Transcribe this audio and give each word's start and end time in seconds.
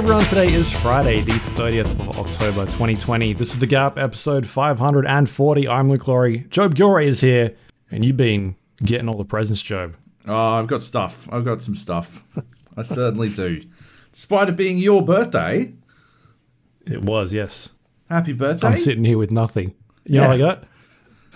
Everyone, 0.00 0.24
today 0.24 0.54
is 0.54 0.72
Friday, 0.72 1.20
the 1.20 1.32
30th 1.32 1.90
of 2.08 2.18
October 2.18 2.64
2020. 2.64 3.34
This 3.34 3.52
is 3.52 3.58
The 3.58 3.66
Gap, 3.66 3.98
episode 3.98 4.46
540. 4.46 5.68
I'm 5.68 5.90
Luke 5.90 6.08
Lawrie. 6.08 6.46
Joab 6.48 6.74
Gilroy 6.74 7.04
is 7.04 7.20
here, 7.20 7.54
and 7.90 8.02
you've 8.02 8.16
been 8.16 8.56
getting 8.82 9.08
all 9.10 9.18
the 9.18 9.26
presents, 9.26 9.60
Joab. 9.60 9.96
Oh, 10.26 10.34
I've 10.34 10.66
got 10.68 10.82
stuff. 10.82 11.28
I've 11.30 11.44
got 11.44 11.60
some 11.60 11.74
stuff. 11.74 12.24
I 12.78 12.82
certainly 12.82 13.28
do. 13.28 13.62
Despite 14.12 14.48
it 14.48 14.56
being 14.56 14.78
your 14.78 15.04
birthday, 15.04 15.74
It 16.86 17.02
was, 17.02 17.34
yes. 17.34 17.72
happy 18.08 18.32
birthday. 18.32 18.68
I'm 18.68 18.78
sitting 18.78 19.04
here 19.04 19.18
with 19.18 19.30
nothing. 19.30 19.74
You 20.06 20.20
know 20.20 20.28
what 20.28 20.34
I 20.34 20.38
got? 20.38 20.64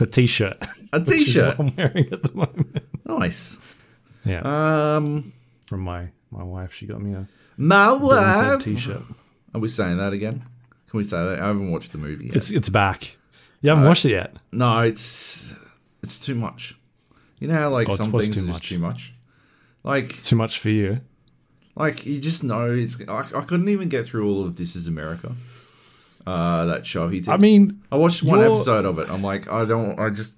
A 0.01 0.07
t-shirt. 0.07 0.57
A 0.93 0.99
which 1.01 1.11
is 1.11 1.25
t-shirt. 1.27 1.61
I'm 1.61 1.77
wearing 1.77 2.09
at 2.11 2.23
the 2.23 2.33
moment. 2.35 2.79
Nice. 3.05 3.59
Yeah, 4.25 4.41
Um, 4.97 5.35
from 5.67 5.81
my, 5.81 6.09
my 6.31 6.43
wife. 6.43 6.73
She 6.73 6.87
got 6.87 7.03
me 7.03 7.13
a 7.13 7.29
my 7.57 7.93
wife. 7.93 8.63
T-shirt. 8.65 9.03
Are 9.55 9.61
we 9.61 9.69
saying 9.69 9.99
that 9.99 10.13
again? 10.13 10.43
Can 10.89 10.99
we 10.99 11.05
say 11.05 11.17
that? 11.17 11.41
I 11.41 11.47
haven't 11.47 11.71
watched 11.71 11.93
the 11.93 11.99
movie 11.99 12.27
yet. 12.27 12.37
It's, 12.37 12.51
it's 12.51 12.69
back. 12.69 13.17
You 13.61 13.71
haven't 13.71 13.85
watched 13.85 14.05
it 14.05 14.11
yet? 14.11 14.37
no, 14.53 14.81
it's 14.81 15.55
it's 16.03 16.25
too 16.25 16.35
much. 16.35 16.77
You 17.41 17.49
know 17.49 17.55
how 17.55 17.71
like 17.71 17.89
Oh, 17.91 17.95
some 17.97 18.13
things 18.13 18.35
too 18.35 18.43
are 18.43 18.47
just 18.47 18.49
much? 18.49 18.69
too 18.69 18.79
much. 18.79 19.15
Like 19.83 20.17
Too 20.23 20.37
much 20.37 20.59
for 20.59 20.71
you. 20.71 21.01
like 21.77 22.05
you 22.07 22.21
just 22.21 22.45
know 22.45 22.71
it's. 22.71 22.97
I, 23.09 23.21
I 23.35 23.41
couldn't 23.43 23.69
even 23.69 23.89
get 23.89 24.07
through 24.07 24.29
all 24.29 24.45
of 24.45 24.57
This 24.57 24.77
Is 24.77 24.87
America. 24.89 25.35
Uh, 26.27 26.65
that 26.67 26.87
show 26.87 27.09
he 27.09 27.21
did. 27.21 27.29
I 27.29 27.37
mean, 27.37 27.83
I 27.93 27.97
watched 27.97 28.23
one 28.23 28.41
episode 28.41 28.85
of 28.87 28.99
it. 28.99 29.11
I'm 29.11 29.23
like, 29.23 29.51
I 29.51 29.65
don't. 29.65 29.99
I 29.99 30.11
just. 30.11 30.35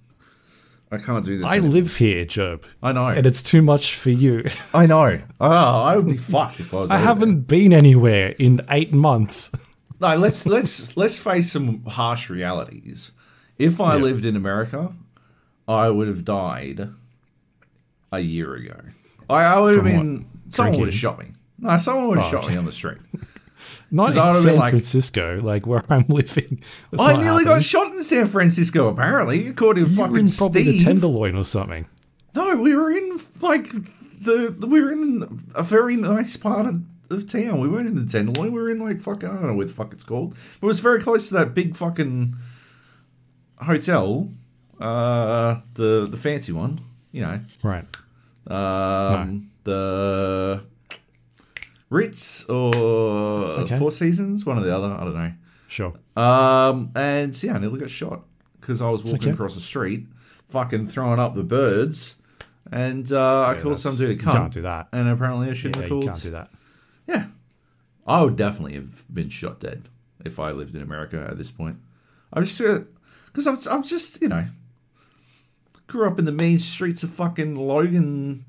I 0.91 0.99
can't 0.99 1.25
do 1.25 1.39
this. 1.39 1.47
I 1.47 1.55
anymore. 1.57 1.71
live 1.73 1.97
here, 1.97 2.25
Joab. 2.25 2.65
I 2.83 2.93
know. 2.93 3.07
And 3.09 3.27
it's 3.27 3.43
too 3.43 3.61
much 3.63 3.97
for 3.97 4.11
you. 4.11 4.45
I 4.73 4.87
know. 4.87 5.21
Oh, 5.41 5.47
I 5.49 5.97
would 5.97 6.07
be 6.07 6.17
fucked 6.17 6.61
if 6.61 6.73
I 6.73 6.77
was. 6.77 6.91
I 6.91 6.99
haven't 6.99 7.43
been 7.49 7.73
anywhere 7.73 8.29
in 8.39 8.61
eight 8.71 8.93
months. 8.93 9.51
No, 9.99 10.15
let's 10.15 10.45
let's 10.45 10.95
let's 10.95 11.19
face 11.19 11.51
some 11.51 11.83
harsh 11.87 12.29
realities. 12.29 13.13
If 13.59 13.81
I 13.81 13.97
Yeah. 13.97 14.03
lived 14.03 14.27
in 14.27 14.37
America, 14.37 14.93
I 15.67 15.89
would 15.89 16.07
have 16.07 16.23
died 16.23 16.91
a 18.13 18.21
year 18.21 18.55
ago. 18.57 18.77
I, 19.31 19.45
I 19.45 19.59
would 19.59 19.75
have 19.75 19.85
From 19.85 19.93
what? 19.95 20.03
been. 20.03 20.27
Someone 20.51 20.81
would 20.81 20.89
have 20.89 20.95
shot 20.95 21.19
me. 21.19 21.33
No, 21.59 21.79
someone 21.79 22.09
would 22.09 22.19
have 22.19 22.27
Oh, 22.35 22.41
shot 22.43 22.51
me 22.51 22.59
on 22.59 22.67
the 22.67 22.73
street. 22.73 22.99
Not 23.91 24.17
in 24.17 24.43
San 24.43 24.57
like- 24.57 24.73
Francisco, 24.73 25.41
like 25.43 25.67
where 25.67 25.83
I'm 25.89 26.05
living. 26.09 26.63
That's 26.91 27.03
I 27.03 27.17
nearly 27.17 27.45
got 27.45 27.63
shot 27.63 27.93
in 27.93 28.03
San 28.03 28.27
Francisco. 28.27 28.89
Apparently, 28.89 29.47
according 29.49 29.85
to 29.85 29.91
You 29.91 29.97
were 30.01 30.07
fucking 30.09 30.27
in 30.27 30.33
probably 30.33 30.63
the 30.79 30.85
Tenderloin 30.85 31.37
or 31.37 31.45
something. 31.45 31.87
No, 32.35 32.57
we 32.57 32.75
were 32.75 32.91
in 32.91 33.21
like 33.41 33.71
the 34.21 34.55
we 34.67 34.81
were 34.83 34.91
in 34.93 35.45
a 35.55 35.63
very 35.63 35.97
nice 35.97 36.37
part 36.37 36.67
of, 36.67 36.83
of 37.11 37.27
town. 37.31 37.61
We 37.61 37.69
weren't 37.69 37.89
in 37.89 37.95
the 37.95 38.11
Tenderloin. 38.11 38.53
We 38.53 38.61
were 38.61 38.71
in 38.71 38.79
like 38.81 38.99
fucking 39.01 39.29
I 39.29 39.33
don't 39.35 39.47
know 39.47 39.55
what 39.55 39.69
the 39.69 39.73
fuck 39.75 39.93
it's 39.93 40.05
called. 40.05 40.31
But 40.61 40.67
it 40.67 40.69
was 40.69 40.81
very 40.81 41.01
close 41.01 41.29
to 41.29 41.35
that 41.35 41.55
big 41.55 41.77
fucking 41.77 42.35
hotel, 43.59 44.29
uh, 44.81 45.57
the 45.75 46.07
the 46.11 46.17
fancy 46.17 46.53
one. 46.53 46.81
You 47.13 47.23
know, 47.23 47.41
Right. 47.63 47.85
um, 48.49 49.51
the 49.65 50.63
Ritz 51.91 52.45
or 52.45 52.75
Okay. 53.63 53.79
Four 53.79 53.91
Seasons, 53.91 54.45
one 54.45 54.59
or 54.59 54.63
the 54.63 54.75
other. 54.77 54.89
I 54.93 55.05
don't 55.05 55.15
know. 55.15 55.33
Sure. 55.69 55.93
Um, 56.17 56.91
and 56.95 57.41
yeah, 57.43 57.55
I 57.55 57.59
nearly 57.59 57.79
got 57.81 57.91
shot 57.91 58.25
because 58.61 58.81
I 58.83 58.89
was 58.91 59.05
walking 59.05 59.23
Okay. 59.23 59.31
across 59.33 59.55
the 59.55 59.61
street, 59.61 60.07
fucking 60.49 60.87
throwing 60.87 61.19
up 61.21 61.35
the 61.35 61.43
birds, 61.45 62.17
and 62.73 63.11
uh, 63.13 63.43
I 63.49 63.61
called 63.61 63.79
some 63.79 63.97
dude 63.97 64.11
a 64.11 64.13
you 64.15 64.19
cunt. 64.19 64.33
can't 64.33 64.53
do 64.53 64.63
that. 64.63 64.89
And 64.93 65.09
apparently 65.09 65.49
I 65.51 65.53
shouldn't 65.53 65.77
Yeah, 65.77 65.83
have 65.83 65.91
you 65.93 66.09
can't 66.09 66.23
do 66.23 66.31
that. 66.31 66.51
Yeah, 67.07 67.27
I 68.07 68.23
would 68.23 68.37
definitely 68.37 68.75
have 68.75 69.05
been 69.13 69.29
shot 69.29 69.61
dead 69.61 69.89
if 70.25 70.39
I 70.41 70.51
lived 70.51 70.75
in 70.75 70.83
America 70.83 71.25
at 71.31 71.39
this 71.39 71.51
point. 71.51 71.77
I'm 72.33 72.45
just 72.45 72.59
because 73.27 73.47
I'm, 73.47 73.59
I'm 73.71 73.83
just 73.85 74.21
you 74.21 74.29
know 74.29 74.47
grew 75.87 76.07
up 76.09 76.19
in 76.19 76.25
the 76.25 76.33
mean 76.33 76.59
streets 76.59 77.03
of 77.05 77.11
fucking 77.11 77.55
Logan 77.55 78.45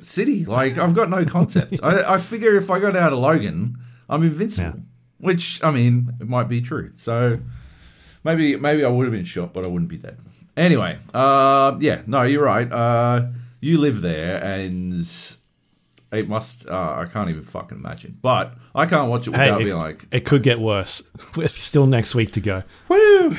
City. 0.00 0.44
Like 0.44 0.78
I've 0.78 0.94
got 0.94 1.08
no 1.10 1.24
concept. 1.36 1.80
I, 1.82 2.14
I 2.14 2.18
figure 2.18 2.56
if 2.56 2.70
I 2.70 2.80
got 2.80 2.96
out 2.96 3.12
of 3.12 3.18
Logan, 3.18 3.76
I'm 4.08 4.22
invincible. 4.22 4.78
Yeah. 4.78 4.82
Which 5.18 5.62
I 5.62 5.70
mean, 5.70 6.12
it 6.20 6.28
might 6.28 6.48
be 6.48 6.60
true. 6.60 6.92
So 6.96 7.38
maybe 8.24 8.56
maybe 8.56 8.84
I 8.84 8.88
would 8.88 9.04
have 9.06 9.12
been 9.12 9.24
shot, 9.24 9.52
but 9.52 9.64
I 9.64 9.68
wouldn't 9.68 9.90
be 9.90 9.98
dead. 9.98 10.18
Anyway, 10.56 10.98
uh, 11.14 11.76
yeah, 11.80 12.02
no, 12.06 12.22
you're 12.22 12.44
right. 12.44 12.70
Uh, 12.70 13.28
you 13.60 13.78
live 13.78 14.00
there, 14.02 14.42
and 14.42 14.94
it 16.12 16.28
must. 16.28 16.68
Uh, 16.68 16.96
I 16.98 17.06
can't 17.10 17.30
even 17.30 17.42
fucking 17.42 17.78
imagine. 17.78 18.18
But 18.20 18.54
I 18.74 18.86
can't 18.86 19.08
watch 19.08 19.28
it 19.28 19.34
Hey, 19.34 19.44
without 19.46 19.60
it, 19.60 19.64
being 19.64 19.78
like, 19.78 20.06
it 20.10 20.24
could 20.26 20.42
get 20.42 20.58
worse. 20.58 21.02
It's 21.38 21.58
still 21.60 21.86
next 21.86 22.14
week 22.14 22.32
to 22.32 22.40
go. 22.40 22.64
woo. 22.88 23.36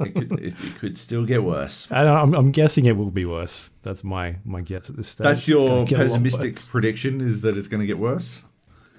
It 0.00 0.14
could, 0.14 0.32
it, 0.32 0.54
it 0.62 0.74
could 0.78 0.96
still 0.98 1.24
get 1.24 1.42
worse. 1.42 1.88
And 1.90 2.06
I'm, 2.08 2.34
I'm 2.34 2.50
guessing 2.50 2.84
it 2.84 2.96
will 2.96 3.10
be 3.10 3.24
worse. 3.24 3.70
That's 3.82 4.04
my, 4.04 4.36
my 4.44 4.60
guess 4.60 4.90
at 4.90 4.96
this 4.96 5.08
stage. 5.08 5.24
That's 5.24 5.48
your 5.48 5.66
gonna 5.66 5.84
get 5.86 5.98
a 6.00 6.02
lot 6.02 6.06
pessimistic 6.08 6.66
prediction 6.68 7.20
is 7.20 7.40
that 7.40 7.56
it's 7.56 7.68
going 7.68 7.80
to 7.80 7.86
get 7.86 7.98
worse. 7.98 8.44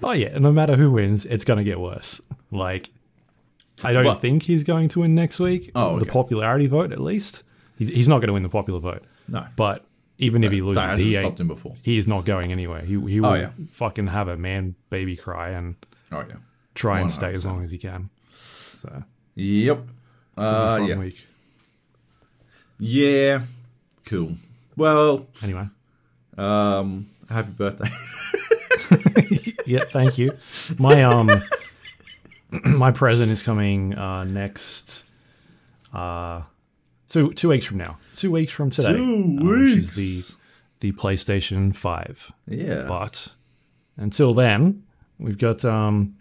Oh, 0.02 0.12
yeah. 0.12 0.36
No 0.38 0.50
matter 0.52 0.74
who 0.76 0.90
wins, 0.90 1.24
it's 1.24 1.44
going 1.44 1.58
to 1.58 1.64
get 1.64 1.78
worse. 1.80 2.20
Like, 2.50 2.90
I 3.84 3.92
don't 3.92 4.04
What? 4.06 4.20
think 4.20 4.42
he's 4.44 4.64
going 4.64 4.88
to 4.88 5.00
win 5.00 5.14
next 5.14 5.38
week. 5.38 5.70
Oh, 5.74 5.98
The 6.00 6.06
popularity 6.06 6.66
vote, 6.66 6.90
at 6.92 7.00
least. 7.00 7.44
He, 7.78 7.84
he's 7.86 8.08
not 8.08 8.18
going 8.18 8.26
to 8.28 8.32
win 8.32 8.42
the 8.42 8.48
popular 8.48 8.80
vote. 8.80 9.02
No, 9.28 9.44
But 9.56 9.84
even 10.18 10.42
if 10.42 10.50
he 10.50 10.62
loses, 10.62 10.98
he, 10.98 11.12
stopped 11.12 11.38
him 11.38 11.46
before. 11.46 11.76
he 11.82 11.96
is 11.96 12.08
not 12.08 12.24
going 12.24 12.50
anywhere. 12.50 12.80
He, 12.80 12.98
he 13.08 13.20
will 13.20 13.26
Oh, 13.30 13.34
yeah. 13.34 13.50
fucking 13.70 14.08
have 14.08 14.26
a 14.26 14.36
man 14.36 14.74
baby 14.90 15.14
cry 15.16 15.50
and 15.50 15.76
Oh 16.10 16.24
yeah. 16.28 16.36
try 16.74 16.98
and 17.00 17.10
stay 17.12 17.32
as 17.32 17.46
long 17.46 17.62
as 17.62 17.70
he 17.70 17.78
can. 17.78 18.10
So, 18.34 19.04
Yep. 19.36 19.86
Uh, 20.38 20.76
gonna 20.78 20.86
be 20.86 20.92
a 20.92 20.94
fun 20.94 20.98
yeah. 20.98 21.04
week. 21.04 21.26
Yeah. 22.78 23.40
Cool. 24.04 24.36
Well, 24.76 25.26
Anyway. 25.42 25.66
um, 26.36 27.06
happy 27.28 27.50
birthday. 27.52 27.90
yeah, 29.66 29.84
thank 29.84 30.18
you. 30.18 30.32
My 30.78 31.02
um 31.02 31.28
my 32.64 32.90
present 32.92 33.30
is 33.30 33.42
coming 33.42 33.94
uh 33.94 34.24
next 34.24 35.04
uh 35.92 36.42
two 37.08 37.32
two 37.32 37.48
weeks 37.50 37.66
from 37.66 37.78
now. 37.78 37.98
Two 38.14 38.30
weeks 38.30 38.52
from 38.52 38.70
today. 38.70 38.96
Two 38.96 39.38
uh, 39.40 39.44
which 39.44 39.70
is 39.78 39.96
weeks. 39.96 40.36
the 40.80 40.90
the 40.92 40.92
PlayStation 40.92 41.74
5. 41.74 42.32
yeah. 42.46 42.84
But 42.86 43.34
until 43.96 44.32
then, 44.32 44.84
we've 45.18 45.38
got 45.38 45.64
um 45.64 46.14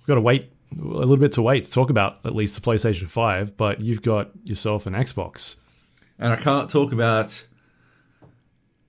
we've 0.00 0.06
got 0.08 0.16
to 0.16 0.20
wait 0.20 0.50
a 0.78 0.84
little 0.84 1.16
bit 1.16 1.32
to 1.32 1.42
wait 1.42 1.64
to 1.64 1.70
talk 1.70 1.90
about 1.90 2.18
at 2.24 2.34
least 2.34 2.54
the 2.54 2.60
PlayStation 2.60 3.08
5, 3.08 3.56
but 3.56 3.80
you've 3.80 4.02
got 4.02 4.30
yourself 4.44 4.86
an 4.86 4.94
Xbox. 4.94 5.56
and 6.18 6.32
I 6.32 6.36
can't 6.36 6.68
talk 6.70 6.92
about 6.92 7.46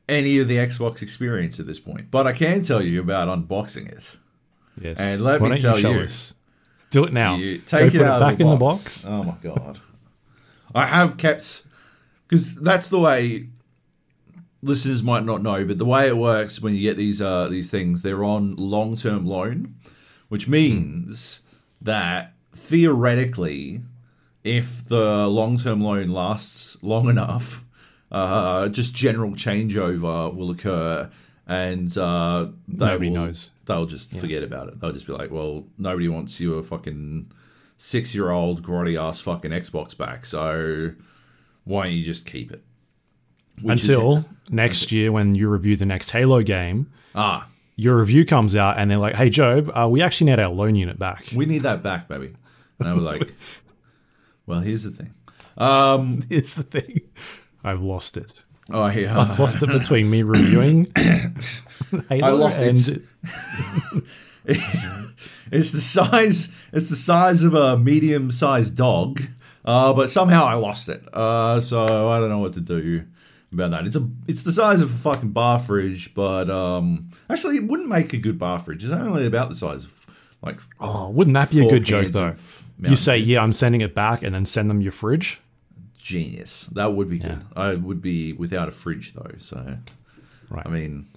any 0.09 0.38
of 0.40 0.47
the 0.47 0.58
Xbox 0.58 1.02
experience 1.02 1.59
at 1.59 1.66
this 1.67 1.79
point, 1.79 2.11
but 2.11 2.28
I 2.28 2.34
can 2.34 2.61
tell 2.64 2.82
you 2.82 3.00
about 3.00 3.28
unboxing 3.28 3.90
it. 3.91 4.17
Yes. 4.79 5.00
And 5.00 5.22
let 5.23 5.41
Why 5.41 5.50
me 5.50 5.58
tell 5.58 5.79
you- 5.79 6.02
us? 6.02 6.35
Do 6.90 7.05
it 7.05 7.14
now. 7.14 7.35
You 7.38 7.59
Go 7.59 7.64
take 7.66 7.91
put 7.94 8.02
it 8.02 8.05
out 8.05 8.20
back 8.20 8.34
of 8.34 8.40
the 8.40 8.47
in 8.47 8.59
box. 8.59 9.03
the 9.03 9.09
box. 9.09 9.20
Oh 9.20 9.23
my 9.23 9.35
god! 9.55 9.79
I 10.76 10.85
have 10.88 11.16
kept 11.16 11.64
because 12.28 12.53
that's 12.55 12.90
the 12.90 13.00
way 13.00 13.47
listeners 14.61 15.02
might 15.02 15.23
not 15.23 15.41
know, 15.41 15.64
but 15.64 15.78
the 15.78 15.85
way 15.85 16.09
it 16.09 16.17
works 16.17 16.61
when 16.61 16.76
you 16.76 16.82
get 16.82 16.97
these 16.97 17.22
uh, 17.22 17.47
these 17.47 17.70
things, 17.72 18.02
they're 18.02 18.26
on 18.26 18.58
long 18.58 18.97
term 18.97 19.26
loan, 19.26 19.76
which 20.28 20.50
means 20.50 21.40
that 21.81 22.33
theoretically, 22.55 23.81
if 24.43 24.85
the 24.85 25.28
long 25.28 25.57
term 25.57 25.81
loan 25.81 26.09
lasts 26.09 26.78
long 26.81 27.09
enough, 27.09 27.63
uh, 28.11 28.67
just 28.69 28.93
general 28.95 29.31
changeover 29.31 30.33
will 30.33 30.51
occur. 30.51 31.09
And 31.47 31.95
uh, 31.97 32.47
they 32.67 32.85
Nobody 32.85 33.09
will- 33.09 33.16
knows. 33.25 33.51
They'll 33.66 33.85
just 33.85 34.11
forget 34.11 34.43
about 34.43 34.67
it. 34.67 34.79
They'll 34.79 34.91
just 34.91 35.07
be 35.07 35.13
like, 35.13 35.31
"Well, 35.31 35.66
nobody 35.78 36.07
wants 36.09 36.39
your 36.41 36.61
fucking 36.61 37.31
six-year-old 37.78 38.63
grotty 38.63 38.99
ass 39.01 39.22
fucking 39.22 39.51
Xbox 39.51 39.97
back, 39.97 40.25
so 40.25 40.91
why 41.63 41.85
don't 41.85 41.93
you 41.93 42.03
just 42.03 42.25
keep 42.25 42.51
it?" 42.51 42.63
Which 43.61 43.79
is- 43.81 43.89
Until 43.89 44.25
next 44.49 44.91
year 44.91 45.11
when 45.11 45.35
you 45.35 45.49
review 45.49 45.75
the 45.78 45.85
next 45.85 46.11
Halo 46.11 46.41
game, 46.41 46.91
ah, 47.16 47.47
your 47.81 47.97
review 47.97 48.25
comes 48.25 48.55
out 48.55 48.78
and 48.78 48.89
they're 48.91 48.97
like, 48.97 49.16
"Hey, 49.16 49.29
Joab, 49.29 49.72
uh, 49.75 49.87
we 49.89 50.01
actually 50.01 50.29
need 50.29 50.39
our 50.39 50.49
loan 50.49 50.75
unit 50.75 50.99
back." 50.99 51.25
we 51.35 51.45
need 51.45 51.63
that 51.63 51.81
back, 51.81 52.07
baby. 52.07 52.33
And 52.79 52.87
I 52.87 52.93
was 52.93 53.03
like, 53.03 53.33
"Well, 54.45 54.59
here's 54.61 54.83
the 54.83 54.91
thing." 54.91 55.13
Um, 55.57 56.22
It's 56.29 56.53
the 56.53 56.63
thing. 56.63 57.01
I've 57.63 57.81
lost 57.81 58.17
it. 58.17 58.43
oh 58.72 58.87
yeah, 58.87 59.19
I've 59.19 59.37
lost 59.39 59.61
it 59.63 59.69
between 59.69 60.09
me 60.09 60.23
reviewing 60.23 60.87
I 62.09 62.29
lost 62.31 62.61
it. 62.61 63.01
It's 65.51 65.73
the 65.73 65.81
size. 65.81 66.49
It's 66.72 66.89
the 66.89 66.95
size 66.95 67.43
of 67.43 67.53
a 67.53 67.78
medium-sized 67.78 68.75
dog, 68.78 69.22
uh, 69.66 69.91
but 69.93 70.09
somehow 70.09 70.45
I 70.45 70.53
lost 70.53 70.87
it. 70.87 71.03
Uh, 71.13 71.59
so 71.59 72.09
I 72.09 72.19
don't 72.19 72.29
know 72.29 72.39
what 72.39 72.53
to 72.53 72.61
do. 72.61 73.03
About 73.53 73.72
that. 73.72 73.86
It's 73.86 73.96
a 73.96 74.08
it's 74.28 74.44
the 74.44 74.52
size 74.52 74.82
of 74.82 74.94
a 74.94 74.98
fucking 74.98 75.30
bar 75.30 75.59
fridge, 75.59 76.14
but 76.14 76.50
um, 76.50 77.09
actually, 77.30 77.58
it 77.58 77.66
wouldn't 77.66 77.90
make 77.90 78.14
a 78.14 78.18
good 78.18 78.38
bar 78.40 78.59
fridge. 78.59 78.84
It's 78.84 78.94
only 78.94 79.26
about 79.26 79.50
the 79.50 79.56
size 79.56 79.86
of 79.86 80.06
like 80.42 80.59
Oh, 80.80 81.09
wouldn't 81.09 81.34
that 81.36 81.50
be 81.52 81.66
a 81.66 81.70
good 81.70 81.84
joke 81.84 82.12
though? 82.12 82.36
You 82.80 82.96
say. 82.96 83.18
"Yeah, 83.18 83.42
I'm 83.44 83.53
sending 83.53 83.82
it 83.82 83.94
back," 83.94 84.24
and 84.24 84.34
then 84.34 84.46
send 84.46 84.70
them 84.70 84.82
your 84.82 84.92
fridge. 84.92 85.40
genius. 85.98 86.66
That 86.72 86.94
would 86.94 87.09
be 87.09 87.20
good. 87.20 87.42
I 87.56 87.76
would 87.76 88.02
be 88.02 88.34
without 88.34 88.68
a 88.68 88.72
fridge 88.72 89.14
though, 89.14 89.32
so 89.38 89.78
Right. 90.50 90.66
I 90.66 90.70
mean, 90.70 91.08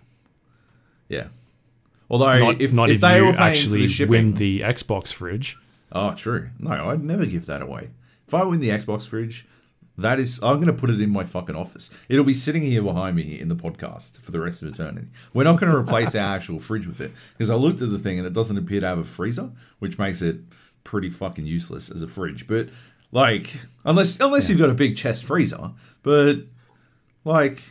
yeah. 1.08 1.28
Although 2.10 2.38
not 2.38 2.60
if, 2.60 2.72
not 2.72 2.90
if 2.90 2.96
if, 2.96 3.00
they 3.00 3.16
you 3.18 3.26
were 3.26 3.32
actually 3.38 3.80
the 3.82 3.88
shipping, 3.88 4.10
win 4.10 4.34
the 4.34 4.60
Xbox 4.60 5.12
fridge. 5.12 5.56
oh, 5.92 6.12
true. 6.14 6.50
No, 6.58 6.70
I'd 6.90 7.02
never 7.02 7.24
give 7.26 7.46
that 7.46 7.62
away. 7.62 7.88
If 8.28 8.34
I 8.34 8.44
win 8.44 8.60
the 8.60 8.68
Xbox 8.68 9.08
fridge, 9.08 9.46
that 9.98 10.18
is, 10.18 10.40
I'm 10.42 10.56
going 10.56 10.66
to 10.66 10.72
put 10.72 10.90
it 10.90 11.00
in 11.00 11.10
my 11.10 11.24
fucking 11.24 11.54
office. 11.54 11.88
It'll 12.08 12.24
be 12.24 12.34
sitting 12.34 12.62
here 12.62 12.82
behind 12.82 13.16
me 13.16 13.38
in 13.38 13.48
the 13.48 13.54
podcast 13.54 14.18
for 14.20 14.30
the 14.32 14.40
rest 14.40 14.62
of 14.62 14.68
eternity. 14.68 15.06
We're 15.32 15.44
not 15.44 15.60
going 15.60 15.70
to 15.72 15.78
replace 15.78 16.14
our 16.14 16.34
actual 16.34 16.58
fridge 16.58 16.86
with 16.86 17.00
it 17.00 17.12
because 17.36 17.48
I 17.50 17.54
looked 17.54 17.80
at 17.82 17.90
the 17.90 17.98
thing 17.98 18.18
and 18.18 18.26
it 18.26 18.32
doesn't 18.32 18.56
appear 18.58 18.80
to 18.80 18.86
have 18.86 18.98
a 18.98 19.04
freezer, 19.04 19.50
which 19.78 19.98
makes 19.98 20.20
it 20.22 20.36
pretty 20.82 21.10
fucking 21.10 21.46
useless 21.46 21.90
as 21.90 22.02
a 22.02 22.08
fridge. 22.08 22.46
But 22.48 22.70
like, 23.12 23.56
unless 23.84 24.18
unless 24.20 24.48
you've 24.48 24.58
got 24.58 24.70
a 24.70 24.74
big 24.74 24.96
chest 24.96 25.24
freezer, 25.24 25.70
but 26.02 26.38
like. 27.24 27.62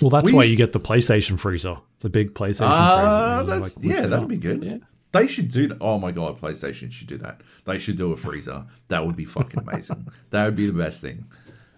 Well, 0.00 0.10
that's 0.10 0.26
We 0.26 0.32
why 0.32 0.42
used- 0.42 0.52
you 0.52 0.56
get 0.56 0.72
the 0.72 0.78
PlayStation 0.80 1.38
freezer, 1.40 1.78
the 2.00 2.08
big 2.08 2.32
PlayStation 2.34 2.68
Ah, 2.70 3.42
freezer. 3.44 3.60
That's 3.60 3.76
like, 3.76 3.84
yeah, 3.84 4.00
that'd 4.02 4.12
up. 4.12 4.28
be 4.28 4.36
good. 4.36 4.62
Yeah. 4.62 4.76
They 5.10 5.26
should 5.26 5.48
do 5.48 5.66
that. 5.68 5.78
Oh 5.80 5.98
my 5.98 6.12
god, 6.12 6.40
PlayStation 6.40 6.92
should 6.92 7.08
do 7.08 7.16
that. 7.18 7.40
They 7.64 7.78
should 7.80 7.96
do 7.96 8.12
a 8.12 8.16
freezer. 8.16 8.64
That 8.88 9.04
would 9.04 9.16
be 9.16 9.24
fucking 9.24 9.60
amazing. 9.66 10.06
that 10.30 10.44
would 10.44 10.54
be 10.54 10.66
the 10.66 10.72
best 10.72 11.00
thing. 11.00 11.24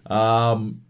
Um, 0.07 0.81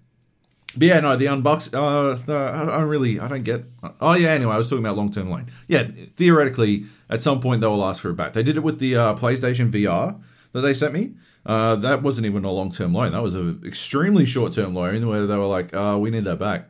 but 0.76 0.88
yeah, 0.88 1.00
no, 1.02 1.16
the 1.16 1.26
unbox. 1.26 1.74
Uh, 1.74 2.14
I 2.32 2.66
don't 2.66 2.88
really, 2.88 3.20
I 3.20 3.28
don't 3.28 3.44
get. 3.44 3.64
Oh 4.00 4.16
yeah, 4.16 4.30
anyway, 4.30 4.54
I 4.54 4.58
was 4.58 4.70
talking 4.70 4.86
about 4.86 4.98
long 4.98 5.12
term 5.12 5.30
loan. 5.30 5.48
Yeah, 5.68 5.84
theoretically, 6.14 6.86
at 7.10 7.22
some 7.22 7.42
point 7.42 7.62
they 7.62 7.68
will 7.68 7.86
ask 7.86 8.02
for 8.02 8.10
it 8.10 8.16
back. 8.16 8.34
They 8.34 8.44
did 8.44 8.58
it 8.58 8.62
with 8.62 8.80
the 8.80 8.96
uh, 8.96 9.16
PlayStation 9.16 9.70
VR 9.72 10.22
that 10.54 10.62
they 10.62 10.74
sent 10.74 10.94
me. 10.94 11.12
Uh, 11.46 11.76
that 11.76 12.04
wasn't 12.04 12.26
even 12.26 12.46
a 12.46 12.52
long 12.52 12.72
term 12.72 12.94
loan. 12.94 13.12
That 13.12 13.24
was 13.24 13.36
an 13.36 13.62
extremely 13.66 14.26
short 14.26 14.54
term 14.54 14.74
loan 14.74 15.08
where 15.08 15.26
they 15.26 15.36
were 15.36 15.46
like, 15.46 15.74
uh, 15.74 15.98
"We 16.00 16.10
need 16.10 16.26
that 16.26 16.40
back." 16.40 16.68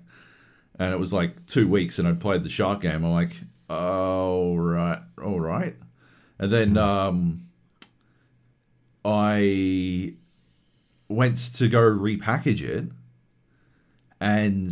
and 0.81 0.91
it 0.91 0.99
was 0.99 1.13
like 1.13 1.45
two 1.45 1.67
weeks 1.67 1.99
and 1.99 2.07
I'd 2.07 2.19
played 2.19 2.43
the 2.43 2.49
shark 2.49 2.81
game. 2.81 3.05
I'm 3.05 3.11
like, 3.11 3.33
oh 3.69 4.55
right, 4.55 4.99
all 5.23 5.39
right. 5.39 5.75
And 6.39 6.51
then 6.51 6.75
um, 6.75 7.45
I 9.05 10.13
went 11.11 11.37
to 11.55 11.67
go 11.67 11.79
repackage 11.81 12.61
it, 12.61 12.85
and 14.19 14.71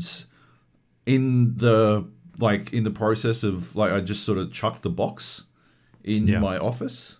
in 1.06 1.56
the 1.58 2.08
like 2.40 2.72
in 2.74 2.84
the 2.84 2.92
process 2.92 3.44
of 3.44 3.76
like 3.76 3.92
I 3.92 4.00
just 4.02 4.24
sort 4.24 4.38
of 4.38 4.52
chucked 4.52 4.84
the 4.84 4.90
box 4.90 5.44
in 6.04 6.28
Yeah. 6.28 6.40
my 6.40 6.58
office. 6.58 7.18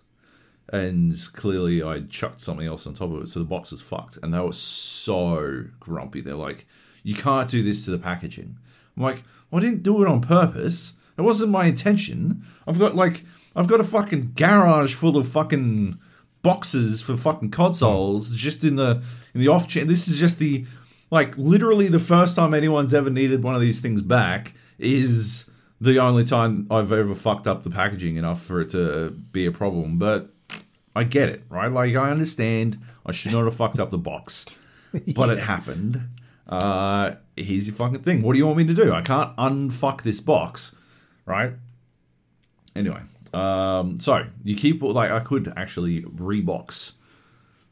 And 0.72 1.16
clearly, 1.32 1.82
I 1.82 1.98
chucked 2.02 2.40
something 2.40 2.64
else 2.64 2.86
on 2.86 2.94
top 2.94 3.10
of 3.10 3.22
it, 3.22 3.28
so 3.28 3.40
the 3.40 3.44
box 3.44 3.72
was 3.72 3.80
fucked. 3.82 4.18
And 4.22 4.32
they 4.32 4.38
were 4.38 4.52
so 4.52 5.64
grumpy. 5.80 6.20
They're 6.20 6.36
like, 6.36 6.64
"You 7.02 7.16
can't 7.16 7.48
do 7.50 7.64
this 7.64 7.84
to 7.86 7.90
the 7.90 7.98
packaging." 7.98 8.56
I'm 8.96 9.02
like, 9.02 9.24
well, 9.50 9.60
"I 9.60 9.64
didn't 9.66 9.82
do 9.82 10.00
it 10.00 10.06
on 10.08 10.20
purpose. 10.20 10.92
It 11.18 11.22
wasn't 11.22 11.50
my 11.50 11.64
intention. 11.66 12.44
I've 12.68 12.78
got 12.78 12.94
like, 12.94 13.24
I've 13.56 13.66
got 13.66 13.80
a 13.80 13.84
fucking 13.84 14.34
garage 14.36 14.94
full 14.94 15.16
of 15.16 15.26
fucking 15.28 15.98
boxes 16.42 17.02
for 17.02 17.16
fucking 17.16 17.50
consoles 17.50 18.34
just 18.34 18.64
in 18.64 18.76
the 18.76 19.02
in 19.34 19.40
the 19.40 19.48
off 19.48 19.68
chance. 19.68 19.88
This 19.88 20.08
is 20.08 20.18
just 20.18 20.38
the 20.38 20.64
like 21.10 21.36
literally 21.36 21.88
the 21.88 21.98
first 21.98 22.36
time 22.36 22.54
anyone's 22.54 22.94
ever 22.94 23.10
needed 23.10 23.42
one 23.42 23.54
of 23.54 23.60
these 23.60 23.80
things 23.80 24.02
back 24.02 24.54
is 24.78 25.48
the 25.80 25.98
only 25.98 26.24
time 26.24 26.66
I've 26.70 26.92
ever 26.92 27.14
fucked 27.14 27.46
up 27.46 27.62
the 27.62 27.70
packaging 27.70 28.16
enough 28.16 28.42
for 28.42 28.60
it 28.60 28.70
to 28.70 29.14
be 29.32 29.46
a 29.46 29.52
problem. 29.52 29.98
But 29.98 30.26
I 30.94 31.04
get 31.04 31.28
it, 31.28 31.42
right? 31.48 31.70
Like 31.70 31.94
I 31.94 32.10
understand 32.10 32.78
I 33.04 33.12
should 33.12 33.32
not 33.32 33.44
have 33.44 33.54
fucked 33.54 33.78
up 33.78 33.90
the 33.90 33.98
box, 33.98 34.58
but 35.14 35.30
it 35.30 35.40
happened. 35.40 36.08
Uh, 36.48 37.12
here's 37.36 37.66
your 37.68 37.76
fucking 37.76 38.00
thing. 38.00 38.22
What 38.22 38.32
do 38.32 38.38
you 38.38 38.46
want 38.46 38.58
me 38.58 38.64
to 38.64 38.74
do? 38.74 38.92
I 38.92 39.02
can't 39.02 39.34
unfuck 39.36 40.02
this 40.02 40.20
box, 40.20 40.74
right? 41.24 41.52
Anyway, 42.74 43.00
um, 43.32 44.00
so 44.00 44.26
you 44.44 44.56
keep 44.56 44.82
like 44.82 45.10
I 45.10 45.20
could 45.20 45.52
actually 45.56 46.02
rebox 46.02 46.92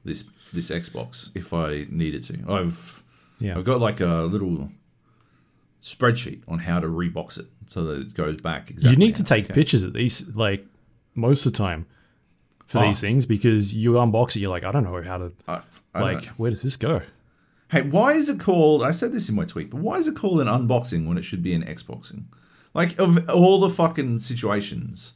this 0.04 0.24
this 0.52 0.70
Xbox 0.70 1.30
if 1.34 1.52
I 1.52 1.86
needed 1.90 2.22
to. 2.24 2.38
I've 2.48 3.02
Yeah. 3.40 3.56
I've 3.58 3.64
got 3.64 3.80
like 3.80 4.00
a 4.00 4.22
little 4.30 4.70
spreadsheet 5.82 6.42
on 6.48 6.58
how 6.60 6.80
to 6.80 6.86
rebox 6.86 7.38
it 7.38 7.46
so 7.66 7.84
that 7.84 8.00
it 8.00 8.14
goes 8.14 8.40
back 8.40 8.70
exactly. 8.70 8.90
you 8.90 8.96
need 8.96 9.14
to 9.16 9.24
take 9.24 9.48
pictures 9.48 9.82
of 9.84 9.92
these, 9.92 10.26
like 10.34 10.66
most 11.14 11.46
of 11.46 11.52
the 11.52 11.58
time, 11.58 11.86
for 12.66 12.78
Oh. 12.78 12.88
these 12.88 13.00
things 13.00 13.26
because 13.26 13.74
you 13.74 13.92
unbox 13.92 14.36
it, 14.36 14.40
you're 14.40 14.50
like, 14.50 14.64
I 14.64 14.72
don't 14.72 14.84
know 14.84 15.02
how 15.02 15.18
to. 15.18 15.32
I, 15.46 15.60
I 15.94 16.00
Like, 16.00 16.24
where 16.36 16.50
does 16.50 16.62
this 16.62 16.76
go? 16.76 17.02
Hey, 17.70 17.82
why 17.82 18.14
is 18.14 18.28
it 18.28 18.40
called? 18.40 18.82
I 18.82 18.90
said 18.92 19.12
this 19.12 19.28
in 19.28 19.34
my 19.34 19.44
tweet, 19.44 19.70
but 19.70 19.80
why 19.80 19.96
is 19.96 20.08
it 20.08 20.16
called 20.16 20.40
an 20.40 20.48
unboxing 20.48 21.06
when 21.06 21.18
it 21.18 21.22
should 21.22 21.42
be 21.42 21.52
an 21.54 21.62
Xboxing? 21.62 22.24
Like 22.74 22.98
of 22.98 23.28
all 23.30 23.60
the 23.60 23.70
fucking 23.70 24.18
situations, 24.20 25.14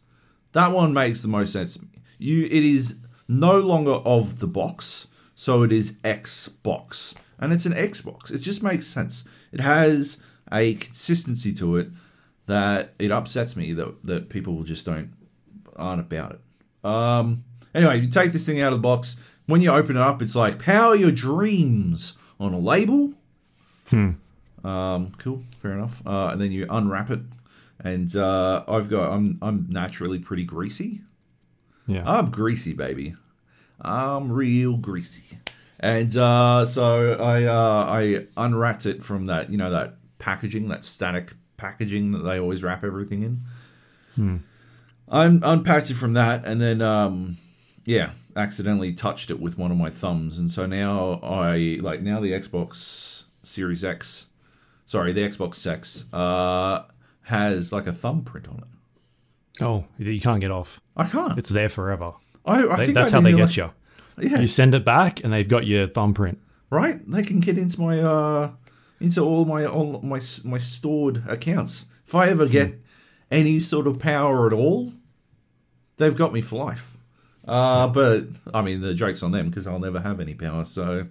that 0.52 0.72
one 0.72 0.92
makes 0.92 1.22
the 1.22 1.28
most 1.28 1.52
sense 1.52 1.74
to 1.74 1.82
me. 1.82 1.88
You, 2.18 2.44
it 2.44 2.52
is 2.52 2.96
no 3.28 3.58
longer 3.58 3.92
of 3.92 4.38
the 4.38 4.46
box, 4.46 5.08
so 5.34 5.62
it 5.62 5.72
is 5.72 5.92
Xbox, 6.04 7.14
and 7.38 7.52
it's 7.52 7.66
an 7.66 7.72
Xbox. 7.72 8.32
It 8.32 8.38
just 8.38 8.62
makes 8.62 8.86
sense. 8.86 9.24
It 9.52 9.60
has 9.60 10.18
a 10.52 10.74
consistency 10.74 11.52
to 11.54 11.76
it 11.76 11.88
that 12.46 12.92
it 12.98 13.10
upsets 13.10 13.56
me 13.56 13.72
that 13.72 14.04
that 14.04 14.28
people 14.28 14.62
just 14.62 14.84
don't 14.86 15.12
aren't 15.76 16.00
about 16.00 16.32
it. 16.32 16.40
Um. 16.88 17.44
Anyway, 17.74 18.00
you 18.00 18.08
take 18.08 18.32
this 18.32 18.44
thing 18.44 18.60
out 18.60 18.72
of 18.72 18.78
the 18.78 18.82
box. 18.82 19.16
When 19.46 19.60
you 19.62 19.70
open 19.70 19.96
it 19.96 20.02
up, 20.02 20.20
it's 20.22 20.36
like 20.36 20.58
"Power 20.58 20.94
Your 20.94 21.10
Dreams" 21.12 22.14
on 22.38 22.52
a 22.52 22.58
label. 22.58 23.12
Hmm. 23.88 24.10
Um. 24.64 25.12
Cool. 25.18 25.42
Fair 25.56 25.72
enough. 25.72 26.06
Uh, 26.06 26.28
and 26.28 26.40
then 26.40 26.52
you 26.52 26.66
unwrap 26.68 27.10
it, 27.10 27.20
and 27.84 28.14
uh, 28.16 28.64
I've 28.68 28.88
got. 28.88 29.12
I'm. 29.12 29.38
I'm 29.42 29.66
naturally 29.68 30.18
pretty 30.18 30.44
greasy. 30.44 31.02
Yeah. 31.86 32.04
I'm 32.06 32.30
greasy, 32.30 32.72
baby. 32.72 33.14
I'm 33.80 34.30
real 34.30 34.76
greasy. 34.76 35.38
And 35.80 36.16
uh, 36.16 36.64
so 36.64 37.14
I 37.14 37.44
uh, 37.44 37.86
I 37.88 38.26
unwrapped 38.36 38.86
it 38.86 39.02
from 39.02 39.26
that 39.26 39.50
you 39.50 39.58
know 39.58 39.70
that 39.70 39.96
packaging, 40.18 40.68
that 40.68 40.84
static 40.84 41.32
packaging 41.56 42.12
that 42.12 42.18
they 42.20 42.38
always 42.38 42.62
wrap 42.62 42.84
everything 42.84 43.22
in. 43.22 43.38
I 45.08 45.24
unpacked 45.26 45.90
it 45.90 45.94
from 45.94 46.12
that, 46.12 46.44
and 46.46 46.60
then 46.60 46.80
um, 46.80 47.36
yeah, 47.84 48.10
accidentally 48.36 48.92
touched 48.92 49.30
it 49.30 49.40
with 49.40 49.58
one 49.58 49.72
of 49.72 49.76
my 49.76 49.90
thumbs, 49.90 50.38
and 50.38 50.50
so 50.50 50.66
now 50.66 51.20
I 51.22 51.78
like 51.80 52.00
now 52.02 52.20
the 52.20 52.32
Xbox 52.32 53.24
Series 53.42 53.84
X, 53.84 54.28
sorry, 54.86 55.12
the 55.12 55.22
Xbox 55.22 55.66
X, 55.66 56.04
uh, 56.14 56.84
has 57.22 57.72
like 57.72 57.86
a 57.86 57.92
thumbprint 57.92 58.48
on 58.48 58.58
it. 58.58 59.62
oh, 59.62 59.84
you 59.98 60.20
can't 60.20 60.40
get 60.40 60.50
off. 60.50 60.80
I 60.96 61.04
can't. 61.04 61.38
It's 61.38 61.48
there 61.50 61.68
forever. 61.68 62.12
I, 62.44 62.64
I 62.66 62.76
They- 62.76 62.84
think 62.86 62.94
that's 62.96 63.12
I 63.12 63.16
how 63.16 63.20
they 63.22 63.32
get 63.32 63.40
like- 63.40 63.56
you. 63.56 63.70
Yeah, 64.18 64.40
You 64.40 64.46
send 64.46 64.74
it 64.74 64.84
back, 64.84 65.24
and 65.24 65.32
they've 65.32 65.48
got 65.48 65.66
your 65.66 65.86
thumbprint. 65.86 66.38
right? 66.70 67.00
They 67.10 67.22
can 67.22 67.40
get 67.40 67.56
into 67.58 67.80
my 67.80 67.98
uh 68.00 68.50
into 69.00 69.20
all 69.22 69.44
my 69.46 69.64
all 69.64 70.00
my 70.02 70.20
my 70.44 70.58
stored 70.58 71.22
accounts. 71.28 71.86
If 72.06 72.14
I 72.14 72.28
ever 72.28 72.46
get 72.46 72.74
any 73.30 73.58
sort 73.60 73.86
of 73.86 73.98
power 73.98 74.46
at 74.46 74.52
all, 74.52 74.92
they've 75.96 76.14
got 76.16 76.32
me 76.32 76.40
for 76.42 76.62
life. 76.64 76.96
Uh, 77.48 77.88
but 77.88 78.26
I 78.54 78.60
mean, 78.62 78.80
the 78.82 78.92
joke's 78.94 79.22
on 79.22 79.32
them 79.32 79.48
because 79.48 79.66
I'll 79.66 79.78
never 79.80 80.00
have 80.00 80.20
any 80.20 80.34
power. 80.34 80.64
So, 80.66 81.06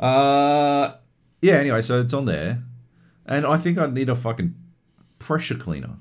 uh, 0.00 0.94
yeah. 1.42 1.54
Anyway, 1.54 1.82
so 1.82 2.00
it's 2.00 2.14
on 2.14 2.24
there, 2.24 2.62
and 3.26 3.46
I 3.46 3.56
think 3.58 3.78
I'd 3.78 3.92
need 3.94 4.08
a 4.08 4.14
fucking 4.14 4.54
pressure 5.26 5.56
cleaner, 5.56 5.96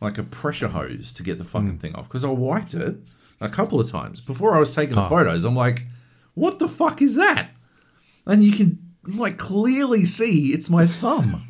like 0.00 0.18
a 0.18 0.22
pressure 0.22 0.68
hose, 0.68 1.12
to 1.14 1.22
get 1.22 1.38
the 1.38 1.44
fucking 1.44 1.78
thing 1.78 1.94
off 1.94 2.08
because 2.08 2.24
I 2.24 2.28
wiped 2.28 2.74
it 2.74 2.96
a 3.40 3.48
couple 3.48 3.80
of 3.80 3.90
times 3.90 4.20
before 4.20 4.54
I 4.54 4.58
was 4.58 4.74
taking 4.74 4.94
the 4.94 5.02
Oh. 5.06 5.08
photos. 5.08 5.44
I'm 5.44 5.56
like, 5.56 5.86
what 6.34 6.58
the 6.58 6.68
fuck 6.68 7.02
is 7.02 7.16
that? 7.16 7.50
And 8.26 8.42
you 8.42 8.52
can 8.52 8.78
like 9.06 9.36
clearly 9.38 10.04
see 10.04 10.52
it's 10.52 10.70
my 10.70 10.86
thumb. 10.86 11.42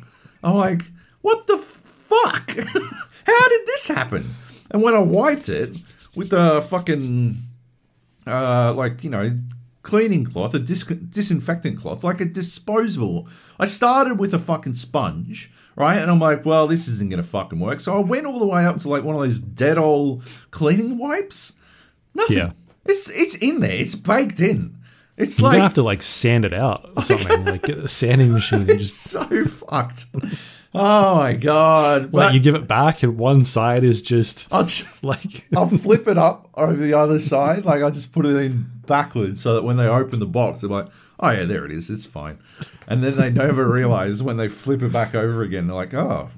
I'm 0.43 0.55
like, 0.55 0.83
what 1.21 1.47
the 1.47 1.57
fuck? 1.57 2.49
How 3.25 3.49
did 3.49 3.67
this 3.67 3.87
happen? 3.87 4.33
And 4.71 4.81
when 4.81 4.93
I 4.95 4.99
wiped 4.99 5.49
it 5.49 5.77
with 6.15 6.29
the 6.31 6.61
fucking, 6.61 7.37
uh, 8.27 8.73
like 8.73 9.03
you 9.03 9.09
know, 9.09 9.31
cleaning 9.85 10.25
cloth, 10.25 10.53
a 10.55 10.59
dis- 10.59 10.83
disinfectant 10.83 11.79
cloth, 11.79 12.03
like 12.03 12.19
a 12.19 12.25
disposable. 12.25 13.29
I 13.59 13.67
started 13.67 14.19
with 14.19 14.33
a 14.33 14.39
fucking 14.39 14.73
sponge, 14.73 15.51
right? 15.75 15.97
And 15.97 16.09
I'm 16.11 16.19
like, 16.19 16.43
well, 16.43 16.67
this 16.67 16.87
isn't 16.87 17.09
gonna 17.09 17.23
fucking 17.23 17.59
work. 17.59 17.79
So 17.79 17.95
I 17.95 17.99
went 17.99 18.25
all 18.25 18.39
the 18.39 18.47
way 18.47 18.65
up 18.65 18.77
to 18.79 18.89
like 18.89 19.03
one 19.03 19.15
of 19.15 19.21
those 19.21 19.39
dead 19.39 19.77
old 19.77 20.23
cleaning 20.51 20.97
wipes. 20.97 21.53
Nothing. 22.13 22.37
Yeah. 22.37 22.51
It's 22.85 23.09
it's 23.09 23.35
in 23.35 23.61
there. 23.61 23.75
It's 23.75 23.95
baked 23.95 24.41
in. 24.41 24.75
It's 25.17 25.39
You're 25.39 25.47
like 25.47 25.55
gonna 25.55 25.63
have 25.63 25.75
to 25.75 25.83
like 25.83 26.01
sand 26.01 26.43
it 26.45 26.53
out 26.53 26.89
or 26.97 27.03
something, 27.03 27.45
like 27.45 27.69
a 27.69 27.87
sanding 27.87 28.33
machine 28.33 28.69
and 28.69 28.79
just 28.79 29.01
so 29.01 29.45
fucked. 29.45 30.05
Oh 30.77 31.15
my 31.15 31.33
god! 31.33 32.13
like 32.13 32.27
But 32.27 32.33
you 32.33 32.39
give 32.39 32.55
it 32.55 32.67
back 32.67 33.01
and 33.01 33.17
one 33.17 33.43
side 33.43 33.83
is 33.83 34.01
just 34.01 34.47
I'll, 34.51 34.63
just, 34.63 35.03
like 35.03 35.47
I'll 35.55 35.69
flip 35.69 36.07
it 36.07 36.17
up 36.17 36.49
over 36.55 36.73
the 36.73 36.93
other 36.93 37.19
side. 37.19 37.65
Like 37.65 37.81
I 37.81 37.89
just 37.89 38.11
put 38.11 38.25
it 38.25 38.35
in 38.35 38.65
backwards 38.85 39.41
so 39.41 39.55
that 39.55 39.63
when 39.63 39.77
they 39.77 39.87
open 39.87 40.19
the 40.19 40.25
box, 40.25 40.61
they're 40.61 40.69
like, 40.69 40.87
"Oh 41.19 41.31
yeah, 41.31 41.45
there 41.45 41.65
it 41.65 41.71
is. 41.71 41.89
It's 41.89 42.05
fine." 42.05 42.39
And 42.87 43.03
then 43.03 43.15
they 43.15 43.29
never 43.29 43.67
realize 43.69 44.21
when 44.21 44.37
they 44.37 44.49
flip 44.49 44.81
it 44.81 44.91
back 44.91 45.15
over 45.15 45.41
again, 45.41 45.67
they're 45.67 45.75
like, 45.75 45.93
"Oh." 45.93 46.29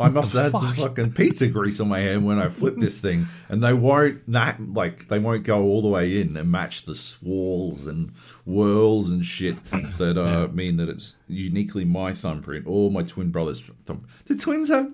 I 0.00 0.08
must 0.10 0.32
have 0.32 0.52
had 0.52 0.60
some 0.60 0.74
fucking 0.74 1.12
pizza 1.12 1.46
grease 1.46 1.78
on 1.80 1.88
my 1.88 1.98
hand 2.00 2.24
when 2.26 2.38
I 2.38 2.48
flipped 2.48 2.80
this 2.80 3.00
thing, 3.00 3.26
and 3.48 3.62
they 3.62 3.72
won't 3.72 4.26
not 4.26 4.60
like 4.72 5.08
they 5.08 5.18
won't 5.18 5.44
go 5.44 5.62
all 5.62 5.82
the 5.82 5.88
way 5.88 6.20
in 6.20 6.36
and 6.36 6.50
match 6.50 6.84
the 6.84 6.94
swirls 6.94 7.86
and 7.86 8.10
whirls 8.44 9.10
and 9.10 9.24
shit 9.24 9.56
that 9.98 10.16
uh, 10.18 10.48
mean 10.52 10.76
that 10.78 10.88
it's 10.88 11.16
uniquely 11.28 11.84
my 11.84 12.12
thumbprint 12.12 12.64
or 12.66 12.90
my 12.90 13.02
twin 13.02 13.30
brother's 13.30 13.60
thumb. 13.86 14.06
Do 14.26 14.36
twins 14.36 14.68
have 14.68 14.92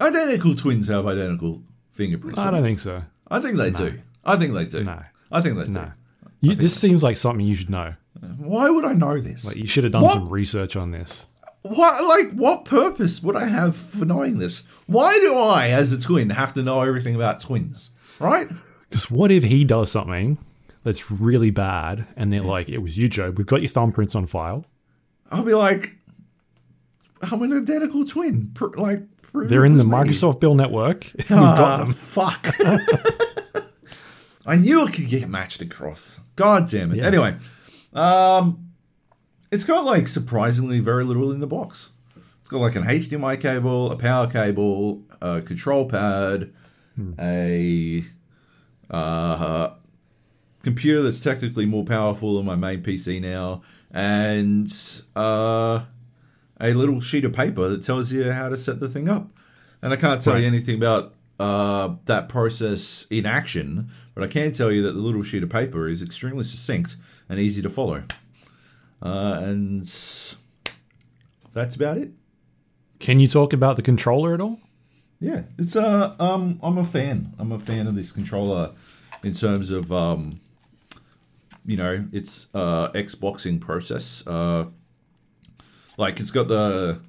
identical 0.00 0.54
twins 0.54 0.88
have 0.88 1.06
identical 1.06 1.62
fingerprints? 1.92 2.38
I 2.38 2.50
don't 2.50 2.62
think 2.62 2.78
so. 2.78 3.02
I 3.30 3.40
think 3.40 3.56
they 3.56 3.70
do. 3.70 4.00
I 4.24 4.36
think 4.36 4.54
they 4.54 4.64
do. 4.66 4.84
No. 4.84 5.02
I 5.30 5.40
think 5.40 5.56
they 5.56 5.64
do. 5.64 5.72
No. 5.72 5.92
You, 6.40 6.54
this 6.54 6.74
seems 6.78 7.02
like 7.02 7.16
something 7.16 7.46
you 7.46 7.54
should 7.54 7.70
know. 7.70 7.94
Why 8.38 8.68
would 8.68 8.84
I 8.84 8.92
know 8.92 9.18
this? 9.18 9.44
Like 9.46 9.56
you 9.56 9.66
should 9.66 9.84
have 9.84 9.92
done 9.92 10.02
What? 10.02 10.14
some 10.14 10.28
research 10.28 10.76
on 10.76 10.90
this. 10.90 11.26
What 11.62 12.04
like 12.04 12.32
what 12.32 12.64
purpose 12.64 13.22
would 13.22 13.36
I 13.36 13.46
have 13.46 13.76
for 13.76 14.04
knowing 14.04 14.38
this? 14.38 14.62
Why 14.86 15.18
do 15.18 15.34
I, 15.36 15.68
as 15.68 15.92
a 15.92 16.00
twin, 16.00 16.30
have 16.30 16.54
to 16.54 16.62
know 16.62 16.80
everything 16.82 17.14
about 17.14 17.40
twins? 17.40 17.90
Right? 18.18 18.48
Because 18.88 19.10
what 19.10 19.30
if 19.30 19.44
he 19.44 19.64
does 19.64 19.90
something 19.92 20.38
that's 20.82 21.10
really 21.10 21.50
bad 21.50 22.06
and 22.16 22.32
they're 22.32 22.40
like, 22.42 22.68
it 22.68 22.78
was 22.78 22.96
you, 22.98 23.08
Joe. 23.08 23.30
We've 23.36 23.46
got 23.46 23.60
your 23.62 23.70
thumbprints 23.70 24.16
on 24.16 24.26
file. 24.26 24.64
I'll 25.30 25.44
be 25.44 25.54
like, 25.54 25.96
I'm 27.22 27.42
an 27.42 27.52
identical 27.52 28.04
twin. 28.04 28.50
Pr- 28.54 28.76
like 28.76 29.02
They're 29.32 29.64
in 29.64 29.76
the 29.76 29.84
me. 29.84 29.90
Microsoft 29.90 30.40
Bill 30.40 30.54
network. 30.54 31.06
We've 31.14 31.30
Ah, 31.30 31.56
got 31.56 31.76
them. 31.78 31.92
Fuck. 31.92 32.46
I 34.46 34.56
knew 34.56 34.84
I 34.86 34.90
could 34.90 35.06
get 35.08 35.28
matched 35.28 35.60
across. 35.62 36.18
God 36.34 36.68
damn 36.68 36.92
it. 36.92 36.96
Yeah. 36.98 37.06
Anyway, 37.06 37.36
um, 37.92 38.69
it's 39.50 39.64
got 39.64 39.84
like 39.84 40.08
surprisingly 40.08 40.80
very 40.80 41.04
little 41.04 41.30
in 41.32 41.40
the 41.40 41.46
box. 41.46 41.90
It's 42.40 42.48
got 42.48 42.58
like 42.60 42.76
an 42.76 42.84
HDMI 42.84 43.40
cable, 43.40 43.90
a 43.92 43.96
power 43.96 44.26
cable, 44.26 45.02
a 45.20 45.40
control 45.40 45.86
pad, 45.86 46.52
a 47.18 48.04
uh, 48.90 49.70
computer 50.62 51.02
that's 51.02 51.20
technically 51.20 51.66
more 51.66 51.84
powerful 51.84 52.36
than 52.36 52.46
my 52.46 52.56
main 52.56 52.82
PC 52.82 53.20
now, 53.20 53.62
and 53.92 54.70
uh, 55.16 55.84
a 56.60 56.72
little 56.74 57.00
sheet 57.00 57.24
of 57.24 57.32
paper 57.32 57.68
that 57.68 57.82
tells 57.82 58.12
you 58.12 58.30
how 58.32 58.48
to 58.48 58.56
set 58.56 58.80
the 58.80 58.88
thing 58.88 59.08
up. 59.08 59.28
And 59.82 59.92
I 59.92 59.96
can't 59.96 60.20
tell 60.20 60.34
Right. 60.34 60.40
you 60.40 60.46
anything 60.46 60.76
about 60.76 61.14
uh, 61.38 61.94
that 62.04 62.28
process 62.28 63.06
in 63.10 63.24
action, 63.24 63.88
but 64.14 64.22
I 64.22 64.26
can 64.26 64.52
tell 64.52 64.70
you 64.70 64.82
that 64.82 64.92
the 64.92 64.98
little 65.00 65.22
sheet 65.22 65.42
of 65.42 65.48
paper 65.48 65.88
is 65.88 66.02
extremely 66.02 66.44
succinct 66.44 66.96
and 67.30 67.40
easy 67.40 67.62
to 67.62 67.70
follow. 67.70 68.02
Uh, 69.02 69.40
and 69.42 69.82
that's 71.52 71.74
about 71.76 71.98
it. 71.98 72.10
Can 72.98 73.18
you 73.18 73.28
talk 73.28 73.52
about 73.52 73.76
the 73.76 73.82
controller 73.82 74.34
at 74.34 74.40
all? 74.40 74.60
Yeah, 75.20 75.42
it's 75.58 75.76
uh 75.76 76.14
um 76.18 76.58
I'm 76.62 76.78
a 76.78 76.84
fan. 76.84 77.32
I'm 77.38 77.52
a 77.52 77.58
fan 77.58 77.86
of 77.86 77.94
this 77.94 78.12
controller 78.12 78.72
in 79.22 79.34
terms 79.34 79.70
of 79.70 79.92
um 79.92 80.40
you 81.66 81.76
know, 81.76 82.06
its 82.12 82.46
uh 82.54 82.88
Xboxing 82.92 83.60
process. 83.60 84.26
Uh 84.26 84.66
like 85.96 86.20
it's 86.20 86.30
got 86.30 86.48
the 86.48 87.00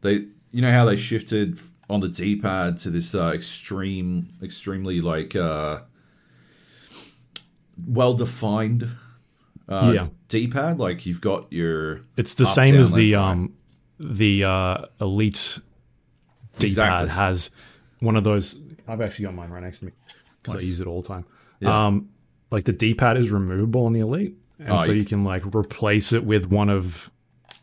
they 0.00 0.26
you 0.52 0.62
know 0.62 0.72
how 0.72 0.84
they 0.84 0.96
shifted 0.96 1.58
on 1.90 2.00
the 2.00 2.08
D-pad 2.08 2.78
to 2.78 2.90
this 2.90 3.14
uh 3.14 3.32
extreme 3.34 4.28
extremely 4.42 5.00
like 5.00 5.36
uh 5.36 5.80
well 7.86 8.14
defined 8.14 8.88
uh 9.68 9.92
Yeah. 9.94 10.06
D-pad 10.28 10.78
like 10.78 11.06
you've 11.06 11.20
got 11.20 11.52
your 11.52 12.00
It's 12.16 12.34
the 12.34 12.44
Up, 12.44 12.50
same 12.50 12.74
down, 12.74 12.82
as 12.82 12.92
the 12.92 13.14
right. 13.14 13.30
um 13.30 13.52
the 14.00 14.44
uh 14.44 14.78
elite 15.00 15.58
D-pad 16.58 16.64
Exactly. 16.64 17.08
has 17.10 17.50
one 18.00 18.16
of 18.16 18.24
those. 18.24 18.58
I've 18.88 19.00
actually 19.00 19.26
got 19.26 19.34
mine 19.34 19.50
right 19.50 19.62
next 19.62 19.80
to 19.80 19.86
me 19.86 19.92
because 20.42 20.54
Nice. 20.54 20.64
I 20.64 20.66
use 20.66 20.80
it 20.80 20.86
all 20.86 21.02
the 21.02 21.08
time. 21.08 21.24
Yeah. 21.60 21.86
Um, 21.86 22.08
like 22.50 22.64
the 22.64 22.72
D-pad 22.72 23.16
is 23.16 23.30
removable 23.30 23.86
on 23.86 23.92
the 23.92 24.00
elite, 24.00 24.34
and 24.58 24.68
Oh, 24.70 24.82
so 24.84 24.92
you- 24.92 24.98
you 25.00 25.04
can 25.04 25.24
like 25.24 25.54
replace 25.54 26.12
it 26.12 26.24
with 26.24 26.50
one 26.50 26.68
of 26.68 27.10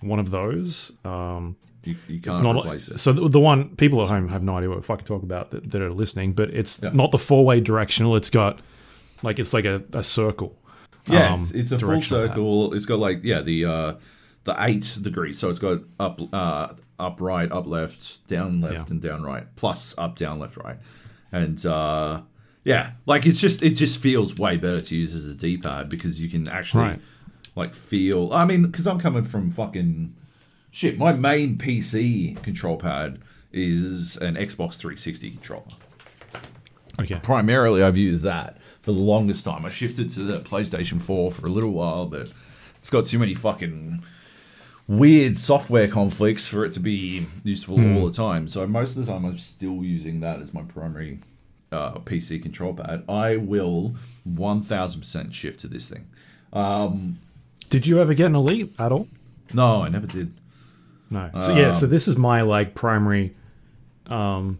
one 0.01 0.19
of 0.19 0.29
those. 0.29 0.91
Um, 1.03 1.57
you, 1.83 1.95
you 2.07 2.19
can't 2.21 2.41
not 2.43 2.55
replace 2.57 2.87
it. 2.89 2.99
so 2.99 3.11
the, 3.13 3.27
the 3.29 3.39
one 3.39 3.75
people 3.75 4.01
at 4.01 4.09
home 4.09 4.27
have 4.29 4.43
no 4.43 4.57
idea 4.57 4.69
what 4.69 4.77
the 4.77 4.81
fuck 4.83 5.01
I 5.01 5.03
talk 5.03 5.23
about 5.23 5.51
that, 5.51 5.69
that 5.71 5.81
are 5.81 5.91
listening, 5.91 6.33
but 6.33 6.49
it's 6.49 6.79
Yeah. 6.81 6.91
not 6.93 7.11
the 7.11 7.17
four-way 7.17 7.59
directional. 7.61 8.15
It's 8.15 8.29
got 8.29 8.59
like 9.23 9.39
it's 9.39 9.53
like 9.53 9.65
a, 9.65 9.83
a 9.93 10.03
circle. 10.03 10.57
Yeah, 11.09 11.33
um, 11.33 11.39
it's, 11.39 11.51
it's 11.51 11.71
a 11.71 11.79
full 11.79 12.01
circle. 12.01 12.73
It's 12.73 12.85
got 12.85 12.99
like 12.99 13.21
yeah 13.23 13.41
the 13.41 13.65
uh 13.65 13.93
the 14.43 14.55
eight 14.59 14.97
degrees. 15.01 15.37
So 15.39 15.49
it's 15.49 15.59
got 15.59 15.79
up 15.99 16.21
uh 16.33 16.73
up 16.99 17.21
right, 17.21 17.51
up 17.51 17.65
left, 17.67 18.27
down 18.27 18.61
left, 18.61 18.73
Yeah. 18.73 18.83
and 18.89 19.01
down 19.01 19.23
right. 19.23 19.45
Plus 19.55 19.95
up 19.97 20.15
down 20.15 20.39
left 20.39 20.57
right, 20.57 20.77
and 21.31 21.63
uh 21.65 22.21
yeah, 22.63 22.91
like 23.05 23.25
it's 23.25 23.39
just 23.39 23.63
it 23.63 23.71
just 23.71 23.97
feels 23.97 24.37
way 24.37 24.57
better 24.57 24.81
to 24.81 24.95
use 24.95 25.15
as 25.15 25.25
a 25.27 25.35
D 25.35 25.57
pad 25.57 25.89
because 25.89 26.21
you 26.21 26.29
can 26.29 26.47
actually 26.47 26.83
Right. 26.83 26.99
like 27.55 27.73
feel. 27.73 28.31
I 28.33 28.45
mean, 28.45 28.63
because 28.63 28.85
I'm 28.87 28.99
coming 28.99 29.23
from 29.23 29.49
fucking 29.49 30.13
shit. 30.71 30.97
My 30.97 31.13
main 31.13 31.57
PC 31.57 32.41
control 32.43 32.77
pad 32.77 33.19
is 33.51 34.15
an 34.17 34.35
Xbox 34.35 34.75
360 34.75 35.31
controller 35.31 35.63
Okay. 36.99 37.19
primarily 37.23 37.81
I've 37.81 37.97
used 37.97 38.21
that 38.23 38.57
for 38.81 38.91
the 38.93 38.99
longest 38.99 39.45
time. 39.45 39.65
I 39.65 39.69
shifted 39.69 40.09
to 40.11 40.21
the 40.23 40.37
PlayStation 40.37 41.01
4 41.01 41.31
for 41.31 41.45
a 41.45 41.49
little 41.49 41.71
while, 41.71 42.05
but 42.05 42.31
it's 42.77 42.89
got 42.89 43.05
too 43.05 43.19
many 43.19 43.33
fucking 43.33 44.03
weird 44.87 45.37
software 45.37 45.87
conflicts 45.87 46.47
for 46.47 46.65
it 46.65 46.73
to 46.73 46.79
be 46.79 47.27
useful 47.43 47.75
all 47.97 48.07
the 48.07 48.13
time. 48.13 48.47
So 48.47 48.65
most 48.65 48.95
of 48.97 49.05
the 49.05 49.11
time 49.11 49.25
I'm 49.25 49.37
still 49.37 49.83
using 49.83 50.21
that 50.21 50.41
as 50.41 50.53
my 50.53 50.63
primary 50.63 51.19
uh, 51.71 51.91
PC 51.99 52.41
control 52.41 52.73
pad. 52.73 53.03
I 53.07 53.35
will 53.37 53.95
1000% 54.27 55.33
shift 55.33 55.59
to 55.59 55.67
this 55.67 55.87
thing. 55.87 56.07
Did 57.69 57.85
you 57.85 58.01
ever 58.01 58.13
get 58.15 58.25
an 58.27 58.35
elite 58.35 58.73
at 58.79 58.91
all? 58.91 59.07
No, 59.53 59.83
I 59.83 59.89
never 59.89 60.07
did. 60.07 60.33
No. 61.11 61.29
So 61.41 61.55
yeah, 61.55 61.69
Um, 61.69 61.75
so 61.75 61.85
this 61.85 62.07
is 62.07 62.17
my 62.17 62.41
like 62.41 62.73
primary 62.75 63.35
um 64.07 64.57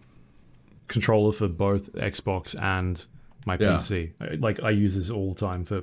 controller 0.86 1.32
for 1.32 1.48
both 1.48 1.92
Xbox 1.94 2.60
and 2.60 3.04
my 3.46 3.56
Yeah. 3.58 3.76
PC. 3.76 4.12
I- 4.20 4.34
Like 4.38 4.62
I 4.62 4.70
use 4.70 4.96
this 4.96 5.10
all 5.10 5.32
the 5.32 5.40
time 5.40 5.64
for 5.64 5.82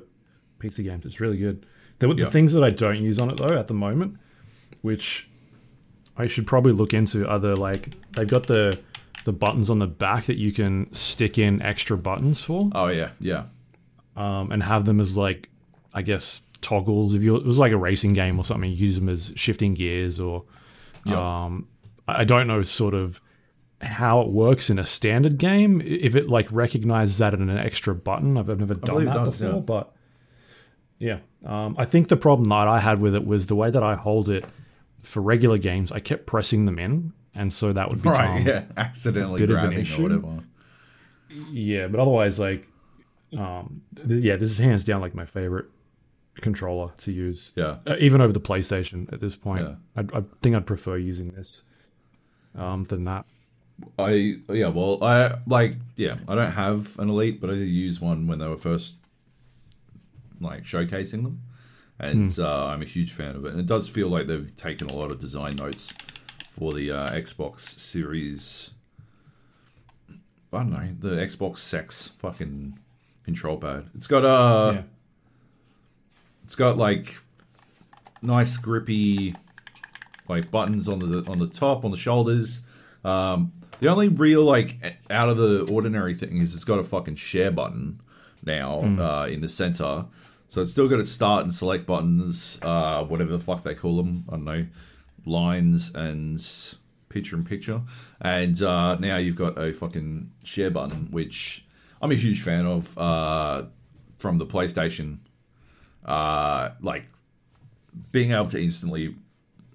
PC 0.60 0.84
games. 0.84 1.04
It's 1.06 1.20
really 1.20 1.38
good. 1.38 1.66
The, 1.98 2.08
the 2.08 2.22
Yeah. 2.22 2.30
things 2.30 2.52
that 2.52 2.62
I 2.64 2.70
don't 2.70 3.02
use 3.02 3.18
on 3.18 3.30
it 3.30 3.36
though 3.38 3.58
at 3.58 3.68
the 3.68 3.74
moment, 3.74 4.16
which 4.82 5.28
I 6.16 6.26
should 6.26 6.46
probably 6.46 6.72
look 6.72 6.94
into 6.94 7.28
other 7.28 7.54
like 7.56 7.90
they've 8.12 8.28
got 8.28 8.46
the 8.46 8.78
the 9.24 9.32
buttons 9.32 9.68
on 9.68 9.78
the 9.78 9.86
back 9.86 10.24
that 10.26 10.36
you 10.38 10.52
can 10.52 10.92
stick 10.92 11.38
in 11.38 11.60
extra 11.60 11.98
buttons 11.98 12.40
for 12.42 12.70
Oh 12.74 12.86
yeah, 12.88 13.10
yeah. 13.20 13.44
um, 14.16 14.50
and 14.52 14.62
have 14.62 14.84
them 14.84 15.00
as 15.00 15.16
like 15.16 15.48
I 15.94 16.02
guess 16.02 16.42
toggles. 16.60 17.14
If 17.14 17.22
you 17.22 17.36
it 17.36 17.44
was 17.44 17.58
like 17.58 17.72
a 17.72 17.76
racing 17.76 18.12
game 18.14 18.38
or 18.38 18.44
something, 18.44 18.70
you 18.70 18.76
use 18.76 18.96
them 18.98 19.08
as 19.08 19.32
shifting 19.36 19.74
gears 19.74 20.18
or 20.20 20.44
Yeah. 21.04 21.44
um, 21.44 21.66
I 22.06 22.24
don't 22.24 22.46
know 22.46 22.62
sort 22.62 22.94
of 22.94 23.20
how 23.80 24.20
it 24.22 24.28
works 24.28 24.70
in 24.70 24.78
a 24.78 24.84
standard 24.84 25.38
game. 25.38 25.80
If 25.84 26.16
it 26.16 26.28
like 26.28 26.50
recognizes 26.50 27.18
that 27.18 27.34
in 27.34 27.48
an 27.48 27.58
extra 27.58 27.94
button, 27.94 28.36
I've, 28.36 28.50
I've 28.50 28.58
never 28.60 28.74
done 28.74 29.04
that 29.04 29.14
does, 29.14 29.38
before. 29.38 29.54
yeah. 29.54 29.60
But 29.60 29.92
yeah, 30.98 31.18
um, 31.46 31.76
I 31.78 31.84
think 31.84 32.08
the 32.08 32.16
problem 32.16 32.48
that 32.48 32.66
I 32.68 32.80
had 32.80 32.98
with 33.00 33.14
it 33.14 33.24
was 33.26 33.46
the 33.46 33.54
way 33.54 33.70
that 33.70 33.82
I 33.82 33.94
hold 33.94 34.28
it 34.28 34.44
for 35.02 35.20
regular 35.22 35.58
games. 35.58 35.92
I 35.92 36.00
kept 36.00 36.26
pressing 36.26 36.64
them 36.64 36.78
in, 36.78 37.12
and 37.34 37.52
so 37.52 37.72
that 37.72 37.88
would 37.88 38.02
become 38.02 38.14
Right, 38.14 38.46
yeah. 38.46 38.64
Accidentally 38.76 39.38
bit 39.38 39.50
of 39.50 39.58
an 39.62 39.70
grabbing 39.70 39.92
or 39.92 40.02
whatever. 40.02 40.44
Yeah, 41.52 41.86
but 41.86 42.00
otherwise, 42.00 42.38
like, 42.40 42.66
um, 43.36 43.82
th- 43.94 44.24
yeah, 44.24 44.36
this 44.36 44.50
is 44.50 44.58
hands 44.58 44.82
down 44.82 45.00
like 45.00 45.14
my 45.14 45.24
favorite 45.24 45.66
controller 46.36 46.90
to 46.98 47.12
use. 47.12 47.52
Yeah. 47.56 47.76
Uh, 47.86 47.96
even 48.00 48.20
over 48.20 48.32
the 48.32 48.40
PlayStation 48.40 49.12
at 49.12 49.20
this 49.20 49.36
point, 49.36 49.62
Yeah. 49.62 49.74
I'd, 49.94 50.12
I 50.14 50.22
think 50.42 50.56
I'd 50.56 50.66
prefer 50.66 50.96
using 50.96 51.30
this 51.30 51.62
um, 52.56 52.84
than 52.84 53.04
that. 53.04 53.26
I 53.98 54.38
yeah, 54.48 54.68
well, 54.68 55.02
I 55.02 55.38
like 55.46 55.74
yeah, 55.96 56.16
I 56.26 56.34
don't 56.34 56.52
have 56.52 56.98
an 56.98 57.08
elite, 57.08 57.40
but 57.40 57.50
I 57.50 57.54
did 57.54 57.68
use 57.68 58.00
one 58.00 58.26
when 58.26 58.38
they 58.38 58.46
were 58.46 58.56
first 58.56 58.96
like 60.40 60.64
showcasing 60.64 61.22
them, 61.22 61.42
and 61.98 62.36
uh, 62.38 62.66
I'm 62.66 62.82
a 62.82 62.86
huge 62.86 63.12
fan 63.12 63.36
of 63.36 63.44
it. 63.44 63.52
And 63.52 63.60
it 63.60 63.66
does 63.66 63.88
feel 63.88 64.08
like 64.08 64.26
they've 64.26 64.54
taken 64.56 64.88
a 64.88 64.94
lot 64.94 65.10
of 65.10 65.18
design 65.18 65.56
notes 65.56 65.92
for 66.50 66.72
the 66.72 66.90
uh, 66.90 67.10
Xbox 67.10 67.60
Series. 67.60 68.70
I 70.52 70.58
don't 70.58 70.70
know 70.70 70.94
the 70.98 71.16
Xbox 71.16 71.58
Sex 71.58 72.12
fucking 72.18 72.78
control 73.24 73.58
pad. 73.58 73.90
It's 73.94 74.06
got 74.06 74.24
a 74.24 74.74
yeah. 74.74 74.82
it's 76.42 76.56
got 76.56 76.76
like 76.76 77.18
nice 78.22 78.56
grippy 78.56 79.34
like 80.28 80.50
buttons 80.50 80.88
on 80.88 80.98
the 80.98 81.30
on 81.30 81.38
the 81.38 81.46
top 81.46 81.84
on 81.84 81.90
the 81.90 81.96
shoulders. 81.96 82.60
Um, 83.04 83.52
the 83.80 83.88
only 83.88 84.08
real 84.08 84.42
like 84.42 84.96
out 85.10 85.28
of 85.28 85.36
the 85.36 85.68
ordinary 85.72 86.14
thing 86.14 86.38
is 86.38 86.54
it's 86.54 86.64
got 86.64 86.78
a 86.78 86.84
fucking 86.84 87.16
share 87.16 87.50
button 87.50 88.00
now 88.44 88.80
uh, 88.80 89.26
in 89.26 89.40
the 89.40 89.48
center. 89.48 90.06
So 90.48 90.62
it's 90.62 90.70
still 90.70 90.88
got 90.88 90.98
its 90.98 91.10
start 91.10 91.42
and 91.42 91.52
select 91.52 91.86
buttons, 91.86 92.58
uh, 92.62 93.04
whatever 93.04 93.32
the 93.32 93.38
fuck 93.38 93.62
they 93.62 93.74
call 93.74 93.96
them. 93.98 94.24
I 94.28 94.32
don't 94.32 94.44
know, 94.44 94.66
lines 95.26 95.92
and 95.94 96.42
picture 97.08 97.36
in 97.36 97.44
picture. 97.44 97.82
And 98.20 98.60
uh, 98.62 98.96
now 98.96 99.16
you've 99.18 99.36
got 99.36 99.58
a 99.58 99.72
fucking 99.72 100.32
share 100.44 100.70
button, 100.70 101.10
which 101.10 101.66
I'm 102.00 102.10
a 102.10 102.16
huge 102.16 102.42
fan 102.42 102.64
of 102.66 102.96
uh, 102.96 103.64
from 104.18 104.38
the 104.38 104.46
PlayStation. 104.46 105.18
Uh, 106.04 106.70
like 106.80 107.04
being 108.12 108.32
able 108.32 108.46
to 108.46 108.62
instantly 108.62 109.16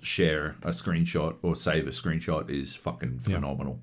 share 0.03 0.55
a 0.63 0.69
screenshot 0.69 1.35
or 1.41 1.55
save 1.55 1.87
a 1.87 1.91
screenshot 1.91 2.49
is 2.49 2.75
fucking 2.75 3.19
phenomenal. 3.19 3.81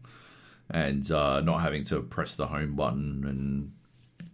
And 0.68 1.10
uh, 1.10 1.40
not 1.40 1.62
having 1.62 1.82
to 1.84 2.00
press 2.02 2.34
the 2.36 2.46
home 2.46 2.76
button 2.76 3.24
and 3.26 3.72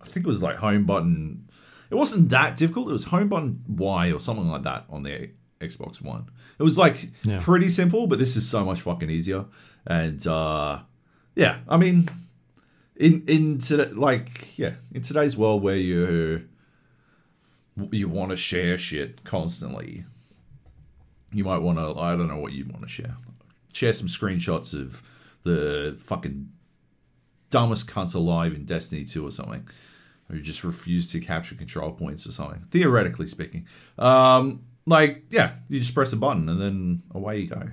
I 0.03 0.05
think 0.05 0.27
it 0.27 0.29
was 0.29 0.43
like 0.43 0.57
home 0.57 0.85
button. 0.85 1.49
It 1.91 1.95
wasn't 1.95 2.29
that 2.31 2.57
difficult. 2.57 2.91
It 2.91 2.93
was 2.93 3.05
home 3.05 3.29
button 3.29 3.63
Y 3.69 4.13
or 4.13 4.21
something 4.21 4.49
like 4.49 4.65
that 4.65 4.85
on 4.91 5.03
the 5.03 5.31
Xbox 5.61 6.03
One. 6.03 6.29
It 6.59 6.63
was 6.63 6.77
like 6.77 7.09
Yeah. 7.25 7.39
pretty 7.41 7.69
simple, 7.71 8.07
but 8.07 8.19
this 8.19 8.37
is 8.37 8.47
so 8.47 8.65
much 8.65 8.83
fucking 8.83 9.09
easier. 9.09 9.47
And 9.87 10.25
uh, 10.27 10.81
yeah, 11.35 11.59
I 11.69 11.77
mean, 11.79 12.09
in 12.97 13.25
in 13.27 13.59
today, 13.59 13.91
like 13.93 14.59
yeah, 14.59 14.75
in 14.93 15.01
today's 15.03 15.37
world 15.37 15.63
where 15.63 15.77
you 15.77 16.47
you 17.91 18.09
want 18.09 18.31
to 18.31 18.37
share 18.37 18.77
shit 18.79 19.23
constantly, 19.25 20.05
you 21.37 21.45
might 21.45 21.59
want 21.59 21.79
to. 21.79 22.01
I 22.01 22.17
don't 22.17 22.29
know 22.29 22.39
what 22.39 22.53
you'd 22.53 22.73
want 22.73 22.83
to 22.83 22.89
share. 22.89 23.15
Share 23.73 23.93
some 23.93 24.07
screenshots 24.07 24.73
of 24.73 25.03
the 25.43 25.97
fucking 25.99 26.49
dumbest 27.51 27.89
cunts 27.89 28.15
alive 28.15 28.55
in 28.55 28.65
Destiny 28.65 29.05
2 29.05 29.27
or 29.27 29.31
something, 29.31 29.69
who 30.31 30.41
just 30.41 30.65
refuse 30.65 31.13
to 31.13 31.21
capture 31.21 31.55
control 31.55 31.93
points 31.93 32.27
or 32.27 32.33
something. 32.33 32.65
Theoretically 32.71 33.27
speaking, 33.27 33.67
um, 33.99 34.63
like 34.87 35.25
yeah, 35.31 35.57
you 35.69 35.79
just 35.79 35.95
press 35.95 36.13
a 36.15 36.17
button 36.17 36.49
and 36.49 36.61
then 36.61 37.03
away 37.15 37.41
you 37.41 37.49
go, 37.49 37.69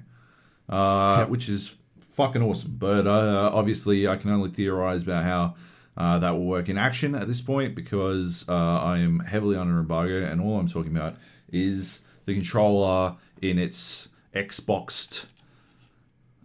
uh, 0.67 1.25
which 1.25 1.47
is 1.47 1.73
fucking 2.01 2.41
awesome. 2.41 2.75
But 2.77 3.07
uh, 3.07 3.49
obviously, 3.53 4.07
I 4.07 4.17
can 4.17 4.29
only 4.31 4.49
theorize 4.49 5.03
about 5.03 5.23
how. 5.23 5.55
Uh, 5.95 6.17
that 6.17 6.31
will 6.31 6.45
work 6.45 6.69
in 6.69 6.75
action 6.75 7.13
at 7.13 7.27
this 7.27 7.39
point 7.39 7.75
because 7.75 8.49
uh, 8.49 8.51
I 8.51 8.97
am 8.97 9.19
heavily 9.19 9.55
under 9.55 9.77
embargo, 9.77 10.25
and 10.25 10.41
all 10.41 10.57
I'm 10.57 10.67
talking 10.67 10.97
about 10.97 11.17
is 11.51 12.01
the 12.25 12.33
controller 12.33 13.15
in 13.41 13.57
its 13.59 14.09
Xboxed 14.33 15.25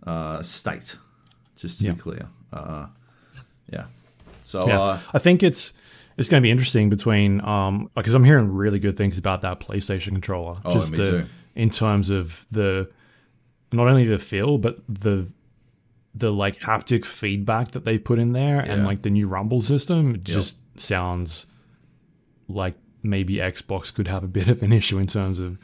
uh, 0.06 0.42
state. 0.42 0.96
Just 1.56 1.80
to 1.80 1.86
Yeah. 1.86 1.92
be 1.92 1.98
clear, 2.00 2.28
uh, 2.52 2.86
yeah. 3.72 3.86
So 4.42 4.66
Yeah, 4.66 4.80
uh, 4.80 4.98
I 5.12 5.18
think 5.18 5.42
it's 5.42 5.72
it's 6.16 6.28
going 6.28 6.40
to 6.40 6.46
be 6.46 6.50
interesting 6.50 6.88
between 6.88 7.40
um 7.44 7.90
because 7.94 8.14
I'm 8.14 8.24
hearing 8.24 8.52
really 8.52 8.78
good 8.78 8.96
things 8.96 9.18
about 9.18 9.42
that 9.42 9.60
PlayStation 9.60 10.12
controller. 10.12 10.56
Oh, 10.64 10.72
just 10.72 10.92
me 10.92 10.98
the, 10.98 11.10
too. 11.10 11.26
in 11.54 11.70
terms 11.70 12.10
of 12.10 12.46
the 12.50 12.88
not 13.72 13.88
only 13.88 14.04
the 14.04 14.18
feel 14.18 14.56
but 14.58 14.78
the 14.88 15.30
the 16.14 16.32
like 16.32 16.58
haptic 16.60 17.04
feedback 17.04 17.72
that 17.72 17.84
they 17.84 17.98
put 17.98 18.18
in 18.18 18.32
there 18.32 18.60
and 18.60 18.84
like 18.84 19.02
the 19.02 19.10
new 19.10 19.28
rumble 19.28 19.60
system 19.60 20.14
it 20.14 20.24
just 20.24 20.58
sounds 20.80 21.46
like 22.48 22.74
maybe 23.02 23.34
Xbox 23.34 23.92
could 23.94 24.08
have 24.08 24.24
a 24.24 24.28
bit 24.28 24.48
of 24.48 24.62
an 24.62 24.72
issue 24.72 24.98
in 24.98 25.06
terms 25.06 25.38
of 25.38 25.58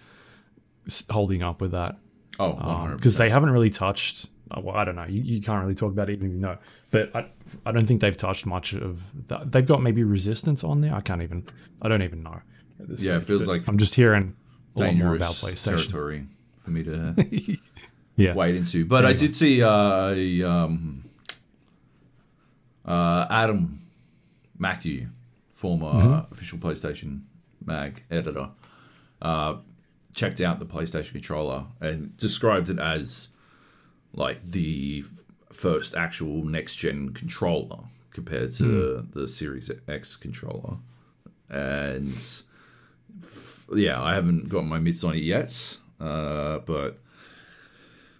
holding 1.10 1.42
up 1.42 1.60
with 1.60 1.72
that 1.72 1.96
oh, 2.38 2.52
100%. 2.54 2.96
because 2.96 3.16
they 3.16 3.30
haven't 3.30 3.50
really 3.50 3.70
touched. 3.70 4.28
uh, 4.50 4.60
Well, 4.62 4.76
I 4.76 4.84
don't 4.84 4.96
know. 4.96 5.04
You, 5.06 5.22
you 5.22 5.40
can't 5.40 5.62
really 5.62 5.74
talk 5.74 5.92
about 5.92 6.08
it 6.10 6.14
even 6.14 6.28
if 6.28 6.32
you 6.34 6.40
know. 6.40 6.58
But 6.90 7.14
I, 7.14 7.26
I 7.66 7.72
don't 7.72 7.86
think 7.86 8.00
they've 8.00 8.16
touched 8.16 8.46
much 8.46 8.72
of 8.74 9.02
that. 9.28 9.50
They've 9.52 9.66
got 9.66 9.82
maybe 9.82 10.04
resistance 10.04 10.62
on 10.64 10.80
there. 10.80 10.94
I 10.94 11.00
can't 11.00 11.22
even. 11.22 11.44
I 11.82 11.88
don't 11.88 12.02
even 12.02 12.22
know. 12.22 12.40
Yeah, 12.98 13.16
it 13.16 13.24
feels 13.24 13.46
like 13.48 13.66
I'm 13.68 13.78
just 13.78 13.94
hearing 13.94 14.36
a 14.76 14.80
lot 14.80 14.94
more 14.96 15.14
about 15.16 15.32
PlayStation. 15.34 15.64
territory 15.76 16.26
for 16.60 16.70
me 16.70 16.82
to 16.84 17.14
Yeah, 18.16 18.34
wade 18.34 18.54
into. 18.54 18.84
But 18.84 19.04
I 19.06 19.12
did 19.12 19.34
see 19.34 19.62
uh, 19.62 19.68
um, 20.48 21.04
uh, 22.84 23.26
Adam 23.30 23.82
Mathew, 24.58 25.08
former 25.52 25.86
Mm-hmm. 25.92 26.32
official 26.32 26.58
PlayStation 26.58 27.22
mag 27.64 28.02
editor, 28.10 28.50
uh, 29.22 29.56
checked 30.14 30.40
out 30.40 30.58
the 30.58 30.66
PlayStation 30.66 31.12
controller 31.12 31.64
and 31.80 32.16
described 32.16 32.70
it 32.70 32.78
as 32.78 33.28
like 34.12 34.42
the 34.50 35.04
first 35.52 35.94
actual 35.94 36.44
next 36.44 36.76
gen 36.76 37.10
controller 37.12 37.80
compared 38.12 38.52
to 38.52 38.98
Hmm. 39.12 39.18
the 39.20 39.26
Series 39.28 39.70
X 39.88 40.16
controller. 40.16 40.76
And 41.50 42.14
f- 43.20 43.66
yeah, 43.74 44.00
I 44.00 44.14
haven't 44.14 44.48
got 44.48 44.62
my 44.66 44.78
mitts 44.78 45.02
on 45.04 45.14
it 45.14 45.22
yet, 45.22 45.78
uh, 46.00 46.58
but 46.60 47.00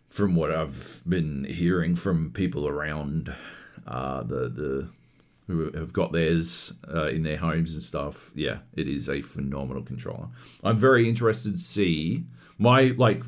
from 0.08 0.34
what 0.36 0.50
I've 0.52 1.00
been 1.08 1.44
hearing 1.44 1.94
from 1.96 2.30
people 2.32 2.68
around 2.68 3.32
uh, 3.86 4.22
the 4.22 4.48
the 4.48 4.88
who 5.46 5.70
have 5.72 5.92
got 5.92 6.12
theirs 6.12 6.72
uh, 6.92 7.06
in 7.08 7.22
their 7.22 7.36
homes 7.36 7.74
and 7.74 7.82
stuff, 7.82 8.30
yeah, 8.34 8.58
it 8.74 8.88
is 8.88 9.08
a 9.08 9.20
phenomenal 9.20 9.82
controller. 9.82 10.28
I'm 10.62 10.78
very 10.78 11.08
interested 11.08 11.52
to 11.52 11.58
see 11.60 12.24
my 12.58 12.94
like 12.96 13.22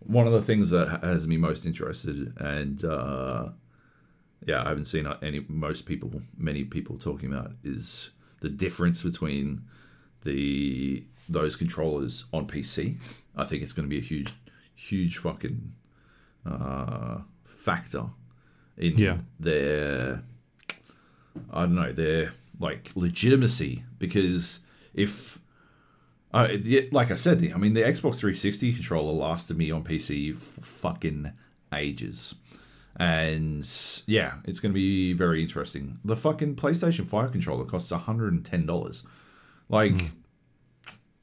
one 0.00 0.26
of 0.26 0.32
the 0.32 0.42
things 0.42 0.70
that 0.70 1.02
has 1.02 1.26
me 1.26 1.36
most 1.36 1.66
interested, 1.66 2.32
and 2.40 2.84
uh, 2.84 3.48
yeah, 4.46 4.62
I 4.64 4.68
haven't 4.68 4.84
seen 4.86 5.06
any 5.22 5.44
most 5.48 5.86
people, 5.86 6.22
many 6.38 6.64
people 6.64 6.96
talking 6.98 7.32
about 7.32 7.52
is 7.64 8.10
the 8.40 8.48
difference 8.48 9.02
between 9.02 9.62
the 10.22 11.04
those 11.28 11.56
controllers 11.56 12.24
on 12.32 12.46
PC. 12.46 12.96
I 13.36 13.44
think 13.44 13.62
it's 13.62 13.72
going 13.72 13.88
to 13.88 13.90
be 13.90 13.98
a 13.98 14.08
huge, 14.08 14.32
huge 14.76 15.18
fucking 15.18 15.72
uh, 16.48 17.18
factor 17.44 18.04
in 18.76 18.96
Yeah. 18.96 19.18
their 19.40 20.22
I 21.52 21.62
don't 21.62 21.74
know 21.74 21.92
their 21.92 22.32
like 22.58 22.90
legitimacy 22.94 23.84
because 23.98 24.60
if 24.94 25.38
uh, 26.32 26.48
like 26.92 27.10
I 27.10 27.14
said, 27.14 27.50
I 27.54 27.58
mean 27.58 27.74
the 27.74 27.82
Xbox 27.82 28.16
360 28.16 28.74
controller 28.74 29.12
lasted 29.12 29.56
me 29.56 29.70
on 29.70 29.84
PC 29.84 30.36
for 30.36 30.60
fucking 30.60 31.32
ages. 31.72 32.34
And 32.98 33.68
yeah, 34.06 34.34
it's 34.44 34.58
going 34.58 34.72
to 34.72 34.74
be 34.74 35.12
very 35.12 35.42
interesting. 35.42 35.98
The 36.04 36.16
fucking 36.16 36.56
PlayStation 36.56 37.06
5 37.06 37.30
controller 37.30 37.64
costs 37.66 37.92
$110. 37.92 39.02
Like 39.68 40.12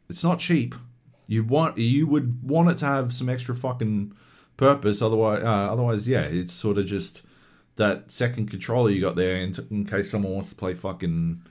it's 0.09 0.23
not 0.23 0.39
cheap. 0.39 0.75
You 1.27 1.43
want 1.43 1.77
you 1.77 2.05
would 2.07 2.47
want 2.47 2.69
it 2.69 2.77
to 2.79 2.85
have 2.85 3.13
some 3.13 3.29
extra 3.29 3.55
fucking 3.55 4.13
purpose. 4.57 5.01
Otherwise, 5.01 5.43
uh, 5.43 5.71
otherwise, 5.71 6.07
yeah, 6.07 6.21
it's 6.21 6.53
sort 6.53 6.77
of 6.77 6.85
just 6.85 7.23
that 7.75 8.11
second 8.11 8.49
controller 8.49 8.89
you 8.89 9.01
got 9.01 9.15
there 9.15 9.37
in, 9.37 9.53
in 9.71 9.85
case 9.85 10.11
someone 10.11 10.33
wants 10.33 10.49
to 10.49 10.55
play 10.55 10.73
fucking 10.73 11.41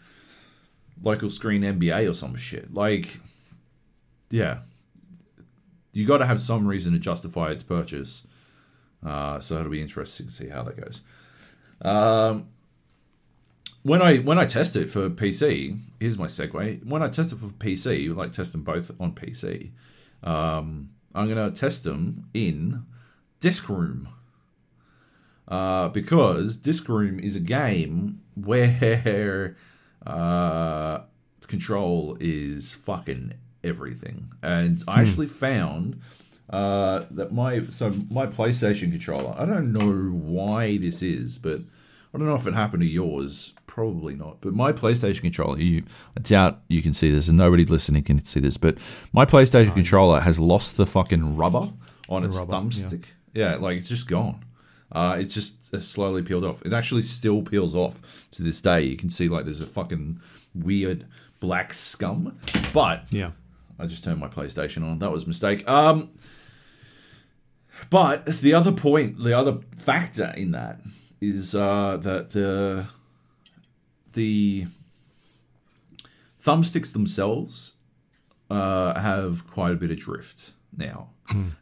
local 1.02 1.30
screen 1.30 1.62
NBA 1.62 2.08
or 2.08 2.14
some 2.14 2.36
shit. 2.36 2.72
Like, 2.72 3.18
yeah, 4.30 4.58
you 5.92 6.06
got 6.06 6.18
to 6.18 6.26
have 6.26 6.40
some 6.40 6.66
reason 6.66 6.92
to 6.92 6.98
justify 6.98 7.50
its 7.50 7.64
purchase. 7.64 8.26
Uh, 9.04 9.40
so 9.40 9.58
it'll 9.58 9.70
be 9.70 9.82
interesting 9.82 10.26
to 10.26 10.32
see 10.32 10.48
how 10.48 10.62
that 10.62 10.80
goes. 10.80 11.02
Um, 11.82 12.48
when 13.82 14.00
I 14.00 14.18
when 14.18 14.38
I 14.38 14.44
test 14.44 14.76
it 14.76 14.88
for 14.88 15.10
PC, 15.10 15.78
here's 15.98 16.16
my 16.16 16.26
segue. 16.26 16.86
When 16.86 17.02
I 17.02 17.08
test 17.08 17.32
it 17.32 17.38
for 17.40 17.46
PC, 17.46 18.14
like 18.14 18.30
test 18.30 18.52
them 18.52 18.62
both 18.62 18.92
on 19.00 19.12
PC, 19.12 19.70
um, 20.22 20.90
I'm 21.14 21.28
gonna 21.28 21.50
test 21.50 21.82
them 21.82 22.28
in 22.32 22.84
Disc 23.40 23.68
Room 23.68 24.08
uh, 25.52 25.88
because 25.88 26.56
Disc 26.56 26.88
Room 26.88 27.20
is 27.20 27.36
a 27.36 27.40
game 27.40 28.22
where 28.34 29.54
uh, 30.06 31.00
control 31.46 32.16
is 32.20 32.72
fucking 32.72 33.34
everything, 33.62 34.32
and 34.42 34.82
I 34.88 35.02
actually 35.02 35.26
found 35.26 36.00
uh, 36.48 37.04
that 37.10 37.32
my 37.32 37.64
so 37.64 37.92
my 38.10 38.26
PlayStation 38.26 38.90
controller. 38.90 39.34
I 39.36 39.44
don't 39.44 39.74
know 39.74 40.16
why 40.16 40.78
this 40.78 41.02
is, 41.02 41.36
but 41.36 41.60
I 42.14 42.18
don't 42.18 42.26
know 42.26 42.34
if 42.34 42.46
it 42.46 42.54
happened 42.54 42.82
to 42.82 42.88
yours. 42.88 43.52
Probably 43.66 44.14
not. 44.14 44.40
But 44.40 44.54
my 44.54 44.72
PlayStation 44.72 45.20
controller, 45.20 45.58
you, 45.58 45.82
I 46.16 46.20
doubt 46.20 46.62
you 46.68 46.80
can 46.80 46.94
see 46.94 47.10
this, 47.10 47.28
and 47.28 47.36
nobody 47.36 47.66
listening 47.66 48.04
can 48.04 48.24
see 48.24 48.40
this. 48.40 48.56
But 48.56 48.78
my 49.12 49.26
PlayStation 49.26 49.74
controller 49.74 50.20
has 50.20 50.40
lost 50.40 50.78
the 50.78 50.86
fucking 50.86 51.36
rubber 51.36 51.70
on 52.08 52.24
its 52.24 52.38
rubber, 52.38 52.52
thumbstick. 52.52 53.04
Yeah. 53.34 53.56
like 53.56 53.76
it's 53.76 53.90
just 53.90 54.08
gone. 54.08 54.42
Uh, 54.92 55.16
it's 55.18 55.34
just 55.34 55.72
uh, 55.74 55.80
slowly 55.80 56.22
peeled 56.22 56.44
off. 56.44 56.64
It 56.66 56.72
actually 56.72 57.02
still 57.02 57.42
peels 57.42 57.74
off 57.74 58.26
to 58.32 58.42
this 58.42 58.60
day. 58.60 58.82
You 58.82 58.96
can 58.96 59.10
see 59.10 59.28
like 59.28 59.44
there's 59.44 59.60
a 59.60 59.66
fucking 59.66 60.20
weird 60.54 61.06
black 61.40 61.72
scum. 61.74 62.38
But 62.72 63.04
Yeah. 63.10 63.30
I 63.78 63.86
just 63.86 64.04
turned 64.04 64.20
my 64.20 64.28
PlayStation 64.28 64.82
on. 64.84 64.98
That 65.00 65.10
was 65.10 65.24
a 65.24 65.26
mistake. 65.26 65.68
Um, 65.68 66.10
but 67.90 68.26
the 68.26 68.54
other 68.54 68.70
point, 68.70 69.18
the 69.22 69.36
other 69.36 69.58
factor 69.76 70.32
in 70.36 70.52
that 70.52 70.80
is 71.20 71.54
uh, 71.54 71.96
that 72.02 72.32
the 72.32 72.86
the 74.12 74.66
thumbsticks 76.40 76.92
themselves 76.92 77.72
uh, 78.50 78.98
have 79.00 79.48
quite 79.50 79.72
a 79.72 79.76
bit 79.76 79.90
of 79.90 79.98
drift 79.98 80.52
now. 80.76 81.10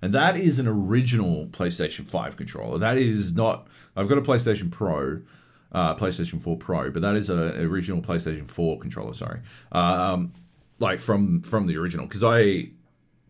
And 0.03 0.15
that 0.15 0.37
is 0.37 0.59
an 0.59 0.67
original 0.67 1.47
PlayStation 1.47 2.07
5 2.07 2.37
controller. 2.37 2.79
That 2.79 2.99
is 2.99 3.35
not. 3.35 3.67
I've 3.97 4.09
got 4.09 4.19
a 4.19 4.23
PlayStation 4.23 4.71
Pro, 4.71 5.21
uh, 5.73 5.95
PlayStation 5.95 6.41
4 6.41 6.57
Pro, 6.57 6.91
but 6.91 7.03
that 7.03 7.17
is 7.17 7.31
a 7.31 7.61
original 7.63 8.01
PlayStation 8.03 8.47
4 8.47 8.79
controller. 8.79 9.15
Sorry, 9.15 9.41
um, 9.73 10.33
like 10.79 10.99
from 11.01 11.41
from 11.41 11.67
the 11.67 11.77
original 11.77 12.07
because 12.07 12.25
I 12.25 12.71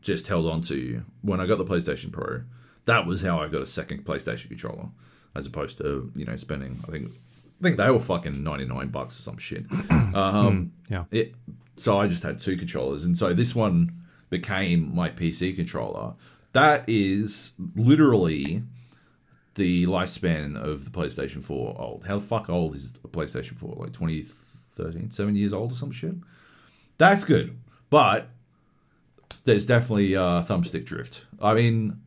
just 0.02 0.26
held 0.28 0.46
on 0.46 0.60
to 0.62 1.02
when 1.22 1.40
I 1.40 1.46
got 1.46 1.58
the 1.58 1.64
PlayStation 1.64 2.12
Pro. 2.12 2.42
That 2.86 3.06
was 3.06 3.20
how 3.22 3.40
I 3.40 3.48
got 3.48 3.62
a 3.62 3.66
second 3.66 4.04
PlayStation 4.04 4.48
controller, 4.48 4.88
as 5.34 5.46
opposed 5.46 5.78
to 5.78 6.10
you 6.14 6.24
know 6.24 6.36
spending. 6.36 6.80
I 6.88 6.90
think 6.90 7.12
I 7.60 7.62
think 7.62 7.76
they 7.76 7.90
were 7.90 8.00
fucking 8.00 8.42
ninety 8.42 8.64
nine 8.64 8.88
bucks 8.88 9.18
or 9.18 9.22
some 9.22 9.38
shit. 9.38 9.64
Um, 10.14 10.72
Yeah. 10.90 11.04
it, 11.12 11.34
so 11.76 11.98
I 11.98 12.08
just 12.08 12.22
had 12.22 12.38
two 12.40 12.56
controllers, 12.56 13.04
and 13.04 13.16
so 13.16 13.32
this 13.32 13.54
one 13.54 13.99
became 14.30 14.94
my 14.94 15.10
PC 15.10 15.54
controller. 15.54 16.14
That 16.52 16.88
is 16.88 17.52
literally 17.76 18.62
the 19.54 19.86
lifespan 19.86 20.56
of 20.56 20.84
the 20.84 20.90
PlayStation 20.90 21.42
4 21.42 21.76
old. 21.78 22.04
How 22.06 22.14
the 22.18 22.24
fuck 22.24 22.48
old 22.48 22.76
is 22.76 22.94
a 23.04 23.08
PlayStation 23.08 23.58
4? 23.58 23.74
Like 23.76 23.92
2013, 23.92 25.10
seven 25.10 25.34
years 25.34 25.52
old 25.52 25.72
or 25.72 25.74
some 25.74 25.90
shit? 25.90 26.14
That's 26.98 27.24
good. 27.24 27.58
But 27.90 28.28
there's 29.44 29.66
definitely 29.66 30.16
uh, 30.16 30.42
thumbstick 30.42 30.84
drift. 30.84 31.26
I 31.40 31.54
mean, 31.54 32.00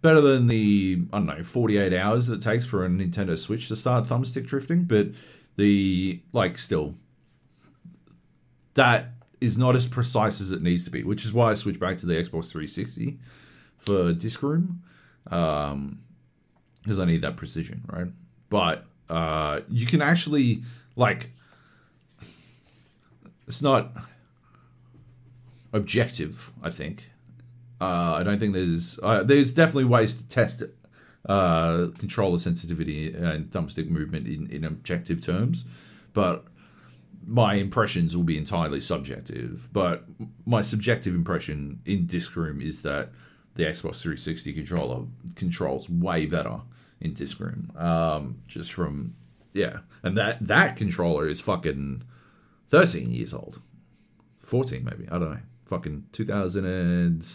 better 0.00 0.20
than 0.20 0.46
the, 0.46 1.02
I 1.12 1.18
don't 1.18 1.26
know, 1.26 1.42
48 1.42 1.92
hours 1.92 2.26
that 2.26 2.34
it 2.34 2.42
takes 2.42 2.66
for 2.66 2.84
a 2.84 2.88
Nintendo 2.88 3.38
Switch 3.38 3.68
to 3.68 3.76
start 3.76 4.04
thumbstick 4.04 4.46
drifting, 4.46 4.84
but 4.84 5.08
the, 5.56 6.20
like, 6.32 6.58
still, 6.58 6.94
that 8.74 9.11
is 9.42 9.58
not 9.58 9.76
as 9.76 9.86
precise 9.86 10.40
as 10.40 10.52
it 10.52 10.62
needs 10.62 10.84
to 10.84 10.90
be, 10.90 11.02
which 11.02 11.24
is 11.24 11.32
why 11.32 11.50
I 11.50 11.54
switched 11.54 11.80
back 11.80 11.96
to 11.98 12.06
the 12.06 12.14
Xbox 12.14 12.50
360 12.50 13.18
for 13.76 14.12
Disc 14.12 14.42
Room, 14.42 14.82
um, 15.30 16.00
because 16.82 16.98
I 16.98 17.04
need 17.04 17.22
that 17.22 17.36
precision, 17.36 17.82
right? 17.86 18.08
But 18.48 18.86
uh, 19.08 19.60
you 19.68 19.86
can 19.86 20.00
actually 20.02 20.62
like, 20.96 21.30
it's 23.46 23.62
not 23.62 23.90
objective. 25.72 26.50
I 26.62 26.70
think. 26.70 27.10
Uh, 27.80 28.14
I 28.14 28.22
don't 28.22 28.38
think 28.38 28.52
there's 28.52 28.98
uh, 29.02 29.24
there's 29.24 29.52
definitely 29.52 29.86
ways 29.86 30.14
to 30.14 30.28
test 30.28 30.62
it, 30.62 30.76
uh, 31.28 31.88
controller 31.98 32.38
sensitivity 32.38 33.12
and 33.12 33.50
thumbstick 33.50 33.88
movement 33.88 34.26
in, 34.26 34.48
in 34.50 34.64
objective 34.64 35.20
terms, 35.20 35.64
but 36.12 36.44
my 37.26 37.54
impressions 37.54 38.16
will 38.16 38.24
be 38.24 38.38
entirely 38.38 38.80
subjective. 38.80 39.68
But 39.72 40.04
my 40.46 40.62
subjective 40.62 41.14
impression 41.14 41.80
in 41.84 42.06
Disc 42.06 42.34
Room 42.36 42.60
is 42.60 42.82
that 42.82 43.10
the 43.54 43.64
Xbox 43.64 44.00
360 44.00 44.52
controller 44.52 45.04
controls 45.36 45.88
way 45.88 46.26
better 46.26 46.60
in 47.00 47.14
Disc 47.14 47.38
Room. 47.40 47.72
Um, 47.76 48.42
just 48.46 48.72
from 48.72 49.14
yeah, 49.52 49.80
and 50.02 50.16
that 50.16 50.46
that 50.46 50.76
controller 50.76 51.28
is 51.28 51.40
fucking 51.40 52.02
13 52.68 53.10
years 53.10 53.34
old, 53.34 53.60
14 54.40 54.84
maybe. 54.84 55.06
I 55.10 55.18
don't 55.18 55.30
know. 55.30 55.40
Fucking 55.66 56.06
2000 56.12 56.64
and 56.64 57.26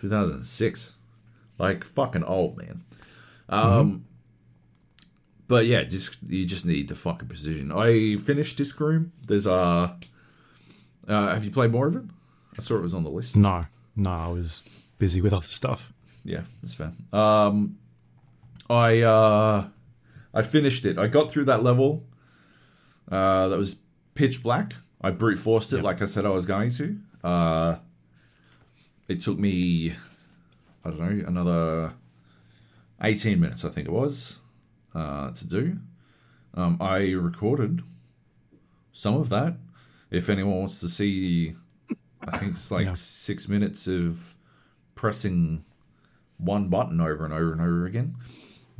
2006, 0.00 0.94
like 1.58 1.84
fucking 1.84 2.24
old 2.24 2.56
man. 2.56 2.84
Um, 3.48 4.06
but 5.50 5.66
yeah, 5.66 5.82
disc, 5.82 6.16
you 6.28 6.46
just 6.46 6.64
need 6.64 6.86
the 6.86 6.94
fucking 6.94 7.26
precision. 7.26 7.72
I 7.72 8.16
finished 8.18 8.56
Disc 8.56 8.78
Room. 8.78 9.10
There's 9.26 9.48
uh, 9.48 9.92
uh, 11.08 11.28
have 11.34 11.44
you 11.44 11.50
played 11.50 11.72
more 11.72 11.88
of 11.88 11.96
it? 11.96 12.04
I 12.56 12.62
saw 12.62 12.76
it 12.76 12.82
was 12.82 12.94
on 12.94 13.02
the 13.02 13.10
list. 13.10 13.36
No. 13.36 13.66
No, 13.96 14.10
I 14.10 14.28
was 14.28 14.62
busy 14.98 15.20
with 15.20 15.32
other 15.32 15.42
stuff. 15.42 15.92
Yeah, 16.24 16.42
that's 16.62 16.74
fair. 16.74 16.92
Um, 17.12 17.78
I 18.70 19.00
uh, 19.00 19.66
I 20.32 20.42
finished 20.42 20.86
it. 20.86 20.98
I 20.98 21.08
got 21.08 21.32
through 21.32 21.46
that 21.46 21.64
level. 21.64 22.04
Uh, 23.10 23.48
that 23.48 23.58
was 23.58 23.78
pitch 24.14 24.44
black. 24.44 24.74
I 25.00 25.10
brute 25.10 25.40
forced 25.40 25.72
it, 25.72 25.82
like 25.82 26.00
I 26.00 26.04
said 26.04 26.24
I 26.26 26.28
was 26.28 26.46
going 26.46 26.70
to. 26.70 26.96
Uh, 27.24 27.76
it 29.08 29.20
took 29.20 29.36
me, 29.36 29.94
I 30.84 30.90
don't 30.90 31.00
know, 31.00 31.26
another 31.26 31.94
eighteen 33.02 33.40
minutes. 33.40 33.64
I 33.64 33.70
think 33.70 33.88
it 33.88 33.92
was 33.92 34.39
uh, 34.94 35.30
to 35.30 35.46
do. 35.46 35.78
Um, 36.54 36.78
I 36.80 37.10
recorded 37.12 37.82
some 38.92 39.14
of 39.14 39.28
that. 39.28 39.56
If 40.10 40.28
anyone 40.28 40.58
wants 40.58 40.80
to 40.80 40.88
see, 40.88 41.54
I 42.26 42.38
think 42.38 42.52
it's 42.52 42.70
like 42.70 42.96
six 42.96 43.48
minutes 43.48 43.86
of 43.86 44.34
pressing 44.94 45.64
one 46.38 46.68
button 46.68 47.00
over 47.00 47.24
and 47.24 47.32
over 47.32 47.52
and 47.52 47.60
over 47.60 47.86
again. 47.86 48.16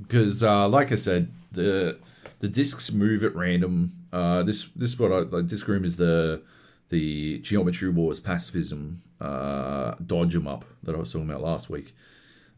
Because, 0.01 0.43
uh, 0.43 0.69
like 0.69 0.93
I 0.93 0.97
said, 0.97 1.31
the 1.53 1.99
the 2.41 2.49
discs 2.49 2.93
move 2.93 3.23
at 3.23 3.35
random. 3.35 3.93
Uh, 4.13 4.43
this 4.43 4.69
this 4.75 4.91
is 4.91 4.99
what 4.99 5.13
I 5.13 5.19
like. 5.21 5.47
Disc 5.47 5.67
room 5.69 5.85
is 5.85 5.97
the 5.97 6.43
the 6.89 7.39
geometry 7.39 7.89
wars 7.89 8.19
pacifism 8.19 9.03
uh, 9.21 9.95
dodge 10.05 10.35
'em 10.35 10.49
up 10.49 10.65
that 10.83 10.95
I 10.95 10.99
was 10.99 11.13
talking 11.13 11.31
about 11.31 11.43
last 11.43 11.71
week. 11.71 11.95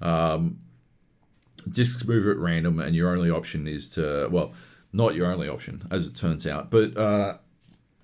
Um, 0.00 0.60
discs 1.68 2.04
move 2.04 2.26
at 2.28 2.36
random, 2.36 2.80
and 2.80 2.94
your 2.94 3.14
only 3.14 3.30
option 3.30 3.66
is 3.66 3.88
to 3.90 4.28
well, 4.30 4.52
not 4.92 5.14
your 5.14 5.30
only 5.32 5.48
option 5.48 5.86
as 5.90 6.06
it 6.06 6.14
turns 6.14 6.46
out, 6.46 6.70
but 6.70 6.96
uh, 6.96 7.38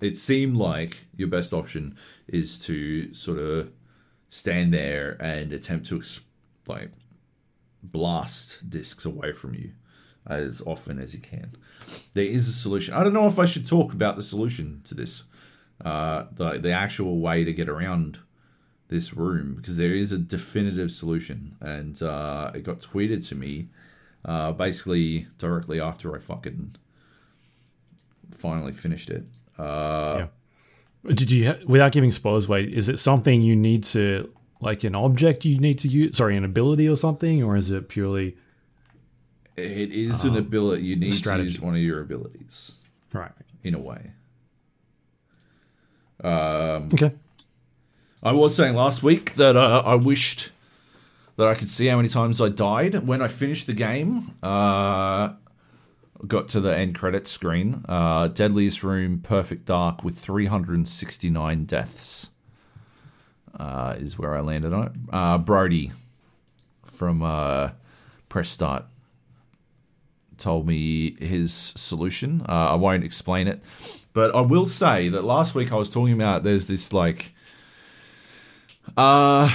it 0.01 0.17
seemed 0.17 0.57
like 0.57 1.05
your 1.15 1.27
best 1.27 1.53
option 1.53 1.95
is 2.27 2.57
to 2.59 3.13
sort 3.13 3.39
of 3.39 3.71
stand 4.29 4.73
there 4.73 5.17
and 5.19 5.51
attempt 5.51 5.87
to 5.87 5.97
ex- 5.97 6.21
like 6.67 6.91
blast 7.81 8.69
discs 8.69 9.05
away 9.05 9.31
from 9.31 9.53
you 9.53 9.71
as 10.27 10.61
often 10.65 10.99
as 10.99 11.13
you 11.13 11.19
can. 11.19 11.55
There 12.13 12.25
is 12.25 12.47
a 12.47 12.53
solution. 12.53 12.93
I 12.93 13.03
don't 13.03 13.13
know 13.13 13.25
if 13.25 13.39
I 13.39 13.45
should 13.45 13.65
talk 13.65 13.93
about 13.93 14.15
the 14.15 14.23
solution 14.23 14.81
to 14.85 14.93
this, 14.93 15.23
uh, 15.83 16.25
the 16.31 16.59
the 16.59 16.71
actual 16.71 17.19
way 17.19 17.43
to 17.43 17.53
get 17.53 17.69
around 17.69 18.19
this 18.89 19.13
room 19.13 19.55
because 19.55 19.77
there 19.77 19.93
is 19.93 20.11
a 20.11 20.17
definitive 20.17 20.91
solution, 20.91 21.55
and 21.61 22.01
uh, 22.03 22.51
it 22.53 22.63
got 22.63 22.79
tweeted 22.79 23.25
to 23.29 23.35
me 23.35 23.69
uh, 24.25 24.51
basically 24.51 25.27
directly 25.37 25.79
after 25.79 26.13
I 26.15 26.19
fucking 26.19 26.75
finally 28.31 28.73
finished 28.73 29.09
it. 29.09 29.25
Uh, 29.57 30.15
Yeah. 30.19 30.27
Did 31.13 31.31
you, 31.31 31.55
without 31.65 31.93
giving 31.93 32.11
spoilers 32.11 32.47
away, 32.49 32.63
is 32.65 32.89
it 32.89 32.99
something 32.99 33.41
you 33.41 33.55
need 33.55 33.83
to, 33.85 34.29
like 34.59 34.83
an 34.83 34.95
object 34.95 35.45
you 35.45 35.57
need 35.57 35.79
to 35.79 35.87
use, 35.87 36.17
sorry, 36.17 36.35
an 36.35 36.43
ability 36.43 36.89
or 36.89 36.97
something, 36.97 37.41
or 37.41 37.55
is 37.55 37.71
it 37.71 37.87
purely, 37.87 38.35
It 39.55 39.93
is 39.93 40.25
an 40.25 40.35
ability. 40.35 40.83
You 40.83 40.95
need 40.97 41.11
to 41.11 41.37
use 41.43 41.61
one 41.61 41.75
of 41.75 41.81
your 41.81 42.01
abilities 42.01 42.75
right? 43.13 43.31
in 43.63 43.75
a 43.75 43.79
way. 43.79 44.11
Um, 46.23 46.89
Okay. 46.93 47.13
I 48.21 48.33
was 48.33 48.55
saying 48.55 48.75
last 48.75 49.01
week 49.01 49.35
that 49.35 49.55
uh, 49.55 49.81
I 49.85 49.95
wished 49.95 50.51
that 51.37 51.47
I 51.47 51.53
could 51.53 51.69
see 51.69 51.87
how 51.87 51.95
many 51.95 52.09
times 52.09 52.41
I 52.41 52.49
died 52.49 53.07
when 53.07 53.21
I 53.21 53.29
finished 53.29 53.65
the 53.65 53.73
game. 53.73 54.35
Uh, 54.43 55.33
got 56.27 56.49
to 56.49 56.59
the 56.59 56.75
end 56.75 56.95
credits 56.95 57.31
screen. 57.31 57.85
Uh, 57.87 58.27
Deadliest 58.27 58.83
Room, 58.83 59.19
Perfect 59.19 59.65
Dark 59.65 60.03
with 60.03 60.19
369 60.19 61.63
deaths 61.63 62.29
uh, 63.57 63.95
is 63.97 64.19
where 64.19 64.35
I 64.35 64.41
landed 64.41 64.73
on 64.73 64.87
it. 64.87 64.91
Uh, 65.11 65.37
Brody 65.37 65.91
from 66.85 67.23
uh, 67.23 67.69
Press 68.27 68.49
Start 68.49 68.83
told 70.37 70.67
me 70.67 71.15
his 71.19 71.53
solution. 71.53 72.41
Uh, 72.49 72.71
I 72.71 72.75
won't 72.75 73.03
explain 73.03 73.47
it, 73.47 73.61
but 74.11 74.35
I 74.35 74.41
will 74.41 74.65
say 74.65 75.07
that 75.09 75.23
last 75.23 75.55
week 75.55 75.71
I 75.71 75.75
was 75.75 75.89
talking 75.89 76.13
about 76.13 76.43
there's 76.43 76.67
this 76.67 76.91
like, 76.91 77.33
uh, 78.97 79.51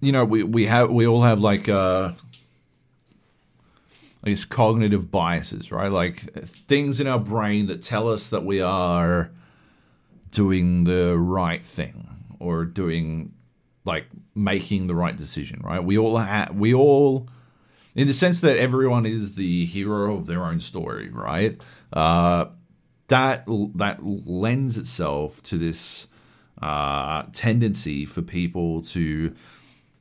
you 0.00 0.12
know, 0.12 0.24
we 0.24 0.42
we 0.42 0.66
have 0.66 0.90
we 0.90 1.06
all 1.06 1.22
have 1.22 1.40
like 1.40 1.68
uh, 1.68 2.12
I 4.22 4.30
guess 4.30 4.44
cognitive 4.44 5.10
biases, 5.10 5.70
right? 5.70 5.90
Like 5.90 6.18
things 6.66 7.00
in 7.00 7.06
our 7.06 7.18
brain 7.18 7.66
that 7.66 7.82
tell 7.82 8.08
us 8.08 8.28
that 8.28 8.44
we 8.44 8.60
are 8.60 9.30
doing 10.30 10.84
the 10.84 11.16
right 11.16 11.64
thing 11.64 12.08
or 12.38 12.64
doing 12.64 13.32
like 13.84 14.06
making 14.34 14.86
the 14.86 14.94
right 14.94 15.16
decision, 15.16 15.60
right? 15.62 15.82
We 15.82 15.98
all 15.98 16.18
ha- 16.18 16.48
we 16.52 16.74
all 16.74 17.28
in 17.94 18.06
the 18.06 18.14
sense 18.14 18.40
that 18.40 18.56
everyone 18.58 19.06
is 19.06 19.34
the 19.34 19.66
hero 19.66 20.16
of 20.16 20.26
their 20.26 20.44
own 20.44 20.60
story, 20.60 21.08
right? 21.10 21.60
Uh, 21.92 22.46
that 23.08 23.44
that 23.74 23.98
lends 24.02 24.78
itself 24.78 25.42
to 25.44 25.58
this 25.58 26.08
uh, 26.64 27.26
tendency 27.32 28.06
for 28.06 28.22
people 28.22 28.80
to 28.80 29.34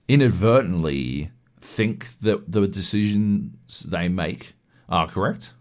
inadvertently 0.07 1.29
think 1.59 2.07
that 2.21 2.49
the 2.49 2.65
decisions 2.67 3.83
they 3.83 4.07
make 4.07 4.53
are 4.87 5.07
correct. 5.07 5.53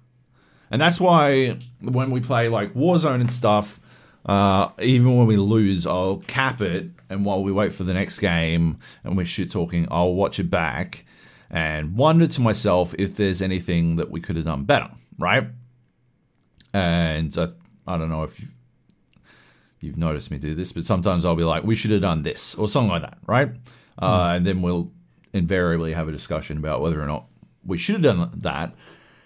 And 0.71 0.81
that's 0.81 1.01
why 1.01 1.59
when 1.81 2.13
we 2.13 2.21
play 2.21 2.49
like 2.49 2.73
Warzone 2.75 3.21
and 3.21 3.33
stuff, 3.33 3.81
uh, 4.27 4.69
even 4.81 5.17
when 5.17 5.27
we 5.27 5.37
lose, 5.37 5.89
I'll 5.89 6.19
cap 6.29 6.61
it, 6.61 6.89
and 7.11 7.25
while 7.25 7.43
we 7.43 7.51
wait 7.51 7.73
for 7.73 7.83
the 7.83 7.95
next 7.95 8.21
game 8.21 8.79
and 9.03 9.17
we're 9.17 9.27
shit 9.27 9.51
talking, 9.51 9.89
I'll 9.91 10.15
watch 10.15 10.39
it 10.39 10.51
back 10.51 11.05
and 11.51 11.97
wonder 11.97 12.29
to 12.29 12.41
myself 12.41 12.95
if 12.97 13.17
there's 13.17 13.43
anything 13.43 13.97
that 13.97 14.11
we 14.11 14.21
could 14.21 14.37
have 14.37 14.45
done 14.45 14.65
better, 14.65 14.91
right? 15.19 15.49
And 16.73 17.37
uh, 17.37 17.49
I 17.89 17.99
don't 17.99 18.09
know 18.09 18.23
if 18.23 18.53
you've, 19.83 19.97
noticed 19.97 20.31
me 20.31 20.39
do 20.39 20.55
this, 20.55 20.73
but 20.73 20.85
sometimes 20.85 21.25
I'll 21.25 21.37
be 21.37 21.45
like, 21.45 21.65
we 21.65 21.75
should 21.75 21.91
have 21.91 22.01
done 22.01 22.23
this 22.23 22.55
or 22.55 22.69
something 22.69 22.91
like 22.91 23.03
that, 23.03 23.19
right? 23.27 23.53
Mm. 23.53 23.59
Uh, 24.01 24.35
and 24.35 24.47
then 24.47 24.63
we'll 24.63 24.91
invariably 25.33 25.93
have 25.93 26.09
a 26.09 26.13
discussion 26.13 26.59
about 26.59 26.81
whether 26.81 27.01
or 27.01 27.07
not 27.07 27.27
we 27.65 27.79
should 27.79 27.95
have 27.95 28.17
done 28.17 28.31
that. 28.39 28.75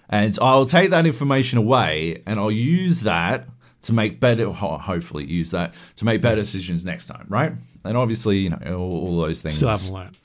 And 0.08 0.38
I'll 0.40 0.66
take 0.66 0.90
that 0.90 1.06
information 1.06 1.58
away 1.58 2.22
and 2.26 2.38
I'll 2.38 2.50
use 2.50 3.00
that 3.02 3.48
to 3.82 3.92
make 3.92 4.20
better, 4.20 4.50
hopefully, 4.50 5.24
use 5.24 5.50
that 5.50 5.74
to 5.96 6.04
make 6.04 6.20
better 6.20 6.36
decisions 6.36 6.84
next 6.84 7.06
time, 7.06 7.26
right? 7.28 7.52
And 7.84 7.96
obviously, 7.96 8.38
you 8.38 8.50
know, 8.50 8.58
all, 8.66 9.06
all 9.06 9.20
those 9.20 9.40
things. 9.40 9.56
Still 9.56 9.68
haven't 9.68 9.92
learned. 9.92 10.16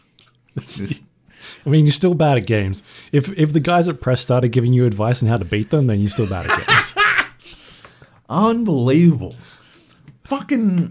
I 1.65 1.69
mean, 1.69 1.85
you're 1.85 1.93
still 1.93 2.13
bad 2.13 2.37
at 2.37 2.45
games. 2.45 2.83
If 3.11 3.29
if 3.37 3.53
the 3.53 3.59
guys 3.59 3.87
at 3.87 3.99
Press 3.99 4.21
started 4.21 4.49
giving 4.49 4.73
you 4.73 4.85
advice 4.85 5.21
on 5.23 5.29
how 5.29 5.37
to 5.37 5.45
beat 5.45 5.69
them, 5.69 5.87
then 5.87 5.99
you're 5.99 6.09
still 6.09 6.27
bad 6.27 6.49
at 6.49 6.67
games. 6.67 6.95
Unbelievable. 8.29 9.35
Fucking 10.31 10.89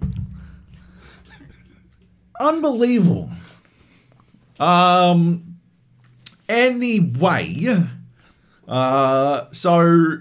unbelievable. 2.39 3.31
Um 4.59 5.57
anyway, 6.47 7.87
uh 8.69 9.45
so 9.51 10.19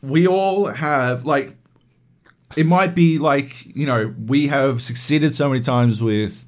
we 0.00 0.26
all 0.26 0.68
have 0.68 1.26
like 1.26 1.54
it 2.56 2.64
might 2.64 2.94
be 2.94 3.18
like, 3.18 3.66
you 3.76 3.84
know, 3.84 4.14
we 4.26 4.46
have 4.46 4.80
succeeded 4.80 5.34
so 5.34 5.50
many 5.50 5.60
times 5.60 6.02
with 6.02 6.46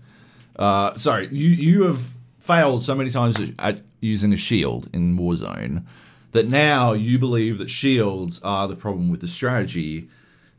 uh 0.56 0.96
sorry, 0.96 1.28
you 1.32 1.50
you 1.50 1.82
have 1.82 2.14
failed 2.38 2.82
so 2.82 2.94
many 2.94 3.10
times 3.10 3.36
at 3.58 3.82
using 4.00 4.32
a 4.32 4.38
shield 4.38 4.88
in 4.94 5.18
Warzone 5.18 5.84
that 6.30 6.48
now 6.48 6.94
you 6.94 7.18
believe 7.18 7.58
that 7.58 7.68
shields 7.68 8.40
are 8.42 8.66
the 8.66 8.74
problem 8.74 9.10
with 9.10 9.20
the 9.20 9.28
strategy, 9.28 10.08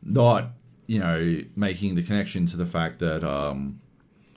not 0.00 0.52
you 0.86 0.98
know 0.98 1.40
making 1.56 1.94
the 1.94 2.02
connection 2.02 2.46
to 2.46 2.56
the 2.56 2.66
fact 2.66 2.98
that 3.00 3.24
um, 3.24 3.80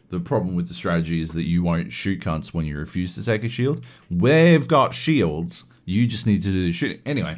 the 0.10 0.20
problem 0.20 0.56
with 0.56 0.68
the 0.68 0.74
strategy 0.74 1.22
is 1.22 1.32
that 1.32 1.46
you 1.46 1.64
won't 1.64 1.92
shoot 1.92 2.22
cunts 2.22 2.54
when 2.54 2.66
you 2.66 2.78
refuse 2.78 3.16
to 3.16 3.24
take 3.24 3.44
a 3.44 3.50
shield. 3.50 3.84
We've 4.10 4.68
got 4.68 4.94
shields. 4.94 5.66
You 5.86 6.08
just 6.08 6.26
need 6.26 6.42
to 6.44 6.52
do 6.52 6.64
the 6.64 6.74
shooting 6.74 7.02
anyway. 7.06 7.38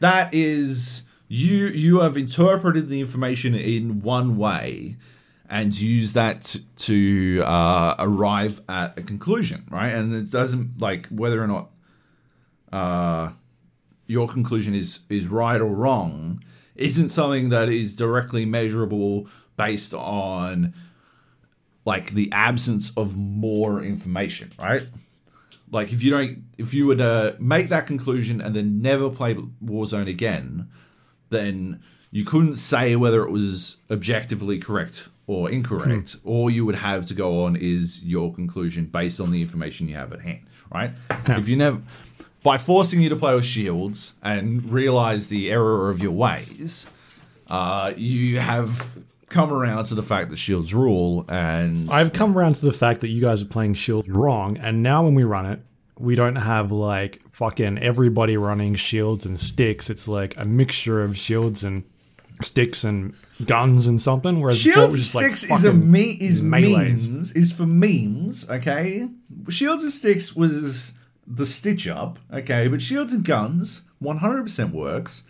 That 0.00 0.32
is 0.32 1.02
you. 1.28 1.66
You 1.68 2.00
have 2.00 2.16
interpreted 2.16 2.88
the 2.88 3.00
information 3.00 3.54
in 3.54 4.00
one 4.00 4.36
way 4.36 4.96
and 5.48 5.78
use 5.78 6.12
that 6.12 6.56
to 6.76 7.42
uh, 7.44 7.96
arrive 7.98 8.60
at 8.68 8.96
a 8.96 9.02
conclusion, 9.02 9.66
right? 9.68 9.92
And 9.92 10.14
it 10.14 10.30
doesn't 10.30 10.80
like 10.80 11.06
whether 11.08 11.42
or 11.42 11.48
not 11.48 11.70
uh, 12.72 13.32
your 14.06 14.28
conclusion 14.28 14.74
is 14.74 15.00
is 15.08 15.26
right 15.26 15.60
or 15.60 15.66
wrong 15.66 16.42
isn't 16.80 17.10
something 17.10 17.50
that 17.50 17.68
is 17.68 17.94
directly 17.94 18.44
measurable 18.44 19.28
based 19.56 19.94
on 19.94 20.74
like 21.84 22.10
the 22.10 22.30
absence 22.32 22.92
of 22.96 23.16
more 23.16 23.82
information, 23.82 24.52
right? 24.58 24.86
Like 25.70 25.92
if 25.92 26.02
you 26.02 26.10
don't, 26.10 26.44
if 26.58 26.74
you 26.74 26.86
were 26.86 26.96
to 26.96 27.36
make 27.38 27.68
that 27.68 27.86
conclusion 27.86 28.40
and 28.40 28.54
then 28.54 28.82
never 28.82 29.10
play 29.10 29.34
Warzone 29.64 30.08
again, 30.08 30.68
then 31.28 31.80
you 32.10 32.24
couldn't 32.24 32.56
say 32.56 32.96
whether 32.96 33.22
it 33.22 33.30
was 33.30 33.76
objectively 33.90 34.58
correct 34.58 35.08
or 35.26 35.48
incorrect. 35.48 36.14
Hmm. 36.14 36.28
All 36.28 36.50
you 36.50 36.64
would 36.66 36.74
have 36.74 37.06
to 37.06 37.14
go 37.14 37.44
on 37.44 37.56
is 37.56 38.02
your 38.02 38.34
conclusion 38.34 38.86
based 38.86 39.20
on 39.20 39.30
the 39.30 39.40
information 39.40 39.88
you 39.88 39.94
have 39.94 40.12
at 40.12 40.20
hand, 40.20 40.46
right? 40.72 40.90
Yeah. 41.10 41.38
If 41.38 41.48
you 41.48 41.56
never, 41.56 41.80
by 42.42 42.58
forcing 42.58 43.00
you 43.00 43.08
to 43.08 43.16
play 43.16 43.34
with 43.34 43.44
shields 43.44 44.14
and 44.22 44.70
realize 44.72 45.28
the 45.28 45.50
error 45.50 45.90
of 45.90 46.02
your 46.02 46.12
ways, 46.12 46.86
uh, 47.48 47.92
you 47.96 48.38
have 48.38 48.98
come 49.28 49.52
around 49.52 49.84
to 49.84 49.94
the 49.94 50.02
fact 50.02 50.30
that 50.30 50.36
shields 50.36 50.74
rule, 50.74 51.24
and 51.28 51.90
I've 51.90 52.12
come 52.12 52.36
around 52.36 52.54
to 52.56 52.64
the 52.64 52.72
fact 52.72 53.00
that 53.02 53.08
you 53.08 53.20
guys 53.20 53.42
are 53.42 53.46
playing 53.46 53.74
shields 53.74 54.08
wrong, 54.08 54.56
and 54.58 54.82
now 54.82 55.04
when 55.04 55.14
we 55.14 55.24
run 55.24 55.46
it, 55.46 55.60
we 55.98 56.14
don't 56.14 56.36
have 56.36 56.72
like 56.72 57.20
fucking 57.32 57.78
everybody 57.78 58.36
running 58.36 58.74
shields 58.74 59.26
and 59.26 59.38
sticks. 59.38 59.90
It's 59.90 60.08
like 60.08 60.36
a 60.36 60.44
mixture 60.44 61.02
of 61.04 61.16
shields 61.16 61.62
and 61.62 61.84
sticks 62.40 62.84
and 62.84 63.14
guns 63.44 63.86
and 63.86 64.00
something. 64.00 64.40
Whereas 64.40 64.58
Shields 64.58 64.94
and 64.94 65.02
Sticks 65.02 65.50
like 65.50 65.58
is 65.58 65.64
a 65.64 65.72
me 65.72 66.16
is 66.20 66.42
melees. 66.42 67.08
memes 67.08 67.32
is 67.32 67.52
for 67.52 67.66
memes. 67.66 68.48
Okay, 68.48 69.08
Shields 69.48 69.84
and 69.84 69.92
Sticks 69.92 70.34
was 70.34 70.92
the 71.26 71.46
stitch 71.46 71.86
up. 71.88 72.18
Okay, 72.32 72.68
but 72.68 72.82
Shields 72.82 73.12
and 73.12 73.24
Guns 73.24 73.82
100% 74.02 74.70
works. 74.72 75.24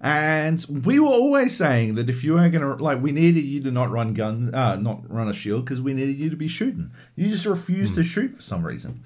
And 0.00 0.64
we 0.84 0.98
were 0.98 1.08
always 1.08 1.54
saying 1.54 1.94
that 1.94 2.08
if 2.08 2.24
you 2.24 2.32
were 2.32 2.48
gonna 2.48 2.76
like, 2.76 3.02
we 3.02 3.12
needed 3.12 3.44
you 3.44 3.62
to 3.62 3.70
not 3.70 3.90
run 3.90 4.14
guns, 4.14 4.50
uh, 4.54 4.76
not 4.76 5.02
run 5.10 5.28
a 5.28 5.34
shield 5.34 5.66
because 5.66 5.82
we 5.82 5.92
needed 5.92 6.18
you 6.18 6.30
to 6.30 6.36
be 6.36 6.48
shooting. 6.48 6.90
You 7.16 7.28
just 7.28 7.44
refused 7.44 7.92
mm. 7.92 7.96
to 7.96 8.02
shoot 8.02 8.32
for 8.32 8.40
some 8.40 8.66
reason. 8.66 9.02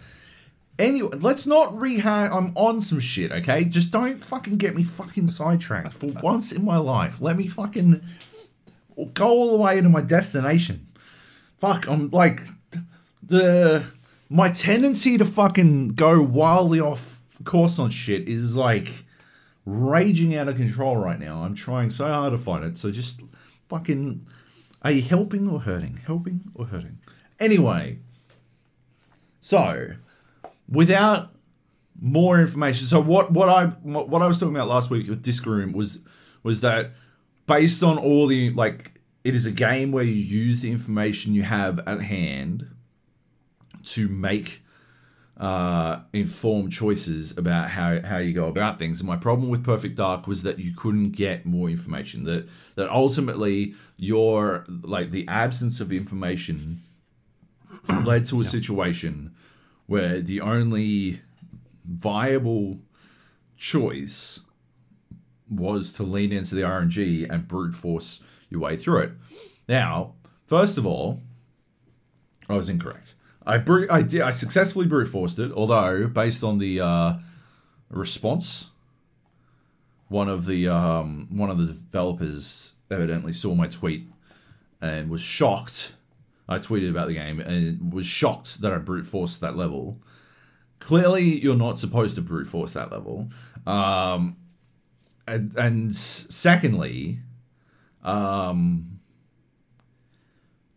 Anyway, 0.79 1.17
let's 1.21 1.47
not 1.47 1.77
rehash. 1.77 2.31
I'm 2.33 2.53
on 2.57 2.81
some 2.81 3.01
shit, 3.01 3.33
okay? 3.33 3.65
Just 3.65 3.91
don't 3.91 4.21
fucking 4.21 4.57
get 4.57 4.77
me 4.77 4.85
fucking 4.85 5.29
sidetracked 5.29 5.95
for 5.95 6.07
once 6.23 6.53
in 6.53 6.65
my 6.65 6.77
life. 6.77 7.21
Let 7.21 7.37
me 7.37 7.49
fucking 7.49 8.01
go 9.15 9.27
all 9.27 9.51
the 9.51 9.63
way 9.63 9.81
to 9.81 9.89
my 9.89 10.01
destination. 10.01 10.87
Fuck, 11.59 11.89
I'm 11.89 12.11
like 12.11 12.43
the 13.21 13.85
my 14.29 14.49
tendency 14.51 15.19
to 15.19 15.25
fucking 15.25 15.89
go 15.89 16.23
wildly 16.23 16.81
off 16.81 17.21
course 17.45 17.79
on 17.79 17.91
shit 17.91 18.29
is 18.29 18.57
like 18.57 19.05
raging 19.67 20.35
out 20.35 20.49
of 20.49 20.57
control 20.57 20.97
right 20.97 21.19
now. 21.19 21.43
I'm 21.43 21.55
trying 21.55 21.91
so 21.91 22.07
hard 22.07 22.33
to 22.33 22.39
find 22.39 22.65
it. 22.65 22.77
So 22.77 22.91
just 22.91 23.23
fucking 23.69 24.27
are 24.83 24.91
you 24.91 25.03
helping 25.03 25.49
or 25.49 25.61
hurting? 25.61 26.01
Helping 26.05 26.43
or 26.55 26.67
hurting? 26.67 26.99
Anyway, 27.41 27.99
so 29.41 29.93
without 30.69 31.31
more 32.01 32.41
information. 32.41 32.87
So 32.87 33.01
what 33.01 33.31
what 33.33 33.49
I 33.49 33.67
what 33.67 34.23
I 34.23 34.27
was 34.27 34.39
talking 34.39 34.55
about 34.55 34.69
last 34.69 34.91
week 34.91 35.09
with 35.09 35.23
Disc 35.23 35.45
Room 35.47 35.73
was 35.73 36.01
was 36.43 36.61
that 36.61 36.93
based 37.47 37.83
on 37.83 37.99
all 37.99 38.27
the 38.27 38.51
like 38.51 39.01
it 39.23 39.35
is 39.35 39.47
a 39.47 39.51
game 39.51 39.91
where 39.91 40.05
you 40.05 40.13
use 40.13 40.61
the 40.61 40.71
information 40.71 41.33
you 41.33 41.43
have 41.43 41.79
at 41.87 42.03
hand 42.03 42.69
to 43.85 44.09
make 44.09 44.63
uh, 45.37 46.01
informed 46.13 46.73
choices 46.73 47.37
about 47.37 47.69
how, 47.71 48.01
how 48.03 48.19
you 48.19 48.33
go 48.33 48.47
about 48.47 48.79
things. 48.79 49.01
And 49.01 49.09
my 49.09 49.17
problem 49.17 49.49
with 49.49 49.65
Perfect 49.65 49.97
Dark 49.97 50.27
was 50.27 50.43
that 50.45 50.59
you 50.59 50.73
couldn't 50.77 51.13
get 51.13 51.45
more 51.45 51.69
information. 51.69 52.25
That 52.25 52.49
that 52.77 52.89
ultimately 52.91 53.75
your 53.97 54.65
like 54.83 55.11
the 55.11 55.27
absence 55.27 55.81
of 55.81 55.93
information 55.93 56.83
led 58.05 58.27
to 58.27 58.37
a 58.37 58.43
yeah. 58.43 58.49
situation 58.49 59.35
where 59.87 60.21
the 60.21 60.41
only 60.41 61.21
viable 61.85 62.79
choice 63.57 64.41
was 65.51 65.93
to 65.93 66.03
lean 66.03 66.33
into 66.33 66.55
the 66.55 66.63
RNG 66.63 67.29
and 67.29 67.47
brute 67.47 67.75
force 67.75 68.23
your 68.49 68.61
way 68.61 68.77
through 68.77 69.03
it. 69.03 69.13
Now, 69.69 70.15
first 70.47 70.79
of 70.79 70.87
all, 70.87 71.21
I 72.49 72.55
was 72.55 72.69
incorrect. 72.69 73.15
I 73.47 73.59
br- 73.59 73.91
I 73.91 74.03
did 74.03 74.23
I 74.23 74.31
successfully 74.31 74.87
brute 74.87 75.07
forced 75.09 75.39
it, 75.39 75.53
although 75.53 76.07
based 76.07 76.43
on 76.43 76.59
the 76.59 76.81
uh, 76.81 77.15
response, 77.91 78.71
one 80.09 80.29
of 80.29 80.47
the 80.47 80.69
um, 80.69 81.29
one 81.31 81.51
of 81.51 81.59
the 81.59 81.67
developers 81.67 82.75
evidently 82.91 83.33
saw 83.33 83.55
my 83.55 83.67
tweet 83.67 84.09
and 84.81 85.11
was 85.11 85.21
shocked 85.21 85.95
I 86.49 86.59
tweeted 86.59 86.91
about 86.91 87.09
the 87.09 87.15
game 87.15 87.41
and 87.41 87.93
was 87.93 88.07
shocked 88.07 88.61
that 88.61 88.73
I 88.73 88.79
brute 88.79 89.07
forced 89.07 89.41
that 89.41 89.57
level. 89.57 89.99
Clearly, 90.79 91.41
you're 91.41 91.57
not 91.57 91.79
supposed 91.79 92.17
to 92.17 92.23
brute 92.23 92.47
force 92.47 92.75
that 92.75 92.93
level. 92.93 93.31
Um, 93.67 94.37
and, 95.27 95.57
and 95.57 95.95
secondly, 95.95 97.21
um, 98.03 98.94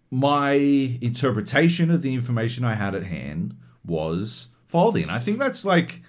my 0.09 0.53
interpretation 1.01 1.91
of 1.91 2.01
the 2.01 2.13
information 2.13 2.63
I 2.63 2.75
had 2.75 2.95
at 2.95 3.03
hand 3.03 3.57
was 3.85 4.47
faulty. 4.65 5.01
And 5.01 5.11
I 5.11 5.19
think 5.19 5.39
that's 5.39 5.65
like 5.65 6.01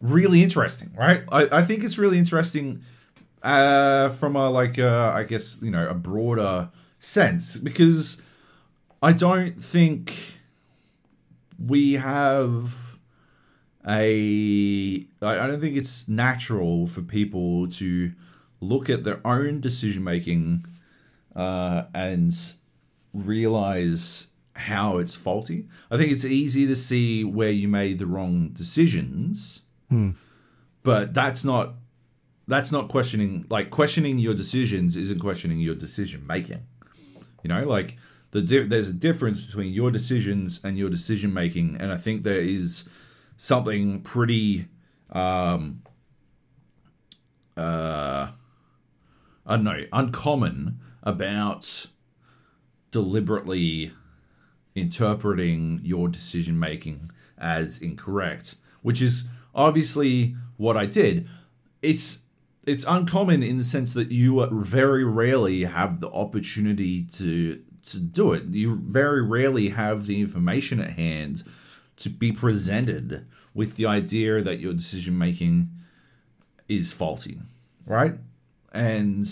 really 0.00 0.42
interesting, 0.42 0.92
right? 0.96 1.24
I, 1.30 1.58
I 1.58 1.62
think 1.64 1.84
it's 1.84 1.98
really 1.98 2.18
interesting 2.18 2.82
uh, 3.42 4.08
from 4.10 4.36
a 4.36 4.50
like 4.50 4.78
uh, 4.78 5.12
I 5.14 5.24
guess 5.24 5.58
you 5.60 5.70
know 5.70 5.88
a 5.88 5.94
broader 5.94 6.70
sense 7.00 7.56
because 7.56 8.22
I 9.02 9.12
don't 9.12 9.60
think 9.62 10.14
we 11.58 11.94
have 11.94 12.98
a 13.86 15.04
I 15.20 15.46
don't 15.46 15.60
think 15.60 15.76
it's 15.76 16.08
natural 16.08 16.86
for 16.86 17.02
people 17.02 17.68
to 17.68 18.12
look 18.60 18.88
at 18.88 19.02
their 19.02 19.20
own 19.26 19.60
decision 19.60 20.04
making 20.04 20.64
uh, 21.34 21.84
and 21.92 22.32
realize 23.12 24.26
how 24.54 24.98
it's 24.98 25.14
faulty. 25.14 25.66
I 25.90 25.96
think 25.96 26.12
it's 26.12 26.24
easy 26.24 26.66
to 26.66 26.76
see 26.76 27.24
where 27.24 27.50
you 27.50 27.68
made 27.68 27.98
the 27.98 28.06
wrong 28.06 28.50
decisions, 28.50 29.62
but 30.82 31.14
that's 31.14 31.44
not 31.44 31.74
that's 32.48 32.72
not 32.72 32.88
questioning 32.88 33.46
like 33.50 33.70
questioning 33.70 34.18
your 34.18 34.34
decisions 34.34 34.96
isn't 34.96 35.20
questioning 35.20 35.60
your 35.60 35.74
decision 35.74 36.26
making. 36.26 36.62
You 37.42 37.48
know, 37.48 37.64
like 37.64 37.96
the 38.32 38.42
di- 38.42 38.64
there's 38.64 38.88
a 38.88 38.92
difference 38.92 39.44
between 39.46 39.72
your 39.72 39.90
decisions 39.90 40.60
and 40.64 40.76
your 40.78 40.90
decision 40.90 41.32
making, 41.32 41.76
and 41.80 41.92
I 41.92 41.96
think 41.96 42.22
there 42.22 42.40
is 42.40 42.84
something 43.36 44.00
pretty 44.02 44.66
um 45.10 45.82
uh 47.56 48.28
I 49.46 49.56
don't 49.56 49.64
know 49.64 49.84
uncommon 49.92 50.78
about 51.02 51.86
deliberately 52.92 53.90
interpreting 54.76 55.80
your 55.82 56.08
decision 56.08 56.58
making 56.58 57.10
as 57.36 57.78
incorrect, 57.78 58.54
which 58.82 59.02
is 59.02 59.24
obviously 59.54 60.36
what 60.56 60.76
I 60.76 60.86
did. 60.86 61.28
It's 61.82 62.20
it's 62.64 62.84
uncommon 62.86 63.42
in 63.42 63.58
the 63.58 63.64
sense 63.64 63.92
that 63.94 64.12
you 64.12 64.46
very 64.52 65.02
rarely 65.02 65.64
have 65.64 66.00
the 66.00 66.10
opportunity 66.10 67.02
to 67.04 67.60
to 67.90 67.98
do 67.98 68.32
it. 68.32 68.44
You 68.44 68.74
very 68.74 69.22
rarely 69.22 69.70
have 69.70 70.06
the 70.06 70.20
information 70.20 70.80
at 70.80 70.92
hand 70.92 71.42
to 71.96 72.08
be 72.08 72.30
presented 72.30 73.26
with 73.54 73.76
the 73.76 73.86
idea 73.86 74.40
that 74.42 74.60
your 74.60 74.72
decision 74.72 75.18
making 75.18 75.70
is 76.68 76.92
faulty, 76.92 77.40
right? 77.84 78.14
And 78.72 79.26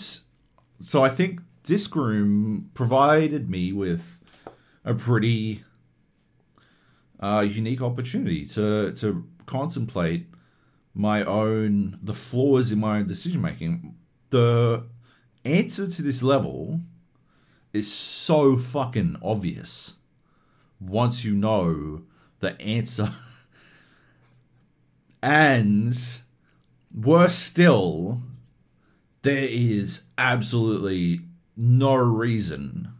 so 0.79 1.03
I 1.03 1.09
think 1.09 1.41
Disc 1.71 1.95
Room 1.95 2.69
provided 2.73 3.49
me 3.49 3.71
with 3.71 4.19
a 4.83 4.93
pretty 4.93 5.63
uh, 7.17 7.47
unique 7.49 7.81
opportunity 7.81 8.45
to 8.47 8.91
to 8.91 9.25
contemplate 9.45 10.27
my 10.93 11.23
own 11.23 11.97
the 12.03 12.13
flaws 12.13 12.73
in 12.73 12.79
my 12.81 12.97
own 12.97 13.07
decision 13.07 13.39
making. 13.41 13.95
The 14.31 14.83
answer 15.45 15.87
to 15.87 16.01
this 16.01 16.21
level 16.21 16.81
is 17.71 17.89
so 17.89 18.57
fucking 18.57 19.15
obvious 19.23 19.95
once 20.77 21.23
you 21.23 21.33
know 21.33 22.01
the 22.41 22.61
answer. 22.61 23.13
and 25.23 25.95
worse 26.93 27.35
still, 27.35 28.23
there 29.21 29.47
is 29.49 30.07
absolutely 30.17 31.21
no 31.55 31.95
reason 31.95 32.93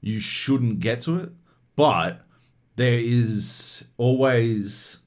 you 0.00 0.18
shouldn't 0.18 0.80
get 0.80 1.02
to 1.02 1.16
it, 1.18 1.30
but 1.76 2.24
there 2.76 2.98
is 2.98 3.84
always 3.98 4.98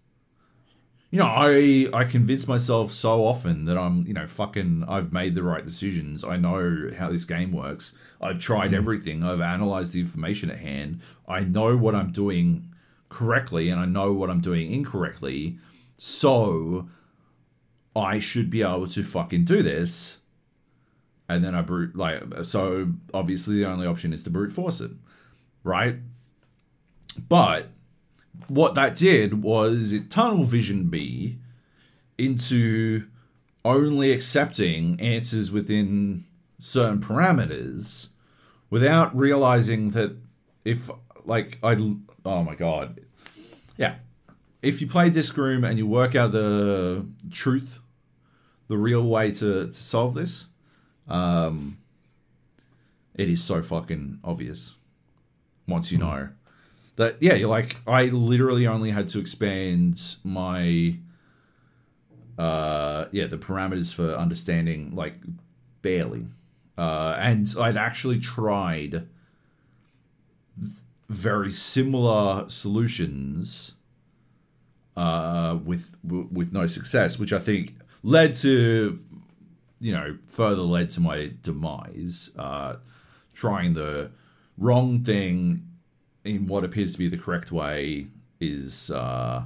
you 1.13 1.19
know, 1.19 1.27
I 1.27 1.85
I 1.93 2.05
convince 2.05 2.47
myself 2.47 2.91
so 2.91 3.23
often 3.27 3.65
that 3.65 3.77
I'm, 3.77 4.07
you 4.07 4.15
know, 4.15 4.25
fucking 4.25 4.85
I've 4.87 5.13
made 5.13 5.35
the 5.35 5.43
right 5.43 5.63
decisions. 5.63 6.23
I 6.23 6.37
know 6.37 6.89
how 6.97 7.11
this 7.11 7.23
game 7.23 7.51
works. 7.51 7.93
I've 8.19 8.39
tried 8.39 8.71
mm. 8.71 8.77
everything. 8.77 9.23
I've 9.23 9.39
analyzed 9.39 9.93
the 9.93 9.99
information 9.99 10.49
at 10.49 10.57
hand. 10.57 11.01
I 11.27 11.41
know 11.41 11.77
what 11.77 11.93
I'm 11.93 12.11
doing 12.11 12.73
correctly 13.09 13.69
and 13.69 13.79
I 13.79 13.85
know 13.85 14.11
what 14.11 14.31
I'm 14.31 14.41
doing 14.41 14.73
incorrectly. 14.73 15.59
So 15.97 16.89
I 17.95 18.17
should 18.17 18.49
be 18.49 18.63
able 18.63 18.87
to 18.87 19.03
fucking 19.03 19.45
do 19.45 19.61
this. 19.61 20.17
And 21.29 21.43
then 21.43 21.55
I 21.55 21.61
brute 21.61 21.95
like 21.95 22.21
so 22.43 22.93
obviously 23.13 23.57
the 23.57 23.65
only 23.65 23.87
option 23.87 24.13
is 24.13 24.23
to 24.23 24.29
brute 24.29 24.51
force 24.51 24.81
it. 24.81 24.91
Right? 25.63 25.97
But 27.29 27.69
what 28.47 28.75
that 28.75 28.95
did 28.95 29.43
was 29.43 29.91
it 29.91 30.09
tunnel 30.09 30.43
visioned 30.43 30.91
me 30.91 31.37
into 32.17 33.05
only 33.65 34.11
accepting 34.11 34.99
answers 34.99 35.51
within 35.51 36.25
certain 36.59 36.99
parameters 36.99 38.09
without 38.69 39.15
realizing 39.15 39.89
that 39.91 40.15
if 40.65 40.89
like 41.25 41.57
I 41.63 41.75
oh 42.25 42.43
my 42.43 42.55
god 42.55 43.01
yeah 43.77 43.95
if 44.61 44.81
you 44.81 44.87
play 44.87 45.09
disc 45.09 45.35
room 45.37 45.63
and 45.63 45.77
you 45.77 45.87
work 45.87 46.15
out 46.15 46.31
the 46.31 47.05
truth 47.31 47.79
the 48.67 48.77
real 48.77 49.03
way 49.03 49.31
to, 49.31 49.67
to 49.67 49.73
solve 49.73 50.13
this 50.13 50.45
um 51.07 51.77
it 53.15 53.29
is 53.29 53.43
so 53.43 53.61
fucking 53.61 54.19
obvious 54.23 54.75
once 55.67 55.91
you 55.91 55.97
know 55.97 56.29
that 56.95 57.17
yeah 57.19 57.33
you're 57.33 57.49
like 57.49 57.77
i 57.87 58.05
literally 58.05 58.67
only 58.67 58.91
had 58.91 59.07
to 59.07 59.19
expand 59.19 60.17
my 60.23 60.95
uh 62.37 63.05
yeah 63.11 63.27
the 63.27 63.37
parameters 63.37 63.93
for 63.93 64.15
understanding 64.15 64.95
like 64.95 65.15
barely. 65.81 66.25
Uh 66.77 67.15
and 67.19 67.53
i'd 67.59 67.77
actually 67.77 68.19
tried 68.19 69.07
very 71.09 71.51
similar 71.51 72.47
solutions 72.49 73.75
uh 74.97 75.57
with 75.63 75.95
with 76.03 76.51
no 76.51 76.65
success 76.65 77.19
which 77.19 77.33
i 77.33 77.39
think 77.39 77.75
led 78.03 78.33
to 78.33 78.99
you 79.83 79.91
know 79.91 80.17
further 80.27 80.61
led 80.61 80.89
to 80.89 80.99
my 80.99 81.31
demise 81.41 82.31
uh 82.37 82.75
trying 83.33 83.73
the 83.73 84.09
wrong 84.57 85.03
thing 85.03 85.67
in 86.23 86.47
what 86.47 86.63
appears 86.63 86.93
to 86.93 86.97
be 86.97 87.07
the 87.07 87.17
correct 87.17 87.51
way 87.51 88.07
is, 88.39 88.91
uh, 88.91 89.43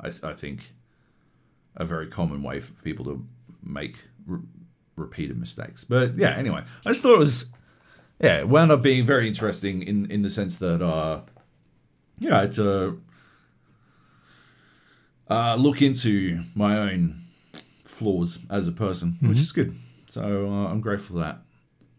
I, 0.00 0.06
I 0.06 0.34
think, 0.34 0.72
a 1.76 1.84
very 1.84 2.06
common 2.06 2.42
way 2.42 2.60
for 2.60 2.72
people 2.82 3.04
to 3.06 3.26
make 3.62 4.04
re- 4.26 4.40
repeated 4.96 5.38
mistakes. 5.38 5.84
But 5.84 6.16
yeah, 6.16 6.30
anyway, 6.30 6.64
I 6.84 6.90
just 6.90 7.02
thought 7.02 7.14
it 7.14 7.20
was, 7.20 7.46
yeah, 8.20 8.40
it 8.40 8.48
wound 8.48 8.72
up 8.72 8.82
being 8.82 9.04
very 9.04 9.28
interesting 9.28 9.82
in 9.82 10.10
in 10.10 10.22
the 10.22 10.30
sense 10.30 10.56
that, 10.58 10.82
uh, 10.82 11.20
yeah, 12.18 12.42
it's 12.42 12.58
a 12.58 12.96
uh, 15.30 15.54
look 15.54 15.82
into 15.82 16.42
my 16.54 16.76
own 16.78 17.22
flaws 17.98 18.38
as 18.50 18.66
a 18.68 18.72
person, 18.72 19.16
which 19.20 19.38
is 19.38 19.52
good. 19.52 19.76
So 20.06 20.22
uh, 20.50 20.70
I'm 20.70 20.80
grateful 20.80 21.16
for 21.16 21.22
that. 21.22 21.38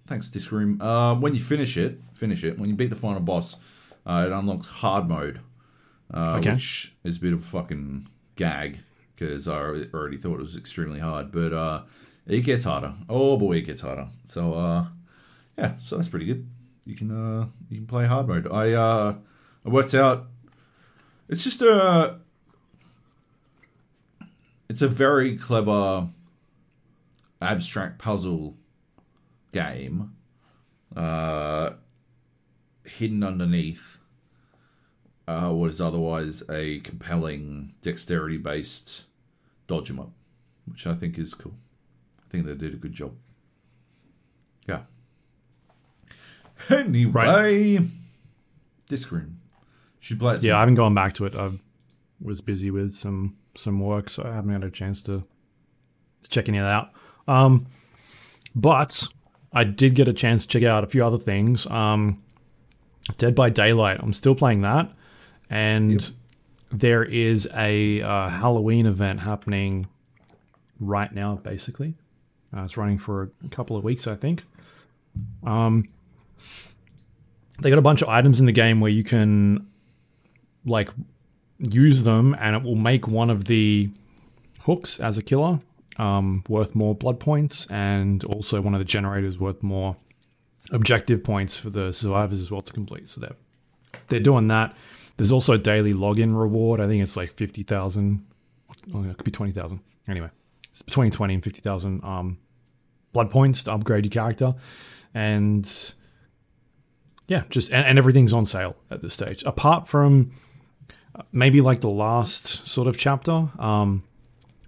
Thanks, 0.06 0.30
Disc 0.30 0.52
Room. 0.52 0.82
Uh, 0.82 1.14
when 1.16 1.34
you 1.36 1.40
finish 1.40 1.78
it, 1.78 2.00
finish 2.14 2.44
it. 2.44 2.58
When 2.58 2.70
you 2.70 2.76
beat 2.76 2.90
the 2.90 2.96
final 2.96 3.22
boss, 3.22 3.58
uh, 4.06 4.24
it 4.28 4.32
unlocks 4.32 4.66
hard 4.66 5.08
mode, 5.08 5.40
uh, 6.14 6.38
Okay. 6.38 6.54
which 6.54 6.96
is 7.04 7.18
a 7.18 7.22
bit 7.22 7.34
of 7.34 7.40
a 7.40 7.44
fucking 7.44 8.08
gag 8.36 8.80
because 9.16 9.48
I 9.48 9.56
already 9.94 10.18
thought 10.18 10.36
it 10.40 10.48
was 10.50 10.58
extremely 10.58 11.00
hard. 11.00 11.32
But 11.32 11.54
uh, 11.54 11.82
it 12.26 12.42
gets 12.42 12.64
harder. 12.64 12.94
Oh 13.08 13.38
boy, 13.38 13.58
it 13.58 13.66
gets 13.66 13.82
harder. 13.82 14.08
So 14.24 14.54
uh, 14.54 14.86
yeah, 15.58 15.74
so 15.80 15.98
that's 15.98 16.08
pretty 16.10 16.26
good. 16.26 16.48
You 16.86 16.96
can 16.96 17.12
uh, 17.12 17.46
you 17.70 17.78
can 17.78 17.86
play 17.88 18.06
hard 18.08 18.28
mode. 18.28 18.48
I 18.52 18.72
uh, 18.74 19.16
I 19.66 19.70
worked 19.70 19.94
out. 19.94 20.28
It's 21.28 21.44
just 21.44 21.62
a. 21.62 22.20
It's 24.70 24.84
a 24.84 24.88
very 24.88 25.36
clever 25.36 26.10
abstract 27.42 27.98
puzzle 27.98 28.56
game 29.52 30.14
uh, 30.96 31.72
hidden 32.84 33.24
underneath 33.24 33.98
uh, 35.28 35.50
what 35.50 35.72
is 35.72 35.82
otherwise 35.82 36.44
a 36.50 36.80
compelling 36.82 37.74
dexterity 37.82 38.38
based 38.38 39.06
dodge 39.68 39.90
'em 39.90 40.00
up, 40.00 40.12
which 40.66 40.86
I 40.86 40.94
think 40.94 41.18
is 41.18 41.34
cool. 41.34 41.56
I 42.20 42.30
think 42.30 42.46
they 42.46 42.54
did 42.54 42.74
a 42.74 42.78
good 42.78 42.94
job. 42.94 43.14
Yeah. 44.68 44.82
Anyway, 46.70 47.88
disc 48.88 49.12
room. 49.12 49.40
Should 50.00 50.20
play 50.20 50.36
it. 50.36 50.44
Yeah, 50.44 50.58
I 50.58 50.60
haven't 50.60 50.76
gone 50.76 50.94
back 50.94 51.14
to 51.14 51.26
it. 51.26 51.34
I 51.36 51.52
was 52.22 52.42
busy 52.42 52.70
with 52.70 52.92
some 52.92 53.39
some 53.56 53.80
work, 53.80 54.10
so 54.10 54.24
I 54.24 54.34
haven't 54.34 54.52
had 54.52 54.64
a 54.64 54.72
chance 54.72 55.02
to, 55.04 55.24
to 56.24 56.30
check 56.30 56.50
any 56.50 56.58
of 56.58 56.66
that 56.66 56.74
out. 56.74 56.90
Um, 57.28 57.68
but 58.56 59.08
I 59.54 59.64
did 59.64 59.96
get 59.96 60.08
a 60.08 60.14
chance 60.14 60.46
to 60.46 60.50
check 60.50 60.64
out 60.64 60.84
a 60.84 60.88
few 60.88 61.06
other 61.06 61.18
things. 61.18 61.68
Um, 61.68 62.24
Dead 63.18 63.34
by 63.34 63.50
Daylight. 63.50 64.00
I'm 64.02 64.14
still 64.14 64.36
playing 64.36 64.62
that, 64.62 64.92
and 65.50 66.12
there 66.72 67.04
is 67.04 67.50
a 67.56 68.02
uh, 68.02 68.30
Halloween 68.30 68.86
event 68.86 69.22
happening 69.22 69.88
right 70.80 71.12
now, 71.12 71.36
basically. 71.36 71.96
Uh, 72.56 72.64
it's 72.64 72.78
running 72.78 72.98
for 72.98 73.32
a 73.44 73.50
couple 73.50 73.76
of 73.76 73.84
weeks, 73.84 74.08
I 74.08 74.16
think. 74.16 74.44
Um, 75.44 75.86
they 77.62 77.70
got 77.70 77.80
a 77.80 77.84
bunch 77.84 78.02
of 78.02 78.10
items 78.10 78.40
in 78.40 78.46
the 78.46 78.52
game 78.52 78.80
where 78.80 78.92
you 78.92 79.04
can 79.04 79.68
like 80.66 80.90
use 81.60 82.04
them, 82.04 82.36
and 82.40 82.56
it 82.56 82.64
will 82.64 82.76
make 82.76 83.08
one 83.08 83.30
of 83.30 83.46
the 83.46 83.90
hooks 84.62 85.00
as 85.00 85.18
a 85.18 85.22
killer 85.22 85.60
um, 85.98 86.44
worth 86.48 86.76
more 86.76 86.96
blood 86.96 87.20
points, 87.20 87.68
and 87.68 88.24
also 88.24 88.62
one 88.62 88.74
of 88.74 88.80
the 88.80 88.86
generators 88.86 89.38
worth 89.38 89.62
more 89.62 89.98
objective 90.72 91.24
points 91.24 91.58
for 91.58 91.70
the 91.70 91.92
survivors 91.92 92.40
as 92.40 92.50
well 92.50 92.62
to 92.62 92.74
complete. 92.74 93.08
So 93.08 93.22
they're 93.22 93.36
they're 94.08 94.20
doing 94.20 94.48
that. 94.48 94.76
There's 95.18 95.32
also 95.32 95.54
a 95.54 95.58
daily 95.58 95.94
login 95.94 96.40
reward. 96.40 96.80
I 96.80 96.88
think 96.88 97.04
it's 97.04 97.18
like 97.18 97.34
fifty 97.34 97.64
thousand. 97.64 98.26
Oh, 98.94 99.04
it 99.04 99.18
could 99.18 99.26
be 99.26 99.32
twenty 99.32 99.52
thousand. 99.52 99.82
Anyway, 100.08 100.30
it's 100.70 100.82
between 100.82 101.12
twenty 101.12 101.34
and 101.34 101.44
fifty 101.44 101.62
thousand 101.62 102.04
um, 102.04 102.38
blood 103.12 103.30
points 103.30 103.64
to 103.64 103.74
upgrade 103.74 104.06
your 104.06 104.12
character, 104.12 104.56
and 105.14 105.94
yeah, 107.28 107.44
just 107.50 107.72
and, 107.72 107.86
and 107.86 107.98
everything's 107.98 108.34
on 108.34 108.46
sale 108.46 108.78
at 108.90 109.02
this 109.02 109.14
stage. 109.14 109.44
Apart 109.46 109.88
from 109.88 110.32
maybe 111.32 111.62
like 111.62 111.82
the 111.82 111.90
last 111.90 112.68
sort 112.68 112.88
of 112.88 112.98
chapter, 112.98 113.50
um, 113.60 114.04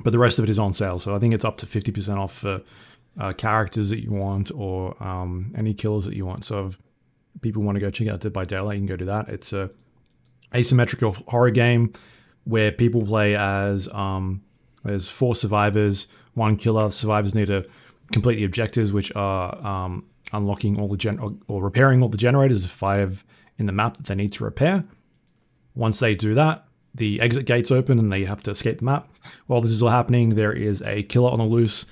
but 0.03 0.11
the 0.11 0.19
rest 0.19 0.39
of 0.39 0.43
it 0.43 0.49
is 0.49 0.59
on 0.59 0.73
sale. 0.73 0.99
So 0.99 1.15
I 1.15 1.19
think 1.19 1.33
it's 1.33 1.45
up 1.45 1.57
to 1.57 1.65
fifty 1.65 1.91
percent 1.91 2.19
off 2.19 2.33
for 2.33 2.61
uh, 3.19 3.33
characters 3.33 3.89
that 3.89 4.01
you 4.01 4.11
want 4.11 4.51
or 4.55 5.01
um, 5.03 5.53
any 5.57 5.73
killers 5.73 6.05
that 6.05 6.15
you 6.15 6.25
want. 6.25 6.45
So 6.45 6.67
if 6.67 6.79
people 7.41 7.61
want 7.61 7.75
to 7.75 7.79
go 7.79 7.89
check 7.89 8.07
out 8.07 8.21
Dead 8.21 8.33
by 8.33 8.45
Daylight, 8.45 8.75
you 8.75 8.81
can 8.81 8.87
go 8.87 8.95
do 8.95 9.05
that. 9.05 9.29
It's 9.29 9.53
a 9.53 9.69
asymmetrical 10.53 11.13
horror 11.27 11.51
game 11.51 11.93
where 12.43 12.71
people 12.71 13.05
play 13.05 13.35
as 13.35 13.87
um, 13.89 14.41
there's 14.83 15.09
four 15.09 15.35
survivors, 15.35 16.07
one 16.33 16.57
killer. 16.57 16.89
Survivors 16.89 17.35
need 17.35 17.47
to 17.47 17.65
complete 18.11 18.35
the 18.35 18.43
objectives, 18.43 18.91
which 18.91 19.11
are 19.15 19.55
um, 19.65 20.05
unlocking 20.33 20.79
all 20.79 20.87
the 20.87 20.97
gen 20.97 21.19
or 21.47 21.63
repairing 21.63 22.01
all 22.01 22.09
the 22.09 22.17
generators. 22.17 22.65
Five 22.65 23.23
in 23.57 23.67
the 23.67 23.71
map 23.71 23.97
that 23.97 24.07
they 24.07 24.15
need 24.15 24.31
to 24.33 24.43
repair. 24.43 24.83
Once 25.76 25.99
they 25.99 26.15
do 26.15 26.34
that, 26.34 26.65
the 26.93 27.22
exit 27.22 27.45
gates 27.45 27.72
open 27.72 27.99
and 27.99 28.11
they 28.11 28.26
have 28.26 28.43
to 28.43 28.51
escape 28.51 28.80
the 28.80 28.86
map. 28.86 29.09
While 29.47 29.61
this 29.61 29.72
is 29.72 29.82
all 29.82 29.89
happening, 29.89 30.36
there 30.36 30.51
is 30.51 30.82
a 30.82 31.03
killer 31.03 31.32
on 31.32 31.39
the 31.39 31.45
loose 31.45 31.86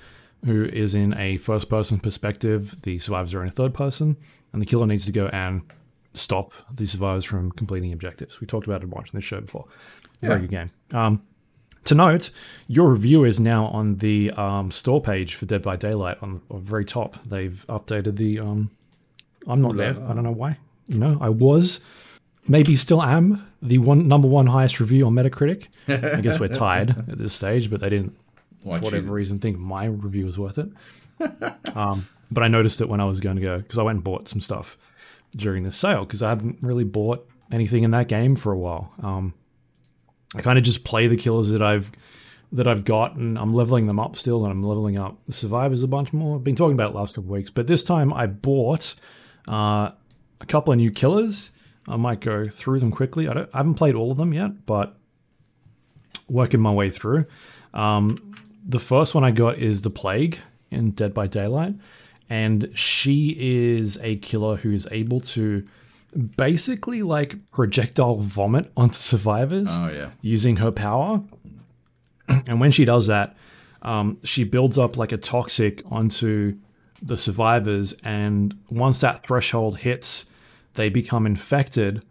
who 0.44 0.64
is 0.64 0.94
in 0.94 1.16
a 1.18 1.36
first 1.38 1.68
person 1.68 1.98
perspective. 1.98 2.80
The 2.82 2.98
survivors 2.98 3.34
are 3.34 3.42
in 3.42 3.48
a 3.48 3.52
third 3.52 3.74
person, 3.74 4.16
and 4.52 4.60
the 4.60 4.66
killer 4.66 4.86
needs 4.86 5.06
to 5.06 5.12
go 5.12 5.28
and 5.28 5.62
stop 6.12 6.52
the 6.74 6.86
survivors 6.86 7.24
from 7.24 7.52
completing 7.52 7.92
objectives. 7.92 8.40
We 8.40 8.46
talked 8.46 8.66
about 8.66 8.82
it 8.82 8.88
watching 8.88 9.18
this 9.18 9.24
show 9.24 9.40
before. 9.40 9.66
Very 10.20 10.40
good 10.40 10.50
game. 10.50 10.70
Um, 10.92 11.22
to 11.84 11.94
note, 11.94 12.30
your 12.66 12.90
review 12.90 13.24
is 13.24 13.40
now 13.40 13.66
on 13.66 13.96
the 13.96 14.30
um, 14.32 14.70
store 14.70 15.00
page 15.00 15.34
for 15.34 15.46
Dead 15.46 15.62
by 15.62 15.76
Daylight 15.76 16.18
on 16.20 16.42
the 16.50 16.58
very 16.58 16.84
top. 16.84 17.22
They've 17.24 17.64
updated 17.68 18.16
the. 18.16 18.40
Um, 18.40 18.70
I'm 19.46 19.62
not 19.62 19.76
there. 19.76 19.90
I 19.90 20.12
don't 20.12 20.24
know 20.24 20.30
why. 20.30 20.58
You 20.88 20.98
know, 20.98 21.16
I 21.20 21.30
was, 21.30 21.80
maybe 22.46 22.74
still 22.76 23.02
am, 23.02 23.49
the 23.62 23.78
one 23.78 24.08
number 24.08 24.28
one 24.28 24.46
highest 24.46 24.80
review 24.80 25.06
on 25.06 25.14
Metacritic. 25.14 25.68
I 25.88 26.20
guess 26.20 26.40
we're 26.40 26.48
tied 26.48 26.90
at 27.10 27.18
this 27.18 27.32
stage, 27.32 27.70
but 27.70 27.80
they 27.80 27.90
didn't 27.90 28.16
for 28.62 28.78
whatever 28.78 29.12
reason 29.12 29.38
think 29.38 29.58
my 29.58 29.86
review 29.86 30.26
was 30.26 30.38
worth 30.38 30.58
it. 30.58 30.70
um, 31.76 32.06
but 32.30 32.44
I 32.44 32.48
noticed 32.48 32.80
it 32.80 32.88
when 32.88 33.00
I 33.00 33.04
was 33.04 33.20
going 33.20 33.36
to 33.36 33.42
go 33.42 33.58
because 33.58 33.78
I 33.78 33.82
went 33.82 33.96
and 33.96 34.04
bought 34.04 34.28
some 34.28 34.40
stuff 34.40 34.78
during 35.36 35.62
the 35.62 35.72
sale 35.72 36.04
because 36.04 36.22
I 36.22 36.30
hadn't 36.30 36.58
really 36.60 36.84
bought 36.84 37.28
anything 37.52 37.82
in 37.82 37.90
that 37.92 38.08
game 38.08 38.36
for 38.36 38.52
a 38.52 38.58
while. 38.58 38.92
Um, 39.02 39.34
I 40.34 40.42
kind 40.42 40.58
of 40.58 40.64
just 40.64 40.84
play 40.84 41.06
the 41.06 41.16
killers 41.16 41.50
that 41.50 41.62
I've 41.62 41.90
that 42.52 42.66
I've 42.66 42.84
got, 42.84 43.14
and 43.14 43.38
I'm 43.38 43.54
leveling 43.54 43.86
them 43.86 44.00
up 44.00 44.16
still, 44.16 44.44
and 44.44 44.50
I'm 44.50 44.62
leveling 44.62 44.98
up 44.98 45.16
the 45.26 45.32
survivors 45.32 45.82
a 45.82 45.88
bunch 45.88 46.12
more. 46.12 46.36
I've 46.36 46.44
been 46.44 46.56
talking 46.56 46.74
about 46.74 46.90
it 46.90 46.96
last 46.96 47.14
couple 47.14 47.28
of 47.28 47.30
weeks, 47.30 47.50
but 47.50 47.66
this 47.66 47.84
time 47.84 48.12
I 48.12 48.26
bought 48.26 48.94
uh, 49.46 49.90
a 50.40 50.46
couple 50.46 50.72
of 50.72 50.78
new 50.78 50.90
killers. 50.90 51.52
I 51.88 51.96
might 51.96 52.20
go 52.20 52.48
through 52.48 52.80
them 52.80 52.90
quickly. 52.90 53.28
I, 53.28 53.34
don't, 53.34 53.50
I 53.54 53.58
haven't 53.58 53.74
played 53.74 53.94
all 53.94 54.10
of 54.12 54.18
them 54.18 54.32
yet, 54.32 54.66
but 54.66 54.96
working 56.28 56.60
my 56.60 56.72
way 56.72 56.90
through. 56.90 57.26
Um, 57.74 58.34
the 58.66 58.78
first 58.78 59.14
one 59.14 59.24
I 59.24 59.30
got 59.30 59.58
is 59.58 59.82
the 59.82 59.90
Plague 59.90 60.38
in 60.70 60.90
Dead 60.92 61.12
by 61.14 61.26
Daylight, 61.26 61.74
and 62.28 62.70
she 62.74 63.34
is 63.38 63.98
a 64.02 64.16
killer 64.16 64.56
who 64.56 64.70
is 64.72 64.86
able 64.90 65.20
to 65.20 65.66
basically 66.36 67.02
like 67.02 67.36
projectile 67.52 68.18
vomit 68.18 68.70
onto 68.76 68.94
survivors 68.96 69.68
Oh 69.70 69.88
yeah. 69.90 70.10
using 70.20 70.56
her 70.56 70.70
power. 70.72 71.22
And 72.46 72.60
when 72.60 72.70
she 72.70 72.84
does 72.84 73.06
that, 73.08 73.36
um, 73.82 74.18
she 74.22 74.44
builds 74.44 74.76
up 74.78 74.96
like 74.96 75.10
a 75.12 75.16
toxic 75.16 75.82
onto 75.90 76.56
the 77.02 77.16
survivors, 77.16 77.94
and 78.04 78.56
once 78.68 79.00
that 79.00 79.26
threshold 79.26 79.78
hits, 79.78 80.26
they 80.74 80.88
become 80.88 81.26
infected, 81.26 82.02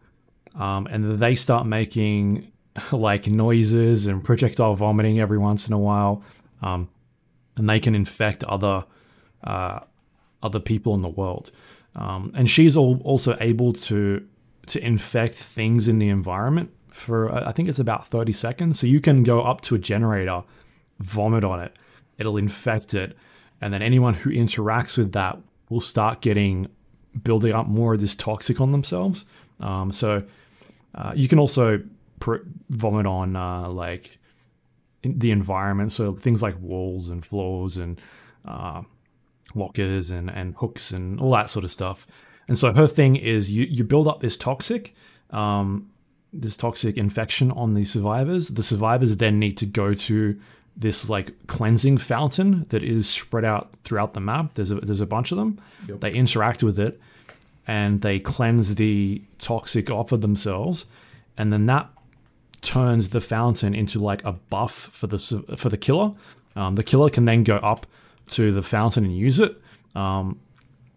um, 0.55 0.87
and 0.87 1.19
they 1.19 1.35
start 1.35 1.65
making 1.65 2.51
like 2.91 3.27
noises 3.27 4.07
and 4.07 4.23
projectile 4.23 4.75
vomiting 4.75 5.19
every 5.19 5.37
once 5.37 5.67
in 5.67 5.73
a 5.73 5.79
while, 5.79 6.23
um, 6.61 6.89
and 7.57 7.69
they 7.69 7.79
can 7.79 7.95
infect 7.95 8.43
other 8.45 8.85
uh, 9.43 9.79
other 10.43 10.59
people 10.59 10.95
in 10.95 11.01
the 11.01 11.09
world. 11.09 11.51
Um, 11.95 12.31
and 12.35 12.49
she's 12.49 12.77
all, 12.77 13.01
also 13.03 13.37
able 13.39 13.73
to 13.73 14.25
to 14.67 14.85
infect 14.85 15.35
things 15.35 15.87
in 15.87 15.99
the 15.99 16.09
environment 16.09 16.71
for 16.89 17.31
uh, 17.31 17.47
I 17.47 17.51
think 17.51 17.69
it's 17.69 17.79
about 17.79 18.07
30 18.07 18.33
seconds. 18.33 18.79
So 18.79 18.87
you 18.87 18.99
can 18.99 19.23
go 19.23 19.41
up 19.41 19.61
to 19.61 19.75
a 19.75 19.79
generator, 19.79 20.43
vomit 20.99 21.43
on 21.43 21.59
it, 21.59 21.75
it'll 22.17 22.37
infect 22.37 22.93
it, 22.93 23.17
and 23.61 23.73
then 23.73 23.81
anyone 23.81 24.13
who 24.13 24.29
interacts 24.29 24.97
with 24.97 25.11
that 25.13 25.39
will 25.69 25.81
start 25.81 26.21
getting 26.21 26.67
building 27.23 27.53
up 27.53 27.67
more 27.67 27.93
of 27.93 28.01
this 28.01 28.15
toxic 28.15 28.61
on 28.61 28.71
themselves. 28.71 29.25
Um, 29.59 29.91
so 29.91 30.23
uh, 30.95 31.13
you 31.15 31.27
can 31.27 31.39
also 31.39 31.81
pr- 32.19 32.45
vomit 32.69 33.05
on 33.05 33.35
uh, 33.35 33.69
like 33.69 34.19
the 35.03 35.31
environment, 35.31 35.91
so 35.91 36.15
things 36.15 36.41
like 36.41 36.59
walls 36.59 37.09
and 37.09 37.25
floors 37.25 37.77
and 37.77 37.99
uh, 38.45 38.81
lockers 39.55 40.11
and, 40.11 40.29
and 40.29 40.55
hooks 40.55 40.91
and 40.91 41.19
all 41.19 41.31
that 41.31 41.49
sort 41.49 41.63
of 41.63 41.71
stuff. 41.71 42.05
And 42.47 42.57
so 42.57 42.73
her 42.73 42.87
thing 42.87 43.15
is 43.15 43.51
you, 43.51 43.65
you 43.65 43.83
build 43.83 44.07
up 44.07 44.19
this 44.19 44.35
toxic, 44.35 44.95
um, 45.29 45.89
this 46.33 46.57
toxic 46.57 46.97
infection 46.97 47.51
on 47.51 47.73
the 47.73 47.83
survivors. 47.83 48.49
The 48.49 48.63
survivors 48.63 49.17
then 49.17 49.39
need 49.39 49.57
to 49.57 49.65
go 49.65 49.93
to 49.93 50.39
this 50.79 51.09
like 51.09 51.47
cleansing 51.47 51.97
fountain 51.97 52.65
that 52.69 52.81
is 52.81 53.07
spread 53.07 53.45
out 53.45 53.69
throughout 53.83 54.13
the 54.13 54.21
map. 54.21 54.53
There's 54.53 54.71
a, 54.71 54.75
there's 54.75 55.01
a 55.01 55.05
bunch 55.05 55.31
of 55.31 55.37
them. 55.37 55.59
Yep. 55.87 55.99
They 55.99 56.13
interact 56.13 56.63
with 56.63 56.79
it 56.79 56.99
and 57.67 58.01
they 58.01 58.17
cleanse 58.17 58.75
the 58.75 59.21
toxic 59.37 59.91
off 59.91 60.11
of 60.11 60.21
themselves, 60.21 60.85
and 61.37 61.53
then 61.53 61.67
that 61.67 61.87
turns 62.61 63.09
the 63.09 63.21
fountain 63.21 63.75
into 63.75 63.99
like 63.99 64.23
a 64.25 64.31
buff 64.31 64.73
for 64.73 65.05
the 65.05 65.19
for 65.55 65.69
the 65.69 65.77
killer. 65.77 66.11
Um, 66.55 66.75
the 66.75 66.83
killer 66.83 67.09
can 67.11 67.25
then 67.25 67.43
go 67.43 67.57
up 67.57 67.85
to 68.29 68.51
the 68.51 68.63
fountain 68.63 69.05
and 69.05 69.15
use 69.15 69.39
it. 69.39 69.55
Um, 69.95 70.39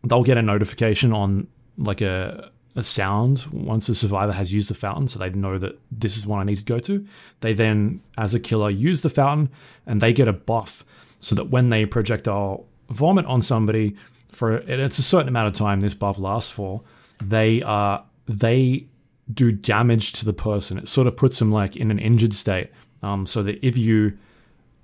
they'll 0.05 0.23
get 0.23 0.39
a 0.39 0.43
notification 0.43 1.13
on 1.13 1.49
like 1.77 2.01
a 2.01 2.51
a 2.75 2.83
sound 2.83 3.47
once 3.53 3.87
the 3.87 3.95
survivor 3.95 4.33
has 4.33 4.53
used 4.53 4.71
the 4.71 4.75
fountain, 4.75 5.09
so 5.09 5.19
they 5.19 5.31
know 5.31 5.59
that 5.59 5.79
this 5.91 6.17
is 6.17 6.27
one 6.27 6.41
I 6.41 6.45
need 6.45 6.57
to 6.57 6.65
go 6.65 6.79
to. 6.81 7.07
They 7.41 7.53
then, 7.53 8.03
as 8.17 8.35
a 8.35 8.41
killer, 8.41 8.71
use 8.71 9.03
the 9.03 9.11
fountain 9.11 9.51
and 9.87 10.01
they 10.01 10.13
get 10.13 10.29
a 10.29 10.33
buff 10.33 10.85
so 11.21 11.35
that 11.35 11.51
when 11.51 11.69
they 11.69 11.87
projectile 11.87 12.67
vomit 12.89 13.27
on 13.27 13.43
somebody 13.43 13.97
for 14.31 14.57
it's 14.57 14.99
a 14.99 15.03
certain 15.03 15.29
amount 15.29 15.49
of 15.49 15.55
time 15.55 15.81
this 15.81 15.95
buff 15.95 16.19
lasts 16.19 16.51
for, 16.51 16.83
they 17.23 17.63
uh 17.63 17.99
they 18.27 18.87
do 19.33 19.53
damage 19.53 20.13
to 20.13 20.25
the 20.25 20.33
person. 20.33 20.79
It 20.79 20.89
sort 20.89 21.07
of 21.07 21.17
puts 21.17 21.39
them 21.39 21.53
like 21.53 21.77
in 21.77 21.91
an 21.91 21.99
injured 21.99 22.35
state, 22.35 22.71
um, 23.03 23.27
so 23.27 23.43
that 23.43 23.65
if 23.65 23.77
you 23.77 24.19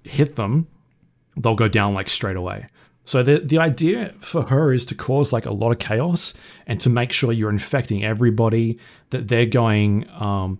hit 0.04 0.36
them, 0.36 0.68
they'll 1.36 1.54
go 1.54 1.68
down 1.68 1.94
like 1.94 2.08
straight 2.08 2.36
away. 2.36 2.66
So 3.08 3.22
the 3.22 3.38
the 3.38 3.56
idea 3.56 4.12
for 4.20 4.42
her 4.42 4.70
is 4.70 4.84
to 4.84 4.94
cause 4.94 5.32
like 5.32 5.46
a 5.46 5.50
lot 5.50 5.72
of 5.72 5.78
chaos 5.78 6.34
and 6.66 6.78
to 6.80 6.90
make 6.90 7.10
sure 7.10 7.32
you're 7.32 7.48
infecting 7.48 8.04
everybody 8.04 8.78
that 9.08 9.28
they're 9.28 9.46
going 9.46 10.06
um, 10.10 10.58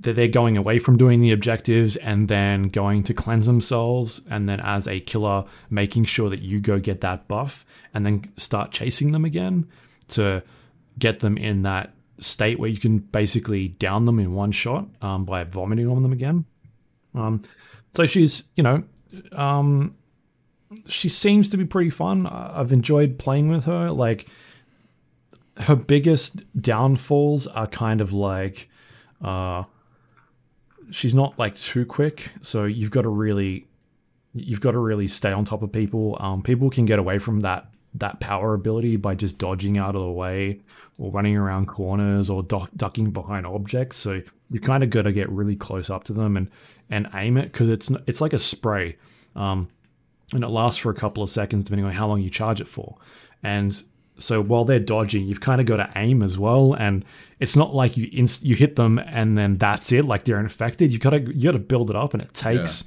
that 0.00 0.16
they're 0.16 0.26
going 0.26 0.56
away 0.56 0.80
from 0.80 0.96
doing 0.96 1.20
the 1.20 1.30
objectives 1.30 1.94
and 1.94 2.26
then 2.26 2.70
going 2.70 3.04
to 3.04 3.14
cleanse 3.14 3.46
themselves 3.46 4.20
and 4.28 4.48
then 4.48 4.58
as 4.58 4.88
a 4.88 4.98
killer 4.98 5.44
making 5.70 6.06
sure 6.06 6.28
that 6.28 6.42
you 6.42 6.58
go 6.58 6.80
get 6.80 7.02
that 7.02 7.28
buff 7.28 7.64
and 7.94 8.04
then 8.04 8.20
start 8.36 8.72
chasing 8.72 9.12
them 9.12 9.24
again 9.24 9.68
to 10.08 10.42
get 10.98 11.20
them 11.20 11.38
in 11.38 11.62
that 11.62 11.92
state 12.18 12.58
where 12.58 12.68
you 12.68 12.78
can 12.78 12.98
basically 12.98 13.68
down 13.68 14.06
them 14.06 14.18
in 14.18 14.34
one 14.34 14.50
shot 14.50 14.88
um, 15.02 15.24
by 15.24 15.44
vomiting 15.44 15.88
on 15.88 16.02
them 16.02 16.12
again. 16.12 16.46
Um, 17.14 17.44
so 17.92 18.06
she's 18.06 18.42
you 18.56 18.64
know 18.64 18.82
um, 19.34 19.94
she 20.88 21.08
seems 21.08 21.50
to 21.50 21.56
be 21.56 21.64
pretty 21.64 21.90
fun. 21.90 22.26
I've 22.26 22.72
enjoyed 22.72 23.18
playing 23.18 23.48
with 23.48 23.64
her. 23.64 23.90
Like 23.90 24.28
her 25.58 25.76
biggest 25.76 26.42
downfalls 26.60 27.46
are 27.46 27.66
kind 27.66 28.00
of 28.00 28.12
like 28.12 28.68
uh 29.24 29.64
she's 30.90 31.14
not 31.14 31.38
like 31.38 31.54
too 31.56 31.84
quick, 31.84 32.30
so 32.42 32.64
you've 32.64 32.90
got 32.90 33.02
to 33.02 33.08
really 33.08 33.66
you've 34.32 34.60
got 34.60 34.72
to 34.72 34.78
really 34.78 35.08
stay 35.08 35.32
on 35.32 35.44
top 35.44 35.62
of 35.62 35.72
people. 35.72 36.16
Um, 36.20 36.42
people 36.42 36.70
can 36.70 36.84
get 36.84 36.98
away 36.98 37.18
from 37.18 37.40
that 37.40 37.70
that 37.94 38.20
power 38.20 38.52
ability 38.52 38.96
by 38.96 39.14
just 39.14 39.38
dodging 39.38 39.78
out 39.78 39.96
of 39.96 40.02
the 40.02 40.10
way 40.10 40.60
or 40.98 41.10
running 41.10 41.34
around 41.36 41.66
corners 41.66 42.28
or 42.28 42.42
duck, 42.42 42.70
ducking 42.76 43.10
behind 43.10 43.46
objects. 43.46 43.96
So 43.96 44.20
you 44.50 44.60
kind 44.60 44.84
of 44.84 44.90
got 44.90 45.02
to 45.02 45.12
get 45.12 45.30
really 45.30 45.56
close 45.56 45.88
up 45.88 46.04
to 46.04 46.12
them 46.12 46.36
and 46.36 46.50
and 46.90 47.08
aim 47.14 47.36
it 47.36 47.52
because 47.52 47.68
it's 47.68 47.90
it's 48.06 48.20
like 48.20 48.32
a 48.32 48.38
spray, 48.38 48.96
um, 49.34 49.68
and 50.32 50.42
it 50.42 50.48
lasts 50.48 50.78
for 50.78 50.90
a 50.90 50.94
couple 50.94 51.22
of 51.22 51.30
seconds 51.30 51.64
depending 51.64 51.86
on 51.86 51.92
how 51.92 52.06
long 52.06 52.20
you 52.20 52.30
charge 52.30 52.60
it 52.60 52.68
for. 52.68 52.96
And 53.42 53.82
so 54.18 54.42
while 54.42 54.64
they're 54.64 54.78
dodging, 54.78 55.26
you've 55.26 55.40
kind 55.40 55.60
of 55.60 55.66
got 55.66 55.76
to 55.76 55.90
aim 55.94 56.22
as 56.22 56.38
well, 56.38 56.72
and 56.72 57.04
it's 57.38 57.54
not 57.56 57.74
like 57.74 57.96
you 57.96 58.08
inst- 58.12 58.44
you 58.44 58.56
hit 58.56 58.76
them 58.76 58.98
and 58.98 59.36
then 59.36 59.54
that's 59.54 59.92
it. 59.92 60.04
Like 60.04 60.24
they're 60.24 60.40
infected. 60.40 60.92
You 60.92 60.98
got 60.98 61.10
to 61.10 61.20
you 61.20 61.44
got 61.44 61.52
to 61.52 61.58
build 61.58 61.90
it 61.90 61.96
up, 61.96 62.14
and 62.14 62.22
it 62.22 62.32
takes 62.32 62.84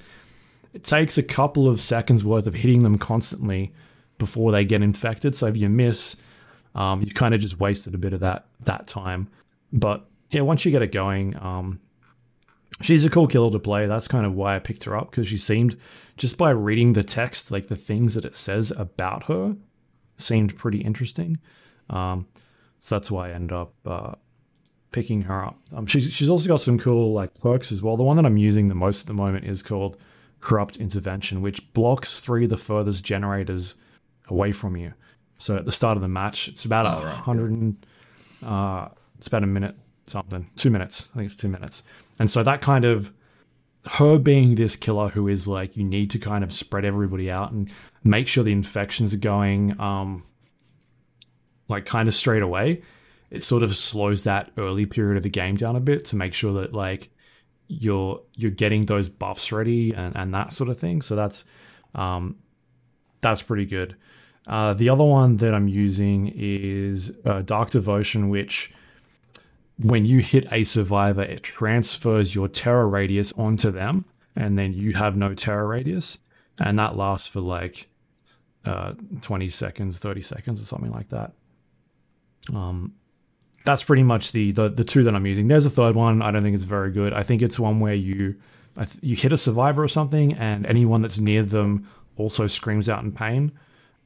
it 0.74 0.84
takes 0.84 1.18
a 1.18 1.24
couple 1.24 1.68
of 1.68 1.80
seconds 1.80 2.24
worth 2.24 2.48
of 2.48 2.56
hitting 2.56 2.84
them 2.84 2.98
constantly 2.98 3.74
before 4.18 4.52
they 4.52 4.66
get 4.66 4.82
infected. 4.82 5.36
So 5.36 5.48
if 5.48 5.58
you 5.58 5.70
miss, 5.70 6.16
um, 6.76 7.02
you 7.02 7.12
kind 7.12 7.34
of 7.34 7.42
just 7.42 7.60
wasted 7.60 7.96
a 7.96 7.98
bit 7.98 8.14
of 8.14 8.20
that 8.22 8.46
that 8.62 8.88
time. 8.88 9.30
But 9.72 10.06
yeah, 10.32 10.42
once 10.42 10.66
you 10.66 10.72
get 10.72 10.82
it 10.82 10.92
going, 10.92 11.36
um, 11.38 11.80
she's 12.82 13.06
a 13.06 13.10
cool 13.10 13.28
killer 13.28 13.52
to 13.52 13.60
play. 13.60 13.86
That's 13.88 14.08
kind 14.08 14.26
of 14.26 14.34
why 14.34 14.56
I 14.56 14.60
picked 14.60 14.84
her 14.86 14.98
up 14.98 15.12
because 15.12 15.28
she 15.28 15.38
seemed 15.38 15.78
just 16.18 16.38
by 16.38 16.50
reading 16.52 16.94
the 16.94 17.04
text, 17.04 17.52
like 17.52 17.68
the 17.68 17.76
things 17.76 18.14
that 18.16 18.26
it 18.26 18.36
says 18.36 18.72
about 18.72 19.24
her, 19.26 19.56
seemed 20.18 20.58
pretty 20.58 20.80
interesting. 20.80 21.40
Um, 21.90 22.28
so 22.80 22.96
that's 22.96 23.12
why 23.12 23.30
I 23.30 23.34
end 23.34 23.52
up 23.52 23.74
uh, 23.86 24.14
picking 24.92 25.24
her 25.24 25.44
up. 25.46 25.60
Um, 25.74 25.86
she's 25.86 26.12
she's 26.12 26.30
also 26.30 26.48
got 26.48 26.62
some 26.62 26.78
cool 26.80 27.14
like 27.14 27.40
perks 27.40 27.72
as 27.72 27.82
well. 27.82 27.98
The 27.98 28.04
one 28.04 28.18
that 28.18 28.26
I'm 28.26 28.38
using 28.38 28.68
the 28.68 28.76
most 28.76 29.02
at 29.02 29.08
the 29.08 29.14
moment 29.14 29.46
is 29.46 29.64
called 29.64 29.98
Corrupt 30.40 30.78
Intervention, 30.78 31.42
which 31.42 31.74
blocks 31.74 32.20
three 32.20 32.46
of 32.46 32.50
the 32.50 32.58
furthest 32.58 33.04
generators 33.04 33.76
away 34.28 34.52
from 34.52 34.78
you. 34.78 34.94
So 35.38 35.56
at 35.56 35.66
the 35.66 35.72
start 35.72 35.98
of 35.98 36.02
the 36.02 36.08
match, 36.08 36.48
it's 36.48 36.66
about 36.66 36.86
a 36.86 36.98
Oh, 36.98 37.06
right, 37.06 37.16
hundred 37.16 37.76
uh, 38.46 38.90
it's 39.18 39.28
about 39.28 39.44
a 39.44 39.48
minute 39.48 39.76
something, 40.04 40.50
two 40.56 40.70
minutes. 40.70 41.10
I 41.14 41.18
think 41.20 41.32
it's 41.32 41.36
two 41.36 41.50
minutes. 41.50 41.84
And 42.20 42.30
so 42.30 42.44
that 42.44 42.62
kind 42.62 42.86
of 42.86 43.14
her 43.92 44.20
being 44.20 44.56
this 44.56 44.76
killer 44.76 45.10
who 45.10 45.28
is 45.28 45.48
like 45.48 45.78
you 45.78 45.84
need 45.84 46.12
to 46.12 46.20
kind 46.20 46.44
of 46.44 46.52
spread 46.52 46.86
everybody 46.86 47.32
out 47.32 47.52
and 47.52 47.72
make 48.04 48.28
sure 48.28 48.44
the 48.44 48.52
infections 48.52 49.14
are 49.14 49.18
going 49.18 49.80
um 49.80 50.22
like 51.70 51.86
kind 51.86 52.10
of 52.10 52.14
straight 52.14 52.42
away 52.44 52.82
it 53.32 53.44
sort 53.44 53.64
of 53.64 53.76
slows 53.76 54.24
that 54.24 54.52
early 54.58 54.86
period 54.86 55.18
of 55.18 55.24
the 55.24 55.30
game 55.30 55.56
down 55.56 55.76
a 55.76 55.80
bit 55.80 56.04
to 56.06 56.16
make 56.16 56.34
sure 56.34 56.54
that 56.54 56.74
like 56.74 57.10
you're 57.68 58.22
you're 58.36 58.52
getting 58.52 58.82
those 58.88 59.08
buffs 59.08 59.52
ready 59.52 59.94
and, 59.94 60.16
and 60.16 60.34
that 60.34 60.52
sort 60.52 60.70
of 60.70 60.78
thing. 60.78 61.02
So 61.02 61.16
that's 61.16 61.46
um 61.96 62.36
that's 63.22 63.42
pretty 63.42 63.66
good. 63.66 63.96
Uh, 64.48 64.74
the 64.74 64.90
other 64.90 65.04
one 65.04 65.38
that 65.38 65.54
I'm 65.54 65.68
using 65.68 66.32
is 66.34 67.14
uh, 67.24 67.42
Dark 67.42 67.70
Devotion, 67.70 68.30
which 68.30 68.74
when 69.82 70.06
you 70.06 70.20
hit 70.20 70.46
a 70.52 70.64
survivor, 70.64 71.22
it 71.22 71.42
transfers 71.44 72.36
your 72.36 72.48
terror 72.48 72.88
radius 72.88 73.32
onto 73.34 73.72
them, 73.72 74.06
and 74.36 74.58
then 74.58 74.74
you 74.74 74.94
have 74.94 75.16
no 75.16 75.34
terror 75.34 75.68
radius, 75.68 76.18
and 76.60 76.78
that 76.80 76.96
lasts 76.98 77.28
for 77.28 77.40
like 77.42 77.88
uh, 78.66 78.94
20 79.22 79.48
seconds, 79.50 79.98
30 80.00 80.22
seconds, 80.22 80.62
or 80.62 80.66
something 80.66 80.92
like 80.92 81.10
that. 81.10 81.32
Um, 82.54 82.94
that's 83.66 83.84
pretty 83.84 84.04
much 84.04 84.32
the, 84.32 84.52
the 84.52 84.70
the 84.70 84.84
two 84.84 85.04
that 85.04 85.14
I'm 85.14 85.26
using. 85.26 85.48
There's 85.48 85.66
a 85.66 85.70
third 85.70 85.96
one. 85.96 86.22
I 86.22 86.32
don't 86.32 86.42
think 86.42 86.56
it's 86.56 86.64
very 86.66 86.92
good. 86.92 87.14
I 87.14 87.24
think 87.24 87.42
it's 87.42 87.60
one 87.60 87.80
where 87.80 87.94
you 87.94 88.36
you 89.02 89.16
hit 89.16 89.32
a 89.34 89.38
survivor 89.38 89.84
or 89.84 89.88
something, 89.88 90.34
and 90.34 90.66
anyone 90.66 91.02
that's 91.02 91.20
near 91.20 91.44
them 91.44 91.88
also 92.16 92.48
screams 92.48 92.88
out 92.90 93.04
in 93.04 93.12
pain. 93.12 93.52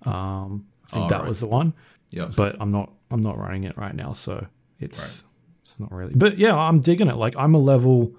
Um, 0.03 0.65
I 0.88 0.89
think 0.89 1.05
Oh, 1.05 1.09
that 1.09 1.19
right. 1.21 1.28
was 1.28 1.39
the 1.39 1.47
one 1.47 1.74
Yeah. 2.09 2.30
but 2.36 2.57
I'm 2.59 2.69
not 2.71 2.91
I'm 3.11 3.21
not 3.21 3.38
running 3.38 3.63
it 3.63 3.78
right 3.78 3.95
now, 3.95 4.11
so 4.13 4.47
it's 4.80 5.24
it's 5.64 5.80
not 5.80 5.91
really. 5.91 6.14
But 6.16 6.38
yeah, 6.38 6.55
I'm 6.55 6.80
digging 6.80 7.07
it. 7.07 7.16
Like 7.16 7.34
I'm 7.38 7.55
a 7.55 7.59
level 7.59 8.14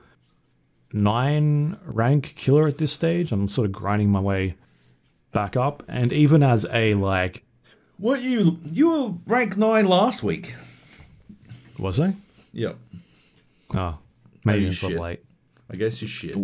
nine 0.93 1.79
rank 1.85 2.35
killer 2.37 2.67
at 2.67 2.79
this 2.79 2.93
stage. 2.93 3.33
I'm 3.33 3.49
sort 3.49 3.67
of 3.67 3.73
grinding 3.73 4.11
my 4.11 4.21
way 4.21 4.57
back 5.33 5.57
up, 5.57 5.83
and 5.89 6.13
even 6.13 6.43
as 6.43 6.67
a 6.73 6.95
like, 6.95 7.45
What 7.99 8.23
you 8.23 8.59
you 8.65 8.89
were 8.91 9.15
rank 9.27 9.57
nine 9.57 9.87
last 9.87 10.23
week? 10.23 10.55
was 11.79 12.01
I? 12.01 12.15
Yep. 12.53 12.77
Oh, 13.75 13.99
maybe 14.45 14.59
Maybe 14.61 14.67
it's 14.67 14.77
shit. 14.77 14.99
late. 14.99 15.25
I 15.71 15.77
guess 15.77 16.01
you 16.03 16.09
shit. 16.09 16.37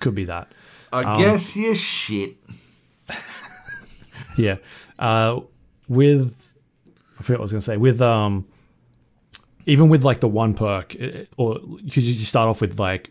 Could 0.00 0.14
be 0.14 0.24
that. 0.26 0.52
I 0.92 1.18
guess 1.18 1.56
you're 1.56 1.74
shit. 1.74 2.36
Yeah. 4.38 4.56
Uh, 4.98 5.40
with 5.88 6.52
I 7.18 7.22
forget 7.22 7.38
what 7.38 7.42
I 7.42 7.42
was 7.44 7.52
gonna 7.52 7.60
say. 7.62 7.76
With 7.78 8.02
um, 8.02 8.46
even 9.66 9.88
with 9.88 10.04
like 10.04 10.20
the 10.20 10.28
one 10.28 10.54
perk, 10.54 10.94
it- 10.94 11.28
or 11.36 11.58
because 11.84 12.08
you 12.08 12.14
start 12.24 12.48
off 12.48 12.60
with 12.60 12.78
like 12.78 13.10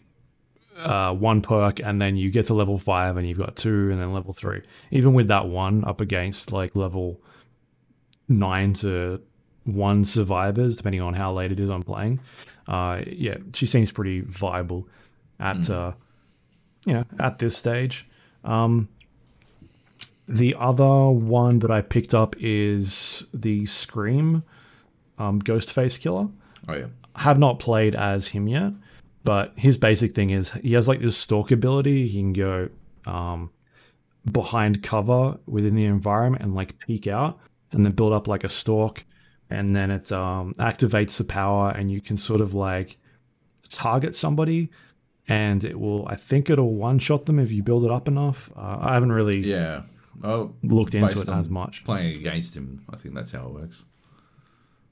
uh, 0.77 1.13
one 1.13 1.41
perk 1.41 1.79
and 1.79 2.01
then 2.01 2.15
you 2.15 2.29
get 2.31 2.47
to 2.47 2.53
level 2.53 2.77
five 2.79 3.15
and 3.17 3.27
you've 3.27 3.37
got 3.37 3.55
two 3.55 3.91
and 3.91 4.01
then 4.01 4.13
level 4.13 4.33
three. 4.33 4.61
Even 4.91 5.13
with 5.13 5.27
that 5.27 5.47
one 5.47 5.83
up 5.85 6.01
against 6.01 6.51
like 6.51 6.75
level 6.75 7.21
nine 8.27 8.73
to 8.73 9.21
one 9.63 10.03
survivors, 10.03 10.75
depending 10.77 11.01
on 11.01 11.13
how 11.13 11.31
late 11.33 11.51
it 11.51 11.59
is 11.59 11.69
I'm 11.69 11.83
playing. 11.83 12.19
Uh, 12.67 13.01
yeah, 13.07 13.37
she 13.53 13.65
seems 13.65 13.91
pretty 13.91 14.21
viable 14.21 14.87
at 15.39 15.69
uh, 15.69 15.93
you 16.85 16.93
know 16.93 17.05
at 17.19 17.39
this 17.39 17.55
stage. 17.55 18.07
Um, 18.43 18.89
the 20.27 20.55
other 20.57 21.09
one 21.11 21.59
that 21.59 21.69
I 21.69 21.81
picked 21.81 22.13
up 22.15 22.35
is 22.39 23.25
the 23.33 23.65
Scream 23.67 24.43
um, 25.19 25.41
Ghostface 25.41 25.99
Killer. 25.99 26.29
Oh 26.67 26.75
yeah. 26.75 26.87
have 27.15 27.37
not 27.39 27.59
played 27.59 27.95
as 27.95 28.27
him 28.27 28.47
yet, 28.47 28.73
but 29.23 29.53
his 29.57 29.77
basic 29.77 30.13
thing 30.13 30.29
is 30.29 30.51
he 30.51 30.73
has 30.73 30.87
like 30.87 30.99
this 30.99 31.17
stalk 31.17 31.51
ability. 31.51 32.07
He 32.07 32.19
can 32.19 32.33
go 32.33 32.69
um, 33.05 33.51
behind 34.31 34.83
cover 34.83 35.37
within 35.45 35.75
the 35.75 35.85
environment 35.85 36.43
and 36.43 36.55
like 36.55 36.77
peek 36.79 37.07
out 37.07 37.39
and 37.71 37.85
then 37.85 37.93
build 37.93 38.13
up 38.13 38.27
like 38.27 38.43
a 38.43 38.49
stalk. 38.49 39.03
And 39.49 39.75
then 39.75 39.91
it 39.91 40.11
um, 40.11 40.53
activates 40.55 41.17
the 41.17 41.23
power, 41.23 41.69
and 41.69 41.91
you 41.91 42.01
can 42.01 42.17
sort 42.17 42.41
of 42.41 42.55
like 42.55 42.97
target 43.69 44.15
somebody, 44.15 44.71
and 45.27 45.63
it 45.63 45.79
will. 45.79 46.07
I 46.07 46.15
think 46.15 46.49
it'll 46.49 46.73
one 46.73 46.97
shot 46.97 47.27
them 47.27 47.37
if 47.37 47.51
you 47.51 47.61
build 47.61 47.85
it 47.85 47.91
up 47.91 48.07
enough. 48.07 48.51
Uh, 48.57 48.77
I 48.81 48.93
haven't 48.95 49.11
really 49.11 49.39
Yeah. 49.39 49.83
Oh, 50.23 50.55
looked 50.63 50.95
into 50.95 51.19
it 51.21 51.29
as 51.29 51.47
much. 51.49 51.83
Playing 51.83 52.15
against 52.15 52.57
him, 52.57 52.83
I 52.89 52.95
think 52.95 53.13
that's 53.13 53.31
how 53.33 53.45
it 53.45 53.51
works. 53.51 53.85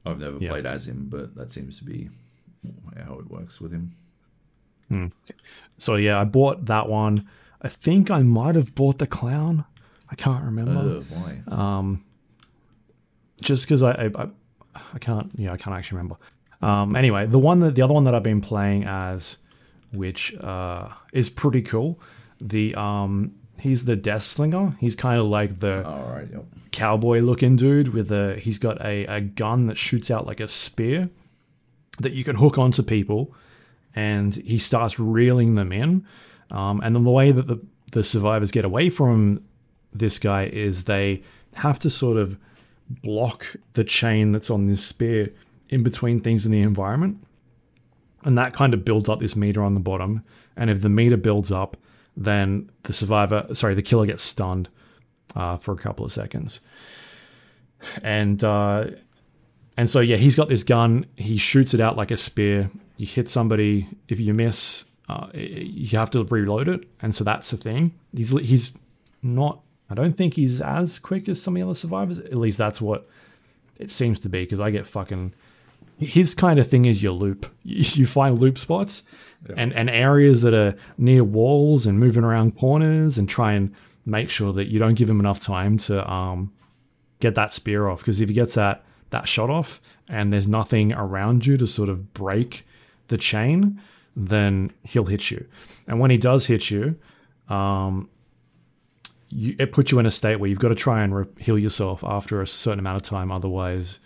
I've 0.06 0.20
never 0.20 0.38
Yeah. 0.38 0.49
played 0.49 0.66
as 0.66 0.88
him, 0.88 1.08
but 1.10 1.36
that 1.36 1.49
seems 1.51 1.78
to 1.80 1.84
be 1.86 2.10
how 3.06 3.20
it 3.20 3.30
works 3.30 3.60
with 3.62 3.72
him. 3.72 3.95
So 5.78 5.95
yeah, 5.95 6.20
I 6.22 6.24
bought 6.24 6.66
that 6.66 6.88
one. 6.88 7.28
I 7.62 7.68
think 7.68 8.12
I 8.12 8.22
might 8.22 8.54
have 8.56 8.76
bought 8.76 8.99
the 8.99 9.08
clown. 9.08 9.66
I 10.10 10.16
can't 10.16 10.43
remember. 10.43 10.97
Ugh, 10.97 11.06
why? 11.10 11.97
just 13.41 13.66
because 13.66 13.82
I, 13.84 13.91
I 13.91 14.12
I- 14.24 14.30
I 14.93 14.97
can't 14.99 15.32
yeah 15.36 15.51
I 15.54 15.58
can't 15.58 15.76
actually 15.76 15.97
remember. 15.97 16.16
Um, 16.62 16.95
anyway, 16.95 17.26
the 17.28 17.39
one 17.39 17.60
that 17.62 17.76
the 17.76 17.82
other 17.82 17.93
one 17.93 18.04
that 18.06 18.16
I've 18.16 18.24
been 18.24 18.41
playing 18.41 18.86
as, 18.86 19.38
which 19.91 20.34
uh, 20.38 20.89
is 21.12 21.30
pretty 21.30 21.62
cool. 21.62 21.99
The 22.39 22.74
um, 22.76 23.36
he's 23.64 23.86
the 23.86 23.95
Deathslinger. 23.95 24.78
He's 24.80 24.95
kind 24.95 25.20
of 25.20 25.26
like 25.28 25.59
the 25.59 25.88
All 25.88 26.03
right. 26.11 26.28
Yep. 26.32 26.45
cowboy 26.72 27.20
looking 27.22 27.55
dude 27.55 27.89
with 27.89 28.11
a 28.11 28.36
he's 28.39 28.59
got 28.59 28.80
a, 28.84 29.05
a 29.05 29.22
gun 29.22 29.68
that 29.68 29.78
shoots 29.78 30.11
out 30.11 30.28
like 30.28 30.39
a 30.41 30.47
spear 30.47 31.09
that 31.99 32.11
you 32.11 32.24
can 32.24 32.36
hook 32.36 32.57
onto 32.57 32.84
people 32.84 33.34
and 33.95 34.36
he 34.36 34.57
starts 34.57 34.99
reeling 34.99 35.55
them 35.55 35.72
in 35.72 36.05
um, 36.51 36.82
and 36.84 36.95
then 36.95 37.03
the 37.03 37.09
way 37.11 37.32
that 37.32 37.47
the, 37.47 37.59
the 37.91 38.03
survivors 38.03 38.51
get 38.51 38.66
away 38.66 38.89
from 38.89 39.41
this 39.93 40.20
guy 40.20 40.43
is 40.45 40.84
they 40.84 41.22
have 41.53 41.80
to 41.80 41.89
sort 41.89 42.18
of 42.18 42.38
block 43.03 43.55
the 43.74 43.84
chain 43.84 44.32
that's 44.32 44.49
on 44.49 44.68
this 44.68 44.84
spear 44.84 45.30
in 45.70 45.84
between 45.84 46.20
things 46.20 46.45
in 46.45 46.51
the 46.51 46.61
environment 46.61 47.18
and 48.26 48.38
that 48.38 48.53
kind 48.53 48.74
of 48.74 48.84
builds 48.84 49.07
up 49.07 49.20
this 49.20 49.36
meter 49.36 49.64
on 49.64 49.74
the 49.74 49.80
bottom 49.80 50.24
and 50.57 50.70
if 50.70 50.82
the 50.82 50.89
meter 50.89 51.18
builds 51.18 51.51
up 51.51 51.78
then 52.16 52.70
the 52.84 52.93
survivor 52.93 53.47
sorry 53.53 53.76
the 53.76 53.82
killer 53.82 54.05
gets 54.05 54.24
stunned 54.24 54.70
uh, 55.36 55.57
for 55.57 55.74
a 55.74 55.78
couple 55.78 56.05
of 56.05 56.11
seconds. 56.11 56.59
And 58.01 58.43
uh, 58.43 58.86
and 59.78 59.89
so 59.89 59.99
yeah 59.99 60.18
he's 60.18 60.36
got 60.36 60.49
this 60.49 60.64
gun. 60.64 61.05
He 61.16 61.38
shoots 61.38 61.74
it 61.74 61.80
out 61.80 61.97
like 61.97 62.11
a 62.11 62.18
spear. 62.18 62.70
You 62.97 63.05
hit 63.05 63.28
somebody. 63.28 63.88
If 64.07 64.20
you 64.20 64.34
miss 64.34 64.86
uh, 65.09 65.28
you 65.34 65.97
have 65.97 66.11
to 66.11 66.24
reload 66.24 66.68
it. 66.68 66.88
And 67.01 67.14
so 67.14 67.24
that's 67.24 67.51
the 67.51 67.57
thing. 67.57 67.93
He's 68.16 68.32
he's 68.32 68.74
not 69.26 69.61
i 69.89 69.93
don't 69.93 70.18
think 70.18 70.34
he's 70.34 70.59
as 70.59 70.99
quick 70.99 71.30
as 71.30 71.41
some 71.41 71.55
of 71.55 71.59
the 71.59 71.66
other 71.66 71.74
survivors. 71.74 72.20
At 72.20 72.36
least 72.36 72.57
that's 72.57 72.82
what 72.82 73.07
it 73.80 73.89
seems 73.89 74.20
to 74.20 74.30
be 74.30 74.43
because 74.43 74.59
i 74.59 74.70
get 74.70 74.86
fucking 74.86 75.34
his 75.97 76.36
kind 76.36 76.59
of 76.59 76.68
thing 76.68 76.86
is 76.86 77.01
your 77.01 77.14
loop. 77.14 77.51
You 77.64 78.05
find 78.05 78.39
loop 78.39 78.57
spots 78.57 79.03
and, 79.56 79.74
and 79.74 79.89
areas 79.89 80.41
that 80.41 80.54
are 80.54 80.76
near 80.98 81.24
walls 81.24 81.86
and 81.86 82.00
moving 82.00 82.24
around 82.24 82.58
corners 82.58 83.18
and 83.18 83.28
try 83.28 83.54
and 83.54 83.74
make 84.06 84.30
sure 84.30 84.54
that 84.54 84.66
you 84.66 84.80
don't 84.80 84.96
give 84.96 85.10
him 85.10 85.20
enough 85.20 85.39
time 85.39 85.78
to 85.78 86.10
um, 86.12 86.54
get 87.20 87.36
that 87.36 87.54
spear 87.54 87.88
off. 87.88 88.00
Because 88.00 88.22
if 88.22 88.30
he 88.30 88.36
gets 88.36 88.56
that 88.56 88.84
that 89.10 89.28
shot 89.28 89.50
off 89.50 89.80
and 90.08 90.34
there's 90.34 90.48
nothing 90.48 90.91
around 90.94 91.46
you 91.46 91.56
to 91.58 91.68
sort 91.68 91.89
of 91.89 92.14
break 92.14 92.66
the 93.10 93.18
chain, 93.18 93.80
then 94.16 94.72
he'll 94.84 95.06
hit 95.06 95.30
you. 95.30 95.46
And 95.88 96.00
when 96.00 96.10
he 96.10 96.18
does 96.18 96.48
hit 96.48 96.72
you, 96.72 96.96
um, 97.48 98.10
you, 99.30 99.56
it 99.60 99.72
puts 99.72 99.91
you 99.91 100.00
in 100.00 100.06
a 100.06 100.12
state 100.12 100.38
where 100.38 100.50
you've 100.50 100.60
got 100.60 100.70
to 100.70 100.76
try 100.76 101.04
and 101.04 101.16
re- 101.16 101.26
heal 101.38 101.60
yourself 101.60 102.04
after 102.04 102.41
a 102.41 102.48
certain 102.48 102.80
amount 102.80 102.98
of 102.98 103.04
time. 103.04 103.32
Otherwise, 103.32 104.00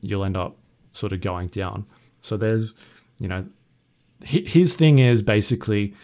you'll 0.00 0.24
end 0.24 0.36
up 0.36 0.56
sort 0.92 1.12
of 1.12 1.20
going 1.20 1.48
down. 1.48 1.86
So 2.20 2.36
there's, 2.36 2.74
you 3.18 3.28
know, 3.28 3.46
his 4.24 4.74
thing 4.74 4.98
is 4.98 5.22
basically, 5.22 5.94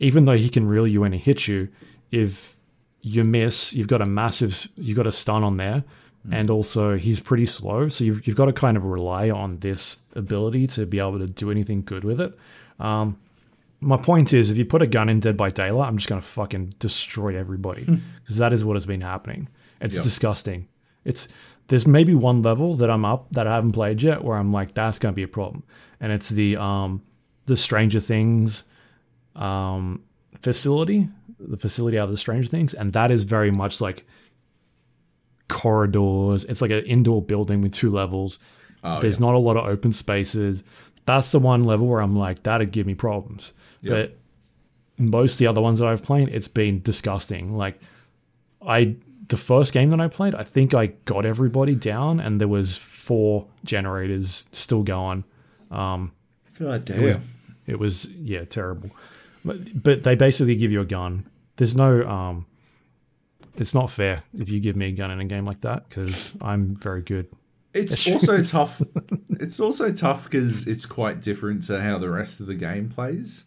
even 0.00 0.24
though 0.24 0.36
he 0.36 0.48
can 0.48 0.66
reel 0.66 0.86
you 0.86 1.04
in 1.04 1.12
and 1.12 1.22
hit 1.22 1.46
you, 1.48 1.68
if 2.10 2.56
you 3.02 3.22
miss, 3.24 3.72
you've 3.72 3.88
got 3.88 4.00
a 4.02 4.06
massive, 4.06 4.68
you've 4.76 4.96
got 4.96 5.06
a 5.06 5.12
stun 5.12 5.44
on 5.44 5.56
there. 5.56 5.84
And 6.28 6.50
also, 6.50 6.96
he's 6.96 7.20
pretty 7.20 7.46
slow. 7.46 7.86
So 7.86 8.02
you've, 8.02 8.26
you've 8.26 8.34
got 8.34 8.46
to 8.46 8.52
kind 8.52 8.76
of 8.76 8.84
rely 8.84 9.30
on 9.30 9.58
this 9.60 9.98
ability 10.16 10.66
to 10.68 10.84
be 10.84 10.98
able 10.98 11.20
to 11.20 11.28
do 11.28 11.52
anything 11.52 11.82
good 11.84 12.02
with 12.02 12.20
it. 12.20 12.36
Um, 12.80 13.16
my 13.80 13.96
point 13.96 14.32
is, 14.32 14.50
if 14.50 14.58
you 14.58 14.64
put 14.64 14.82
a 14.82 14.88
gun 14.88 15.08
in 15.08 15.20
Dead 15.20 15.36
by 15.36 15.50
Daylight, 15.50 15.86
I'm 15.86 15.96
just 15.98 16.08
going 16.08 16.20
to 16.20 16.26
fucking 16.26 16.74
destroy 16.80 17.38
everybody 17.38 17.84
because 18.22 18.38
that 18.38 18.52
is 18.52 18.64
what 18.64 18.74
has 18.74 18.86
been 18.86 19.02
happening. 19.02 19.46
It's 19.80 19.94
Yep. 19.94 20.02
disgusting. 20.02 20.66
It's 21.04 21.28
there's 21.68 21.86
maybe 21.86 22.12
one 22.14 22.42
level 22.42 22.74
that 22.74 22.90
I'm 22.90 23.04
up 23.04 23.28
that 23.30 23.46
I 23.46 23.54
haven't 23.54 23.72
played 23.72 24.02
yet 24.02 24.24
where 24.24 24.36
I'm 24.36 24.52
like 24.52 24.74
that's 24.74 24.98
going 24.98 25.12
to 25.12 25.16
be 25.16 25.22
a 25.22 25.28
problem, 25.28 25.62
and 26.00 26.10
it's 26.10 26.30
the 26.30 26.56
um 26.56 27.02
the 27.46 27.56
Stranger 27.56 28.00
Things 28.00 28.64
um 29.34 30.02
facility, 30.40 31.08
the 31.38 31.56
facility 31.56 31.98
out 31.98 32.04
of 32.04 32.10
the 32.10 32.16
Stranger 32.16 32.48
Things, 32.48 32.74
and 32.74 32.92
that 32.92 33.10
is 33.10 33.24
very 33.24 33.50
much 33.50 33.80
like 33.80 34.06
corridors. 35.48 36.44
It's 36.44 36.60
like 36.60 36.70
an 36.70 36.84
indoor 36.84 37.22
building 37.22 37.60
with 37.60 37.72
two 37.72 37.90
levels. 37.90 38.38
Oh, 38.84 39.00
There's 39.00 39.20
not 39.20 39.34
a 39.34 39.38
lot 39.38 39.56
of 39.56 39.66
open 39.66 39.92
spaces. 39.92 40.62
That's 41.06 41.30
the 41.32 41.38
one 41.38 41.64
level 41.64 41.86
where 41.86 42.00
I'm 42.00 42.16
like, 42.16 42.42
that'd 42.42 42.70
give 42.72 42.86
me 42.86 42.94
problems. 42.94 43.52
Yeah. 43.80 43.90
But 43.90 44.18
most 44.98 45.34
of 45.34 45.38
the 45.38 45.46
other 45.46 45.60
ones 45.60 45.78
that 45.78 45.88
I've 45.88 46.02
played, 46.02 46.28
it's 46.28 46.48
been 46.48 46.82
disgusting. 46.82 47.56
Like 47.56 47.80
I 48.64 48.96
the 49.28 49.36
first 49.36 49.72
game 49.72 49.90
that 49.90 50.00
I 50.00 50.08
played, 50.08 50.34
I 50.34 50.44
think 50.44 50.74
I 50.74 50.86
got 51.04 51.26
everybody 51.26 51.74
down 51.74 52.20
and 52.20 52.40
there 52.40 52.48
was 52.48 52.76
four 52.76 53.46
generators 53.64 54.46
still 54.52 54.82
going. 54.82 55.24
God 55.70 56.84
damn. 56.84 57.00
It 57.00 57.04
was, 57.04 57.18
it 57.66 57.78
was 57.78 58.10
yeah, 58.12 58.44
terrible. 58.44 58.90
But, 59.44 59.82
but 59.82 60.02
they 60.02 60.14
basically 60.14 60.56
give 60.56 60.72
you 60.72 60.80
a 60.80 60.84
gun. 60.86 61.24
There's 61.56 61.76
no 61.76 62.06
um 62.08 62.46
it's 63.56 63.74
not 63.74 63.90
fair 63.90 64.22
if 64.38 64.48
you 64.50 64.60
give 64.60 64.76
me 64.76 64.88
a 64.88 64.92
gun 64.92 65.10
in 65.10 65.20
a 65.20 65.24
game 65.24 65.46
like 65.46 65.62
that 65.62 65.88
because 65.88 66.34
I'm 66.42 66.74
very 66.76 67.00
good. 67.02 67.28
It's 67.72 68.06
also 68.08 68.42
tough. 68.42 68.82
It's 69.38 69.60
also 69.60 69.92
tough 69.92 70.24
because 70.24 70.66
it's 70.66 70.86
quite 70.86 71.20
different 71.20 71.62
to 71.64 71.78
how 71.82 71.98
the 71.98 72.08
rest 72.08 72.40
of 72.40 72.46
the 72.46 72.54
game 72.54 72.88
plays, 72.88 73.44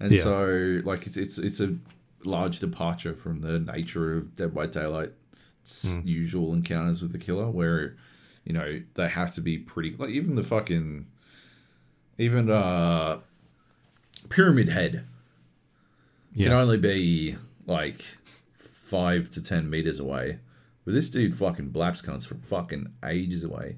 and 0.00 0.10
Yeah. 0.10 0.22
so 0.22 0.80
like 0.84 1.06
it's 1.06 1.16
it's 1.16 1.38
it's 1.38 1.60
a 1.60 1.76
large 2.24 2.58
departure 2.58 3.14
from 3.14 3.40
the 3.40 3.60
nature 3.60 4.16
of 4.16 4.34
Dead 4.34 4.52
by 4.52 4.66
Daylight's 4.66 5.12
Hmm. 5.84 6.00
usual 6.04 6.52
encounters 6.54 7.02
with 7.02 7.12
the 7.12 7.18
killer, 7.18 7.48
where 7.48 7.94
you 8.44 8.52
know 8.52 8.82
they 8.94 9.08
have 9.08 9.32
to 9.36 9.40
be 9.40 9.58
pretty 9.58 9.94
like 9.96 10.10
even 10.10 10.34
the 10.34 10.42
fucking 10.42 11.06
even 12.18 12.50
uh 12.50 13.20
Pyramid 14.28 14.68
Head 14.68 15.04
Yeah. 16.34 16.48
can 16.48 16.52
only 16.52 16.78
be 16.78 17.36
like 17.66 18.02
five 18.54 19.30
to 19.30 19.42
ten 19.42 19.68
meters 19.70 19.98
away. 19.98 20.38
But 20.84 20.94
this 20.94 21.08
dude 21.10 21.34
fucking 21.34 21.68
blaps 21.68 22.02
cunts 22.02 22.26
from 22.26 22.40
fucking 22.40 22.92
ages 23.04 23.44
away. 23.44 23.76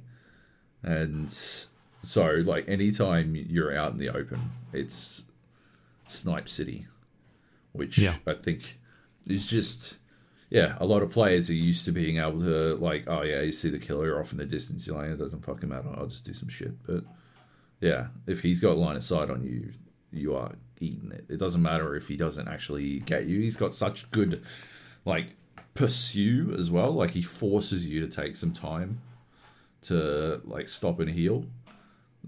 And 0.82 1.30
so, 1.30 2.42
like, 2.45 2.68
anytime 2.68 3.34
you're 3.36 3.76
out 3.76 3.92
in 3.92 3.99
the 3.99 4.09
open, 4.11 4.51
it's 4.72 5.24
Snipe 6.09 6.49
City, 6.49 6.86
which 7.72 7.99
Yeah. 7.99 8.16
I 8.26 8.32
think 8.34 8.78
is 9.26 9.47
just, 9.47 9.99
yeah, 10.51 10.76
a 10.80 10.86
lot 10.86 11.03
of 11.03 11.11
players 11.11 11.49
are 11.51 11.55
used 11.55 11.84
to 11.86 11.92
being 11.92 12.18
able 12.18 12.40
to, 12.40 12.74
like, 12.76 13.05
oh, 13.07 13.22
yeah, 13.22 13.40
you 13.42 13.53
see 13.53 13.70
the 13.70 13.78
killer 13.78 14.18
off 14.18 14.32
in 14.32 14.38
the 14.38 14.45
distance, 14.47 14.86
you're 14.86 14.97
like, 14.97 15.09
eh, 15.11 15.12
it 15.14 15.18
doesn't 15.18 15.45
fucking 15.45 15.68
matter, 15.68 15.88
I'll 15.97 16.07
just 16.07 16.24
do 16.24 16.34
some 16.34 16.49
shit. 16.49 16.82
But 16.86 17.05
yeah, 17.80 18.09
if 18.26 18.40
he's 18.42 18.61
got 18.61 18.76
line 18.78 18.97
of 18.97 19.05
sight 19.05 19.30
on 19.30 19.42
you, 19.45 19.72
you 20.16 20.34
are 20.34 20.52
eating 20.80 21.12
it. 21.12 21.26
It 21.28 21.38
doesn't 21.38 21.62
matter 21.62 21.94
if 21.94 22.08
he 22.08 22.16
doesn't 22.16 22.48
actually 22.48 23.00
get 23.00 23.26
you. 23.26 23.40
He's 23.40 23.56
got 23.56 23.74
such 23.74 24.10
good, 24.10 24.42
like, 25.04 25.36
pursue 25.74 26.54
as 26.58 26.70
well. 26.70 26.92
Like, 26.92 27.10
he 27.10 27.22
forces 27.22 27.88
you 27.88 28.00
to 28.06 28.08
take 28.08 28.36
some 28.36 28.52
time 28.52 29.00
to, 29.82 30.40
like, 30.44 30.68
stop 30.68 31.00
and 31.00 31.10
heal. 31.10 31.46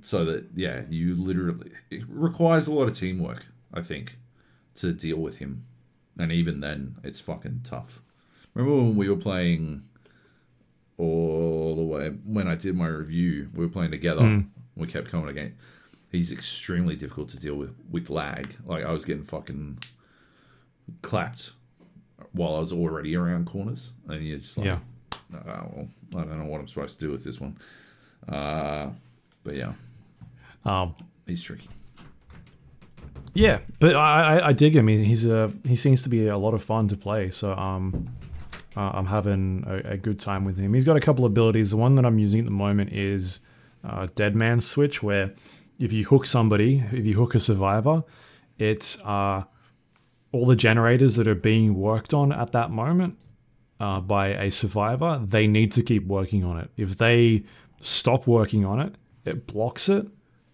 So 0.02 0.24
that, 0.26 0.46
yeah, 0.54 0.82
you 0.90 1.14
literally, 1.14 1.72
it 1.90 2.02
requires 2.08 2.66
a 2.66 2.72
lot 2.74 2.88
of 2.88 2.96
teamwork, 2.96 3.46
I 3.72 3.82
think, 3.82 4.18
to 4.76 4.92
deal 4.92 5.18
with 5.18 5.36
him. 5.36 5.64
And 6.18 6.32
even 6.32 6.60
then, 6.60 6.96
it's 7.02 7.20
fucking 7.20 7.60
tough. 7.64 8.02
Remember 8.54 8.76
when 8.76 8.96
we 8.96 9.08
were 9.08 9.16
playing 9.16 9.82
all 10.98 11.76
the 11.76 11.82
way, 11.82 12.08
when 12.24 12.48
I 12.48 12.54
did 12.54 12.74
my 12.74 12.86
review, 12.86 13.50
we 13.54 13.66
were 13.66 13.72
playing 13.72 13.90
together. 13.90 14.22
Hmm. 14.22 14.40
We 14.76 14.86
kept 14.86 15.10
coming 15.10 15.28
again 15.28 15.56
he's 16.12 16.32
extremely 16.32 16.96
difficult 16.96 17.28
to 17.30 17.38
deal 17.38 17.54
with 17.56 17.74
with 17.90 18.10
lag. 18.10 18.54
Like 18.66 18.84
I 18.84 18.92
was 18.92 19.04
getting 19.04 19.24
fucking 19.24 19.78
clapped 21.02 21.52
while 22.32 22.54
I 22.56 22.60
was 22.60 22.72
already 22.72 23.16
around 23.16 23.46
corners, 23.46 23.92
and 24.08 24.22
you're 24.24 24.38
just 24.38 24.56
like, 24.58 24.66
Yeah. 24.66 24.78
oh, 25.34 25.38
well, 25.38 25.88
I 26.16 26.24
don't 26.24 26.38
know 26.38 26.44
what 26.46 26.60
I'm 26.60 26.68
supposed 26.68 26.98
to 27.00 27.06
do 27.06 27.12
with 27.12 27.24
this 27.24 27.40
one. 27.40 27.56
Uh, 28.28 28.90
but 29.44 29.54
yeah, 29.54 29.72
Um, 30.64 30.94
he's 31.26 31.42
tricky. 31.42 31.68
yeah, 33.34 33.58
but 33.80 33.94
I, 33.96 34.38
I, 34.38 34.48
I 34.48 34.52
dig 34.52 34.74
him. 34.74 34.88
He, 34.88 35.04
he's 35.04 35.26
a 35.26 35.52
he 35.66 35.76
seems 35.76 36.02
to 36.02 36.08
be 36.08 36.26
a 36.26 36.38
lot 36.38 36.54
of 36.54 36.62
fun 36.62 36.88
to 36.88 36.96
play. 36.96 37.30
So 37.30 37.52
um, 37.52 38.08
uh, 38.76 38.90
I'm 38.94 39.06
having 39.06 39.64
a, 39.66 39.92
a 39.92 39.96
good 39.96 40.18
time 40.18 40.44
with 40.44 40.56
him. 40.56 40.74
He's 40.74 40.84
got 40.84 40.96
a 40.96 41.00
couple 41.00 41.24
abilities. 41.24 41.70
The 41.70 41.76
one 41.76 41.94
that 41.96 42.06
I'm 42.06 42.18
using 42.18 42.40
at 42.40 42.46
the 42.46 42.50
moment 42.52 42.92
is 42.92 43.40
uh, 43.84 44.08
Dead 44.14 44.34
Man 44.34 44.60
Switch, 44.60 45.02
where 45.02 45.32
if 45.78 45.92
you 45.92 46.04
hook 46.06 46.26
somebody, 46.26 46.84
if 46.92 47.04
you 47.04 47.14
hook 47.14 47.34
a 47.34 47.40
survivor, 47.40 48.04
it's 48.58 48.98
uh, 49.00 49.44
all 50.32 50.46
the 50.46 50.56
generators 50.56 51.16
that 51.16 51.28
are 51.28 51.34
being 51.34 51.74
worked 51.74 52.14
on 52.14 52.32
at 52.32 52.52
that 52.52 52.70
moment 52.70 53.18
uh, 53.80 54.00
by 54.00 54.28
a 54.28 54.50
survivor. 54.50 55.20
They 55.24 55.46
need 55.46 55.72
to 55.72 55.82
keep 55.82 56.06
working 56.06 56.44
on 56.44 56.58
it. 56.58 56.70
If 56.76 56.98
they 56.98 57.44
stop 57.80 58.26
working 58.26 58.64
on 58.64 58.80
it, 58.80 58.94
it 59.24 59.46
blocks 59.46 59.88
it 59.88 60.06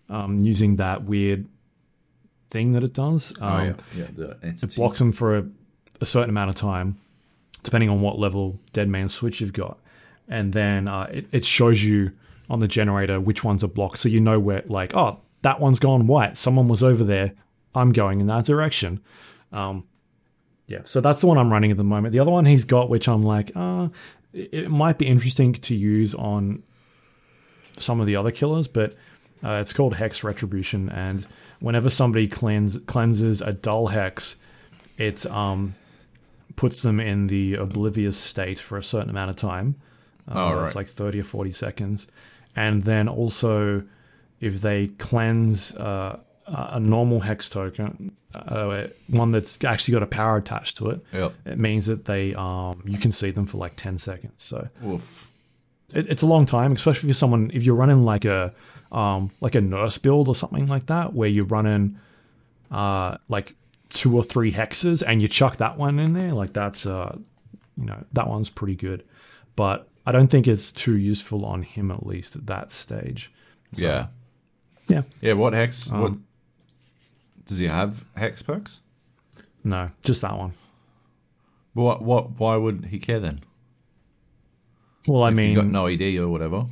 um, 0.09 0.41
using 0.41 0.77
that 0.77 1.05
weird 1.05 1.47
thing 2.51 2.73
that 2.73 2.85
it 2.85 2.93
does. 2.93 3.33
Um, 3.41 3.53
oh 3.53 3.65
yeah, 3.65 3.75
yeah. 3.97 4.07
The 4.13 4.39
it 4.43 4.75
blocks 4.77 4.99
them 4.99 5.13
for 5.13 5.39
a, 5.39 5.47
a 6.01 6.07
certain 6.07 6.31
amount 6.31 6.51
of 6.51 6.57
time, 6.57 6.99
depending 7.63 7.91
on 7.91 8.01
what 8.01 8.19
level 8.19 8.59
Dead 8.73 8.89
Man 8.89 9.09
Switch 9.09 9.41
you've 9.41 9.53
got. 9.53 9.79
And 10.29 10.53
then 10.53 10.89
uh, 10.89 11.09
it, 11.13 11.27
it 11.33 11.45
shows 11.45 11.83
you 11.83 12.13
on 12.53 12.59
the 12.59 12.69
generator 12.69 13.19
which 13.19 13.43
ones 13.43 13.65
are 13.65 13.69
blocked. 13.69 13.99
So 13.99 14.11
you 14.11 14.21
know 14.21 14.39
where, 14.39 14.63
like, 14.67 14.95
oh, 14.95 15.21
that 15.41 15.59
one's 15.59 15.79
gone 15.79 16.07
white. 16.07 16.37
Someone 16.37 16.69
was 16.69 16.83
over 16.83 17.03
there. 17.03 17.33
I'm 17.75 17.93
going 17.93 18.21
in 18.21 18.27
that 18.27 18.45
direction. 18.45 19.01
Um, 19.53 19.85
yeah, 20.67 20.83
so 20.85 21.01
that's 21.01 21.23
the 21.23 21.27
one 21.27 21.39
I'm 21.39 21.51
running 21.51 21.71
at 21.71 21.79
the 21.79 21.83
moment. 21.83 22.13
The 22.13 22.21
other 22.21 22.31
one 22.31 22.45
he's 22.45 22.65
got, 22.65 22.91
which 22.91 23.09
I'm 23.09 23.23
like, 23.23 23.53
uh, 23.57 23.89
it, 24.35 24.71
might 24.71 24.99
be 24.99 25.07
interesting 25.07 25.55
to 25.55 25.75
use 25.75 26.15
on 26.15 26.63
some 27.79 28.01
of 28.01 28.07
the 28.07 28.17
other 28.17 28.31
killers, 28.31 28.69
but 28.69 28.93
uh, 29.43 29.55
it's 29.55 29.73
called 29.73 29.95
Hex 29.95 30.23
Retribution. 30.23 30.91
And 30.91 31.27
whenever 31.61 31.89
somebody 31.89 32.29
cleanse, 32.29 32.77
cleanses 32.87 33.41
a 33.41 33.55
dull 33.55 33.87
hex, 33.87 34.37
it 34.99 35.25
um, 35.27 35.75
puts 36.57 36.83
them 36.83 37.01
in 37.01 37.29
the 37.29 37.55
oblivious 37.55 38.19
state 38.19 38.59
for 38.59 38.77
a 38.77 38.85
certain 38.85 39.09
amount 39.09 39.31
of 39.31 39.37
time. 39.37 39.77
Uh, 40.31 40.35
Oh, 40.35 40.55
right. 40.55 40.65
It's 40.65 40.77
like 40.77 40.87
30 40.87 41.21
or 41.21 41.25
40 41.25 41.51
seconds. 41.51 42.07
And 42.55 42.83
then 42.85 43.09
also, 43.09 43.83
if 44.41 44.61
they 44.61 44.89
cleanse 44.89 45.75
uh, 45.77 46.19
a 46.47 46.69
a 46.73 46.81
normal 46.81 47.21
hex 47.21 47.49
totem, 47.49 48.17
uh, 48.35 48.87
one 49.09 49.31
that's 49.31 49.63
actually 49.65 49.93
got 49.93 50.03
a 50.03 50.07
power 50.07 50.37
attached 50.37 50.77
to 50.79 50.91
it, 50.91 51.01
Yep. 51.13 51.33
it 51.47 51.59
means 51.59 51.87
that 51.87 52.05
they 52.05 52.35
um, 52.35 52.83
you 52.87 52.99
can 52.99 53.13
see 53.13 53.31
them 53.31 53.47
for 53.47 53.59
like 53.59 53.77
10 53.77 53.99
seconds. 53.99 54.43
So 54.43 54.69
Oof. 54.87 55.31
it, 55.95 56.07
it's 56.09 56.23
a 56.23 56.27
long 56.27 56.45
time, 56.47 56.73
especially 56.73 57.01
if 57.01 57.05
you're 57.05 57.15
someone 57.15 57.51
if 57.55 57.63
you're 57.65 57.75
running 57.77 58.05
like 58.05 58.25
a 58.25 58.53
um, 58.91 59.31
like 59.41 59.55
a 59.55 59.61
nurse 59.61 59.97
build 59.99 60.29
or 60.29 60.35
something 60.35 60.67
like 60.67 60.87
that, 60.87 61.15
where 61.15 61.29
you're 61.29 61.47
running 61.47 61.99
uh, 62.71 63.17
like 63.29 63.55
two 63.91 64.15
or 64.17 64.23
three 64.23 64.53
hexes 64.53 65.03
and 65.07 65.23
you 65.23 65.29
chuck 65.29 65.57
that 65.59 65.79
one 65.79 65.99
in 65.99 66.13
there, 66.13 66.33
like 66.33 66.53
that's 66.53 66.85
uh, 66.87 67.17
you 67.79 67.85
know 67.87 68.05
that 68.13 68.29
one's 68.29 68.51
pretty 68.51 68.75
good, 68.75 69.05
but 69.57 69.89
I 70.07 70.13
don't 70.13 70.29
think 70.29 70.49
it's 70.49 70.73
too 70.73 70.97
useful 70.97 71.45
on 71.45 71.63
him 71.63 71.91
at 71.91 72.07
least 72.07 72.35
at 72.37 72.47
that 72.47 72.71
stage. 72.73 73.33
So, 73.73 73.85
yeah. 73.87 74.07
yeah, 74.89 75.03
Yeah. 75.21 75.33
What 75.35 75.53
hex? 75.53 75.91
what 75.91 76.11
Um, 76.13 76.25
does 77.47 77.59
he 77.59 77.67
have? 77.67 78.05
Hex 78.17 78.43
perks? 78.43 78.81
no, 79.65 79.91
just 80.05 80.23
that 80.23 80.37
one. 80.37 80.55
What? 81.75 82.03
What? 82.03 82.39
Why 82.41 82.57
would 82.57 82.87
he 82.87 82.99
care 82.99 83.21
then? 83.21 83.41
Well, 85.07 85.23
I 85.25 85.31
If 85.31 85.37
mean, 85.37 85.51
you 85.51 85.57
got 85.57 85.67
NOED 85.67 86.19
or 86.19 86.29
whatever. 86.29 86.67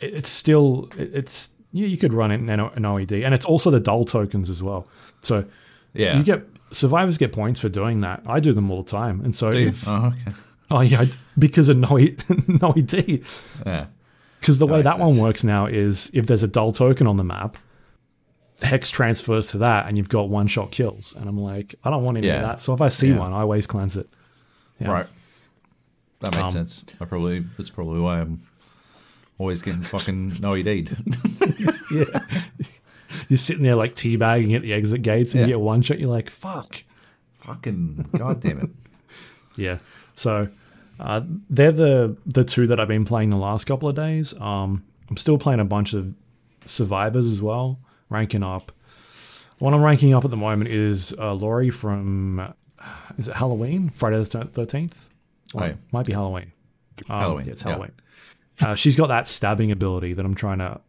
it- 0.00 0.14
it's 0.14 0.30
still 0.30 0.88
it- 0.96 1.10
it's 1.14 1.50
you, 1.72 1.86
you 1.86 1.96
could 1.96 2.12
run 2.12 2.30
it 2.30 2.36
in 2.36 2.48
an 2.48 2.60
an 2.60 2.84
OED, 2.84 3.24
and 3.24 3.34
it's 3.34 3.44
also 3.44 3.70
the 3.70 3.80
dull 3.80 4.04
totems 4.04 4.48
as 4.48 4.62
well. 4.62 4.86
So 5.20 5.44
Yeah. 5.92 6.16
you 6.16 6.22
get 6.24 6.46
survivors 6.70 7.18
get 7.18 7.32
points 7.32 7.60
for 7.60 7.68
doing 7.68 8.00
that. 8.00 8.22
I 8.26 8.40
do 8.40 8.52
them 8.52 8.70
all 8.70 8.82
the 8.82 8.90
time, 8.90 9.20
and 9.24 9.34
so 9.34 9.50
Do 9.52 9.58
you? 9.60 9.68
if 9.68 9.86
Oh, 9.88 10.06
okay. 10.06 10.32
Oh 10.70 10.80
yeah, 10.80 11.04
because 11.38 11.68
of 11.68 11.76
no 11.76 11.88
NOED, 11.88 13.24
Yeah. 13.66 13.86
because 14.40 14.58
the 14.58 14.66
way 14.66 14.78
makes 14.78 14.84
that 14.84 14.98
one 14.98 15.18
works 15.18 15.44
now 15.44 15.66
is 15.66 16.10
if 16.14 16.26
there's 16.26 16.42
a 16.42 16.48
dull 16.48 16.72
totem 16.72 17.06
on 17.06 17.16
the 17.16 17.24
map. 17.24 17.56
Hex 18.62 18.88
transfers 18.90 19.48
to 19.48 19.58
that, 19.58 19.88
and 19.88 19.98
you've 19.98 20.08
got 20.08 20.28
one 20.30 20.46
shot 20.46 20.70
kills. 20.70 21.14
And 21.18 21.28
I'm 21.28 21.36
like, 21.38 21.74
I 21.84 21.90
don't 21.90 22.04
want 22.04 22.16
any 22.18 22.28
Yeah. 22.28 22.36
of 22.36 22.42
that. 22.42 22.60
So 22.60 22.72
if 22.72 22.80
I 22.80 22.88
see 22.88 23.08
Yeah. 23.10 23.18
one, 23.18 23.32
I 23.32 23.40
always 23.40 23.66
cleanse 23.66 23.96
it. 23.96 24.08
Yeah. 24.80 24.90
Right. 24.92 25.06
That 26.20 26.32
makes 26.32 26.44
Um, 26.44 26.50
sense. 26.52 26.84
I 27.00 27.04
probably 27.04 27.40
that's 27.58 27.68
probably 27.70 28.00
why 28.00 28.20
I'm 28.20 28.42
always 29.38 29.60
getting 29.60 29.82
fucking 29.82 30.38
no. 30.40 30.54
Yeah. 31.90 32.04
You're 33.28 33.38
sitting 33.38 33.62
there 33.64 33.76
like 33.76 33.94
teabagging 33.94 34.54
at 34.56 34.62
the 34.62 34.72
exit 34.72 35.02
gates 35.02 35.34
and 35.34 35.42
you 35.42 35.46
get 35.48 35.60
one 35.60 35.82
shot, 35.82 35.98
you're 35.98 36.08
like, 36.10 36.30
fuck. 36.30 36.84
fucking 37.40 38.08
goddamn 38.16 38.58
it. 38.60 38.70
Yeah. 39.56 39.78
So 40.14 40.48
uh, 41.00 41.22
they're 41.50 41.72
the 41.72 42.16
the 42.26 42.44
two 42.44 42.66
that 42.68 42.78
I've 42.80 42.88
been 42.88 43.04
playing 43.04 43.30
the 43.30 43.36
last 43.36 43.64
couple 43.64 43.88
of 43.88 43.96
days. 43.96 44.34
Um, 44.40 44.84
I'm 45.10 45.16
still 45.16 45.38
playing 45.38 45.60
a 45.60 45.64
bunch 45.64 45.92
of 45.92 46.14
survivors 46.64 47.26
as 47.26 47.42
well, 47.42 47.78
ranking 48.08 48.42
up. 48.42 48.72
What 49.58 49.74
I'm 49.74 49.82
ranking 49.82 50.14
up 50.14 50.24
at 50.24 50.30
the 50.30 50.36
moment 50.36 50.70
is 50.70 51.14
uh, 51.18 51.32
Laurie 51.34 51.70
from 51.70 52.40
uh, 52.40 52.52
is 53.18 53.28
it 53.28 53.34
Halloween? 53.36 53.90
Friday 53.90 54.22
the 54.22 54.44
thirteenth? 54.46 55.08
Oh, 55.54 55.64
yeah. 55.64 55.74
Might 55.92 56.06
be 56.06 56.12
Halloween. 56.12 56.52
Um, 57.08 57.20
Halloween, 57.20 57.46
Yeah, 57.46 57.52
it's 57.52 57.62
yeah. 57.62 57.68
Halloween. 57.70 57.92
Uh, 58.60 58.74
she's 58.74 58.96
got 58.96 59.08
that 59.08 59.26
stabbing 59.28 59.70
ability 59.70 60.12
that 60.12 60.24
I'm 60.24 60.34
trying 60.34 60.58
to 60.58 60.80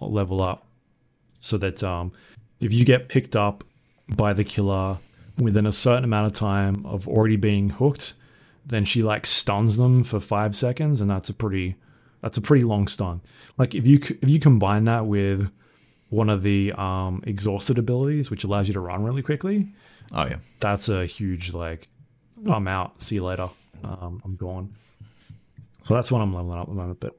level 0.00 0.42
up, 0.42 0.66
so 1.40 1.58
that 1.58 1.82
um, 1.82 2.12
if 2.60 2.72
you 2.72 2.84
get 2.84 3.08
picked 3.08 3.36
up 3.36 3.64
by 4.08 4.32
the 4.32 4.44
killer 4.44 4.98
within 5.38 5.66
a 5.66 5.72
certain 5.72 6.04
amount 6.04 6.26
of 6.26 6.32
time 6.32 6.84
of 6.86 7.08
already 7.08 7.36
being 7.36 7.70
hooked, 7.70 8.14
then 8.66 8.84
she 8.84 9.02
like 9.02 9.26
stuns 9.26 9.76
them 9.76 10.02
for 10.04 10.20
five 10.20 10.54
seconds, 10.56 11.00
and 11.00 11.10
that's 11.10 11.28
a 11.28 11.34
pretty 11.34 11.76
that's 12.20 12.36
a 12.38 12.40
pretty 12.40 12.64
long 12.64 12.86
stun. 12.88 13.20
Like 13.58 13.74
if 13.74 13.86
you 13.86 13.98
if 14.22 14.28
you 14.28 14.38
combine 14.40 14.84
that 14.84 15.06
with 15.06 15.50
one 16.08 16.28
of 16.28 16.42
the 16.42 16.72
um, 16.72 17.22
exhausted 17.26 17.78
abilities, 17.78 18.30
which 18.30 18.44
allows 18.44 18.68
you 18.68 18.74
to 18.74 18.80
run 18.80 19.02
really 19.02 19.22
quickly, 19.22 19.68
Oh 20.12 20.26
yeah. 20.26 20.36
that's 20.60 20.88
a 20.88 21.06
huge 21.06 21.52
like 21.52 21.88
I'm 22.48 22.68
out. 22.68 23.00
See 23.02 23.16
you 23.16 23.24
later. 23.24 23.48
Um, 23.84 24.20
I'm 24.24 24.36
gone. 24.36 24.74
So 25.82 25.94
that's 25.94 26.12
what 26.12 26.20
I'm 26.20 26.32
leveling 26.34 26.58
up 26.58 26.64
at 26.64 26.68
the 26.68 26.74
moment. 26.74 27.00
But 27.00 27.18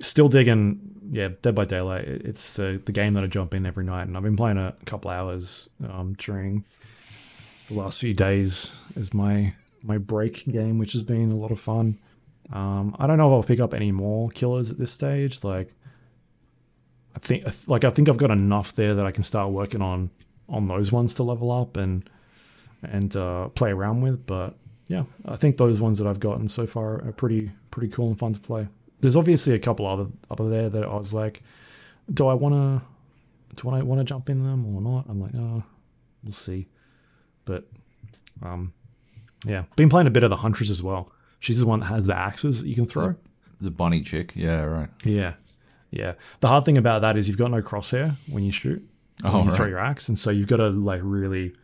still 0.00 0.28
digging. 0.28 0.80
Yeah, 1.10 1.28
Dead 1.42 1.54
by 1.54 1.64
Daylight. 1.64 2.04
It's 2.06 2.54
the 2.54 2.80
the 2.84 2.92
game 2.92 3.14
that 3.14 3.24
I 3.24 3.26
jump 3.26 3.54
in 3.54 3.66
every 3.66 3.84
night, 3.84 4.06
and 4.06 4.16
I've 4.16 4.22
been 4.22 4.36
playing 4.36 4.58
a 4.58 4.74
couple 4.86 5.10
hours 5.10 5.68
um, 5.88 6.14
during 6.18 6.64
the 7.68 7.74
last 7.74 7.98
few 8.00 8.14
days 8.14 8.74
as 8.96 9.12
my 9.12 9.54
my 9.82 9.98
break 9.98 10.44
game, 10.50 10.78
which 10.78 10.92
has 10.92 11.02
been 11.02 11.30
a 11.30 11.36
lot 11.36 11.50
of 11.50 11.60
fun. 11.60 11.98
Um, 12.52 12.96
I 12.98 13.06
don't 13.06 13.18
know 13.18 13.28
if 13.28 13.42
I'll 13.42 13.46
pick 13.46 13.60
up 13.60 13.74
any 13.74 13.92
more 13.92 14.30
killers 14.30 14.70
at 14.70 14.78
this 14.78 14.90
stage. 14.90 15.44
Like, 15.44 15.72
I 17.14 17.18
think 17.18 17.44
like 17.68 17.84
I 17.84 17.90
think 17.90 18.08
I've 18.08 18.16
got 18.16 18.30
enough 18.30 18.74
there 18.74 18.94
that 18.94 19.06
I 19.06 19.10
can 19.10 19.22
start 19.22 19.50
working 19.50 19.82
on 19.82 20.10
on 20.48 20.68
those 20.68 20.90
ones 20.92 21.14
to 21.14 21.22
level 21.22 21.50
up 21.50 21.76
and 21.76 22.08
and 22.82 23.14
uh, 23.16 23.48
play 23.48 23.70
around 23.70 24.00
with. 24.00 24.26
But 24.26 24.54
yeah, 24.88 25.04
I 25.26 25.36
think 25.36 25.56
those 25.56 25.80
ones 25.80 25.98
that 25.98 26.06
I've 26.06 26.20
gotten 26.20 26.48
so 26.48 26.66
far 26.66 27.04
are 27.04 27.12
pretty 27.12 27.50
pretty 27.70 27.88
cool 27.88 28.08
and 28.08 28.18
fun 28.18 28.32
to 28.32 28.40
play. 28.40 28.68
There's 29.00 29.16
obviously 29.16 29.54
a 29.54 29.58
couple 29.58 29.86
other 29.86 30.06
other 30.30 30.48
there 30.48 30.68
that 30.68 30.84
I 30.84 30.94
was 30.94 31.12
like, 31.12 31.42
do 32.12 32.26
I 32.26 32.34
want 32.34 32.54
to 32.54 33.62
do 33.62 33.70
I 33.70 33.82
want 33.82 34.00
to 34.00 34.04
jump 34.04 34.30
in 34.30 34.44
them 34.44 34.64
or 34.74 34.80
not? 34.80 35.06
I'm 35.08 35.20
like, 35.20 35.34
oh, 35.34 35.62
we'll 36.22 36.32
see. 36.32 36.68
But 37.44 37.64
um, 38.42 38.72
yeah, 39.46 39.64
been 39.76 39.88
playing 39.88 40.06
a 40.06 40.10
bit 40.10 40.24
of 40.24 40.30
the 40.30 40.36
Huntress 40.36 40.70
as 40.70 40.82
well. 40.82 41.12
She's 41.40 41.60
the 41.60 41.66
one 41.66 41.80
that 41.80 41.86
has 41.86 42.06
the 42.06 42.16
axes 42.16 42.62
that 42.62 42.68
you 42.68 42.74
can 42.74 42.86
throw. 42.86 43.14
The 43.60 43.70
bunny 43.70 44.00
chick. 44.02 44.32
Yeah, 44.34 44.62
right. 44.62 44.88
Yeah, 45.04 45.34
yeah. 45.90 46.14
The 46.40 46.48
hard 46.48 46.64
thing 46.64 46.78
about 46.78 47.02
that 47.02 47.16
is 47.16 47.28
you've 47.28 47.38
got 47.38 47.50
no 47.50 47.60
crosshair 47.62 48.16
when 48.28 48.42
you 48.44 48.52
shoot. 48.52 48.86
Oh, 49.24 49.38
when 49.38 49.48
Oh, 49.48 49.50
you 49.50 49.56
throw 49.56 49.66
your 49.66 49.78
axe, 49.78 50.08
and 50.08 50.18
so 50.18 50.30
you've 50.30 50.46
got 50.48 50.56
to 50.58 50.68
like 50.68 51.00
really 51.02 51.54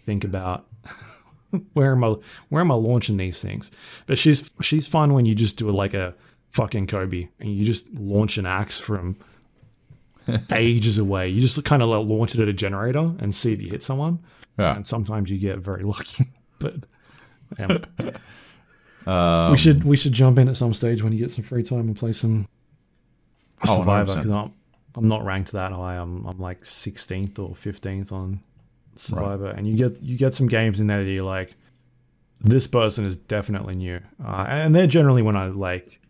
think 0.00 0.24
about 0.24 0.66
where 1.74 1.92
am 1.92 2.02
I 2.04 2.14
where 2.48 2.60
am 2.60 2.70
I 2.72 2.74
launching 2.74 3.16
these 3.16 3.40
things. 3.42 3.70
But 4.06 4.18
she's 4.18 4.50
she's 4.60 4.86
fun 4.86 5.12
when 5.14 5.26
you 5.26 5.34
just 5.34 5.56
do 5.56 5.70
like 5.70 5.94
a 5.94 6.14
fucking 6.50 6.86
Kobe 6.86 7.28
and 7.40 7.50
you 7.54 7.64
just 7.64 7.92
launch 7.94 8.38
an 8.38 8.46
axe 8.46 8.78
from 8.80 9.16
ages 10.52 10.98
away. 10.98 11.28
You 11.28 11.40
just 11.40 11.62
kind 11.64 11.82
of 11.82 11.88
like 11.88 12.06
launch 12.06 12.34
it 12.34 12.40
at 12.40 12.48
a 12.48 12.52
generator 12.52 13.12
and 13.18 13.34
see 13.34 13.52
if 13.52 13.62
you 13.62 13.70
hit 13.70 13.82
someone. 13.82 14.20
Yeah. 14.58 14.74
And 14.74 14.86
sometimes 14.86 15.30
you 15.30 15.38
get 15.38 15.58
very 15.58 15.82
lucky. 15.84 16.26
but. 16.58 16.74
Um, 19.06 19.52
we 19.52 19.56
should 19.56 19.84
we 19.84 19.96
should 19.96 20.12
jump 20.12 20.38
in 20.38 20.48
at 20.48 20.56
some 20.56 20.74
stage 20.74 21.02
when 21.02 21.12
you 21.14 21.18
get 21.18 21.30
some 21.30 21.42
free 21.42 21.62
time 21.62 21.80
and 21.88 21.96
play 21.96 22.12
some 22.12 22.46
Oh, 23.66 23.78
Survivor 23.80 24.12
100%. 24.16 24.32
I'm, 24.44 24.52
I'm 24.94 25.08
not 25.08 25.24
ranked 25.24 25.52
that 25.52 25.72
high. 25.72 25.94
I'm 25.96 26.26
I'm 26.26 26.38
like 26.38 26.60
16th 26.60 27.38
or 27.38 27.50
15th 27.50 28.12
on 28.12 28.40
Survivor, 28.96 29.46
and 29.46 29.66
you 29.66 29.76
get 29.76 30.02
you 30.02 30.18
get 30.18 30.34
some 30.34 30.46
games 30.46 30.78
in 30.78 30.88
there 30.88 31.02
that 31.04 31.10
you're 31.10 31.24
like, 31.24 31.56
this 32.40 32.66
person 32.66 33.06
is 33.06 33.16
definitely 33.16 33.76
new, 33.76 34.00
uh, 34.22 34.44
and 34.46 34.74
they're 34.74 34.86
generally 34.86 35.22
when 35.22 35.36
I 35.36 35.46
like, 35.46 36.00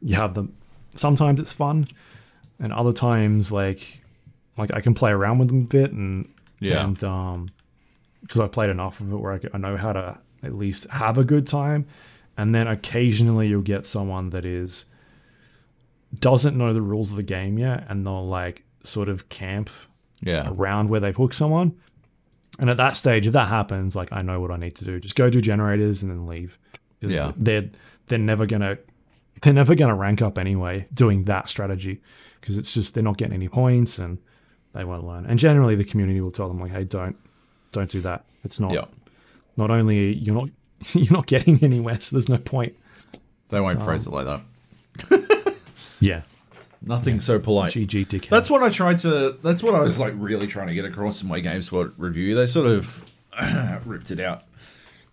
you 0.00 0.16
have 0.16 0.34
them. 0.34 0.56
Sometimes 0.96 1.38
it's 1.38 1.52
fun, 1.52 1.86
and 2.58 2.72
other 2.72 2.92
times 2.92 3.52
like, 3.52 4.00
like 4.58 4.74
I 4.74 4.80
can 4.80 4.94
play 4.94 5.12
around 5.12 5.38
with 5.38 5.48
them 5.48 5.60
a 5.60 5.64
bit, 5.66 5.92
and 5.92 6.28
Yeah. 6.58 6.84
and 6.84 7.04
um, 7.04 7.50
because 8.22 8.40
I've 8.40 8.52
played 8.52 8.70
enough 8.70 9.00
of 9.00 9.12
it 9.12 9.16
where 9.16 9.38
I 9.54 9.58
know 9.58 9.76
how 9.76 9.92
to 9.92 10.18
at 10.42 10.54
least 10.54 10.86
have 10.90 11.18
a 11.18 11.24
good 11.24 11.46
time, 11.46 11.86
and 12.36 12.54
then 12.54 12.66
occasionally 12.66 13.48
you'll 13.48 13.62
get 13.62 13.86
someone 13.86 14.30
that 14.30 14.44
is 14.44 14.86
doesn't 16.18 16.56
know 16.56 16.72
the 16.72 16.82
rules 16.82 17.10
of 17.10 17.16
the 17.16 17.22
game 17.22 17.58
yet, 17.58 17.84
and 17.88 18.06
they'll 18.06 18.26
like 18.26 18.64
sort 18.84 19.08
of 19.08 19.28
camp 19.28 19.70
yeah. 20.20 20.48
around 20.48 20.88
where 20.88 21.00
they've 21.00 21.16
hooked 21.16 21.34
someone. 21.34 21.74
And 22.58 22.68
at 22.68 22.76
that 22.76 22.96
stage, 22.96 23.26
if 23.26 23.32
that 23.32 23.48
happens, 23.48 23.96
like 23.96 24.12
I 24.12 24.22
know 24.22 24.40
what 24.40 24.50
I 24.50 24.56
need 24.56 24.74
to 24.76 24.84
do. 24.84 25.00
Just 25.00 25.16
go 25.16 25.30
do 25.30 25.40
generators 25.40 26.02
and 26.02 26.10
then 26.10 26.26
leave. 26.26 26.58
Yeah. 27.00 27.32
they're 27.36 27.68
they're 28.06 28.18
never 28.18 28.46
gonna 28.46 28.78
they're 29.40 29.52
never 29.52 29.74
gonna 29.74 29.94
rank 29.94 30.22
up 30.22 30.38
anyway 30.38 30.86
doing 30.94 31.24
that 31.24 31.48
strategy 31.48 32.00
because 32.40 32.56
it's 32.56 32.72
just 32.74 32.94
they're 32.94 33.02
not 33.02 33.16
getting 33.16 33.34
any 33.34 33.48
points 33.48 33.98
and 33.98 34.18
they 34.72 34.84
won't 34.84 35.04
learn. 35.04 35.26
And 35.26 35.38
generally, 35.38 35.74
the 35.74 35.84
community 35.84 36.20
will 36.20 36.30
tell 36.30 36.48
them 36.48 36.60
like, 36.60 36.70
"Hey, 36.70 36.84
don't 36.84 37.16
don't 37.72 37.90
do 37.90 38.00
that. 38.02 38.24
It's 38.44 38.60
not 38.60 38.72
Yeah. 38.72 38.84
Not 39.56 39.70
only 39.70 40.14
you're 40.14 40.34
not 40.34 40.50
you're 40.94 41.12
not 41.12 41.26
getting 41.26 41.62
anywhere, 41.62 42.00
so 42.00 42.16
there's 42.16 42.28
no 42.28 42.38
point." 42.38 42.74
They 43.50 43.60
won't 43.60 43.78
So- 43.78 43.84
phrase 43.84 44.06
it 44.06 44.10
like 44.12 44.26
that. 44.26 44.42
Yeah, 46.00 46.22
Nothing 46.84 47.20
so 47.20 47.38
polite. 47.38 47.72
GG 47.74 48.08
dickhead. 48.08 48.28
That's 48.28 48.50
what 48.50 48.60
I 48.64 48.68
tried 48.70 48.98
to. 48.98 49.38
That's 49.40 49.62
what 49.62 49.76
I 49.76 49.80
was 49.80 50.00
like 50.00 50.14
really 50.16 50.48
trying 50.48 50.66
to 50.66 50.74
get 50.74 50.84
across 50.84 51.22
in 51.22 51.28
my 51.28 51.40
GameSpot 51.40 51.92
review. 51.96 52.34
They 52.34 52.48
sort 52.48 52.66
of 52.66 53.08
ripped 53.86 54.10
it 54.10 54.18
out. 54.18 54.42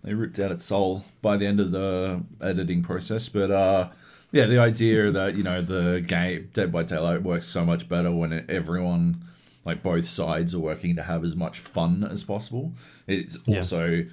They 0.03 0.15
ripped 0.15 0.39
out 0.39 0.51
its 0.51 0.65
soul 0.65 1.05
by 1.21 1.37
the 1.37 1.45
end 1.45 1.59
of 1.59 1.69
the 1.71 2.23
editing 2.41 2.81
process. 2.81 3.29
But 3.29 3.51
uh, 3.51 3.89
yeah, 4.31 4.47
the 4.47 4.57
idea 4.57 5.11
that 5.11 5.35
you 5.35 5.43
know 5.43 5.61
the 5.61 6.03
game 6.05 6.49
Dead 6.53 6.71
by 6.71 6.81
Daylight 6.83 7.21
works 7.21 7.45
so 7.45 7.63
much 7.63 7.87
better 7.87 8.09
when 8.11 8.33
it, 8.33 8.49
everyone, 8.49 9.23
like 9.65 9.83
both 9.83 10.07
sides, 10.07 10.55
are 10.55 10.59
working 10.59 10.95
to 10.95 11.03
have 11.03 11.23
as 11.23 11.35
much 11.35 11.59
fun 11.59 12.03
as 12.03 12.23
possible. 12.23 12.73
It's 13.05 13.37
Yeah. 13.45 13.57
also 13.57 14.05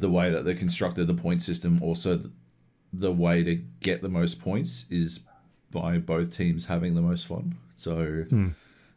the 0.00 0.10
way 0.10 0.30
that 0.30 0.44
they 0.44 0.54
constructed 0.54 1.06
the 1.06 1.14
point 1.14 1.42
system. 1.42 1.80
Also, 1.82 2.16
th- 2.18 2.30
the 2.92 3.12
way 3.12 3.44
to 3.44 3.54
get 3.80 4.02
the 4.02 4.08
most 4.08 4.40
points 4.40 4.86
is 4.90 5.20
by 5.70 5.98
both 5.98 6.36
teams 6.36 6.66
having 6.66 6.94
the 6.94 7.00
most 7.02 7.26
fun. 7.26 7.56
So 7.76 8.24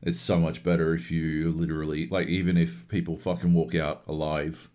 it's 0.01 0.19
so 0.19 0.39
much 0.39 0.63
better 0.63 0.93
if 0.95 1.11
you 1.11 1.51
literally 1.51 2.07
like 2.07 2.27
even 2.27 2.57
if 2.57 2.87
people 2.87 3.15
fucking 3.17 3.53
walk 3.53 3.75
out 3.75 4.03
alive, 4.07 4.69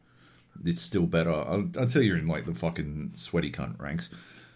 it's 0.64 0.80
still 0.80 1.06
better 1.06 1.32
Un- 1.32 1.72
until 1.76 2.02
you're 2.02 2.18
in 2.18 2.28
like 2.28 2.46
the 2.46 2.54
fucking 2.54 3.10
sweaty 3.14 3.50
cunt 3.50 3.80
ranks. 3.80 4.10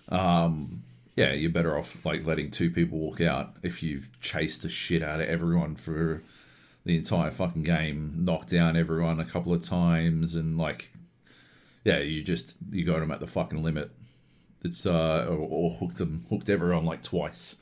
Um, 0.08 0.82
yeah, 1.16 1.32
you're 1.32 1.50
better 1.50 1.76
off 1.76 2.04
like 2.06 2.24
letting 2.26 2.50
two 2.50 2.70
people 2.70 2.98
walk 2.98 3.20
out 3.20 3.56
if 3.62 3.82
you've 3.82 4.08
chased 4.20 4.62
the 4.62 4.68
shit 4.68 5.02
out 5.02 5.20
of 5.20 5.28
everyone 5.28 5.74
for 5.76 6.22
the 6.84 6.96
entire 6.96 7.30
fucking 7.30 7.62
game, 7.62 8.14
knocked 8.18 8.48
down 8.48 8.76
everyone 8.76 9.20
a 9.20 9.24
couple 9.24 9.52
of 9.52 9.62
times, 9.62 10.34
and 10.34 10.58
like, 10.58 10.90
yeah, 11.84 11.98
you 11.98 12.22
just 12.22 12.56
you 12.70 12.84
got 12.84 13.00
them 13.00 13.10
at 13.10 13.20
the 13.20 13.26
fucking 13.26 13.62
limit. 13.62 13.90
It's 14.64 14.86
uh, 14.86 15.26
or, 15.28 15.36
or 15.38 15.70
hooked 15.72 15.96
them, 15.96 16.24
hooked 16.30 16.48
everyone 16.48 16.84
like 16.84 17.02
twice, 17.02 17.56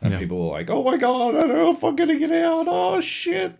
and 0.00 0.12
Yeah. 0.12 0.18
people 0.18 0.42
are 0.42 0.50
like, 0.58 0.70
"Oh 0.70 0.82
my 0.82 0.96
god, 0.96 1.34
I 1.36 1.40
don't 1.40 1.48
know 1.50 1.70
if 1.70 1.84
I'm 1.84 1.94
gonna 1.96 2.18
get 2.18 2.32
out." 2.32 2.66
Oh 2.68 3.00
shit! 3.00 3.52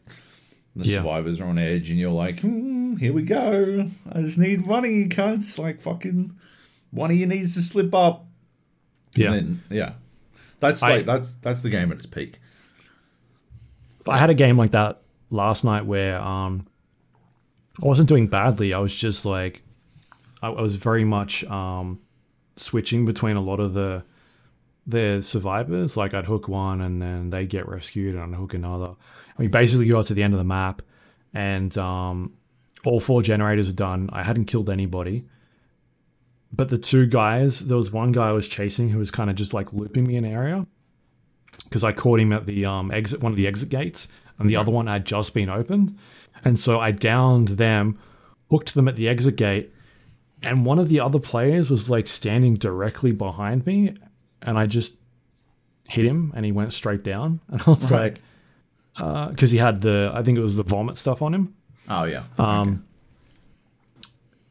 The 0.75 0.85
Yeah. 0.85 0.97
survivors 0.99 1.41
are 1.41 1.47
on 1.47 1.59
edge, 1.59 1.91
and 1.91 1.99
you're 1.99 2.11
like, 2.11 2.41
hmm, 2.41 2.97
here 2.97 3.13
we 3.13 3.23
go. 3.23 3.89
I 4.13 4.21
just 4.21 4.39
need 4.39 4.67
one 4.67 4.85
of 4.85 4.91
you 4.91 5.09
cunts. 5.09 5.59
Like, 5.59 5.81
fucking, 5.81 6.37
one 6.91 7.11
of 7.11 7.17
you 7.17 7.27
needs 7.27 7.55
to 7.55 7.61
slip 7.63 7.95
up. 7.95 8.27
Yeah. 9.15 9.33
And 9.33 9.63
then, 9.71 9.79
yeah. 9.79 9.93
That's 10.61 10.83
I- 10.83 10.97
like, 10.97 11.07
that's, 11.07 11.33
that's 11.35 11.63
the 11.63 11.71
game 11.71 11.91
at 11.93 11.97
its 11.99 12.05
peak. 12.07 12.41
I 14.07 14.19
had 14.19 14.29
a 14.29 14.35
game 14.35 14.59
like 14.59 14.73
that 14.73 15.01
last 15.31 15.65
night 15.65 15.87
where 15.87 16.21
um, 16.21 16.67
I 17.83 17.87
wasn't 17.87 18.09
doing 18.09 18.27
badly. 18.29 18.75
I 18.75 18.79
was 18.79 18.95
just 18.97 19.25
like, 19.25 19.63
I, 20.43 20.49
I 20.49 20.61
was 20.61 20.77
very 20.77 21.05
much 21.05 21.45
um, 21.45 22.01
switching 22.57 23.05
between 23.05 23.37
a 23.37 23.41
lot 23.41 23.61
of 23.61 23.75
the 23.75 24.05
the 24.87 25.21
survivors. 25.21 25.97
Like 25.97 26.15
I'd 26.15 26.27
hook 26.27 26.49
one 26.49 26.81
and 26.81 27.01
then 27.03 27.31
they 27.31 27.47
get 27.47 27.69
rescued, 27.69 28.15
and 28.15 28.35
I'd 28.35 28.39
hook 28.39 28.55
another. 28.55 28.95
I 29.37 29.43
mean, 29.43 29.51
basically, 29.51 29.87
you 29.87 29.93
got 29.93 30.07
to 30.07 30.15
the 30.15 30.23
end 30.23 30.35
of 30.35 30.39
the 30.39 30.45
map, 30.45 30.83
and 31.35 31.77
um, 31.79 32.35
all 32.85 33.01
four 33.01 33.23
generators 33.23 33.69
are 33.69 33.75
done. 33.75 34.09
I 34.13 34.23
hadn't 34.23 34.47
killed 34.47 34.71
anybody. 34.71 35.27
But 36.53 36.69
the 36.69 36.79
two 36.79 37.07
guys, 37.07 37.61
there 37.61 37.77
was 37.77 37.91
one 37.91 38.13
guy 38.13 38.29
I 38.29 38.33
was 38.33 38.49
chasing 38.49 38.89
who 38.89 38.99
was 38.99 39.11
kind 39.11 39.29
of 39.29 39.37
just 39.37 39.53
like 39.53 39.73
looping 39.73 40.07
me 40.07 40.17
in 40.17 40.25
area 40.25 40.67
because 41.65 41.85
I 41.85 41.93
caught 41.93 42.21
him 42.21 42.33
at 42.33 42.47
the 42.47 42.65
um, 42.65 42.91
exit, 42.93 43.21
one 43.21 43.33
of 43.33 43.37
the 43.37 43.47
exit 43.47 43.69
gates, 43.69 44.09
and 44.39 44.49
the 44.49 44.57
other 44.57 44.71
one 44.71 44.87
had 44.87 45.05
just 45.05 45.35
been 45.35 45.49
opened, 45.51 45.99
and 46.45 46.59
so 46.59 46.79
I 46.79 46.93
downed 46.93 47.49
them, 47.49 47.99
hooked 48.51 48.75
them 48.75 48.89
at 48.89 48.97
the 48.97 49.09
exit 49.09 49.37
gate, 49.37 49.73
and 50.43 50.65
one 50.67 50.79
of 50.79 50.89
the 50.89 51.01
other 51.01 51.19
players 51.19 51.71
was 51.71 51.89
like 51.91 52.07
standing 52.07 52.55
directly 52.55 53.13
behind 53.13 53.67
me, 53.67 53.95
and 54.43 54.59
I 54.59 54.67
just 54.67 54.97
hit 55.89 56.05
him, 56.05 56.33
and 56.37 56.45
he 56.45 56.53
went 56.53 56.73
straight 56.73 57.03
down, 57.05 57.41
and 57.49 57.61
I 57.67 57.71
was 57.71 57.91
Right. 57.91 58.19
like, 58.97 59.31
because 59.31 59.51
he 59.51 59.59
had 59.59 59.81
the, 59.83 60.11
I 60.15 60.23
think 60.23 60.39
it 60.39 60.41
was 60.43 60.57
the 60.57 60.63
vomit 60.63 60.97
stuff 60.97 61.23
on 61.23 61.35
him, 61.35 61.55
Oh, 61.89 62.05
yeah. 62.05 62.25
um, 62.39 62.85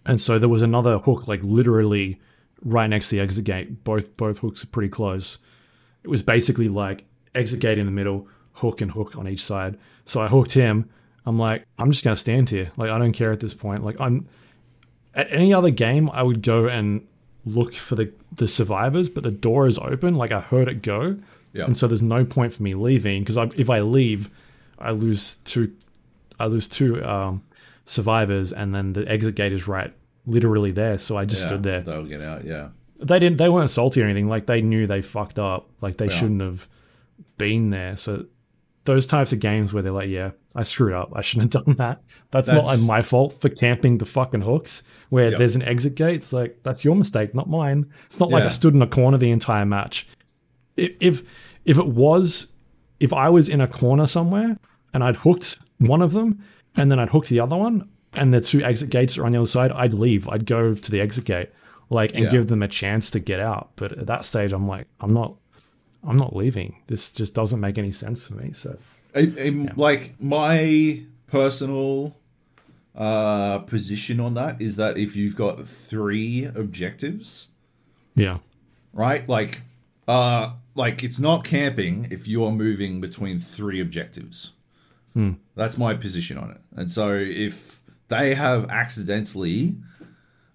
and 0.06 0.22
so 0.22 0.38
there 0.38 0.50
was 0.50 0.62
another 0.62 1.00
hook 1.00 1.28
like 1.28 1.42
literally 1.44 2.20
right 2.64 2.88
next 2.90 3.10
to 3.10 3.16
the 3.16 3.22
exit 3.22 3.44
gate. 3.46 3.84
Both 3.84 4.16
both 4.18 4.40
hooks 4.40 4.64
are 4.64 4.68
pretty 4.68 4.90
close. 4.90 5.40
It 6.04 6.10
was 6.10 6.22
basically 6.22 6.70
like 6.70 7.06
exit 7.34 7.60
gate 7.60 7.78
in 7.80 7.86
the 7.86 7.92
middle, 7.92 8.28
hook 8.54 8.82
and 8.82 8.92
hook 8.92 9.16
on 9.18 9.28
each 9.28 9.44
side. 9.44 9.78
So 10.06 10.22
I 10.22 10.28
hooked 10.28 10.52
him. 10.54 10.90
I'm 11.26 11.40
like, 11.40 11.66
I'm 11.80 11.92
just 11.92 12.04
gonna 12.04 12.18
stand 12.18 12.50
here. 12.52 12.72
Like 12.78 12.92
I 12.92 13.00
don't 13.00 13.14
care 13.14 13.32
at 13.32 13.40
this 13.40 13.54
point. 13.56 13.84
Like 13.84 14.00
I'm 14.00 14.28
at 15.16 15.32
any 15.32 15.54
other 15.54 15.70
game, 15.72 16.10
I 16.12 16.22
would 16.24 16.42
go 16.42 16.68
and 16.68 17.08
look 17.46 17.74
for 17.74 17.96
the 17.96 18.12
the 18.32 18.48
survivors, 18.48 19.10
but 19.10 19.24
the 19.24 19.32
door 19.32 19.66
is 19.68 19.78
open. 19.80 20.16
Like 20.16 20.32
I 20.32 20.42
heard 20.42 20.68
it 20.68 20.82
go, 20.82 21.18
Yeah. 21.54 21.66
and 21.66 21.78
so 21.78 21.88
there's 21.88 22.02
no 22.02 22.26
point 22.26 22.54
for 22.54 22.64
me 22.64 22.74
leaving 22.74 23.24
because 23.24 23.38
if 23.58 23.70
I 23.70 23.80
leave, 23.82 24.30
I 24.78 24.92
lose 24.92 25.38
two, 25.38 25.74
I 26.40 26.48
lose 26.48 26.68
two 26.68 27.04
um, 27.06 27.44
survivors, 27.86 28.52
and 28.52 28.74
then 28.76 28.94
the 28.94 29.08
exit 29.10 29.36
gate 29.36 29.54
is 29.54 29.68
right, 29.68 29.94
literally 30.26 30.72
there. 30.72 30.98
So 30.98 31.18
I 31.18 31.26
just 31.26 31.42
yeah, 31.44 31.48
stood 31.48 31.64
there. 31.64 31.82
They'll 31.82 32.04
get 32.06 32.22
out, 32.22 32.44
yeah. 32.46 32.70
They 33.00 33.20
didn't. 33.20 33.38
They 33.38 33.50
weren't 33.50 33.70
salty 33.70 34.02
or 34.02 34.06
anything. 34.06 34.28
Like 34.30 34.46
they 34.48 34.62
knew 34.62 34.88
they 34.88 35.02
fucked 35.02 35.38
up. 35.40 35.70
Like 35.82 35.98
they 35.98 36.06
Yeah. 36.06 36.12
shouldn't 36.12 36.42
have 36.42 36.68
been 37.38 37.70
there. 37.70 37.96
So 37.98 38.26
those 38.86 39.06
types 39.08 39.34
of 39.34 39.40
games 39.40 39.74
where 39.74 39.84
they're 39.84 39.92
like, 39.92 40.10
yeah, 40.10 40.32
I 40.56 40.64
screwed 40.64 40.94
up. 40.94 41.12
I 41.16 41.22
shouldn't 41.22 41.54
have 41.54 41.66
done 41.66 41.76
that. 41.78 42.02
That's, 42.32 42.48
not 42.48 42.64
That's- 42.64 42.80
like 42.80 42.88
my 42.88 43.02
fault 43.02 43.34
for 43.34 43.50
camping 43.50 43.98
the 43.98 44.06
fucking 44.06 44.42
hooks 44.42 44.84
where 45.10 45.30
Yep. 45.30 45.38
there's 45.40 45.56
an 45.56 45.64
exit 45.64 45.96
gate. 45.96 46.16
It's 46.16 46.32
like 46.34 46.60
that's 46.64 46.86
your 46.86 46.96
mistake, 46.96 47.34
not 47.36 47.50
mine. 47.50 47.88
It's 48.06 48.20
not 48.20 48.30
like 48.30 48.44
I 48.44 48.50
stood 48.50 48.74
in 48.74 48.82
a 48.82 48.88
corner 48.88 49.18
the 49.18 49.32
entire 49.32 49.66
match. 49.66 50.08
If 50.78 51.24
if 51.66 51.78
it 51.78 51.88
was, 51.88 52.54
if 53.00 53.12
I 53.14 53.30
was 53.30 53.50
in 53.50 53.60
a 53.62 53.68
corner 53.68 54.08
somewhere 54.08 54.58
and 54.94 55.04
I'd 55.04 55.16
hooked 55.18 55.60
one 55.80 56.02
of 56.02 56.12
them 56.14 56.44
and 56.78 56.92
then 56.92 57.00
I'd 57.00 57.10
hooked 57.10 57.30
the 57.30 57.40
other 57.40 57.56
one 57.58 57.90
and 58.14 58.34
the 58.34 58.40
two 58.42 58.64
exit 58.64 58.90
gates 58.90 59.18
are 59.18 59.26
on 59.26 59.32
the 59.32 59.38
other 59.40 59.48
side, 59.48 59.72
I'd 59.72 59.94
leave. 59.94 60.30
I'd 60.30 60.46
go 60.46 60.74
to 60.74 60.92
the 60.92 61.02
exit 61.02 61.26
gate, 61.26 61.50
like, 61.90 62.14
and 62.14 62.26
Yeah. 62.26 62.30
give 62.30 62.48
them 62.48 62.62
a 62.62 62.68
chance 62.68 63.10
to 63.12 63.20
get 63.20 63.40
out. 63.40 63.72
But 63.78 63.94
at 63.98 64.08
that 64.08 64.26
stage, 64.26 64.54
I'm 64.54 64.68
like, 64.68 64.88
I'm 65.02 65.14
not, 65.14 65.36
I'm 66.08 66.18
not 66.18 66.36
leaving. 66.36 66.78
This 66.88 67.12
just 67.12 67.34
doesn't 67.34 67.60
make 67.60 67.78
any 67.78 67.92
sense 67.92 68.28
to 68.28 68.34
me. 68.36 68.54
So 68.54 68.78
I, 69.16 69.32
I- 69.38 69.68
Like 69.76 70.16
my 70.20 71.02
personal 71.28 72.16
uh, 72.96 73.60
position 73.60 74.20
on 74.20 74.34
that 74.36 74.62
is 74.62 74.76
that 74.78 74.98
if 74.98 75.16
you've 75.16 75.36
got 75.36 75.66
three 75.68 76.46
objectives, 76.46 77.48
yeah, 78.16 78.38
right? 78.94 79.28
Like, 79.28 79.62
uh, 80.08 80.52
like 80.76 81.04
it's 81.04 81.20
not 81.20 81.44
camping 81.44 82.08
if 82.12 82.28
you 82.28 82.46
are 82.46 82.52
moving 82.52 83.02
between 83.02 83.40
three 83.40 83.82
objectives. 83.82 84.52
That's 85.56 85.78
my 85.78 85.94
position 85.94 86.38
on 86.38 86.52
it. 86.52 86.60
And 86.76 86.92
so 86.92 87.08
if 87.10 87.80
they 88.10 88.36
have 88.36 88.70
accidentally 88.70 89.78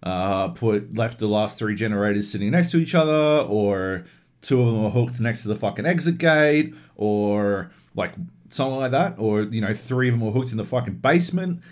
uh, 0.02 0.48
put 0.48 0.94
left 0.94 1.18
the 1.18 1.26
last 1.28 1.58
three 1.58 1.74
generators 1.74 2.30
sitting 2.30 2.50
next 2.50 2.70
to 2.72 2.76
each 2.76 2.94
other, 2.94 3.38
or 3.48 4.04
two 4.42 4.60
of 4.60 4.66
them 4.66 4.84
are 4.84 4.90
hooked 4.90 5.20
next 5.20 5.42
to 5.42 5.48
the 5.48 5.56
fucking 5.56 5.86
exit 5.86 6.18
gate, 6.18 6.74
or 6.96 7.70
like 7.94 8.14
something 8.48 8.78
like 8.78 8.90
that, 8.92 9.14
or 9.18 9.42
you 9.42 9.60
know, 9.60 9.74
three 9.74 10.08
of 10.08 10.18
them 10.18 10.28
are 10.28 10.32
hooked 10.32 10.50
in 10.50 10.56
the 10.56 10.64
fucking 10.64 10.96
basement. 10.96 11.62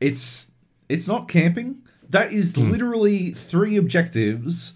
It's 0.00 0.50
it's 0.88 1.08
not 1.08 1.28
camping. 1.28 1.82
That 2.08 2.32
is 2.32 2.54
hmm. 2.54 2.70
literally 2.70 3.30
three 3.32 3.76
objectives 3.76 4.74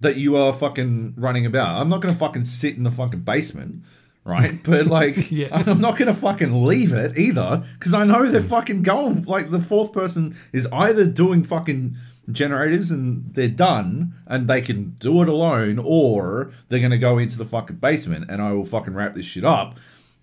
that 0.00 0.16
you 0.16 0.36
are 0.36 0.52
fucking 0.52 1.14
running 1.16 1.44
about. 1.44 1.80
I'm 1.80 1.88
not 1.88 2.00
gonna 2.00 2.14
fucking 2.14 2.44
sit 2.44 2.76
in 2.76 2.84
the 2.84 2.90
fucking 2.90 3.20
basement, 3.20 3.84
right? 4.24 4.58
But 4.64 4.86
like, 4.86 5.30
Yeah. 5.30 5.48
I'm 5.66 5.80
not 5.80 5.98
gonna 5.98 6.14
fucking 6.14 6.64
leave 6.64 6.92
it 6.92 7.18
either 7.18 7.62
because 7.74 7.94
I 7.94 8.04
know 8.04 8.26
they're 8.26 8.40
hmm. 8.40 8.48
fucking 8.48 8.82
going. 8.82 9.22
Like 9.22 9.50
the 9.50 9.60
fourth 9.60 9.92
person 9.92 10.36
is 10.52 10.66
either 10.72 11.04
doing 11.04 11.44
fucking 11.44 11.96
generators 12.32 12.90
and 12.90 13.34
they're 13.34 13.48
done 13.48 14.14
and 14.26 14.48
they 14.48 14.60
can 14.60 14.96
do 15.00 15.22
it 15.22 15.28
alone, 15.28 15.78
or 15.78 16.52
they're 16.68 16.80
gonna 16.80 16.98
go 16.98 17.18
into 17.18 17.38
the 17.38 17.44
fucking 17.44 17.76
basement 17.76 18.30
and 18.30 18.40
I 18.40 18.52
will 18.52 18.64
fucking 18.64 18.94
wrap 18.94 19.14
this 19.14 19.24
shit 19.24 19.44
up. 19.44 19.78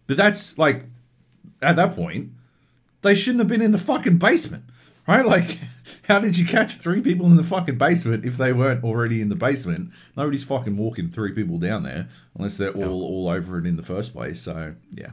But 0.07 0.17
that's 0.17 0.57
like, 0.57 0.85
at 1.61 1.75
that 1.75 1.95
point, 1.95 2.31
they 3.01 3.15
shouldn't 3.15 3.39
have 3.39 3.47
been 3.47 3.61
in 3.61 3.71
the 3.71 3.77
fucking 3.77 4.17
basement, 4.17 4.63
right? 5.07 5.25
Like, 5.25 5.59
how 6.07 6.19
did 6.19 6.37
you 6.37 6.45
catch 6.45 6.75
three 6.75 7.01
people 7.01 7.25
in 7.25 7.35
the 7.35 7.43
fucking 7.43 7.77
basement 7.77 8.23
if 8.23 8.37
they 8.37 8.53
weren't 8.53 8.83
already 8.83 9.21
in 9.21 9.29
the 9.29 9.35
basement? 9.35 9.91
Nobody's 10.15 10.43
fucking 10.43 10.77
walking 10.77 11.09
three 11.09 11.33
people 11.33 11.57
down 11.57 11.83
there 11.83 12.07
unless 12.35 12.55
they're 12.55 12.71
all 12.71 13.03
all 13.03 13.27
over 13.27 13.59
it 13.59 13.65
in 13.65 13.75
the 13.75 13.83
first 13.83 14.13
place. 14.13 14.41
So 14.41 14.75
yeah, 14.91 15.11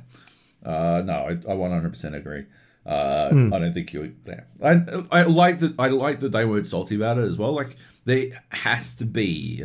uh, 0.64 1.02
no, 1.04 1.14
I, 1.14 1.30
I 1.32 1.56
100% 1.56 2.14
agree. 2.14 2.46
Uh, 2.86 3.30
I 3.52 3.58
don't 3.58 3.72
think 3.72 3.92
you. 3.92 4.14
Yeah, 4.26 4.42
I 4.62 4.82
I 5.10 5.22
like 5.22 5.60
that. 5.60 5.74
I 5.78 5.88
like 5.88 6.20
that 6.20 6.32
they 6.32 6.44
weren't 6.44 6.66
salty 6.66 6.96
about 6.96 7.18
it 7.18 7.24
as 7.24 7.38
well. 7.38 7.52
Like 7.52 7.76
there 8.04 8.26
has 8.50 8.94
to 8.96 9.06
be 9.06 9.64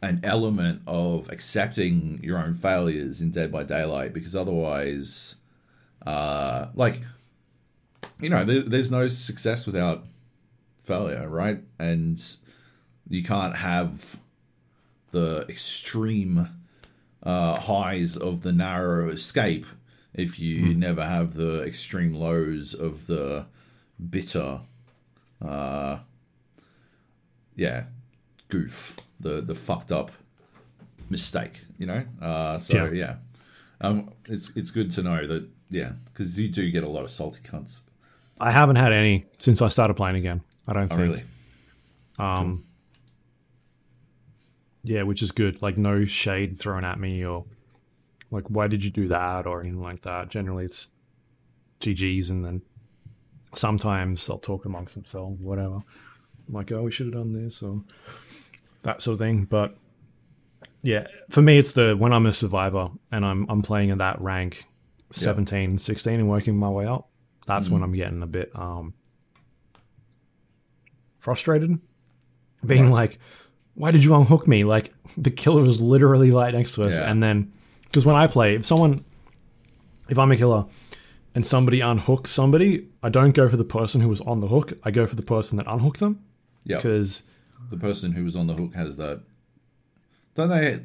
an 0.00 0.20
element 0.22 0.82
of 0.86 1.28
accepting 1.30 2.20
your 2.22 2.38
own 2.38 2.54
failures 2.54 3.20
in 3.20 3.30
Dead 3.30 3.52
by 3.52 3.64
Daylight 3.64 4.14
because 4.14 4.34
otherwise, 4.34 5.34
uh, 6.06 6.66
like 6.74 7.02
you 8.20 8.30
know, 8.30 8.44
there, 8.44 8.62
there's 8.62 8.90
no 8.90 9.08
success 9.08 9.66
without 9.66 10.04
failure, 10.84 11.28
right? 11.28 11.60
And 11.78 12.20
you 13.08 13.22
can't 13.22 13.56
have 13.56 14.18
the 15.10 15.44
extreme 15.48 16.48
uh, 17.22 17.60
highs 17.60 18.16
of 18.16 18.42
the 18.42 18.52
narrow 18.52 19.10
escape 19.10 19.66
if 20.18 20.38
you 20.38 20.74
never 20.74 21.04
have 21.04 21.34
the 21.34 21.62
extreme 21.62 22.12
lows 22.12 22.74
of 22.74 23.06
the 23.06 23.46
bitter, 24.10 24.60
uh, 25.40 25.98
yeah, 27.54 27.84
goof, 28.48 28.96
the 29.20 29.40
the 29.40 29.54
fucked 29.54 29.92
up 29.92 30.10
mistake, 31.08 31.62
you 31.78 31.86
know. 31.86 32.04
Uh, 32.20 32.58
so 32.58 32.74
Yeah. 32.86 32.90
yeah, 32.92 33.16
um, 33.80 34.12
it's 34.26 34.50
it's 34.56 34.70
good 34.70 34.90
to 34.92 35.02
know 35.02 35.26
that 35.26 35.48
yeah, 35.70 35.92
because 36.06 36.38
you 36.38 36.48
do 36.48 36.70
get 36.70 36.84
a 36.84 36.88
lot 36.88 37.04
of 37.04 37.10
salty 37.10 37.40
cunts. 37.42 37.82
I 38.40 38.50
haven't 38.50 38.76
had 38.76 38.92
any 38.92 39.26
since 39.38 39.62
I 39.62 39.68
started 39.68 39.94
playing 39.94 40.16
again. 40.16 40.42
I 40.66 40.72
don't 40.72 40.92
Oh, 40.92 40.96
think. 40.96 41.08
really? 41.08 41.24
Um, 42.18 42.64
yeah, 44.82 45.02
which 45.02 45.22
is 45.22 45.32
good. 45.32 45.60
Like 45.62 45.76
no 45.78 46.04
shade 46.04 46.58
thrown 46.58 46.84
at 46.84 46.98
me 46.98 47.24
or 47.24 47.44
like 48.30 48.44
why 48.48 48.66
did 48.68 48.84
you 48.84 48.90
do 48.90 49.08
that 49.08 49.46
or 49.46 49.60
anything 49.60 49.80
like 49.80 50.02
that. 50.02 50.28
Generally, 50.28 50.66
it's 50.66 50.90
GGs, 51.80 52.30
and 52.30 52.44
then 52.44 52.62
sometimes 53.54 54.26
they'll 54.26 54.38
talk 54.38 54.64
amongst 54.64 54.94
themselves, 54.94 55.42
whatever. 55.42 55.76
I'm 55.76 56.54
like, 56.54 56.70
oh, 56.72 56.82
we 56.82 56.90
should 56.90 57.06
have 57.06 57.14
done 57.14 57.32
this 57.32 57.62
or 57.62 57.82
that 58.82 59.00
sort 59.02 59.14
of 59.14 59.18
thing. 59.18 59.44
But 59.44 59.76
yeah, 60.82 61.06
for 61.30 61.42
me, 61.42 61.58
it's 61.58 61.72
the 61.72 61.94
when 61.96 62.12
I'm 62.12 62.26
a 62.26 62.32
survivor 62.32 62.90
and 63.12 63.24
I'm 63.24 63.46
I'm 63.48 63.62
playing 63.62 63.88
in 63.90 63.98
that 63.98 64.20
rank 64.20 64.64
17, 65.10 65.78
16 65.78 66.14
and 66.20 66.28
working 66.28 66.56
my 66.56 66.68
way 66.68 66.86
up. 66.86 67.08
That's 67.46 67.70
when 67.70 67.82
I'm 67.82 67.92
getting 67.92 68.22
a 68.22 68.26
bit 68.26 68.50
um 68.54 68.92
frustrated, 71.18 71.78
being 72.64 72.90
like, 72.90 73.18
"Why 73.74 73.90
did 73.90 74.04
you 74.04 74.14
unhook 74.14 74.46
me?" 74.46 74.64
Like 74.64 74.92
the 75.16 75.30
killer 75.30 75.62
was 75.62 75.80
literally 75.80 76.30
right 76.30 76.52
next 76.54 76.74
to 76.74 76.84
us, 76.84 76.98
Yeah. 76.98 77.10
and 77.10 77.22
then 77.22 77.52
because 77.88 78.06
when 78.06 78.16
I 78.16 78.26
play, 78.26 78.54
if 78.54 78.64
someone, 78.66 79.04
if 80.08 80.18
I'm 80.18 80.30
a 80.30 80.36
killer, 80.36 80.64
and 81.34 81.46
somebody 81.46 81.80
unhooks 81.80 82.28
somebody, 82.28 82.88
I 83.02 83.08
don't 83.10 83.32
go 83.32 83.48
for 83.48 83.56
the 83.56 83.64
person 83.64 84.00
who 84.00 84.08
was 84.08 84.20
on 84.22 84.40
the 84.40 84.48
hook. 84.48 84.72
I 84.84 84.90
go 84.90 85.06
for 85.06 85.14
the 85.16 85.22
person 85.22 85.56
that 85.58 85.66
unhooked 85.66 86.00
them 86.00 86.24
Yeah. 86.64 86.76
because 86.76 87.24
The 87.70 87.76
person 87.76 88.12
who 88.12 88.24
was 88.24 88.34
on 88.36 88.46
the 88.46 88.54
hook 88.54 88.74
has 88.74 88.96
that. 88.96 89.20
Don't 90.34 90.48
they? 90.48 90.80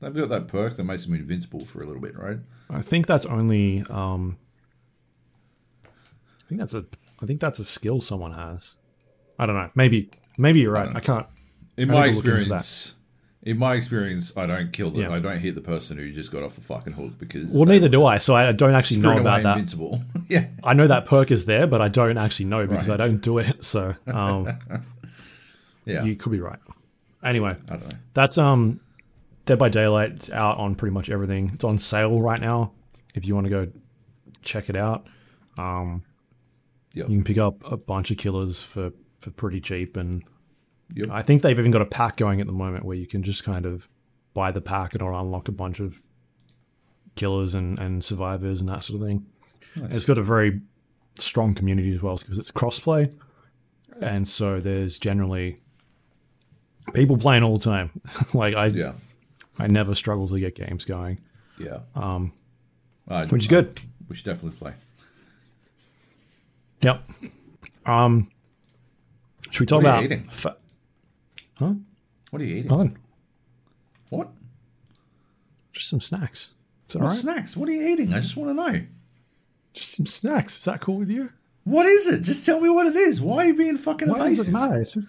They've 0.00 0.14
got 0.14 0.28
that 0.28 0.48
perk 0.48 0.76
that 0.76 0.84
makes 0.84 1.06
them 1.06 1.14
invincible 1.14 1.60
for 1.60 1.82
a 1.82 1.86
little 1.86 2.00
bit, 2.02 2.16
right? 2.18 2.38
I 2.70 2.82
think 2.82 3.06
that's 3.06 3.24
only. 3.26 3.84
Um, 3.88 4.36
I 5.84 6.48
think 6.48 6.60
that's 6.60 6.74
a. 6.74 6.84
I 7.22 7.26
think 7.26 7.40
that's 7.40 7.58
a 7.58 7.64
skill 7.64 8.00
someone 8.00 8.32
has. 8.32 8.76
I 9.38 9.46
don't 9.46 9.54
know. 9.56 9.70
Maybe. 9.74 10.10
Maybe 10.36 10.60
you're 10.60 10.72
right. 10.72 10.94
I 10.94 11.00
can't. 11.00 11.26
In 11.76 11.90
I 11.90 11.94
my 11.94 12.06
need 12.06 12.12
to 12.12 12.16
look 12.18 12.24
into 12.26 12.36
experience, 12.36 12.93
in 13.44 13.58
my 13.58 13.74
experience, 13.74 14.36
I 14.36 14.46
don't 14.46 14.72
kill 14.72 14.90
them. 14.90 15.02
Yeah. 15.02 15.12
I 15.12 15.20
don't 15.20 15.38
hit 15.38 15.54
the 15.54 15.60
person 15.60 15.98
who 15.98 16.10
just 16.10 16.32
got 16.32 16.42
off 16.42 16.54
the 16.54 16.62
fucking 16.62 16.94
hook 16.94 17.18
because 17.18 17.52
Well, 17.52 17.66
neither 17.66 17.88
do 17.88 18.04
I. 18.04 18.18
So 18.18 18.34
I 18.34 18.50
don't 18.52 18.74
actually 18.74 19.00
know 19.00 19.18
about 19.18 19.42
that. 19.42 19.52
invincible. 19.58 20.02
yeah, 20.28 20.46
I 20.62 20.72
know 20.74 20.86
that 20.86 21.04
perk 21.06 21.30
is 21.30 21.44
there, 21.44 21.66
but 21.66 21.82
I 21.82 21.88
don't 21.88 22.16
actually 22.18 22.46
know 22.46 22.66
because 22.66 22.88
Right. 22.88 23.00
I 23.00 23.06
don't 23.06 23.18
do 23.20 23.38
it. 23.38 23.64
So 23.64 23.94
um, 24.06 24.48
yeah. 25.84 26.02
you 26.04 26.16
could 26.16 26.32
be 26.32 26.40
right. 26.40 26.58
Anyway, 27.22 27.56
I 27.68 27.76
don't 27.76 27.88
know. 27.88 27.96
that's 28.14 28.38
um, 28.38 28.80
Dead 29.46 29.58
by 29.58 29.68
Daylight 29.68 30.10
it's 30.12 30.32
out 30.32 30.58
on 30.58 30.74
pretty 30.74 30.92
much 30.94 31.10
everything. 31.10 31.50
It's 31.54 31.64
on 31.64 31.78
sale 31.78 32.20
right 32.20 32.40
now. 32.40 32.72
If 33.14 33.26
you 33.26 33.34
want 33.34 33.46
to 33.46 33.50
go 33.50 33.68
check 34.42 34.68
it 34.70 34.76
out, 34.76 35.06
um, 35.58 36.02
Yep. 36.94 37.08
you 37.08 37.16
can 37.16 37.24
pick 37.24 37.38
up 37.38 37.70
a 37.70 37.76
bunch 37.76 38.10
of 38.10 38.16
killers 38.18 38.62
for 38.62 38.92
for 39.18 39.30
pretty 39.30 39.60
cheap, 39.60 39.96
and 39.96 40.22
Yep. 40.94 41.08
I 41.10 41.22
think 41.22 41.42
they've 41.42 41.58
even 41.58 41.72
got 41.72 41.82
a 41.82 41.86
pack 41.86 42.16
going 42.16 42.40
at 42.40 42.46
the 42.46 42.52
moment 42.52 42.84
where 42.84 42.96
you 42.96 43.06
can 43.06 43.22
just 43.22 43.42
kind 43.44 43.66
of 43.66 43.88
buy 44.32 44.50
the 44.50 44.60
pack 44.60 44.92
and 44.92 45.02
it'll 45.02 45.18
unlock 45.18 45.48
a 45.48 45.52
bunch 45.52 45.80
of 45.80 46.02
killers 47.16 47.54
and 47.54 47.78
and 47.78 48.04
survivors 48.04 48.60
and 48.60 48.68
that 48.68 48.82
sort 48.82 49.00
of 49.00 49.06
thing. 49.06 49.26
Nice. 49.76 49.94
It's 49.94 50.06
got 50.06 50.18
a 50.18 50.22
very 50.22 50.60
strong 51.16 51.54
community 51.54 51.94
as 51.94 52.02
well 52.02 52.16
because 52.16 52.38
it's 52.38 52.52
crossplay, 52.52 53.12
and 54.00 54.26
so 54.26 54.60
there's 54.60 54.98
generally 54.98 55.56
people 56.92 57.16
playing 57.16 57.42
all 57.42 57.58
the 57.58 57.64
time. 57.64 57.90
like 58.34 58.54
I, 58.54 58.66
Yeah, 58.66 58.92
I 59.58 59.66
never 59.66 59.94
struggle 59.94 60.28
to 60.28 60.38
get 60.38 60.54
games 60.54 60.84
going, 60.84 61.18
yeah. 61.58 61.80
Um, 61.96 62.32
I, 63.08 63.26
which 63.26 63.42
is 63.42 63.48
good. 63.48 63.80
We 64.08 64.14
should 64.14 64.26
definitely 64.26 64.58
play. 64.58 64.74
Yep. 66.82 67.02
Um, 67.86 68.30
should 69.50 69.60
we 69.60 69.66
talk 69.66 69.80
about? 69.80 70.02
you 70.02 70.54
Fa- 71.56 71.76
What 72.30 72.42
are 72.42 72.44
you 72.44 72.56
eating? 72.56 72.70
nothing. 72.70 72.98
What? 74.10 74.30
Just 75.72 75.88
some 75.88 76.00
snacks. 76.00 76.52
Is 76.88 76.92
that 76.94 76.98
What 77.00 77.04
all 77.06 77.10
right? 77.10 77.16
snacks? 77.18 77.56
What 77.56 77.68
are 77.68 77.72
you 77.72 77.86
eating? 77.88 78.12
I 78.14 78.20
just 78.20 78.36
want 78.36 78.50
to 78.50 78.54
know. 78.54 78.80
Just 79.72 79.92
some 79.96 80.06
snacks. 80.06 80.58
Is 80.58 80.64
that 80.64 80.80
cool 80.80 80.98
with 80.98 81.10
you? 81.10 81.30
What 81.64 81.86
is 81.86 82.06
it? 82.06 82.20
Just 82.20 82.44
tell 82.44 82.60
me 82.60 82.68
what 82.68 82.86
it 82.86 82.94
is. 82.96 83.20
Why 83.20 83.44
are 83.44 83.46
you 83.46 83.54
being 83.54 83.76
fucking 83.76 84.08
Why 84.08 84.28
does 84.28 84.48
it 84.48 84.52
matter? 84.52 84.80
It's 84.80 84.92
just 84.92 85.08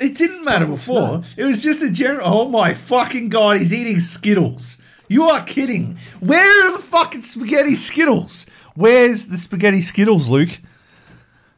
It 0.00 0.16
didn't 0.16 0.44
matter 0.44 0.66
before. 0.66 1.22
snacks. 1.22 1.38
It 1.38 1.44
was 1.44 1.62
just 1.62 1.82
a 1.82 1.90
general. 1.90 2.26
Oh 2.26 2.48
my 2.48 2.72
fucking 2.74 3.28
god, 3.28 3.58
he's 3.58 3.72
eating 3.74 4.00
Skittles. 4.00 4.78
You 5.08 5.24
are 5.24 5.44
kidding. 5.44 5.98
Where 6.20 6.66
are 6.68 6.72
the 6.76 6.82
fucking 6.82 7.22
spaghetti 7.22 7.74
Skittles? 7.74 8.46
Where's 8.74 9.26
the 9.26 9.36
spaghetti 9.36 9.82
Skittles, 9.82 10.28
Luke? 10.28 10.58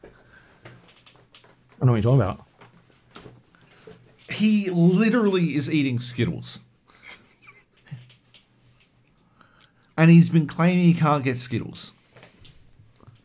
I 0.02 0.08
don't 1.78 1.86
know 1.86 1.92
what 1.92 2.02
you're 2.02 2.02
talking 2.02 2.20
about. 2.22 2.43
He 4.34 4.70
literally 4.70 5.54
is 5.54 5.70
eating 5.70 5.98
Skittles. 6.00 6.60
And 9.96 10.10
he's 10.10 10.30
been 10.30 10.46
claiming 10.46 10.84
he 10.84 10.94
can't 10.94 11.22
get 11.22 11.38
Skittles. 11.38 11.92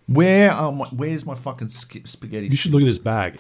Where 0.07 0.51
are 0.51 0.72
my, 0.72 0.86
where's 0.88 1.26
my 1.26 1.36
fucking 1.36 1.70
sk- 1.70 2.05
spaghetti? 2.07 2.47
You 2.47 2.55
should 2.55 2.72
look 2.74 2.82
at 2.82 2.86
this 2.86 2.99
bag. 2.99 3.39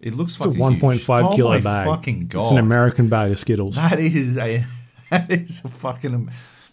It 0.00 0.14
looks 0.14 0.34
It's 0.36 0.44
a 0.46 0.48
fucking 0.48 0.60
1.5 0.80 0.94
huge. 0.94 1.08
oh 1.08 1.36
kilo 1.36 1.48
my 1.50 1.60
bag. 1.60 1.86
Fucking 1.86 2.26
god! 2.26 2.42
It's 2.42 2.50
an 2.50 2.58
American 2.58 3.08
bag 3.08 3.30
of 3.30 3.38
Skittles. 3.38 3.76
That 3.76 4.00
is 4.00 4.36
a 4.36 4.64
that 5.10 5.30
is 5.30 5.60
a 5.64 5.68
fucking. 5.68 6.30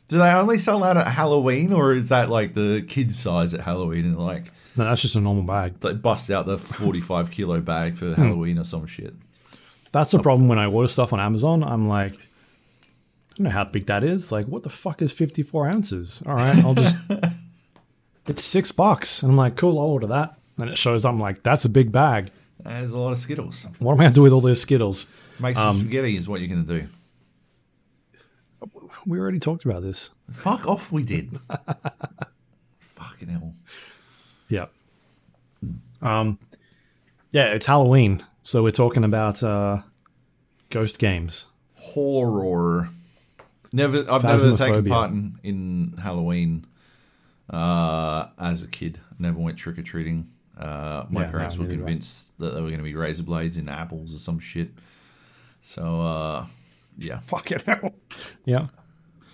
Do 0.08 0.18
they 0.18 0.32
only 0.32 0.58
sell 0.58 0.80
that 0.80 0.98
at 0.98 1.08
Halloween, 1.08 1.72
or 1.72 1.94
is 1.94 2.10
that 2.10 2.30
like 2.30 2.56
the 2.56 2.84
kids 2.88 3.20
size 3.20 3.54
at 3.54 3.62
Halloween 3.62 4.06
and 4.06 4.18
like 4.18 4.46
No, 4.76 4.86
that's 4.86 5.02
just 5.04 5.16
a 5.16 5.22
normal 5.22 5.44
bag. 5.44 5.80
they 5.82 5.94
bust 5.94 6.32
out 6.32 6.48
the 6.48 6.58
forty-five 6.58 7.30
kilo 7.30 7.62
bag 7.62 7.98
for 7.98 8.16
Halloween 8.16 8.58
or 8.58 8.64
some 8.64 8.88
shit? 8.88 9.14
That's 9.92 10.12
the 10.12 10.20
problem 10.20 10.48
when 10.48 10.60
I 10.60 10.66
order 10.68 10.88
stuff 10.88 11.14
on 11.14 11.20
Amazon. 11.20 11.64
I'm 11.64 11.88
like, 11.88 12.14
I 12.14 12.18
don't 13.38 13.46
know 13.46 13.50
how 13.50 13.64
big 13.64 13.88
that 13.88 14.04
is. 14.04 14.32
Like, 14.32 14.46
what 14.48 14.64
the 14.64 14.70
fuck 14.70 15.02
is 15.02 15.12
54 15.12 15.68
ounces? 15.68 16.22
All 16.26 16.36
right, 16.36 16.56
I'll 16.64 16.76
just. 16.76 16.98
it's 18.28 18.44
six 18.44 18.72
bucks. 18.72 19.24
And 19.24 19.32
I'm 19.32 19.38
like, 19.38 19.56
cool, 19.56 19.80
I'll 19.80 19.86
order 19.86 20.08
that. 20.08 20.36
And 20.60 20.70
it 20.70 20.78
shows 20.78 21.06
I'm 21.06 21.20
like, 21.20 21.42
that's 21.42 21.66
a 21.66 21.70
big 21.70 21.92
bag. 21.92 22.30
There's 22.64 22.92
a 22.92 23.00
lot 23.00 23.12
of 23.12 23.18
Skittles. 23.18 23.66
What 23.80 23.94
am 23.94 24.00
I 24.02 24.04
going 24.04 24.12
to 24.12 24.16
do 24.16 24.24
with 24.24 24.34
all 24.34 24.42
those 24.42 24.62
Skittles? 24.62 25.08
Make 25.40 25.56
Um, 25.58 25.76
spaghetti 25.76 26.18
is 26.18 26.28
what 26.28 26.42
you're 26.42 26.50
gonna 26.50 26.64
do. 26.64 26.90
We 29.06 29.18
already 29.18 29.40
talked 29.40 29.64
about 29.64 29.82
this. 29.82 30.12
Fuck 30.30 30.68
off, 30.68 30.92
we 30.92 31.04
did. 31.04 31.40
Fucking 32.80 33.30
hell. 33.30 33.56
Yeah. 34.50 34.66
Um, 36.02 36.38
yeah, 37.32 37.54
it's 37.54 37.66
Halloween. 37.66 38.26
So 38.50 38.64
we're 38.64 38.72
talking 38.72 39.04
about 39.04 39.44
uh, 39.44 39.84
ghost 40.72 40.98
games. 40.98 41.50
Horror. 41.76 42.90
Never. 43.72 44.12
I've 44.12 44.24
never 44.24 44.56
taken 44.56 44.86
part 44.86 45.12
in, 45.12 45.38
in 45.44 45.94
Halloween 46.02 46.66
uh, 47.48 48.26
as 48.40 48.64
a 48.64 48.68
kid. 48.68 49.00
Never 49.20 49.38
went 49.38 49.60
trick 49.60 49.78
or 49.78 49.84
treating. 49.84 50.32
Uh, 50.58 51.06
my 51.12 51.26
Yeah, 51.26 51.30
parents 51.30 51.58
no, 51.58 51.62
were 51.62 51.68
neither 51.68 51.76
did 51.76 51.84
I. 51.84 51.86
convinced 51.86 52.40
that 52.40 52.56
there 52.56 52.64
were 52.64 52.70
going 52.70 52.80
to 52.80 52.84
be 52.84 52.96
razor 52.96 53.22
blades 53.22 53.60
in 53.60 53.70
apples 53.70 54.16
or 54.16 54.18
some 54.18 54.40
shit. 54.40 54.70
So, 55.62 56.02
uh, 56.02 56.46
yeah. 56.98 57.18
Fuck 57.18 57.52
it. 57.52 57.64
Yeah. 58.46 58.66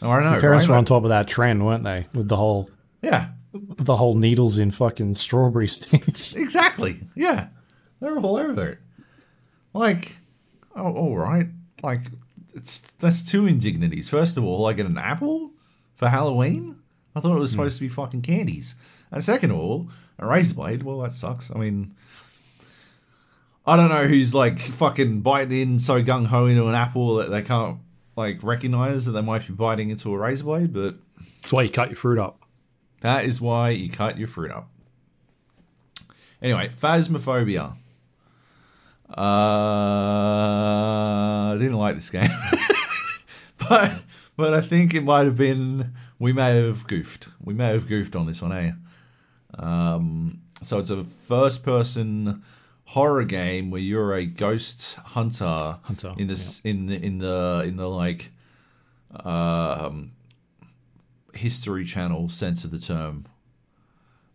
Oh, 0.02 0.12
I 0.12 0.24
know. 0.34 0.42
Parents 0.42 0.66
right? 0.66 0.72
were 0.74 0.78
on 0.78 0.84
top 0.84 1.04
of 1.04 1.10
that 1.10 1.30
trend, 1.30 1.66
weren't 1.66 1.86
they? 1.86 2.06
With 2.14 2.28
the 2.28 2.36
whole 2.36 2.70
Yeah, 3.02 3.30
the 3.54 3.96
whole 3.96 4.16
needles 4.16 4.58
in 4.58 4.72
fucking 4.72 5.16
strawberry 5.16 5.68
sticks. 5.70 6.36
exactly. 6.36 7.00
Yeah, 7.16 7.48
they 8.02 8.10
were 8.10 8.20
all 8.20 8.36
over 8.36 8.68
it. 8.72 8.80
Like, 9.76 10.18
oh, 10.74 10.94
all 10.94 11.18
right. 11.18 11.48
Like, 11.84 12.04
it's 12.54 12.80
that's 13.00 13.22
two 13.22 13.46
indignities. 13.46 14.08
First 14.08 14.38
of 14.38 14.46
all, 14.46 14.66
I 14.66 14.74
get 14.74 14.86
an 14.86 14.98
apple 14.98 15.52
for 15.96 16.08
Halloween. 16.08 16.78
I 17.14 17.20
thought 17.20 17.36
it 17.36 17.40
was 17.40 17.52
hmm. 17.52 17.58
supposed 17.58 17.78
to 17.78 17.82
be 17.82 17.90
fucking 17.90 18.22
candies. 18.22 18.76
And 19.12 19.22
second 19.22 19.52
of 19.52 19.58
all, 19.58 19.90
a 20.18 20.26
razor 20.26 20.56
blade. 20.56 20.84
Well, 20.84 21.00
that 21.00 21.12
sucks. 21.12 21.52
I 21.52 21.58
mean, 21.58 21.94
I 23.66 23.76
don't 23.76 23.90
know 23.90 24.08
who's 24.08 24.34
like 24.34 24.60
fucking 24.60 25.20
biting 25.22 25.62
in 25.62 25.80
so 25.80 26.02
gung 26.02 26.28
ho 26.28 26.46
into 26.46 26.68
an 26.68 26.76
apple 26.76 27.16
that 27.16 27.30
they 27.30 27.42
can't 27.42 27.80
like 28.16 28.42
recognize 28.44 29.04
that 29.06 29.12
they 29.12 29.22
might 29.22 29.46
be 29.46 29.54
biting 29.54 29.90
into 29.90 30.14
a 30.14 30.18
razor 30.18 30.46
blade, 30.46 30.74
but 30.74 30.96
That's 31.42 31.52
why 31.52 31.64
you 31.64 31.70
cut 31.70 31.90
your 31.90 31.98
fruit 31.98 32.18
up. 32.18 32.42
that 33.02 33.26
is 33.26 33.42
why 33.42 33.72
you 33.72 33.90
cut 33.90 34.18
your 34.18 34.30
fruit 34.30 34.52
up. 34.52 34.70
Anyway, 36.42 36.70
phasmophobia. 36.70 37.76
Uh, 39.10 39.22
I 41.54 41.58
didn't 41.60 41.78
like 41.78 41.96
this 41.96 42.10
game, 42.10 42.28
but 43.70 44.02
but 44.36 44.54
I 44.54 44.62
think 44.62 44.94
it 44.94 45.04
might 45.04 45.26
have 45.26 45.38
been 45.38 45.94
we 46.20 46.34
may 46.34 46.56
have 46.58 46.88
goofed. 46.88 47.28
We 47.44 47.54
may 47.54 47.70
have 47.70 47.88
goofed 47.88 48.16
on 48.16 48.26
this 48.26 48.42
one, 48.42 48.52
eh? 48.52 48.72
Um, 49.58 50.42
so 50.62 50.80
it's 50.80 50.90
a 50.90 51.04
first-person 51.04 52.44
horror 52.86 53.24
game 53.24 53.72
where 53.72 53.82
you're 53.82 54.14
a 54.14 54.26
ghost 54.26 54.96
hunter, 54.96 55.78
Hunter, 55.84 56.14
in 56.18 56.28
this 56.28 56.62
in 56.62 56.88
the 56.88 57.04
in 57.04 57.20
the 57.20 57.64
in 57.66 57.78
the 57.78 57.90
like 57.90 58.32
um, 59.24 60.12
History 61.34 61.86
Channel 61.86 62.30
sense 62.30 62.64
of 62.64 62.72
the 62.72 62.80
term. 62.80 63.26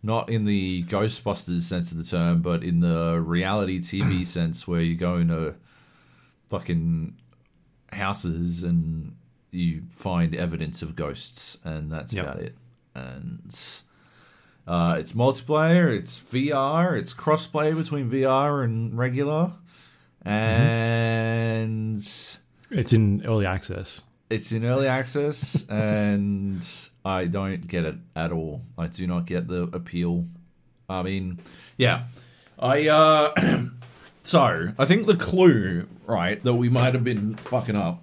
Not 0.02 0.30
in 0.30 0.46
the 0.46 0.82
Ghostbusters 0.84 1.60
sense 1.60 1.92
of 1.92 1.98
the 1.98 2.04
term, 2.04 2.40
but 2.40 2.62
in 2.64 2.80
the 2.80 3.20
reality 3.24 3.80
TV 3.80 4.24
sense 4.26 4.66
where 4.66 4.80
you 4.80 4.96
go 4.96 5.16
into 5.18 5.54
fucking 6.48 7.16
houses 7.92 8.62
and 8.62 9.14
you 9.50 9.82
find 9.90 10.34
evidence 10.34 10.80
of 10.82 10.96
ghosts, 10.96 11.58
and 11.64 11.92
that's 11.92 12.14
Yep. 12.14 12.24
about 12.24 12.40
it. 12.40 12.54
And 12.94 13.54
uh, 14.66 14.96
it's 14.98 15.12
multiplayer, 15.12 15.92
it's 15.94 16.18
VR, 16.18 16.98
it's 16.98 17.12
crossplay 17.12 17.74
between 17.76 18.10
VR 18.10 18.64
and 18.64 18.96
regular, 18.96 19.52
and 20.24 21.98
It's 22.70 22.92
in 22.92 23.22
early 23.26 23.46
access. 23.46 24.04
it's 24.30 24.52
in 24.52 24.64
early 24.64 24.86
access 24.86 25.66
and 25.68 26.66
I 27.04 27.26
don't 27.26 27.66
get 27.66 27.84
it 27.84 27.96
at 28.14 28.32
all. 28.32 28.62
I 28.76 28.86
do 28.88 29.06
not 29.06 29.26
get 29.26 29.48
the 29.48 29.62
appeal. 29.72 30.26
I 30.88 31.02
mean, 31.02 31.38
yeah. 31.76 32.04
I 32.58 32.88
uh 32.88 33.64
so, 34.22 34.72
I 34.78 34.84
think 34.84 35.06
the 35.06 35.16
clue, 35.16 35.86
right, 36.06 36.42
that 36.44 36.54
we 36.54 36.68
might 36.68 36.94
have 36.94 37.04
been 37.04 37.36
fucking 37.36 37.76
up. 37.76 38.02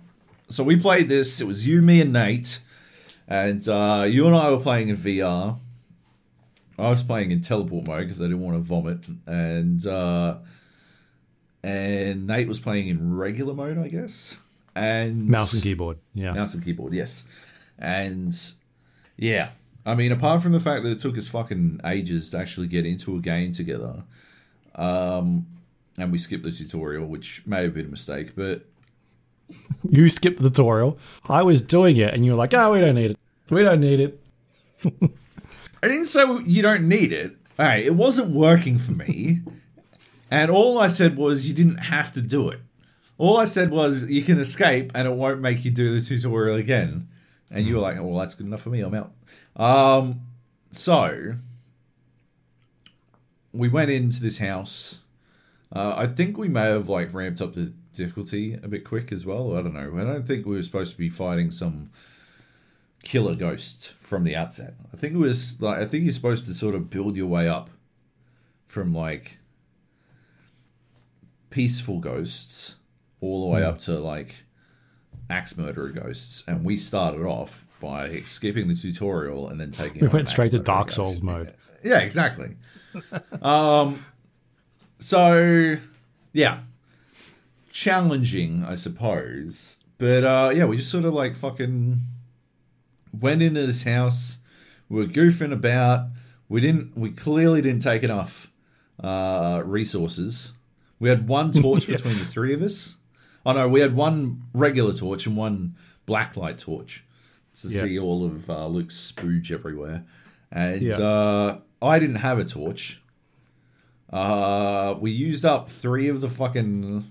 So 0.50 0.64
we 0.64 0.78
played 0.78 1.10
this, 1.10 1.42
it 1.42 1.48
was 1.48 1.68
you, 1.68 1.82
me 1.82 2.02
and 2.02 2.14
Nate, 2.14 2.60
and 3.28 3.68
uh 3.68 4.06
you 4.08 4.26
and 4.28 4.36
I 4.36 4.50
were 4.50 4.60
playing 4.60 4.90
in 4.90 4.98
VR 4.98 5.60
I 6.80 6.90
was 6.90 7.02
playing 7.02 7.32
in 7.32 7.42
teleport 7.42 7.88
mode 7.88 8.02
because 8.02 8.22
I 8.22 8.26
didn't 8.26 8.42
want 8.42 8.56
to 8.56 8.62
vomit, 8.62 9.08
and 9.26 9.86
uh, 9.88 10.36
and 11.64 12.28
Nate 12.28 12.48
was 12.48 12.60
playing 12.60 12.88
in 12.88 13.16
regular 13.16 13.54
mode, 13.54 13.80
I 13.80 13.88
guess. 13.88 14.38
And 14.76 15.28
Mouse 15.28 15.54
and 15.54 15.64
keyboard. 15.64 15.98
Yeah. 16.14 16.34
mouse 16.34 16.54
and 16.54 16.64
keyboard, 16.64 16.94
yes. 16.94 17.24
And 17.80 18.32
yeah, 19.18 19.50
I 19.86 19.96
mean, 19.96 20.12
apart 20.12 20.42
from 20.44 20.52
the 20.54 20.60
fact 20.60 20.84
that 20.84 20.92
it 20.92 21.00
took 21.00 21.18
us 21.18 21.28
fucking 21.28 21.82
ages 21.86 22.32
to 22.32 22.38
actually 22.38 22.68
get 22.68 22.86
into 22.86 23.16
a 23.16 23.20
game 23.20 23.52
together, 23.52 24.04
um, 24.76 25.46
and 25.98 26.12
we 26.12 26.18
skipped 26.18 26.44
the 26.44 26.52
tutorial, 26.52 27.06
which 27.08 27.44
may 27.46 27.64
have 27.64 27.74
been 27.74 27.86
a 27.88 27.90
mistake, 27.90 28.36
but 28.36 28.66
You 29.90 30.10
skipped 30.10 30.42
the 30.42 30.50
tutorial. 30.50 30.98
I 31.28 31.42
was 31.42 31.62
doing 31.62 31.98
it, 31.98 32.14
and 32.14 32.26
you 32.26 32.32
were 32.32 32.38
like, 32.38 32.54
"Oh, 32.54 32.72
we 32.74 32.80
don't 32.80 32.96
need 32.96 33.12
it. 33.12 33.20
We 33.50 33.64
don't 33.64 33.80
need 33.82 34.00
it." 34.00 34.22
I 35.84 35.88
didn't 35.88 36.06
say 36.08 36.24
you 36.46 36.62
don't 36.62 36.88
need 36.88 37.12
it. 37.12 37.36
Hey, 37.58 37.86
it 37.86 37.96
wasn't 37.96 38.30
working 38.32 38.78
for 38.78 38.92
me. 38.92 39.42
and 40.30 40.52
all 40.52 40.80
I 40.80 40.88
said 40.88 41.18
was 41.18 41.48
you 41.48 41.54
didn't 41.54 41.78
have 41.78 42.12
to 42.14 42.22
do 42.22 42.50
it. 42.50 42.60
All 43.18 43.38
I 43.38 43.46
said 43.46 43.72
was 43.72 44.04
you 44.10 44.22
can 44.24 44.40
escape 44.40 44.92
and 44.94 45.08
it 45.08 45.14
won't 45.14 45.40
make 45.42 45.66
you 45.66 45.72
do 45.72 46.00
the 46.00 46.06
tutorial 46.06 46.56
again. 46.58 47.08
And 47.50 47.66
you 47.66 47.76
were 47.76 47.82
like, 47.82 47.98
oh, 47.98 48.04
well, 48.04 48.20
that's 48.20 48.36
good 48.36 48.46
enough 48.46 48.62
for 48.62 48.70
me. 48.70 48.82
I'm 48.82 48.94
out. 48.94 49.12
Um, 49.56 50.22
so 50.72 51.36
we 53.54 53.70
went 53.70 53.90
into 53.90 54.22
this 54.22 54.38
house. 54.38 55.02
Uh, 55.74 55.94
I 55.98 56.08
think 56.08 56.38
we 56.38 56.48
may 56.48 56.66
have 56.66 56.88
like 56.88 57.14
ramped 57.14 57.42
up 57.42 57.54
the 57.54 57.74
difficulty 57.94 58.54
a 58.54 58.68
bit 58.68 58.86
quick 58.86 59.12
as 59.12 59.26
well. 59.26 59.58
I 59.58 59.62
don't 59.62 59.74
know. 59.74 60.00
I 60.00 60.04
don't 60.04 60.26
think 60.26 60.46
we 60.46 60.56
were 60.56 60.64
supposed 60.64 60.94
to 60.94 60.98
be 60.98 61.10
fighting 61.10 61.52
some 61.52 61.90
killer 63.04 63.36
ghost 63.36 63.94
from 64.00 64.24
the 64.24 64.36
outset. 64.36 64.76
I 64.94 64.98
think 64.98 65.14
it 65.14 65.18
was 65.18 65.62
like 65.62 65.80
I 65.80 65.86
think 65.86 66.04
you're 66.04 66.14
supposed 66.14 66.46
to 66.46 66.54
sort 66.54 66.76
of 66.76 66.90
build 66.90 67.16
your 67.16 67.28
way 67.28 67.48
up 67.48 67.70
from 68.66 68.94
like 68.94 69.40
peaceful 71.50 72.00
ghosts 72.00 72.76
all 73.20 73.42
the 73.42 73.48
way 73.48 73.64
up 73.64 73.80
to 73.80 73.98
like 74.00 74.44
axe 75.30 75.58
murderer 75.58 75.90
ghosts, 75.90 76.44
and 76.48 76.64
we 76.64 76.78
started 76.78 77.24
off 77.24 77.66
by 77.80 78.18
skipping 78.22 78.68
the 78.68 78.76
tutorial 78.76 79.50
and 79.50 79.60
then 79.60 79.72
taking. 79.72 80.02
We 80.02 80.08
went 80.08 80.30
straight 80.30 80.52
to 80.52 80.60
Dark 80.60 80.88
ghosts. 80.88 80.96
Souls 80.96 81.22
mode. 81.22 81.54
Yeah, 81.84 82.00
exactly. 82.00 82.56
um, 83.42 84.04
so 85.00 85.78
yeah, 86.34 86.60
challenging, 87.72 88.66
I 88.66 88.76
suppose. 88.76 89.78
But 89.98 90.24
uh, 90.24 90.52
yeah, 90.54 90.66
we 90.66 90.78
just 90.78 90.92
sort 90.92 91.06
of 91.06 91.14
like 91.14 91.36
fucking 91.36 92.02
went 93.20 93.42
into 93.42 93.66
this 93.66 93.84
house. 93.84 94.38
We 94.90 95.02
were 95.02 95.12
goofing 95.12 95.52
about. 95.52 96.08
We 96.50 96.62
didn't. 96.62 96.98
We 96.98 97.12
clearly 97.12 97.62
didn't 97.62 97.82
take 97.82 98.04
enough 98.04 98.52
uh, 99.04 99.62
resources. 99.66 100.54
We 101.00 101.10
had 101.10 101.28
one 101.28 101.52
torch 101.52 101.88
between 101.88 102.18
the 102.18 102.26
three 102.26 102.54
of 102.54 102.62
us. 102.62 102.97
Oh 103.48 103.54
no, 103.54 103.68
we 103.70 103.80
had 103.80 103.96
one 103.96 104.44
regular 104.54 104.94
torch 104.94 105.26
and 105.26 105.38
one 105.38 105.76
blacklight 106.06 106.58
torch 106.58 107.06
to 107.62 107.70
Yeah. 107.70 107.82
see 107.84 107.98
all 107.98 108.26
of 108.26 108.50
uh, 108.50 108.68
Luke's 108.68 108.96
spooge 109.12 109.52
everywhere. 109.52 110.04
And 110.52 110.82
Yeah. 110.82 110.98
uh, 110.98 111.60
I 111.82 111.98
didn't 112.00 112.18
have 112.18 112.40
a 112.40 112.46
torch. 112.46 113.02
Uh, 114.12 114.96
we 115.00 115.12
used 115.12 115.46
up 115.46 115.70
three 115.70 116.10
of 116.10 116.20
the 116.22 116.28
fucking. 116.28 117.06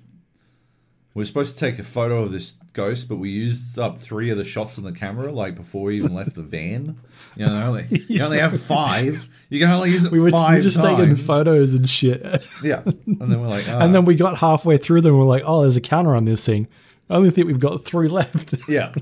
We 1.16 1.22
were 1.22 1.24
supposed 1.24 1.56
to 1.56 1.64
take 1.64 1.78
a 1.78 1.82
photo 1.82 2.22
of 2.24 2.30
this 2.30 2.56
ghost, 2.74 3.08
but 3.08 3.16
we 3.16 3.30
used 3.30 3.78
up 3.78 3.98
three 3.98 4.28
of 4.28 4.36
the 4.36 4.44
shots 4.44 4.76
on 4.76 4.84
the 4.84 4.92
camera, 4.92 5.32
like 5.32 5.54
before 5.54 5.84
we 5.84 5.96
even 5.96 6.12
left 6.12 6.34
the 6.34 6.42
van. 6.42 6.98
You 7.36 7.46
know, 7.46 7.68
only, 7.68 8.04
you 8.08 8.22
only 8.22 8.38
have 8.38 8.60
five. 8.60 9.26
You 9.48 9.58
can 9.58 9.70
only 9.70 9.92
use 9.92 10.04
it 10.04 10.12
We 10.12 10.20
were, 10.20 10.28
five 10.30 10.62
just 10.62 10.76
times. 10.76 10.98
taking 10.98 11.16
photos 11.16 11.72
and 11.72 11.88
shit. 11.88 12.20
Yeah, 12.62 12.82
and 12.84 13.18
then 13.32 13.40
we're 13.40 13.48
like, 13.48 13.64
ah. 13.66 13.78
and 13.80 13.94
then 13.94 14.04
we 14.04 14.14
got 14.14 14.36
halfway 14.36 14.76
through 14.76 15.00
them. 15.00 15.16
We're 15.16 15.24
like, 15.24 15.42
"Oh, 15.46 15.62
there's 15.62 15.78
a 15.78 15.80
counter 15.80 16.14
on 16.14 16.26
this 16.26 16.44
thing." 16.44 16.68
I 17.08 17.14
only 17.16 17.30
think 17.30 17.46
we've 17.46 17.58
got 17.58 17.82
three 17.82 18.08
left. 18.08 18.54
yeah, 18.68 18.92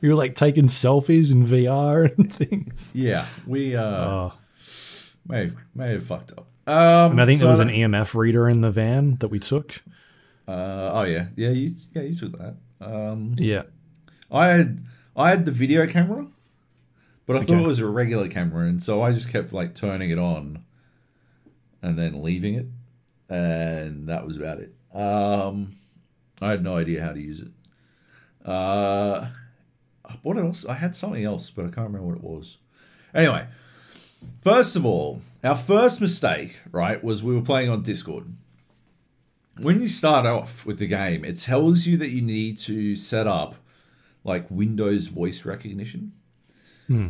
we 0.00 0.08
were 0.08 0.14
like 0.14 0.36
taking 0.36 0.66
selfies 0.66 1.32
in 1.32 1.44
VR 1.44 2.16
and 2.16 2.32
things. 2.32 2.92
yeah, 2.94 3.26
we 3.44 3.74
uh, 3.74 3.82
Oh. 3.84 4.32
may 5.26 5.46
have, 5.46 5.56
may 5.74 5.90
have 5.94 6.06
fucked 6.06 6.30
up. 6.30 6.46
Um, 6.68 7.10
And 7.10 7.20
I 7.20 7.26
think 7.26 7.40
so 7.40 7.46
there 7.46 7.50
was 7.50 7.58
an 7.58 7.70
EMF 7.70 8.14
reader 8.14 8.48
in 8.48 8.60
the 8.60 8.70
van 8.70 9.16
that 9.16 9.28
we 9.28 9.40
took. 9.40 9.82
Uh, 10.46 10.90
oh 10.92 11.02
yeah, 11.04 11.28
yeah, 11.36 11.50
you, 11.50 11.70
yeah, 11.92 12.02
you 12.02 12.14
took 12.14 12.38
that. 12.38 12.56
Um, 12.80 13.34
Yeah. 13.38 13.62
I 14.30 14.48
had 14.48 14.80
I 15.16 15.30
had 15.30 15.44
the 15.44 15.50
video 15.52 15.86
camera, 15.86 16.26
but 17.26 17.36
I 17.36 17.40
thought 17.40 17.58
it 17.60 17.66
was 17.66 17.78
a 17.78 17.86
regular 17.86 18.28
camera, 18.28 18.66
and 18.66 18.82
so 18.82 19.02
I 19.02 19.12
just 19.12 19.30
kept 19.32 19.52
like 19.52 19.74
turning 19.74 20.10
it 20.10 20.18
on, 20.18 20.64
and 21.82 21.98
then 21.98 22.22
leaving 22.22 22.54
it, 22.54 22.66
and 23.28 24.08
that 24.08 24.26
was 24.26 24.36
about 24.36 24.58
it. 24.58 24.74
Um, 24.92 25.76
I 26.40 26.50
had 26.50 26.64
no 26.64 26.76
idea 26.76 27.02
how 27.04 27.12
to 27.12 27.20
use 27.20 27.40
it. 27.40 27.52
Uh, 28.44 29.28
what 30.22 30.36
else? 30.36 30.66
I 30.66 30.74
had 30.74 30.94
something 30.96 31.24
else, 31.24 31.50
but 31.50 31.62
I 31.62 31.68
can't 31.68 31.86
remember 31.86 32.08
what 32.08 32.16
it 32.16 32.24
was. 32.24 32.58
Anyway, 33.14 33.46
first 34.42 34.76
of 34.76 34.84
all, 34.84 35.22
our 35.42 35.56
first 35.56 36.00
mistake, 36.00 36.60
right, 36.72 37.02
was 37.02 37.22
we 37.22 37.34
were 37.34 37.42
playing 37.42 37.70
on 37.70 37.82
Discord 37.82 38.34
when 39.58 39.80
you 39.80 39.88
start 39.88 40.26
off 40.26 40.66
with 40.66 40.78
the 40.78 40.86
game, 40.86 41.24
it 41.24 41.38
tells 41.38 41.86
you 41.86 41.96
that 41.98 42.08
you 42.08 42.22
need 42.22 42.58
to 42.58 42.96
set 42.96 43.26
up 43.26 43.56
like 44.24 44.50
Windows 44.50 45.06
voice 45.08 45.44
recognition. 45.44 46.12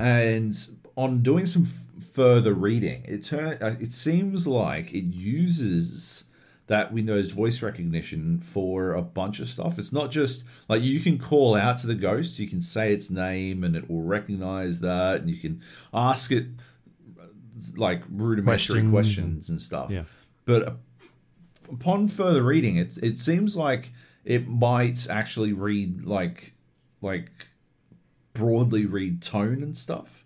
And 0.01 0.57
on 0.97 1.23
doing 1.23 1.47
some 1.47 1.63
f- 1.65 2.05
further 2.13 2.55
reading, 2.55 3.05
it 3.09 3.25
turn 3.25 3.59
uh, 3.61 3.77
it 3.81 3.93
seems 3.93 4.47
like 4.47 4.93
it 4.95 5.13
uses 5.13 6.25
that 6.69 6.93
Windows 6.93 7.31
voice 7.33 7.61
recognition 7.61 8.39
for 8.39 8.93
a 8.93 9.03
bunch 9.03 9.41
of 9.41 9.49
stuff. 9.49 9.79
It's 9.79 9.93
not 9.93 10.11
just 10.11 10.45
like 10.69 10.81
you 10.81 11.01
can 11.01 11.19
call 11.19 11.57
out 11.57 11.79
to 11.79 11.87
the 11.87 11.95
ghost, 11.95 12.39
you 12.39 12.47
can 12.47 12.63
say 12.63 12.93
its 12.93 13.11
name 13.11 13.65
and 13.65 13.75
it 13.75 13.91
will 13.91 14.03
recognize 14.03 14.81
that 14.81 15.21
and 15.21 15.29
you 15.29 15.37
can 15.37 15.61
ask 15.93 16.31
it 16.31 16.47
like 17.77 18.03
rudimentary 18.09 18.83
Questions 18.83 18.91
questions, 18.91 19.49
and 19.51 19.61
stuff. 19.61 19.91
Yeah. 19.91 20.05
But 20.45 20.77
upon 21.71 22.09
further 22.09 22.43
reading, 22.43 22.77
it 22.77 22.97
it 23.03 23.19
seems 23.19 23.57
like 23.57 23.93
it 24.25 24.49
might 24.49 25.09
actually 25.09 25.53
read 25.53 26.05
like 26.05 26.55
like 27.01 27.31
broadly 28.33 28.87
read 28.87 29.23
tone 29.23 29.63
and 29.63 29.77
stuff, 29.77 30.25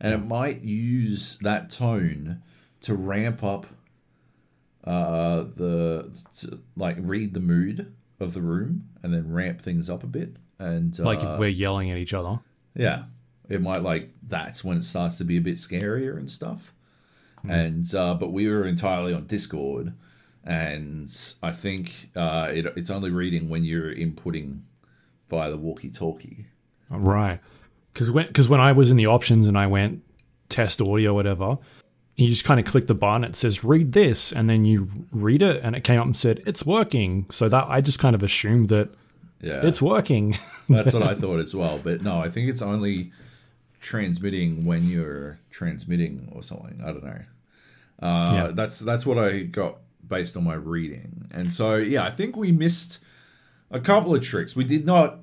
and 0.00 0.14
it 0.14 0.24
might 0.26 0.62
use 0.62 1.36
that 1.38 1.70
tone 1.70 2.42
to 2.80 2.94
ramp 2.94 3.42
up 3.44 3.66
uh 4.84 5.44
the 5.44 6.10
to, 6.34 6.58
like 6.76 6.96
read 6.98 7.34
the 7.34 7.40
mood 7.40 7.94
of 8.18 8.34
the 8.34 8.40
room 8.40 8.88
and 9.02 9.14
then 9.14 9.32
ramp 9.32 9.60
things 9.60 9.88
up 9.88 10.02
a 10.02 10.06
bit. 10.08 10.36
And 10.58 10.98
uh, 10.98 11.04
Like 11.04 11.22
we're 11.38 11.48
yelling 11.48 11.90
at 11.90 11.98
each 11.98 12.14
other. 12.14 12.40
yeah, 12.74 13.04
it 13.48 13.60
might 13.60 13.82
like 13.82 14.10
that's 14.26 14.64
when 14.64 14.76
it 14.78 14.84
starts 14.84 15.18
to 15.18 15.24
be 15.24 15.36
a 15.36 15.40
bit 15.40 15.54
scarier 15.54 16.16
and 16.16 16.30
stuff. 16.30 16.72
And 17.48 17.92
uh, 17.94 18.14
but 18.14 18.32
we 18.32 18.48
were 18.48 18.64
entirely 18.66 19.12
on 19.12 19.26
Discord, 19.26 19.94
and 20.44 21.08
I 21.42 21.52
think 21.52 22.10
uh, 22.16 22.48
it, 22.52 22.66
it's 22.76 22.90
only 22.90 23.10
reading 23.10 23.48
when 23.48 23.64
you're 23.64 23.94
inputting 23.94 24.60
via 25.28 25.50
the 25.50 25.56
walkie-talkie. 25.56 26.46
Right. 26.90 27.40
Because 27.92 28.10
when, 28.10 28.32
cause 28.32 28.48
when 28.48 28.60
I 28.60 28.72
was 28.72 28.90
in 28.90 28.96
the 28.96 29.06
options 29.06 29.46
and 29.46 29.56
I 29.56 29.66
went 29.66 30.02
test 30.48 30.80
audio, 30.80 31.14
whatever, 31.14 31.58
you 32.16 32.28
just 32.28 32.44
kind 32.44 32.60
of 32.60 32.66
click 32.66 32.86
the 32.86 32.94
button. 32.94 33.24
It 33.24 33.36
says 33.36 33.64
read 33.64 33.92
this, 33.92 34.32
and 34.32 34.48
then 34.48 34.64
you 34.64 34.88
read 35.12 35.42
it, 35.42 35.62
and 35.62 35.74
it 35.74 35.84
came 35.84 35.98
up 35.98 36.06
and 36.06 36.16
said 36.16 36.42
it's 36.46 36.64
working. 36.66 37.26
So 37.30 37.48
that 37.48 37.66
I 37.68 37.80
just 37.80 37.98
kind 37.98 38.14
of 38.14 38.22
assumed 38.22 38.68
that 38.68 38.90
Yeah, 39.40 39.64
it's 39.64 39.80
working. 39.80 40.36
that's 40.68 40.92
what 40.92 41.02
I 41.02 41.14
thought 41.14 41.40
as 41.40 41.54
well. 41.54 41.80
But 41.82 42.02
no, 42.02 42.20
I 42.20 42.28
think 42.28 42.48
it's 42.48 42.62
only 42.62 43.12
transmitting 43.80 44.64
when 44.64 44.84
you're 44.88 45.38
transmitting 45.50 46.30
or 46.32 46.42
something. 46.42 46.80
I 46.82 46.86
don't 46.86 47.04
know. 47.04 47.20
Uh, 48.00 48.32
Yeah. 48.34 48.48
That's 48.52 48.78
that's 48.80 49.06
what 49.06 49.18
I 49.18 49.42
got 49.42 49.78
based 50.06 50.36
on 50.36 50.44
my 50.44 50.54
reading, 50.54 51.28
and 51.32 51.52
so 51.52 51.76
yeah, 51.76 52.04
I 52.04 52.10
think 52.10 52.36
we 52.36 52.52
missed 52.52 52.98
a 53.70 53.80
couple 53.80 54.14
of 54.14 54.22
tricks. 54.22 54.54
We 54.54 54.64
did 54.64 54.84
not, 54.84 55.20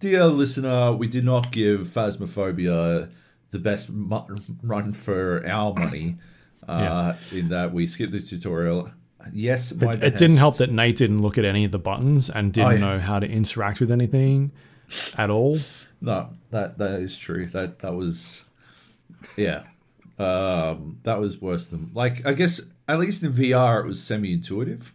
dear 0.00 0.26
listener, 0.26 0.92
we 0.92 1.08
did 1.08 1.24
not 1.24 1.50
give 1.50 1.80
Phasmophobia 1.80 3.10
the 3.50 3.58
best 3.58 3.90
mu- 3.90 4.38
run 4.62 4.92
for 4.92 5.46
our 5.46 5.72
money. 5.74 6.16
Uh, 6.66 7.14
In 7.32 7.50
that 7.50 7.74
we 7.74 7.86
skipped 7.86 8.12
the 8.12 8.20
tutorial. 8.20 8.90
Yes, 9.32 9.74
my 9.74 9.92
it 9.92 10.16
didn't 10.16 10.38
help 10.38 10.56
that 10.56 10.72
Nate 10.72 10.96
didn't 10.96 11.20
look 11.20 11.36
at 11.36 11.44
any 11.44 11.64
of 11.66 11.70
the 11.70 11.78
buttons 11.78 12.30
and 12.30 12.50
didn't 12.50 12.72
yeah. 12.72 12.78
know 12.78 12.98
how 12.98 13.18
to 13.18 13.28
interact 13.28 13.78
with 13.78 13.90
anything 13.90 14.52
at 15.18 15.28
all. 15.28 15.58
No, 16.00 16.30
that 16.50 16.78
that 16.78 17.00
is 17.00 17.18
true. 17.18 17.44
That 17.46 17.80
that 17.80 17.94
was, 17.94 18.44
yeah, 19.36 19.64
um, 20.18 20.98
that 21.02 21.20
was 21.20 21.40
worse 21.40 21.66
than 21.66 21.90
like 21.92 22.24
I 22.24 22.32
guess 22.32 22.60
at 22.88 22.98
least 22.98 23.22
in 23.22 23.32
VR 23.32 23.80
it 23.84 23.86
was 23.86 24.02
semi-intuitive. 24.02 24.92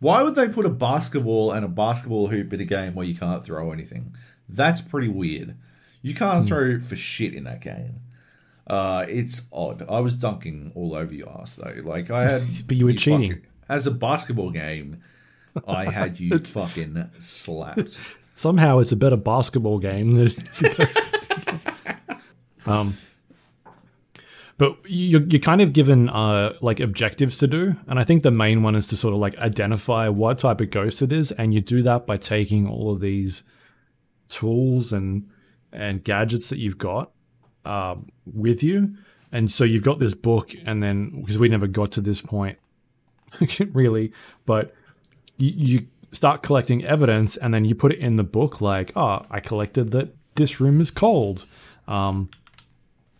Why 0.00 0.22
would 0.22 0.34
they 0.36 0.48
put 0.48 0.64
a 0.66 0.70
basketball 0.70 1.50
and 1.52 1.64
a 1.64 1.68
basketball 1.68 2.28
hoop 2.28 2.52
in 2.52 2.60
a 2.60 2.64
game 2.64 2.94
where 2.94 3.06
you 3.06 3.14
can't 3.16 3.44
throw 3.44 3.72
anything? 3.72 4.14
That's 4.48 4.80
pretty 4.80 5.08
weird. 5.08 5.56
You 6.02 6.14
can't 6.14 6.46
throw 6.46 6.78
for 6.78 6.94
shit 6.96 7.34
in 7.34 7.44
that 7.44 7.60
game. 7.60 8.00
Uh, 8.66 9.04
it's 9.08 9.42
odd. 9.52 9.84
I 9.90 10.00
was 10.00 10.16
dunking 10.16 10.72
all 10.74 10.94
over 10.94 11.12
your 11.12 11.28
ass 11.40 11.54
though. 11.56 11.74
Like 11.82 12.10
I 12.10 12.28
had, 12.28 12.42
But 12.66 12.76
you 12.76 12.86
were 12.86 12.92
cheating. 12.92 13.30
fucking- 13.32 13.46
as 13.68 13.86
a 13.86 13.90
basketball 13.90 14.50
game. 14.50 15.02
I 15.66 15.86
had 15.90 16.20
you 16.20 16.38
fucking 16.38 17.10
slapped. 17.18 17.98
Somehow 18.34 18.78
it's 18.78 18.92
a 18.92 18.96
better 18.96 19.16
basketball 19.16 19.78
game 19.80 20.14
than 20.14 20.26
it's 20.28 20.62
a 20.62 20.74
ghost. 20.74 21.00
um, 22.66 22.94
but 24.58 24.76
you're, 24.86 25.22
you're 25.22 25.40
kind 25.40 25.60
of 25.60 25.72
given 25.72 26.08
uh, 26.08 26.52
like 26.60 26.80
objectives 26.80 27.38
to 27.38 27.46
do, 27.46 27.76
and 27.86 27.98
I 27.98 28.04
think 28.04 28.22
the 28.22 28.30
main 28.30 28.62
one 28.62 28.74
is 28.74 28.86
to 28.88 28.96
sort 28.96 29.14
of 29.14 29.20
like 29.20 29.38
identify 29.38 30.08
what 30.08 30.38
type 30.38 30.60
of 30.60 30.70
ghost 30.70 31.00
it 31.00 31.12
is, 31.12 31.32
and 31.32 31.54
you 31.54 31.60
do 31.60 31.82
that 31.82 32.06
by 32.06 32.16
taking 32.16 32.68
all 32.68 32.90
of 32.90 33.00
these 33.00 33.42
tools 34.28 34.92
and 34.92 35.28
and 35.72 36.02
gadgets 36.04 36.48
that 36.48 36.58
you've 36.58 36.78
got 36.78 37.12
um, 37.64 38.08
with 38.26 38.62
you, 38.62 38.94
and 39.32 39.50
so 39.50 39.64
you've 39.64 39.84
got 39.84 39.98
this 39.98 40.14
book, 40.14 40.54
and 40.66 40.82
then 40.82 41.20
because 41.20 41.38
we 41.38 41.48
never 41.48 41.66
got 41.66 41.92
to 41.92 42.00
this 42.00 42.20
point 42.20 42.58
really, 43.72 44.12
but 44.44 44.74
you, 45.36 45.52
you 45.56 45.86
start 46.10 46.42
collecting 46.42 46.84
evidence 46.84 47.36
and 47.36 47.52
then 47.52 47.64
you 47.64 47.74
put 47.74 47.92
it 47.92 47.98
in 47.98 48.16
the 48.16 48.24
book 48.24 48.62
like 48.62 48.90
oh 48.96 49.22
i 49.30 49.38
collected 49.40 49.90
that 49.90 50.10
this 50.38 50.60
room 50.60 50.80
is 50.80 50.90
cold. 50.90 51.44
Um, 51.86 52.30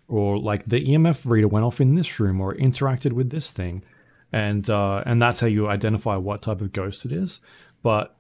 or 0.09 0.39
like 0.39 0.65
the 0.65 0.85
emf 0.89 1.29
reader 1.29 1.49
went 1.49 1.65
off 1.65 1.81
in 1.81 1.95
this 1.95 2.19
room 2.19 2.41
or 2.41 2.55
interacted 2.55 3.13
with 3.13 3.31
this 3.31 3.51
thing. 3.53 3.85
And 4.33 4.69
uh, 4.69 5.03
and 5.07 5.23
that's 5.23 5.41
how 5.41 5.47
you 5.47 5.69
identify 5.69 6.17
what 6.17 6.43
type 6.43 6.61
of 6.61 6.73
ghost 6.73 7.05
it 7.05 7.13
is. 7.13 7.41
But 7.83 8.15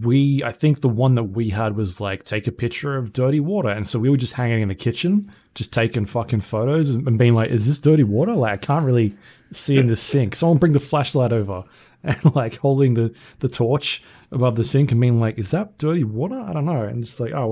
we 0.00 0.44
i 0.44 0.52
think 0.52 0.80
the 0.80 0.88
one 0.88 1.16
that 1.16 1.24
we 1.24 1.50
had 1.50 1.76
was 1.76 2.00
like 2.00 2.22
take 2.22 2.46
a 2.46 2.52
picture 2.52 2.96
of 2.96 3.12
dirty 3.12 3.40
water. 3.40 3.68
And 3.68 3.86
so 3.86 3.98
we 3.98 4.08
were 4.08 4.16
just 4.16 4.34
hanging 4.34 4.62
in 4.62 4.68
the 4.68 4.74
kitchen 4.74 5.32
just 5.54 5.72
taking 5.72 6.06
fucking 6.06 6.40
photos 6.40 6.90
and 6.90 7.18
being 7.18 7.34
like 7.34 7.50
is 7.50 7.66
this 7.66 7.78
dirty 7.78 8.04
water? 8.04 8.34
Like 8.34 8.52
i 8.52 8.56
can't 8.56 8.84
really 8.84 9.16
see 9.52 9.78
in 9.78 9.88
the 9.88 9.96
sink. 9.96 10.34
Someone 10.36 10.58
bring 10.58 10.72
the 10.72 10.80
flashlight 10.80 11.32
over 11.32 11.64
and 12.04 12.34
like 12.34 12.56
holding 12.58 12.94
the 12.94 13.12
the 13.40 13.48
torch 13.48 14.02
above 14.30 14.56
the 14.56 14.64
sink 14.64 14.92
and 14.92 15.00
being 15.00 15.20
like 15.20 15.38
is 15.38 15.50
that 15.50 15.78
dirty 15.78 16.04
water? 16.04 16.38
I 16.40 16.52
don't 16.52 16.64
know. 16.64 16.82
And 16.82 17.02
it's 17.02 17.18
like 17.18 17.32
oh 17.32 17.46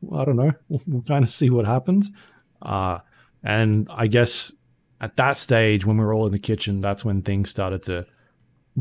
well 0.00 0.20
i 0.20 0.24
don't 0.24 0.36
know. 0.36 0.52
We'll, 0.68 0.82
we'll 0.86 1.02
kind 1.02 1.24
of 1.24 1.30
see 1.30 1.50
what 1.50 1.66
happens. 1.66 2.10
Uh 2.62 3.00
and 3.46 3.86
i 3.90 4.06
guess 4.06 4.52
at 5.00 5.16
that 5.16 5.36
stage 5.36 5.86
when 5.86 5.96
we 5.96 6.04
were 6.04 6.12
all 6.14 6.26
in 6.26 6.32
the 6.32 6.38
kitchen 6.38 6.80
that's 6.80 7.04
when 7.04 7.22
things 7.22 7.48
started 7.48 7.82
to 7.82 8.04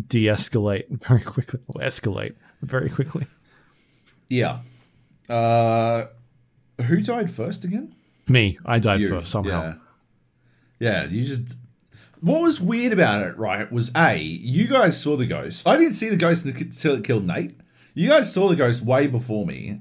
de-escalate 0.07 0.85
very 1.07 1.21
quickly 1.21 1.59
or 1.67 1.81
escalate 1.81 2.35
very 2.61 2.89
quickly 2.89 3.27
Yeah. 4.27 4.59
Uh, 5.29 6.05
who 6.87 7.01
died 7.01 7.29
first 7.31 7.63
again? 7.63 7.95
me 8.27 8.57
i 8.65 8.79
died 8.79 9.01
You. 9.01 9.09
first 9.09 9.31
somehow 9.31 9.61
Yeah. 9.61 9.73
Yeah, 10.77 11.05
you 11.05 11.23
just. 11.23 11.57
What 12.19 12.41
was 12.41 12.59
weird 12.59 12.91
about 12.91 13.25
it, 13.25 13.37
right, 13.37 13.71
was 13.71 13.91
A, 13.95 14.17
you 14.17 14.67
guys 14.67 14.99
saw 15.01 15.15
the 15.15 15.25
ghost. 15.25 15.65
I 15.65 15.77
didn't 15.77 15.93
see 15.93 16.09
the 16.09 16.17
ghost 16.17 16.43
until 16.45 16.95
it 16.95 17.03
killed 17.05 17.25
Nate. 17.25 17.55
You 17.93 18.09
guys 18.09 18.33
saw 18.33 18.49
the 18.49 18.57
ghost 18.57 18.81
way 18.81 19.07
before 19.07 19.45
me. 19.45 19.79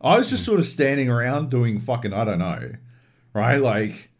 I 0.00 0.16
was 0.16 0.30
just 0.30 0.44
sort 0.44 0.60
of 0.60 0.66
standing 0.66 1.08
around 1.10 1.50
doing 1.50 1.80
fucking, 1.80 2.12
I 2.12 2.24
don't 2.24 2.38
know, 2.38 2.70
right? 3.32 3.60
Like, 3.60 4.10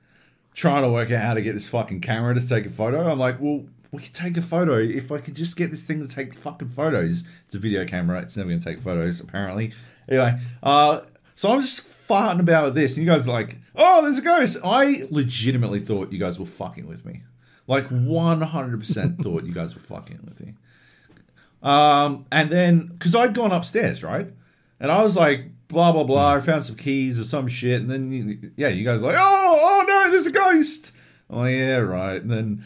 trying 0.57 0.83
to 0.83 0.89
work 0.89 1.13
out 1.13 1.23
how 1.23 1.35
to 1.35 1.43
get 1.43 1.53
this 1.53 1.69
fucking 1.69 2.01
camera 2.01 2.35
to 2.35 2.49
take 2.49 2.65
a 2.65 2.71
photo. 2.71 3.07
I'm 3.07 3.19
like, 3.19 3.39
well, 3.39 3.67
we 3.93 4.03
could 4.03 4.15
take 4.15 4.39
a 4.39 4.43
photo 4.43 4.79
if 4.79 5.13
I 5.13 5.19
could 5.19 5.37
just 5.37 5.55
get 5.55 5.71
this 5.71 5.83
thing 5.83 6.01
to 6.05 6.09
take 6.09 6.35
fucking 6.35 6.71
photos. 6.71 7.25
It's 7.45 7.55
a 7.55 7.59
video 7.59 7.85
camera. 7.85 8.23
It's 8.23 8.39
never 8.39 8.49
going 8.49 8.61
to 8.61 8.65
take 8.65 8.79
photos, 8.79 9.21
apparently. 9.21 9.73
Anyway, 10.09 10.41
uh, 10.63 11.03
so 11.35 11.53
I'm 11.53 11.61
just 11.61 11.83
farting 12.09 12.41
about 12.41 12.65
with 12.65 12.75
this, 12.75 12.97
and 12.97 13.07
you 13.07 13.13
guys 13.13 13.29
are 13.29 13.33
like, 13.33 13.59
oh, 13.77 14.01
there's 14.03 14.17
a 14.17 14.23
ghost. 14.23 14.57
I 14.65 15.07
legitimately 15.11 15.81
thought 15.81 16.11
you 16.11 16.19
guys 16.19 16.41
were 16.41 16.47
fucking 16.47 16.87
with 16.87 17.05
me. 17.05 17.23
Like 17.67 17.89
100% 17.89 19.23
thought 19.23 19.45
you 19.45 19.53
guys 19.53 19.75
were 19.75 19.83
fucking 19.83 20.21
with 20.25 20.41
me. 20.41 20.55
Um, 21.63 22.25
and 22.33 22.49
then, 22.49 22.87
because 22.87 23.15
I'd 23.15 23.35
gone 23.35 23.53
upstairs, 23.53 24.03
right? 24.03 24.33
And 24.81 24.91
I 24.91 25.03
was 25.03 25.19
like, 25.19 25.51
blah, 25.69 25.93
blah, 25.93 26.05
blah. 26.05 26.35
I 26.35 26.41
found 26.41 26.65
some 26.65 26.77
keys 26.77 27.19
or 27.21 27.25
some 27.25 27.49
shit. 27.49 27.81
And 27.81 27.91
then, 27.91 28.53
yeah, 28.57 28.69
you 28.69 28.85
guys 28.85 29.03
are 29.03 29.07
like, 29.07 29.17
oh, 29.19 29.59
oh 29.61 29.85
no, 29.87 30.11
there's 30.11 30.27
a 30.27 30.33
ghost. 30.33 30.93
I'm 31.31 31.39
like, 31.39 31.53
yeah, 31.53 31.77
right. 31.77 32.21
And 32.21 32.31
then, 32.31 32.65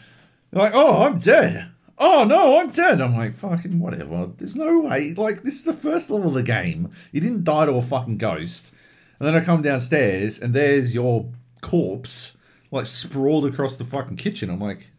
like, 0.51 0.71
oh, 0.73 1.03
I'm 1.03 1.17
dead. 1.17 1.69
Oh 2.03 2.23
no, 2.23 2.59
I'm 2.59 2.69
dead. 2.69 2.99
I'm 2.99 3.15
like, 3.15 3.33
fucking 3.33 3.79
whatever. 3.79 4.31
There's 4.37 4.55
no 4.55 4.79
way. 4.79 5.13
Like, 5.13 5.43
this 5.43 5.55
is 5.55 5.65
the 5.65 5.73
first 5.73 6.09
level 6.09 6.29
of 6.29 6.33
the 6.33 6.41
game. 6.41 6.89
You 7.11 7.21
didn't 7.21 7.43
die 7.43 7.67
to 7.67 7.73
a 7.73 7.81
fucking 7.81 8.17
ghost. 8.17 8.73
And 9.19 9.27
then 9.27 9.35
I 9.35 9.45
come 9.45 9.61
downstairs 9.61 10.39
and 10.39 10.55
there's 10.55 10.95
your 10.95 11.29
corpse, 11.61 12.37
like 12.71 12.87
sprawled 12.87 13.45
across 13.45 13.75
the 13.75 13.85
fucking 13.85 14.17
kitchen. 14.17 14.49
I'm 14.49 14.59
like, 14.59 14.89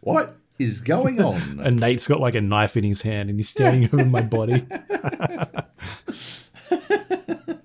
what 0.00 0.36
is 0.58 0.82
going 0.82 1.22
on? 1.24 1.60
and 1.64 1.80
nate's 1.80 2.06
got 2.06 2.20
like 2.20 2.34
a 2.34 2.42
knife 2.42 2.76
in 2.76 2.84
his 2.84 3.00
hand 3.00 3.30
and 3.30 3.38
he's 3.38 3.48
standing 3.48 3.86
over 3.86 4.04
my 4.04 4.20
body 4.20 4.66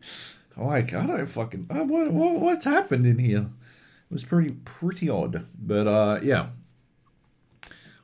like, 0.57 0.93
I 0.93 1.05
don't 1.05 1.25
fucking. 1.25 1.67
Uh, 1.69 1.84
what, 1.85 2.11
what, 2.11 2.39
what's 2.39 2.65
happened 2.65 3.05
in 3.05 3.19
here? 3.19 3.49
It 4.09 4.13
was 4.13 4.23
pretty 4.23 4.55
pretty 4.65 5.09
odd, 5.09 5.47
but 5.57 5.88
uh, 5.88 6.19
yeah. 6.21 6.47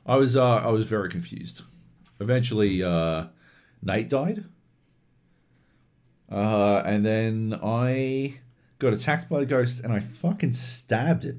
I 0.06 0.16
was 0.16 0.36
uh, 0.36 0.56
I 0.56 0.68
was 0.68 0.88
very 0.88 1.08
confused. 1.08 1.62
Eventually, 2.18 2.82
uh, 2.82 3.26
Nate 3.82 4.08
died, 4.08 4.44
uh, 6.30 6.82
and 6.84 7.04
then 7.04 7.58
I 7.62 8.40
got 8.78 8.92
attacked 8.92 9.28
by 9.28 9.42
a 9.42 9.46
ghost, 9.46 9.80
and 9.80 9.92
I 9.92 10.00
fucking 10.00 10.54
stabbed 10.54 11.24
it. 11.24 11.36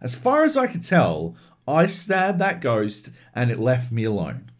As 0.00 0.14
far 0.14 0.44
as 0.44 0.56
I 0.56 0.66
could 0.66 0.82
tell, 0.82 1.36
I 1.66 1.86
stabbed 1.86 2.38
that 2.40 2.60
ghost, 2.60 3.10
and 3.34 3.50
it 3.50 3.58
left 3.58 3.92
me 3.92 4.04
alone 4.04 4.50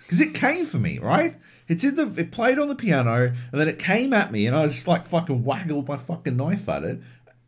because 0.00 0.20
it 0.20 0.34
came 0.34 0.64
for 0.64 0.78
me, 0.78 0.98
right? 0.98 1.36
The 1.68 2.14
it 2.16 2.32
played 2.32 2.58
on 2.58 2.68
the 2.68 2.74
piano 2.74 3.32
and 3.52 3.60
then 3.60 3.68
it 3.68 3.78
came 3.78 4.12
at 4.12 4.32
me 4.32 4.46
and 4.46 4.56
I 4.56 4.66
just 4.66 4.88
like 4.88 5.06
fucking 5.06 5.44
waggled 5.44 5.86
my 5.86 5.96
fucking 5.96 6.36
knife 6.36 6.68
at 6.68 6.82
it 6.82 7.00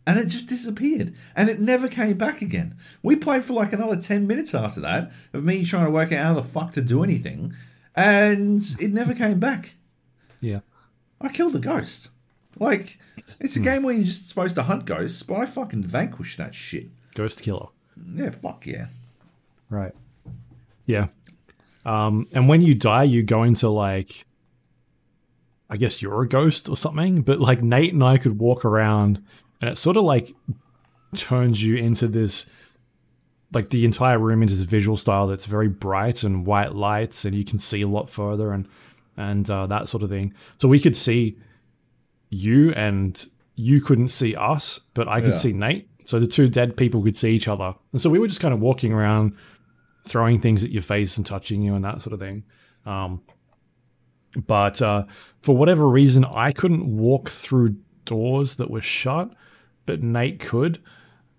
and 0.06 0.18
it 0.18 0.26
just 0.26 0.48
disappeared 0.48 1.14
and 1.34 1.48
it 1.48 1.58
never 1.58 1.88
came 1.88 2.18
back 2.18 2.42
again. 2.42 2.76
We 3.02 3.16
played 3.16 3.44
for 3.44 3.54
like 3.54 3.72
another 3.72 3.96
10 3.96 4.26
minutes 4.26 4.54
after 4.54 4.80
that 4.80 5.10
of 5.32 5.44
me 5.44 5.64
trying 5.64 5.86
to 5.86 5.90
work 5.90 6.12
out 6.12 6.24
how 6.24 6.34
the 6.34 6.42
fuck 6.42 6.72
to 6.74 6.82
do 6.82 7.02
anything 7.02 7.54
and 7.96 8.62
it 8.78 8.92
never 8.92 9.14
came 9.14 9.40
back. 9.40 9.74
yeah 10.40 10.60
I 11.20 11.28
killed 11.28 11.54
the 11.54 11.58
ghost. 11.58 12.10
Like 12.58 12.98
it's 13.38 13.56
a 13.56 13.60
hmm. 13.60 13.64
game 13.64 13.82
where 13.84 13.94
you're 13.94 14.04
just 14.04 14.28
supposed 14.28 14.54
to 14.56 14.64
hunt 14.64 14.84
ghosts, 14.84 15.22
but 15.22 15.36
I 15.36 15.46
fucking 15.46 15.82
vanquished 15.82 16.36
that 16.38 16.54
shit. 16.54 16.88
ghost 17.14 17.42
killer 17.42 17.68
Yeah, 18.14 18.30
fuck 18.30 18.66
yeah. 18.66 18.86
Right. 19.70 19.94
Yeah. 20.84 21.08
Um, 21.84 22.26
and 22.32 22.48
when 22.48 22.60
you 22.60 22.74
die, 22.74 23.04
you 23.04 23.22
go 23.22 23.42
into 23.42 23.68
like, 23.68 24.26
I 25.68 25.76
guess 25.76 26.02
you're 26.02 26.22
a 26.22 26.28
ghost 26.28 26.68
or 26.68 26.76
something. 26.76 27.22
But 27.22 27.40
like 27.40 27.62
Nate 27.62 27.92
and 27.92 28.02
I 28.04 28.18
could 28.18 28.38
walk 28.38 28.64
around, 28.64 29.22
and 29.60 29.70
it 29.70 29.76
sort 29.76 29.96
of 29.96 30.04
like 30.04 30.32
turns 31.16 31.62
you 31.62 31.76
into 31.76 32.06
this, 32.08 32.46
like 33.52 33.70
the 33.70 33.84
entire 33.84 34.18
room 34.18 34.42
into 34.42 34.54
this 34.54 34.64
visual 34.64 34.96
style 34.96 35.26
that's 35.26 35.46
very 35.46 35.68
bright 35.68 36.22
and 36.22 36.46
white 36.46 36.74
lights, 36.74 37.24
and 37.24 37.34
you 37.34 37.44
can 37.44 37.58
see 37.58 37.82
a 37.82 37.88
lot 37.88 38.10
further 38.10 38.52
and 38.52 38.68
and 39.16 39.48
uh, 39.50 39.66
that 39.66 39.88
sort 39.88 40.02
of 40.02 40.08
thing. 40.10 40.32
So 40.58 40.68
we 40.68 40.80
could 40.80 40.96
see 40.96 41.36
you, 42.30 42.72
and 42.74 43.26
you 43.54 43.80
couldn't 43.80 44.08
see 44.08 44.34
us, 44.36 44.80
but 44.94 45.08
I 45.08 45.20
could 45.20 45.30
Yeah. 45.30 45.34
see 45.36 45.52
Nate. 45.52 45.88
So 46.04 46.18
the 46.18 46.26
two 46.26 46.48
dead 46.48 46.76
people 46.76 47.02
could 47.02 47.16
see 47.16 47.32
each 47.34 47.46
other, 47.48 47.74
and 47.92 48.00
so 48.00 48.10
we 48.10 48.18
were 48.18 48.28
just 48.28 48.40
kind 48.40 48.54
of 48.54 48.60
walking 48.60 48.92
around 48.92 49.34
throwing 50.04 50.40
things 50.40 50.64
at 50.64 50.70
your 50.70 50.82
face 50.82 51.16
and 51.16 51.26
touching 51.26 51.62
you 51.62 51.74
and 51.74 51.84
that 51.84 52.00
sort 52.00 52.14
of 52.14 52.20
thing. 52.20 52.44
Um, 52.86 53.22
but 54.36 54.80
uh, 54.80 55.04
for 55.42 55.56
whatever 55.56 55.88
reason, 55.88 56.24
I 56.24 56.52
couldn't 56.52 56.96
walk 56.96 57.28
through 57.28 57.76
doors 58.04 58.56
that 58.56 58.70
were 58.70 58.80
shut, 58.80 59.32
but 59.86 60.02
Nate 60.02 60.40
could. 60.40 60.82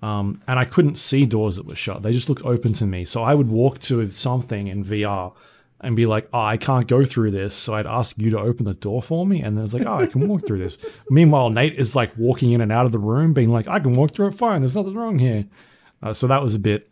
Um, 0.02 0.42
and 0.48 0.58
I 0.58 0.66
couldn't 0.66 0.96
see 0.96 1.26
doors 1.26 1.58
that 1.58 1.68
were 1.68 1.76
shut. 1.76 2.02
They 2.02 2.12
just 2.12 2.28
looked 2.28 2.44
open 2.44 2.74
to 2.74 2.86
me. 2.86 3.06
So 3.06 3.24
I 3.24 3.36
would 3.36 3.50
walk 3.50 3.80
to 3.80 4.06
something 4.08 4.68
in 4.68 4.84
VR 4.84 5.34
and 5.80 5.96
be 5.96 6.06
like, 6.06 6.28
oh, 6.34 6.40
I 6.40 6.58
can't 6.58 6.88
go 6.88 7.06
through 7.06 7.32
this. 7.32 7.54
So 7.54 7.76
I'd 7.76 7.88
ask 7.88 8.18
you 8.18 8.30
to 8.32 8.40
open 8.40 8.66
the 8.66 8.74
door 8.74 9.02
for 9.02 9.26
me. 9.26 9.42
And 9.42 9.58
then 9.58 9.64
it's 9.64 9.74
like, 9.74 9.86
oh, 9.86 9.98
I 9.98 10.08
can 10.08 10.28
walk 10.28 10.46
through 10.46 10.60
this. 10.60 10.78
Meanwhile, 11.10 11.52
Nate 11.52 11.76
is 11.76 11.96
like 11.96 12.18
walking 12.18 12.52
in 12.52 12.62
and 12.62 12.72
out 12.72 12.86
of 12.86 12.92
the 12.92 13.00
room, 13.00 13.34
being 13.34 13.50
like, 13.50 13.68
I 13.68 13.80
can 13.80 13.94
walk 13.94 14.12
through 14.12 14.28
it 14.28 14.36
fine. 14.36 14.62
There's 14.62 14.76
nothing 14.76 14.96
wrong 14.96 15.20
here. 15.20 15.46
Uh, 16.02 16.14
so 16.14 16.28
that 16.28 16.42
was 16.42 16.56
a 16.56 16.60
bit 16.60 16.92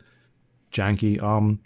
janky. 0.72 1.22
Um, 1.22 1.60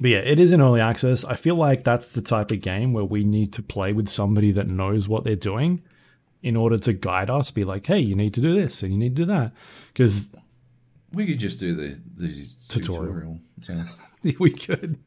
but 0.00 0.10
yeah, 0.10 0.18
it 0.18 0.38
is 0.38 0.52
in 0.52 0.60
early 0.60 0.80
access. 0.80 1.24
I 1.24 1.36
feel 1.36 1.54
like 1.54 1.84
that's 1.84 2.12
the 2.12 2.22
type 2.22 2.50
of 2.50 2.60
game 2.60 2.92
where 2.92 3.04
we 3.04 3.24
need 3.24 3.52
to 3.54 3.62
play 3.62 3.92
with 3.92 4.08
somebody 4.08 4.50
that 4.52 4.66
knows 4.68 5.08
what 5.08 5.24
they're 5.24 5.36
doing 5.36 5.82
in 6.42 6.56
order 6.56 6.78
to 6.78 6.92
guide 6.92 7.30
us. 7.30 7.50
Be 7.50 7.64
like, 7.64 7.86
hey, 7.86 8.00
you 8.00 8.14
need 8.16 8.34
to 8.34 8.40
do 8.40 8.54
this 8.54 8.82
and 8.82 8.92
you 8.92 8.98
need 8.98 9.14
to 9.16 9.22
do 9.22 9.26
that. 9.26 9.52
Because 9.92 10.30
We 11.12 11.26
could 11.26 11.38
just 11.38 11.60
do 11.60 11.74
the, 11.76 11.98
the 12.16 12.46
Tutorial. 12.68 13.38
tutorial. 13.58 13.84
Yeah, 14.22 14.32
we 14.40 14.50
could. 14.50 14.98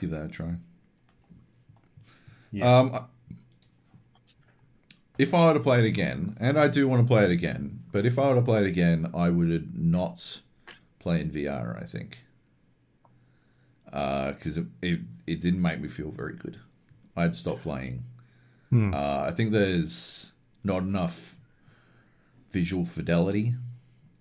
give 0.00 0.10
that 0.10 0.24
a 0.26 0.28
try. 0.28 0.54
Yeah. 2.50 2.78
Um, 2.78 3.06
if 5.18 5.34
I 5.34 5.46
were 5.46 5.54
to 5.54 5.60
play 5.60 5.80
it 5.80 5.84
again, 5.84 6.36
and 6.40 6.58
I 6.58 6.68
do 6.68 6.86
want 6.88 7.02
to 7.02 7.06
play 7.06 7.24
it 7.24 7.30
again, 7.30 7.80
but 7.90 8.06
if 8.06 8.18
I 8.18 8.28
were 8.28 8.36
to 8.36 8.42
play 8.42 8.60
it 8.62 8.66
again, 8.66 9.10
I 9.14 9.30
would 9.30 9.76
not 9.78 10.42
play 11.08 11.20
in 11.22 11.30
VR. 11.30 11.80
I 11.82 11.86
think 11.86 12.18
because 13.84 14.58
it, 14.58 14.66
it 14.82 15.00
it 15.26 15.40
didn't 15.40 15.62
make 15.62 15.80
me 15.80 15.88
feel 15.88 16.10
very 16.10 16.34
good. 16.34 16.58
I'd 17.16 17.34
stop 17.34 17.62
playing. 17.62 18.04
Uh, 18.70 19.20
I 19.26 19.30
think 19.34 19.50
there's 19.52 20.32
not 20.62 20.82
enough 20.82 21.36
visual 22.50 22.84
fidelity, 22.84 23.54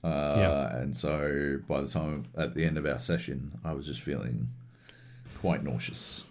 uh, 0.06 0.36
Yeah. 0.38 0.78
and 0.78 0.96
so 0.96 1.60
by 1.68 1.82
the 1.82 1.88
time 1.88 2.28
at 2.38 2.54
the 2.56 2.64
end 2.64 2.78
of 2.78 2.86
our 2.86 2.98
session, 3.00 3.60
I 3.66 3.74
was 3.74 3.86
just 3.86 4.00
feeling 4.02 4.48
quite 5.42 5.64
nauseous. 5.66 6.24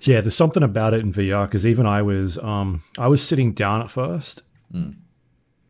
Yeah, 0.00 0.20
there's 0.20 0.34
something 0.34 0.64
about 0.64 0.94
it 0.94 1.00
in 1.00 1.12
VR 1.12 1.46
because 1.46 1.64
even 1.64 1.86
I 1.86 2.02
was 2.02 2.38
um 2.38 2.82
I 2.98 3.06
was 3.06 3.22
sitting 3.22 3.52
down 3.52 3.82
at 3.82 3.90
first, 3.90 4.42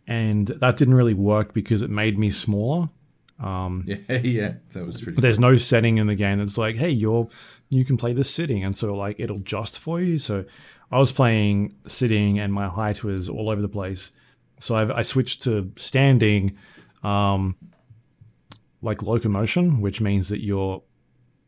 and 0.06 0.46
that 0.48 0.76
didn't 0.76 0.94
really 0.94 1.14
work 1.14 1.52
because 1.52 1.82
it 1.82 1.90
made 1.90 2.18
me 2.18 2.30
smaller. 2.30 2.88
Yeah, 3.86 4.16
yeah, 4.18 4.52
that 4.72 4.86
was 4.86 5.02
pretty. 5.02 5.16
But 5.16 5.22
there's 5.22 5.40
no 5.40 5.56
setting 5.56 5.98
in 5.98 6.06
the 6.06 6.14
game 6.14 6.38
that's 6.38 6.56
like, 6.56 6.76
hey, 6.76 6.90
you're 6.90 7.28
you 7.70 7.84
can 7.84 7.96
play 7.96 8.12
this 8.12 8.30
sitting, 8.30 8.64
and 8.64 8.76
so 8.76 8.94
like 8.94 9.16
it'll 9.18 9.40
just 9.40 9.78
for 9.78 10.00
you. 10.00 10.18
So 10.18 10.44
I 10.90 10.98
was 10.98 11.12
playing 11.12 11.74
sitting, 11.86 12.38
and 12.38 12.52
my 12.52 12.68
height 12.68 13.02
was 13.02 13.28
all 13.28 13.50
over 13.50 13.60
the 13.60 13.68
place. 13.68 14.12
So 14.60 14.76
I, 14.76 14.98
I 14.98 15.02
switched 15.02 15.42
to 15.42 15.72
standing, 15.76 16.56
um, 17.02 17.56
like 18.80 19.02
locomotion, 19.02 19.80
which 19.80 20.00
means 20.00 20.28
that 20.28 20.40
you're 20.42 20.82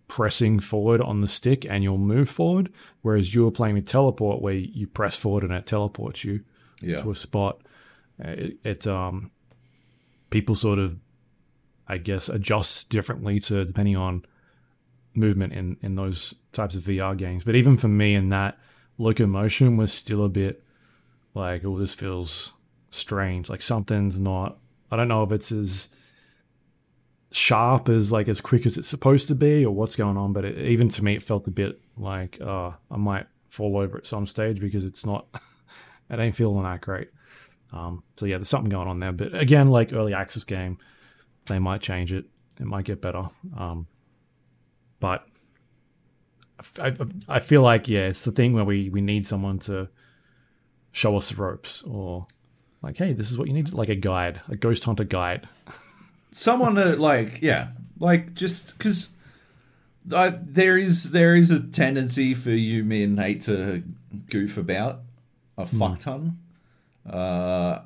pressing 0.08 0.60
forward 0.60 1.00
on 1.00 1.20
the 1.20 1.28
stick 1.28 1.64
and 1.64 1.82
you'll 1.82 1.98
move 1.98 2.28
forward. 2.28 2.72
Whereas 3.02 3.34
you 3.34 3.44
were 3.44 3.50
playing 3.50 3.74
with 3.74 3.86
teleport, 3.86 4.42
where 4.42 4.54
you 4.54 4.86
press 4.86 5.16
forward 5.16 5.44
and 5.44 5.52
it 5.52 5.66
teleports 5.66 6.24
you 6.24 6.44
yeah, 6.82 6.96
to 6.96 7.10
a 7.10 7.14
spot. 7.16 7.60
It, 8.18 8.58
it 8.64 8.86
um, 8.86 9.30
people 10.30 10.54
sort 10.54 10.78
of, 10.78 10.96
I 11.88 11.98
guess, 11.98 12.28
adjusts 12.28 12.84
differently 12.84 13.40
to 13.40 13.64
depending 13.64 13.96
on 13.96 14.24
movement 15.14 15.52
in 15.52 15.76
in 15.82 15.94
those 15.94 16.34
types 16.52 16.74
of 16.74 16.82
VR 16.82 17.16
games. 17.16 17.44
But 17.44 17.56
even 17.56 17.76
for 17.76 17.88
me, 17.88 18.14
in 18.14 18.30
that 18.30 18.58
locomotion 18.98 19.76
was 19.76 19.92
still 19.92 20.24
a 20.24 20.28
bit 20.28 20.62
like, 21.34 21.64
oh, 21.64 21.78
this 21.78 21.94
feels 21.94 22.54
strange. 22.90 23.48
Like 23.48 23.62
something's 23.62 24.18
not. 24.20 24.58
I 24.90 24.96
don't 24.96 25.08
know 25.08 25.24
if 25.24 25.32
it's 25.32 25.50
as 25.50 25.88
sharp 27.34 27.88
as 27.88 28.12
like 28.12 28.28
as 28.28 28.40
quick 28.40 28.64
as 28.64 28.78
it's 28.78 28.86
supposed 28.86 29.26
to 29.26 29.34
be 29.34 29.64
or 29.64 29.74
what's 29.74 29.96
going 29.96 30.16
on 30.16 30.32
but 30.32 30.44
it, 30.44 30.56
even 30.56 30.88
to 30.88 31.02
me 31.02 31.16
it 31.16 31.22
felt 31.22 31.48
a 31.48 31.50
bit 31.50 31.80
like 31.96 32.40
uh 32.40 32.70
i 32.92 32.96
might 32.96 33.26
fall 33.48 33.76
over 33.76 33.98
at 33.98 34.06
some 34.06 34.24
stage 34.24 34.60
because 34.60 34.84
it's 34.84 35.04
not 35.04 35.26
it 36.10 36.20
ain't 36.20 36.36
feeling 36.36 36.62
that 36.62 36.80
great 36.80 37.08
um 37.72 38.04
so 38.16 38.24
yeah 38.24 38.36
there's 38.36 38.48
something 38.48 38.70
going 38.70 38.86
on 38.86 39.00
there 39.00 39.10
but 39.10 39.34
again 39.34 39.68
like 39.68 39.92
early 39.92 40.14
access 40.14 40.44
game 40.44 40.78
they 41.46 41.58
might 41.58 41.80
change 41.80 42.12
it. 42.12 42.26
It 42.60 42.66
might 42.66 42.84
get 42.84 43.00
better. 43.00 43.24
Um 43.56 43.86
but 45.00 45.26
I, 46.78 46.86
I, 46.88 46.94
I 47.28 47.40
feel 47.40 47.62
like 47.62 47.88
yeah 47.88 48.06
it's 48.06 48.24
the 48.24 48.32
thing 48.32 48.52
where 48.54 48.64
we 48.64 48.88
we 48.88 49.00
need 49.00 49.26
someone 49.26 49.58
to 49.60 49.88
show 50.92 51.16
us 51.16 51.30
the 51.30 51.36
ropes 51.42 51.82
or 51.82 52.26
like 52.82 52.96
hey 52.96 53.12
this 53.12 53.30
is 53.30 53.36
what 53.36 53.48
you 53.48 53.54
need 53.54 53.72
like 53.72 53.88
a 53.88 53.96
guide 53.96 54.40
a 54.48 54.56
ghost 54.56 54.84
hunter 54.84 55.04
guide. 55.04 55.48
Someone 56.30 56.74
to 56.74 56.96
like, 56.96 57.40
yeah, 57.42 57.68
like 58.00 58.34
just 58.34 58.76
because 58.76 59.10
uh, 60.12 60.32
there 60.42 60.76
is 60.76 61.12
there 61.12 61.36
is 61.36 61.48
a 61.50 61.60
tendency 61.60 62.34
for 62.34 62.50
you, 62.50 62.82
me, 62.82 63.04
and 63.04 63.14
Nate 63.14 63.42
to 63.42 63.84
goof 64.30 64.56
about 64.56 65.02
a 65.56 65.64
fuck 65.64 66.00
ton. 66.00 66.38
Uh, 67.08 67.82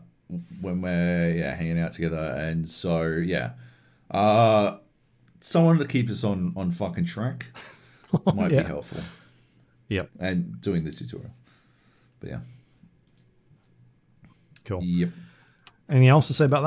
when 0.60 0.80
we're 0.82 1.30
yeah 1.36 1.54
hanging 1.54 1.78
out 1.78 1.92
together, 1.92 2.34
and 2.36 2.68
so 2.68 3.02
yeah, 3.06 3.52
uh, 4.10 4.76
someone 5.40 5.78
to 5.78 5.86
keep 5.86 6.10
us 6.10 6.24
on 6.24 6.52
on 6.56 6.70
fucking 6.70 7.04
track 7.06 7.46
might 8.34 8.50
Yeah. 8.52 8.62
be 8.62 8.68
helpful, 8.68 9.00
yep. 9.88 10.10
And 10.18 10.60
doing 10.60 10.84
the 10.84 10.90
tutorial, 10.92 11.30
but 12.20 12.30
yeah, 12.30 12.40
cool. 14.64 14.82
Yep. 14.82 15.10
anything 15.88 16.08
else 16.08 16.26
to 16.28 16.34
say 16.34 16.44
about 16.44 16.62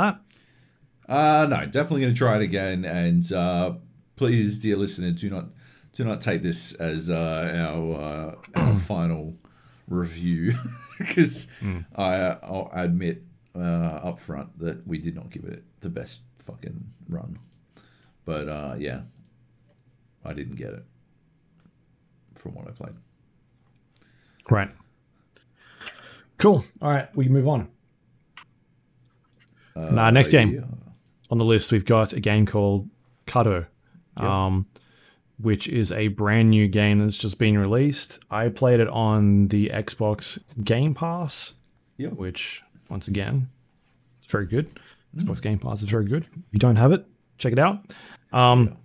that? 1.07 1.13
Uh, 1.13 1.45
no, 1.47 1.65
definitely 1.65 2.01
going 2.01 2.13
to 2.13 2.17
try 2.17 2.37
it 2.37 2.41
again. 2.41 2.85
And 2.85 3.29
uh, 3.33 3.73
please, 4.15 4.59
dear 4.59 4.77
listener, 4.77 5.11
do 5.11 5.29
not 5.29 5.45
do 5.93 6.03
not 6.05 6.21
take 6.21 6.41
this 6.41 6.73
as 6.75 7.09
uh, 7.09 7.51
our 7.53 7.95
uh, 8.55 8.59
our 8.59 8.75
final 8.87 9.35
review. 9.87 10.53
Because 11.01 11.47
I 11.95 12.13
I'll 12.43 12.69
admit 12.75 13.23
uh, 13.55 13.59
up 13.59 14.19
front 14.19 14.57
that 14.59 14.85
we 14.87 14.97
did 14.97 15.15
not 15.15 15.29
give 15.29 15.43
it 15.45 15.63
the 15.81 15.89
best 15.89 16.21
fucking 16.37 16.83
run. 17.09 17.37
But 18.25 18.47
uh, 18.47 18.75
yeah, 18.77 19.01
I 20.23 20.33
didn't 20.33 20.55
get 20.55 20.69
it 20.73 20.83
from 22.35 22.53
what 22.55 22.67
I 22.67 22.71
played. 22.71 22.95
Right. 24.49 24.69
Cool. 26.37 26.63
All 26.81 26.89
right, 26.89 27.15
we 27.15 27.25
can 27.25 27.33
move 27.33 27.47
on. 27.47 27.69
nah, 29.75 30.09
next 30.09 30.31
game 30.31 30.53
Yeah. 30.55 30.61
on 31.29 31.37
the 31.37 31.45
list, 31.45 31.71
we've 31.71 31.85
got 31.85 32.13
a 32.13 32.19
game 32.19 32.45
called 32.45 32.89
Carto, 33.27 33.67
um, 34.17 34.65
which 35.39 35.67
is 35.67 35.91
a 35.91 36.09
brand 36.09 36.49
new 36.49 36.67
game 36.67 36.99
that's 36.99 37.17
just 37.17 37.37
been 37.39 37.57
released. 37.57 38.19
I 38.29 38.49
played 38.49 38.79
it 38.79 38.87
on 38.89 39.47
the 39.49 39.69
Xbox 39.73 40.39
Game 40.63 40.93
Pass, 40.93 41.53
Yep. 41.97 42.13
which, 42.13 42.63
once 42.91 43.07
again, 43.07 43.49
it's 44.19 44.31
very 44.31 44.45
good. 44.45 44.69
Xbox 45.17 45.41
Game 45.41 45.57
Pass 45.57 45.81
is 45.81 45.89
very 45.89 46.05
good. 46.05 46.23
If 46.23 46.53
you 46.53 46.59
don't 46.59 46.75
have 46.75 46.91
it, 46.91 47.05
check 47.37 47.53
it 47.53 47.59
out. 47.59 47.79
Um, 48.31 48.77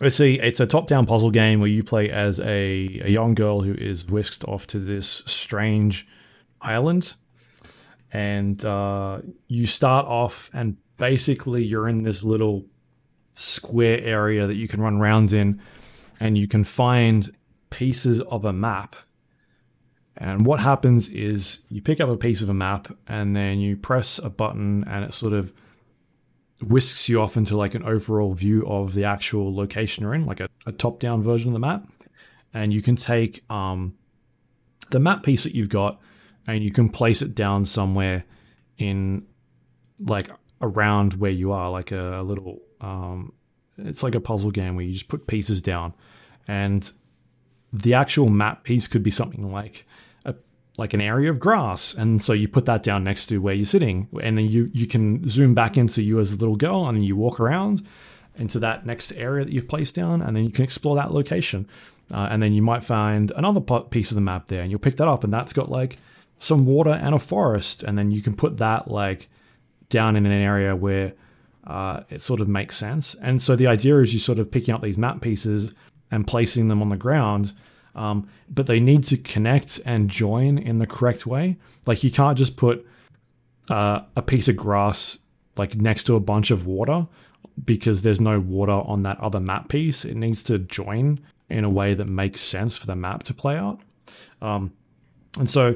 It's 0.00 0.20
a 0.20 0.34
it's 0.34 0.60
a 0.60 0.66
top 0.66 0.86
down 0.86 1.06
puzzle 1.06 1.32
game 1.32 1.58
where 1.58 1.68
you 1.68 1.82
play 1.82 2.08
as 2.08 2.38
a, 2.38 3.00
a 3.04 3.10
young 3.10 3.34
girl 3.34 3.62
who 3.62 3.72
is 3.72 4.06
whisked 4.06 4.44
off 4.44 4.64
to 4.68 4.78
this 4.78 5.24
strange 5.26 6.06
island, 6.62 7.14
and 8.12 8.64
uh, 8.64 9.22
you 9.48 9.66
start 9.66 10.06
off 10.06 10.50
and 10.52 10.76
basically 10.98 11.64
you're 11.64 11.88
in 11.88 12.04
this 12.04 12.22
little 12.22 12.64
square 13.34 14.00
area 14.02 14.46
that 14.46 14.54
you 14.54 14.68
can 14.68 14.80
run 14.80 15.00
rounds 15.00 15.32
in, 15.32 15.60
and 16.20 16.38
you 16.38 16.46
can 16.46 16.62
find 16.62 17.34
pieces 17.70 18.20
of 18.20 18.44
a 18.44 18.52
map. 18.52 18.94
And 20.20 20.44
what 20.44 20.58
happens 20.58 21.08
is 21.08 21.60
you 21.70 21.80
pick 21.80 22.00
up 22.00 22.08
a 22.08 22.16
piece 22.16 22.42
of 22.42 22.48
a 22.48 22.54
map 22.54 22.88
and 23.06 23.36
then 23.36 23.60
you 23.60 23.76
press 23.76 24.18
a 24.18 24.28
button 24.28 24.82
and 24.88 25.04
it 25.04 25.14
sort 25.14 25.32
of 25.32 25.52
whisks 26.60 27.08
you 27.08 27.20
off 27.20 27.36
into 27.36 27.56
like 27.56 27.76
an 27.76 27.84
overall 27.84 28.32
view 28.32 28.66
of 28.66 28.94
the 28.94 29.04
actual 29.04 29.54
location 29.54 30.02
you're 30.02 30.14
in, 30.14 30.26
like 30.26 30.40
a, 30.40 30.48
a 30.66 30.72
top 30.72 30.98
down 30.98 31.22
version 31.22 31.50
of 31.50 31.52
the 31.52 31.60
map. 31.60 31.86
And 32.52 32.72
you 32.72 32.82
can 32.82 32.96
take 32.96 33.48
um, 33.48 33.94
the 34.90 34.98
map 34.98 35.22
piece 35.22 35.44
that 35.44 35.54
you've 35.54 35.68
got 35.68 36.00
and 36.48 36.64
you 36.64 36.72
can 36.72 36.88
place 36.88 37.22
it 37.22 37.36
down 37.36 37.64
somewhere 37.64 38.24
in 38.76 39.24
like 40.00 40.30
around 40.60 41.14
where 41.14 41.30
you 41.30 41.52
are, 41.52 41.70
like 41.70 41.92
a, 41.92 42.20
a 42.20 42.24
little, 42.24 42.60
um, 42.80 43.32
it's 43.76 44.02
like 44.02 44.16
a 44.16 44.20
puzzle 44.20 44.50
game 44.50 44.74
where 44.74 44.84
you 44.84 44.92
just 44.92 45.06
put 45.06 45.28
pieces 45.28 45.62
down. 45.62 45.94
And 46.48 46.90
the 47.72 47.94
actual 47.94 48.28
map 48.28 48.64
piece 48.64 48.88
could 48.88 49.04
be 49.04 49.12
something 49.12 49.52
like 49.52 49.86
like 50.78 50.94
an 50.94 51.00
area 51.00 51.28
of 51.28 51.38
grass. 51.38 51.92
And 51.92 52.22
so 52.22 52.32
you 52.32 52.48
put 52.48 52.64
that 52.64 52.82
down 52.82 53.04
next 53.04 53.26
to 53.26 53.38
where 53.38 53.52
you're 53.52 53.66
sitting. 53.66 54.08
And 54.22 54.38
then 54.38 54.46
you 54.46 54.70
you 54.72 54.86
can 54.86 55.26
zoom 55.26 55.52
back 55.52 55.76
into 55.76 56.02
you 56.02 56.20
as 56.20 56.32
a 56.32 56.36
little 56.36 56.56
girl 56.56 56.88
and 56.88 57.04
you 57.04 57.16
walk 57.16 57.40
around 57.40 57.86
into 58.36 58.60
that 58.60 58.86
next 58.86 59.12
area 59.12 59.44
that 59.44 59.52
you've 59.52 59.68
placed 59.68 59.96
down 59.96 60.22
and 60.22 60.36
then 60.36 60.44
you 60.44 60.50
can 60.50 60.64
explore 60.64 60.96
that 60.96 61.12
location. 61.12 61.68
Uh, 62.10 62.28
and 62.30 62.42
then 62.42 62.54
you 62.54 62.62
might 62.62 62.82
find 62.82 63.32
another 63.32 63.60
piece 63.60 64.10
of 64.10 64.14
the 64.14 64.20
map 64.20 64.46
there 64.46 64.62
and 64.62 64.70
you'll 64.70 64.80
pick 64.80 64.96
that 64.96 65.08
up 65.08 65.24
and 65.24 65.32
that's 65.32 65.52
got 65.52 65.70
like 65.70 65.98
some 66.36 66.64
water 66.64 66.92
and 66.92 67.14
a 67.14 67.18
forest. 67.18 67.82
And 67.82 67.98
then 67.98 68.12
you 68.12 68.22
can 68.22 68.34
put 68.34 68.56
that 68.58 68.88
like 68.88 69.28
down 69.88 70.16
in 70.16 70.24
an 70.24 70.32
area 70.32 70.76
where 70.76 71.12
uh, 71.66 72.02
it 72.08 72.22
sort 72.22 72.40
of 72.40 72.48
makes 72.48 72.76
sense. 72.76 73.14
And 73.20 73.42
so 73.42 73.56
the 73.56 73.66
idea 73.66 73.98
is 73.98 74.14
you 74.14 74.20
sort 74.20 74.38
of 74.38 74.50
picking 74.50 74.74
up 74.74 74.82
these 74.82 74.96
map 74.96 75.20
pieces 75.20 75.74
and 76.10 76.26
placing 76.26 76.68
them 76.68 76.80
on 76.80 76.88
the 76.88 76.96
ground, 76.96 77.52
um, 77.98 78.28
but 78.48 78.66
they 78.66 78.78
need 78.78 79.02
to 79.04 79.16
connect 79.16 79.80
and 79.84 80.08
join 80.08 80.56
in 80.56 80.78
the 80.78 80.86
correct 80.86 81.26
way. 81.26 81.56
Like 81.84 82.04
you 82.04 82.10
can't 82.10 82.38
just 82.38 82.56
put 82.56 82.86
uh, 83.68 84.02
a 84.14 84.22
piece 84.22 84.48
of 84.48 84.56
grass 84.56 85.18
like 85.56 85.74
next 85.74 86.04
to 86.04 86.14
a 86.14 86.20
bunch 86.20 86.50
of 86.52 86.66
water 86.66 87.08
because 87.64 88.02
there's 88.02 88.20
no 88.20 88.38
water 88.38 88.72
on 88.72 89.02
that 89.02 89.18
other 89.18 89.40
map 89.40 89.68
piece. 89.68 90.04
It 90.04 90.16
needs 90.16 90.44
to 90.44 90.60
join 90.60 91.18
in 91.50 91.64
a 91.64 91.70
way 91.70 91.94
that 91.94 92.06
makes 92.06 92.40
sense 92.40 92.76
for 92.76 92.86
the 92.86 92.94
map 92.94 93.24
to 93.24 93.34
play 93.34 93.56
out. 93.56 93.80
Um, 94.40 94.72
and 95.36 95.50
so 95.50 95.74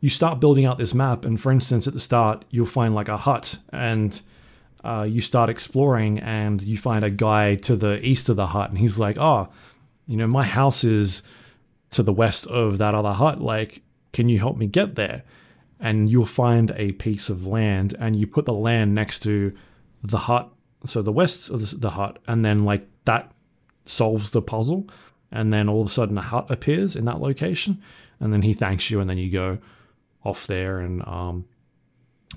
you 0.00 0.08
start 0.08 0.40
building 0.40 0.64
out 0.64 0.76
this 0.76 0.92
map, 0.92 1.24
and 1.24 1.40
for 1.40 1.52
instance, 1.52 1.86
at 1.86 1.94
the 1.94 2.00
start, 2.00 2.44
you'll 2.50 2.66
find 2.66 2.94
like 2.94 3.08
a 3.08 3.16
hut, 3.16 3.58
and 3.70 4.20
uh, 4.82 5.06
you 5.08 5.20
start 5.20 5.50
exploring, 5.50 6.18
and 6.18 6.62
you 6.62 6.76
find 6.76 7.04
a 7.04 7.10
guy 7.10 7.54
to 7.56 7.76
the 7.76 8.04
east 8.04 8.28
of 8.28 8.36
the 8.36 8.48
hut, 8.48 8.70
and 8.70 8.78
he's 8.78 8.98
like, 8.98 9.18
"Oh, 9.18 9.48
you 10.06 10.16
know, 10.16 10.26
my 10.26 10.44
house 10.44 10.84
is 10.84 11.22
to 11.90 12.02
the 12.02 12.12
west 12.12 12.46
of 12.46 12.78
that 12.78 12.94
other 12.94 13.12
hut. 13.12 13.40
Like, 13.40 13.82
can 14.12 14.28
you 14.28 14.38
help 14.38 14.56
me 14.56 14.66
get 14.66 14.94
there?" 14.94 15.24
and 15.80 16.10
you'll 16.10 16.26
find 16.26 16.72
a 16.76 16.92
piece 16.92 17.30
of 17.30 17.46
land, 17.46 17.96
and 17.98 18.14
you 18.14 18.26
put 18.26 18.44
the 18.44 18.52
land 18.52 18.94
next 18.94 19.20
to 19.20 19.52
the 20.04 20.18
hut, 20.18 20.50
so 20.84 21.00
the 21.02 21.12
west 21.12 21.50
of 21.50 21.80
the- 21.80 21.90
hut, 21.90 22.18
and 22.28 22.44
then 22.44 22.64
like 22.64 22.86
that 23.04 23.32
solves 23.84 24.30
the 24.30 24.42
puzzle, 24.42 24.86
and 25.32 25.52
then 25.52 25.68
all 25.68 25.80
of 25.80 25.86
a 25.86 25.90
sudden 25.90 26.18
a 26.18 26.22
hut 26.22 26.50
appears 26.50 26.94
in 26.94 27.06
that 27.06 27.20
location, 27.20 27.80
and 28.20 28.32
then 28.32 28.42
he 28.42 28.52
thanks 28.52 28.90
you, 28.90 29.00
and 29.00 29.08
then 29.08 29.16
you 29.16 29.30
go 29.30 29.58
off 30.22 30.46
there 30.46 30.80
and 30.80 31.02
um, 31.06 31.46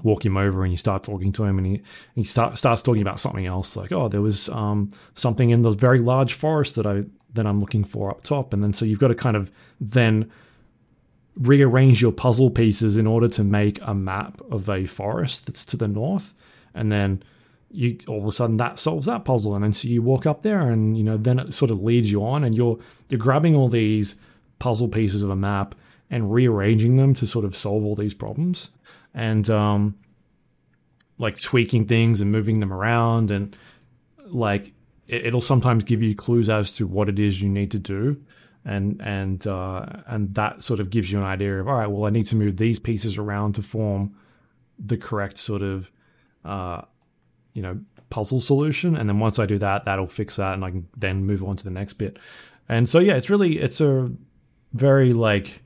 walk 0.04 0.26
him 0.26 0.38
over 0.38 0.64
and 0.64 0.72
you 0.72 0.78
start 0.78 1.04
talking 1.04 1.34
to 1.34 1.44
him 1.44 1.58
and 1.58 1.68
he, 1.68 1.82
he 2.16 2.24
start, 2.24 2.58
starts 2.58 2.82
talking 2.82 3.02
about 3.02 3.20
something 3.20 3.46
else 3.46 3.76
like 3.76 3.92
oh 3.92 4.08
there 4.08 4.22
was 4.22 4.48
um, 4.50 4.90
something 5.16 5.50
in 5.50 5.64
the 5.64 5.70
very 5.70 6.00
large 6.00 6.34
forest 6.34 6.76
that 6.78 6.88
I 6.88 7.04
that 7.34 7.46
I'm 7.46 7.60
looking 7.60 7.84
for 7.84 8.10
up 8.10 8.24
top. 8.24 8.54
And 8.54 8.64
then 8.64 8.74
so 8.74 8.86
you've 8.86 9.00
got 9.00 9.10
to 9.10 9.16
kind 9.16 9.36
of 9.36 9.52
then 9.80 10.32
rearrange 11.38 12.02
your 12.02 12.12
puzzle 12.12 12.52
pieces 12.52 12.98
in 12.98 13.08
order 13.08 13.28
to 13.28 13.44
make 13.44 13.80
a 13.82 13.94
map 13.94 14.40
of 14.52 14.70
a 14.70 14.86
forest 14.86 15.48
that's 15.48 15.66
to 15.66 15.78
the 15.78 15.88
north. 15.88 16.34
And 16.74 16.92
then 16.92 17.24
you 17.72 17.98
all 18.08 18.20
of 18.20 18.28
a 18.28 18.32
sudden 18.32 18.58
that 18.58 18.80
solves 18.80 19.08
that 19.08 19.26
puzzle. 19.26 19.56
And 19.56 19.64
then 19.64 19.74
so 19.74 19.88
you 19.88 20.02
walk 20.02 20.26
up 20.26 20.44
there 20.44 20.62
and 20.62 20.96
you 20.98 21.04
know 21.04 21.18
then 21.18 21.40
it 21.40 21.54
sort 21.54 21.72
of 21.72 21.82
leads 21.82 22.12
you 22.12 22.24
on 22.24 22.44
and 22.44 22.56
you're 22.56 22.78
you're 23.10 23.20
grabbing 23.20 23.56
all 23.56 23.70
these 23.70 24.16
puzzle 24.60 24.88
pieces 24.88 25.24
of 25.24 25.30
a 25.30 25.36
map 25.36 25.76
and 26.10 26.32
rearranging 26.32 26.98
them 26.98 27.14
to 27.16 27.26
sort 27.26 27.46
of 27.46 27.56
solve 27.58 27.84
all 27.84 27.96
these 27.96 28.14
problems. 28.14 28.70
And 29.14 29.50
um 29.50 29.96
like 31.18 31.40
tweaking 31.40 31.86
things 31.86 32.22
and 32.22 32.32
moving 32.32 32.60
them 32.60 32.74
around 32.74 33.32
and 33.32 33.56
like 34.26 34.74
it'll 35.14 35.42
sometimes 35.42 35.84
give 35.84 36.02
you 36.02 36.16
clues 36.16 36.50
as 36.50 36.72
to 36.74 36.88
what 36.88 37.10
it 37.10 37.20
is 37.20 37.42
you 37.42 37.50
need 37.50 37.72
to 37.72 37.80
do. 37.80 38.22
And 38.66 39.02
and 39.02 39.46
uh 39.46 39.86
and 40.08 40.34
that 40.36 40.64
sort 40.64 40.80
of 40.80 40.90
gives 40.90 41.12
you 41.12 41.18
an 41.18 41.26
idea 41.26 41.60
of 41.60 41.68
all 41.68 41.76
right 41.76 41.88
well 41.88 42.06
i 42.06 42.10
need 42.10 42.28
to 42.28 42.38
move 42.38 42.56
these 42.56 42.80
pieces 42.80 43.18
around 43.18 43.56
to 43.56 43.62
form 43.62 44.16
the 44.80 44.96
correct 44.96 45.38
sort 45.38 45.62
of 45.62 45.92
uh 46.46 46.82
you 47.54 47.62
know 47.62 47.82
puzzle 48.10 48.40
solution. 48.40 48.96
And 48.96 49.10
then 49.10 49.20
once 49.20 49.38
i 49.38 49.46
do 49.46 49.58
that 49.58 49.84
that'll 49.84 50.08
fix 50.08 50.38
that 50.38 50.54
and 50.54 50.64
i 50.64 50.72
can 50.72 50.88
then 50.96 51.26
move 51.26 51.44
on 51.44 51.58
to 51.58 51.64
the 51.66 51.72
next 51.72 51.94
bit. 51.94 52.18
And 52.70 52.88
so 52.88 53.00
yeah 53.00 53.16
it's 53.16 53.30
really 53.30 53.60
it's 53.60 53.82
a 53.82 54.10
very 54.72 55.12
like 55.12 55.62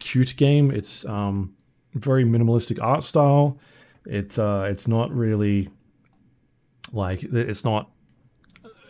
cute 0.00 0.34
game. 0.36 0.72
It's 0.72 1.04
um 1.04 1.54
very 1.94 2.24
minimalistic 2.24 2.82
art 2.82 3.04
style. 3.04 3.58
It's 4.04 4.36
uh 4.36 4.66
it's 4.68 4.88
not 4.88 5.12
really 5.12 5.70
like 6.92 7.22
it's 7.22 7.64
not 7.64 7.90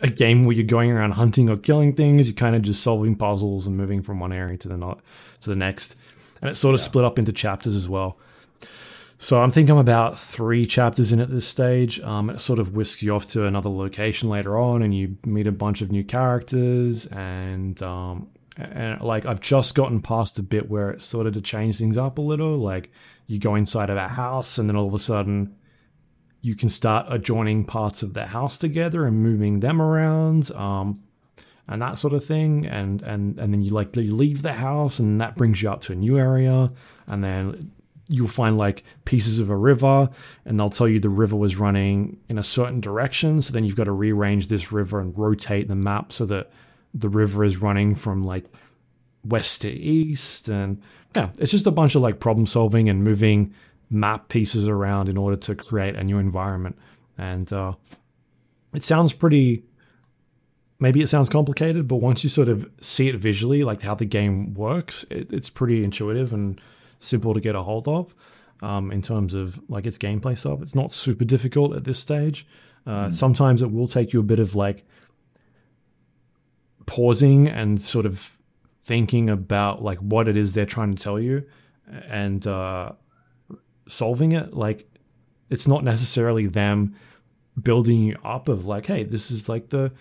a 0.01 0.09
game 0.09 0.45
where 0.45 0.55
you're 0.55 0.65
going 0.65 0.91
around 0.91 1.11
hunting 1.11 1.49
or 1.49 1.57
killing 1.57 1.93
things 1.93 2.27
you're 2.27 2.35
kind 2.35 2.55
of 2.55 2.61
just 2.61 2.81
solving 2.83 3.15
puzzles 3.15 3.67
and 3.67 3.77
moving 3.77 4.01
from 4.01 4.19
one 4.19 4.31
area 4.31 4.57
to 4.57 4.67
the 4.67 4.77
not 4.77 4.99
to 5.41 5.49
the 5.49 5.55
next 5.55 5.95
and 6.41 6.49
it's 6.49 6.59
sort 6.59 6.75
of 6.75 6.81
split 6.81 7.03
up 7.03 7.17
into 7.17 7.31
chapters 7.31 7.75
as 7.75 7.89
well 7.89 8.17
so 9.19 9.41
I'm 9.41 9.49
thinking 9.49 9.71
I'm 9.71 9.79
about 9.79 10.19
three 10.19 10.67
chapters 10.67 11.11
in 11.11 11.19
at 11.19 11.29
this 11.29 11.47
stage. 11.47 11.99
Um, 12.01 12.29
it 12.29 12.39
sort 12.39 12.59
of 12.59 12.75
whisks 12.75 13.01
you 13.01 13.15
off 13.15 13.25
to 13.27 13.45
another 13.45 13.69
location 13.69 14.29
later 14.29 14.57
on, 14.57 14.83
and 14.83 14.95
you 14.95 15.17
meet 15.25 15.47
a 15.47 15.51
bunch 15.51 15.81
of 15.81 15.91
new 15.91 16.03
characters. 16.03 17.07
And 17.07 17.81
um, 17.81 18.29
and 18.57 19.01
like 19.01 19.25
I've 19.25 19.41
just 19.41 19.73
gotten 19.73 20.01
past 20.01 20.37
a 20.37 20.43
bit 20.43 20.69
where 20.69 20.91
it's 20.91 21.05
sort 21.05 21.25
of 21.25 21.33
to 21.33 21.41
change 21.41 21.79
things 21.79 21.97
up 21.97 22.19
a 22.19 22.21
little. 22.21 22.57
Like 22.57 22.91
you 23.25 23.39
go 23.39 23.55
inside 23.55 23.89
of 23.89 23.97
a 23.97 24.07
house, 24.07 24.59
and 24.59 24.69
then 24.69 24.75
all 24.75 24.87
of 24.87 24.93
a 24.93 24.99
sudden 24.99 25.55
you 26.47 26.55
can 26.55 26.69
start 26.69 27.05
adjoining 27.09 27.65
parts 27.65 28.01
of 28.01 28.13
the 28.13 28.27
house 28.27 28.57
together 28.57 29.05
and 29.05 29.21
moving 29.21 29.59
them 29.59 29.81
around. 29.81 30.49
Um, 30.51 31.03
and 31.67 31.81
that 31.81 31.97
sort 31.97 32.13
of 32.13 32.23
thing, 32.23 32.65
and 32.65 33.01
and 33.01 33.37
and 33.37 33.53
then 33.53 33.61
you 33.61 33.71
like 33.71 33.93
you 33.97 34.15
leave 34.15 34.41
the 34.41 34.53
house, 34.53 34.99
and 34.99 35.19
that 35.19 35.35
brings 35.35 35.61
you 35.61 35.69
up 35.69 35.81
to 35.81 35.91
a 35.91 35.95
new 35.95 36.17
area, 36.17 36.71
and 37.07 37.21
then 37.21 37.71
you'll 38.09 38.29
find 38.29 38.57
like 38.57 38.85
pieces 39.03 39.39
of 39.39 39.49
a 39.49 39.55
river 39.55 40.09
and 40.45 40.57
they'll 40.57 40.69
tell 40.69 40.87
you 40.87 40.97
the 40.97 41.09
river 41.09 41.35
was 41.35 41.57
running 41.57 42.17
in 42.29 42.37
a 42.37 42.43
certain 42.43 42.79
direction. 42.79 43.41
So 43.41 43.51
then 43.51 43.65
you've 43.65 43.75
got 43.75 43.83
to 43.83 43.91
rearrange 43.91 44.47
this 44.47 44.71
river 44.71 45.01
and 45.01 45.17
rotate 45.17 45.67
the 45.67 45.75
map 45.75 46.13
so 46.13 46.25
that 46.27 46.49
the 46.93 47.09
river 47.09 47.43
is 47.43 47.61
running 47.61 47.95
from 47.95 48.23
like 48.23 48.45
west 49.25 49.63
to 49.63 49.69
east. 49.69 50.47
And 50.47 50.81
yeah 51.17 51.31
it's 51.37 51.51
just 51.51 51.67
a 51.67 51.71
bunch 51.71 51.95
of 51.95 52.01
like 52.01 52.21
problem 52.21 52.45
solving 52.45 52.87
and 52.87 53.03
moving 53.03 53.53
map 53.89 54.29
pieces 54.29 54.67
around 54.67 55.09
in 55.09 55.17
order 55.17 55.37
to 55.37 55.55
create 55.55 55.95
a 55.95 56.03
new 56.03 56.17
environment 56.17 56.77
and 57.17 57.51
uh, 57.53 57.73
it 58.73 58.83
sounds 58.83 59.13
pretty 59.13 59.63
maybe 60.79 61.01
it 61.01 61.07
sounds 61.07 61.29
complicated 61.29 61.87
but 61.87 61.97
once 61.97 62.23
you 62.23 62.29
sort 62.29 62.49
of 62.49 62.69
see 62.81 63.07
it 63.07 63.15
visually 63.15 63.63
like 63.63 63.81
how 63.81 63.95
the 63.95 64.05
game 64.05 64.53
works 64.53 65.05
it, 65.09 65.31
it's 65.31 65.49
pretty 65.49 65.83
intuitive 65.83 66.33
and 66.33 66.59
simple 66.99 67.33
to 67.33 67.39
get 67.39 67.55
a 67.55 67.63
hold 67.63 67.87
of 67.87 68.13
um, 68.61 68.91
in 68.91 69.01
terms 69.01 69.33
of 69.33 69.59
like 69.69 69.85
its 69.85 69.97
gameplay 69.97 70.37
stuff. 70.37 70.61
It's 70.61 70.75
not 70.75 70.91
super 70.91 71.25
difficult 71.25 71.75
at 71.75 71.83
this 71.83 71.99
stage. 71.99 72.47
Uh, 72.85 73.11
Sometimes 73.11 73.61
it 73.61 73.71
will 73.71 73.87
take 73.87 74.13
you 74.13 74.19
a 74.19 74.23
bit 74.23 74.39
of 74.39 74.55
like 74.55 74.85
pausing 76.85 77.47
and 77.47 77.81
sort 77.81 78.05
of 78.05 78.37
thinking 78.81 79.29
about 79.29 79.83
like 79.83 79.97
what 79.99 80.27
it 80.27 80.37
is 80.37 80.53
they're 80.53 80.65
trying 80.65 80.93
to 80.93 81.03
tell 81.03 81.19
you 81.19 81.45
and 82.07 82.47
uh, 82.47 82.93
solving 83.87 84.31
it. 84.31 84.53
Like 84.53 84.89
it's 85.49 85.67
not 85.67 85.83
necessarily 85.83 86.47
them 86.47 86.95
building 87.61 88.03
you 88.03 88.17
up 88.23 88.49
of 88.49 88.65
like, 88.65 88.85
hey, 88.85 89.03
this 89.03 89.31
is 89.31 89.49
like 89.49 89.69
the 89.69 89.91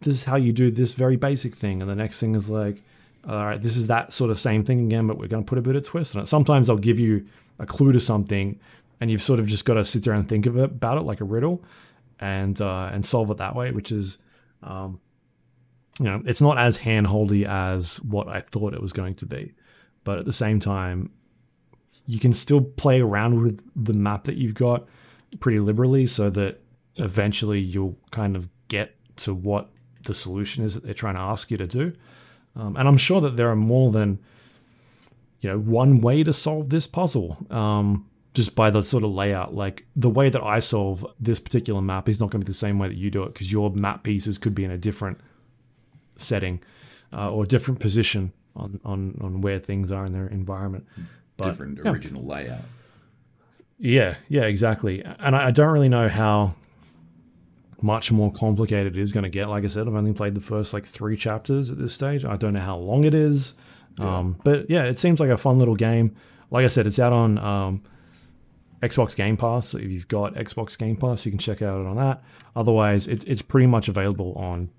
this 0.00 0.14
is 0.14 0.24
how 0.24 0.36
you 0.36 0.52
do 0.52 0.70
this 0.70 0.92
very 0.92 1.16
basic 1.16 1.54
thing, 1.54 1.80
and 1.80 1.90
the 1.90 1.94
next 1.94 2.20
thing 2.20 2.34
is 2.34 2.50
like, 2.50 2.82
all 3.26 3.46
right, 3.46 3.60
this 3.60 3.76
is 3.76 3.86
that 3.88 4.12
sort 4.12 4.30
of 4.30 4.38
same 4.38 4.64
thing 4.64 4.84
again, 4.86 5.06
but 5.06 5.18
we're 5.18 5.26
going 5.26 5.42
to 5.42 5.48
put 5.48 5.58
a 5.58 5.62
bit 5.62 5.74
of 5.74 5.84
twist 5.84 6.14
on 6.14 6.22
it. 6.22 6.26
Sometimes 6.26 6.66
they'll 6.66 6.76
give 6.76 7.00
you 7.00 7.26
a 7.58 7.66
clue 7.66 7.92
to 7.92 8.00
something, 8.00 8.60
and 9.00 9.10
you've 9.10 9.22
sort 9.22 9.40
of 9.40 9.46
just 9.46 9.64
got 9.64 9.74
to 9.74 9.84
sit 9.84 10.04
there 10.04 10.12
and 10.12 10.28
think 10.28 10.46
of 10.46 10.56
it, 10.56 10.64
about 10.64 10.98
it 10.98 11.02
like 11.02 11.20
a 11.20 11.24
riddle, 11.24 11.64
and 12.20 12.60
uh, 12.60 12.90
and 12.92 13.04
solve 13.04 13.30
it 13.30 13.38
that 13.38 13.54
way, 13.54 13.70
which 13.70 13.90
is, 13.90 14.18
um, 14.62 15.00
you 15.98 16.04
know, 16.04 16.22
it's 16.26 16.42
not 16.42 16.58
as 16.58 16.78
handholdy 16.78 17.46
as 17.46 17.96
what 18.02 18.28
I 18.28 18.42
thought 18.42 18.74
it 18.74 18.82
was 18.82 18.92
going 18.92 19.14
to 19.16 19.26
be, 19.26 19.54
but 20.04 20.18
at 20.18 20.24
the 20.26 20.32
same 20.32 20.60
time, 20.60 21.10
you 22.06 22.18
can 22.18 22.32
still 22.32 22.60
play 22.60 23.00
around 23.00 23.42
with 23.42 23.62
the 23.74 23.92
map 23.92 24.24
that 24.24 24.36
you've 24.36 24.54
got 24.54 24.86
pretty 25.40 25.58
liberally, 25.58 26.06
so 26.06 26.30
that 26.30 26.60
eventually 26.96 27.60
you'll 27.60 27.96
kind 28.10 28.36
of 28.36 28.48
get 28.68 28.96
to 29.16 29.34
what 29.34 29.70
the 30.04 30.14
solution 30.14 30.64
is 30.64 30.74
that 30.74 30.84
they're 30.84 30.94
trying 30.94 31.14
to 31.14 31.20
ask 31.20 31.50
you 31.50 31.56
to 31.56 31.66
do. 31.66 31.92
Um, 32.54 32.76
and 32.76 32.88
I'm 32.88 32.96
sure 32.96 33.20
that 33.20 33.36
there 33.36 33.50
are 33.50 33.56
more 33.56 33.90
than 33.90 34.18
you 35.40 35.50
know 35.50 35.58
one 35.58 36.00
way 36.00 36.22
to 36.24 36.32
solve 36.32 36.70
this 36.70 36.86
puzzle. 36.86 37.36
Um, 37.50 38.06
just 38.34 38.54
by 38.54 38.68
the 38.68 38.82
sort 38.82 39.02
of 39.02 39.10
layout, 39.12 39.54
like 39.54 39.86
the 39.96 40.10
way 40.10 40.28
that 40.28 40.42
I 40.42 40.60
solve 40.60 41.06
this 41.18 41.40
particular 41.40 41.80
map 41.80 42.06
is 42.06 42.20
not 42.20 42.30
going 42.30 42.42
to 42.42 42.44
be 42.44 42.50
the 42.50 42.54
same 42.54 42.78
way 42.78 42.86
that 42.86 42.96
you 42.96 43.10
do 43.10 43.22
it 43.22 43.32
because 43.32 43.50
your 43.50 43.70
map 43.70 44.02
pieces 44.02 44.36
could 44.36 44.54
be 44.54 44.62
in 44.62 44.70
a 44.70 44.76
different 44.76 45.18
setting 46.16 46.62
uh, 47.14 47.30
or 47.32 47.44
a 47.44 47.46
different 47.46 47.80
position 47.80 48.32
on, 48.54 48.78
on 48.84 49.18
on 49.22 49.40
where 49.40 49.58
things 49.58 49.90
are 49.90 50.04
in 50.04 50.12
their 50.12 50.26
environment. 50.26 50.86
But, 51.36 51.46
Different 51.46 51.78
yeah. 51.84 51.90
original 51.90 52.24
layout. 52.24 52.60
Yeah, 53.78 54.14
yeah, 54.28 54.42
exactly. 54.42 55.02
And 55.04 55.36
I, 55.36 55.48
I 55.48 55.50
don't 55.50 55.70
really 55.72 55.88
know 55.88 56.08
how 56.08 56.54
much 57.82 58.10
more 58.10 58.32
complicated 58.32 58.96
it 58.96 59.00
is 59.00 59.12
going 59.12 59.24
to 59.24 59.30
get. 59.30 59.48
Like 59.48 59.64
I 59.64 59.68
said, 59.68 59.86
I've 59.86 59.94
only 59.94 60.14
played 60.14 60.34
the 60.34 60.40
first 60.40 60.72
like 60.72 60.86
three 60.86 61.16
chapters 61.16 61.70
at 61.70 61.78
this 61.78 61.92
stage. 61.92 62.24
I 62.24 62.36
don't 62.36 62.54
know 62.54 62.60
how 62.60 62.78
long 62.78 63.04
it 63.04 63.14
is. 63.14 63.54
Um, 63.98 64.38
but 64.44 64.68
yeah, 64.68 64.84
it 64.84 64.98
seems 64.98 65.20
like 65.20 65.30
a 65.30 65.38
fun 65.38 65.58
little 65.58 65.76
game. 65.76 66.14
Like 66.50 66.64
I 66.64 66.68
said, 66.68 66.86
it's 66.86 66.98
out 66.98 67.12
on 67.12 67.38
um, 67.38 67.82
Xbox 68.82 69.16
Game 69.16 69.36
Pass. 69.36 69.68
So 69.68 69.78
if 69.78 69.90
you've 69.90 70.08
got 70.08 70.34
Xbox 70.34 70.76
Game 70.78 70.96
Pass, 70.96 71.24
you 71.24 71.32
can 71.32 71.38
check 71.38 71.62
out 71.62 71.80
it 71.80 71.86
on 71.86 71.96
that. 71.96 72.22
Otherwise, 72.54 73.08
it, 73.08 73.24
it's 73.26 73.42
pretty 73.42 73.66
much 73.66 73.88
available 73.88 74.34
on 74.34 74.70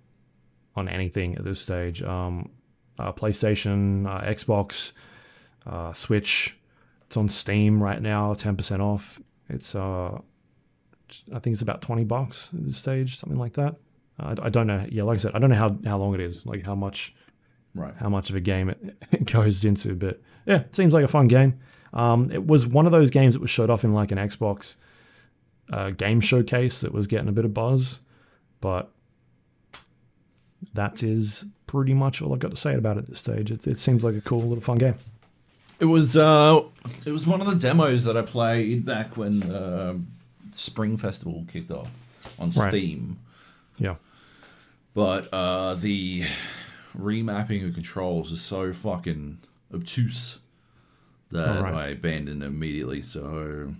on 0.75 0.87
anything 0.87 1.35
at 1.35 1.43
this 1.43 1.59
stage. 1.59 2.03
Um, 2.03 2.51
uh, 2.99 3.11
PlayStation, 3.11 4.07
uh, 4.07 4.21
Xbox, 4.21 4.93
uh, 5.67 5.93
Switch. 5.93 6.57
It's 7.05 7.17
on 7.17 7.27
Steam 7.27 7.81
right 7.81 8.01
now, 8.01 8.33
ten 8.33 8.57
percent 8.57 8.81
off. 8.81 9.19
It's 9.49 9.75
uh, 9.75 10.19
I 11.33 11.39
think 11.39 11.53
it's 11.53 11.61
about 11.61 11.81
twenty 11.81 12.03
bucks 12.03 12.49
at 12.53 12.65
this 12.65 12.77
stage, 12.77 13.17
something 13.17 13.39
like 13.39 13.53
that. 13.53 13.75
I, 14.19 14.35
I 14.41 14.49
don't 14.49 14.67
know. 14.67 14.85
Yeah, 14.89 15.03
like 15.03 15.15
I 15.15 15.19
said, 15.19 15.31
I 15.35 15.39
don't 15.39 15.49
know 15.49 15.55
how, 15.55 15.77
how 15.85 15.97
long 15.97 16.13
it 16.15 16.19
is, 16.19 16.45
like 16.45 16.65
how 16.65 16.75
much 16.75 17.13
Right. 17.75 17.93
how 17.95 18.09
much 18.09 18.31
of 18.31 18.35
a 18.35 18.39
game 18.39 18.69
it, 18.69 18.97
it 19.11 19.31
goes 19.31 19.63
into. 19.63 19.93
But 19.93 20.19
yeah, 20.47 20.61
it 20.61 20.73
seems 20.73 20.93
like 20.93 21.05
a 21.05 21.07
fun 21.07 21.27
game. 21.27 21.59
Um, 21.93 22.31
it 22.31 22.45
was 22.45 22.65
one 22.65 22.85
of 22.87 22.91
those 22.91 23.11
games 23.11 23.35
that 23.35 23.39
was 23.39 23.51
showed 23.51 23.69
off 23.69 23.83
in 23.83 23.93
like 23.93 24.11
an 24.11 24.17
Xbox 24.17 24.77
uh, 25.71 25.91
game 25.91 26.19
showcase 26.19 26.81
that 26.81 26.91
was 26.91 27.05
getting 27.07 27.29
a 27.29 27.31
bit 27.31 27.45
of 27.45 27.53
buzz, 27.53 28.01
but 28.61 28.91
that 30.73 31.03
is 31.03 31.45
pretty 31.67 31.93
much 31.93 32.21
all 32.21 32.33
I've 32.33 32.39
got 32.39 32.51
to 32.51 32.57
say 32.57 32.73
about 32.73 32.97
it 32.97 33.01
at 33.01 33.09
this 33.09 33.19
stage. 33.19 33.51
It, 33.51 33.67
it 33.67 33.79
seems 33.79 34.03
like 34.03 34.15
a 34.15 34.21
cool 34.21 34.41
little 34.41 34.61
fun 34.61 34.77
game. 34.77 34.95
It 35.79 35.85
was 35.85 36.17
uh, 36.17 36.61
it 37.05 37.11
was 37.11 37.27
one 37.27 37.39
of 37.41 37.47
the 37.47 37.55
demos 37.55 38.03
that 38.05 38.17
I 38.17 38.23
played 38.23 38.85
back 38.85 39.15
when 39.15 39.43
uh, 39.43 39.95
Spring 40.51 40.97
Festival 40.97 41.45
kicked 41.51 41.69
off 41.71 41.89
on 42.39 42.49
Right. 42.51 42.69
Steam. 42.69 43.19
Yeah. 43.77 43.95
But 44.95 45.31
uh, 45.31 45.75
the 45.75 46.25
remapping 46.97 47.67
of 47.67 47.75
controls 47.75 48.31
is 48.31 48.41
so 48.41 48.73
fucking 48.73 49.37
obtuse 49.73 50.39
that 51.31 51.61
right. 51.61 51.73
I 51.73 51.87
abandoned 51.89 52.41
immediately. 52.41 53.01
So 53.03 53.75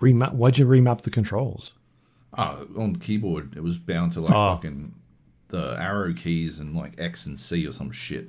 Remap. 0.00 0.32
Why'd 0.34 0.58
you 0.58 0.66
remap 0.66 1.02
the 1.02 1.10
controls? 1.10 1.72
oh, 2.38 2.66
on 2.76 2.92
the 2.94 2.98
keyboard, 2.98 3.56
it 3.56 3.62
was 3.62 3.76
bound 3.78 4.12
to 4.12 4.20
like 4.20 4.32
Oh. 4.34 4.54
fucking 4.56 4.94
the 5.48 5.76
arrow 5.80 6.12
keys 6.12 6.58
and 6.60 6.74
like 6.76 6.98
X 7.00 7.26
and 7.26 7.38
C 7.38 7.66
or 7.66 7.72
some 7.72 7.90
shit. 7.92 8.28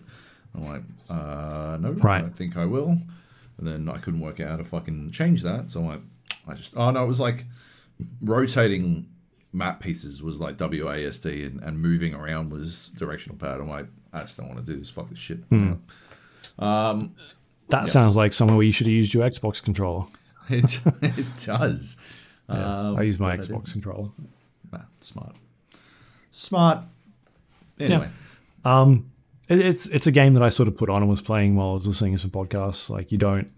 I'm 0.55 0.65
like, 0.65 0.83
uh, 1.09 1.77
no, 1.79 1.95
I 2.17 2.21
don't 2.21 2.35
think 2.35 2.57
I 2.57 2.65
will. 2.65 2.97
And 3.57 3.67
then 3.67 3.89
I 3.89 3.97
couldn't 3.97 4.19
work 4.19 4.39
out 4.39 4.49
how 4.49 4.55
to 4.57 4.63
fucking 4.63 5.11
change 5.11 5.43
that. 5.43 5.71
So 5.71 5.81
I'm 5.81 5.87
like, 5.87 6.01
I 6.47 6.53
just, 6.55 6.75
oh 6.75 6.91
no, 6.91 7.03
it 7.03 7.07
was 7.07 7.19
like 7.19 7.45
rotating 8.21 9.07
map 9.53 9.79
pieces 9.81 10.23
was 10.23 10.39
like 10.39 10.57
WASD 10.57 11.45
and, 11.45 11.61
and 11.61 11.79
moving 11.79 12.13
around 12.13 12.51
was 12.51 12.89
directional 12.91 13.37
pad. 13.37 13.59
I'm 13.59 13.69
like, 13.69 13.87
I 14.13 14.21
just 14.21 14.37
don't 14.37 14.47
want 14.47 14.65
to 14.65 14.65
do 14.65 14.77
this. 14.77 14.89
Fuck 14.89 15.09
this 15.09 15.19
shit. 15.19 15.39
Hmm. 15.49 15.73
That 17.69 17.89
sounds 17.89 18.15
like 18.17 18.33
somewhere 18.33 18.57
where 18.57 18.65
you 18.65 18.71
should 18.71 18.87
have 18.87 18.93
used 18.93 19.13
your 19.13 19.27
Xbox 19.29 19.61
controller. 19.61 20.05
It, 20.49 20.81
it 21.01 21.25
does. 21.45 21.95
Um, 22.49 22.97
I 22.97 23.03
use 23.03 23.19
my 23.19 23.37
Xbox 23.37 23.71
controller. 23.71 24.09
Ah, 24.73 24.85
smart. 24.99 25.33
Smart. 26.31 26.79
Anyway. 27.79 28.09
It, 29.51 29.59
it's 29.59 29.85
it's 29.87 30.07
a 30.07 30.11
game 30.11 30.33
that 30.33 30.43
I 30.43 30.49
sort 30.49 30.67
of 30.69 30.77
put 30.77 30.89
on 30.89 31.01
and 31.01 31.09
was 31.09 31.21
playing 31.21 31.55
while 31.55 31.71
I 31.71 31.73
was 31.73 31.87
listening 31.87 32.13
to 32.13 32.17
some 32.19 32.31
podcasts. 32.31 32.89
Like 32.89 33.11
you 33.11 33.17
don't 33.17 33.51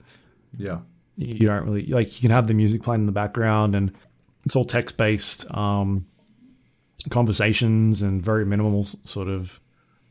Yeah. 0.58 0.80
you 1.16 1.48
don't 1.48 1.64
really 1.66 1.86
like 1.88 2.16
you 2.16 2.22
can 2.22 2.32
have 2.32 2.48
the 2.48 2.54
music 2.54 2.82
playing 2.84 3.02
in 3.02 3.06
the 3.06 3.12
background 3.12 3.76
and 3.76 3.92
it's 4.46 4.56
all 4.56 4.66
text 4.66 4.98
based 4.98 5.50
um, 5.56 6.06
conversations 7.10 8.02
and 8.02 8.22
very 8.24 8.46
minimal 8.46 8.84
sort 8.84 9.28
of 9.28 9.60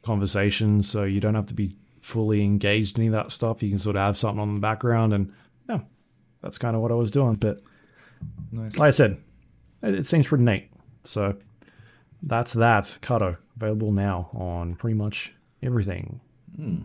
conversations. 0.02 0.88
So 0.90 1.04
you 1.04 1.20
don't 1.20 1.34
have 1.34 1.46
to 1.46 1.54
be 1.54 1.76
fully 2.00 2.42
engaged 2.42 2.96
in 2.98 3.02
any 3.04 3.08
of 3.08 3.12
that 3.14 3.30
stuff. 3.32 3.62
You 3.62 3.68
can 3.70 3.78
sort 3.78 3.96
of 3.96 4.02
have 4.02 4.16
something 4.16 4.40
on 4.40 4.54
the 4.54 4.60
background 4.60 5.12
and 5.14 5.32
yeah, 5.68 5.80
that's 6.42 6.58
kind 6.58 6.74
of 6.76 6.82
what 6.82 6.90
I 6.92 6.94
was 6.96 7.10
doing. 7.10 7.34
But 7.34 7.60
Nice. 8.52 8.76
like 8.78 8.88
I 8.88 8.90
said, 8.90 9.18
it, 9.82 9.94
it 9.94 10.06
seems 10.06 10.26
pretty 10.26 10.44
neat. 10.44 10.70
So 11.04 11.36
that's 12.22 12.52
that. 12.54 12.84
Carto 13.02 13.36
available 13.56 13.92
now 13.92 14.30
on 14.32 14.74
pretty 14.76 14.94
much 14.94 15.32
everything. 15.62 16.20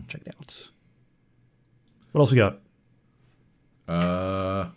Check 0.08 0.22
it 0.26 0.34
out. 0.38 0.70
What 2.12 2.20
else 2.22 2.32
we 2.32 2.38
got? 2.38 2.58
Uh, 3.86 4.68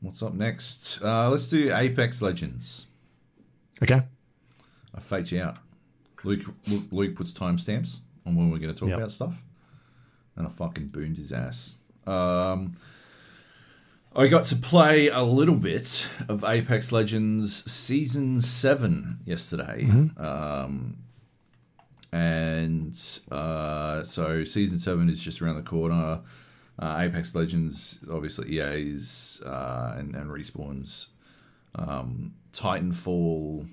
what's 0.00 0.22
up 0.22 0.34
next? 0.34 1.00
Uh, 1.02 1.30
let's 1.30 1.48
do 1.48 1.72
Apex 1.74 2.20
Legends. 2.22 2.86
Okay. 3.82 4.02
I 4.94 5.00
faked 5.00 5.32
you 5.32 5.42
out. 5.42 5.58
Luke, 6.24 6.42
Luke, 6.66 6.84
Luke 6.90 7.14
puts 7.16 7.32
timestamps 7.32 8.00
on 8.26 8.34
when 8.34 8.50
we're 8.50 8.58
going 8.58 8.72
to 8.74 8.78
talk 8.78 8.88
Yep. 8.88 8.98
about 8.98 9.10
stuff, 9.12 9.42
and 10.36 10.46
I 10.46 10.50
fucking 10.50 10.88
boomed 10.88 11.16
his 11.16 11.32
ass. 11.32 11.76
Um, 12.06 12.76
I 14.16 14.26
got 14.26 14.46
to 14.46 14.56
play 14.56 15.08
a 15.08 15.22
little 15.22 15.54
bit 15.54 16.08
of 16.28 16.42
Apex 16.44 16.90
Legends 16.90 17.70
Season 17.70 18.40
7 18.40 19.18
yesterday. 19.24 19.84
Um, 20.16 20.96
and 22.12 22.98
uh, 23.30 24.02
so 24.04 24.44
Season 24.44 24.78
7 24.78 25.08
is 25.08 25.20
just 25.20 25.42
around 25.42 25.56
the 25.56 25.62
corner. 25.62 26.20
Uh, 26.78 26.96
Apex 27.00 27.34
Legends, 27.34 27.98
obviously, 28.10 28.60
EA's 28.60 29.42
uh, 29.44 29.94
and, 29.96 30.14
and 30.14 30.30
Respawn's 30.30 31.08
um, 31.74 32.34
Titanfall 32.52 33.68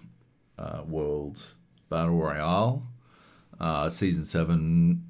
uh, 0.58 0.82
World 0.88 1.42
Battle 1.90 2.18
Royale. 2.18 2.84
Uh, 3.60 3.90
season 3.90 4.26
7 4.26 5.04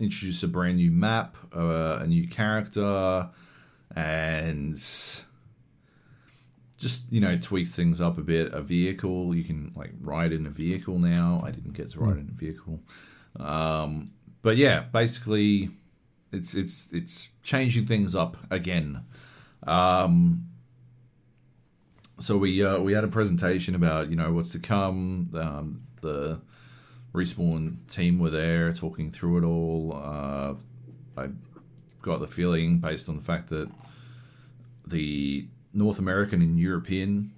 introduced 0.00 0.42
a 0.42 0.48
brand 0.48 0.76
new 0.76 0.90
map, 0.90 1.36
uh, 1.54 1.98
a 2.00 2.06
new 2.06 2.26
character, 2.26 3.28
and 3.94 4.76
just 6.74 7.12
you 7.12 7.20
know 7.20 7.36
tweak 7.38 7.68
things 7.68 8.00
up 8.00 8.18
a 8.18 8.22
bit. 8.22 8.52
A 8.52 8.60
vehicle 8.60 9.34
you 9.34 9.44
can 9.44 9.72
like 9.74 9.92
ride 10.00 10.32
in 10.32 10.46
a 10.46 10.50
vehicle 10.50 10.98
now. 10.98 11.42
I 11.44 11.50
didn't 11.50 11.72
get 11.72 11.90
to 11.90 12.00
ride 12.00 12.18
in 12.18 12.28
a 12.28 12.36
vehicle, 12.36 12.80
um, 13.38 14.12
but 14.42 14.56
yeah, 14.56 14.80
basically 14.80 15.70
it's 16.32 16.54
it's 16.54 16.92
it's 16.92 17.30
changing 17.42 17.86
things 17.86 18.14
up 18.14 18.36
again. 18.50 19.04
Um, 19.66 20.48
so 22.18 22.36
we 22.36 22.64
uh, 22.64 22.78
we 22.80 22.92
had 22.92 23.04
a 23.04 23.08
presentation 23.08 23.74
about 23.74 24.10
you 24.10 24.16
know 24.16 24.32
what's 24.32 24.50
to 24.50 24.58
come. 24.58 25.30
Um, 25.34 25.82
the 26.00 26.40
respawn 27.14 27.86
team 27.88 28.18
were 28.18 28.30
there 28.30 28.72
talking 28.72 29.10
through 29.10 29.38
it 29.38 29.44
all. 29.44 29.92
Uh, 29.94 30.54
I 31.16 31.28
got 32.02 32.20
the 32.20 32.26
feeling 32.26 32.78
based 32.78 33.08
on 33.08 33.16
the 33.16 33.22
fact 33.22 33.48
that 33.48 33.70
the 34.86 35.48
North 35.74 35.98
American 35.98 36.40
and 36.40 36.58
European 36.58 37.32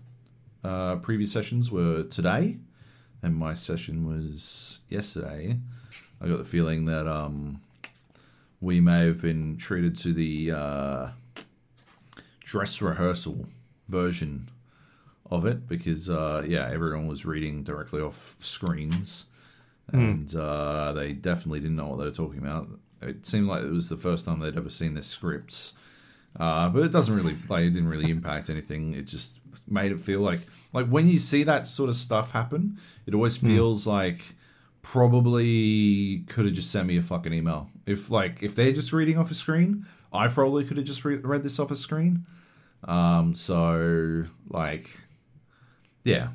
uh, 0.62 0.96
previous 0.96 1.32
sessions 1.32 1.70
were 1.70 2.02
today, 2.04 2.58
and 3.22 3.34
my 3.34 3.54
session 3.54 4.06
was 4.06 4.80
yesterday. 4.88 5.58
I 6.20 6.28
got 6.28 6.38
the 6.38 6.44
feeling 6.44 6.84
that 6.86 7.06
um, 7.08 7.60
we 8.60 8.80
may 8.80 9.06
have 9.06 9.22
been 9.22 9.56
treated 9.56 9.96
to 9.96 10.12
the 10.12 10.52
uh, 10.52 11.08
dress 12.40 12.80
rehearsal 12.80 13.46
version 13.88 14.48
of 15.30 15.44
it 15.44 15.68
because 15.68 16.08
uh, 16.08 16.44
yeah, 16.46 16.68
everyone 16.70 17.06
was 17.06 17.26
reading 17.26 17.62
directly 17.62 18.00
off 18.00 18.36
screens, 18.38 19.26
and 19.92 20.34
uh, 20.34 20.92
they 20.92 21.12
definitely 21.12 21.60
didn't 21.60 21.76
know 21.76 21.86
what 21.86 21.98
they 21.98 22.04
were 22.04 22.10
talking 22.10 22.38
about. 22.38 22.68
It 23.02 23.26
seemed 23.26 23.46
like 23.46 23.62
it 23.62 23.70
was 23.70 23.88
the 23.88 23.96
first 23.96 24.24
time 24.24 24.40
they'd 24.40 24.56
ever 24.56 24.70
seen 24.70 24.94
their 24.94 25.02
scripts, 25.02 25.74
uh, 26.38 26.68
but 26.68 26.82
it 26.82 26.92
doesn't 26.92 27.14
really 27.14 27.36
like 27.48 27.64
it 27.64 27.70
didn't 27.70 27.88
really 27.88 28.10
impact 28.10 28.50
anything. 28.50 28.94
It 28.94 29.06
just 29.06 29.38
made 29.68 29.92
it 29.92 30.00
feel 30.00 30.20
like 30.20 30.40
like 30.72 30.86
when 30.86 31.08
you 31.08 31.18
see 31.18 31.42
that 31.44 31.66
sort 31.66 31.88
of 31.88 31.96
stuff 31.96 32.32
happen, 32.32 32.78
it 33.06 33.14
always 33.14 33.36
feels 33.36 33.86
like 33.86 34.20
probably 34.82 36.24
could 36.28 36.44
have 36.44 36.54
just 36.54 36.70
sent 36.70 36.86
me 36.86 36.96
a 36.96 37.02
fucking 37.02 37.32
email. 37.32 37.70
If 37.86 38.10
like 38.10 38.42
if 38.42 38.54
they're 38.54 38.72
just 38.72 38.92
reading 38.92 39.18
off 39.18 39.30
a 39.30 39.34
screen, 39.34 39.86
I 40.12 40.28
probably 40.28 40.64
could 40.64 40.76
have 40.76 40.86
just 40.86 41.04
re- 41.04 41.16
read 41.16 41.42
this 41.42 41.58
off 41.58 41.70
a 41.70 41.76
screen. 41.76 42.26
Um, 42.84 43.34
so 43.34 44.24
like, 44.48 45.00
yeah, 46.04 46.28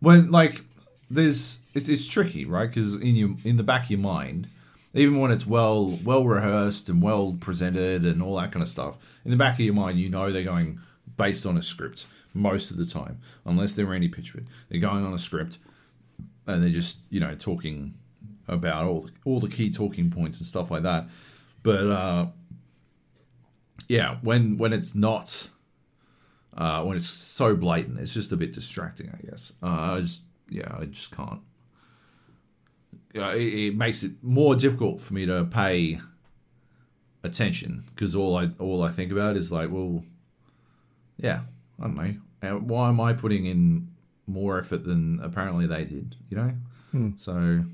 when 0.00 0.30
like 0.30 0.64
there's 1.10 1.58
it, 1.74 1.88
it's 1.88 2.08
tricky, 2.08 2.44
right? 2.44 2.68
Because 2.68 2.94
in 2.94 3.14
your 3.16 3.30
in 3.44 3.56
the 3.56 3.62
back 3.62 3.84
of 3.84 3.90
your 3.90 4.00
mind, 4.00 4.48
even 4.94 5.18
when 5.18 5.30
it's 5.30 5.46
well 5.46 5.98
well 6.04 6.24
rehearsed 6.24 6.88
and 6.88 7.02
well 7.02 7.36
presented 7.38 8.04
and 8.04 8.22
all 8.22 8.36
that 8.36 8.52
kind 8.52 8.62
of 8.62 8.68
stuff, 8.68 8.96
in 9.24 9.30
the 9.30 9.36
back 9.36 9.54
of 9.54 9.60
your 9.60 9.74
mind, 9.74 9.98
you 9.98 10.08
know 10.08 10.32
they're 10.32 10.44
going 10.44 10.78
based 11.16 11.44
on 11.46 11.56
a 11.56 11.62
script 11.62 12.06
most 12.32 12.70
of 12.70 12.76
the 12.76 12.84
time, 12.84 13.18
unless 13.44 13.72
they're 13.72 13.86
Randy 13.86 14.08
Pitchford. 14.08 14.46
They're 14.68 14.80
going 14.80 15.04
on 15.04 15.12
a 15.12 15.18
script, 15.18 15.58
and 16.46 16.62
they're 16.62 16.70
just 16.70 17.00
you 17.10 17.20
know 17.20 17.34
talking 17.34 17.94
about 18.48 18.86
all 18.86 19.10
all 19.24 19.40
the 19.40 19.48
key 19.48 19.70
talking 19.70 20.10
points 20.10 20.38
and 20.38 20.46
stuff 20.46 20.70
like 20.70 20.82
that. 20.84 21.08
But 21.62 21.86
uh, 21.86 22.26
yeah, 23.88 24.16
when 24.22 24.56
when 24.56 24.72
it's 24.72 24.94
not 24.94 25.48
uh, 26.56 26.82
when 26.84 26.96
it's 26.96 27.08
so 27.08 27.56
blatant, 27.56 27.98
it's 27.98 28.14
just 28.14 28.32
a 28.32 28.36
bit 28.36 28.52
distracting, 28.52 29.10
I 29.10 29.26
guess. 29.28 29.52
Uh, 29.62 29.94
I 29.94 30.00
just, 30.00 30.22
yeah, 30.48 30.76
I 30.78 30.84
just 30.84 31.10
can't. 31.14 31.40
It, 33.14 33.20
it 33.22 33.76
makes 33.76 34.02
it 34.02 34.12
more 34.22 34.54
difficult 34.56 35.00
for 35.00 35.14
me 35.14 35.24
to 35.26 35.44
pay 35.44 35.98
attention 37.22 37.84
because 37.94 38.14
all 38.14 38.36
I 38.36 38.50
all 38.58 38.82
I 38.82 38.90
think 38.90 39.10
about 39.12 39.36
is 39.36 39.50
like, 39.52 39.70
well, 39.70 40.04
yeah, 41.16 41.40
I 41.80 41.84
don't 41.84 41.94
know. 41.96 42.58
Why 42.58 42.88
am 42.88 43.00
I 43.00 43.12
putting 43.14 43.46
in 43.46 43.88
more 44.26 44.58
effort 44.58 44.84
than 44.84 45.20
apparently 45.22 45.66
they 45.66 45.84
did? 45.84 46.16
You 46.28 46.36
know, 46.36 47.12
so 47.16 47.64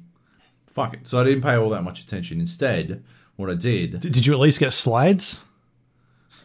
fuck 0.66 0.94
it. 0.94 1.08
So 1.08 1.20
I 1.20 1.24
didn't 1.24 1.42
pay 1.42 1.54
all 1.54 1.70
that 1.70 1.82
much 1.82 2.02
attention. 2.02 2.38
Instead, 2.40 3.02
what 3.36 3.50
I 3.50 3.54
did 3.54 3.98
Did, 4.00 4.12
did 4.12 4.26
you 4.26 4.32
at 4.34 4.38
least 4.40 4.60
get 4.60 4.72
slides? 4.72 5.40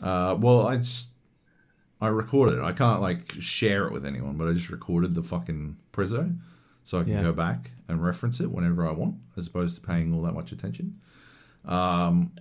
uh, 0.02 0.36
well, 0.40 0.66
I 0.68 0.78
just 0.78 1.10
I 2.02 2.08
recorded 2.08 2.60
it. 2.60 2.64
I 2.64 2.72
can't 2.72 3.02
like 3.02 3.32
share 3.40 3.86
it 3.86 3.94
with 3.94 4.06
anyone, 4.06 4.36
but 4.38 4.48
I 4.48 4.54
just 4.54 4.70
recorded 4.70 5.14
the 5.16 5.22
fucking 5.22 5.78
Prezzo, 5.94 6.36
so 6.86 7.00
I 7.00 7.04
can 7.04 7.12
Yeah. 7.14 7.24
go 7.24 7.34
back 7.34 7.72
and 7.90 8.02
reference 8.02 8.40
it 8.40 8.50
whenever 8.52 8.88
I 8.88 8.92
want, 8.94 9.16
as 9.36 9.48
opposed 9.48 9.76
to 9.76 9.82
paying 9.86 10.14
all 10.14 10.22
that 10.22 10.34
much 10.34 10.54
attention. 10.54 11.02
Um, 11.66 12.32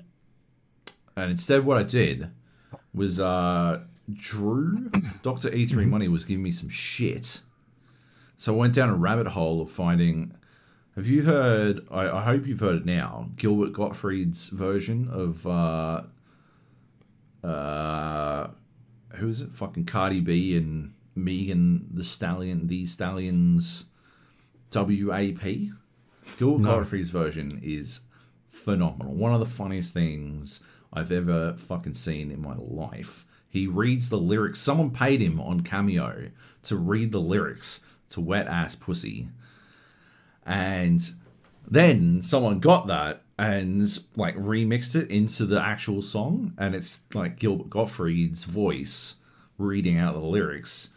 and 1.17 1.31
instead, 1.33 1.65
what 1.65 1.77
I 1.79 1.83
did 1.83 2.29
was 2.95 3.19
uh, 3.19 3.83
Drew, 4.13 4.91
Doctor 5.23 5.53
E 5.53 5.67
3 5.67 5.87
Money, 5.87 6.07
was 6.09 6.25
giving 6.25 6.45
me 6.45 6.53
some 6.53 6.69
shit. 6.69 7.41
So 8.37 8.55
I 8.55 8.57
went 8.59 8.75
down 8.75 8.91
a 8.91 8.95
rabbit 8.95 9.29
hole 9.29 9.61
of 9.63 9.71
finding. 9.71 10.35
Have 10.95 11.07
you 11.09 11.23
heard? 11.23 11.87
I, 11.91 12.09
I 12.11 12.23
hope 12.23 12.47
you've 12.47 12.61
heard 12.61 12.77
it 12.77 12.85
now. 12.85 13.31
Gilbert 13.37 13.73
Gottfried's 13.73 14.49
version 14.51 15.09
of 15.11 15.47
uh, 15.47 16.03
uh, 17.43 18.49
who 19.15 19.29
is 19.29 19.41
it? 19.41 19.53
Fucking 19.53 19.87
Cardi 19.87 20.21
B 20.21 20.57
and 20.57 20.93
Megan 21.15 21.89
Thee 21.93 22.03
Stallion, 22.03 22.67
the 22.67 22.87
Stallions, 22.87 23.87
WAP. 24.75 25.43
Gilbert 26.39 26.63
No. 26.63 26.79
Gottfried's 26.79 27.11
version 27.11 27.61
is 27.63 28.01
phenomenal. 28.49 29.15
One 29.15 29.33
of 29.35 29.41
the 29.41 29.47
funniest 29.47 29.93
things 29.93 30.61
I've 30.93 31.13
ever 31.13 31.55
fucking 31.59 31.95
seen 31.95 32.31
in 32.31 32.41
my 32.41 32.55
life. 32.57 33.27
He 33.49 33.67
reads 33.67 34.09
the 34.09 34.19
lyrics. 34.19 34.61
Someone 34.61 34.91
paid 34.91 35.21
him 35.21 35.41
on 35.41 35.61
Cameo 35.61 36.31
to 36.65 36.77
read 36.77 37.13
the 37.13 37.21
lyrics 37.21 37.81
to 38.11 38.21
Wet 38.21 38.47
Ass 38.47 38.75
Pussy. 38.75 39.29
And 40.47 41.01
then 41.69 42.23
someone 42.23 42.59
got 42.61 42.87
that 42.89 43.23
and 43.39 43.87
like 44.17 44.37
remixed 44.37 44.95
it 44.97 45.11
into 45.11 45.47
the 45.47 45.61
actual 45.61 46.03
song. 46.03 46.55
And 46.59 46.75
it's 46.75 47.01
like 47.13 47.39
Gilbert 47.39 47.71
Gottfried's 47.71 48.45
voice 48.45 49.17
reading 49.59 49.99
out 49.99 50.15
the 50.15 50.21
lyrics. 50.21 50.91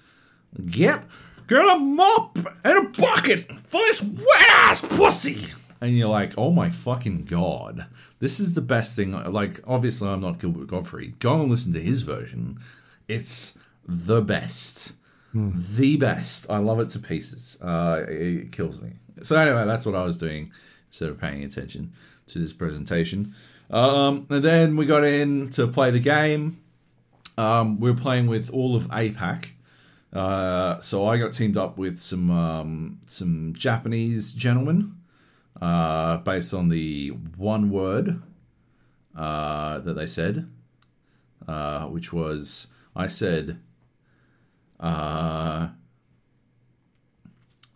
Yep, 0.58 1.10
get 1.48 1.60
a 1.60 1.80
mop 1.80 2.38
and 2.64 2.78
a 2.78 2.90
bucket 2.90 3.52
for 3.60 3.80
this 3.82 4.03
wet 4.03 4.49
ass 4.49 4.82
pussy. 4.82 5.48
And 5.80 5.95
you're 5.95 6.10
like, 6.10 6.34
oh 6.38 6.52
my 6.52 6.69
fucking 6.69 7.26
god, 7.26 7.86
this 8.19 8.40
is 8.40 8.53
the 8.53 8.61
best 8.61 8.95
thing. 8.95 9.11
Like, 9.11 9.61
obviously, 9.68 10.10
I'm 10.10 10.22
not 10.22 10.40
Gilbert 10.40 10.68
Gottfried. 10.68 11.19
Go 11.19 11.41
and 11.41 11.52
listen 11.52 11.72
to 11.74 11.80
his 11.80 12.02
version. 12.02 12.60
It's 13.07 13.57
the 13.88 14.22
best. 14.22 14.94
The 15.34 15.98
best. 15.98 16.49
I 16.49 16.57
love 16.57 16.80
it 16.80 16.90
to 16.90 16.99
pieces. 16.99 17.57
Uh, 17.61 18.03
it 18.07 18.52
kills 18.52 18.82
me. 18.82 18.94
So, 19.22 19.38
anyway, 19.38 19.65
that's 19.65 19.86
what 19.86 19.94
I 19.94 20.03
was 20.03 20.18
doing 20.18 20.52
instead 20.88 21.10
of 21.10 21.19
paying 21.19 21.44
attention 21.44 21.94
to 22.28 22.40
this 22.40 22.53
presentation. 22.53 23.36
Um, 23.69 24.26
and 24.30 24.44
then 24.44 24.78
we 24.78 24.86
got 24.88 25.03
in 25.03 25.49
to 25.52 25.68
play 25.68 25.91
the 25.91 25.99
game. 25.99 26.60
Um, 27.38 27.80
we 27.80 27.91
were 27.91 27.98
playing 27.98 28.28
with 28.28 28.49
all 28.49 28.76
of 28.76 28.88
APAC. 28.88 29.52
Uh, 30.14 30.80
so 30.80 31.06
I 31.06 31.18
got 31.18 31.34
teamed 31.34 31.58
up 31.58 31.78
with 31.78 32.00
some 32.00 32.32
um, 32.32 33.00
some 33.06 33.54
Japanese 33.54 34.34
gentlemen 34.34 34.96
uh, 35.62 36.18
based 36.18 36.54
on 36.54 36.70
the 36.70 37.10
one 37.36 37.70
word 37.70 38.22
uh, 39.16 39.80
that 39.80 39.94
they 39.94 40.08
said, 40.08 40.50
uh, 41.48 41.86
which 41.88 42.14
was 42.14 42.68
I 42.96 43.08
said, 43.08 43.60
uh, 44.80 45.70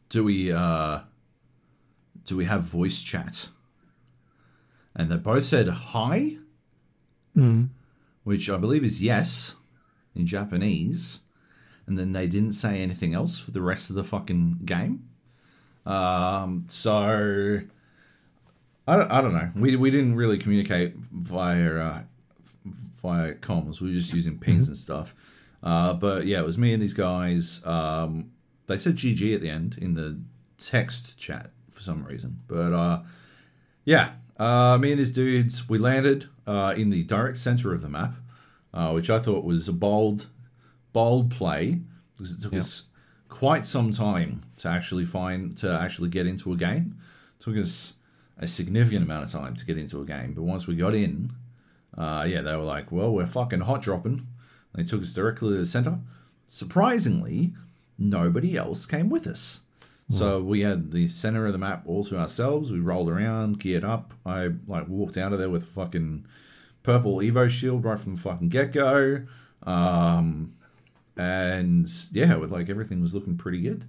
"Do 0.10 0.24
we 0.24 0.52
uh, 0.52 0.99
do 2.26 2.38
we 2.38 2.45
have 2.45 2.62
voice 2.62 3.03
chat?" 3.03 3.49
And 4.95 5.10
they 5.12 5.18
both 5.18 5.45
said 5.45 5.68
hi, 5.68 6.38
which 8.24 8.49
I 8.49 8.58
believe 8.58 8.84
is 8.84 9.02
yes 9.02 9.56
in 10.16 10.26
Japanese. 10.26 11.20
And 11.91 11.99
then 11.99 12.13
they 12.13 12.26
didn't 12.26 12.53
say 12.53 12.81
anything 12.81 13.13
else 13.13 13.38
for 13.38 13.51
the 13.51 13.61
rest 13.61 13.89
of 13.89 13.97
the 13.97 14.03
fucking 14.05 14.59
game. 14.63 15.09
Um, 15.85 16.63
so 16.69 17.59
I 18.88 18.95
don't, 18.95 19.11
I 19.11 19.19
don't 19.19 19.34
know. 19.34 19.51
We, 19.57 19.76
we 19.76 19.91
didn't 19.91 20.15
really 20.15 20.38
communicate 20.38 20.95
via 20.95 21.76
uh, 21.76 22.01
via 23.01 23.34
comms. 23.34 23.81
We 23.81 23.89
were 23.89 23.93
just 23.93 24.13
using 24.13 24.38
pings 24.38 24.69
and 24.69 24.77
stuff. 24.77 25.13
Uh, 25.61 25.93
but 25.93 26.26
yeah, 26.26 26.39
it 26.39 26.45
was 26.45 26.57
me 26.57 26.72
and 26.72 26.81
these 26.81 26.93
guys. 26.93 27.61
Um, 27.65 28.31
they 28.68 28.77
said 28.77 28.95
GG 28.95 29.35
at 29.35 29.41
the 29.41 29.49
end 29.49 29.77
in 29.77 29.95
the 29.95 30.18
text 30.57 31.18
chat 31.18 31.51
for 31.69 31.81
some 31.81 32.05
reason. 32.05 32.39
But 32.47 32.72
uh, 32.72 33.01
yeah, 33.84 34.11
uh, 34.39 34.77
me 34.77 34.91
and 34.91 34.99
these 35.01 35.11
dudes, 35.11 35.68
we 35.68 35.77
landed 35.77 36.30
uh, 36.47 36.73
in 36.77 36.89
the 36.89 37.03
direct 37.03 37.38
center 37.38 37.73
of 37.73 37.81
the 37.81 37.89
map, 37.89 38.15
uh, 38.73 38.91
which 38.91 39.09
I 39.09 39.19
thought 39.19 39.43
was 39.43 39.68
a 39.68 39.73
bold, 39.73 40.27
bold 40.93 41.31
play 41.31 41.80
because 42.13 42.34
it 42.34 42.41
took 42.41 42.53
us 42.53 42.84
quite 43.30 43.65
some 43.65 43.91
time 43.91 44.43
to 44.57 44.68
actually 44.68 45.05
find 45.05 45.57
to 45.57 45.72
actually 45.72 46.09
get 46.09 46.27
into 46.27 46.53
a 46.53 46.57
game. 46.57 46.95
It 47.39 47.43
took 47.43 47.57
us 47.57 47.93
a 48.38 48.47
significant 48.47 49.03
amount 49.03 49.23
of 49.23 49.31
time 49.31 49.55
to 49.55 49.65
get 49.65 49.77
into 49.77 50.01
a 50.01 50.05
game, 50.05 50.34
but 50.34 50.43
once 50.43 50.68
we 50.68 50.76
got 50.76 50.95
in, 50.95 51.31
uh, 51.97 52.26
yeah, 52.27 52.41
they 52.41 52.55
were 52.55 52.63
like, 52.63 52.91
"Well, 52.91 53.11
we're 53.13 53.26
fucking 53.26 53.61
hot 53.61 53.81
dropping." 53.81 54.27
They 54.73 54.84
took 54.84 55.01
us 55.01 55.13
directly 55.13 55.49
to 55.53 55.57
the 55.57 55.65
center. 55.65 55.99
Surprisingly, 56.47 57.53
nobody 57.97 58.57
else 58.57 58.85
came 58.85 59.09
with 59.09 59.27
us. 59.27 59.61
So 60.09 60.41
we 60.41 60.59
had 60.59 60.91
the 60.91 61.07
center 61.07 61.45
of 61.45 61.53
the 61.53 61.57
map 61.57 61.84
all 61.85 62.03
to 62.03 62.19
ourselves. 62.19 62.69
We 62.69 62.80
rolled 62.81 63.09
around, 63.09 63.59
geared 63.59 63.85
up. 63.85 64.13
I 64.26 64.49
like 64.68 64.89
walked 64.89 65.18
out 65.18 65.31
of 65.31 65.39
there 65.39 65.49
with 65.49 65.63
a 65.63 65.68
fucking 65.68 66.26
purple 66.84 67.18
Evo 67.18 67.49
shield 67.49 67.85
right 67.85 67.97
from 67.97 68.15
the 68.15 68.22
fucking 68.22 68.49
get 68.49 68.73
go. 68.73 69.22
Um, 69.63 70.55
and 71.18 71.90
yeah, 72.12 72.36
with 72.36 72.52
like 72.52 72.70
everything 72.70 73.02
was 73.02 73.14
looking 73.14 73.38
pretty 73.38 73.62
good. 73.62 73.86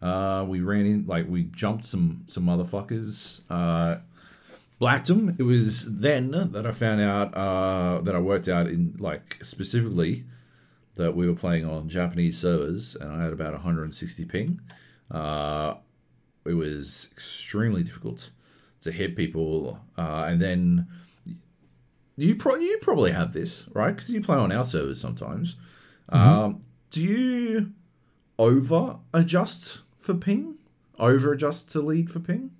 Uh, 0.00 0.44
we 0.48 0.60
ran 0.60 0.86
in 0.86 1.06
like 1.06 1.28
we 1.28 1.44
jumped 1.44 1.84
some 1.84 2.22
some 2.26 2.44
motherfuckers. 2.44 3.40
Uh, 3.48 4.00
blacked 4.78 5.06
them. 5.06 5.36
It 5.38 5.44
was 5.44 5.98
then 5.98 6.32
that 6.52 6.66
I 6.66 6.72
found 6.72 7.00
out 7.00 7.34
uh, 7.34 8.00
that 8.00 8.16
I 8.16 8.18
worked 8.18 8.48
out 8.48 8.66
in 8.66 8.96
like 8.98 9.38
specifically 9.42 10.24
that 10.96 11.14
we 11.14 11.28
were 11.28 11.36
playing 11.36 11.64
on 11.64 11.88
Japanese 11.88 12.38
servers, 12.38 12.96
and 12.96 13.10
I 13.10 13.22
had 13.22 13.32
about 13.32 13.52
160 13.52 14.24
ping. 14.24 14.60
Uh, 15.10 15.74
it 16.44 16.54
was 16.54 17.08
extremely 17.12 17.82
difficult 17.84 18.30
to 18.80 18.90
hit 18.90 19.14
people, 19.14 19.78
uh, 19.96 20.24
and 20.26 20.40
then 20.42 20.88
you 22.16 22.34
pro- 22.34 22.56
you 22.56 22.78
probably 22.78 23.12
have 23.12 23.32
this 23.32 23.68
right 23.72 23.94
because 23.94 24.12
you 24.12 24.20
play 24.20 24.36
on 24.36 24.50
our 24.50 24.64
servers 24.64 25.00
sometimes. 25.00 25.56
Um, 26.08 26.60
do 26.90 27.02
you 27.02 27.72
over 28.38 28.96
adjust 29.14 29.82
for 29.96 30.14
ping? 30.14 30.56
Over 30.98 31.32
adjust 31.32 31.70
to 31.70 31.80
lead 31.80 32.10
for 32.10 32.20
ping? 32.20 32.50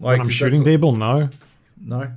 Like 0.00 0.18
When 0.18 0.20
I'm 0.22 0.28
shooting 0.30 0.62
a- 0.62 0.64
people, 0.64 0.92
no. 0.96 1.28
No. 1.80 2.12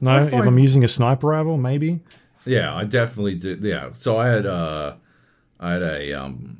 No, 0.00 0.10
I 0.10 0.24
if 0.26 0.32
I'm 0.32 0.58
using 0.58 0.84
a 0.84 0.88
sniper 0.88 1.28
rifle, 1.28 1.56
maybe. 1.56 2.00
Yeah, 2.44 2.74
I 2.74 2.84
definitely 2.84 3.34
did. 3.36 3.62
Yeah, 3.62 3.90
so 3.94 4.18
I 4.18 4.28
had 4.28 4.44
uh, 4.46 4.96
I 5.58 5.72
had 5.72 5.82
a 5.82 6.12
um, 6.12 6.58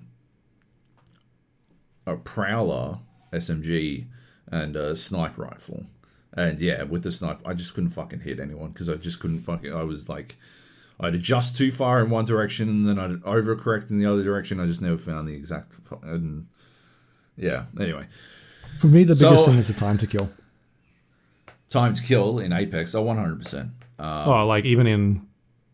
a 2.06 2.16
prowler 2.16 2.98
SMG 3.32 4.06
and 4.48 4.74
a 4.74 4.96
sniper 4.96 5.42
rifle, 5.42 5.84
and 6.32 6.60
yeah, 6.60 6.82
with 6.84 7.02
the 7.02 7.10
sniper, 7.10 7.42
I 7.46 7.52
just 7.52 7.74
couldn't 7.74 7.90
fucking 7.90 8.20
hit 8.20 8.40
anyone 8.40 8.70
because 8.70 8.88
I 8.88 8.94
just 8.94 9.20
couldn't 9.20 9.40
fucking. 9.40 9.72
I 9.72 9.82
was 9.84 10.08
like, 10.08 10.36
I'd 10.98 11.14
adjust 11.14 11.56
too 11.56 11.70
far 11.70 12.02
in 12.02 12.10
one 12.10 12.24
direction 12.24 12.68
and 12.68 12.88
then 12.88 12.98
I'd 12.98 13.20
overcorrect 13.22 13.90
in 13.90 13.98
the 13.98 14.06
other 14.10 14.22
direction. 14.22 14.58
I 14.60 14.66
just 14.66 14.80
never 14.80 14.96
found 14.96 15.28
the 15.28 15.34
exact. 15.34 15.74
And 16.02 16.46
yeah, 17.36 17.64
anyway, 17.78 18.06
For 18.78 18.86
me, 18.86 19.04
the 19.04 19.14
So- 19.14 19.28
biggest 19.30 19.46
thing 19.46 19.56
is 19.58 19.68
the 19.68 19.74
time 19.74 19.98
to 19.98 20.06
kill. 20.06 20.30
time 21.68 21.92
to 21.94 22.02
kill 22.02 22.38
in 22.38 22.52
Apex, 22.52 22.94
oh, 22.94 23.00
oh, 23.00 23.02
one 23.02 23.16
hundred 23.16 23.38
percent. 23.42 23.70
Um, 23.98 24.28
oh, 24.28 24.46
like 24.46 24.64
even 24.64 24.86
in 24.86 25.26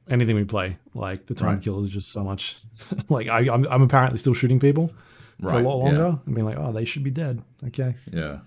anything 0.09 0.37
we 0.37 0.45
play, 0.45 0.79
like 0.95 1.27
the 1.27 1.35
time 1.35 1.49
Right. 1.51 1.59
to 1.63 1.65
kill 1.65 1.83
is 1.85 1.91
just 1.91 2.11
so 2.11 2.25
much. 2.25 2.59
like 3.09 3.29
I, 3.29 3.41
I'm, 3.53 3.67
I'm 3.71 3.83
apparently 3.83 4.19
still 4.19 4.35
shooting 4.35 4.59
people 4.59 4.93
for 5.41 5.51
a 5.51 5.63
lot 5.63 5.79
yeah. 5.79 5.85
longer 5.85 6.19
and 6.27 6.35
being 6.35 6.45
like, 6.47 6.59
oh, 6.59 6.73
they 6.73 6.85
should 6.85 7.03
be 7.05 7.11
dead. 7.11 7.43
Okay. 7.69 7.95
Yeah. 8.13 8.39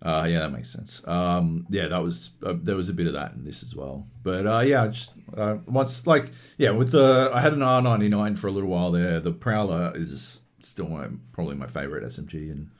Uh, 0.00 0.26
yeah, 0.30 0.40
that 0.40 0.52
makes 0.52 0.70
sense. 0.70 1.06
Um, 1.08 1.66
yeah, 1.70 1.88
that 1.88 2.02
was 2.02 2.30
uh, 2.44 2.54
there 2.56 2.76
was 2.76 2.88
a 2.88 2.94
bit 2.94 3.08
of 3.08 3.14
that 3.14 3.32
in 3.32 3.44
this 3.44 3.64
as 3.64 3.74
well. 3.74 4.06
But 4.22 4.46
uh, 4.46 4.60
yeah, 4.60 4.86
just 4.86 5.12
uh, 5.36 5.56
once 5.66 6.06
like 6.06 6.30
yeah, 6.56 6.70
with 6.70 6.92
the 6.92 7.30
I 7.34 7.40
had 7.40 7.52
an 7.52 7.62
R 7.62 7.82
ninety 7.82 8.08
nine 8.08 8.36
for 8.36 8.46
a 8.46 8.52
little 8.52 8.70
while 8.70 8.92
there. 8.92 9.18
The 9.18 9.32
Prowler 9.32 9.92
is 9.96 10.40
still 10.60 10.88
my, 10.88 11.08
probably 11.32 11.56
my 11.56 11.66
favorite 11.66 12.04
SMG 12.04 12.34
in 12.34 12.70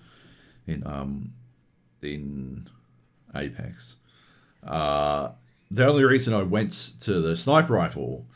in 0.67 0.87
um 0.87 1.33
in 2.03 2.69
Apex. 3.35 3.97
Uh, 4.63 5.31
the 5.71 5.87
only 5.87 6.05
reason 6.05 6.35
I 6.35 6.43
went 6.43 6.73
to 7.01 7.21
the 7.21 7.35
sniper 7.35 7.75
rifle 7.75 8.27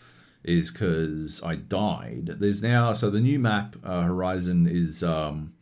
is 0.43 0.73
because 0.73 1.41
I 1.45 1.55
died. 1.55 2.27
There's 2.41 2.63
now 2.63 2.93
so 2.93 3.11
the 3.11 3.21
new 3.21 3.39
map 3.39 3.77
uh, 3.85 4.03
Horizon 4.03 4.67
is 4.67 5.05
um, 5.05 5.55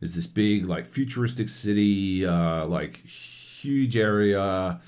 is 0.00 0.14
this 0.14 0.26
big 0.26 0.66
like 0.66 0.86
futuristic 0.86 1.48
city, 1.48 2.24
uh, 2.24 2.66
like 2.66 3.04
huge 3.06 3.96
area, 3.96 4.80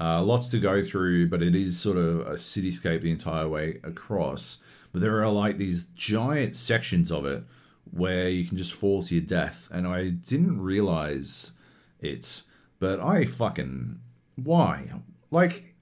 uh, 0.00 0.22
lots 0.22 0.48
to 0.48 0.58
go 0.58 0.84
through, 0.84 1.28
but 1.28 1.42
it 1.42 1.56
is 1.56 1.78
sort 1.78 1.96
of 1.96 2.20
a 2.20 2.34
cityscape 2.34 3.02
the 3.02 3.10
entire 3.10 3.48
way 3.48 3.80
across. 3.82 4.58
But 4.92 5.00
there 5.00 5.22
are 5.22 5.30
like 5.30 5.58
these 5.58 5.84
giant 5.94 6.56
sections 6.56 7.10
of 7.10 7.26
it 7.26 7.44
where 7.90 8.28
you 8.28 8.44
can 8.44 8.58
just 8.58 8.74
fall 8.74 9.02
to 9.02 9.14
your 9.14 9.24
death, 9.24 9.68
and 9.72 9.86
I 9.86 10.10
didn't 10.10 10.60
realize 10.60 11.52
it, 12.00 12.42
but 12.78 13.00
I 13.00 13.24
fucking 13.24 14.00
why 14.44 14.90
like 15.30 15.74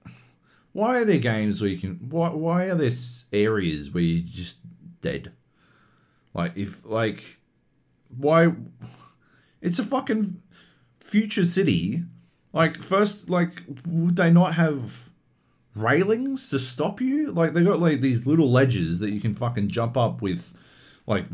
why 0.73 0.99
are 0.99 1.05
there 1.05 1.17
games 1.17 1.61
where 1.61 1.69
you 1.69 1.77
can 1.77 1.95
why 2.09 2.29
why 2.29 2.65
are 2.65 2.75
there 2.75 2.91
areas 3.31 3.91
where 3.91 4.03
you're 4.03 4.25
just 4.25 4.59
dead 5.01 5.31
like 6.33 6.53
if 6.55 6.83
like 6.85 7.39
why 8.15 8.53
it's 9.61 9.79
a 9.79 9.83
fucking 9.83 10.41
future 10.99 11.45
city. 11.45 12.03
Like 12.53 12.77
first 12.77 13.29
like 13.29 13.63
would 13.85 14.15
they 14.15 14.31
not 14.31 14.55
have 14.55 15.09
railings 15.75 16.49
to 16.49 16.59
stop 16.59 17.01
you? 17.01 17.31
Like 17.31 17.53
they 17.53 17.63
got 17.63 17.79
like 17.79 18.01
these 18.01 18.25
little 18.25 18.51
ledges 18.51 18.99
that 18.99 19.11
you 19.11 19.19
can 19.19 19.33
fucking 19.33 19.69
jump 19.69 19.97
up 19.97 20.21
with 20.21 20.57
like 21.05 21.25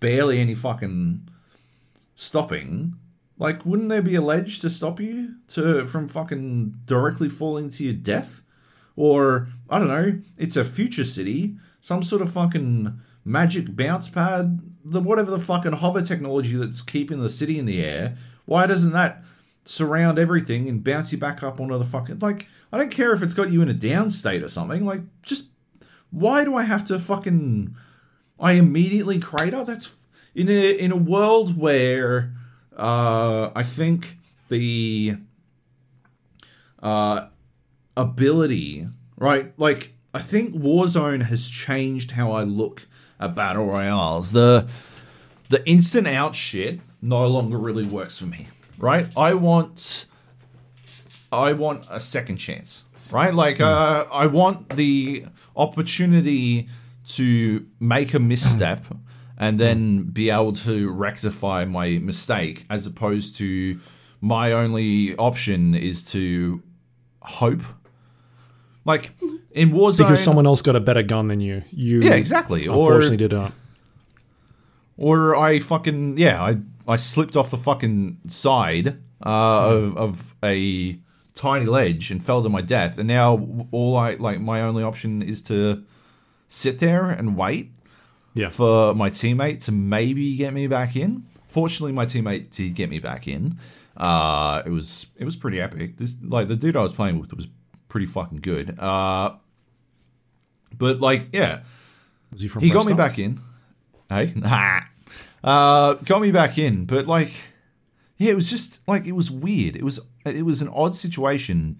barely 0.00 0.40
any 0.40 0.54
fucking 0.54 1.28
stopping. 2.14 2.96
Like, 3.38 3.64
wouldn't 3.66 3.88
there 3.88 4.02
be 4.02 4.14
a 4.14 4.20
ledge 4.20 4.60
to 4.60 4.70
stop 4.70 5.00
you 5.00 5.36
to 5.48 5.86
from 5.86 6.08
fucking 6.08 6.74
directly 6.84 7.28
falling 7.28 7.68
to 7.70 7.84
your 7.84 7.94
death? 7.94 8.42
Or 8.94 9.48
I 9.70 9.78
don't 9.78 9.88
know, 9.88 10.20
it's 10.36 10.56
a 10.56 10.64
future 10.64 11.04
city, 11.04 11.56
some 11.80 12.02
sort 12.02 12.22
of 12.22 12.32
fucking 12.32 13.00
magic 13.24 13.74
bounce 13.74 14.08
pad, 14.08 14.60
the 14.84 15.00
whatever 15.00 15.30
the 15.30 15.38
fucking 15.38 15.72
hover 15.72 16.02
technology 16.02 16.56
that's 16.56 16.82
keeping 16.82 17.20
the 17.20 17.30
city 17.30 17.58
in 17.58 17.66
the 17.66 17.84
air. 17.84 18.16
Why 18.44 18.66
doesn't 18.66 18.92
that 18.92 19.22
surround 19.64 20.18
everything 20.18 20.68
and 20.68 20.82
bounce 20.82 21.12
you 21.12 21.18
back 21.18 21.42
up 21.42 21.60
onto 21.60 21.78
the 21.78 21.84
fucking 21.84 22.18
like? 22.20 22.46
I 22.72 22.78
don't 22.78 22.90
care 22.90 23.12
if 23.12 23.22
it's 23.22 23.34
got 23.34 23.50
you 23.50 23.62
in 23.62 23.68
a 23.68 23.74
down 23.74 24.10
state 24.10 24.42
or 24.42 24.48
something. 24.48 24.84
Like, 24.84 25.02
just 25.22 25.48
why 26.10 26.44
do 26.44 26.56
I 26.56 26.62
have 26.62 26.84
to 26.86 26.98
fucking? 26.98 27.76
I 28.40 28.52
immediately 28.52 29.18
crater. 29.18 29.64
That's 29.64 29.94
in 30.34 30.48
a 30.48 30.70
in 30.70 30.90
a 30.90 30.96
world 30.96 31.58
where 31.58 32.32
uh, 32.76 33.50
I 33.54 33.62
think 33.62 34.18
the 34.48 35.16
uh, 36.82 37.26
ability, 37.96 38.88
right? 39.16 39.52
Like, 39.58 39.94
I 40.12 40.20
think 40.20 40.54
Warzone 40.54 41.22
has 41.22 41.48
changed 41.48 42.12
how 42.12 42.32
I 42.32 42.42
look 42.42 42.86
at 43.22 43.34
battle 43.34 43.66
royales. 43.66 44.32
The 44.32 44.66
the 45.48 45.66
instant 45.68 46.08
out 46.08 46.34
shit 46.34 46.80
no 47.00 47.26
longer 47.26 47.58
really 47.58 47.84
works 47.84 48.18
for 48.18 48.26
me, 48.26 48.48
right? 48.78 49.06
I 49.16 49.34
want 49.34 50.06
I 51.30 51.52
want 51.52 51.86
a 51.88 52.00
second 52.00 52.36
chance, 52.36 52.84
right? 53.10 53.32
Like, 53.32 53.60
uh, 53.60 54.06
I 54.12 54.26
want 54.26 54.76
the 54.76 55.24
opportunity 55.56 56.68
to 57.06 57.66
make 57.80 58.14
a 58.14 58.18
misstep 58.18 58.84
and 59.38 59.58
then 59.58 60.02
be 60.04 60.30
able 60.30 60.52
to 60.52 60.90
rectify 60.92 61.64
my 61.64 61.98
mistake 61.98 62.64
as 62.70 62.86
opposed 62.86 63.34
to 63.36 63.80
my 64.20 64.52
only 64.52 65.16
option 65.16 65.74
is 65.74 66.04
to 66.12 66.62
hope 67.22 67.62
like 68.84 69.10
in 69.52 69.70
Warzone 69.70 69.98
Because 69.98 70.22
someone 70.22 70.46
else 70.46 70.62
got 70.62 70.76
a 70.76 70.80
better 70.80 71.02
gun 71.02 71.28
than 71.28 71.40
you. 71.40 71.62
You 71.70 72.00
yeah 72.02 72.14
exactly 72.14 72.66
or 72.68 72.94
unfortunately 72.94 73.16
did 73.18 73.32
not. 73.32 73.52
or 74.96 75.36
I 75.36 75.58
fucking 75.58 76.18
yeah 76.18 76.42
I 76.42 76.56
I 76.86 76.96
slipped 76.96 77.36
off 77.36 77.50
the 77.50 77.56
fucking 77.58 78.18
side 78.28 78.98
uh, 79.24 79.28
of 79.70 79.96
of 79.96 80.34
a 80.42 80.98
tiny 81.34 81.64
ledge 81.66 82.10
and 82.10 82.22
fell 82.22 82.42
to 82.42 82.48
my 82.48 82.60
death 82.60 82.98
and 82.98 83.08
now 83.08 83.46
all 83.70 83.96
I 83.96 84.14
like 84.14 84.40
my 84.40 84.60
only 84.60 84.82
option 84.82 85.22
is 85.22 85.40
to 85.42 85.82
sit 86.48 86.78
there 86.78 87.06
and 87.06 87.36
wait 87.36 87.70
Yeah. 88.34 88.48
for 88.50 88.94
my 88.94 89.08
teammate 89.10 89.64
to 89.64 89.72
maybe 89.72 90.36
get 90.36 90.52
me 90.52 90.66
back 90.66 90.96
in. 90.96 91.24
Fortunately, 91.46 91.92
my 91.92 92.04
teammate 92.06 92.50
did 92.50 92.74
get 92.74 92.88
me 92.90 92.98
back 92.98 93.28
in. 93.28 93.58
Uh, 93.96 94.62
it 94.66 94.70
was 94.70 95.06
it 95.16 95.24
was 95.24 95.36
pretty 95.36 95.60
epic. 95.60 95.96
This 95.98 96.16
like 96.22 96.48
the 96.48 96.56
dude 96.56 96.76
I 96.76 96.80
was 96.82 96.92
playing 96.94 97.18
with 97.20 97.32
was 97.34 97.46
pretty 97.92 98.06
fucking 98.06 98.38
good. 98.38 98.78
Uh, 98.78 99.34
but 100.76 101.00
like 101.00 101.28
yeah, 101.32 101.60
Was 102.32 102.40
he 102.40 102.48
from 102.48 102.62
he 102.62 102.70
got 102.70 102.86
me 102.86 102.94
back 102.94 103.18
in. 103.18 103.38
Hey, 104.08 104.32
nah. 104.36 104.80
Uh, 105.44 105.94
got 105.94 106.22
me 106.22 106.32
back 106.32 106.56
in, 106.56 106.86
but 106.86 107.06
like, 107.06 107.30
yeah, 108.16 108.32
it 108.32 108.34
was 108.34 108.48
just 108.48 108.80
like 108.88 109.04
it 109.04 109.12
was 109.12 109.30
weird. 109.30 109.76
It 109.76 109.82
was 109.84 110.00
it 110.24 110.46
was 110.46 110.62
an 110.62 110.68
odd 110.68 110.96
situation 110.96 111.78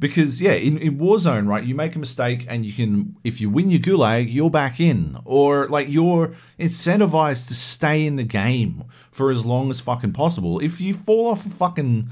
because 0.00 0.42
yeah, 0.42 0.54
in, 0.54 0.78
in 0.78 0.98
Warzone, 0.98 1.46
right, 1.46 1.62
you 1.62 1.76
make 1.76 1.94
a 1.94 2.00
mistake 2.00 2.44
and 2.48 2.66
you 2.66 2.72
can 2.72 3.14
if 3.22 3.40
you 3.40 3.48
win 3.48 3.70
your 3.70 3.80
gulag, 3.80 4.32
you're 4.32 4.50
back 4.50 4.80
in, 4.80 5.16
or 5.24 5.68
like 5.68 5.88
you're 5.88 6.34
incentivized 6.58 7.46
to 7.48 7.54
stay 7.54 8.04
in 8.04 8.16
the 8.16 8.24
game 8.24 8.82
for 9.12 9.30
as 9.30 9.46
long 9.46 9.70
as 9.70 9.78
fucking 9.78 10.12
possible. 10.12 10.58
If 10.58 10.80
you 10.80 10.92
fall 10.92 11.28
off 11.30 11.46
a 11.46 11.50
fucking 11.50 12.08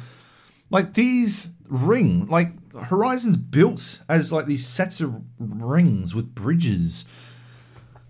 like 0.70 0.94
these 0.94 1.48
ring 1.68 2.26
like 2.26 2.50
Horizon's 2.74 3.36
built 3.36 4.02
as 4.08 4.32
like 4.32 4.46
these 4.46 4.66
sets 4.66 5.00
of 5.00 5.22
rings 5.38 6.14
with 6.14 6.34
bridges 6.34 7.04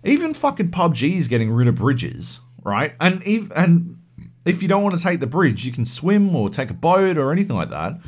even 0.03 0.33
fucking 0.33 0.71
PUBG 0.71 1.17
is 1.17 1.27
getting 1.27 1.51
rid 1.51 1.67
of 1.67 1.75
bridges, 1.75 2.41
right? 2.63 2.93
And 2.99 3.23
if 3.25 3.49
and 3.55 3.97
if 4.45 4.61
you 4.61 4.67
don't 4.67 4.83
want 4.83 4.97
to 4.97 5.01
take 5.01 5.19
the 5.19 5.27
bridge, 5.27 5.65
you 5.65 5.71
can 5.71 5.85
swim 5.85 6.35
or 6.35 6.49
take 6.49 6.69
a 6.69 6.73
boat 6.73 7.17
or 7.17 7.31
anything 7.31 7.55
like 7.55 7.69
that. 7.69 7.99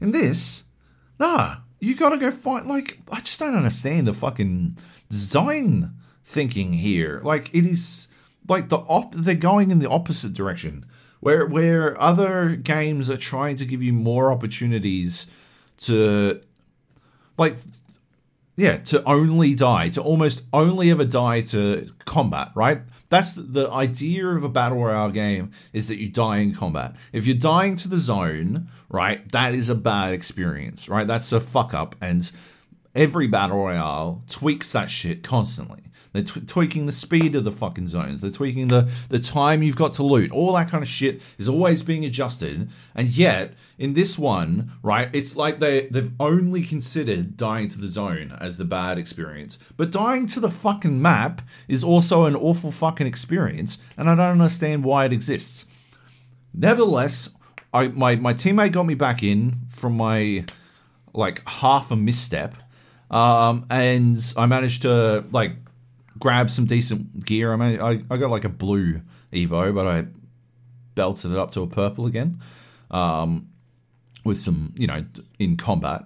In 0.00 0.12
this, 0.12 0.64
nah, 1.18 1.56
you 1.80 1.96
gotta 1.96 2.16
go 2.16 2.30
find. 2.30 2.68
Like, 2.68 3.00
I 3.10 3.20
just 3.20 3.40
don't 3.40 3.56
understand 3.56 4.06
the 4.06 4.12
fucking 4.12 4.78
design 5.08 5.94
thinking 6.24 6.72
here. 6.72 7.20
Like, 7.24 7.52
it 7.54 7.66
is 7.66 8.08
like 8.48 8.68
the 8.68 8.78
op. 8.78 9.14
They're 9.14 9.34
going 9.34 9.70
in 9.70 9.80
the 9.80 9.90
opposite 9.90 10.32
direction. 10.32 10.86
Where 11.18 11.46
where 11.46 12.00
other 12.00 12.56
games 12.56 13.10
are 13.10 13.16
trying 13.16 13.56
to 13.56 13.66
give 13.66 13.82
you 13.82 13.92
more 13.92 14.32
opportunities 14.32 15.26
to 15.80 16.40
like 17.38 17.56
yeah, 18.60 18.76
to 18.76 19.02
only 19.04 19.54
die, 19.54 19.88
to 19.90 20.02
almost 20.02 20.44
only 20.52 20.90
ever 20.90 21.06
die 21.06 21.40
to 21.40 21.90
combat, 22.04 22.52
right? 22.54 22.82
That's 23.08 23.32
the, 23.32 23.42
the 23.42 23.70
idea 23.70 24.26
of 24.26 24.44
a 24.44 24.50
battle 24.50 24.84
royale 24.84 25.10
game 25.10 25.50
is 25.72 25.88
that 25.88 25.96
you 25.96 26.10
die 26.10 26.38
in 26.38 26.54
combat. 26.54 26.94
If 27.12 27.26
you're 27.26 27.36
dying 27.36 27.76
to 27.76 27.88
the 27.88 27.96
zone, 27.96 28.68
right, 28.90 29.26
that 29.32 29.54
is 29.54 29.70
a 29.70 29.74
bad 29.74 30.12
experience, 30.12 30.90
right? 30.90 31.06
That's 31.06 31.32
a 31.32 31.40
fuck 31.40 31.72
up, 31.72 31.96
and 32.02 32.30
every 32.94 33.26
battle 33.26 33.64
royale 33.64 34.22
tweaks 34.28 34.72
that 34.72 34.90
shit 34.90 35.22
constantly. 35.22 35.84
They're 36.12 36.22
t- 36.22 36.40
tweaking 36.40 36.86
the 36.86 36.92
speed 36.92 37.34
of 37.34 37.44
the 37.44 37.52
fucking 37.52 37.88
zones. 37.88 38.20
They're 38.20 38.30
tweaking 38.30 38.68
the 38.68 38.90
the 39.08 39.18
time 39.18 39.62
you've 39.62 39.76
got 39.76 39.94
to 39.94 40.02
loot. 40.02 40.32
All 40.32 40.52
that 40.54 40.68
kind 40.68 40.82
of 40.82 40.88
shit 40.88 41.22
is 41.38 41.48
always 41.48 41.82
being 41.82 42.04
adjusted. 42.04 42.68
And 42.94 43.08
yet, 43.08 43.54
in 43.78 43.94
this 43.94 44.18
one, 44.18 44.72
right, 44.82 45.08
it's 45.12 45.36
like 45.36 45.60
they 45.60 45.86
they've 45.86 46.12
only 46.18 46.62
considered 46.62 47.36
dying 47.36 47.68
to 47.68 47.80
the 47.80 47.86
zone 47.86 48.36
as 48.40 48.56
the 48.56 48.64
bad 48.64 48.98
experience. 48.98 49.58
But 49.76 49.90
dying 49.92 50.26
to 50.28 50.40
the 50.40 50.50
fucking 50.50 51.00
map 51.00 51.42
is 51.68 51.84
also 51.84 52.24
an 52.24 52.34
awful 52.34 52.72
fucking 52.72 53.06
experience, 53.06 53.78
and 53.96 54.10
I 54.10 54.14
don't 54.14 54.40
understand 54.40 54.84
why 54.84 55.04
it 55.04 55.12
exists. 55.12 55.66
Nevertheless, 56.52 57.30
I 57.72 57.88
my 57.88 58.16
my 58.16 58.34
teammate 58.34 58.72
got 58.72 58.84
me 58.84 58.94
back 58.94 59.22
in 59.22 59.60
from 59.68 59.96
my 59.96 60.44
like 61.14 61.48
half 61.48 61.90
a 61.90 61.96
misstep, 61.96 62.54
um, 63.12 63.66
and 63.70 64.18
I 64.36 64.46
managed 64.46 64.82
to 64.82 65.24
like 65.30 65.52
grab 66.20 66.50
some 66.50 66.66
decent 66.66 67.24
gear. 67.24 67.52
I 67.52 67.56
mean, 67.56 67.80
I, 67.80 68.02
I 68.10 68.16
got 68.16 68.30
like 68.30 68.44
a 68.44 68.48
blue 68.48 69.00
Evo, 69.32 69.74
but 69.74 69.86
I 69.86 70.06
belted 70.94 71.32
it 71.32 71.38
up 71.38 71.50
to 71.52 71.62
a 71.62 71.66
purple 71.66 72.06
again, 72.06 72.40
um, 72.90 73.48
with 74.24 74.38
some 74.38 74.74
you 74.76 74.86
know 74.86 75.04
in 75.38 75.56
combat. 75.56 76.04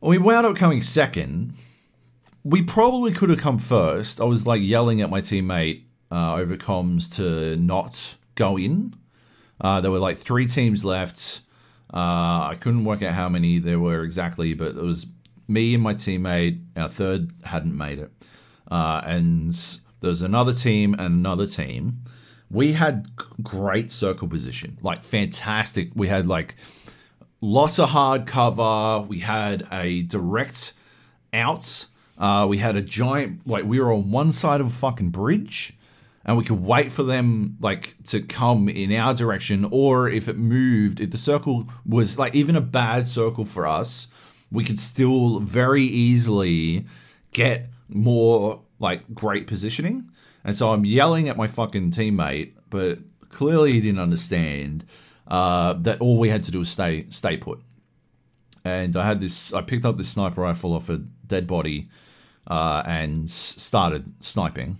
We 0.00 0.18
wound 0.18 0.46
up 0.46 0.56
coming 0.56 0.82
second. 0.82 1.54
We 2.42 2.62
probably 2.62 3.10
could 3.12 3.30
have 3.30 3.38
come 3.38 3.58
first. 3.58 4.20
I 4.20 4.24
was 4.24 4.46
like 4.46 4.60
yelling 4.62 5.00
at 5.00 5.08
my 5.08 5.20
teammate 5.20 5.84
uh, 6.12 6.34
over 6.34 6.56
comms 6.56 7.12
to 7.16 7.56
not 7.56 8.16
go 8.34 8.58
in. 8.58 8.94
Uh, 9.60 9.80
there 9.80 9.90
were 9.90 9.98
like 9.98 10.18
three 10.18 10.46
teams 10.46 10.84
left. 10.84 11.40
Uh, 11.92 12.50
I 12.50 12.58
couldn't 12.60 12.84
work 12.84 13.02
out 13.02 13.14
how 13.14 13.30
many 13.30 13.58
there 13.58 13.78
were 13.78 14.02
exactly, 14.02 14.52
but 14.52 14.76
it 14.76 14.82
was 14.82 15.06
me 15.48 15.72
and 15.74 15.82
my 15.82 15.94
teammate. 15.94 16.62
Our 16.76 16.88
third 16.88 17.30
hadn't 17.44 17.76
made 17.76 17.98
it. 17.98 18.12
Uh, 18.70 19.02
and 19.04 19.78
there's 20.00 20.22
another 20.22 20.52
team 20.52 20.94
and 20.94 21.14
another 21.14 21.46
team. 21.46 22.00
We 22.50 22.72
had 22.72 23.08
great 23.42 23.90
circle 23.90 24.28
position, 24.28 24.78
like 24.82 25.02
fantastic. 25.02 25.90
We 25.94 26.08
had 26.08 26.26
like 26.26 26.54
lots 27.40 27.78
of 27.78 27.90
hard 27.90 28.26
cover. 28.26 29.00
We 29.00 29.20
had 29.20 29.66
a 29.72 30.02
direct 30.02 30.74
out. 31.32 31.86
Uh, 32.16 32.46
we 32.48 32.58
had 32.58 32.76
a 32.76 32.82
giant 32.82 33.46
like 33.46 33.64
we 33.64 33.80
were 33.80 33.92
on 33.92 34.10
one 34.10 34.30
side 34.30 34.60
of 34.60 34.68
a 34.68 34.70
fucking 34.70 35.10
bridge, 35.10 35.72
and 36.24 36.36
we 36.36 36.44
could 36.44 36.62
wait 36.62 36.92
for 36.92 37.02
them 37.02 37.56
like 37.60 37.96
to 38.04 38.20
come 38.22 38.68
in 38.68 38.92
our 38.92 39.14
direction, 39.14 39.66
or 39.70 40.08
if 40.08 40.28
it 40.28 40.36
moved, 40.36 41.00
if 41.00 41.10
the 41.10 41.18
circle 41.18 41.68
was 41.84 42.18
like 42.18 42.34
even 42.34 42.56
a 42.56 42.60
bad 42.60 43.08
circle 43.08 43.44
for 43.44 43.66
us, 43.66 44.06
we 44.50 44.64
could 44.64 44.78
still 44.78 45.40
very 45.40 45.82
easily 45.82 46.86
get 47.32 47.68
more 47.88 48.62
like 48.78 49.14
great 49.14 49.46
positioning. 49.46 50.10
And 50.44 50.56
so 50.56 50.72
I'm 50.72 50.84
yelling 50.84 51.28
at 51.28 51.36
my 51.36 51.46
fucking 51.46 51.90
teammate, 51.90 52.52
but 52.70 52.98
clearly 53.30 53.72
he 53.72 53.80
didn't 53.80 54.00
understand 54.00 54.84
uh, 55.28 55.72
that 55.74 56.00
all 56.00 56.18
we 56.18 56.28
had 56.28 56.44
to 56.44 56.50
do 56.50 56.58
was 56.58 56.68
stay 56.68 57.06
stay 57.10 57.36
put. 57.36 57.60
And 58.64 58.96
I 58.96 59.06
had 59.06 59.20
this. 59.20 59.52
I 59.52 59.62
picked 59.62 59.84
up 59.84 59.96
this 59.96 60.08
sniper 60.08 60.40
rifle 60.40 60.72
off 60.72 60.88
a 60.88 60.98
dead 61.26 61.46
body 61.46 61.88
uh, 62.46 62.82
and 62.86 63.28
started 63.28 64.14
sniping. 64.20 64.78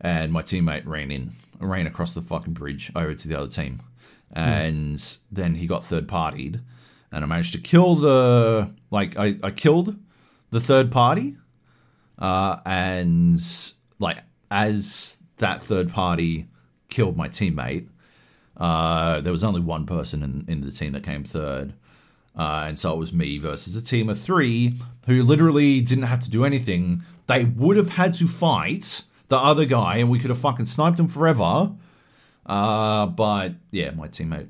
And 0.00 0.32
my 0.32 0.42
teammate 0.42 0.86
ran 0.86 1.10
in, 1.10 1.32
ran 1.58 1.86
across 1.86 2.10
the 2.12 2.22
fucking 2.22 2.52
bridge 2.52 2.92
over 2.94 3.14
to 3.14 3.28
the 3.28 3.38
other 3.38 3.48
team, 3.48 3.80
and 4.32 5.18
then 5.32 5.54
he 5.54 5.66
got 5.66 5.84
third 5.84 6.06
partied, 6.06 6.60
and 7.10 7.24
I 7.24 7.26
managed 7.26 7.52
to 7.52 7.58
kill 7.58 7.96
the 7.96 8.70
like 8.90 9.16
I, 9.18 9.36
I 9.42 9.50
killed 9.50 9.96
the 10.50 10.60
third 10.60 10.90
party, 10.90 11.36
uh, 12.18 12.58
and 12.64 13.40
like 13.98 14.18
as 14.50 15.16
that 15.38 15.62
third 15.62 15.90
party 15.90 16.46
killed 16.88 17.16
my 17.16 17.28
teammate. 17.28 17.88
Uh, 18.56 19.20
there 19.20 19.32
was 19.32 19.44
only 19.44 19.60
one 19.60 19.84
person 19.84 20.22
in, 20.22 20.44
in 20.48 20.62
the 20.62 20.72
team 20.72 20.92
that 20.92 21.02
came 21.02 21.24
third. 21.24 21.74
Uh, 22.38 22.64
and 22.68 22.78
so 22.78 22.92
it 22.92 22.98
was 22.98 23.12
me 23.12 23.38
versus 23.38 23.76
a 23.76 23.82
team 23.82 24.08
of 24.08 24.18
three 24.18 24.78
who 25.06 25.22
literally 25.22 25.80
didn't 25.80 26.04
have 26.04 26.20
to 26.20 26.30
do 26.30 26.44
anything. 26.44 27.02
They 27.26 27.44
would 27.44 27.76
have 27.76 27.90
had 27.90 28.14
to 28.14 28.28
fight 28.28 29.02
the 29.28 29.38
other 29.38 29.64
guy, 29.64 29.96
and 29.96 30.10
we 30.10 30.18
could 30.18 30.30
have 30.30 30.38
fucking 30.38 30.66
sniped 30.66 31.00
him 31.00 31.08
forever. 31.08 31.72
Uh, 32.44 33.06
but 33.06 33.54
yeah, 33.70 33.90
my 33.90 34.08
teammate, 34.08 34.48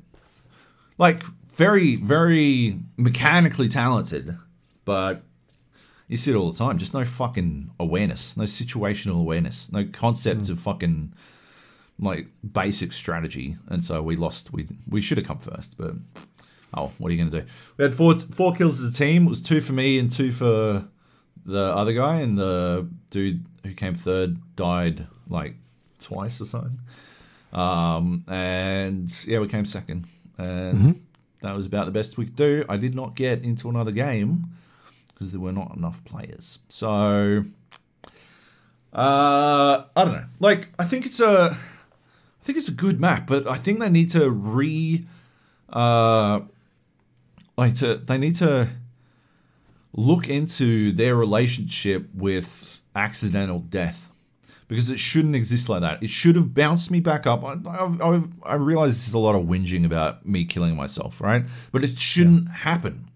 like, 0.98 1.22
very, 1.54 1.96
very 1.96 2.78
mechanically 2.96 3.68
talented, 3.68 4.36
but 4.84 5.22
you 6.08 6.16
see 6.16 6.30
it 6.30 6.36
all 6.36 6.50
the 6.50 6.58
time. 6.58 6.78
Just 6.78 6.94
no 6.94 7.04
fucking 7.04 7.70
awareness, 7.80 8.36
no 8.36 8.44
situational 8.44 9.20
awareness, 9.20 9.70
no 9.72 9.84
concept 9.84 10.48
of 10.48 10.60
fucking 10.60 11.12
like 11.98 12.28
basic 12.52 12.92
strategy. 12.92 13.56
And 13.68 13.84
so 13.84 14.02
we 14.02 14.16
lost. 14.16 14.52
We 14.52 14.68
we 14.88 15.00
should 15.00 15.18
have 15.18 15.26
come 15.26 15.38
first, 15.38 15.76
but 15.76 15.94
oh, 16.74 16.92
what 16.98 17.10
are 17.10 17.14
you 17.14 17.18
gonna 17.18 17.42
do? 17.42 17.46
We 17.76 17.84
had 17.84 17.94
four 17.94 18.18
four 18.18 18.54
kills 18.54 18.78
as 18.78 18.88
a 18.88 18.92
team. 18.92 19.26
It 19.26 19.28
was 19.28 19.42
two 19.42 19.60
for 19.60 19.72
me 19.72 19.98
and 19.98 20.10
two 20.10 20.30
for 20.30 20.86
the 21.44 21.62
other 21.62 21.92
guy, 21.92 22.20
and 22.20 22.38
the 22.38 22.88
dude 23.10 23.44
who 23.64 23.72
came 23.74 23.94
third 23.94 24.38
died 24.56 25.06
like 25.28 25.56
twice 25.98 26.40
or 26.40 26.44
something. 26.44 26.78
Um, 27.52 28.24
and 28.28 29.10
yeah, 29.26 29.38
we 29.40 29.48
came 29.48 29.64
second, 29.64 30.06
and 30.38 31.00
that 31.40 31.54
was 31.56 31.66
about 31.66 31.86
the 31.86 31.92
best 31.92 32.16
we 32.16 32.26
could 32.26 32.36
do. 32.36 32.64
I 32.68 32.76
did 32.76 32.94
not 32.94 33.16
get 33.16 33.42
into 33.42 33.68
another 33.68 33.92
game 33.92 34.50
because 35.16 35.32
there 35.32 35.40
were 35.40 35.52
not 35.52 35.74
enough 35.74 36.04
players. 36.04 36.58
So, 36.68 37.46
uh, 38.92 39.84
I 39.96 40.04
don't 40.04 40.12
know. 40.12 40.24
Like, 40.40 40.68
I 40.78 40.84
think 40.84 41.06
it's 41.06 41.20
a, 41.20 41.56
I 41.56 42.44
think 42.44 42.58
it's 42.58 42.68
a 42.68 42.74
good 42.74 43.00
map, 43.00 43.26
but 43.26 43.48
I 43.48 43.56
think 43.56 43.80
they 43.80 43.88
need 43.88 44.10
to 44.10 44.30
re, 44.30 45.06
uh, 45.72 46.40
like 47.56 47.74
to 47.76 47.96
they 47.96 48.18
need 48.18 48.34
to 48.36 48.68
look 49.94 50.28
into 50.28 50.92
their 50.92 51.16
relationship 51.16 52.06
with 52.14 52.82
accidental 52.94 53.60
death 53.60 54.12
because 54.68 54.90
it 54.90 54.98
shouldn't 54.98 55.34
exist 55.34 55.70
like 55.70 55.80
that. 55.80 56.02
It 56.02 56.10
should 56.10 56.36
have 56.36 56.52
bounced 56.52 56.90
me 56.90 57.00
back 57.00 57.26
up. 57.26 57.42
I, 57.42 57.56
I, 57.66 57.86
I, 58.02 58.22
I 58.42 58.54
realize 58.56 58.96
this 58.96 59.08
is 59.08 59.14
a 59.14 59.18
lot 59.18 59.34
of 59.34 59.46
whinging 59.46 59.86
about 59.86 60.26
me 60.26 60.44
killing 60.44 60.76
myself, 60.76 61.20
right? 61.22 61.46
But 61.72 61.84
it 61.84 61.98
shouldn't 61.98 62.50
happen, 62.50 63.08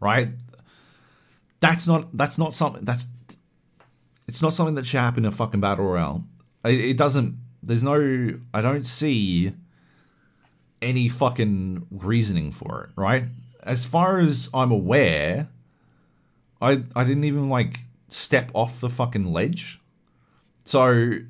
right? 0.00 0.32
That's 1.64 1.88
not 1.88 2.14
that's 2.14 2.36
not 2.36 2.52
something 2.52 2.84
that's 2.84 3.06
it's 4.28 4.42
not 4.42 4.52
something 4.52 4.74
that 4.74 4.84
should 4.84 5.00
happen 5.00 5.24
in 5.24 5.28
a 5.28 5.30
fucking 5.30 5.60
battle 5.60 5.86
royale. 5.86 6.22
It, 6.62 6.78
it 6.78 6.96
doesn't. 6.98 7.38
There's 7.62 7.82
no. 7.82 8.38
I 8.52 8.60
don't 8.60 8.86
see 8.86 9.54
any 10.82 11.08
fucking 11.08 11.86
reasoning 11.90 12.52
for 12.52 12.84
it, 12.84 13.00
right? 13.00 13.24
As 13.62 13.86
far 13.86 14.18
as 14.18 14.50
I'm 14.52 14.72
aware, 14.72 15.48
I 16.60 16.82
I 16.94 17.04
didn't 17.04 17.24
even 17.24 17.48
like 17.48 17.78
step 18.08 18.50
off 18.52 18.80
the 18.80 18.90
fucking 18.90 19.32
ledge. 19.32 19.80
So 20.64 21.20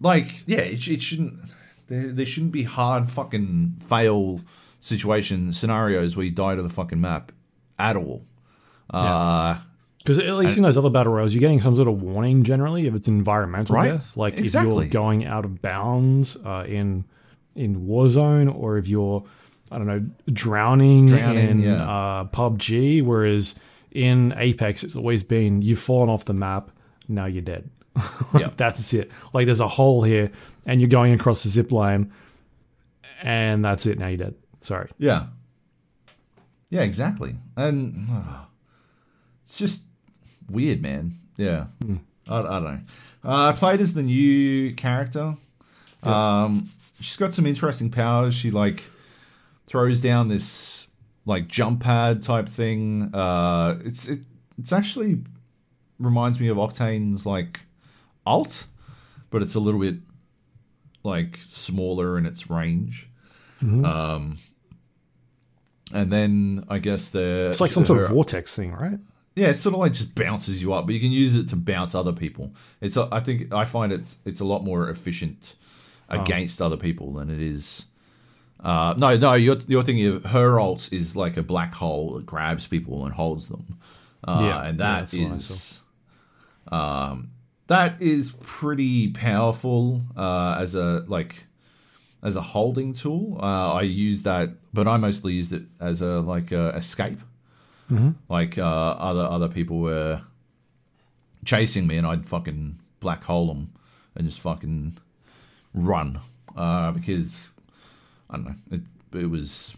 like, 0.00 0.44
yeah, 0.46 0.60
it, 0.60 0.86
it 0.86 1.02
shouldn't 1.02 1.40
there, 1.88 2.12
there 2.12 2.26
shouldn't 2.26 2.52
be 2.52 2.62
hard 2.62 3.10
fucking 3.10 3.78
fail 3.80 4.40
situation 4.78 5.52
scenarios 5.52 6.16
where 6.16 6.26
you 6.26 6.30
die 6.30 6.54
to 6.54 6.62
the 6.62 6.68
fucking 6.68 7.00
map 7.00 7.32
at 7.78 7.96
all. 7.96 8.24
Uh 8.90 9.58
Because 9.98 10.18
at 10.18 10.34
least 10.34 10.56
in 10.56 10.62
those 10.62 10.76
other 10.78 10.90
battle 10.90 11.12
royals, 11.12 11.34
you're 11.34 11.40
getting 11.40 11.60
some 11.60 11.76
sort 11.76 11.88
of 11.88 12.00
warning 12.00 12.42
generally 12.42 12.86
if 12.86 12.94
it's 12.94 13.08
environmental 13.08 13.74
Right. 13.76 13.92
death. 13.92 14.16
Like 14.16 14.38
if 14.40 14.54
you're 14.54 14.86
going 14.86 15.26
out 15.26 15.44
of 15.44 15.60
bounds 15.60 16.36
uh, 16.44 16.64
in 16.66 17.04
in 17.54 17.86
Warzone, 17.86 18.54
or 18.54 18.78
if 18.78 18.88
you're 18.88 19.24
I 19.70 19.76
don't 19.78 19.86
know 19.86 20.06
drowning, 20.32 21.06
Drowning, 21.06 21.48
in 21.48 21.60
yeah. 21.60 21.82
uh, 21.82 22.24
PUBG. 22.24 23.02
Whereas 23.02 23.54
in 23.92 24.32
Apex, 24.36 24.82
it's 24.84 24.96
always 24.96 25.22
been 25.22 25.60
you've 25.60 25.78
fallen 25.78 26.08
off 26.08 26.24
the 26.24 26.32
map, 26.34 26.70
now 27.08 27.26
you're 27.26 27.42
dead. 27.42 27.68
Yeah. 28.34 28.48
that's 28.56 28.94
it. 28.94 29.10
Like 29.34 29.44
there's 29.46 29.60
a 29.60 29.68
hole 29.68 30.02
here, 30.02 30.30
and 30.64 30.80
you're 30.80 30.88
going 30.88 31.12
across 31.12 31.42
the 31.42 31.50
zip 31.50 31.70
line, 31.72 32.12
and 33.22 33.62
that's 33.64 33.84
it. 33.86 33.98
Now 33.98 34.06
you're 34.08 34.16
dead. 34.18 34.34
Sorry. 34.62 34.88
Yeah. 34.98 35.26
Yeah, 36.70 36.82
exactly. 36.82 37.36
And 37.56 38.08
uh, 38.10 38.44
it's 39.44 39.56
just 39.56 39.84
weird, 40.50 40.82
man. 40.82 41.18
Yeah. 41.36 41.66
I, 42.28 42.38
I 42.38 42.42
don't 42.42 42.64
know. 42.64 42.80
Uh, 43.24 43.48
I 43.48 43.52
played 43.52 43.80
as 43.80 43.94
the 43.94 44.02
new 44.02 44.74
character. 44.74 45.36
Um, 46.02 46.70
she's 47.00 47.16
got 47.16 47.32
some 47.32 47.46
interesting 47.46 47.90
powers. 47.90 48.34
She 48.34 48.50
like 48.50 48.84
throws 49.66 50.00
down 50.00 50.28
this 50.28 50.88
like 51.26 51.48
jump 51.48 51.80
pad 51.80 52.22
type 52.22 52.48
thing. 52.48 53.14
Uh, 53.14 53.78
it's 53.84 54.08
it, 54.08 54.20
it's 54.58 54.72
actually 54.72 55.22
reminds 55.98 56.40
me 56.40 56.48
of 56.48 56.56
Octane's 56.56 57.26
like 57.26 57.60
alt, 58.24 58.66
but 59.30 59.42
it's 59.42 59.54
a 59.54 59.60
little 59.60 59.80
bit 59.80 59.96
like 61.02 61.38
smaller 61.44 62.16
in 62.18 62.26
its 62.26 62.48
range. 62.50 63.08
Um, 63.84 64.38
and 65.92 66.12
then 66.12 66.64
I 66.68 66.78
guess 66.78 67.08
the 67.08 67.48
It's 67.50 67.60
like 67.60 67.70
some 67.70 67.84
sort 67.84 68.02
of 68.02 68.10
vortex 68.10 68.54
thing, 68.54 68.72
right? 68.72 68.98
yeah, 69.34 69.48
it 69.48 69.56
sort 69.56 69.74
of 69.74 69.80
like 69.80 69.92
just 69.92 70.14
bounces 70.14 70.60
you 70.62 70.72
up, 70.72 70.86
but 70.86 70.94
you 70.94 71.00
can 71.00 71.12
use 71.12 71.36
it 71.36 71.48
to 71.48 71.56
bounce 71.56 71.94
other 71.94 72.12
people. 72.12 72.52
It's 72.80 72.96
a, 72.96 73.08
I 73.12 73.20
think 73.20 73.52
I 73.52 73.64
find 73.64 73.92
it's 73.92 74.16
it's 74.24 74.40
a 74.40 74.44
lot 74.44 74.64
more 74.64 74.88
efficient 74.90 75.54
against 76.08 76.60
other 76.62 76.76
people 76.76 77.12
than 77.12 77.30
it 77.30 77.40
is. 77.40 77.86
Uh, 78.60 78.94
no, 78.96 79.16
no, 79.16 79.34
you're 79.34 79.58
you're 79.68 79.84
thinking 79.84 80.06
of 80.06 80.24
her 80.26 80.58
ult 80.58 80.92
is 80.92 81.14
like 81.14 81.36
a 81.36 81.42
black 81.42 81.74
hole 81.74 82.14
that 82.14 82.26
grabs 82.26 82.66
people 82.66 83.04
and 83.04 83.14
holds 83.14 83.46
them. 83.46 83.78
Uh, 84.24 84.40
Yeah, 84.42 84.64
and 84.64 84.80
that 84.80 85.14
yeah, 85.14 85.32
is, 85.32 85.80
um, 86.72 87.30
that 87.68 88.00
is 88.02 88.32
pretty 88.42 89.12
powerful 89.12 90.02
uh, 90.16 90.56
as 90.58 90.74
a 90.74 91.04
like 91.06 91.44
as 92.22 92.36
a 92.36 92.42
holding 92.42 92.92
tool. 92.92 93.38
Uh, 93.40 93.74
I 93.74 93.82
use 93.82 94.22
that, 94.22 94.50
but 94.72 94.88
I 94.88 94.96
mostly 94.96 95.34
used 95.34 95.52
it 95.52 95.62
as 95.80 96.02
a 96.02 96.20
like 96.20 96.52
a 96.52 96.70
escape. 96.76 97.20
Like 98.28 98.58
uh, 98.58 98.62
other 98.62 99.22
other 99.24 99.48
people 99.48 99.78
were 99.78 100.22
chasing 101.44 101.86
me, 101.86 101.96
and 101.96 102.06
I'd 102.06 102.26
fucking 102.26 102.78
black 103.00 103.24
hole 103.24 103.46
them 103.46 103.72
and 104.14 104.26
just 104.26 104.40
fucking 104.40 104.98
run 105.72 106.20
uh, 106.56 106.90
because 106.92 107.48
I 108.28 108.36
don't 108.36 108.44
know. 108.46 108.54
It 108.70 108.82
it 109.12 109.30
was 109.30 109.76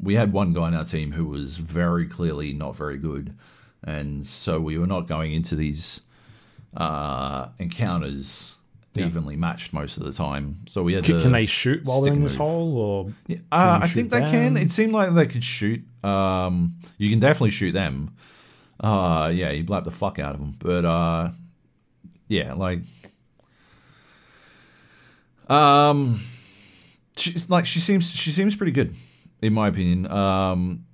we 0.00 0.14
had 0.14 0.32
one 0.32 0.52
guy 0.52 0.68
in 0.68 0.74
our 0.74 0.84
team 0.84 1.12
who 1.12 1.24
was 1.26 1.56
very 1.56 2.06
clearly 2.06 2.52
not 2.52 2.76
very 2.76 2.98
good, 2.98 3.34
and 3.82 4.26
so 4.26 4.60
we 4.60 4.78
were 4.78 4.86
not 4.86 5.08
going 5.08 5.32
into 5.32 5.56
these 5.56 6.02
uh, 6.76 7.48
encounters 8.98 9.16
evenly 9.16 9.36
matched 9.36 9.72
most 9.72 9.96
of 9.96 10.04
the 10.04 10.12
time. 10.12 10.60
So 10.66 10.82
we 10.82 10.94
had 10.94 11.04
Can, 11.04 11.20
can 11.20 11.32
they 11.32 11.46
shoot 11.46 11.84
while 11.84 12.02
they're 12.02 12.12
in 12.12 12.20
this 12.20 12.34
move. 12.34 12.46
hole, 12.46 12.76
or 12.78 13.12
uh, 13.50 13.80
I 13.82 13.88
think 13.88 14.10
they 14.10 14.20
can. 14.20 14.56
It 14.56 14.70
seemed 14.70 14.92
like 14.92 15.14
they 15.14 15.26
could 15.26 15.44
shoot. 15.44 15.82
Um, 16.04 16.76
you 16.98 17.10
can 17.10 17.20
definitely 17.20 17.50
shoot 17.50 17.72
them. 17.72 18.14
Uh, 18.80 19.30
yeah, 19.34 19.50
you 19.50 19.64
blap 19.64 19.84
the 19.84 19.90
fuck 19.90 20.18
out 20.18 20.34
of 20.34 20.40
them. 20.40 20.54
But 20.58 20.84
uh, 20.84 21.30
yeah, 22.28 22.54
like, 22.54 22.80
um, 25.48 26.20
she, 27.16 27.34
like 27.48 27.66
she 27.66 27.80
seems 27.80 28.10
she 28.12 28.30
seems 28.30 28.54
pretty 28.54 28.72
good, 28.72 28.94
in 29.42 29.52
my 29.52 29.68
opinion. 29.68 30.06
Um, 30.10 30.84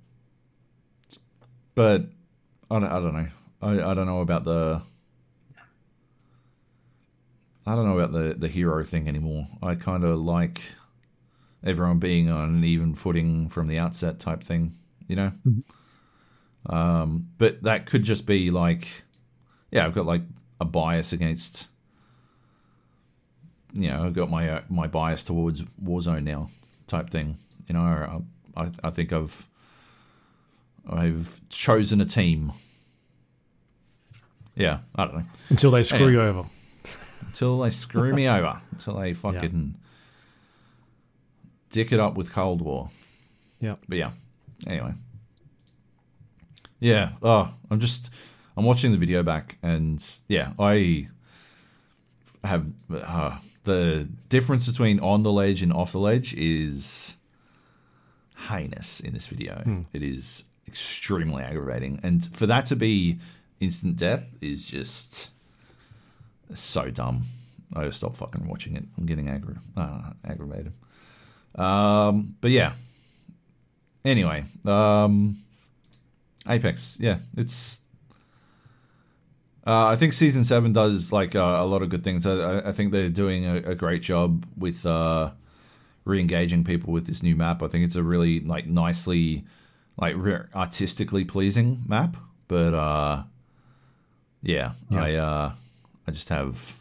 but 1.75 2.05
I 2.71 2.79
don't, 2.79 2.85
I 2.85 2.99
don't 2.99 3.13
know. 3.13 3.27
I, 3.61 3.91
I 3.91 3.93
don't 3.93 4.07
know 4.07 4.21
about 4.21 4.43
the. 4.43 4.81
I 7.67 7.75
don't 7.75 7.85
know 7.85 7.97
about 7.99 8.11
the 8.11 8.35
the 8.37 8.47
hero 8.47 8.83
thing 8.83 9.07
anymore. 9.07 9.47
I 9.61 9.75
kind 9.75 10.03
of 10.03 10.19
like 10.19 10.61
everyone 11.63 11.99
being 11.99 12.29
on 12.29 12.55
an 12.55 12.63
even 12.63 12.93
footing 12.95 13.49
from 13.49 13.67
the 13.67 13.79
outset 13.79 14.19
type 14.19 14.43
thing, 14.43 14.75
you 15.07 15.15
know. 15.15 15.31
Um, 16.67 17.29
but 17.37 17.63
that 17.63 17.85
could 17.85 18.03
just 18.03 18.25
be 18.25 18.51
like, 18.51 18.87
yeah, 19.71 19.85
I've 19.85 19.93
got 19.95 20.05
like 20.05 20.21
a 20.61 20.65
bias 20.65 21.11
against, 21.13 21.67
you 23.73 23.87
know, 23.89 24.03
I've 24.05 24.13
got 24.13 24.29
my 24.29 24.49
uh, 24.49 24.61
my 24.69 24.87
bias 24.87 25.23
towards 25.23 25.63
Warzone 25.83 26.23
now, 26.23 26.49
type 26.87 27.09
thing. 27.09 27.37
You 27.67 27.73
know, 27.73 27.81
I 28.55 28.61
I, 28.63 28.71
I 28.83 28.89
think 28.91 29.11
I've 29.11 29.47
I've 30.87 31.41
chosen 31.49 31.99
a 32.01 32.05
team. 32.05 32.51
Yeah, 34.55 34.79
I 34.95 35.05
don't 35.05 35.15
know 35.17 35.25
until 35.49 35.71
they 35.71 35.83
screw 35.83 36.05
Yeah. 36.07 36.11
you 36.11 36.21
over? 36.21 36.45
Until 37.35 37.59
they 37.59 37.69
screw 37.69 38.13
me 38.13 38.29
over, 38.29 38.61
until 38.71 38.95
they 38.95 39.13
fucking 39.13 39.75
dick 41.69 41.91
it 41.91 41.99
up 41.99 42.15
with 42.15 42.31
Cold 42.31 42.61
War. 42.61 42.89
Yeah. 43.59 43.75
But 43.89 43.97
yeah, 43.97 44.11
anyway. 44.65 44.93
Yeah, 46.79 47.11
oh, 47.21 47.53
I'm 47.69 47.81
just, 47.81 48.09
I'm 48.55 48.63
watching 48.63 48.93
the 48.93 48.97
video 48.97 49.21
back, 49.21 49.57
and 49.61 50.01
yeah, 50.29 50.53
I, 50.57 51.09
have 52.45 52.67
uh, 52.93 53.37
the 53.63 54.07
difference 54.29 54.69
between 54.69 54.99
on 55.01 55.23
the 55.23 55.31
ledge 55.31 55.61
and 55.61 55.73
off 55.73 55.91
the 55.91 55.99
ledge 55.99 56.33
is 56.35 57.15
heinous 58.47 59.01
in 59.01 59.13
this 59.13 59.27
video. 59.27 59.61
It 59.91 60.03
is 60.03 60.45
extremely 60.67 61.43
aggravating, 61.43 61.99
and 62.01 62.23
for 62.33 62.45
that 62.45 62.65
to 62.67 62.77
be 62.77 63.19
instant 63.59 63.97
death 63.97 64.29
is 64.41 64.65
just 64.65 65.31
so 66.53 66.89
dumb. 66.91 67.23
I 67.73 67.85
just 67.85 67.97
stop 67.97 68.15
fucking 68.15 68.47
watching 68.47 68.75
it. 68.75 68.83
I'm 68.97 69.05
getting 69.05 69.27
uh, 69.75 70.13
aggravated. 70.23 70.73
Um, 71.55 72.35
but 72.41 72.51
yeah. 72.51 72.73
Anyway, 74.03 74.45
um, 74.65 75.37
Apex. 76.47 76.97
Yeah, 76.99 77.17
it's. 77.35 77.81
Uh, 79.65 79.87
I 79.87 79.95
think 79.95 80.13
season 80.13 80.43
seven 80.43 80.73
does 80.73 81.11
like 81.11 81.35
uh, 81.35 81.39
a 81.39 81.65
lot 81.65 81.81
of 81.81 81.89
good 81.89 82.03
things. 82.03 82.27
I, 82.27 82.33
I- 82.35 82.69
I 82.69 82.71
think 82.71 82.91
they're 82.91 83.09
doing 83.09 83.45
a, 83.45 83.55
a 83.71 83.75
great 83.75 84.03
job 84.03 84.45
with 84.55 84.85
uh, 84.85 85.31
re-engaging 86.05 86.63
people 86.63 86.93
with 86.93 87.07
this 87.07 87.23
new 87.23 87.35
map. 87.35 87.63
I 87.63 87.67
think 87.67 87.83
it's 87.83 87.95
a 87.95 88.03
really 88.03 88.41
like 88.41 88.67
nicely, 88.67 89.43
like 89.97 90.13
re- 90.17 90.43
artistically 90.53 91.25
pleasing 91.25 91.81
map. 91.87 92.15
But 92.47 92.75
uh, 92.75 93.23
yeah, 94.43 94.73
Yeah. 94.91 95.03
I 95.03 95.13
uh, 95.15 95.51
I 96.07 96.11
just 96.11 96.29
have 96.29 96.79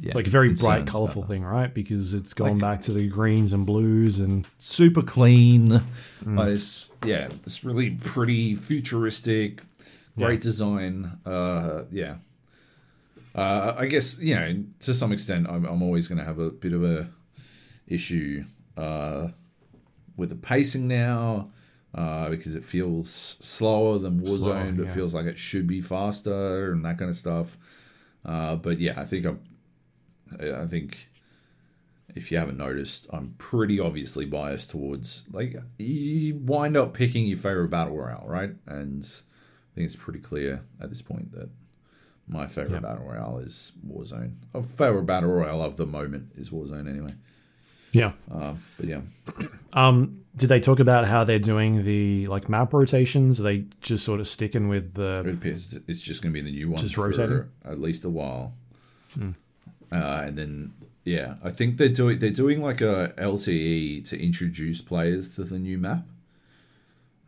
yeah, 0.00 0.14
like 0.14 0.26
a 0.26 0.30
very 0.30 0.52
bright, 0.52 0.86
colorful 0.86 1.22
thing, 1.22 1.42
right? 1.42 1.72
Because 1.72 2.12
it's 2.12 2.34
going 2.34 2.58
Like- 2.58 2.60
back 2.60 2.82
to 2.82 2.92
the 2.92 3.08
greens 3.08 3.52
and 3.52 3.64
blues 3.64 4.18
and 4.18 4.46
super 4.58 5.02
clean. 5.02 5.82
Mm. 6.24 6.38
Like 6.38 6.48
it's, 6.48 6.90
yeah, 7.04 7.28
it's 7.44 7.64
really 7.64 7.90
pretty, 7.90 8.54
futuristic, 8.54 9.62
great 10.16 10.40
design. 10.40 11.18
Uh, 11.24 11.84
yeah. 11.90 12.16
Uh, 13.34 13.74
I 13.76 13.86
guess 13.86 14.18
you 14.18 14.34
know 14.34 14.64
to 14.80 14.94
some 14.94 15.12
extent, 15.12 15.46
I'm, 15.48 15.64
I'm 15.64 15.82
always 15.82 16.08
going 16.08 16.18
to 16.18 16.24
have 16.24 16.38
a 16.38 16.50
bit 16.50 16.72
of 16.72 16.82
a 16.84 17.08
issue 17.86 18.44
uh, 18.76 19.28
with 20.16 20.30
the 20.30 20.36
pacing 20.36 20.88
now 20.88 21.50
uh, 21.96 22.28
because 22.28 22.54
it 22.54 22.62
feels 22.62 23.10
slower 23.10 23.98
than 23.98 24.20
Warzone. 24.20 24.38
Slower, 24.38 24.72
but 24.72 24.86
yeah. 24.86 24.94
feels 24.94 25.14
like 25.14 25.26
it 25.26 25.38
should 25.38 25.66
be 25.66 25.80
faster 25.80 26.72
and 26.72 26.84
that 26.84 26.98
kind 26.98 27.10
of 27.10 27.16
stuff. 27.16 27.56
Uh, 28.24 28.56
but 28.56 28.78
yeah, 28.78 29.00
I 29.00 29.04
think 29.04 29.24
I'm. 29.24 29.40
I 30.38 30.62
I 30.62 30.66
think 30.66 31.08
if 32.14 32.30
you 32.30 32.38
haven't 32.38 32.58
noticed, 32.58 33.06
I'm 33.12 33.34
pretty 33.38 33.80
obviously 33.80 34.26
biased 34.26 34.70
towards 34.70 35.24
like 35.32 35.56
you 35.78 36.36
wind 36.36 36.76
up 36.76 36.92
picking 36.94 37.26
your 37.26 37.38
favorite 37.38 37.68
battle 37.68 37.96
royale, 37.96 38.26
right? 38.26 38.50
And 38.66 39.04
I 39.04 39.74
think 39.74 39.86
it's 39.86 39.96
pretty 39.96 40.20
clear 40.20 40.64
at 40.80 40.90
this 40.90 41.02
point 41.02 41.32
that 41.32 41.48
my 42.28 42.46
favorite 42.46 42.82
battle 42.82 43.04
royale 43.04 43.38
is 43.38 43.72
Warzone. 43.86 44.34
A 44.52 44.62
favorite 44.62 45.06
battle 45.06 45.30
royale 45.30 45.62
of 45.62 45.76
the 45.76 45.86
moment 45.86 46.32
is 46.36 46.50
Warzone, 46.50 46.88
anyway. 46.88 47.14
Yeah. 47.96 48.12
Um, 48.30 48.62
but 48.76 48.86
yeah, 48.86 49.00
Um, 49.72 50.22
did 50.36 50.48
they 50.50 50.60
talk 50.60 50.80
about 50.80 51.06
how 51.06 51.24
they're 51.24 51.38
doing 51.38 51.84
the 51.84 52.26
like 52.26 52.48
map 52.48 52.72
rotations? 52.74 53.40
Are 53.40 53.44
they 53.44 53.64
just 53.80 54.04
sort 54.04 54.20
of 54.20 54.26
sticking 54.26 54.68
with 54.68 54.94
the? 54.94 55.24
it 55.26 55.34
appears 55.34 55.78
it's 55.88 56.02
just 56.02 56.22
going 56.22 56.32
to 56.34 56.40
be 56.42 56.44
the 56.50 56.54
new 56.56 56.70
one 56.70 56.78
Just 56.80 56.94
for 56.94 57.08
rotating? 57.08 57.48
at 57.64 57.80
least 57.80 58.04
a 58.04 58.10
while. 58.10 58.54
Uh, 59.18 59.34
and 60.26 60.36
then 60.36 60.72
yeah, 61.04 61.36
I 61.42 61.50
think 61.50 61.76
they're 61.78 61.88
doing 61.88 62.18
they're 62.18 62.30
doing 62.30 62.60
like 62.60 62.80
a 62.80 63.14
LTE 63.16 64.04
to 64.10 64.22
introduce 64.22 64.82
players 64.82 65.34
to 65.36 65.44
the 65.44 65.58
new 65.58 65.78
map. 65.78 66.04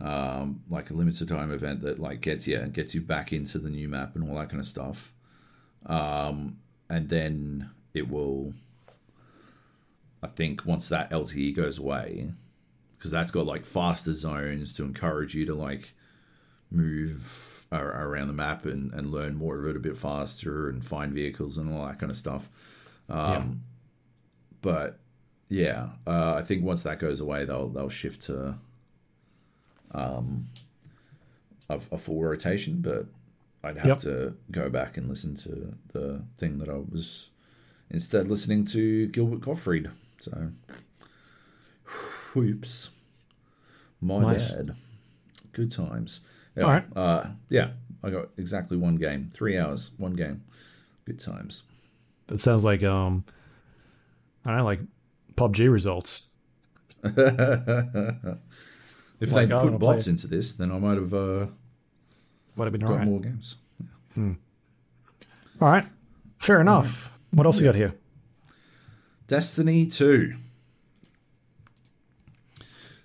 Um, 0.00 0.62
like 0.68 0.90
a 0.90 0.94
limited 0.94 1.28
time 1.28 1.50
event 1.52 1.80
that 1.82 1.98
like 1.98 2.20
gets 2.20 2.46
you 2.46 2.56
and 2.58 2.72
gets 2.72 2.94
you 2.94 3.00
back 3.00 3.32
into 3.32 3.58
the 3.58 3.70
new 3.70 3.88
map 3.88 4.14
and 4.14 4.28
all 4.28 4.36
that 4.36 4.48
kind 4.48 4.60
of 4.60 4.66
stuff. 4.66 5.12
Um, 5.86 6.58
and 6.90 7.08
then 7.08 7.70
it 7.94 8.08
will. 8.10 8.52
I 10.22 10.26
think 10.26 10.64
once 10.66 10.88
that 10.88 11.10
LTE 11.10 11.54
goes 11.54 11.78
away, 11.78 12.32
because 12.96 13.10
that's 13.10 13.30
got 13.30 13.46
like 13.46 13.64
faster 13.64 14.12
zones 14.12 14.74
to 14.74 14.84
encourage 14.84 15.34
you 15.34 15.46
to 15.46 15.54
like 15.54 15.94
move 16.70 17.64
ar- 17.70 18.06
around 18.08 18.26
the 18.28 18.34
map 18.34 18.64
and, 18.66 18.92
and 18.92 19.10
learn 19.12 19.34
more 19.36 19.58
of 19.58 19.66
it 19.66 19.76
a 19.76 19.80
bit 19.80 19.96
faster 19.96 20.68
and 20.68 20.84
find 20.84 21.12
vehicles 21.12 21.56
and 21.58 21.72
all 21.72 21.86
that 21.86 21.98
kind 21.98 22.10
of 22.10 22.16
stuff. 22.16 22.50
Um, 23.08 23.62
But 24.60 24.98
yeah, 25.48 25.90
uh, 26.06 26.34
I 26.34 26.42
think 26.42 26.64
once 26.64 26.82
that 26.82 26.98
goes 26.98 27.20
away, 27.20 27.44
they'll 27.44 27.68
they'll 27.68 27.88
shift 27.88 28.22
to 28.22 28.58
um, 29.92 30.46
a, 31.68 31.76
a 31.92 31.96
full 31.96 32.22
rotation. 32.22 32.80
But 32.80 33.06
I'd 33.62 33.76
have 33.78 33.86
Yep. 33.86 33.98
to 34.00 34.34
go 34.50 34.68
back 34.68 34.96
and 34.96 35.08
listen 35.08 35.34
to 35.36 35.74
the 35.92 36.22
thing 36.36 36.58
that 36.58 36.68
I 36.68 36.74
was 36.76 37.30
instead 37.90 38.28
listening 38.28 38.64
to 38.66 39.06
Gilbert 39.08 39.40
Gottfried. 39.40 39.90
So, 40.18 40.50
whoops, 42.34 42.90
my 44.00 44.20
Nice. 44.20 44.50
bad. 44.52 44.74
Good 45.52 45.70
times. 45.70 46.20
Yeah, 46.56 46.62
All 46.64 46.70
right. 46.70 46.84
Uh, 46.96 47.26
yeah, 47.48 47.70
I 48.02 48.10
got 48.10 48.28
exactly 48.36 48.76
one 48.76 48.96
game, 48.96 49.30
three 49.32 49.56
hours, 49.58 49.92
one 49.96 50.12
game. 50.14 50.42
Good 51.04 51.18
times. 51.20 51.64
that 52.26 52.40
sounds 52.40 52.64
like 52.64 52.82
um 52.84 53.24
I 54.44 54.50
don't 54.50 54.58
know, 54.58 54.64
like 54.64 54.80
PUBG 55.36 55.70
results. 55.72 56.28
If 59.20 59.30
they 59.30 59.48
put 59.48 59.78
bots 59.80 60.04
play- 60.04 60.10
into 60.12 60.28
this, 60.28 60.52
then 60.52 60.70
I 60.70 60.78
might 60.78 60.96
have 60.96 61.12
uh, 61.12 61.46
Would 62.54 62.64
have 62.66 62.72
been 62.72 62.80
got 62.82 62.90
alright. 62.90 63.06
more 63.08 63.20
games. 63.20 63.56
All 64.16 64.36
right. 65.60 65.84
Fair 66.38 66.60
enough. 66.60 67.18
What 67.32 67.44
else 67.44 67.58
you 67.58 67.64
got 67.66 67.74
here? 67.74 67.94
Destiny 69.28 69.86
2. 69.86 70.34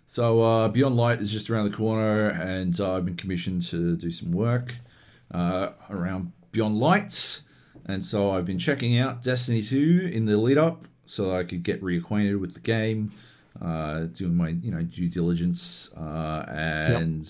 So, 0.06 0.42
uh, 0.42 0.68
Beyond 0.70 0.96
Light 0.96 1.20
is 1.22 1.32
just 1.32 1.50
around 1.50 1.70
the 1.70 1.76
corner, 1.76 2.30
and 2.30 2.80
uh, 2.80 2.94
I've 2.96 3.06
been 3.06 3.16
commissioned 3.16 3.62
to 3.64 3.96
do 3.98 4.10
some 4.12 4.32
work 4.32 4.76
uh, 5.32 5.70
around 5.90 6.32
Beyond 6.52 6.80
Light. 6.80 7.42
And 7.86 8.06
so, 8.06 8.32
I've 8.32 8.46
been 8.46 8.60
checking 8.60 8.98
out 8.98 9.22
Destiny 9.22 9.62
2 9.62 10.12
in 10.14 10.26
the 10.26 10.38
lead 10.38 10.58
up 10.58 10.86
so 11.06 11.36
I 11.36 11.44
could 11.44 11.64
get 11.64 11.82
reacquainted 11.82 12.40
with 12.40 12.54
the 12.54 12.60
game, 12.62 13.12
uh, 13.62 14.02
doing 14.14 14.36
my 14.36 14.50
you 14.50 14.72
know 14.72 14.82
due 14.82 15.10
diligence, 15.10 15.92
uh, 15.98 16.46
and 16.48 17.30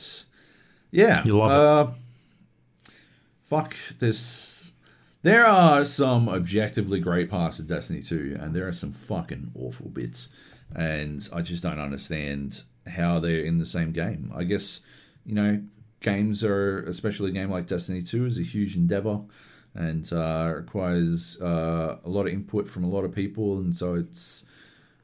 yeah, 0.92 1.24
You 1.26 1.38
love 1.38 1.52
it. 1.52 1.58
uh, 1.58 1.92
Fuck 3.44 3.76
this. 4.00 4.63
There 5.24 5.46
are 5.46 5.86
some 5.86 6.28
objectively 6.28 7.00
great 7.00 7.30
parts 7.30 7.58
of 7.58 7.66
Destiny 7.66 8.02
2, 8.02 8.36
and 8.42 8.54
there 8.54 8.68
are 8.68 8.74
some 8.74 8.92
fucking 8.92 9.52
awful 9.56 9.88
bits. 9.88 10.28
And 10.76 11.28
I 11.32 11.42
just 11.42 11.64
don't 11.64 11.80
understand 11.80 12.64
how 12.88 13.20
they're 13.20 13.46
in 13.46 13.58
the 13.58 13.66
same 13.66 13.94
game. 13.94 14.34
I 14.36 14.44
guess, 14.44 14.82
you 15.26 15.34
know, 15.34 15.64
games 16.02 16.44
are, 16.44 16.80
especially 16.80 17.30
a 17.30 17.34
game 17.34 17.50
like 17.50 17.68
Destiny 17.68 18.02
2, 18.02 18.26
is 18.26 18.38
a 18.38 18.44
huge 18.44 18.76
endeavor 18.76 19.22
and 19.74 20.12
uh, 20.12 20.52
requires 20.58 21.42
uh, 21.42 22.00
a 22.04 22.10
lot 22.10 22.28
of 22.28 22.34
input 22.34 22.68
from 22.68 22.84
a 22.84 22.90
lot 22.90 23.06
of 23.06 23.16
people. 23.16 23.60
And 23.60 23.74
so 23.74 23.94
it's 23.94 24.44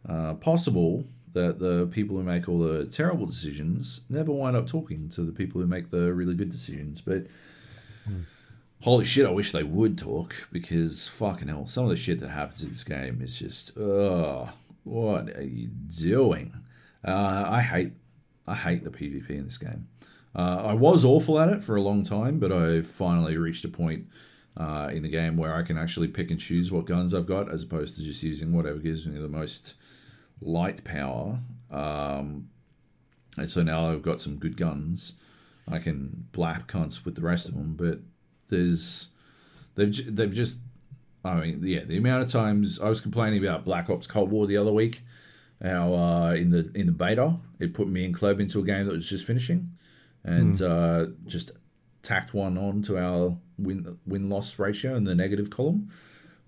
uh, 0.07 0.33
possible 0.33 1.05
that 1.31 1.59
the 1.59 1.87
people 1.91 2.17
who 2.17 2.23
make 2.23 2.49
all 2.49 2.59
the 2.59 2.87
terrible 2.87 3.25
decisions 3.25 4.01
never 4.09 4.33
wind 4.33 4.57
up 4.57 4.67
talking 4.67 5.07
to 5.09 5.21
the 5.21 5.31
people 5.31 5.61
who 5.61 5.67
make 5.67 5.91
the 5.91 6.13
really 6.13 6.35
good 6.35 6.49
decisions. 6.51 6.99
But 6.99 7.27
holy 8.81 9.05
shit, 9.05 9.25
I 9.25 9.31
wish 9.31 9.51
they 9.51 9.63
would 9.63 9.97
talk 9.97 10.33
because 10.51 11.07
fucking 11.07 11.47
hell, 11.47 11.67
some 11.67 11.83
of 11.83 11.89
the 11.89 11.95
shit 11.95 12.19
that 12.21 12.29
happens 12.29 12.63
in 12.63 12.69
this 12.69 12.83
game 12.83 13.21
is 13.21 13.37
just, 13.37 13.77
ugh, 13.77 14.49
what 14.83 15.29
are 15.35 15.43
you 15.43 15.67
doing? 15.67 16.53
Uh, 17.05 17.45
I 17.47 17.61
hate, 17.61 17.93
I 18.47 18.55
hate 18.55 18.83
the 18.83 18.89
PvP 18.89 19.29
in 19.31 19.45
this 19.45 19.57
game. 19.57 19.87
Uh, 20.35 20.63
I 20.65 20.73
was 20.73 21.03
awful 21.03 21.39
at 21.39 21.49
it 21.49 21.63
for 21.63 21.75
a 21.75 21.81
long 21.81 22.03
time, 22.03 22.39
but 22.39 22.51
I 22.51 22.81
finally 22.81 23.37
reached 23.37 23.65
a 23.65 23.69
point 23.69 24.07
uh, 24.55 24.89
in 24.91 25.03
the 25.03 25.09
game 25.09 25.37
where 25.37 25.53
I 25.53 25.63
can 25.63 25.77
actually 25.77 26.07
pick 26.07 26.29
and 26.31 26.39
choose 26.39 26.71
what 26.71 26.85
guns 26.85 27.13
I've 27.13 27.25
got, 27.25 27.51
as 27.51 27.63
opposed 27.63 27.95
to 27.95 28.03
just 28.03 28.23
using 28.23 28.53
whatever 28.53 28.77
gives 28.79 29.07
me 29.07 29.19
the 29.19 29.27
most 29.27 29.75
light 30.41 30.83
power. 30.83 31.39
Um, 31.71 32.49
and 33.37 33.49
so 33.49 33.63
now 33.63 33.89
I've 33.89 34.01
got 34.01 34.21
some 34.21 34.37
good 34.37 34.57
guns. 34.57 35.13
I 35.67 35.79
can 35.79 36.27
blap 36.31 36.67
cunts 36.67 37.05
with 37.05 37.15
the 37.15 37.21
rest 37.21 37.47
of 37.47 37.55
them, 37.55 37.75
but 37.75 37.99
there's 38.49 39.09
they've 39.75 40.15
they've 40.15 40.33
just 40.33 40.59
I 41.23 41.35
mean 41.35 41.61
yeah 41.63 41.83
the 41.83 41.97
amount 41.97 42.23
of 42.23 42.31
times 42.31 42.79
I 42.79 42.89
was 42.89 43.01
complaining 43.01 43.43
about 43.43 43.65
Black 43.65 43.89
Ops 43.89 44.07
Cold 44.07 44.31
War 44.31 44.47
the 44.47 44.57
other 44.57 44.71
week 44.71 45.01
how 45.63 45.93
uh, 45.93 46.33
in 46.33 46.51
the 46.51 46.71
in 46.73 46.85
the 46.85 46.91
beta 46.91 47.35
it 47.59 47.73
put 47.73 47.87
me 47.87 48.05
and 48.05 48.13
Club 48.13 48.39
into 48.39 48.59
a 48.59 48.63
game 48.63 48.85
that 48.85 48.93
was 48.93 49.09
just 49.09 49.25
finishing 49.25 49.71
and 50.23 50.61
uh, 50.61 51.05
just 51.25 51.51
tacked 52.01 52.33
one 52.33 52.57
on 52.57 52.81
to 52.83 52.97
our 52.97 53.37
win 53.57 53.97
win 54.05 54.29
loss 54.29 54.57
ratio 54.59 54.95
in 54.95 55.03
the 55.03 55.15
negative 55.15 55.49
column. 55.49 55.89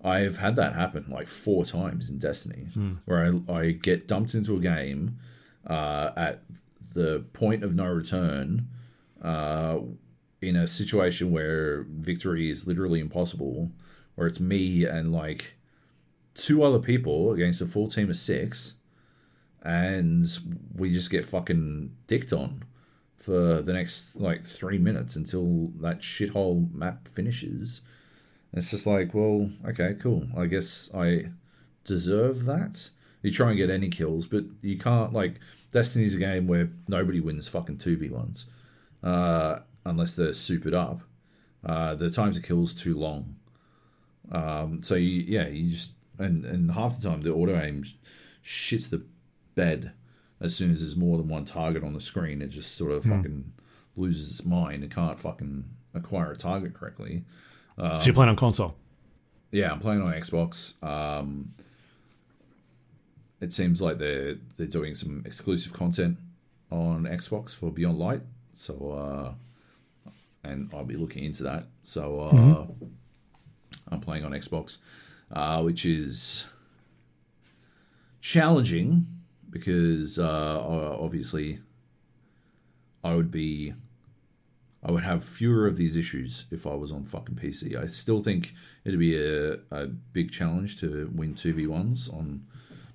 I've 0.04 0.38
had 0.38 0.56
that 0.56 0.74
happen 0.74 1.06
like 1.08 1.28
four 1.28 1.64
times 1.64 2.10
in 2.10 2.18
Destiny, 2.18 2.66
where 3.04 3.32
I, 3.48 3.52
I 3.52 3.70
get 3.70 4.08
dumped 4.08 4.34
into 4.34 4.56
a 4.56 4.60
game 4.60 5.18
uh, 5.66 6.10
at 6.16 6.42
the 6.94 7.24
point 7.32 7.62
of 7.62 7.76
no 7.76 7.86
return, 7.86 8.68
uh, 9.22 9.78
in 10.42 10.56
a 10.56 10.66
situation 10.66 11.30
where 11.30 11.82
victory 11.88 12.50
is 12.50 12.66
literally 12.66 13.00
impossible, 13.00 13.70
or 14.16 14.26
it's 14.26 14.40
me 14.40 14.84
and 14.84 15.12
like 15.12 15.54
two 16.34 16.62
other 16.62 16.78
people 16.78 17.32
against 17.32 17.62
a 17.62 17.66
full 17.66 17.88
team 17.88 18.10
of 18.10 18.16
six, 18.16 18.74
and 19.62 20.26
we 20.76 20.92
just 20.92 21.10
get 21.10 21.24
fucking 21.24 21.94
dicked 22.08 22.32
on 22.32 22.64
for 23.16 23.62
the 23.62 23.72
next 23.72 24.16
like 24.16 24.44
three 24.44 24.78
minutes 24.78 25.14
until 25.16 25.70
that 25.80 26.00
shithole 26.00 26.72
map 26.74 27.06
finishes. 27.08 27.82
It's 28.52 28.70
just 28.70 28.86
like, 28.86 29.14
well, 29.14 29.50
okay, 29.66 29.94
cool. 29.98 30.26
I 30.36 30.46
guess 30.46 30.90
I 30.94 31.30
deserve 31.84 32.44
that. 32.44 32.90
You 33.22 33.30
try 33.30 33.50
and 33.50 33.56
get 33.56 33.70
any 33.70 33.88
kills, 33.88 34.26
but 34.26 34.44
you 34.60 34.76
can't. 34.76 35.12
Like, 35.12 35.36
Destiny's 35.70 36.14
a 36.14 36.18
game 36.18 36.48
where 36.48 36.70
nobody 36.88 37.20
wins 37.20 37.48
fucking 37.48 37.78
2v1s 37.78 38.46
uh, 39.02 39.60
unless 39.84 40.14
they're 40.14 40.30
supered 40.30 40.74
up. 40.74 41.02
Uh, 41.64 41.94
the 41.94 42.10
times 42.10 42.36
of 42.36 42.42
kills 42.42 42.74
too 42.74 42.96
long. 42.96 43.36
Um, 44.30 44.82
so, 44.82 44.94
you, 44.94 45.22
yeah, 45.26 45.48
you 45.48 45.70
just. 45.70 45.92
And, 46.18 46.44
and 46.44 46.72
half 46.72 47.00
the 47.00 47.08
time, 47.08 47.22
the 47.22 47.32
auto 47.32 47.58
aim 47.58 47.84
shits 48.44 48.88
the 48.90 49.02
bed 49.54 49.92
as 50.40 50.54
soon 50.54 50.70
as 50.70 50.80
there's 50.80 50.96
more 50.96 51.16
than 51.16 51.28
one 51.28 51.44
target 51.44 51.82
on 51.82 51.94
the 51.94 52.00
screen. 52.00 52.42
It 52.42 52.48
just 52.48 52.76
sort 52.76 52.92
of 52.92 53.04
fucking 53.04 53.52
loses 53.96 54.30
its 54.30 54.46
mind 54.46 54.82
and 54.82 54.92
can't 54.92 55.18
fucking 55.18 55.64
acquire 55.94 56.32
a 56.32 56.36
target 56.36 56.74
correctly. 56.74 57.24
so 57.98 58.06
you're 58.06 58.14
playing 58.14 58.30
on 58.30 58.36
console. 58.36 58.76
Yeah, 59.50 59.72
I'm 59.72 59.80
playing 59.80 60.02
on 60.02 60.08
Xbox. 60.08 60.82
Um, 60.82 61.52
it 63.40 63.52
seems 63.52 63.82
like 63.82 63.98
they're 63.98 64.36
they're 64.56 64.66
doing 64.66 64.94
some 64.94 65.22
exclusive 65.26 65.72
content 65.72 66.16
on 66.70 67.04
Xbox 67.04 67.54
for 67.54 67.70
Beyond 67.70 67.98
Light. 67.98 68.22
So, 68.54 68.92
uh, 68.92 69.34
and 70.44 70.70
I'll 70.74 70.84
be 70.84 70.96
looking 70.96 71.24
into 71.24 71.42
that. 71.44 71.66
So, 71.82 72.20
uh, 72.20 72.30
I'm 73.90 74.00
playing 74.00 74.24
on 74.24 74.32
Xbox, 74.32 74.78
uh, 75.30 75.62
which 75.62 75.84
is 75.84 76.46
challenging 78.20 79.06
because 79.50 80.18
uh, 80.18 80.60
obviously 80.98 81.58
I 83.04 83.14
would 83.14 83.30
be 83.30 83.74
I 84.84 84.90
would 84.90 85.04
have 85.04 85.22
fewer 85.22 85.66
of 85.66 85.76
these 85.76 85.96
issues 85.96 86.46
if 86.50 86.66
I 86.66 86.74
was 86.74 86.90
on 86.90 87.04
fucking 87.04 87.36
PC. 87.36 87.76
I 87.80 87.86
still 87.86 88.22
think 88.22 88.54
it'd 88.84 88.98
be 88.98 89.16
a, 89.16 89.58
a 89.70 89.86
big 89.86 90.32
challenge 90.32 90.80
to 90.80 91.08
win 91.14 91.34
2v1s 91.34 92.12
on 92.12 92.44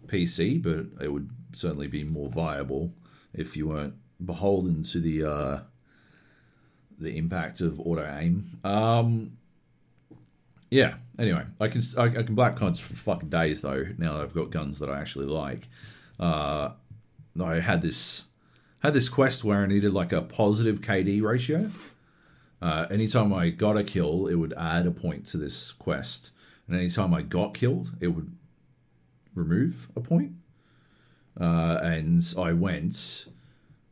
PC, 0.07 0.61
but 0.61 1.03
it 1.03 1.13
would 1.13 1.29
certainly 1.53 1.87
be 1.87 2.03
more 2.03 2.29
viable 2.29 2.93
if 3.33 3.55
you 3.55 3.69
weren't 3.69 3.93
beholden 4.25 4.83
to 4.83 4.99
the 4.99 5.23
uh, 5.23 5.59
the 6.97 7.17
impact 7.17 7.61
of 7.61 7.79
auto 7.79 8.05
aim. 8.19 8.59
Um, 8.63 9.37
yeah. 10.69 10.95
Anyway, 11.17 11.45
I 11.59 11.67
can 11.67 11.81
I, 11.97 12.03
I 12.03 12.23
can 12.23 12.35
black 12.35 12.55
guns 12.59 12.79
for 12.79 12.93
fucking 12.93 13.29
days 13.29 13.61
though. 13.61 13.85
Now 13.97 14.13
that 14.13 14.21
I've 14.21 14.33
got 14.33 14.51
guns 14.51 14.79
that 14.79 14.89
I 14.89 14.99
actually 14.99 15.25
like. 15.25 15.67
Uh, 16.19 16.71
I 17.41 17.59
had 17.59 17.81
this 17.81 18.25
had 18.79 18.93
this 18.93 19.09
quest 19.09 19.43
where 19.43 19.63
I 19.63 19.65
needed 19.65 19.93
like 19.93 20.11
a 20.11 20.21
positive 20.21 20.81
KD 20.81 21.21
ratio. 21.21 21.71
Uh, 22.61 22.87
anytime 22.89 23.33
I 23.33 23.49
got 23.49 23.77
a 23.77 23.83
kill, 23.83 24.27
it 24.27 24.35
would 24.35 24.53
add 24.57 24.87
a 24.87 24.91
point 24.91 25.27
to 25.27 25.37
this 25.37 25.71
quest, 25.71 26.31
and 26.67 26.75
anytime 26.75 27.13
I 27.13 27.21
got 27.21 27.53
killed, 27.53 27.91
it 27.99 28.07
would 28.07 28.31
remove 29.35 29.87
a 29.95 30.01
point. 30.01 30.33
Uh, 31.39 31.79
and 31.83 32.21
I 32.37 32.53
went. 32.53 33.27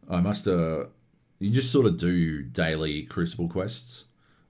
I 0.10 0.20
must 0.20 0.46
have. 0.46 0.90
You 1.40 1.50
just 1.50 1.72
sort 1.72 1.86
of 1.86 1.98
do 1.98 2.42
daily 2.44 3.04
Crucible 3.04 3.50
quests. 3.50 4.06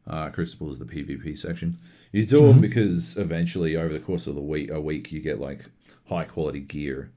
Uh, 0.08 0.30
Crucible 0.30 0.70
is 0.70 0.78
the 0.78 0.86
PvP 0.86 1.38
section. 1.38 1.80
You 2.12 2.26
do 2.26 2.42
them 2.48 2.62
because 2.62 3.18
eventually, 3.18 3.76
over 3.76 3.92
the 3.92 4.00
course 4.00 4.28
of 4.28 4.36
the 4.36 4.42
week, 4.42 4.70
a 4.72 4.80
week, 4.80 5.12
you 5.12 5.20
get 5.20 5.40
like 5.40 5.66
high 6.08 6.26
quality 6.26 6.60
gear 6.60 7.12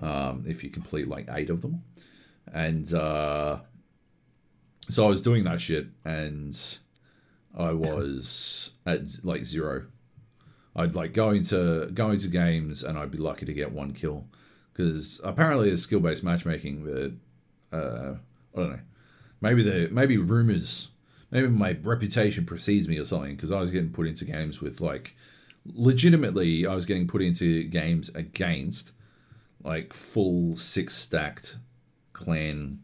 um, 0.00 0.44
if 0.46 0.62
you 0.62 0.70
complete 0.70 1.08
like 1.08 1.28
eight 1.30 1.50
of 1.50 1.60
them. 1.60 1.82
And 2.52 2.92
uh, 2.94 3.58
so 4.88 5.06
I 5.06 5.08
was 5.08 5.22
doing 5.22 5.42
that 5.44 5.60
shit, 5.60 5.88
and 6.04 6.56
I 7.56 7.72
was 7.72 8.72
at 8.86 9.24
like 9.24 9.44
zero. 9.44 9.86
I'd 10.76 10.94
like 10.94 11.12
go 11.12 11.30
into 11.30 11.90
go 11.92 12.10
into 12.10 12.28
games, 12.28 12.82
and 12.82 12.98
I'd 12.98 13.10
be 13.10 13.18
lucky 13.18 13.46
to 13.46 13.52
get 13.52 13.72
one 13.72 13.92
kill 13.92 14.26
because 14.72 15.20
apparently 15.24 15.70
it's 15.70 15.82
skill 15.82 16.00
based 16.00 16.22
matchmaking. 16.22 16.84
But 16.84 17.76
uh, 17.76 18.14
I 18.54 18.58
don't 18.58 18.70
know. 18.70 18.80
Maybe 19.40 19.62
the 19.62 19.88
maybe 19.90 20.16
rumors, 20.18 20.90
maybe 21.30 21.48
my 21.48 21.76
reputation 21.82 22.44
precedes 22.44 22.88
me 22.88 22.98
or 22.98 23.04
something 23.04 23.36
because 23.36 23.52
I 23.52 23.60
was 23.60 23.70
getting 23.70 23.90
put 23.90 24.06
into 24.06 24.24
games 24.24 24.60
with 24.60 24.80
like 24.80 25.16
legitimately 25.66 26.66
I 26.66 26.74
was 26.74 26.86
getting 26.86 27.06
put 27.06 27.22
into 27.22 27.64
games 27.64 28.10
against 28.10 28.92
like 29.62 29.92
full 29.92 30.56
six 30.56 30.96
stacked 30.96 31.58
clan 32.12 32.80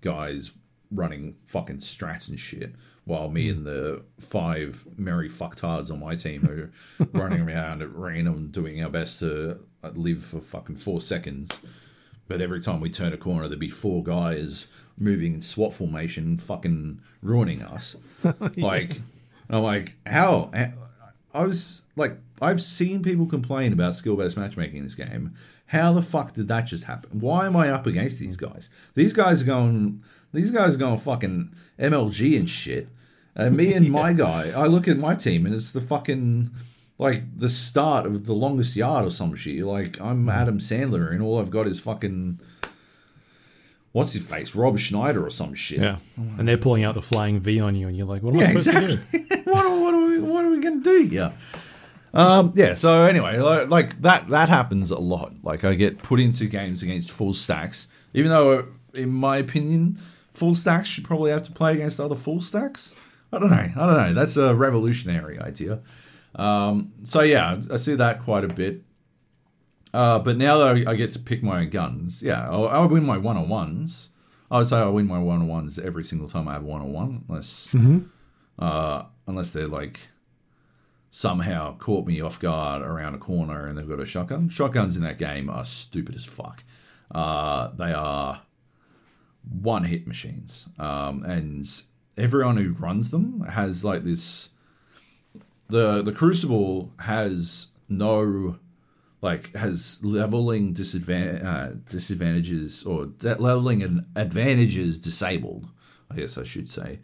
guys 0.00 0.52
running 0.90 1.36
fucking 1.46 1.78
strats 1.78 2.28
and 2.28 2.38
shit, 2.38 2.74
while 3.04 3.30
me 3.30 3.48
and 3.48 3.66
the 3.66 4.02
five 4.18 4.86
merry 4.96 5.28
fucktards 5.28 5.90
on 5.90 6.00
my 6.00 6.14
team 6.14 6.44
are 6.46 7.06
running 7.12 7.40
around 7.40 7.82
at 7.82 7.94
random 7.94 8.48
doing 8.48 8.82
our 8.82 8.90
best 8.90 9.20
to 9.20 9.58
uh, 9.82 9.90
live 9.94 10.22
for 10.22 10.40
fucking 10.40 10.76
four 10.76 11.00
seconds. 11.00 11.58
But 12.28 12.40
every 12.40 12.60
time 12.60 12.80
we 12.80 12.90
turn 12.90 13.12
a 13.12 13.16
corner, 13.16 13.48
there'd 13.48 13.58
be 13.58 13.68
four 13.68 14.02
guys 14.02 14.66
moving 14.98 15.34
in 15.34 15.42
SWAT 15.42 15.72
formation, 15.72 16.36
fucking 16.36 17.00
ruining 17.22 17.62
us. 17.62 17.96
Like, 18.56 19.00
I'm 19.50 19.62
like, 19.62 19.96
how? 20.06 20.50
Eh, 20.54 20.70
I 21.34 21.44
was 21.44 21.82
like, 21.96 22.16
I've 22.40 22.62
seen 22.62 23.02
people 23.02 23.26
complain 23.26 23.72
about 23.72 23.94
skill 23.94 24.16
based 24.16 24.36
matchmaking 24.36 24.76
in 24.76 24.84
this 24.84 24.94
game. 24.94 25.34
How 25.66 25.92
the 25.92 26.02
fuck 26.02 26.34
did 26.34 26.48
that 26.48 26.62
just 26.66 26.84
happen? 26.84 27.20
Why 27.20 27.46
am 27.46 27.56
I 27.56 27.70
up 27.70 27.86
against 27.86 28.18
these 28.18 28.36
mm. 28.36 28.52
guys? 28.52 28.68
These 28.94 29.12
guys 29.12 29.42
are 29.42 29.46
going. 29.46 30.02
These 30.32 30.50
guys 30.50 30.74
are 30.74 30.78
going 30.78 30.96
fucking 30.96 31.54
MLG 31.78 32.38
and 32.38 32.48
shit. 32.48 32.88
And 33.34 33.56
me 33.56 33.74
and 33.74 33.90
my 34.00 34.12
guy, 34.12 34.50
I 34.50 34.66
look 34.66 34.88
at 34.88 34.98
my 34.98 35.14
team 35.14 35.46
and 35.46 35.54
it's 35.54 35.72
the 35.72 35.80
fucking 35.80 36.50
like 36.98 37.22
the 37.36 37.48
start 37.48 38.06
of 38.06 38.26
the 38.26 38.34
longest 38.34 38.76
yard 38.76 39.06
or 39.06 39.10
some 39.10 39.34
shit. 39.34 39.64
Like 39.64 40.00
I'm 40.00 40.26
mm. 40.26 40.32
Adam 40.32 40.58
Sandler 40.58 41.10
and 41.10 41.22
all 41.22 41.40
I've 41.40 41.50
got 41.50 41.66
is 41.66 41.80
fucking 41.80 42.40
what's 43.92 44.12
his 44.12 44.28
face, 44.28 44.54
Rob 44.54 44.78
Schneider 44.78 45.24
or 45.24 45.30
some 45.30 45.54
shit. 45.54 45.80
Yeah. 45.80 45.98
And 46.16 46.48
they're 46.48 46.56
pulling 46.58 46.84
out 46.84 46.94
the 46.94 47.02
flying 47.02 47.40
V 47.40 47.60
on 47.60 47.74
you, 47.74 47.88
and 47.88 47.96
you're 47.96 48.06
like, 48.06 48.22
what 48.22 48.34
am 48.34 48.40
I 48.40 48.42
Yeah, 48.42 48.58
supposed 48.58 48.70
to 48.70 48.96
do? 48.96 49.02
exactly. 49.12 49.42
what, 49.52 49.64
are- 49.66 49.80
what 49.80 49.94
are 49.94 50.06
we 50.06 50.20
what 50.20 50.44
are 50.44 50.50
we 50.50 50.60
gonna 50.60 50.80
do 50.80 51.04
here? 51.04 51.32
Um, 52.14 52.52
yeah. 52.56 52.74
So 52.74 53.02
anyway, 53.02 53.38
like, 53.38 53.68
like 53.70 54.02
that 54.02 54.28
that 54.28 54.48
happens 54.48 54.90
a 54.90 54.98
lot. 54.98 55.32
Like 55.42 55.64
I 55.64 55.74
get 55.74 56.02
put 56.02 56.20
into 56.20 56.46
games 56.46 56.82
against 56.82 57.10
full 57.10 57.32
stacks, 57.34 57.88
even 58.14 58.30
though, 58.30 58.68
in 58.94 59.08
my 59.10 59.38
opinion, 59.38 59.98
full 60.32 60.54
stacks 60.54 60.88
should 60.88 61.04
probably 61.04 61.30
have 61.30 61.42
to 61.44 61.52
play 61.52 61.72
against 61.74 61.98
other 62.00 62.14
full 62.14 62.40
stacks. 62.40 62.94
I 63.32 63.38
don't 63.38 63.50
know. 63.50 63.56
I 63.56 63.86
don't 63.86 63.96
know. 63.96 64.12
That's 64.12 64.36
a 64.36 64.54
revolutionary 64.54 65.38
idea. 65.38 65.80
Um, 66.34 66.92
so 67.04 67.22
yeah, 67.22 67.60
I 67.70 67.76
see 67.76 67.94
that 67.94 68.22
quite 68.22 68.44
a 68.44 68.48
bit. 68.48 68.82
Uh, 69.92 70.18
but 70.18 70.36
now 70.36 70.58
that 70.58 70.88
I, 70.88 70.92
I 70.92 70.94
get 70.96 71.12
to 71.12 71.18
pick 71.18 71.42
my 71.42 71.60
own 71.60 71.70
guns, 71.70 72.22
yeah, 72.22 72.48
I, 72.48 72.56
I 72.82 72.86
win 72.86 73.04
my 73.04 73.18
one 73.18 73.36
on 73.36 73.48
ones. 73.48 74.08
I 74.50 74.58
would 74.58 74.66
say 74.66 74.78
I 74.78 74.86
win 74.86 75.06
my 75.06 75.18
one 75.18 75.40
on 75.42 75.48
ones 75.48 75.78
every 75.78 76.04
single 76.04 76.28
time 76.28 76.48
I 76.48 76.54
have 76.54 76.62
one 76.62 76.80
on 76.82 76.92
one, 76.92 77.24
unless 77.28 77.74
uh, 78.58 79.04
unless 79.26 79.50
they're 79.50 79.66
like 79.66 80.00
somehow 81.10 81.76
caught 81.76 82.06
me 82.06 82.20
off 82.22 82.40
guard 82.40 82.80
around 82.82 83.14
a 83.14 83.18
corner 83.18 83.66
and 83.66 83.76
they've 83.76 83.88
got 83.88 84.00
a 84.00 84.06
shotgun. 84.06 84.48
Shotguns 84.48 84.96
in 84.96 85.02
that 85.02 85.18
game 85.18 85.50
are 85.50 85.64
stupid 85.64 86.14
as 86.14 86.24
fuck. 86.24 86.64
Uh, 87.14 87.68
they 87.76 87.92
are 87.92 88.42
one 89.60 89.84
hit 89.84 90.06
machines, 90.06 90.68
um, 90.78 91.22
and 91.24 91.66
everyone 92.16 92.56
who 92.56 92.72
runs 92.72 93.10
them 93.10 93.40
has 93.42 93.84
like 93.84 94.04
this. 94.04 94.50
The 95.68 96.02
the 96.02 96.12
Crucible 96.12 96.92
has 97.00 97.68
no 97.88 98.58
like 99.22 99.54
has 99.54 100.02
leveling 100.04 100.74
disadvan- 100.74 101.42
uh, 101.44 101.74
disadvantages 101.88 102.84
or 102.84 103.06
de- 103.06 103.36
leveling 103.36 103.82
and 103.82 104.04
advantages 104.16 104.98
disabled. 104.98 105.68
I 106.10 106.16
guess 106.16 106.36
I 106.36 106.42
should 106.42 106.70
say, 106.70 106.98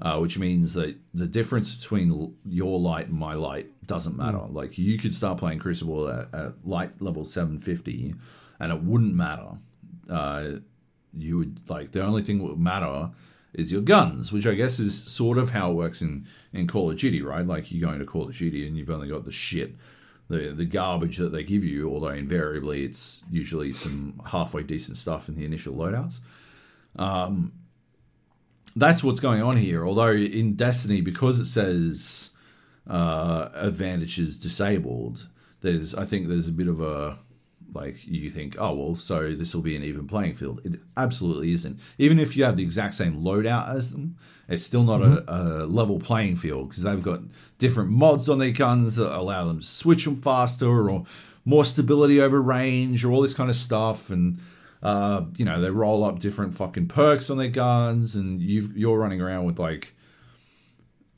uh, 0.00 0.18
which 0.18 0.38
means 0.38 0.72
that 0.72 0.96
the 1.12 1.26
difference 1.26 1.74
between 1.74 2.34
your 2.46 2.80
light 2.80 3.08
and 3.08 3.18
my 3.18 3.34
light 3.34 3.70
doesn't 3.86 4.16
matter. 4.16 4.40
Like 4.48 4.78
you 4.78 4.96
could 4.96 5.14
start 5.14 5.38
playing 5.38 5.58
Crucible 5.58 6.08
at, 6.08 6.32
at 6.32 6.66
light 6.66 7.02
level 7.02 7.24
seven 7.24 7.58
fifty, 7.58 8.14
and 8.58 8.72
it 8.72 8.82
wouldn't 8.82 9.14
matter. 9.14 9.58
Uh, 10.08 10.44
you 11.12 11.38
would 11.38 11.60
like 11.68 11.92
the 11.92 12.02
only 12.02 12.22
thing 12.22 12.38
that 12.38 12.44
would 12.44 12.58
matter 12.58 13.10
is 13.52 13.70
your 13.70 13.82
guns, 13.82 14.32
which 14.32 14.46
I 14.46 14.54
guess 14.54 14.80
is 14.80 15.00
sort 15.04 15.38
of 15.38 15.50
how 15.50 15.70
it 15.70 15.74
works 15.74 16.02
in, 16.02 16.26
in 16.52 16.66
Call 16.66 16.90
of 16.90 16.98
Duty, 16.98 17.22
right? 17.22 17.46
Like 17.46 17.70
you 17.70 17.80
go 17.80 17.92
into 17.92 18.04
Call 18.04 18.28
of 18.28 18.36
Duty 18.36 18.66
and 18.66 18.76
you've 18.76 18.90
only 18.90 19.08
got 19.08 19.24
the 19.24 19.30
shit, 19.30 19.76
the 20.28 20.52
the 20.56 20.64
garbage 20.64 21.18
that 21.18 21.32
they 21.32 21.44
give 21.44 21.64
you, 21.64 21.90
although 21.90 22.08
invariably 22.08 22.84
it's 22.84 23.22
usually 23.30 23.72
some 23.72 24.20
halfway 24.26 24.62
decent 24.62 24.96
stuff 24.96 25.28
in 25.28 25.34
the 25.34 25.44
initial 25.44 25.74
loadouts. 25.74 26.20
Um, 26.96 27.52
that's 28.76 29.04
what's 29.04 29.20
going 29.20 29.42
on 29.42 29.56
here. 29.56 29.86
Although 29.86 30.12
in 30.12 30.54
Destiny, 30.54 31.00
because 31.00 31.38
it 31.38 31.46
says 31.46 32.30
uh, 32.88 33.48
advantages 33.54 34.38
disabled, 34.38 35.28
there's 35.60 35.94
I 35.94 36.04
think 36.04 36.28
there's 36.28 36.48
a 36.48 36.52
bit 36.52 36.68
of 36.68 36.80
a 36.80 37.18
like 37.74 38.06
you 38.06 38.30
think, 38.30 38.56
oh 38.58 38.72
well, 38.72 38.96
so 38.96 39.34
this 39.34 39.54
will 39.54 39.62
be 39.62 39.76
an 39.76 39.82
even 39.82 40.06
playing 40.06 40.34
field. 40.34 40.60
It 40.64 40.80
absolutely 40.96 41.52
isn't. 41.52 41.80
Even 41.98 42.18
if 42.18 42.36
you 42.36 42.44
have 42.44 42.56
the 42.56 42.62
exact 42.62 42.94
same 42.94 43.20
loadout 43.20 43.68
as 43.74 43.90
them, 43.90 44.16
it's 44.48 44.62
still 44.62 44.84
not 44.84 45.02
a, 45.02 45.24
a 45.26 45.66
level 45.66 45.98
playing 45.98 46.36
field 46.36 46.68
because 46.68 46.82
they've 46.82 47.02
got 47.02 47.20
different 47.64 47.90
mods 47.90 48.28
on 48.28 48.38
their 48.38 48.50
guns 48.50 48.96
that 48.96 49.16
allow 49.16 49.46
them 49.46 49.60
to 49.60 49.66
switch 49.66 50.04
them 50.04 50.16
faster 50.16 50.90
or 50.90 51.04
more 51.46 51.64
stability 51.64 52.20
over 52.20 52.40
range 52.42 53.04
or 53.04 53.10
all 53.10 53.22
this 53.22 53.34
kind 53.34 53.50
of 53.50 53.56
stuff 53.56 54.10
and. 54.10 54.38
Uh, 54.82 55.24
you 55.38 55.46
know, 55.46 55.62
they 55.62 55.70
roll 55.70 56.04
up 56.04 56.18
different 56.18 56.54
fucking 56.54 56.86
perks 56.86 57.30
on 57.30 57.38
their 57.38 57.48
guns, 57.48 58.14
and 58.14 58.42
you've, 58.42 58.76
you're 58.76 58.98
running 58.98 59.18
around 59.18 59.46
with 59.46 59.58
like, 59.58 59.94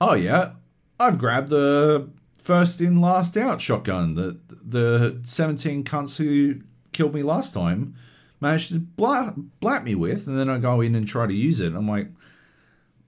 oh 0.01 0.15
yeah, 0.15 0.53
I've 1.01 1.19
grabbed 1.19 1.51
the 1.51 2.09
first 2.39 2.81
in, 2.81 3.01
last 3.01 3.37
out 3.37 3.61
shotgun 3.61 4.15
that 4.15 4.39
the 4.49 5.19
17 5.25 5.83
cunts 5.83 6.17
who 6.17 6.61
killed 6.93 7.13
me 7.13 7.25
last 7.25 7.55
time 7.55 7.97
managed 8.41 8.73
to 8.73 8.79
blat, 8.79 9.35
blat 9.59 9.83
me 9.83 9.97
with, 9.97 10.29
and 10.29 10.39
then 10.39 10.49
I 10.49 10.59
go 10.59 10.81
in 10.81 10.95
and 10.95 11.07
try 11.07 11.27
to 11.27 11.35
use 11.35 11.61
it. 11.61 11.75
I'm 11.75 11.89
like, 11.89 12.07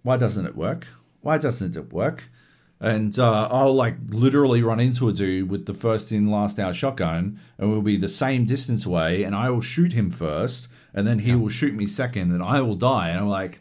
why 0.03 0.17
doesn't 0.17 0.45
it 0.45 0.57
work? 0.57 0.89
Why 1.21 1.39
doesn't 1.39 1.77
it 1.77 1.93
work? 1.93 2.31
And 2.81 3.19
uh, 3.19 3.49
I'll 3.51 3.75
like 3.75 3.97
literally 4.09 4.63
run 4.63 4.79
into 4.79 5.09
a 5.09 5.13
dude 5.13 5.51
with 5.51 5.67
the 5.67 5.75
first 5.75 6.13
in, 6.13 6.31
last 6.31 6.59
out 6.59 6.77
shotgun, 6.77 7.41
and 7.59 7.71
we'll 7.71 7.83
be 7.83 7.97
the 7.97 8.09
same 8.09 8.45
distance 8.45 8.87
away, 8.87 9.25
and 9.25 9.35
I 9.35 9.51
will 9.51 9.61
shoot 9.61 9.93
him 9.93 10.11
first, 10.11 10.69
and 10.95 11.07
then 11.07 11.21
he 11.21 11.35
will 11.35 11.49
shoot 11.49 11.75
me 11.75 11.87
second, 11.87 12.33
and 12.33 12.43
I 12.43 12.61
will 12.61 12.77
die. 12.77 13.09
And 13.09 13.19
I'm 13.19 13.29
like, 13.29 13.61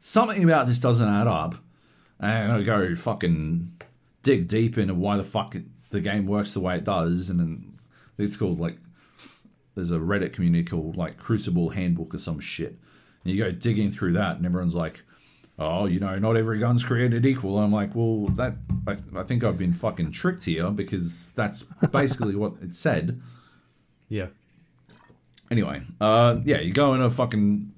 something 0.00 0.44
about 0.44 0.66
this 0.66 0.78
doesn't 0.78 1.08
add 1.08 1.26
up. 1.26 1.54
And 2.20 2.52
I 2.52 2.62
go 2.62 2.94
fucking 2.94 3.72
dig 4.22 4.48
deep 4.48 4.76
into 4.76 4.94
why 4.94 5.16
the 5.16 5.24
fuck 5.24 5.56
the 5.90 6.00
game 6.00 6.26
works 6.26 6.52
the 6.52 6.60
way 6.60 6.76
it 6.76 6.84
does, 6.84 7.30
and 7.30 7.40
then 7.40 7.78
it's 8.18 8.36
called 8.36 8.60
like 8.60 8.78
there's 9.74 9.90
a 9.90 9.98
Reddit 9.98 10.32
community 10.32 10.64
called 10.64 10.96
like 10.96 11.16
Crucible 11.16 11.70
Handbook 11.70 12.14
or 12.14 12.18
some 12.18 12.40
shit, 12.40 12.78
and 13.24 13.32
you 13.32 13.42
go 13.42 13.50
digging 13.50 13.90
through 13.90 14.12
that, 14.14 14.36
and 14.36 14.44
everyone's 14.44 14.74
like, 14.74 15.04
"Oh, 15.58 15.86
you 15.86 16.00
know, 16.00 16.18
not 16.18 16.36
every 16.36 16.58
gun's 16.58 16.84
created 16.84 17.24
equal." 17.26 17.56
And 17.56 17.66
I'm 17.66 17.72
like, 17.72 17.94
"Well, 17.94 18.26
that 18.36 18.54
I, 18.86 18.96
I 19.16 19.22
think 19.22 19.44
I've 19.44 19.58
been 19.58 19.72
fucking 19.72 20.12
tricked 20.12 20.44
here 20.44 20.70
because 20.70 21.32
that's 21.32 21.62
basically 21.92 22.34
what 22.34 22.54
it 22.62 22.74
said." 22.74 23.20
Yeah. 24.08 24.28
Anyway, 25.50 25.82
uh, 26.00 26.36
yeah, 26.44 26.60
you 26.60 26.72
go 26.72 26.94
in 26.94 27.00
a 27.00 27.10
fucking. 27.10 27.72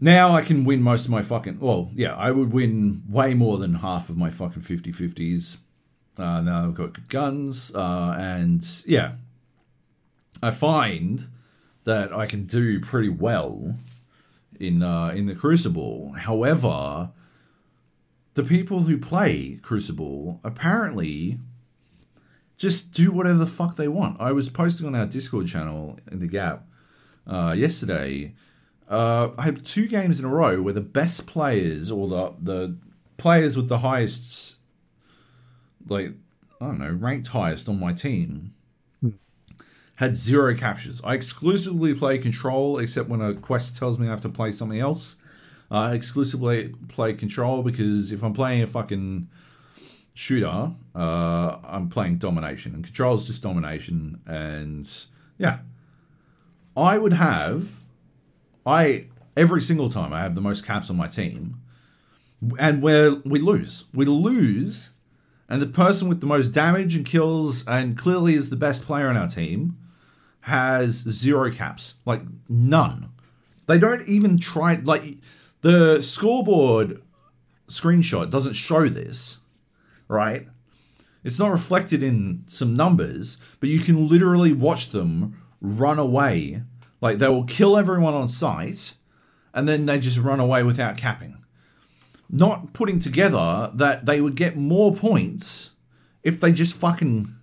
Now 0.00 0.34
I 0.34 0.42
can 0.42 0.64
win 0.64 0.82
most 0.82 1.04
of 1.04 1.10
my 1.10 1.22
fucking. 1.22 1.60
Well, 1.60 1.90
yeah, 1.94 2.14
I 2.14 2.30
would 2.30 2.52
win 2.52 3.02
way 3.08 3.34
more 3.34 3.58
than 3.58 3.74
half 3.74 4.08
of 4.08 4.16
my 4.16 4.30
fucking 4.30 4.62
50 4.62 4.92
50s. 4.92 5.58
Uh, 6.18 6.40
now 6.40 6.64
I've 6.64 6.74
got 6.74 6.94
good 6.94 7.08
guns. 7.08 7.74
Uh, 7.74 8.14
and 8.18 8.66
yeah, 8.86 9.12
I 10.42 10.50
find 10.50 11.28
that 11.84 12.12
I 12.12 12.26
can 12.26 12.46
do 12.46 12.80
pretty 12.80 13.08
well 13.08 13.76
in 14.60 14.82
uh, 14.82 15.08
in 15.08 15.26
the 15.26 15.34
Crucible. 15.34 16.12
However, 16.16 17.10
the 18.34 18.44
people 18.44 18.80
who 18.80 18.98
play 18.98 19.58
Crucible 19.62 20.40
apparently 20.44 21.38
just 22.56 22.92
do 22.92 23.10
whatever 23.10 23.38
the 23.38 23.46
fuck 23.46 23.76
they 23.76 23.88
want. 23.88 24.20
I 24.20 24.32
was 24.32 24.50
posting 24.50 24.86
on 24.86 24.94
our 24.94 25.06
Discord 25.06 25.46
channel 25.46 25.98
in 26.12 26.20
the 26.20 26.26
Gap 26.26 26.66
uh, 27.26 27.54
yesterday. 27.56 28.34
Uh, 28.88 29.30
I 29.38 29.42
had 29.42 29.64
two 29.64 29.86
games 29.86 30.18
in 30.18 30.26
a 30.26 30.28
row 30.28 30.60
where 30.60 30.74
the 30.74 30.80
best 30.80 31.26
players 31.26 31.90
or 31.90 32.06
the 32.06 32.34
the 32.40 32.76
players 33.16 33.56
with 33.56 33.68
the 33.68 33.78
highest, 33.78 34.58
like 35.88 36.12
I 36.60 36.66
don't 36.66 36.78
know, 36.78 36.90
ranked 36.90 37.28
highest 37.28 37.68
on 37.68 37.80
my 37.80 37.92
team, 37.92 38.52
had 40.00 40.16
zero 40.16 40.54
captures. 40.54 40.98
I 41.04 41.12
exclusively 41.12 41.92
play 41.92 42.16
control, 42.16 42.78
except 42.78 43.10
when 43.10 43.20
a 43.20 43.34
quest 43.34 43.76
tells 43.76 43.98
me 43.98 44.06
I 44.06 44.10
have 44.10 44.22
to 44.22 44.30
play 44.30 44.50
something 44.50 44.80
else. 44.80 45.16
I 45.70 45.92
exclusively 45.92 46.74
play 46.88 47.12
control 47.12 47.62
because 47.62 48.10
if 48.10 48.24
I'm 48.24 48.32
playing 48.32 48.62
a 48.62 48.66
fucking 48.66 49.28
shooter, 50.14 50.72
uh, 50.96 51.56
I'm 51.62 51.90
playing 51.90 52.16
domination, 52.16 52.74
and 52.74 52.82
control 52.82 53.14
is 53.14 53.26
just 53.26 53.42
domination. 53.42 54.20
And 54.26 54.90
yeah, 55.36 55.58
I 56.74 56.96
would 56.96 57.12
have, 57.12 57.82
I 58.64 59.08
every 59.36 59.60
single 59.60 59.90
time 59.90 60.14
I 60.14 60.22
have 60.22 60.34
the 60.34 60.40
most 60.40 60.64
caps 60.64 60.88
on 60.88 60.96
my 60.96 61.08
team, 61.08 61.60
and 62.58 62.80
where 62.80 63.16
we 63.16 63.38
lose, 63.38 63.84
we 63.92 64.06
lose, 64.06 64.92
and 65.46 65.60
the 65.60 65.66
person 65.66 66.08
with 66.08 66.22
the 66.22 66.26
most 66.26 66.48
damage 66.54 66.96
and 66.96 67.04
kills, 67.04 67.66
and 67.66 67.98
clearly 67.98 68.32
is 68.32 68.48
the 68.48 68.56
best 68.56 68.86
player 68.86 69.06
on 69.06 69.18
our 69.18 69.28
team, 69.28 69.76
has 70.42 70.94
zero 70.94 71.50
caps, 71.50 71.94
like 72.04 72.22
none. 72.48 73.10
They 73.66 73.78
don't 73.78 74.06
even 74.08 74.38
try. 74.38 74.74
Like 74.74 75.18
the 75.60 76.02
scoreboard 76.02 77.02
screenshot 77.68 78.30
doesn't 78.30 78.54
show 78.54 78.88
this 78.88 79.38
right? 80.10 80.48
It's 81.22 81.38
not 81.38 81.52
reflected 81.52 82.02
in 82.02 82.42
some 82.46 82.74
numbers, 82.74 83.38
but 83.60 83.68
you 83.68 83.78
can 83.78 84.08
literally 84.08 84.52
watch 84.52 84.88
them 84.88 85.40
run 85.60 85.98
away. 85.98 86.62
Like 87.00 87.18
they 87.18 87.28
will 87.28 87.44
kill 87.44 87.76
everyone 87.78 88.14
on 88.14 88.28
sight 88.28 88.94
and 89.54 89.68
then 89.68 89.86
they 89.86 89.98
just 89.98 90.18
run 90.18 90.40
away 90.40 90.62
without 90.62 90.96
capping. 90.96 91.36
Not 92.28 92.72
putting 92.72 92.98
together 92.98 93.70
that 93.74 94.06
they 94.06 94.20
would 94.20 94.34
get 94.34 94.56
more 94.56 94.94
points 94.94 95.70
if 96.22 96.40
they 96.40 96.52
just 96.52 96.74
fucking. 96.74 97.34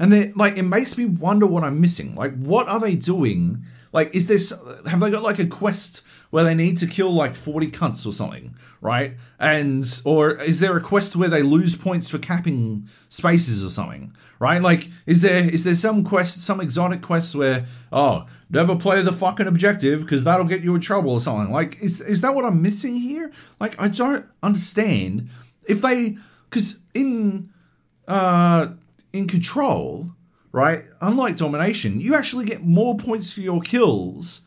And 0.00 0.12
then, 0.12 0.32
like, 0.34 0.56
it 0.56 0.64
makes 0.64 0.98
me 0.98 1.04
wonder 1.04 1.46
what 1.46 1.62
I'm 1.62 1.80
missing. 1.80 2.16
Like, 2.16 2.34
what 2.36 2.68
are 2.68 2.80
they 2.80 2.96
doing? 2.96 3.64
Like, 3.92 4.12
is 4.14 4.26
this. 4.26 4.52
Have 4.86 4.98
they 4.98 5.10
got, 5.10 5.22
like, 5.22 5.38
a 5.38 5.46
quest 5.46 6.02
where 6.30 6.44
they 6.44 6.54
need 6.54 6.78
to 6.78 6.86
kill 6.86 7.12
like 7.12 7.34
40 7.34 7.70
cunts 7.70 8.06
or 8.06 8.12
something, 8.12 8.54
right? 8.80 9.14
And 9.38 9.84
or 10.04 10.36
is 10.36 10.60
there 10.60 10.76
a 10.76 10.80
quest 10.80 11.16
where 11.16 11.28
they 11.28 11.42
lose 11.42 11.76
points 11.76 12.08
for 12.08 12.18
capping 12.18 12.88
spaces 13.08 13.64
or 13.64 13.68
something, 13.68 14.14
right? 14.38 14.62
Like 14.62 14.88
is 15.06 15.22
there 15.22 15.48
is 15.52 15.64
there 15.64 15.74
some 15.74 16.04
quest 16.04 16.40
some 16.44 16.60
exotic 16.60 17.02
quest 17.02 17.34
where 17.34 17.66
oh, 17.92 18.26
never 18.48 18.76
play 18.76 19.02
the 19.02 19.12
fucking 19.12 19.48
objective 19.48 20.00
because 20.02 20.24
that'll 20.24 20.46
get 20.46 20.62
you 20.62 20.74
in 20.74 20.80
trouble 20.80 21.12
or 21.12 21.20
something? 21.20 21.52
Like 21.52 21.80
is 21.80 22.00
is 22.00 22.20
that 22.20 22.34
what 22.34 22.44
I'm 22.44 22.62
missing 22.62 22.96
here? 22.96 23.32
Like 23.58 23.80
I 23.80 23.88
don't 23.88 24.24
understand 24.42 25.28
if 25.66 25.82
they 25.82 26.16
cuz 26.50 26.78
in 26.94 27.50
uh 28.06 28.68
in 29.12 29.26
control, 29.26 30.10
right? 30.52 30.84
Unlike 31.00 31.36
domination, 31.36 32.00
you 32.00 32.14
actually 32.14 32.44
get 32.44 32.64
more 32.64 32.96
points 32.96 33.32
for 33.32 33.40
your 33.40 33.60
kills 33.60 34.42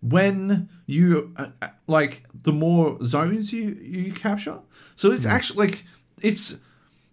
when 0.00 0.68
you 0.86 1.32
uh, 1.36 1.48
uh, 1.62 1.68
like 1.86 2.24
the 2.42 2.52
more 2.52 2.98
zones 3.04 3.52
you 3.52 3.70
you 3.80 4.12
capture. 4.12 4.58
So 4.96 5.10
it's 5.12 5.26
actually 5.26 5.66
like 5.66 5.84
it's 6.20 6.58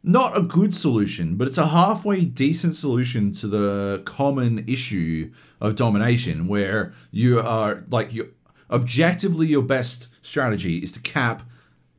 not 0.01 0.37
a 0.37 0.41
good 0.41 0.73
solution, 0.73 1.35
but 1.35 1.47
it's 1.47 1.57
a 1.57 1.67
halfway 1.67 2.25
decent 2.25 2.75
solution 2.75 3.31
to 3.33 3.47
the 3.47 4.01
common 4.05 4.63
issue 4.67 5.31
of 5.59 5.75
domination, 5.75 6.47
where 6.47 6.93
you 7.11 7.39
are 7.39 7.83
like 7.89 8.13
you 8.13 8.33
objectively 8.71 9.47
your 9.47 9.63
best 9.63 10.07
strategy 10.21 10.77
is 10.77 10.91
to 10.93 10.99
cap 10.99 11.43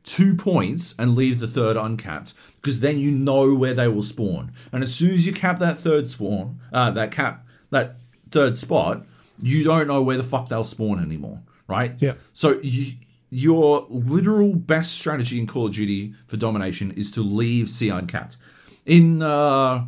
two 0.03 0.33
points 0.35 0.95
and 0.97 1.15
leave 1.15 1.39
the 1.39 1.47
third 1.47 1.77
uncapped 1.77 2.33
because 2.61 2.79
then 2.79 2.99
you 2.99 3.11
know 3.11 3.55
where 3.55 3.73
they 3.73 3.87
will 3.87 4.03
spawn. 4.03 4.51
And 4.71 4.83
as 4.83 4.93
soon 4.93 5.13
as 5.13 5.25
you 5.25 5.33
cap 5.33 5.59
that 5.59 5.79
third 5.79 6.07
spawn, 6.07 6.59
uh, 6.71 6.91
that 6.91 7.11
cap 7.11 7.45
that 7.71 7.95
third 8.29 8.55
spot, 8.55 9.05
you 9.41 9.63
don't 9.63 9.87
know 9.87 10.01
where 10.01 10.17
the 10.17 10.23
fuck 10.23 10.49
they'll 10.49 10.63
spawn 10.63 11.01
anymore, 11.01 11.41
right? 11.67 11.95
Yeah. 11.99 12.13
So 12.33 12.59
you, 12.61 12.93
your 13.31 13.87
literal 13.89 14.53
best 14.53 14.93
strategy 14.93 15.39
in 15.39 15.47
Call 15.47 15.67
of 15.67 15.73
Duty 15.73 16.13
for 16.27 16.37
domination 16.37 16.91
is 16.91 17.09
to 17.11 17.21
leave 17.21 17.69
C 17.69 17.89
uncapped. 17.89 18.37
In 18.85 19.21
uh, 19.21 19.85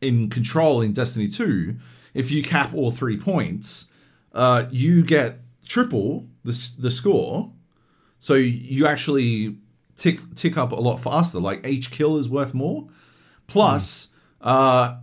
in 0.00 0.28
Control 0.28 0.80
in 0.80 0.92
Destiny 0.92 1.28
2, 1.28 1.76
if 2.14 2.30
you 2.30 2.42
cap 2.42 2.74
all 2.74 2.90
three 2.90 3.16
points, 3.16 3.88
uh, 4.34 4.64
you 4.70 5.02
get 5.02 5.38
triple 5.66 6.26
the, 6.44 6.70
the 6.78 6.90
score. 6.90 7.52
So 8.18 8.34
you 8.34 8.86
actually 8.86 9.56
tick 10.00 10.34
tick 10.34 10.56
up 10.56 10.72
a 10.72 10.76
lot 10.76 10.96
faster. 10.96 11.38
Like 11.38 11.66
each 11.66 11.90
kill 11.90 12.16
is 12.16 12.28
worth 12.28 12.54
more. 12.54 12.88
Plus, 13.46 14.06
mm. 14.06 14.10
uh, 14.40 14.96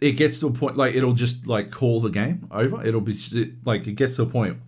it 0.00 0.12
gets 0.12 0.40
to 0.40 0.46
a 0.46 0.52
point 0.52 0.76
like 0.76 0.94
it'll 0.94 1.12
just 1.12 1.46
like 1.46 1.70
call 1.70 2.00
the 2.00 2.08
game 2.08 2.46
over. 2.50 2.84
It'll 2.86 3.00
be 3.00 3.16
like 3.64 3.86
it 3.86 3.94
gets 3.94 4.16
to 4.16 4.22
a 4.22 4.26
point 4.26 4.58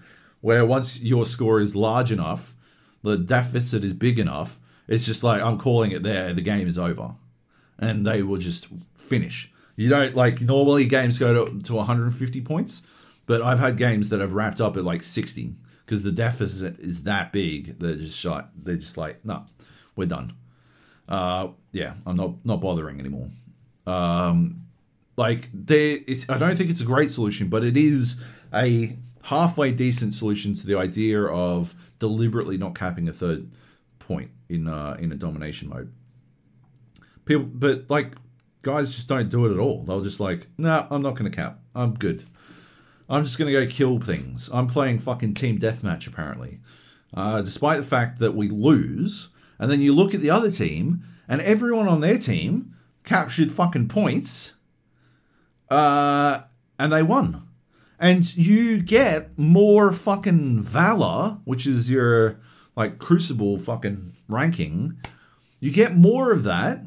where 0.41 0.67
once 0.67 1.01
your 1.01 1.25
score 1.25 1.61
is 1.61 1.75
large 1.75 2.13
enough, 2.13 2.55
the 3.03 3.17
deficit 3.17 3.85
is 3.85 3.93
big 3.93 4.19
enough, 4.19 4.61
it's 4.89 5.07
just 5.07 5.23
like 5.23 5.41
I'm 5.41 5.59
calling 5.59 5.93
it 5.93 6.03
there. 6.03 6.33
The 6.33 6.43
game 6.43 6.67
is 6.67 6.79
over, 6.79 7.15
and 7.79 8.07
they 8.07 8.23
will 8.23 8.39
just 8.39 8.67
finish. 8.97 9.53
You 9.77 9.89
don't 9.89 10.17
like 10.17 10.41
normally 10.41 10.85
games 10.85 11.19
go 11.19 11.47
to, 11.47 11.63
to 11.63 11.75
150 11.75 12.41
points, 12.41 12.83
but 13.27 13.41
I've 13.41 13.61
had 13.61 13.77
games 13.77 14.09
that 14.09 14.21
have 14.21 14.33
wrapped 14.33 14.61
up 14.61 14.77
at 14.77 14.85
like 14.85 15.03
60 15.03 15.55
because 15.87 16.03
the 16.03 16.13
deficit 16.13 16.79
is 16.81 17.05
that 17.05 17.33
big. 17.33 17.79
They're 17.79 17.95
just 17.95 18.19
shot. 18.19 18.51
They're 18.61 18.77
just 18.77 18.97
like 18.97 19.25
no, 19.25 19.45
we're 19.95 20.07
done. 20.07 20.35
Uh, 21.09 21.49
yeah, 21.73 21.95
I'm 22.05 22.17
not 22.17 22.45
not 22.45 22.61
bothering 22.61 22.99
anymore. 22.99 23.31
Um, 23.87 24.67
like 25.17 25.49
there, 25.55 25.99
I 26.29 26.39
don't 26.39 26.57
think 26.57 26.71
it's 26.71 26.81
a 26.81 26.87
great 26.87 27.11
solution, 27.11 27.49
but 27.49 27.65
it 27.65 27.77
is 27.77 28.21
a 28.53 28.97
halfway 29.23 29.73
decent 29.73 30.15
solution 30.15 30.55
to 30.55 30.67
the 30.67 30.77
idea 30.77 31.23
of 31.23 31.75
deliberately 31.99 32.59
not 32.59 32.75
capping 32.75 33.09
a 33.09 33.13
third 33.13 33.51
point 34.01 34.31
in 34.49 34.67
uh, 34.67 34.97
in 34.99 35.13
a 35.13 35.17
domination 35.17 35.69
mode. 35.69 35.93
People, 37.25 37.47
but 37.47 37.89
like 37.89 38.15
guys 38.63 38.95
just 38.95 39.09
don't 39.09 39.29
do 39.29 39.47
it 39.47 39.53
at 39.53 39.59
all. 39.59 39.85
They'll 39.85 40.01
just 40.01 40.19
like, 40.19 40.49
nah, 40.59 40.87
I'm 40.91 41.03
not 41.03 41.15
going 41.15 41.31
to 41.31 41.37
cap. 41.37 41.61
I'm 41.75 41.95
good. 41.95 42.25
I'm 43.09 43.25
just 43.25 43.39
going 43.39 43.53
to 43.53 43.65
go 43.65 43.71
kill 43.71 43.99
things. 44.01 44.51
I'm 44.53 44.67
playing 44.67 44.99
fucking 44.99 45.35
team 45.35 45.59
deathmatch 45.59 46.07
apparently, 46.07 46.61
uh, 47.15 47.41
despite 47.43 47.79
the 47.79 47.87
fact 47.87 48.19
that 48.19 48.35
we 48.35 48.49
lose. 48.49 49.29
And 49.59 49.71
then 49.71 49.81
you 49.81 49.95
look 49.95 50.15
at 50.15 50.21
the 50.21 50.31
other 50.31 50.51
team, 50.51 51.05
and 51.29 51.41
everyone 51.41 51.89
on 51.89 52.01
their 52.01 52.19
team 52.19 52.75
captured 53.05 53.51
fucking 53.51 53.89
points, 53.89 54.55
uh, 55.71 56.41
and 56.79 56.93
they 56.93 57.03
won. 57.03 57.47
And 57.99 58.37
you 58.37 58.83
get 58.83 59.39
more 59.39 59.93
fucking 59.93 60.61
valor, 60.61 61.39
which 61.45 61.67
is 61.67 61.91
your 61.91 62.39
like 62.77 62.99
crucible 62.99 63.59
fucking 63.59 64.13
ranking. 64.29 64.99
You 65.61 65.71
get 65.71 65.97
more 65.97 66.33
of 66.33 66.43
that 66.43 66.83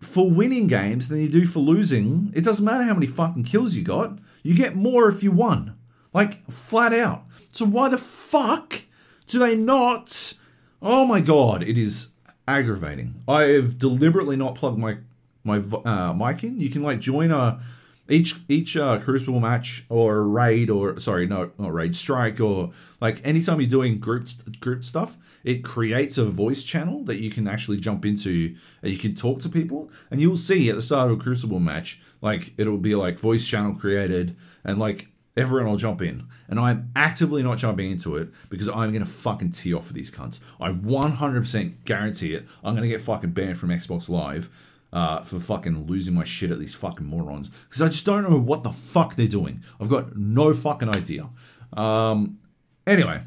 for 0.00 0.28
winning 0.28 0.66
games 0.66 1.08
than 1.08 1.20
you 1.20 1.28
do 1.28 1.46
for 1.46 1.60
losing. 1.60 2.32
It 2.34 2.44
doesn't 2.44 2.64
matter 2.64 2.82
how 2.82 2.94
many 2.94 3.06
fucking 3.06 3.44
kills 3.44 3.76
you 3.76 3.84
got. 3.84 4.18
You 4.48 4.54
get 4.54 4.74
more 4.74 5.08
if 5.08 5.22
you 5.22 5.30
won. 5.30 5.76
Like 6.14 6.38
flat 6.50 6.94
out. 6.94 7.24
So 7.52 7.66
why 7.66 7.90
the 7.90 7.98
fuck 7.98 8.80
do 9.26 9.38
they 9.38 9.54
not 9.54 10.32
Oh 10.80 11.04
my 11.04 11.20
god, 11.20 11.62
it 11.62 11.76
is 11.76 12.08
aggravating. 12.46 13.22
I 13.28 13.42
have 13.42 13.78
deliberately 13.78 14.36
not 14.36 14.54
plugged 14.54 14.78
my 14.78 14.96
my 15.44 15.58
uh, 15.58 16.14
mic 16.14 16.44
in. 16.44 16.60
You 16.60 16.70
can 16.70 16.82
like 16.82 16.98
join 16.98 17.30
a 17.30 17.60
each 18.08 18.36
each 18.48 18.76
uh, 18.76 18.98
crucible 18.98 19.40
match 19.40 19.84
or 19.88 20.26
raid 20.26 20.70
or 20.70 20.98
sorry 20.98 21.26
no 21.26 21.50
not 21.58 21.72
raid 21.72 21.94
strike 21.94 22.40
or 22.40 22.70
like 23.00 23.20
anytime 23.26 23.60
you're 23.60 23.68
doing 23.68 23.98
group 23.98 24.26
group 24.60 24.82
stuff 24.82 25.16
it 25.44 25.62
creates 25.62 26.18
a 26.18 26.24
voice 26.24 26.64
channel 26.64 27.04
that 27.04 27.20
you 27.20 27.30
can 27.30 27.46
actually 27.46 27.78
jump 27.78 28.04
into 28.04 28.54
and 28.82 28.90
you 28.90 28.98
can 28.98 29.14
talk 29.14 29.40
to 29.40 29.48
people 29.48 29.90
and 30.10 30.20
you'll 30.20 30.36
see 30.36 30.68
at 30.68 30.74
the 30.74 30.82
start 30.82 31.10
of 31.10 31.18
a 31.18 31.22
crucible 31.22 31.60
match 31.60 32.00
like 32.22 32.52
it'll 32.56 32.78
be 32.78 32.94
like 32.94 33.18
voice 33.18 33.46
channel 33.46 33.74
created 33.74 34.36
and 34.64 34.78
like 34.78 35.08
everyone 35.38 35.70
will 35.70 35.76
jump 35.76 36.02
in. 36.02 36.26
And 36.48 36.58
i'm 36.58 36.90
actively 36.96 37.42
not 37.42 37.58
jumping 37.58 37.90
into 37.90 38.16
it 38.16 38.28
because 38.50 38.68
i'm 38.68 38.92
gonna 38.92 39.06
fucking 39.06 39.50
tee 39.50 39.72
off 39.72 39.86
for 39.86 39.92
these 39.92 40.10
cunts. 40.10 40.40
I 40.60 40.70
100% 40.70 41.84
guarantee 41.84 42.34
it. 42.34 42.46
I'm 42.64 42.74
gonna 42.74 42.88
get 42.88 43.00
fucking 43.00 43.30
banned 43.30 43.58
from 43.58 43.70
xbox 43.70 44.08
live 44.08 44.50
uh, 44.92 45.20
for 45.20 45.38
fucking 45.38 45.86
losing 45.86 46.14
my 46.14 46.24
shit 46.24 46.50
at 46.50 46.58
these 46.58 46.74
fucking 46.74 47.06
morons 47.06 47.50
because 47.68 47.82
I 47.82 47.88
just 47.88 48.06
don't 48.06 48.28
know 48.28 48.38
what 48.38 48.62
the 48.62 48.72
fuck 48.72 49.14
they're 49.16 49.26
doing. 49.26 49.62
I've 49.80 49.88
got 49.88 50.16
no 50.16 50.54
fucking 50.54 50.88
idea. 50.88 51.28
Um, 51.74 52.38
anyway, 52.86 53.22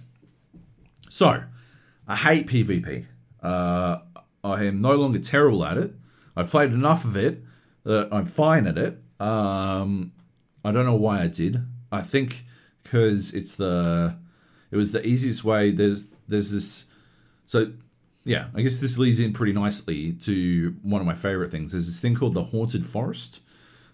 so 1.09 1.43
I 2.07 2.15
hate 2.15 2.47
PvP. 2.47 3.05
Uh, 3.41 3.99
I 4.43 4.63
am 4.63 4.79
no 4.79 4.95
longer 4.95 5.19
terrible 5.19 5.63
at 5.65 5.77
it. 5.77 5.93
I've 6.35 6.49
played 6.49 6.71
enough 6.71 7.05
of 7.05 7.15
it 7.15 7.43
that 7.83 8.09
I'm 8.11 8.25
fine 8.25 8.67
at 8.67 8.77
it. 8.77 9.01
Um, 9.19 10.13
I 10.63 10.71
don't 10.71 10.85
know 10.85 10.95
why 10.95 11.21
I 11.21 11.27
did. 11.27 11.63
I 11.91 12.01
think 12.01 12.45
because 12.83 13.33
it's 13.33 13.55
the 13.55 14.17
it 14.71 14.77
was 14.77 14.91
the 14.91 15.05
easiest 15.05 15.43
way. 15.43 15.71
There's 15.71 16.09
there's 16.27 16.51
this 16.51 16.85
so 17.45 17.73
yeah, 18.23 18.47
I 18.53 18.61
guess 18.61 18.77
this 18.77 18.97
leads 18.97 19.19
in 19.19 19.33
pretty 19.33 19.53
nicely 19.53 20.13
to 20.13 20.75
one 20.83 21.01
of 21.01 21.07
my 21.07 21.15
favorite 21.15 21.51
things. 21.51 21.71
There's 21.71 21.87
this 21.87 21.99
thing 21.99 22.15
called 22.15 22.33
the 22.33 22.43
Haunted 22.43 22.85
Forest 22.85 23.41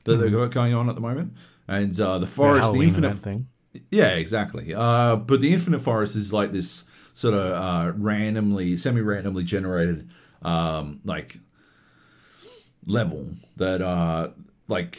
that 0.04 0.14
mm-hmm. 0.14 0.22
they've 0.22 0.32
got 0.32 0.52
going 0.52 0.74
on 0.74 0.90
at 0.90 0.96
the 0.96 1.02
moment, 1.02 1.34
and 1.68 2.00
uh, 2.00 2.20
the 2.20 2.28
forest, 2.28 2.72
the, 2.72 2.80
the 2.80 2.84
infinite 2.86 3.14
thing. 3.14 3.48
Yeah, 3.92 4.16
exactly. 4.16 4.74
Uh, 4.74 5.18
but 5.18 5.40
the 5.42 5.54
infinite 5.54 5.80
forest 5.80 6.16
is 6.16 6.34
like 6.34 6.52
this 6.52 6.84
sort 7.14 7.34
of 7.34 7.52
uh, 7.52 7.92
randomly, 7.96 8.76
semi-randomly 8.76 9.44
generated, 9.44 10.10
um, 10.42 11.00
like 11.04 11.38
level 12.86 13.28
that, 13.58 13.82
uh, 13.82 14.30
like, 14.68 14.98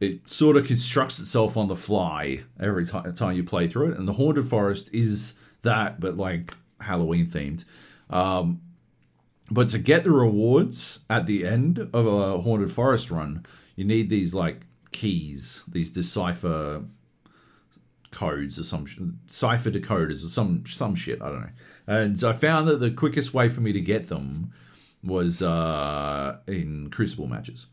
it 0.00 0.28
sort 0.28 0.56
of 0.56 0.66
constructs 0.66 1.18
itself 1.18 1.56
on 1.56 1.68
the 1.68 1.76
fly 1.76 2.40
every 2.60 2.86
time, 2.86 3.12
time 3.14 3.34
you 3.34 3.44
play 3.44 3.66
through 3.66 3.92
it. 3.92 3.98
And 3.98 4.06
the 4.06 4.12
haunted 4.12 4.46
forest 4.46 4.88
is 4.92 5.34
that, 5.62 6.00
but 6.00 6.16
like 6.16 6.54
Halloween 6.80 7.26
themed. 7.26 7.64
Um, 8.10 8.60
but 9.50 9.68
to 9.68 9.78
get 9.78 10.04
the 10.04 10.10
rewards 10.10 11.00
at 11.08 11.26
the 11.26 11.46
end 11.46 11.78
of 11.78 12.06
a 12.06 12.40
haunted 12.40 12.70
forest 12.70 13.10
run, 13.10 13.46
you 13.76 13.84
need 13.84 14.10
these 14.10 14.34
like 14.34 14.66
keys, 14.92 15.62
these 15.66 15.90
decipher 15.90 16.84
codes 18.10 18.58
or 18.58 18.62
some 18.62 19.18
cipher 19.26 19.70
decoders 19.70 20.24
or 20.24 20.28
some 20.28 20.64
some 20.66 20.94
shit. 20.94 21.22
I 21.22 21.28
don't 21.28 21.40
know. 21.40 21.50
And 21.86 22.24
I 22.24 22.32
found 22.32 22.68
that 22.68 22.80
the 22.80 22.90
quickest 22.90 23.32
way 23.32 23.48
for 23.48 23.60
me 23.60 23.72
to 23.72 23.80
get 23.80 24.08
them 24.08 24.52
was 25.02 25.40
uh, 25.40 26.38
in 26.46 26.90
Crucible 26.90 27.26
matches. 27.26 27.66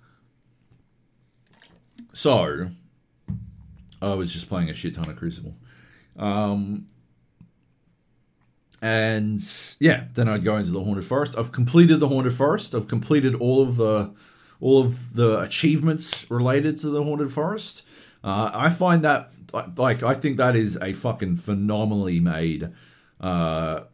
So 2.13 2.69
I 4.01 4.13
was 4.13 4.31
just 4.31 4.47
playing 4.47 4.69
a 4.69 4.73
shit 4.73 4.95
ton 4.95 5.09
of 5.09 5.17
Crucible. 5.17 5.55
Um, 6.17 6.87
and 8.85 9.43
yeah, 9.79 10.03
then 10.13 10.29
I'd 10.29 10.43
go 10.43 10.57
into 10.57 10.69
the 10.69 10.83
haunted 10.83 11.05
forest. 11.05 11.35
I've 11.35 11.51
completed 11.51 11.99
the 11.99 12.07
haunted 12.07 12.33
forest. 12.33 12.75
I've 12.75 12.87
completed 12.87 13.33
all 13.33 13.63
of 13.63 13.77
the 13.77 14.13
all 14.59 14.79
of 14.79 15.15
the 15.15 15.39
achievements 15.39 16.29
related 16.29 16.77
to 16.77 16.89
the 16.89 17.01
haunted 17.01 17.31
forest. 17.31 17.83
Uh, 18.23 18.51
I 18.53 18.69
find 18.69 19.03
that 19.03 19.31
like 19.75 20.03
I 20.03 20.13
think 20.13 20.37
that 20.37 20.55
is 20.55 20.77
a 20.79 20.93
fucking 20.93 21.37
phenomenally 21.37 22.19
made, 22.19 22.73
uh, 23.19 23.85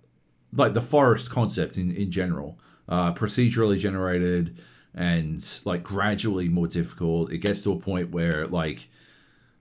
like 0.51 0.73
the 0.73 0.81
forest 0.81 1.31
concept 1.31 1.77
in 1.77 1.91
in 1.91 2.11
general, 2.11 2.59
uh, 2.89 3.13
procedurally 3.13 3.79
generated 3.79 4.59
and 4.93 5.41
like 5.63 5.83
gradually 5.83 6.49
more 6.49 6.67
difficult. 6.67 7.31
It 7.31 7.37
gets 7.37 7.63
to 7.63 7.71
a 7.71 7.79
point 7.79 8.11
where 8.11 8.45
like 8.45 8.89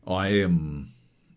I 0.08 0.28
am, 0.42 0.92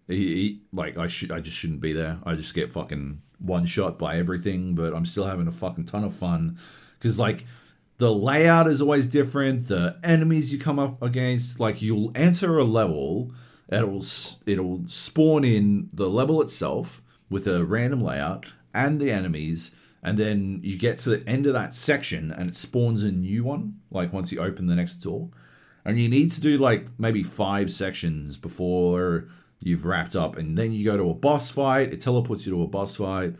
he, 0.07 0.15
he, 0.15 0.61
like 0.73 0.97
I 0.97 1.05
should 1.05 1.31
I 1.31 1.41
just 1.41 1.57
shouldn't 1.57 1.81
be 1.81 1.93
there. 1.93 2.17
I 2.25 2.33
just 2.33 2.55
get 2.55 2.73
fucking 2.73 3.21
one 3.43 3.65
shot 3.65 3.99
by 3.99 4.17
everything, 4.17 4.73
but 4.73 4.93
I'm 4.93 5.05
still 5.05 5.25
having 5.25 5.47
a 5.47 5.51
fucking 5.51 5.85
ton 5.85 6.03
of 6.03 6.13
fun 6.13 6.57
because 6.97 7.19
like 7.19 7.45
the 7.97 8.11
layout 8.11 8.67
is 8.67 8.81
always 8.81 9.05
different. 9.05 9.67
The 9.67 9.97
enemies 10.03 10.51
you 10.51 10.59
come 10.59 10.79
up 10.79 11.01
against, 11.01 11.59
like 11.59 11.81
you'll 11.81 12.11
enter 12.15 12.57
a 12.57 12.63
level, 12.63 13.31
it'll 13.69 14.03
it'll 14.45 14.87
spawn 14.87 15.43
in 15.43 15.89
the 15.93 16.09
level 16.09 16.41
itself 16.41 17.01
with 17.29 17.47
a 17.47 17.63
random 17.63 18.01
layout 18.01 18.45
and 18.73 18.99
the 18.99 19.11
enemies, 19.11 19.71
and 20.01 20.17
then 20.17 20.59
you 20.63 20.77
get 20.77 20.97
to 20.99 21.09
the 21.09 21.29
end 21.29 21.45
of 21.45 21.53
that 21.53 21.75
section 21.75 22.31
and 22.31 22.49
it 22.49 22.55
spawns 22.55 23.03
a 23.03 23.11
new 23.11 23.43
one. 23.43 23.79
Like 23.91 24.11
once 24.11 24.31
you 24.31 24.39
open 24.39 24.67
the 24.67 24.75
next 24.75 24.95
door, 24.95 25.29
and 25.85 25.99
you 25.99 26.09
need 26.09 26.31
to 26.31 26.41
do 26.41 26.57
like 26.57 26.87
maybe 26.97 27.23
five 27.23 27.71
sections 27.71 28.37
before 28.37 29.27
you've 29.65 29.85
wrapped 29.85 30.15
up, 30.15 30.37
and 30.37 30.57
then 30.57 30.71
you 30.71 30.85
go 30.85 30.97
to 30.97 31.09
a 31.09 31.13
boss 31.13 31.51
fight. 31.51 31.93
It 31.93 32.01
teleports 32.01 32.45
you 32.45 32.53
to 32.53 32.63
a 32.63 32.67
boss 32.67 32.95
fight, 32.97 33.35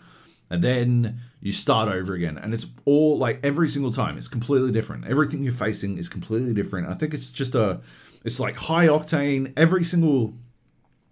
and 0.50 0.64
then 0.64 1.20
you 1.42 1.52
start 1.52 1.90
over 1.90 2.14
again. 2.14 2.38
And 2.38 2.54
it's 2.54 2.68
all 2.86 3.18
like 3.18 3.40
every 3.44 3.70
single 3.70 3.92
time, 3.92 4.18
it's 4.18 4.28
completely 4.28 4.72
different. 4.72 5.06
Everything 5.06 5.44
you're 5.44 5.54
facing 5.54 5.98
is 5.98 6.10
completely 6.10 6.54
different. 6.54 6.88
I 6.88 6.94
think 6.94 7.14
it's 7.14 7.32
just 7.32 7.56
a, 7.56 7.82
it's 8.24 8.40
like 8.40 8.56
high 8.56 8.88
octane. 8.88 9.54
Every 9.58 9.84
single 9.84 10.36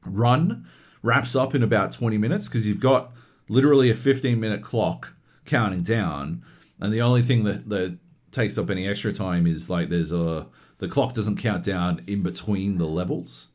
run 0.05 0.67
wraps 1.03 1.35
up 1.35 1.55
in 1.55 1.63
about 1.63 1.91
20 1.91 2.17
minutes 2.17 2.47
because 2.47 2.67
you've 2.67 2.79
got 2.79 3.11
literally 3.49 3.89
a 3.89 3.93
15 3.93 4.39
minute 4.39 4.63
clock 4.63 5.13
counting 5.45 5.81
down, 5.81 6.43
and 6.79 6.93
the 6.93 7.01
only 7.01 7.21
thing 7.21 7.43
that 7.43 7.69
that 7.69 7.97
takes 8.31 8.57
up 8.57 8.69
any 8.69 8.87
extra 8.87 9.11
time 9.11 9.45
is 9.45 9.69
like 9.69 9.89
there's 9.89 10.11
a 10.11 10.47
the 10.77 10.87
clock 10.87 11.13
doesn't 11.13 11.37
count 11.37 11.63
down 11.63 12.01
in 12.07 12.23
between 12.23 12.77
the 12.77 12.85
levels. 12.85 13.49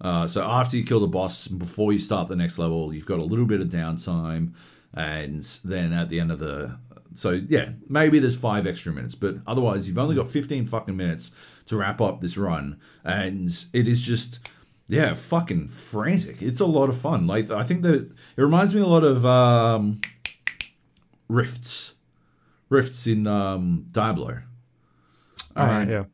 Uh, 0.00 0.26
so 0.26 0.42
after 0.42 0.76
you 0.76 0.84
kill 0.84 1.00
the 1.00 1.08
boss, 1.08 1.48
before 1.48 1.92
you 1.92 1.98
start 1.98 2.28
the 2.28 2.36
next 2.36 2.58
level, 2.58 2.94
you've 2.94 3.06
got 3.06 3.18
a 3.18 3.24
little 3.24 3.46
bit 3.46 3.60
of 3.60 3.68
downtime, 3.68 4.52
and 4.94 5.42
then 5.64 5.92
at 5.92 6.08
the 6.08 6.20
end 6.20 6.30
of 6.30 6.38
the 6.38 6.78
so 7.18 7.32
yeah, 7.48 7.70
maybe 7.88 8.20
there's 8.20 8.36
five 8.36 8.64
extra 8.64 8.92
minutes, 8.92 9.16
but 9.16 9.36
otherwise 9.44 9.88
you've 9.88 9.98
only 9.98 10.14
got 10.14 10.28
15 10.28 10.66
fucking 10.66 10.96
minutes 10.96 11.32
to 11.66 11.76
wrap 11.76 12.00
up 12.00 12.20
this 12.20 12.38
run, 12.38 12.78
and 13.04 13.48
it 13.72 13.88
is 13.88 14.04
just 14.04 14.38
yeah, 14.86 15.14
fucking 15.14 15.68
frantic. 15.68 16.40
It's 16.40 16.60
a 16.60 16.66
lot 16.66 16.88
of 16.88 16.96
fun. 16.96 17.26
Like 17.26 17.50
I 17.50 17.64
think 17.64 17.82
that 17.82 17.94
it 17.94 18.12
reminds 18.36 18.74
me 18.74 18.80
a 18.80 18.86
lot 18.86 19.02
of 19.02 19.26
um, 19.26 20.00
rifts, 21.28 21.94
rifts 22.68 23.06
in 23.08 23.26
um, 23.26 23.86
Diablo. 23.90 24.42
All 25.56 25.66
right, 25.66 25.88
yeah. 25.88 26.04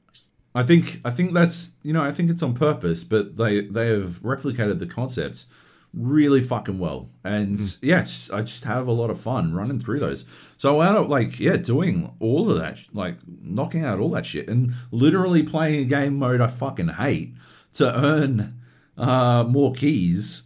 I 0.54 0.62
think 0.62 1.00
I 1.04 1.10
think 1.10 1.32
that's 1.32 1.72
you 1.82 1.92
know 1.92 2.02
I 2.02 2.12
think 2.12 2.30
it's 2.30 2.42
on 2.42 2.54
purpose, 2.54 3.04
but 3.04 3.36
they 3.36 3.62
they 3.62 3.88
have 3.88 4.22
replicated 4.22 4.78
the 4.78 4.86
concepts 4.86 5.46
really 5.92 6.40
fucking 6.40 6.78
well. 6.78 7.08
And 7.22 7.58
yeah, 7.82 8.00
I 8.32 8.42
just 8.42 8.64
have 8.64 8.86
a 8.86 8.92
lot 8.92 9.10
of 9.10 9.20
fun 9.20 9.54
running 9.54 9.78
through 9.80 10.00
those. 10.00 10.24
So 10.56 10.74
I 10.74 10.84
wound 10.84 10.96
up 10.96 11.08
like 11.08 11.40
yeah, 11.40 11.56
doing 11.56 12.14
all 12.20 12.50
of 12.50 12.58
that, 12.58 12.80
like 12.92 13.16
knocking 13.26 13.84
out 13.84 13.98
all 13.98 14.10
that 14.10 14.26
shit, 14.26 14.48
and 14.48 14.72
literally 14.90 15.42
playing 15.42 15.80
a 15.80 15.84
game 15.84 16.18
mode 16.18 16.40
I 16.40 16.46
fucking 16.46 16.88
hate 16.88 17.34
to 17.74 17.98
earn 17.98 18.60
uh, 18.96 19.44
more 19.44 19.72
keys 19.72 20.42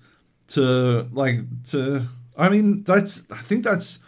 to 0.48 1.08
like 1.12 1.40
to. 1.70 2.06
I 2.36 2.48
mean, 2.48 2.82
that's 2.84 3.24
I 3.30 3.38
think 3.38 3.64
that's 3.64 4.00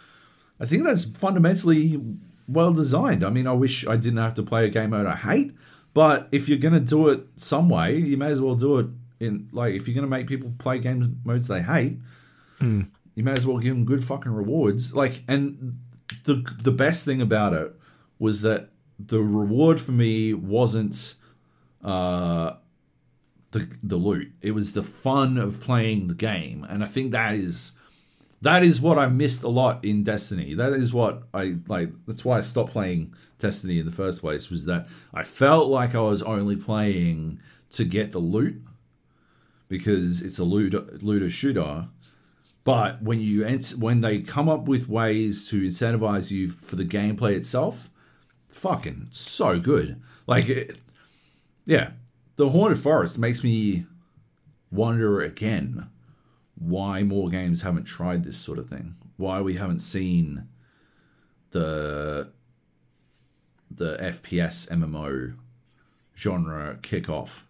I 0.59 0.65
think 0.65 0.83
that's 0.83 1.05
fundamentally 1.05 2.01
well 2.47 2.73
designed. 2.73 3.23
I 3.23 3.29
mean, 3.29 3.47
I 3.47 3.53
wish 3.53 3.85
I 3.87 3.95
didn't 3.95 4.19
have 4.19 4.33
to 4.35 4.43
play 4.43 4.65
a 4.65 4.69
game 4.69 4.91
mode 4.91 5.05
I 5.05 5.15
hate, 5.15 5.53
but 5.93 6.27
if 6.31 6.47
you're 6.47 6.57
gonna 6.57 6.79
do 6.79 7.09
it 7.09 7.25
some 7.35 7.69
way, 7.69 7.97
you 7.97 8.17
may 8.17 8.27
as 8.27 8.41
well 8.41 8.55
do 8.55 8.79
it 8.79 8.87
in 9.19 9.49
like 9.51 9.75
if 9.75 9.87
you're 9.87 9.95
gonna 9.95 10.07
make 10.07 10.27
people 10.27 10.53
play 10.57 10.79
games 10.79 11.07
modes 11.23 11.47
they 11.47 11.61
hate, 11.61 11.97
you 13.15 13.23
may 13.23 13.31
as 13.33 13.45
well 13.45 13.57
give 13.57 13.75
them 13.75 13.85
good 13.85 14.03
fucking 14.03 14.31
rewards. 14.31 14.93
Like, 14.93 15.23
and 15.27 15.79
the 16.25 16.43
the 16.61 16.71
best 16.71 17.05
thing 17.05 17.21
about 17.21 17.53
it 17.53 17.73
was 18.19 18.41
that 18.41 18.69
the 18.99 19.19
reward 19.21 19.79
for 19.79 19.91
me 19.91 20.33
wasn't 20.33 21.15
uh 21.83 22.53
the 23.51 23.67
the 23.83 23.97
loot. 23.97 24.31
It 24.41 24.51
was 24.51 24.73
the 24.73 24.83
fun 24.83 25.37
of 25.37 25.61
playing 25.61 26.07
the 26.07 26.13
game, 26.13 26.65
and 26.69 26.83
I 26.83 26.87
think 26.87 27.11
that 27.11 27.33
is 27.35 27.73
that 28.41 28.63
is 28.63 28.81
what 28.81 28.97
I 28.97 29.07
missed 29.07 29.43
a 29.43 29.49
lot 29.49 29.83
in 29.85 30.03
Destiny. 30.03 30.53
That 30.55 30.73
is 30.73 30.93
what 30.93 31.23
I 31.33 31.57
like. 31.67 31.89
That's 32.07 32.25
why 32.25 32.39
I 32.39 32.41
stopped 32.41 32.71
playing 32.71 33.13
Destiny 33.41 33.79
in 33.79 33.85
the 33.85 33.91
first 33.91 34.21
place. 34.21 34.49
Was 34.49 34.65
that 34.65 34.87
I 35.13 35.23
felt 35.23 35.69
like 35.69 35.95
I 35.95 36.01
was 36.01 36.21
only 36.23 36.55
playing 36.55 37.39
to 37.71 37.83
get 37.83 38.11
the 38.11 38.19
loot 38.19 38.61
because 39.67 40.21
it's 40.21 40.39
a 40.39 40.43
loot 40.43 41.01
looter 41.03 41.29
shooter. 41.29 41.87
But 42.63 43.01
when 43.01 43.19
you 43.21 43.47
when 43.77 44.01
they 44.01 44.19
come 44.19 44.47
up 44.47 44.67
with 44.67 44.87
ways 44.87 45.47
to 45.49 45.61
incentivize 45.61 46.29
you 46.29 46.47
for 46.47 46.75
the 46.75 46.85
gameplay 46.85 47.35
itself, 47.35 47.89
fucking 48.49 49.07
so 49.11 49.59
good. 49.59 50.01
Like, 50.27 50.49
it, 50.49 50.79
yeah, 51.65 51.91
the 52.35 52.49
Haunted 52.49 52.79
Forest 52.79 53.17
makes 53.17 53.43
me 53.43 53.85
wonder 54.71 55.21
again 55.21 55.89
why 56.55 57.03
more 57.03 57.29
games 57.29 57.61
haven't 57.61 57.85
tried 57.85 58.23
this 58.23 58.37
sort 58.37 58.59
of 58.59 58.69
thing. 58.69 58.95
Why 59.17 59.41
we 59.41 59.55
haven't 59.55 59.79
seen 59.81 60.47
the 61.51 62.31
the 63.77 63.97
FPS 63.97 64.69
MMO 64.69 65.35
genre 66.17 66.77
kick 66.81 67.09
off. 67.09 67.45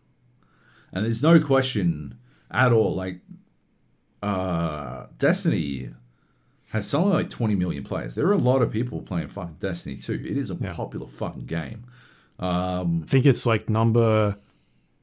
And 0.94 1.06
there's 1.06 1.24
no 1.24 1.40
question 1.40 2.18
at 2.50 2.72
all. 2.74 2.94
Like 2.96 3.20
uh, 4.24 5.06
Destiny 5.18 5.90
has 6.70 6.88
something 6.88 7.12
like 7.12 7.30
20 7.30 7.56
million 7.56 7.84
players. 7.84 8.16
There 8.16 8.28
are 8.28 8.34
a 8.34 8.38
lot 8.38 8.62
of 8.62 8.72
people 8.72 9.02
playing 9.02 9.28
fucking 9.28 9.58
Destiny 9.60 9.98
2. 9.98 10.14
It 10.14 10.38
is 10.38 10.52
a 10.52 10.58
Yeah. 10.60 10.74
popular 10.74 11.08
fucking 11.08 11.46
game. 11.46 11.84
I 12.40 12.86
think 13.06 13.26
it's 13.26 13.46
like 13.46 13.70
number 13.70 14.36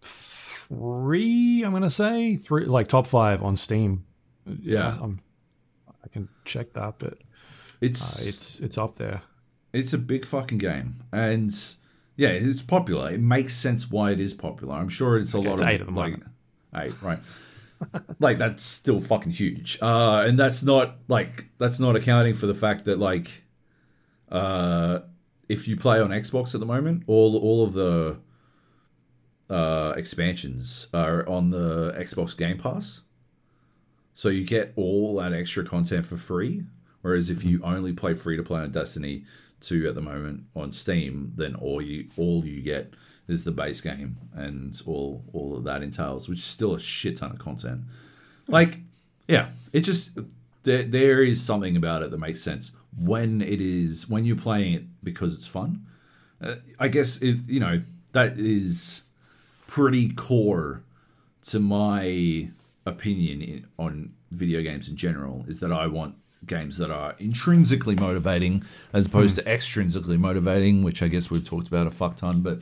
three. 0.03 1.63
I'm 1.63 1.73
gonna 1.73 1.91
say 1.91 2.37
three, 2.37 2.65
like 2.65 2.89
top 2.89 3.07
five 3.07 3.43
on 3.43 3.57
Steam. 3.57 4.05
Yeah. 4.47 4.97
I'm, 5.01 5.21
I 6.05 6.09
can 6.09 6.29
check 6.45 6.73
that, 6.73 6.99
but 6.99 7.19
It's 7.81 8.01
uh, 8.03 8.29
it's 8.29 8.61
it's 8.61 8.79
up 8.79 8.97
there. 8.97 9.21
It's 9.73 9.93
a 9.93 9.99
big 9.99 10.25
fucking 10.25 10.59
game. 10.59 11.03
And 11.13 11.53
yeah, 12.17 12.31
it's 12.31 12.63
popular. 12.63 13.11
It 13.11 13.21
makes 13.21 13.55
sense 13.55 13.91
why 13.91 14.11
it 14.13 14.21
is 14.21 14.35
popular. 14.35 14.75
I'm 14.75 14.89
sure 14.89 15.19
it's 15.19 15.35
a 15.35 15.39
lot 15.39 15.55
it's 15.55 15.63
of 15.63 15.69
eight 15.69 15.81
at 15.81 15.87
the 15.87 15.93
like 15.93 16.13
moment. 16.13 16.31
eight, 16.77 17.03
right? 17.03 17.19
like 18.19 18.39
that's 18.39 18.65
still 18.65 19.01
fucking 19.01 19.33
huge. 19.33 19.79
Uh 19.81 20.25
and 20.27 20.39
that's 20.39 20.63
not 20.63 20.97
like 21.07 21.47
that's 21.59 21.79
not 21.79 21.97
accounting 21.97 22.35
for 22.35 22.47
the 22.47 22.55
fact 22.55 22.85
that 22.87 22.99
like 22.99 23.45
uh 24.31 25.01
if 25.49 25.69
you 25.69 25.77
play 25.77 26.01
on 26.01 26.11
Xbox 26.11 26.55
at 26.55 26.61
the 26.61 26.67
moment, 26.67 27.05
all 27.07 27.37
all 27.37 27.63
of 27.63 27.73
the 27.75 28.19
uh 29.49 29.95
expansions 29.97 30.89
are 30.93 31.27
on 31.29 31.51
the 31.51 31.93
Xbox 31.93 32.37
Game 32.37 32.59
Pass. 32.59 33.03
So 34.13 34.29
you 34.29 34.45
get 34.45 34.73
all 34.75 35.15
that 35.17 35.33
extra 35.33 35.65
content 35.65 36.05
for 36.05 36.17
free. 36.17 36.65
Whereas 37.03 37.31
if 37.31 37.45
you 37.45 37.61
only 37.63 37.93
play 37.93 38.15
free 38.15 38.37
to 38.37 38.43
play 38.43 38.61
on 38.61 38.73
Destiny 38.73 39.25
2 39.61 39.89
at 39.89 39.95
the 39.95 40.01
moment 40.01 40.45
on 40.55 40.73
Steam, 40.73 41.33
then 41.37 41.55
all 41.55 41.81
you 41.83 42.09
all 42.17 42.45
you 42.45 42.63
get 42.63 42.95
is 43.27 43.45
the 43.45 43.53
base 43.53 43.81
game 43.81 44.17
and 44.35 44.81
all 44.87 45.25
all 45.33 45.57
of 45.57 45.65
that 45.65 45.83
entails, 45.83 46.29
which 46.29 46.39
is 46.39 46.45
still 46.45 46.75
a 46.75 46.81
shit 46.81 47.17
ton 47.17 47.33
of 47.33 47.39
content. 47.39 47.83
Like, 48.47 48.79
yeah, 49.27 49.51
it 49.73 49.81
just 49.81 50.19
there, 50.63 50.83
there 50.83 51.23
is 51.23 51.43
something 51.43 51.77
about 51.77 52.03
it 52.03 52.11
that 52.11 52.19
makes 52.19 52.41
sense 52.41 52.73
when 52.97 53.41
it 53.41 53.61
is 53.61 54.09
when 54.09 54.25
you're 54.25 54.37
playing 54.37 54.75
it 54.75 54.85
because 55.03 55.35
it's 55.35 55.47
fun. 55.47 55.87
Uh, 56.41 56.57
I 56.79 56.89
guess 56.89 57.19
it 57.19 57.39
you 57.47 57.61
know 57.61 57.83
that 58.13 58.39
is 58.39 59.03
pretty 59.67 60.11
core 60.11 60.83
to 61.43 61.61
my 61.61 62.51
opinion 62.87 63.43
in, 63.43 63.67
on 63.79 64.15
video 64.31 64.63
games 64.63 64.89
in 64.89 64.97
general 64.97 65.45
is 65.49 65.61
that 65.61 65.73
I 65.73 65.87
want 65.87 66.15
games 66.47 66.79
that 66.79 66.91
are 66.91 67.15
intrinsically 67.19 67.95
motivating 67.95 68.65
as 68.93 69.07
opposed 69.07 69.37
to 69.37 69.43
extrinsically 69.43 70.19
motivating, 70.19 70.83
which 70.83 71.03
I 71.03 71.09
guess 71.09 71.31
we've 71.31 71.45
talked 71.45 71.69
about 71.69 71.87
a 71.87 71.91
fuck 71.91 72.17
ton, 72.17 72.41
but 72.41 72.61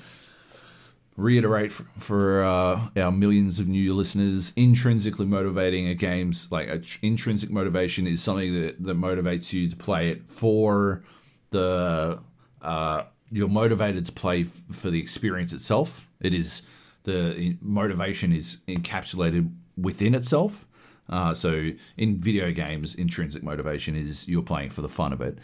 reiterate 1.16 1.72
for, 1.72 1.86
for 1.98 2.44
uh, 2.44 2.88
our 2.96 3.12
millions 3.12 3.58
of 3.58 3.68
new 3.68 3.94
listeners 3.94 4.52
intrinsically 4.54 5.26
motivating 5.26 5.88
a 5.88 5.94
games 5.94 6.48
like 6.50 6.68
a 6.68 6.78
tr- 6.78 6.98
intrinsic 7.02 7.50
motivation 7.50 8.06
is 8.06 8.22
something 8.22 8.52
that, 8.60 8.82
that 8.82 8.98
motivates 8.98 9.52
you 9.52 9.68
to 9.68 9.76
play 9.76 10.10
it 10.10 10.30
for 10.30 11.02
the 11.50 12.20
uh, 12.60 13.02
you're 13.30 13.48
motivated 13.48 14.04
to 14.04 14.12
play 14.12 14.40
f- 14.40 14.62
for 14.70 14.90
the 14.90 15.00
experience 15.00 15.52
itself. 15.52 16.06
It 16.20 16.34
is 16.34 16.62
the 17.04 17.56
motivation 17.60 18.32
is 18.32 18.58
encapsulated 18.68 19.50
within 19.76 20.14
itself 20.14 20.66
uh, 21.08 21.32
so 21.32 21.70
in 21.96 22.18
video 22.18 22.50
games 22.52 22.94
intrinsic 22.94 23.42
motivation 23.42 23.96
is 23.96 24.28
you're 24.28 24.42
playing 24.42 24.70
for 24.70 24.82
the 24.82 24.88
fun 24.88 25.12
of 25.12 25.20
it 25.20 25.38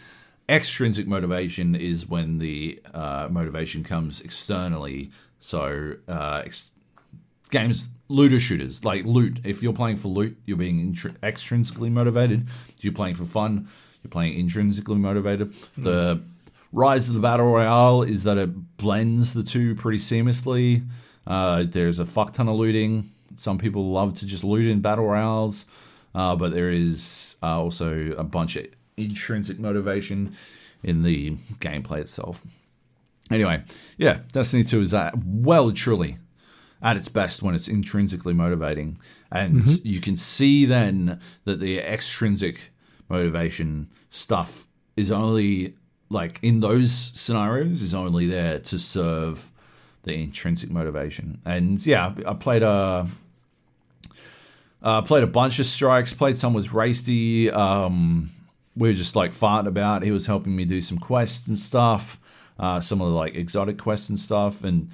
extrinsic 0.49 1.07
motivation 1.07 1.75
is 1.75 2.09
when 2.09 2.39
the 2.39 2.81
uh, 2.93 3.29
motivation 3.31 3.85
comes 3.85 4.21
externally. 4.21 5.11
So 5.41 5.95
uh, 6.09 6.43
ex- 6.45 6.73
games 7.51 7.89
looter 8.09 8.41
shooters 8.41 8.85
like 8.85 9.05
loot. 9.05 9.41
If 9.45 9.63
you're 9.63 9.73
playing 9.73 9.97
for 9.97 10.09
loot, 10.09 10.37
you're 10.45 10.57
being 10.57 10.93
intri- 10.93 11.17
extrinsically 11.21 11.91
motivated. 11.91 12.49
If 12.77 12.85
you're 12.85 12.93
playing 12.93 13.15
for 13.15 13.25
fun, 13.25 13.69
you're 14.03 14.11
playing 14.11 14.39
intrinsically 14.39 14.97
motivated. 14.97 15.55
The 15.77 16.21
rise 16.73 17.09
of 17.09 17.15
the 17.15 17.21
battle 17.21 17.47
royale 17.47 18.03
is 18.03 18.25
that 18.25 18.39
it 18.39 18.77
blends 18.77 19.35
the 19.35 19.43
two 19.43 19.75
pretty 19.75 19.99
seamlessly. 19.99 20.87
Uh, 21.27 21.65
there's 21.67 21.99
a 21.99 22.07
fuck 22.07 22.33
ton 22.33 22.49
of 22.49 22.57
looting. 22.57 23.12
Some 23.37 23.59
people 23.59 23.91
love 23.91 24.15
to 24.15 24.27
just 24.27 24.45
loot 24.45 24.69
in 24.69 24.81
battle 24.81 25.07
royales, 25.07 25.67
uh, 26.15 26.37
but 26.37 26.53
there 26.53 26.71
is 26.71 27.37
uh, 27.43 27.61
also 27.61 28.13
a 28.13 28.25
bunch 28.25 28.57
of 28.57 28.67
intrinsic 28.97 29.59
motivation 29.59 30.35
in 30.83 31.03
the 31.03 31.37
gameplay 31.61 32.01
itself. 32.01 32.43
Anyway, 33.31 33.63
yeah, 33.97 34.21
Destiny 34.33 34.65
2 34.65 34.81
is 34.81 34.95
at 34.95 35.15
well 35.25 35.73
truly 35.73 36.19
at 36.83 36.97
its 36.97 37.09
best 37.09 37.43
when 37.43 37.55
it's 37.55 37.69
intrinsically 37.69 38.35
motivating. 38.35 38.99
And 39.31 39.67
you 39.85 40.01
can 40.01 40.17
see 40.17 40.67
then 40.67 41.21
that 41.45 41.61
the 41.61 41.79
extrinsic 41.79 42.73
motivation 43.09 43.89
stuff 44.11 44.67
is 44.97 45.11
only 45.11 45.75
like 46.11 46.39
in 46.43 46.61
those 46.61 46.93
scenarios 46.93 47.83
is 47.83 47.95
only 47.95 48.27
there 48.27 48.59
to 48.59 48.79
serve 48.79 49.52
the 50.05 50.15
intrinsic 50.15 50.71
motivation. 50.71 51.41
And 51.45 51.85
yeah, 51.85 52.15
I 52.27 52.35
played 52.35 52.63
a 52.63 53.07
uh, 54.83 55.03
played 55.03 55.23
a 55.23 55.29
bunch 55.29 55.59
of 55.59 55.67
strikes, 55.67 56.13
played 56.13 56.37
some 56.37 56.55
with 56.55 56.69
Rasty. 56.69 57.53
Um, 57.53 58.31
we 58.77 58.89
were 58.89 58.95
just 58.95 59.15
like 59.15 59.31
farting 59.33 59.69
about. 59.69 60.03
He 60.03 60.11
was 60.11 60.27
helping 60.27 60.57
me 60.57 60.65
do 60.65 60.81
some 60.81 60.99
quests 60.99 61.47
and 61.47 61.59
stuff, 61.59 62.19
uh, 62.59 62.81
some 62.81 63.01
of 63.01 63.09
the 63.09 63.15
like 63.15 63.35
exotic 63.35 63.79
quests 63.79 64.09
and 64.09 64.19
stuff, 64.19 64.65
and 64.65 64.91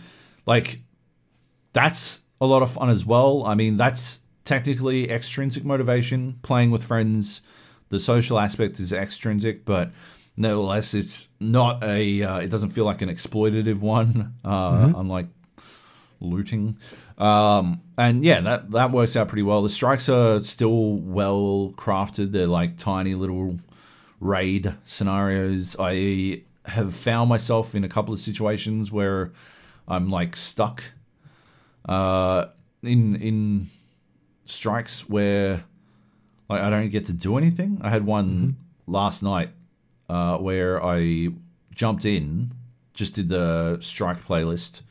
like 0.47 0.81
that's 1.73 2.23
a 2.41 2.47
lot 2.47 2.63
of 2.63 2.71
fun 2.71 2.91
as 2.91 3.07
well. 3.07 3.45
I 3.47 3.55
mean, 3.55 3.77
that's 3.77 4.21
technically 4.45 5.11
extrinsic 5.11 5.65
motivation. 5.65 6.39
Playing 6.43 6.71
with 6.71 6.83
friends, 6.83 7.41
the 7.89 7.99
social 7.99 8.39
aspect 8.39 8.79
is 8.79 8.93
extrinsic, 8.93 9.65
but 9.65 9.91
nevertheless, 10.39 10.95
it's 10.95 11.29
not 11.41 11.83
a. 11.85 12.23
Uh, 12.23 12.39
it 12.39 12.49
doesn't 12.49 12.71
feel 12.71 12.85
like 12.85 13.03
an 13.03 13.09
exploitative 13.09 13.81
one, 13.81 14.35
uh, 14.45 14.93
unlike 14.97 15.27
looting. 16.21 16.79
Um, 17.19 17.81
and 17.97 18.23
yeah, 18.23 18.41
that 18.41 18.71
that 18.71 18.93
works 18.93 19.17
out 19.17 19.29
pretty 19.29 19.43
well. 19.43 19.63
The 19.63 19.69
strikes 19.69 20.09
are 20.09 20.43
still 20.43 20.95
well 20.95 21.75
crafted. 21.77 22.33
They're 22.33 22.47
like 22.47 22.77
tiny 22.77 23.15
little 23.15 23.59
raid 24.21 24.75
scenarios. 24.85 25.77
I 25.79 26.43
have 26.65 26.95
found 26.95 27.29
myself 27.29 27.75
in 27.75 27.85
a 27.85 27.89
couple 27.89 28.13
of 28.15 28.21
situations 28.21 28.93
where 28.93 29.33
I'm 29.87 30.11
like 30.11 30.37
stuck 30.37 30.83
uh, 31.89 32.47
in 32.83 33.17
in 33.17 33.71
strikes 34.45 35.09
where 35.09 35.65
Like 36.49 36.63
I 36.63 36.71
don't 36.71 36.89
get 36.89 37.07
to 37.07 37.13
do 37.13 37.37
anything. 37.37 37.79
I 37.83 37.91
had 37.91 38.07
one 38.07 38.57
last 38.87 39.23
night 39.23 39.51
uh, 40.09 40.39
where 40.39 40.85
I 40.85 41.29
jumped 41.75 42.05
in, 42.05 42.53
just 42.95 43.15
did 43.15 43.29
the 43.29 43.79
strike 43.81 44.25
playlist 44.25 44.83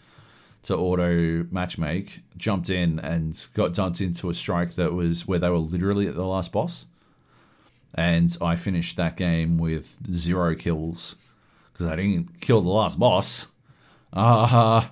to 0.63 0.75
auto 0.75 1.43
matchmake, 1.43 2.19
jumped 2.35 2.69
in 2.69 2.99
and 2.99 3.47
got 3.53 3.73
dumped 3.73 4.01
into 4.01 4.29
a 4.29 4.33
strike 4.33 4.75
that 4.75 4.93
was 4.93 5.27
where 5.27 5.39
they 5.39 5.49
were 5.49 5.57
literally 5.57 6.07
at 6.07 6.15
the 6.15 6.25
last 6.25 6.51
boss. 6.51 6.85
And 7.95 8.35
I 8.41 8.55
finished 8.55 8.97
that 8.97 9.17
game 9.17 9.57
with 9.57 9.97
zero 10.11 10.55
kills 10.55 11.15
because 11.71 11.87
I 11.87 11.95
didn't 11.95 12.41
kill 12.41 12.61
the 12.61 12.69
last 12.69 12.99
boss. 12.99 13.47
Uh, 14.13 14.85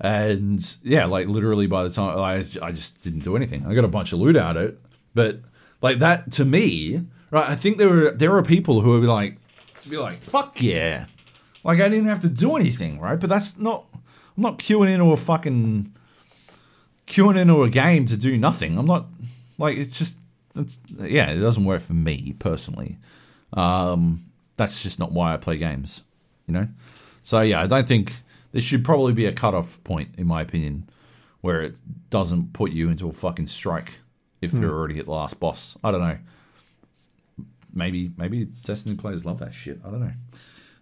and 0.00 0.76
yeah, 0.82 1.06
like 1.06 1.28
literally 1.28 1.66
by 1.66 1.82
the 1.84 1.90
time 1.90 2.18
I, 2.18 2.44
I 2.62 2.72
just 2.72 3.02
didn't 3.02 3.20
do 3.24 3.36
anything. 3.36 3.66
I 3.66 3.74
got 3.74 3.84
a 3.84 3.88
bunch 3.88 4.12
of 4.12 4.18
loot 4.18 4.36
out 4.36 4.56
of 4.56 4.64
it, 4.64 4.80
but 5.14 5.40
like 5.80 6.00
that 6.00 6.32
to 6.32 6.44
me, 6.44 7.02
right? 7.30 7.48
I 7.48 7.54
think 7.54 7.78
there 7.78 7.88
were 7.88 8.10
there 8.10 8.34
are 8.36 8.42
people 8.42 8.80
who 8.80 9.00
be 9.00 9.06
like, 9.06 9.38
be 9.90 9.98
like, 9.98 10.14
fuck 10.14 10.60
yeah, 10.60 11.06
like 11.64 11.80
I 11.80 11.88
didn't 11.88 12.06
have 12.06 12.20
to 12.20 12.28
do 12.28 12.56
anything, 12.56 13.00
right? 13.00 13.18
But 13.18 13.28
that's 13.28 13.58
not. 13.58 13.84
I'm 14.36 14.42
not 14.42 14.58
queuing 14.58 14.90
into 14.90 15.12
a 15.12 15.16
fucking 15.16 15.94
queuing 17.06 17.36
into 17.36 17.62
a 17.62 17.70
game 17.70 18.06
to 18.06 18.16
do 18.16 18.36
nothing. 18.36 18.78
I'm 18.78 18.86
not 18.86 19.06
like 19.58 19.76
it's 19.76 19.98
just 19.98 20.18
it's 20.54 20.78
yeah, 20.98 21.30
it 21.30 21.38
doesn't 21.38 21.64
work 21.64 21.82
for 21.82 21.94
me 21.94 22.34
personally. 22.38 22.98
Um, 23.52 24.26
that's 24.56 24.82
just 24.82 24.98
not 24.98 25.12
why 25.12 25.32
I 25.32 25.36
play 25.36 25.56
games, 25.56 26.02
you 26.46 26.54
know. 26.54 26.68
So 27.22 27.40
yeah, 27.40 27.62
I 27.62 27.66
don't 27.66 27.88
think 27.88 28.12
there 28.52 28.62
should 28.62 28.84
probably 28.84 29.12
be 29.12 29.26
a 29.26 29.32
cutoff 29.32 29.82
point, 29.84 30.10
in 30.16 30.26
my 30.26 30.42
opinion, 30.42 30.88
where 31.40 31.62
it 31.62 31.76
doesn't 32.10 32.52
put 32.52 32.72
you 32.72 32.90
into 32.90 33.08
a 33.08 33.12
fucking 33.12 33.46
strike 33.46 34.00
if 34.40 34.52
you're 34.54 34.72
already 34.72 34.98
at 34.98 35.06
the 35.06 35.12
last 35.12 35.40
boss. 35.40 35.76
I 35.82 35.90
don't 35.90 36.00
know. 36.00 36.18
Maybe 37.76 38.10
maybe 38.16 38.46
Destiny 38.64 38.96
players 38.96 39.24
love 39.24 39.38
that 39.40 39.54
shit. 39.54 39.80
I 39.84 39.90
don't 39.90 40.00
know. 40.00 40.12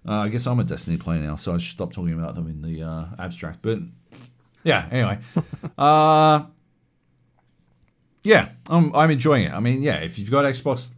Uh, 0.06 0.20
I 0.20 0.28
guess 0.28 0.46
I'm 0.46 0.60
a 0.60 0.64
Destiny 0.64 0.96
player 0.96 1.20
now, 1.20 1.36
so 1.36 1.54
I 1.54 1.58
should 1.58 1.72
stop 1.72 1.92
talking 1.92 2.12
about 2.12 2.34
them 2.34 2.48
in 2.48 2.62
the 2.62 2.82
uh, 2.82 3.06
abstract. 3.18 3.60
But 3.62 3.78
yeah, 4.62 4.86
anyway. 4.90 5.18
uh, 5.78 6.44
yeah, 8.22 8.50
I'm, 8.68 8.94
I'm 8.94 9.10
enjoying 9.10 9.44
it. 9.44 9.52
I 9.52 9.60
mean, 9.60 9.82
yeah, 9.82 9.96
if 9.96 10.18
you've 10.18 10.30
got 10.30 10.44
Xbox, 10.44 10.90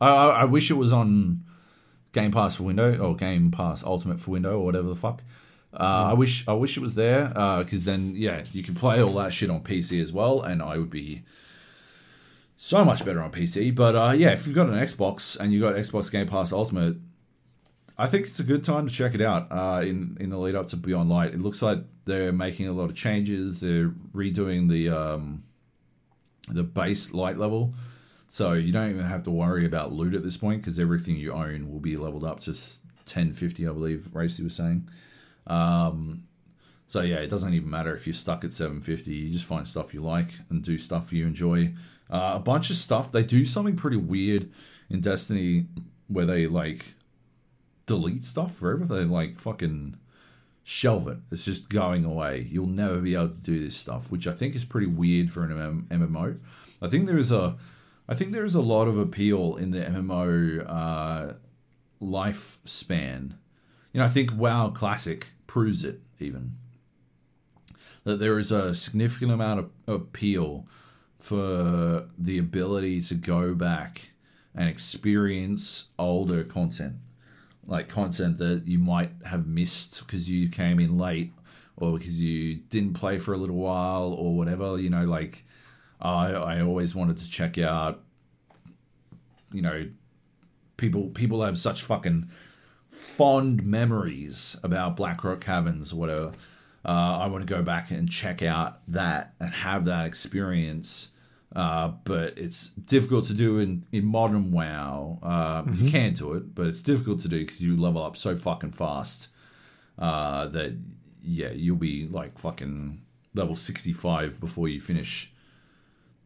I, 0.00 0.08
I 0.08 0.44
wish 0.44 0.70
it 0.70 0.74
was 0.74 0.92
on 0.92 1.44
Game 2.12 2.32
Pass 2.32 2.56
for 2.56 2.64
Window 2.64 2.96
or 2.98 3.14
Game 3.14 3.50
Pass 3.50 3.84
Ultimate 3.84 4.20
for 4.20 4.32
Window 4.32 4.58
or 4.58 4.64
whatever 4.64 4.88
the 4.88 4.94
fuck. 4.94 5.22
Uh, 5.72 6.08
I 6.10 6.12
wish 6.14 6.46
I 6.48 6.54
wish 6.54 6.78
it 6.78 6.80
was 6.80 6.94
there 6.94 7.28
because 7.58 7.84
then 7.84 8.14
yeah, 8.14 8.44
you 8.52 8.62
can 8.62 8.74
play 8.74 9.02
all 9.02 9.12
that 9.14 9.32
shit 9.32 9.50
on 9.50 9.60
PC 9.60 10.02
as 10.02 10.12
well, 10.12 10.40
and 10.40 10.62
I 10.62 10.78
would 10.78 10.88
be 10.88 11.22
so 12.56 12.84
much 12.84 13.04
better 13.04 13.20
on 13.20 13.30
PC. 13.30 13.74
But 13.74 13.96
uh, 13.96 14.14
yeah, 14.16 14.32
if 14.32 14.46
you've 14.46 14.56
got 14.56 14.68
an 14.68 14.74
Xbox 14.74 15.38
and 15.38 15.52
you've 15.52 15.62
got 15.62 15.74
Xbox 15.74 16.10
Game 16.10 16.26
Pass 16.26 16.52
Ultimate, 16.52 16.96
I 17.98 18.06
think 18.06 18.26
it's 18.26 18.40
a 18.40 18.44
good 18.44 18.64
time 18.64 18.86
to 18.86 18.92
check 18.92 19.14
it 19.14 19.20
out. 19.20 19.48
Uh, 19.50 19.82
in 19.82 20.16
in 20.20 20.30
the 20.30 20.38
lead 20.38 20.54
up 20.54 20.66
to 20.68 20.76
Beyond 20.76 21.08
Light, 21.08 21.34
it 21.34 21.40
looks 21.40 21.62
like 21.62 21.78
they're 22.04 22.32
making 22.32 22.68
a 22.68 22.72
lot 22.72 22.90
of 22.90 22.94
changes. 22.94 23.60
They're 23.60 23.88
redoing 24.14 24.68
the 24.68 24.90
um, 24.90 25.44
the 26.48 26.62
base 26.62 27.12
light 27.12 27.38
level, 27.38 27.74
so 28.28 28.52
you 28.52 28.72
don't 28.72 28.90
even 28.90 29.04
have 29.04 29.22
to 29.24 29.30
worry 29.30 29.64
about 29.64 29.92
loot 29.92 30.14
at 30.14 30.22
this 30.22 30.36
point 30.36 30.62
because 30.62 30.78
everything 30.78 31.16
you 31.16 31.32
own 31.32 31.70
will 31.70 31.80
be 31.80 31.96
leveled 31.96 32.24
up 32.24 32.40
to 32.40 32.54
ten 33.04 33.32
fifty, 33.32 33.66
I 33.66 33.72
believe. 33.72 34.14
Racy 34.14 34.42
was 34.42 34.54
saying. 34.54 34.88
Um, 35.46 36.24
so 36.86 37.00
yeah, 37.00 37.16
it 37.16 37.28
doesn't 37.28 37.52
even 37.52 37.68
matter 37.68 37.94
if 37.94 38.06
you're 38.06 38.14
stuck 38.14 38.44
at 38.44 38.52
750. 38.52 39.12
You 39.12 39.30
just 39.30 39.44
find 39.44 39.66
stuff 39.66 39.92
you 39.92 40.02
like 40.02 40.28
and 40.50 40.62
do 40.62 40.78
stuff 40.78 41.12
you 41.12 41.26
enjoy. 41.26 41.74
Uh, 42.10 42.32
a 42.34 42.38
bunch 42.38 42.70
of 42.70 42.76
stuff. 42.76 43.10
They 43.10 43.22
do 43.22 43.44
something 43.44 43.76
pretty 43.76 43.96
weird 43.96 44.50
in 44.88 45.00
Destiny 45.00 45.66
where 46.08 46.26
they 46.26 46.46
like 46.46 46.94
delete 47.86 48.24
stuff 48.24 48.54
forever. 48.54 48.84
They 48.84 49.04
like 49.04 49.38
fucking 49.38 49.96
shelve 50.62 51.08
it. 51.08 51.18
It's 51.30 51.44
just 51.44 51.68
going 51.68 52.04
away. 52.04 52.46
You'll 52.50 52.66
never 52.66 52.98
be 52.98 53.14
able 53.14 53.30
to 53.30 53.40
do 53.40 53.62
this 53.62 53.76
stuff, 53.76 54.10
which 54.10 54.26
I 54.26 54.32
think 54.32 54.54
is 54.54 54.64
pretty 54.64 54.86
weird 54.86 55.30
for 55.30 55.44
an 55.44 55.50
MM- 55.50 55.86
MMO. 55.88 56.38
I 56.82 56.88
think 56.88 57.06
there 57.06 57.18
is 57.18 57.32
a, 57.32 57.56
I 58.08 58.14
think 58.14 58.32
there 58.32 58.44
is 58.44 58.54
a 58.54 58.60
lot 58.60 58.88
of 58.88 58.98
appeal 58.98 59.56
in 59.56 59.70
the 59.70 59.80
MMO 59.80 60.64
uh, 60.68 61.34
lifespan. 62.02 63.34
You 63.92 64.00
know, 64.00 64.04
I 64.04 64.08
think 64.08 64.36
WoW 64.36 64.70
Classic 64.70 65.28
proves 65.46 65.84
it 65.84 66.00
even 66.18 66.56
that 68.06 68.20
there 68.20 68.38
is 68.38 68.52
a 68.52 68.72
significant 68.72 69.32
amount 69.32 69.58
of 69.58 69.70
appeal 69.88 70.66
for 71.26 72.06
the 72.16 72.38
ability 72.38 73.02
to 73.02 73.14
go 73.16 73.52
back 73.52 74.10
and 74.54 74.68
experience 74.68 75.86
older 75.98 76.44
content. 76.44 76.94
Like 77.66 77.88
content 77.88 78.38
that 78.38 78.62
you 78.66 78.78
might 78.78 79.10
have 79.24 79.44
missed 79.44 80.06
because 80.06 80.30
you 80.30 80.48
came 80.48 80.78
in 80.78 80.96
late 80.96 81.32
or 81.76 81.98
because 81.98 82.22
you 82.22 82.54
didn't 82.70 82.94
play 82.94 83.18
for 83.18 83.34
a 83.34 83.36
little 83.36 83.56
while 83.56 84.12
or 84.12 84.36
whatever 84.36 84.78
you 84.78 84.88
know 84.88 85.04
like 85.04 85.44
i 86.00 86.30
i 86.30 86.60
always 86.62 86.94
wanted 86.94 87.18
to 87.18 87.30
check 87.30 87.58
out 87.58 88.02
you 89.52 89.60
know 89.60 89.86
people 90.76 91.08
people 91.08 91.42
have 91.42 91.58
such 91.58 91.82
fucking 91.82 92.28
fond 92.88 93.62
memories 93.62 94.56
about 94.62 94.96
blackrock 94.96 95.40
caverns 95.40 95.92
or 95.92 95.96
whatever. 95.96 96.32
Uh, 96.84 97.18
i 97.18 97.26
want 97.26 97.46
to 97.46 97.52
go 97.52 97.62
back 97.62 97.90
and 97.90 98.10
check 98.10 98.42
out 98.42 98.78
that 98.86 99.34
and 99.40 99.52
have 99.52 99.84
that 99.84 100.06
experience 100.06 101.10
uh, 101.54 101.88
but 102.04 102.36
it's 102.36 102.68
difficult 102.68 103.24
to 103.26 103.34
do 103.34 103.58
in, 103.58 103.86
in 103.92 104.04
modern 104.04 104.50
WoW. 104.50 105.18
Uh, 105.22 105.70
You 105.72 105.90
can 105.90 106.12
do 106.14 106.34
it, 106.34 106.54
but 106.54 106.66
it's 106.66 106.82
difficult 106.82 107.20
to 107.20 107.28
do 107.28 107.38
because 107.38 107.62
you 107.62 107.76
level 107.76 108.02
up 108.02 108.16
so 108.16 108.36
fucking 108.36 108.72
fast 108.72 109.28
uh, 109.98 110.46
that 110.48 110.76
yeah, 111.22 111.50
you'll 111.50 111.76
be 111.76 112.06
like 112.06 112.38
fucking 112.38 113.02
level 113.34 113.56
sixty 113.56 113.92
five 113.92 114.40
before 114.40 114.68
you 114.68 114.80
finish 114.80 115.32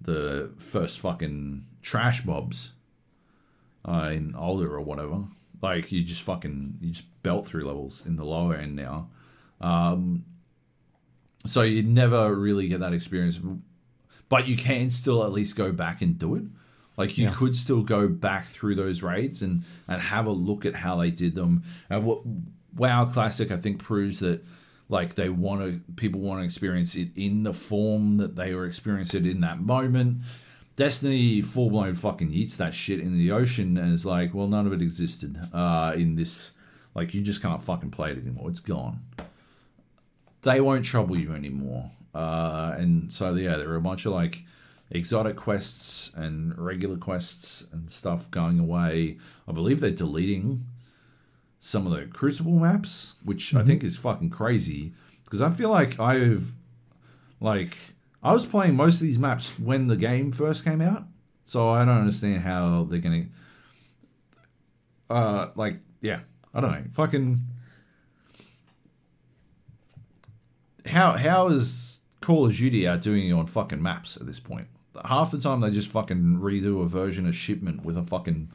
the 0.00 0.50
first 0.56 1.00
fucking 1.00 1.66
trash 1.82 2.24
mobs 2.24 2.72
uh, 3.84 4.10
in 4.12 4.34
older 4.34 4.74
or 4.74 4.80
whatever. 4.80 5.24
Like 5.62 5.92
you 5.92 6.02
just 6.02 6.22
fucking 6.22 6.78
you 6.80 6.92
just 6.92 7.22
belt 7.22 7.46
through 7.46 7.64
levels 7.64 8.06
in 8.06 8.16
the 8.16 8.24
lower 8.24 8.54
end 8.54 8.76
now. 8.76 9.08
Um, 9.60 10.24
so 11.44 11.62
you 11.62 11.82
never 11.82 12.34
really 12.34 12.68
get 12.68 12.80
that 12.80 12.92
experience 12.92 13.38
but 14.30 14.48
you 14.48 14.56
can 14.56 14.90
still 14.90 15.22
at 15.22 15.32
least 15.32 15.56
go 15.56 15.70
back 15.72 16.00
and 16.00 16.18
do 16.18 16.34
it. 16.36 16.44
Like 16.96 17.18
you 17.18 17.26
Yeah. 17.26 17.34
could 17.34 17.54
still 17.54 17.82
go 17.82 18.08
back 18.08 18.46
through 18.46 18.76
those 18.76 19.02
raids 19.02 19.42
and 19.42 19.64
and 19.86 20.00
have 20.00 20.24
a 20.26 20.30
look 20.32 20.64
at 20.64 20.74
how 20.76 20.96
they 20.96 21.10
did 21.10 21.34
them. 21.34 21.62
And 21.90 22.04
what 22.04 22.22
WoW 22.74 23.04
Classic 23.06 23.50
I 23.50 23.56
think 23.58 23.78
proves 23.78 24.20
that 24.20 24.42
like 24.88 25.14
they 25.16 25.28
want 25.28 25.60
to 25.60 25.92
people 25.96 26.20
want 26.20 26.40
to 26.40 26.44
experience 26.44 26.94
it 26.94 27.08
in 27.16 27.42
the 27.42 27.52
form 27.52 28.16
that 28.16 28.36
they 28.36 28.54
were 28.54 28.64
experiencing 28.66 29.26
it 29.26 29.30
in 29.30 29.40
that 29.40 29.60
moment. 29.60 30.22
Destiny 30.76 31.42
full 31.42 31.68
blown 31.70 31.94
fucking 31.94 32.32
eats 32.32 32.56
that 32.56 32.72
shit 32.72 33.00
in 33.00 33.18
the 33.18 33.30
ocean 33.32 33.76
and 33.76 33.92
is 33.92 34.06
like, 34.06 34.32
well, 34.32 34.46
none 34.46 34.66
of 34.66 34.72
it 34.72 34.80
existed 34.80 35.38
uh, 35.52 35.92
in 35.94 36.14
this. 36.16 36.52
Like 36.94 37.12
you 37.14 37.20
just 37.20 37.42
can't 37.42 37.62
fucking 37.62 37.90
play 37.90 38.10
it 38.10 38.18
anymore. 38.18 38.48
It's 38.50 38.60
gone 38.60 39.00
they 40.42 40.60
won't 40.60 40.84
trouble 40.84 41.18
you 41.18 41.34
anymore. 41.34 41.90
Uh, 42.14 42.74
and 42.76 43.12
so 43.12 43.34
yeah, 43.34 43.56
there 43.56 43.70
are 43.70 43.76
a 43.76 43.80
bunch 43.80 44.06
of 44.06 44.12
like 44.12 44.42
exotic 44.90 45.36
quests 45.36 46.12
and 46.14 46.58
regular 46.58 46.96
quests 46.96 47.66
and 47.72 47.90
stuff 47.90 48.30
going 48.30 48.58
away. 48.58 49.18
I 49.46 49.52
believe 49.52 49.80
they're 49.80 49.90
deleting 49.90 50.64
some 51.58 51.86
of 51.86 51.92
the 51.92 52.06
Crucible 52.06 52.58
maps, 52.58 53.14
which 53.22 53.54
I 53.54 53.62
think 53.62 53.84
is 53.84 53.96
fucking 53.96 54.30
crazy 54.30 54.92
because 55.24 55.40
I 55.40 55.50
feel 55.50 55.70
like 55.70 56.00
I've 56.00 56.52
like 57.40 57.76
I 58.22 58.32
was 58.32 58.44
playing 58.46 58.74
most 58.74 58.96
of 58.96 59.02
these 59.02 59.18
maps 59.18 59.58
when 59.58 59.86
the 59.86 59.96
game 59.96 60.32
first 60.32 60.64
came 60.64 60.80
out, 60.80 61.04
so 61.44 61.68
I 61.68 61.84
don't 61.84 61.98
understand 61.98 62.42
how 62.42 62.84
they're 62.84 62.98
gonna. 62.98 63.26
Uh, 65.08 65.48
like 65.54 65.78
yeah, 66.00 66.20
I 66.52 66.60
don't 66.60 66.72
know, 66.72 66.84
fucking. 66.92 67.40
how 70.86 71.12
how 71.12 71.48
is 71.48 71.99
Call 72.20 72.46
of 72.46 72.54
Duty 72.54 72.86
outdoing 72.86 73.24
you 73.24 73.38
on 73.38 73.46
fucking 73.46 73.82
maps 73.82 74.16
at 74.16 74.26
this 74.26 74.40
point? 74.40 74.68
Half 75.04 75.30
the 75.30 75.38
time 75.38 75.60
they 75.60 75.70
just 75.70 75.88
fucking 75.88 76.38
redo 76.40 76.82
a 76.82 76.86
version 76.86 77.26
of 77.26 77.34
shipment 77.34 77.84
with 77.84 77.96
a 77.96 78.02
fucking 78.02 78.50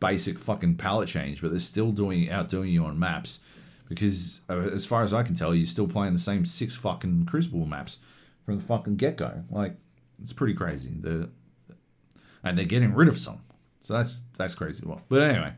basic 0.00 0.38
fucking 0.38 0.76
palette 0.76 1.08
change, 1.08 1.42
but 1.42 1.50
they're 1.50 1.58
still 1.58 1.92
doing 1.92 2.30
outdoing 2.30 2.70
you 2.70 2.84
on 2.84 2.98
maps 2.98 3.40
because 3.88 4.40
uh, 4.48 4.58
as 4.58 4.86
far 4.86 5.02
as 5.02 5.12
I 5.12 5.22
can 5.22 5.34
tell, 5.34 5.54
you're 5.54 5.66
still 5.66 5.88
playing 5.88 6.12
the 6.12 6.18
same 6.18 6.44
six 6.44 6.74
fucking 6.74 7.26
Crucible 7.26 7.66
maps 7.66 7.98
from 8.44 8.58
the 8.58 8.64
fucking 8.64 8.96
get 8.96 9.16
go. 9.16 9.44
Like 9.50 9.76
it's 10.20 10.32
pretty 10.32 10.54
crazy. 10.54 10.90
The 10.98 11.28
and 12.42 12.56
they're 12.56 12.64
getting 12.64 12.94
rid 12.94 13.08
of 13.08 13.18
some, 13.18 13.40
so 13.80 13.94
that's 13.94 14.22
that's 14.38 14.54
crazy. 14.54 14.84
Well, 14.86 15.02
but 15.08 15.22
anyway, 15.22 15.52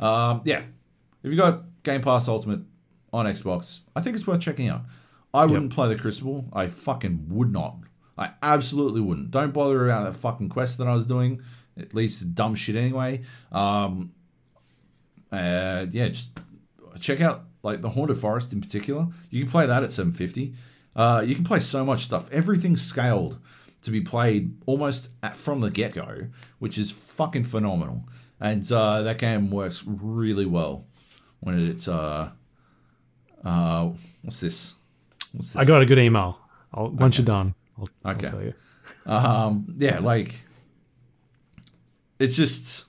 um, 0.00 0.42
yeah, 0.44 0.62
if 1.22 1.30
you 1.30 1.36
got 1.36 1.62
Game 1.82 2.02
Pass 2.02 2.28
Ultimate 2.28 2.60
on 3.12 3.26
Xbox, 3.26 3.80
I 3.94 4.00
think 4.00 4.16
it's 4.16 4.26
worth 4.26 4.40
checking 4.40 4.68
out. 4.68 4.82
I 5.34 5.46
wouldn't 5.46 5.72
play 5.72 5.88
the 5.88 5.96
Crucible. 5.96 6.46
I 6.52 6.66
fucking 6.66 7.26
would 7.30 7.52
not. 7.52 7.76
I 8.18 8.32
absolutely 8.42 9.00
wouldn't. 9.00 9.30
Don't 9.30 9.52
bother 9.52 9.86
about 9.86 10.04
that 10.04 10.18
fucking 10.18 10.50
quest 10.50 10.78
that 10.78 10.86
I 10.86 10.94
was 10.94 11.06
doing. 11.06 11.42
It 11.76 11.94
leads 11.94 12.18
to 12.18 12.26
dumb 12.26 12.54
shit 12.54 12.76
anyway. 12.76 13.22
Um, 13.50 14.12
uh, 15.30 15.86
yeah, 15.90 16.08
just 16.08 16.38
check 17.00 17.20
out 17.20 17.44
like 17.62 17.80
the 17.80 17.90
Haunted 17.90 18.18
Forest 18.18 18.52
in 18.52 18.60
particular. 18.60 19.08
You 19.30 19.42
can 19.42 19.50
play 19.50 19.66
that 19.66 19.82
at 19.82 19.90
750. 19.90 20.54
Uh, 20.94 21.24
you 21.26 21.34
can 21.34 21.44
play 21.44 21.60
so 21.60 21.84
much 21.84 22.04
stuff. 22.04 22.30
Everything's 22.30 22.82
scaled 22.82 23.38
to 23.82 23.90
be 23.90 24.00
played 24.00 24.56
almost 24.66 25.08
at, 25.22 25.34
from 25.34 25.60
the 25.60 25.70
get 25.70 25.92
go, 25.92 26.28
which 26.58 26.76
is 26.76 26.90
fucking 26.90 27.44
phenomenal. 27.44 28.04
And 28.38 28.70
uh, 28.70 29.02
that 29.02 29.18
game 29.18 29.50
works 29.50 29.84
really 29.86 30.46
well 30.46 30.84
when 31.40 31.58
it's 31.58 31.88
uh, 31.88 32.30
uh, 33.44 33.90
what's 34.22 34.40
this? 34.40 34.74
I 35.56 35.64
got 35.64 35.82
a 35.82 35.86
good 35.86 35.98
email. 35.98 36.38
I'll, 36.74 36.88
Once 36.90 37.18
you're 37.18 37.24
done, 37.24 37.54
I'll, 37.78 37.88
Okay. 38.12 38.26
I'll 38.26 38.32
tell 38.32 38.42
you. 38.42 38.54
Um, 39.06 39.74
yeah, 39.78 39.98
like 40.00 40.34
it's 42.18 42.36
just 42.36 42.86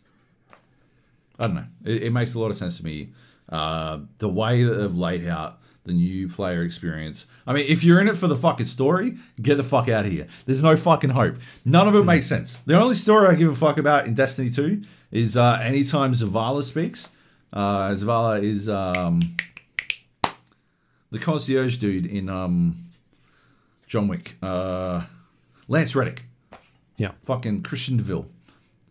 I 1.40 1.48
don't 1.48 1.56
know. 1.56 1.66
It, 1.86 2.04
it 2.04 2.10
makes 2.12 2.34
a 2.34 2.40
lot 2.40 2.50
of 2.50 2.56
sense 2.56 2.78
to 2.78 2.86
me. 2.86 3.10
Uh, 3.50 4.00
the 4.20 4.30
way 4.30 4.64
that 4.64 4.74
they've 4.76 4.96
laid 4.96 5.28
out 5.28 5.60
the 5.86 5.92
new 5.94 6.30
player 6.30 6.64
experience. 6.64 7.26
I 7.46 7.52
mean, 7.54 7.66
if 7.68 7.84
you're 7.84 8.00
in 8.00 8.08
it 8.08 8.16
for 8.16 8.28
the 8.28 8.38
fucking 8.38 8.68
story, 8.68 9.18
get 9.42 9.58
the 9.58 9.64
fuck 9.64 9.90
out 9.90 10.06
of 10.06 10.12
here. 10.12 10.28
There's 10.46 10.64
no 10.64 10.78
fucking 10.78 11.10
hope. 11.10 11.36
None 11.66 11.88
of 11.90 11.96
it 11.96 12.06
makes 12.06 12.26
sense. 12.26 12.58
The 12.66 12.80
only 12.80 12.96
story 12.96 13.28
I 13.28 13.36
give 13.36 13.52
a 13.52 13.56
fuck 13.56 13.78
about 13.78 14.08
in 14.08 14.14
Destiny 14.14 14.50
2 14.50 14.82
is 15.12 15.36
uh, 15.36 15.60
anytime 15.62 16.14
Zavala 16.14 16.64
speaks. 16.64 17.10
Uh, 17.52 17.90
Zavala 17.90 18.42
is 18.42 18.70
um, 18.70 19.36
the 21.14 21.20
concierge 21.20 21.78
dude 21.78 22.06
in 22.08 22.28
um, 22.28 22.86
John 23.88 24.08
Wick. 24.08 24.36
Uh, 24.42 25.04
Lance 25.68 25.96
Reddick 25.96 26.24
Yeah. 26.98 27.12
fucking 27.24 27.62
Christian 27.62 27.98
Deville. 27.98 28.26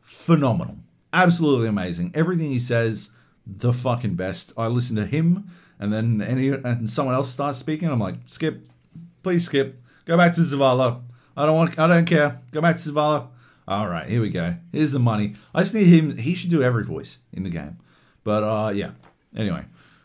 Phenomenal. 0.01 0.77
Absolutely 1.13 1.69
amazing. 1.69 2.13
Everything 2.15 2.51
he 2.51 2.59
says, 2.59 3.11
the 3.47 3.73
fucking 3.73 4.15
best. 4.15 4.53
I 4.57 4.69
listen 4.69 4.95
to 4.97 5.05
him 5.05 5.51
and 5.81 5.93
then 5.93 6.23
any 6.23 6.49
and 6.51 6.89
someone 6.89 7.15
else 7.17 7.29
starts 7.29 7.59
speaking, 7.59 7.89
I'm 7.91 7.99
like, 7.99 8.15
skip. 8.27 8.69
Please 9.25 9.45
skip. 9.45 9.83
Go 10.05 10.17
back 10.17 10.33
to 10.35 10.41
Zavala. 10.43 11.03
I 11.37 11.45
don't 11.45 11.57
want 11.57 11.77
I 11.79 11.87
don't 11.89 12.05
care. 12.07 12.41
Go 12.53 12.61
back 12.61 12.77
to 12.77 12.83
Zavala. 12.89 13.29
All 13.67 13.89
right, 13.89 14.09
here 14.09 14.21
we 14.21 14.31
go. 14.31 14.55
Here's 14.73 14.93
the 14.93 14.99
money. 15.01 15.35
I 15.55 15.63
just 15.63 15.75
need 15.75 15.87
him 15.89 16.17
he 16.19 16.35
should 16.35 16.51
do 16.51 16.63
every 16.63 16.85
voice 16.85 17.19
in 17.33 17.43
the 17.43 17.51
game. 17.51 17.79
But 18.25 18.43
uh 18.45 18.71
yeah. 18.71 18.93
Anyway. 19.37 19.65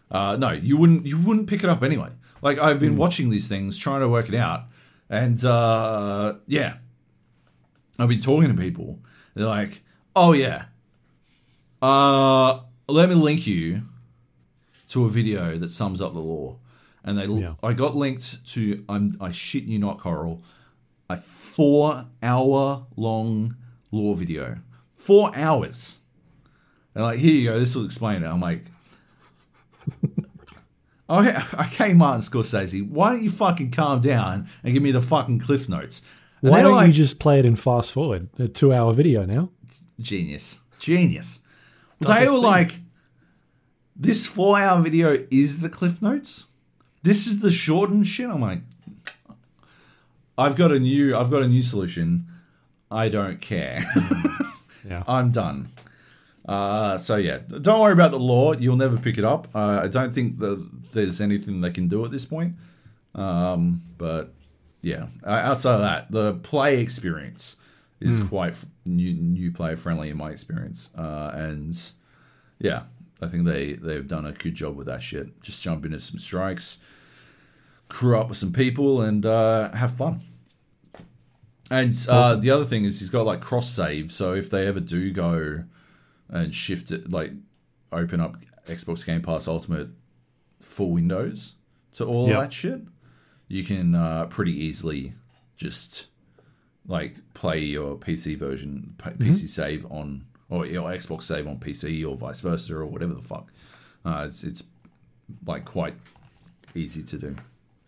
Uh 0.10 0.38
no, 0.38 0.52
you 0.52 0.78
wouldn't 0.78 1.06
you 1.06 1.18
wouldn't 1.20 1.48
pick 1.48 1.64
it 1.64 1.70
up 1.70 1.84
anyway. 1.84 2.10
Like 2.42 2.60
I've 2.60 2.80
been 2.80 2.96
watching 2.96 3.30
these 3.30 3.48
things, 3.48 3.78
trying 3.78 4.02
to 4.02 4.10
work 4.10 4.30
it 4.30 4.36
out. 4.36 4.64
And 5.10 5.44
uh 5.44 6.36
yeah, 6.48 6.78
I've 8.00 8.10
been 8.10 8.20
talking 8.20 8.50
to 8.50 8.56
people. 8.62 9.00
They're 9.34 9.46
like, 9.48 9.82
"Oh 10.16 10.34
yeah, 10.34 10.66
uh, 11.82 12.60
let 12.88 13.10
me 13.10 13.16
link 13.16 13.48
you 13.48 13.82
to 14.90 15.06
a 15.06 15.10
video 15.10 15.58
that 15.58 15.72
sums 15.72 16.00
up 16.02 16.14
the 16.14 16.20
lore." 16.20 16.58
And 17.04 17.18
they, 17.18 17.26
Yeah. 17.26 17.54
I 17.64 17.74
got 17.74 17.96
linked 17.96 18.46
to, 18.48 18.84
I'm, 18.90 19.16
I 19.22 19.32
shit 19.32 19.64
you 19.64 19.80
not, 19.80 19.98
Coral, 19.98 20.44
a 21.10 21.18
four-hour-long 21.18 23.56
lore 23.92 24.16
video. 24.18 24.58
Four 24.96 25.34
hours. 25.36 26.00
And 26.94 27.04
like, 27.06 27.18
here 27.20 27.32
you 27.32 27.50
go. 27.50 27.60
This 27.60 27.76
will 27.76 27.86
explain 27.86 28.24
it. 28.24 28.28
I'm 28.28 28.42
like, 28.42 28.66
Oh, 31.10 31.22
okay, 31.26 31.38
okay, 31.62 31.94
Martin 31.94 32.20
Scorsese, 32.22 32.86
why 32.86 33.14
don't 33.14 33.24
you 33.24 33.30
fucking 33.30 33.72
calm 33.72 34.02
down 34.02 34.48
and 34.64 34.74
give 34.74 34.84
me 34.84 34.92
the 34.92 35.00
fucking 35.00 35.40
cliff 35.40 35.70
notes? 35.70 36.02
And 36.42 36.52
Why 36.52 36.62
don't 36.62 36.76
like, 36.76 36.88
you 36.88 36.94
just 36.94 37.18
play 37.18 37.40
it 37.40 37.46
in 37.46 37.56
fast 37.56 37.94
forward? 37.94 38.28
A 38.38 38.48
two 38.50 38.74
hour 38.74 38.94
video 38.94 39.26
now. 39.26 39.50
genius, 40.00 40.60
genius. 40.80 41.40
Double 42.02 42.14
they 42.14 42.28
were 42.28 42.34
speed. 42.34 42.44
like, 42.44 42.80
this 43.96 44.28
four-hour 44.28 44.82
video 44.82 45.26
is 45.32 45.62
the 45.62 45.70
cliff 45.70 46.02
notes. 46.02 46.46
This 47.04 47.26
is 47.26 47.40
the 47.40 47.52
shortened 47.52 48.06
shit. 48.06 48.30
I'm 48.30 48.42
like, 48.42 48.62
I've 50.38 50.56
got 50.56 50.72
a 50.72 50.80
new, 50.80 51.18
I've 51.18 51.32
got 51.32 51.42
a 51.42 51.48
new 51.48 51.62
solution. 51.64 52.28
I 52.92 53.10
don't 53.10 53.40
care. 53.42 53.80
Mm-hmm. 53.80 54.44
Yeah. 54.88 55.04
I'm 55.06 55.32
done. 55.32 55.70
Uh, 56.48 56.98
so 56.98 57.18
yeah, 57.18 57.40
don't 57.40 57.82
worry 57.82 57.94
about 57.94 58.12
the 58.12 58.20
lore. 58.20 58.56
You'll 58.56 58.78
never 58.78 58.98
pick 58.98 59.18
it 59.18 59.26
up. 59.26 59.50
Uh, 59.54 59.82
I 59.84 59.88
don't 59.88 60.14
think 60.14 60.40
that 60.40 60.66
there's 60.94 61.20
anything 61.20 61.62
they 61.62 61.72
can 61.72 61.88
do 61.88 62.06
at 62.06 62.12
this 62.12 62.26
point. 62.26 62.56
Um, 63.14 63.84
but 63.98 64.34
yeah, 64.82 65.08
uh, 65.26 65.30
outside 65.32 65.76
of 65.76 65.82
that, 65.82 66.12
the 66.12 66.36
play 66.36 66.80
experience 66.80 67.58
is 68.00 68.22
quite 68.22 68.52
f- 68.52 68.66
new, 68.86 69.14
new 69.14 69.52
player 69.52 69.76
friendly 69.76 70.10
in 70.10 70.18
my 70.18 70.30
experience. 70.30 70.90
Uh, 70.96 71.32
and 71.34 71.76
yeah, 72.60 72.84
I 73.22 73.28
think 73.28 73.46
they 73.46 73.74
they've 73.74 74.08
done 74.08 74.26
a 74.26 74.32
good 74.32 74.56
job 74.56 74.76
with 74.76 74.88
that 74.88 75.02
shit. 75.02 75.42
Just 75.42 75.62
jump 75.62 75.84
into 75.84 76.00
some 76.00 76.20
strikes, 76.20 76.78
crew 77.90 78.18
up 78.18 78.30
with 78.30 78.38
some 78.38 78.54
people, 78.54 79.02
and 79.02 79.26
uh, 79.26 79.72
have 79.72 79.94
fun. 79.94 80.22
And 81.70 81.94
uh, 82.08 82.36
the 82.36 82.52
other 82.52 82.64
thing 82.64 82.86
is 82.86 83.00
he's 83.00 83.10
got 83.10 83.26
like 83.26 83.42
cross 83.42 83.70
save, 83.70 84.14
so 84.14 84.34
if 84.34 84.50
they 84.50 84.68
ever 84.68 84.80
do 84.80 85.12
go 85.12 85.66
and 86.30 86.54
shift 86.54 86.92
it, 86.92 87.12
like 87.12 87.32
open 87.92 88.20
up 88.20 88.38
Xbox 88.68 89.06
Game 89.06 89.22
Pass 89.22 89.48
Ultimate 89.48 89.90
for 90.60 90.92
Windows 90.92 91.56
to 91.94 92.06
all 92.06 92.28
Yeah. 92.28 92.42
that 92.42 92.54
shit, 92.54 92.82
you 93.48 93.64
can 93.64 93.96
uh, 93.96 94.26
pretty 94.26 94.52
easily 94.54 95.14
just 95.56 96.08
like 96.86 97.16
play 97.34 97.60
your 97.60 97.96
PC 97.98 98.38
version, 98.38 98.94
PC 98.98 99.48
save 99.48 99.86
on, 99.92 100.26
or 100.50 100.66
your 100.66 100.90
Xbox 100.90 101.24
save 101.24 101.48
on 101.48 101.58
PC, 101.60 102.08
or 102.08 102.16
vice 102.16 102.40
versa, 102.40 102.76
or 102.76 102.86
whatever 102.86 103.14
the 103.14 103.22
fuck. 103.22 103.52
Uh, 104.06 104.26
it's 104.28 104.44
it's 104.44 104.64
like 105.46 105.66
quite 105.66 105.96
easy 106.76 107.04
to 107.04 107.18
do. 107.18 107.36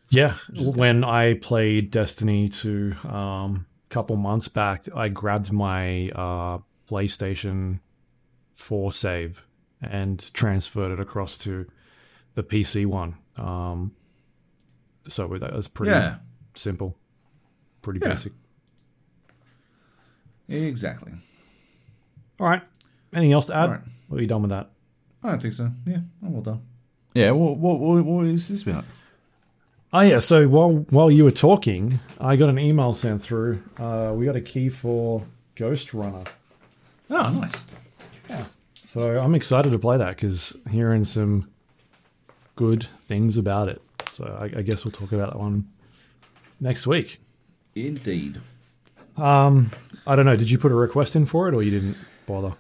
Yeah, 0.10 0.34
when 0.58 1.04
I 1.04 1.36
played 1.36 1.92
Destiny 1.92 2.50
2 2.50 2.96
um, 3.08 3.68
a 3.90 3.94
couple 3.94 4.16
months 4.18 4.48
back, 4.48 4.86
I 4.96 5.08
grabbed 5.08 5.52
my 5.52 6.10
uh, 6.10 6.58
PlayStation 6.90 7.80
4 8.60 8.92
save 8.94 9.46
and 9.82 10.32
transferred 10.34 10.92
it 10.92 11.00
across 11.00 11.38
to 11.40 11.66
the 12.36 12.44
PC 12.44 12.86
one. 12.86 13.16
Um, 13.38 13.94
so 15.08 15.28
that 15.28 15.54
was 15.54 15.68
pretty 15.68 15.92
Yeah, 15.92 16.18
simple, 16.54 16.96
pretty 17.82 18.00
Yeah. 18.02 18.10
basic. 18.10 18.34
exactly. 20.48 21.14
All 22.40 22.48
right. 22.48 22.62
Anything 23.14 23.34
else 23.34 23.48
to 23.48 23.56
add? 23.56 23.70
Right. 23.70 23.82
Or 24.10 24.18
are 24.18 24.22
you 24.22 24.28
done 24.28 24.42
with 24.42 24.52
that? 24.52 24.70
I 25.24 25.30
don't 25.32 25.42
think 25.42 25.54
so. 25.54 25.72
Yeah, 25.86 26.00
I'm 26.24 26.36
all 26.36 26.42
done. 26.42 26.62
Yeah, 27.14 27.32
what 27.32 27.58
what 27.58 27.80
what, 27.80 28.06
what 28.06 28.26
is 28.26 28.48
this 28.48 28.64
about? 28.64 28.86
Oh 29.92 30.02
yeah. 30.02 30.20
So 30.20 30.48
while 30.48 30.86
while 30.90 31.10
you 31.12 31.24
were 31.24 31.32
talking, 31.32 32.00
I 32.20 32.36
got 32.36 32.50
an 32.50 32.60
email 32.60 32.94
sent 32.94 33.22
through. 33.22 33.64
Uh, 33.78 34.14
we 34.16 34.26
got 34.26 34.36
a 34.36 34.42
key 34.42 34.70
for 34.70 35.24
Ghostrunner. 35.56 36.28
Oh, 37.10 37.30
nice. 37.42 37.66
So 38.82 39.22
I'm 39.22 39.36
excited 39.36 39.72
to 39.72 39.80
play 39.80 39.98
that 39.98 40.16
because 40.16 40.58
hearing 40.70 41.04
some 41.04 41.50
good 42.56 42.88
things 43.02 43.38
about 43.38 43.68
it. 43.68 43.82
So 44.10 44.26
I, 44.26 44.46
I 44.46 44.62
guess 44.64 44.84
we'll 44.84 44.92
talk 44.92 45.12
about 45.12 45.34
that 45.34 45.40
one 45.40 45.70
next 46.60 46.88
week. 46.88 47.22
Indeed. 47.76 48.42
Um, 49.16 49.72
I 50.08 50.16
don't 50.16 50.26
know. 50.26 50.36
Did 50.36 50.50
you 50.50 50.58
put 50.58 50.72
a 50.72 50.76
request 50.76 51.16
in 51.16 51.26
for 51.26 51.48
it 51.48 51.54
or 51.54 51.62
you 51.62 51.72
didn't 51.72 51.98
bother? 52.26 52.54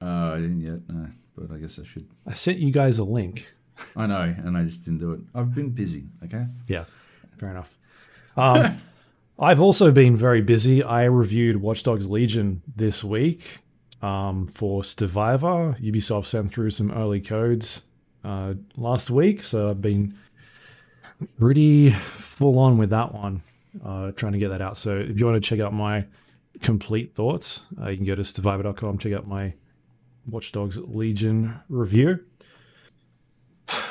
Uh, 0.00 0.32
I 0.32 0.36
didn't 0.36 0.60
yet, 0.60 0.80
no, 0.88 1.08
but 1.36 1.54
I 1.54 1.58
guess 1.58 1.78
I 1.78 1.84
should. 1.84 2.08
I 2.26 2.32
sent 2.32 2.58
you 2.58 2.72
guys 2.72 2.98
a 2.98 3.04
link. 3.04 3.52
I 3.94 4.06
know, 4.06 4.22
and 4.22 4.56
I 4.56 4.62
just 4.64 4.84
didn't 4.84 5.00
do 5.00 5.12
it. 5.12 5.20
I've 5.34 5.54
been 5.54 5.70
busy. 5.70 6.06
Okay. 6.24 6.46
Yeah, 6.68 6.84
fair 7.36 7.50
enough. 7.50 7.76
Um, 8.36 8.80
I've 9.38 9.60
also 9.60 9.92
been 9.92 10.16
very 10.16 10.42
busy. 10.42 10.82
I 10.82 11.04
reviewed 11.04 11.58
Watch 11.58 11.82
Dogs 11.82 12.08
Legion 12.08 12.62
this 12.76 13.04
week 13.04 13.58
um, 14.02 14.46
for 14.46 14.84
Stevivor. 14.84 15.76
Ubisoft 15.80 16.26
sent 16.26 16.50
through 16.50 16.70
some 16.70 16.90
early 16.90 17.20
codes 17.20 17.82
uh, 18.24 18.54
last 18.76 19.10
week, 19.10 19.42
so 19.42 19.70
I've 19.70 19.82
been 19.82 20.14
pretty 21.38 21.90
full 21.90 22.58
on 22.58 22.78
with 22.78 22.90
that 22.90 23.14
one, 23.14 23.42
uh, 23.84 24.12
trying 24.12 24.32
to 24.32 24.38
get 24.38 24.48
that 24.48 24.62
out. 24.62 24.76
So 24.76 24.96
if 24.96 25.18
you 25.18 25.26
want 25.26 25.42
to 25.42 25.48
check 25.48 25.60
out 25.60 25.72
my 25.72 26.06
complete 26.62 27.14
thoughts, 27.14 27.66
uh, 27.80 27.88
you 27.88 27.96
can 27.96 28.06
go 28.06 28.14
to 28.14 28.24
stevivor.com, 28.24 28.98
check 28.98 29.12
out 29.12 29.26
my 29.26 29.54
Watch 30.26 30.52
Dogs 30.52 30.78
Legion 30.78 31.58
review. 31.68 32.20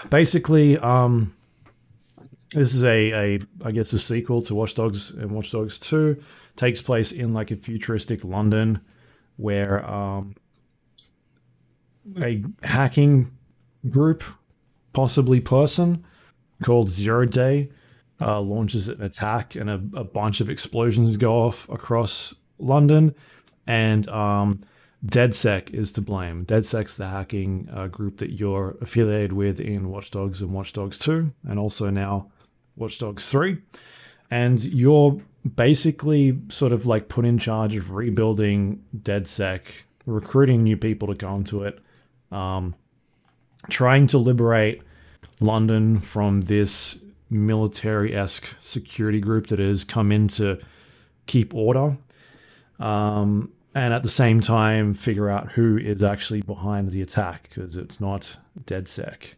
Basically, 0.10 0.78
um, 0.78 1.34
this 2.54 2.74
is 2.74 2.84
a, 2.84 3.12
a 3.12 3.40
I 3.64 3.72
guess 3.72 3.94
a 3.94 4.00
sequel 4.00 4.42
to 4.44 4.56
Watch 4.56 4.76
Dogs 4.76 5.12
and 5.12 5.32
Watch 5.32 5.52
Dogs 5.52 5.80
2 5.80 6.22
takes 6.56 6.82
place 6.82 7.12
in 7.12 7.34
like 7.34 7.52
a 7.52 7.56
futuristic 7.56 8.24
London 8.24 8.82
where 9.40 9.90
um 9.90 10.35
a 12.22 12.43
hacking 12.64 13.32
group 13.90 14.24
possibly 14.93 15.40
person 15.40 16.03
called 16.64 16.90
Zero 16.90 17.26
Day 17.26 17.69
uh, 18.19 18.42
launches 18.42 18.90
an 18.90 19.01
attack 19.01 19.56
and 19.56 19.69
a, 19.69 19.82
a 19.93 20.03
bunch 20.03 20.42
of 20.42 20.50
explosions 20.50 21.16
go 21.18 21.43
off 21.43 21.69
across 21.69 22.34
London 22.58 23.16
and 23.66 24.09
um, 24.09 24.59
DedSec 25.06 25.74
is 25.74 25.92
to 25.93 26.01
blame. 26.01 26.45
DedSec's 26.45 26.98
the 26.98 27.08
hacking 27.08 27.69
uh, 27.72 27.88
group 27.88 28.18
that 28.18 28.32
you're 28.32 28.77
affiliated 28.82 29.32
with 29.32 29.59
in 29.59 29.90
Watch 29.90 30.11
Dogs 30.11 30.42
and 30.42 30.51
Watch 30.51 30.74
Dogs 30.74 30.98
2, 30.98 31.32
and 31.48 31.59
also 31.59 31.90
now 31.90 32.32
Watch 32.76 32.98
Dogs 32.98 33.30
3. 33.30 33.58
And 34.30 34.64
you're 34.66 35.22
basically 35.56 36.40
sort 36.50 36.72
of 36.72 36.85
like 36.85 37.08
put 37.08 37.26
in 37.26 37.38
charge 37.38 37.76
of 37.76 37.92
rebuilding 37.92 38.84
DedSec, 38.95 39.84
recruiting 40.06 40.64
new 40.64 40.77
people 40.77 41.08
to 41.08 41.16
go 41.16 41.35
into 41.35 41.64
it, 41.64 41.80
um, 42.32 42.76
trying 43.69 44.08
to 44.08 44.18
liberate 44.18 44.82
London 45.40 46.00
from 46.00 46.42
this 46.42 47.03
military 47.30 48.16
esque 48.16 48.56
security 48.59 49.19
group 49.19 49.48
that 49.48 49.59
has 49.59 49.84
come 49.84 50.11
in 50.11 50.27
to 50.27 50.59
keep 51.27 51.53
order. 51.53 51.98
Um, 52.80 53.51
and 53.76 53.93
at 53.93 54.03
the 54.03 54.09
same 54.09 54.42
time, 54.42 54.93
figure 54.93 55.30
out 55.30 55.51
who 55.51 55.77
is 55.77 56.03
actually 56.03 56.42
behind 56.42 56.92
the 56.92 57.01
attack 57.01 57.50
because 57.50 57.77
it's 57.77 58.01
not 58.01 58.38
DedSec. 58.66 59.35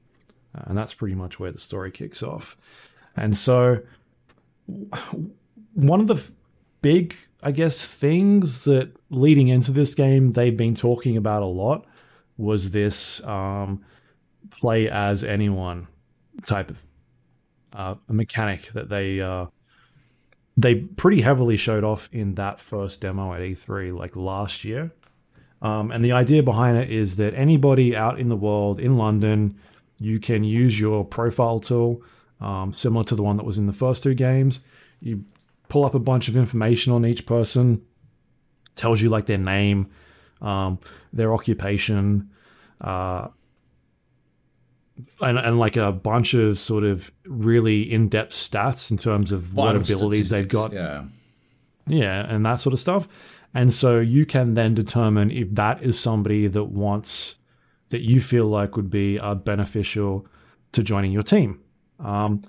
And 0.54 0.78
that's 0.78 0.94
pretty 0.94 1.16
much 1.16 1.40
where 1.40 1.52
the 1.52 1.60
story 1.60 1.92
kicks 1.92 2.24
off. 2.24 2.58
And 3.16 3.36
so, 3.36 3.82
one 5.74 6.02
of 6.02 6.08
the 6.08 6.16
f- 6.16 6.32
big, 6.82 7.16
I 7.44 7.52
guess, 7.52 7.88
things 7.88 8.64
that 8.66 8.92
leading 9.10 9.48
into 9.48 9.72
this 9.72 9.96
game 9.96 10.32
they've 10.32 10.56
been 10.56 10.76
talking 10.76 11.18
about 11.18 11.44
a 11.44 11.48
lot 11.48 11.86
was 12.38 12.72
this 12.72 13.24
um, 13.24 13.84
play 14.50 14.90
as 14.90 15.24
anyone 15.24 15.88
type 16.46 16.70
of 16.70 16.84
uh, 17.74 17.96
mechanic 18.08 18.72
that 18.74 18.90
they 18.90 19.22
uh, 19.22 19.46
they 20.58 20.76
pretty 20.76 21.22
heavily 21.22 21.58
showed 21.58 21.84
off 21.84 22.10
in 22.12 22.36
that 22.36 22.60
first 22.60 23.02
demo 23.02 23.34
at 23.34 23.42
E3 23.42 23.98
like 23.98 24.16
last 24.16 24.64
year. 24.64 24.92
Um, 25.62 25.92
and 25.92 26.04
the 26.04 26.12
idea 26.12 26.42
behind 26.44 26.78
it 26.78 26.90
is 26.90 27.18
that 27.18 27.34
anybody 27.36 27.96
out 27.96 28.20
in 28.20 28.30
the 28.30 28.36
world 28.36 28.80
in 28.80 28.98
London, 28.98 29.58
you 30.00 30.20
can 30.20 30.44
use 30.44 30.80
your 30.80 31.06
profile 31.06 31.60
tool, 31.60 32.02
um, 32.40 32.74
similar 32.74 33.04
to 33.06 33.16
the 33.16 33.22
one 33.22 33.38
that 33.38 33.46
was 33.46 33.60
in 33.60 33.68
the 33.68 33.74
first 33.74 34.02
two 34.02 34.16
games. 34.16 34.60
You 35.00 35.24
pull 35.72 35.86
up 35.86 35.96
a 35.96 36.00
bunch 36.00 36.28
of 36.28 36.36
information 36.36 36.92
on 36.92 37.06
each 37.06 37.26
person, 37.26 37.82
tells 38.76 39.02
you 39.02 39.08
like 39.08 39.26
their 39.26 39.38
name, 39.38 39.90
um, 40.42 40.78
their 41.14 41.34
occupation, 41.34 42.30
uh, 42.82 43.30
and, 45.22 45.38
and 45.38 45.58
like 45.58 45.78
a 45.78 45.94
bunch 45.94 46.34
of 46.34 46.60
sort 46.60 46.84
of 46.84 47.10
really 47.26 47.90
in-depth 47.90 48.34
stats 48.34 48.92
in 48.92 48.98
terms 48.98 49.32
of 49.32 49.56
what 49.56 49.78
abilities 49.78 50.30
they've 50.30 50.50
got 50.50 50.74
Yeah. 50.74 51.06
yeah, 51.88 52.26
and 52.28 52.46
that 52.46 52.56
sort 52.56 52.74
of 52.74 52.80
stuff. 52.80 53.08
And 53.54 53.72
so 53.72 54.00
you 54.00 54.26
can 54.26 54.56
then 54.56 54.74
determine 54.74 55.32
if 55.32 55.56
that 55.56 55.82
is 55.82 55.98
somebody 55.98 56.48
that 56.48 56.66
wants 56.66 57.38
that 57.92 58.02
you 58.02 58.20
feel 58.20 58.46
like 58.46 58.76
would 58.76 58.90
be 58.90 59.18
uh, 59.20 59.36
beneficial 59.36 60.28
to 60.74 60.84
joining 60.84 61.14
your 61.14 61.24
team. 61.24 61.62
Um, 61.98 62.42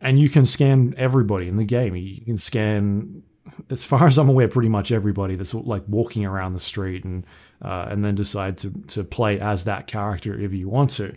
and 0.00 0.18
you 0.18 0.28
can 0.28 0.44
scan 0.44 0.94
everybody 0.96 1.48
in 1.48 1.56
the 1.56 1.64
game. 1.64 1.94
You 1.96 2.24
can 2.24 2.36
scan, 2.36 3.22
as 3.70 3.84
far 3.84 4.06
as 4.06 4.18
I'm 4.18 4.28
aware, 4.28 4.48
pretty 4.48 4.68
much 4.68 4.92
everybody 4.92 5.34
that's 5.34 5.54
like 5.54 5.84
walking 5.88 6.24
around 6.24 6.54
the 6.54 6.60
street, 6.60 7.04
and 7.04 7.26
uh, 7.62 7.86
and 7.90 8.04
then 8.04 8.14
decide 8.14 8.56
to 8.58 8.70
to 8.88 9.04
play 9.04 9.40
as 9.40 9.64
that 9.64 9.86
character 9.86 10.38
if 10.38 10.52
you 10.52 10.68
want 10.68 10.90
to. 10.90 11.14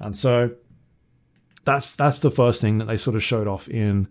And 0.00 0.16
so 0.16 0.50
that's 1.64 1.94
that's 1.94 2.18
the 2.20 2.30
first 2.30 2.60
thing 2.60 2.78
that 2.78 2.86
they 2.86 2.96
sort 2.96 3.16
of 3.16 3.22
showed 3.22 3.46
off 3.46 3.68
in 3.68 4.08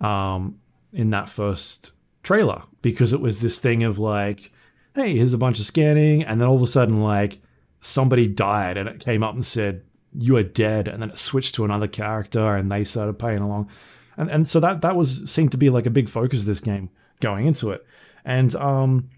um, 0.00 0.58
in 0.92 1.10
that 1.10 1.28
first 1.28 1.92
trailer 2.22 2.62
because 2.82 3.12
it 3.12 3.20
was 3.20 3.40
this 3.40 3.60
thing 3.60 3.82
of 3.84 3.98
like, 3.98 4.50
hey, 4.94 5.16
here's 5.16 5.34
a 5.34 5.38
bunch 5.38 5.58
of 5.58 5.64
scanning, 5.64 6.24
and 6.24 6.40
then 6.40 6.48
all 6.48 6.56
of 6.56 6.62
a 6.62 6.66
sudden, 6.66 7.02
like, 7.02 7.38
somebody 7.80 8.26
died 8.26 8.76
and 8.76 8.88
it 8.88 9.00
came 9.00 9.22
up 9.22 9.34
and 9.34 9.44
said, 9.44 9.84
you 10.12 10.36
are 10.36 10.42
dead, 10.42 10.88
and 10.88 11.02
then 11.02 11.10
it 11.10 11.18
switched 11.18 11.54
to 11.54 11.64
another 11.64 11.88
character 11.88 12.56
and 12.56 12.70
they 12.70 12.84
started 12.84 13.18
playing 13.18 13.40
along. 13.40 13.70
And 14.16 14.30
and 14.30 14.48
so 14.48 14.60
that 14.60 14.82
that 14.82 14.96
was 14.96 15.30
seemed 15.30 15.52
to 15.52 15.58
be 15.58 15.70
like 15.70 15.86
a 15.86 15.90
big 15.90 16.08
focus 16.08 16.40
of 16.40 16.46
this 16.46 16.60
game 16.60 16.90
going 17.20 17.46
into 17.46 17.70
it. 17.70 17.86
And 18.24 18.54
um 18.56 19.10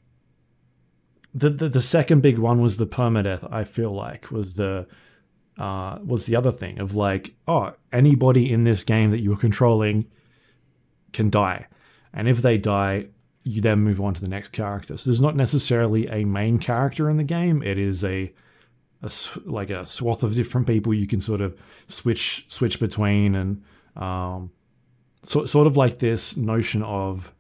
the, 1.34 1.50
the 1.50 1.68
the 1.68 1.80
second 1.80 2.20
big 2.20 2.38
one 2.38 2.60
was 2.60 2.76
the 2.76 2.86
permadeath, 2.86 3.50
I 3.50 3.64
feel 3.64 3.90
like, 3.90 4.30
was 4.30 4.54
the 4.54 4.86
uh 5.58 5.98
was 6.04 6.26
the 6.26 6.36
other 6.36 6.52
thing 6.52 6.78
of 6.78 6.94
like, 6.94 7.34
oh, 7.48 7.74
anybody 7.92 8.52
in 8.52 8.64
this 8.64 8.84
game 8.84 9.10
that 9.10 9.20
you're 9.20 9.36
controlling 9.36 10.06
can 11.12 11.30
die. 11.30 11.66
And 12.12 12.28
if 12.28 12.42
they 12.42 12.58
die, 12.58 13.06
you 13.44 13.60
then 13.60 13.80
move 13.80 14.00
on 14.00 14.14
to 14.14 14.20
the 14.20 14.28
next 14.28 14.52
character. 14.52 14.96
So 14.96 15.10
there's 15.10 15.20
not 15.20 15.34
necessarily 15.34 16.06
a 16.08 16.24
main 16.24 16.58
character 16.58 17.10
in 17.10 17.16
the 17.16 17.24
game. 17.24 17.62
It 17.62 17.78
is 17.78 18.04
a, 18.04 18.32
a 19.02 19.10
like 19.44 19.70
a 19.70 19.84
swath 19.84 20.22
of 20.22 20.34
different 20.34 20.66
people 20.66 20.94
you 20.94 21.06
can 21.06 21.20
sort 21.20 21.40
of 21.40 21.58
switch 21.86 22.47
switch 22.48 22.78
between, 22.78 23.34
and 23.34 23.62
um, 23.97 24.50
so, 25.22 25.44
sort 25.47 25.66
of 25.66 25.76
like 25.76 25.98
this 25.98 26.36
notion 26.36 26.82
of 26.82 27.32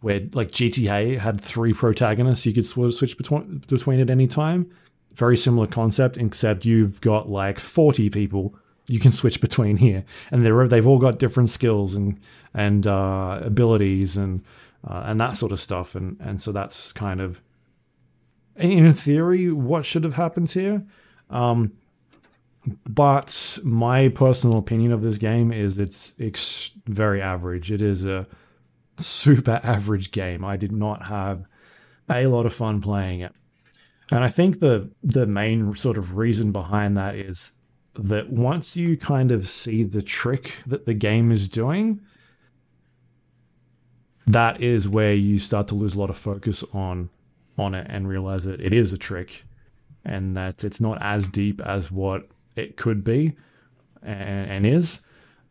where 0.00 0.20
like 0.32 0.50
GTA 0.50 1.18
had 1.18 1.40
three 1.40 1.72
protagonists 1.72 2.46
you 2.46 2.52
could 2.52 2.64
sort 2.64 2.88
of 2.88 2.94
switch 2.94 3.16
between 3.16 3.62
between 3.68 4.00
at 4.00 4.10
any 4.10 4.26
time. 4.26 4.70
Very 5.14 5.36
similar 5.36 5.66
concept, 5.66 6.16
except 6.16 6.64
you've 6.64 7.00
got 7.00 7.28
like 7.28 7.58
40 7.58 8.10
people 8.10 8.54
you 8.86 8.98
can 8.98 9.12
switch 9.12 9.40
between 9.40 9.76
here, 9.76 10.04
and 10.30 10.44
they're 10.44 10.68
they've 10.68 10.86
all 10.86 10.98
got 10.98 11.18
different 11.18 11.50
skills 11.50 11.94
and 11.94 12.18
and 12.54 12.86
uh, 12.86 13.40
abilities 13.42 14.16
and 14.16 14.42
uh, 14.86 15.02
and 15.06 15.20
that 15.20 15.36
sort 15.36 15.52
of 15.52 15.60
stuff, 15.60 15.94
and 15.94 16.16
and 16.20 16.40
so 16.40 16.52
that's 16.52 16.92
kind 16.92 17.20
of 17.20 17.42
in 18.58 18.92
theory 18.92 19.50
what 19.52 19.84
should 19.84 20.04
have 20.04 20.14
happened 20.14 20.50
here. 20.50 20.84
Um, 21.30 21.72
but 22.88 23.58
my 23.62 24.08
personal 24.08 24.58
opinion 24.58 24.92
of 24.92 25.02
this 25.02 25.18
game 25.18 25.52
is 25.52 25.78
it's 25.78 26.14
it's 26.18 26.72
very 26.86 27.22
average. 27.22 27.70
It 27.72 27.80
is 27.80 28.04
a 28.04 28.26
super 28.96 29.60
average 29.62 30.10
game. 30.10 30.44
I 30.44 30.56
did 30.56 30.72
not 30.72 31.08
have 31.08 31.46
a 32.10 32.26
lot 32.26 32.46
of 32.46 32.52
fun 32.52 32.80
playing 32.80 33.20
it. 33.20 33.32
And 34.10 34.24
I 34.24 34.28
think 34.28 34.60
the 34.60 34.90
the 35.02 35.26
main 35.26 35.74
sort 35.74 35.98
of 35.98 36.16
reason 36.16 36.52
behind 36.52 36.96
that 36.96 37.14
is 37.14 37.52
that 37.94 38.30
once 38.30 38.76
you 38.76 38.96
kind 38.96 39.32
of 39.32 39.48
see 39.48 39.82
the 39.82 40.02
trick 40.02 40.56
that 40.66 40.86
the 40.86 40.94
game 40.94 41.32
is 41.32 41.48
doing, 41.48 42.00
that 44.26 44.60
is 44.60 44.88
where 44.88 45.14
you 45.14 45.38
start 45.38 45.66
to 45.68 45.74
lose 45.74 45.94
a 45.94 45.98
lot 45.98 46.10
of 46.10 46.16
focus 46.16 46.64
on 46.72 47.10
on 47.58 47.74
it 47.74 47.86
and 47.88 48.08
realize 48.08 48.44
that 48.44 48.60
it 48.60 48.72
is 48.72 48.92
a 48.92 48.98
trick 48.98 49.44
and 50.04 50.36
that 50.36 50.64
it's 50.64 50.80
not 50.80 50.98
as 51.02 51.28
deep 51.28 51.60
as 51.60 51.90
what 51.90 52.28
it 52.56 52.76
could 52.76 53.04
be 53.04 53.36
and, 54.02 54.50
and 54.50 54.66
is. 54.66 55.00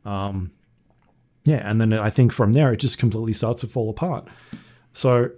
Um, 0.06 0.52
yeah, 1.46 1.70
and 1.70 1.80
then 1.80 1.94
I 1.94 2.10
think 2.10 2.32
from 2.32 2.54
there 2.54 2.74
it 2.74 2.78
just 2.78 2.98
completely 2.98 3.34
starts 3.34 3.62
to 3.62 3.68
fall 3.68 3.90
apart. 3.90 4.28
So 4.94 5.32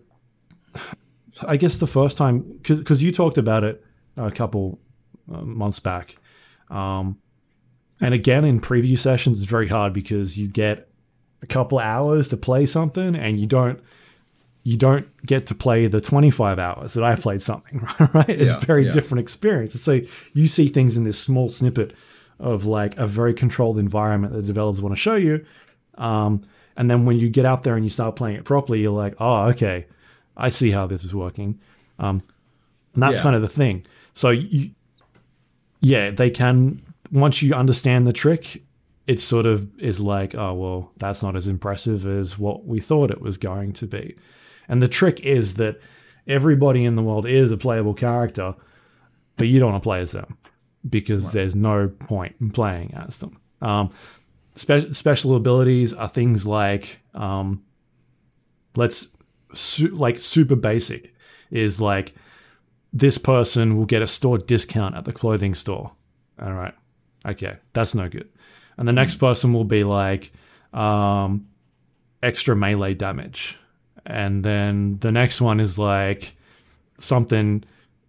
I 1.43 1.57
guess 1.57 1.77
the 1.77 1.87
first 1.87 2.17
time, 2.17 2.59
because 2.63 3.03
you 3.03 3.11
talked 3.11 3.37
about 3.37 3.63
it 3.63 3.83
a 4.17 4.31
couple 4.31 4.79
uh, 5.31 5.41
months 5.41 5.79
back, 5.79 6.15
um, 6.69 7.17
and 8.01 8.13
again 8.13 8.45
in 8.45 8.59
preview 8.59 8.97
sessions, 8.97 9.39
it's 9.39 9.49
very 9.49 9.67
hard 9.67 9.93
because 9.93 10.37
you 10.37 10.47
get 10.47 10.89
a 11.41 11.47
couple 11.47 11.79
hours 11.79 12.29
to 12.29 12.37
play 12.37 12.65
something, 12.65 13.15
and 13.15 13.39
you 13.39 13.45
don't 13.45 13.79
you 14.63 14.77
don't 14.77 15.07
get 15.25 15.45
to 15.47 15.55
play 15.55 15.87
the 15.87 16.01
25 16.01 16.59
hours 16.59 16.93
that 16.93 17.03
I 17.03 17.15
played 17.15 17.41
something, 17.41 17.79
right? 18.13 18.29
It's 18.29 18.51
Yeah, 18.51 18.57
a 18.57 18.65
very 18.65 18.85
yeah. 18.85 18.91
different 18.91 19.21
experience. 19.21 19.79
So 19.81 20.01
you 20.33 20.47
see 20.47 20.67
things 20.67 20.97
in 20.97 21.03
this 21.05 21.17
small 21.19 21.49
snippet 21.49 21.95
of 22.39 22.65
like 22.65 22.97
a 22.97 23.07
very 23.07 23.33
controlled 23.33 23.77
environment 23.77 24.33
that 24.33 24.45
developers 24.45 24.81
want 24.81 24.93
to 24.93 24.99
show 24.99 25.15
you. 25.15 25.45
Um, 25.97 26.43
and 26.77 26.89
then 26.89 27.05
when 27.05 27.17
you 27.19 27.29
get 27.29 27.45
out 27.45 27.63
there 27.63 27.75
and 27.75 27.83
you 27.85 27.89
start 27.89 28.15
playing 28.15 28.37
it 28.37 28.45
properly, 28.45 28.81
you're 28.81 28.91
like, 28.91 29.15
oh, 29.19 29.47
okay, 29.49 29.85
I 30.37 30.49
see 30.49 30.71
how 30.71 30.87
this 30.87 31.03
is 31.03 31.13
working. 31.13 31.59
Um, 31.97 32.21
and 32.93 33.03
that's 33.03 33.17
Yeah. 33.19 33.23
kind 33.23 33.35
of 33.35 33.41
the 33.41 33.49
thing. 33.49 33.85
So 34.13 34.29
you, 34.29 34.71
yeah, 35.81 36.11
they 36.11 36.29
can 36.29 36.81
once 37.11 37.41
you 37.41 37.53
understand 37.53 38.05
the 38.05 38.13
trick, 38.13 38.61
it 39.07 39.19
sort 39.19 39.45
of 39.45 39.77
is 39.79 39.99
like, 39.99 40.35
oh 40.35 40.53
well, 40.53 40.91
that's 40.97 41.23
not 41.23 41.35
as 41.35 41.47
impressive 41.47 42.05
as 42.05 42.37
what 42.37 42.65
we 42.65 42.79
thought 42.79 43.09
it 43.11 43.21
was 43.21 43.37
going 43.37 43.73
to 43.73 43.87
be. 43.87 44.15
And 44.69 44.81
the 44.81 44.87
trick 44.87 45.19
is 45.21 45.55
that 45.55 45.81
everybody 46.27 46.85
in 46.85 46.95
the 46.95 47.01
world 47.01 47.25
is 47.25 47.51
a 47.51 47.57
playable 47.57 47.93
character, 47.93 48.55
but 49.35 49.47
you 49.47 49.59
don't 49.59 49.71
want 49.71 49.83
to 49.83 49.85
play 49.85 49.99
as 50.01 50.11
them 50.13 50.37
because 50.87 51.31
there's 51.33 51.55
no 51.55 51.89
point 51.89 52.35
in 52.39 52.51
playing 52.51 52.93
as 52.93 53.17
them. 53.17 53.37
Um, 53.61 53.91
spe- 54.55 54.93
special 54.93 55.35
abilities 55.35 55.93
are 55.93 56.07
things 56.07 56.45
like, 56.45 56.99
um, 57.13 57.63
let's 58.75 59.09
su- 59.53 59.89
like 59.89 60.21
super 60.21 60.55
basic 60.55 61.13
is 61.51 61.81
like 61.81 62.13
this 62.93 63.17
person 63.17 63.77
will 63.77 63.85
get 63.85 64.01
a 64.01 64.07
store 64.07 64.37
discount 64.37 64.95
at 64.95 65.05
the 65.05 65.11
clothing 65.11 65.55
store. 65.55 65.91
All 66.41 66.53
right. 66.53 66.73
Okay. 67.25 67.57
That's 67.73 67.95
no 67.95 68.07
good. 68.07 68.29
And 68.77 68.87
the 68.87 68.93
next 68.93 69.15
person 69.15 69.51
will 69.51 69.65
be 69.65 69.83
like 69.83 70.31
um, 70.73 71.47
extra 72.23 72.55
melee 72.55 72.93
damage. 72.93 73.57
And 74.05 74.43
then 74.43 74.97
the 74.99 75.11
next 75.11 75.41
one 75.41 75.59
is 75.59 75.77
like 75.79 76.35
something 76.97 77.63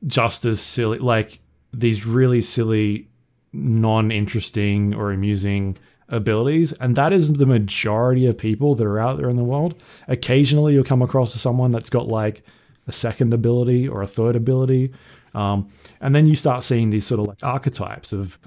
just 0.07 0.44
as 0.44 0.60
silly, 0.60 0.99
like 0.99 1.41
these 1.73 2.07
really 2.07 2.41
silly, 2.41 3.09
non-interesting 3.52 4.94
or 4.94 5.12
amusing 5.12 5.77
abilities, 6.09 6.73
and 6.75 6.97
that 6.97 7.12
is 7.12 7.35
the 7.35 7.47
majority 7.47 8.27
of 8.27 8.36
people 8.36 8.75
that 8.75 8.86
are 8.86 8.99
out 8.99 9.17
there 9.19 9.28
in 9.28 9.36
the 9.36 9.44
world. 9.44 9.81
Occasionally, 10.09 10.75
you'll 10.75 10.85
come 10.85 11.02
across 11.02 11.35
someone 11.35 11.70
that's 11.70 11.91
got 11.91 12.09
like 12.09 12.43
a 12.89 12.93
second 12.93 13.33
ability 13.33 13.89
or 13.89 14.02
a 14.02 14.07
third 14.07 14.36
ability, 14.36 14.93
um, 15.35 15.69
and 16.01 16.15
then 16.15 16.27
you 16.27 16.35
start 16.35 16.62
seeing 16.62 16.91
these 16.91 17.07
sort 17.07 17.20
of 17.20 17.27
like 17.28 17.43
archetypes 17.43 18.12
of 18.12 18.39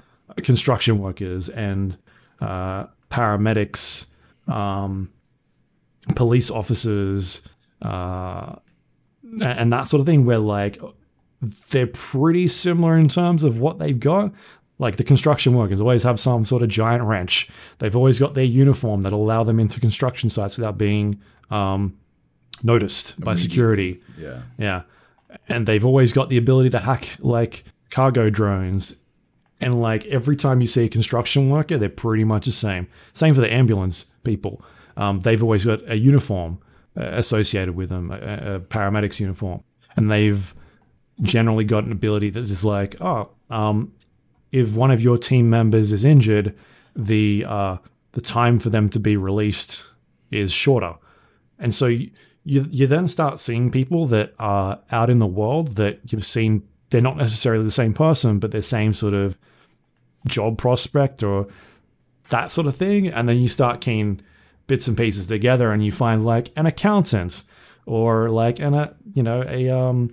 construction 0.42 0.98
workers 0.98 1.48
and 1.48 1.96
uh, 2.40 2.84
paramedics, 3.10 4.06
um, 4.48 5.10
police 6.14 6.50
officers, 6.50 7.42
uh, 7.82 8.56
and 9.42 9.72
that 9.72 9.88
sort 9.88 10.00
of 10.00 10.06
thing, 10.06 10.24
where 10.24 10.38
like 10.38 10.80
they're 11.70 11.86
pretty 11.86 12.48
similar 12.48 12.96
in 12.96 13.08
terms 13.08 13.44
of 13.44 13.60
what 13.60 13.78
they've 13.78 13.98
got. 13.98 14.32
Like 14.78 14.96
the 14.96 15.04
construction 15.04 15.54
workers 15.54 15.80
always 15.80 16.02
have 16.02 16.18
some 16.18 16.44
sort 16.44 16.62
of 16.62 16.68
giant 16.68 17.04
wrench. 17.04 17.48
They've 17.78 17.94
always 17.94 18.18
got 18.18 18.34
their 18.34 18.44
uniform 18.44 19.02
that'll 19.02 19.22
allow 19.22 19.44
them 19.44 19.60
into 19.60 19.78
construction 19.78 20.28
sites 20.28 20.58
without 20.58 20.76
being 20.76 21.20
um, 21.50 21.96
noticed 22.62 23.20
by 23.20 23.34
security. 23.34 24.00
Yeah. 24.18 24.42
Yeah. 24.58 24.82
And 25.48 25.66
they've 25.66 25.84
always 25.84 26.12
got 26.12 26.28
the 26.28 26.36
ability 26.36 26.70
to 26.70 26.80
hack 26.80 27.16
like 27.20 27.64
cargo 27.92 28.30
drones. 28.30 28.96
And 29.60 29.80
like 29.80 30.04
every 30.06 30.34
time 30.36 30.60
you 30.60 30.66
see 30.66 30.84
a 30.84 30.88
construction 30.88 31.50
worker, 31.50 31.78
they're 31.78 31.88
pretty 31.88 32.24
much 32.24 32.46
the 32.46 32.52
same. 32.52 32.88
Same 33.12 33.32
for 33.32 33.40
the 33.40 33.52
ambulance 33.52 34.06
people. 34.24 34.60
Um, 34.96 35.20
they've 35.20 35.42
always 35.42 35.64
got 35.64 35.80
a 35.90 35.96
uniform 35.96 36.58
uh, 36.96 37.02
associated 37.04 37.74
with 37.74 37.88
them, 37.88 38.10
a, 38.10 38.14
a 38.56 38.60
paramedic's 38.60 39.20
uniform. 39.20 39.62
And 39.96 40.10
they've 40.10 40.54
generally 41.22 41.64
got 41.64 41.84
an 41.84 41.92
ability 41.92 42.30
that 42.30 42.44
is 42.44 42.64
like, 42.64 43.00
oh, 43.00 43.30
um, 43.50 43.92
if 44.52 44.76
one 44.76 44.90
of 44.90 45.00
your 45.00 45.18
team 45.18 45.50
members 45.50 45.92
is 45.92 46.04
injured, 46.04 46.56
the 46.94 47.44
uh, 47.46 47.76
the 48.12 48.20
time 48.20 48.60
for 48.60 48.70
them 48.70 48.88
to 48.90 49.00
be 49.00 49.16
released 49.16 49.84
is 50.30 50.52
shorter. 50.52 50.94
And 51.58 51.74
so 51.74 51.86
you, 51.86 52.10
you 52.44 52.86
then 52.86 53.08
start 53.08 53.40
seeing 53.40 53.70
people 53.70 54.06
that 54.06 54.34
are 54.38 54.80
out 54.92 55.10
in 55.10 55.18
the 55.18 55.26
world 55.26 55.76
that 55.76 56.00
you've 56.12 56.24
seen 56.24 56.62
they're 56.90 57.00
not 57.00 57.16
necessarily 57.16 57.64
the 57.64 57.72
same 57.72 57.92
person, 57.92 58.38
but 58.38 58.52
they're 58.52 58.62
same 58.62 58.94
sort 58.94 59.14
of 59.14 59.36
job 60.28 60.56
prospect 60.56 61.24
or 61.24 61.48
that 62.28 62.52
sort 62.52 62.68
of 62.68 62.76
thing. 62.76 63.08
And 63.08 63.28
then 63.28 63.38
you 63.38 63.48
start 63.48 63.80
keying 63.80 64.20
bits 64.66 64.88
and 64.88 64.96
pieces 64.96 65.26
together 65.26 65.70
and 65.72 65.84
you 65.84 65.92
find 65.92 66.24
like 66.24 66.50
an 66.56 66.66
accountant 66.66 67.42
or 67.86 68.30
like 68.30 68.58
an 68.60 68.74
a 68.74 68.94
you 69.12 69.22
know, 69.22 69.44
a 69.46 69.70
um 69.70 70.10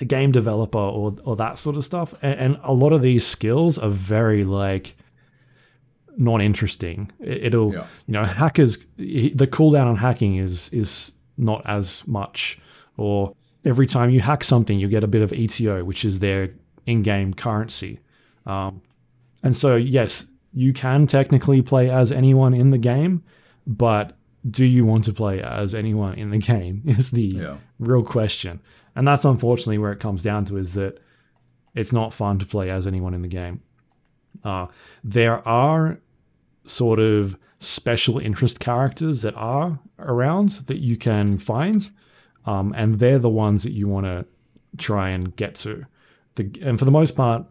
a 0.00 0.04
game 0.04 0.32
developer 0.32 0.78
or 0.78 1.14
or 1.24 1.36
that 1.36 1.58
sort 1.58 1.76
of 1.76 1.84
stuff. 1.84 2.14
And, 2.22 2.38
and 2.40 2.58
a 2.62 2.72
lot 2.72 2.92
of 2.92 3.02
these 3.02 3.26
skills 3.26 3.78
are 3.78 3.90
very 3.90 4.44
like 4.44 4.96
not 6.16 6.40
interesting. 6.40 7.10
It, 7.20 7.54
will 7.54 7.72
Yeah. 7.74 7.84
you 8.06 8.12
know 8.12 8.24
hackers 8.24 8.78
the 8.96 9.46
cooldown 9.46 9.86
on 9.86 9.96
hacking 9.96 10.36
is 10.36 10.72
is 10.72 11.12
not 11.36 11.62
as 11.66 12.06
much. 12.06 12.58
Or 12.96 13.34
every 13.64 13.86
time 13.86 14.08
you 14.10 14.20
hack 14.20 14.42
something, 14.42 14.78
you 14.78 14.88
get 14.88 15.04
a 15.04 15.08
bit 15.08 15.20
of 15.22 15.30
ETO, 15.32 15.84
which 15.84 16.04
is 16.04 16.20
their 16.20 16.50
in-game 16.86 17.34
currency. 17.34 17.98
Um, 18.46 18.80
and 19.42 19.54
so 19.54 19.76
yes, 19.76 20.26
you 20.54 20.72
can 20.72 21.06
technically 21.06 21.60
play 21.60 21.90
as 21.90 22.10
anyone 22.10 22.54
in 22.54 22.70
the 22.70 22.78
game, 22.78 23.22
but 23.66 24.16
do 24.48 24.64
you 24.64 24.84
want 24.86 25.04
to 25.04 25.12
play 25.12 25.42
as 25.42 25.74
anyone 25.74 26.14
in 26.14 26.30
the 26.30 26.38
game 26.38 26.82
is 26.86 27.10
the 27.10 27.26
Yeah. 27.26 27.56
real 27.78 28.02
question. 28.04 28.60
And 28.94 29.06
that's 29.06 29.24
unfortunately 29.24 29.78
where 29.78 29.92
it 29.92 30.00
comes 30.00 30.22
down 30.22 30.44
to 30.46 30.56
is 30.56 30.74
that 30.74 30.98
it's 31.74 31.92
not 31.92 32.14
fun 32.14 32.38
to 32.38 32.46
play 32.46 32.70
as 32.70 32.86
anyone 32.86 33.12
in 33.12 33.22
the 33.22 33.28
game. 33.28 33.60
Uh, 34.44 34.66
there 35.04 35.46
are 35.46 35.98
sort 36.64 36.98
of 37.00 37.36
special 37.58 38.18
interest 38.18 38.60
characters 38.60 39.22
that 39.22 39.34
are 39.34 39.78
around 39.98 40.50
that 40.68 40.78
you 40.78 40.96
can 40.96 41.38
find, 41.38 41.90
um, 42.46 42.72
and 42.76 42.98
they're 42.98 43.18
the 43.18 43.28
ones 43.28 43.62
that 43.64 43.72
you 43.72 43.88
want 43.88 44.06
to 44.06 44.24
try 44.78 45.10
and 45.10 45.34
get 45.36 45.54
to. 45.56 45.84
The, 46.36 46.50
and 46.62 46.78
for 46.78 46.84
the 46.84 46.90
most 46.90 47.16
part, 47.16 47.44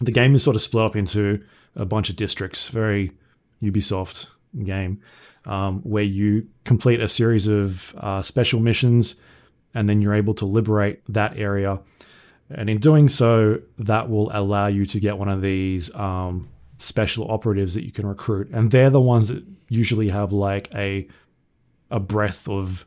the 0.00 0.10
game 0.12 0.34
is 0.34 0.42
sort 0.42 0.56
of 0.56 0.62
split 0.62 0.84
up 0.84 0.96
into 0.96 1.42
a 1.76 1.84
bunch 1.84 2.10
of 2.10 2.16
districts, 2.16 2.68
very 2.68 3.12
Ubisoft 3.62 4.28
game, 4.64 5.00
um, 5.48 5.80
where 5.80 6.04
you 6.04 6.46
complete 6.64 7.00
a 7.00 7.08
series 7.08 7.48
of 7.48 7.94
uh, 7.98 8.22
special 8.22 8.60
missions 8.60 9.16
and 9.74 9.88
then 9.88 10.00
you're 10.00 10.14
able 10.14 10.34
to 10.34 10.44
liberate 10.44 11.00
that 11.08 11.36
area. 11.36 11.80
And 12.50 12.70
in 12.70 12.78
doing 12.78 13.08
so, 13.08 13.60
that 13.78 14.08
will 14.08 14.30
allow 14.32 14.66
you 14.68 14.86
to 14.86 15.00
get 15.00 15.18
one 15.18 15.28
of 15.28 15.42
these 15.42 15.94
um, 15.94 16.48
special 16.78 17.30
operatives 17.30 17.74
that 17.74 17.84
you 17.84 17.92
can 17.92 18.06
recruit. 18.06 18.48
And 18.50 18.70
they're 18.70 18.90
the 18.90 19.00
ones 19.00 19.28
that 19.28 19.44
usually 19.68 20.08
have 20.08 20.32
like 20.32 20.72
a 20.74 21.08
a 21.90 22.00
breadth 22.00 22.48
of 22.48 22.84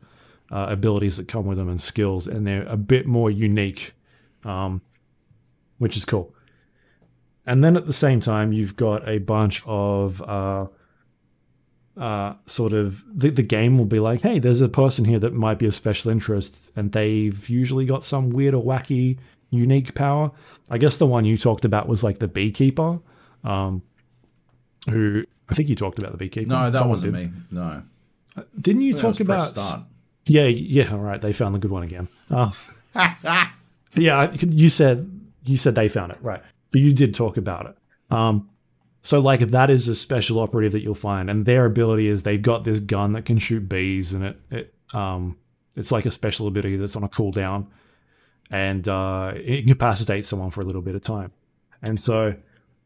uh, 0.50 0.66
abilities 0.68 1.16
that 1.16 1.26
come 1.26 1.44
with 1.44 1.58
them 1.58 1.68
and 1.68 1.80
skills, 1.80 2.28
and 2.28 2.46
they're 2.46 2.66
a 2.68 2.76
bit 2.76 3.06
more 3.06 3.30
unique, 3.30 3.94
um, 4.44 4.80
which 5.78 5.96
is 5.96 6.04
cool. 6.04 6.34
And 7.44 7.64
then 7.64 7.76
at 7.76 7.86
the 7.86 7.92
same 7.92 8.20
time, 8.20 8.52
you've 8.52 8.76
got 8.76 9.08
a 9.08 9.18
bunch 9.18 9.62
of 9.66 10.22
uh, 10.22 10.66
uh, 11.96 12.34
sort 12.46 12.72
of 12.72 13.04
the, 13.12 13.30
the 13.30 13.42
game 13.42 13.78
will 13.78 13.84
be 13.84 14.00
like, 14.00 14.22
hey, 14.22 14.38
there's 14.38 14.60
a 14.60 14.68
person 14.68 15.04
here 15.04 15.18
that 15.18 15.34
might 15.34 15.58
be 15.58 15.66
of 15.66 15.74
special 15.74 16.10
interest, 16.10 16.70
and 16.76 16.92
they've 16.92 17.48
usually 17.48 17.84
got 17.84 18.02
some 18.02 18.30
weird 18.30 18.54
or 18.54 18.62
wacky, 18.64 19.18
unique 19.50 19.94
power. 19.94 20.30
I 20.70 20.78
guess 20.78 20.96
the 20.98 21.06
one 21.06 21.24
you 21.24 21.36
talked 21.36 21.64
about 21.64 21.88
was 21.88 22.02
like 22.02 22.18
the 22.18 22.28
beekeeper, 22.28 22.98
um, 23.44 23.82
who 24.88 25.24
I 25.48 25.54
think 25.54 25.68
you 25.68 25.76
talked 25.76 25.98
about 25.98 26.12
the 26.12 26.18
beekeeper. 26.18 26.50
No, 26.50 26.70
that 26.70 26.78
Someone 26.78 26.90
wasn't 26.90 27.14
did. 27.14 27.32
me. 27.34 27.40
No. 27.50 27.82
Didn't 28.58 28.82
you 28.82 28.94
talk 28.94 29.20
about? 29.20 29.48
start. 29.48 29.82
Yeah, 30.24 30.44
yeah. 30.46 30.92
All 30.92 30.98
right, 30.98 31.20
they 31.20 31.32
found 31.32 31.54
the 31.54 31.58
good 31.58 31.70
one 31.70 31.82
again. 31.82 32.08
Oh. 32.30 32.56
yeah, 33.94 34.32
you 34.32 34.70
said 34.70 35.20
you 35.44 35.56
said 35.56 35.74
they 35.74 35.88
found 35.88 36.12
it 36.12 36.18
right, 36.22 36.42
but 36.70 36.80
you 36.80 36.92
did 36.92 37.12
talk 37.14 37.36
about 37.36 37.66
it. 37.66 37.76
Um, 38.14 38.48
so 39.02 39.20
like 39.20 39.40
that 39.40 39.68
is 39.68 39.88
a 39.88 39.94
special 39.94 40.38
operative 40.38 40.72
that 40.72 40.82
you'll 40.82 40.94
find, 40.94 41.28
and 41.28 41.44
their 41.44 41.66
ability 41.66 42.08
is 42.08 42.22
they've 42.22 42.40
got 42.40 42.64
this 42.64 42.80
gun 42.80 43.12
that 43.12 43.24
can 43.24 43.38
shoot 43.38 43.68
bees, 43.68 44.12
and 44.12 44.24
it 44.24 44.40
it 44.50 44.74
um 44.94 45.36
it's 45.76 45.92
like 45.92 46.06
a 46.06 46.10
special 46.10 46.46
ability 46.46 46.76
that's 46.76 46.96
on 46.96 47.04
a 47.04 47.08
cooldown, 47.08 47.66
and 48.50 48.88
uh, 48.88 49.32
it 49.34 49.60
incapacitates 49.60 50.28
someone 50.28 50.50
for 50.50 50.60
a 50.60 50.64
little 50.64 50.82
bit 50.82 50.94
of 50.94 51.02
time, 51.02 51.32
and 51.82 52.00
so 52.00 52.34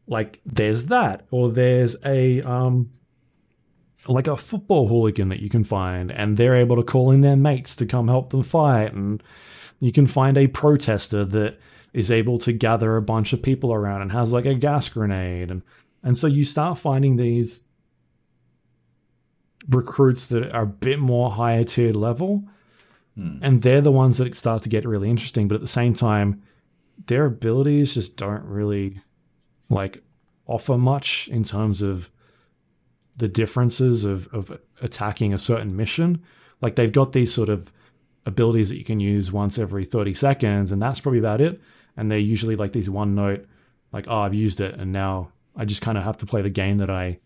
like 0.07 0.41
there's 0.45 0.85
that, 0.85 1.25
or 1.31 1.51
there's 1.51 1.95
a 2.05 2.41
um 2.41 2.91
like 4.07 4.27
a 4.27 4.37
football 4.37 4.87
hooligan 4.87 5.29
that 5.29 5.41
you 5.41 5.49
can 5.49 5.63
find, 5.63 6.11
and 6.11 6.37
they're 6.37 6.55
able 6.55 6.77
to 6.77 6.83
call 6.83 7.11
in 7.11 7.21
their 7.21 7.35
mates 7.35 7.75
to 7.75 7.85
come 7.85 8.07
help 8.07 8.29
them 8.29 8.43
fight. 8.43 8.93
And 8.93 9.21
you 9.79 9.91
can 9.91 10.07
find 10.07 10.37
a 10.37 10.47
protester 10.47 11.25
that 11.25 11.59
is 11.93 12.09
able 12.09 12.39
to 12.39 12.53
gather 12.53 12.95
a 12.95 13.01
bunch 13.01 13.33
of 13.33 13.41
people 13.41 13.73
around 13.73 14.01
and 14.01 14.11
has 14.11 14.31
like 14.31 14.45
a 14.45 14.53
gas 14.53 14.87
grenade. 14.87 15.51
And, 15.51 15.61
and 16.03 16.15
so 16.15 16.27
you 16.27 16.45
start 16.45 16.77
finding 16.77 17.15
these 17.15 17.63
recruits 19.69 20.27
that 20.27 20.53
are 20.53 20.63
a 20.63 20.67
bit 20.67 20.99
more 20.99 21.31
higher 21.31 21.63
tiered 21.63 21.95
level. 21.95 22.45
Hmm. 23.15 23.37
And 23.41 23.61
they're 23.61 23.81
the 23.81 23.91
ones 23.91 24.17
that 24.17 24.35
start 24.35 24.63
to 24.63 24.69
get 24.69 24.85
really 24.85 25.09
interesting. 25.09 25.47
But 25.47 25.55
at 25.55 25.61
the 25.61 25.67
same 25.67 25.93
time, 25.93 26.41
their 27.07 27.25
abilities 27.25 27.93
just 27.93 28.15
don't 28.15 28.43
really 28.43 29.01
like 29.69 30.03
offer 30.45 30.77
much 30.77 31.27
in 31.27 31.43
terms 31.43 31.81
of 31.81 32.09
the 33.17 33.27
differences 33.27 34.05
of, 34.05 34.27
of 34.33 34.57
attacking 34.81 35.33
a 35.33 35.39
certain 35.39 35.75
mission. 35.75 36.23
Like 36.61 36.75
they've 36.75 36.91
got 36.91 37.11
these 37.11 37.33
sort 37.33 37.49
of 37.49 37.71
abilities 38.25 38.69
that 38.69 38.77
you 38.77 38.85
can 38.85 38.99
use 38.99 39.31
once 39.31 39.57
every 39.57 39.85
30 39.85 40.13
seconds, 40.13 40.71
and 40.71 40.81
that's 40.81 40.99
probably 40.99 41.19
about 41.19 41.41
it. 41.41 41.59
And 41.95 42.11
they're 42.11 42.19
usually 42.19 42.55
like 42.55 42.73
these 42.73 42.89
one 42.89 43.15
note, 43.15 43.45
like, 43.91 44.05
oh, 44.07 44.19
I've 44.19 44.33
used 44.33 44.61
it, 44.61 44.75
and 44.75 44.91
now 44.91 45.31
I 45.57 45.65
just 45.65 45.81
kind 45.81 45.97
of 45.97 46.03
have 46.03 46.17
to 46.17 46.25
play 46.25 46.41
the 46.41 46.49
game 46.49 46.77
that 46.77 46.89
I 46.89 47.19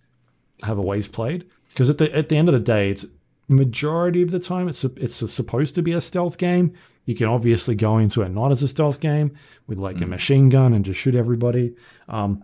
have 0.63 0.79
always 0.79 1.07
played. 1.07 1.45
Because 1.69 1.89
at 1.89 1.97
the 1.97 2.13
at 2.15 2.29
the 2.29 2.37
end 2.37 2.49
of 2.49 2.53
the 2.53 2.59
day, 2.59 2.89
it's 2.89 3.05
majority 3.47 4.21
of 4.21 4.31
the 4.31 4.39
time 4.39 4.69
it's 4.69 4.83
a, 4.83 4.91
it's 4.95 5.21
a, 5.21 5.27
supposed 5.27 5.75
to 5.75 5.81
be 5.81 5.91
a 5.91 6.01
stealth 6.01 6.37
game. 6.37 6.73
You 7.05 7.15
can 7.15 7.27
obviously 7.27 7.75
go 7.75 7.97
into 7.97 8.21
it 8.21 8.29
not 8.29 8.51
as 8.51 8.63
a 8.63 8.67
stealth 8.67 8.99
game 8.99 9.35
with 9.67 9.77
like 9.77 9.99
a 10.01 10.05
machine 10.05 10.49
gun 10.49 10.73
and 10.73 10.85
just 10.85 10.99
shoot 10.99 11.15
everybody. 11.15 11.75
Um, 12.07 12.43